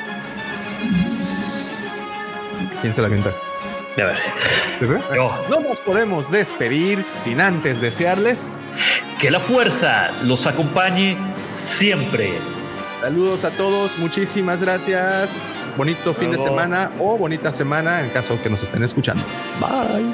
¿Quién 2.82 2.94
se 2.94 3.02
la? 3.02 3.10
No 5.50 5.60
nos 5.60 5.80
podemos 5.82 6.32
despedir 6.32 7.04
sin 7.04 7.42
antes 7.42 7.82
desearles 7.82 8.46
que 9.20 9.30
la 9.30 9.40
fuerza 9.40 10.10
los 10.24 10.48
acompañe 10.48 11.18
siempre. 11.58 12.32
Saludos 13.02 13.44
a 13.44 13.52
todos, 13.52 13.98
muchísimas 13.98 14.62
gracias. 14.62 15.30
Bonito 15.80 16.14
fin 16.14 16.30
de 16.30 16.38
semana 16.38 16.92
o 17.00 17.18
bonita 17.18 17.54
semana 17.54 18.02
en 18.02 18.10
caso 18.10 18.38
que 18.44 18.50
nos 18.50 18.62
estén 18.62 18.84
escuchando. 18.84 19.24
Bye. 19.62 20.14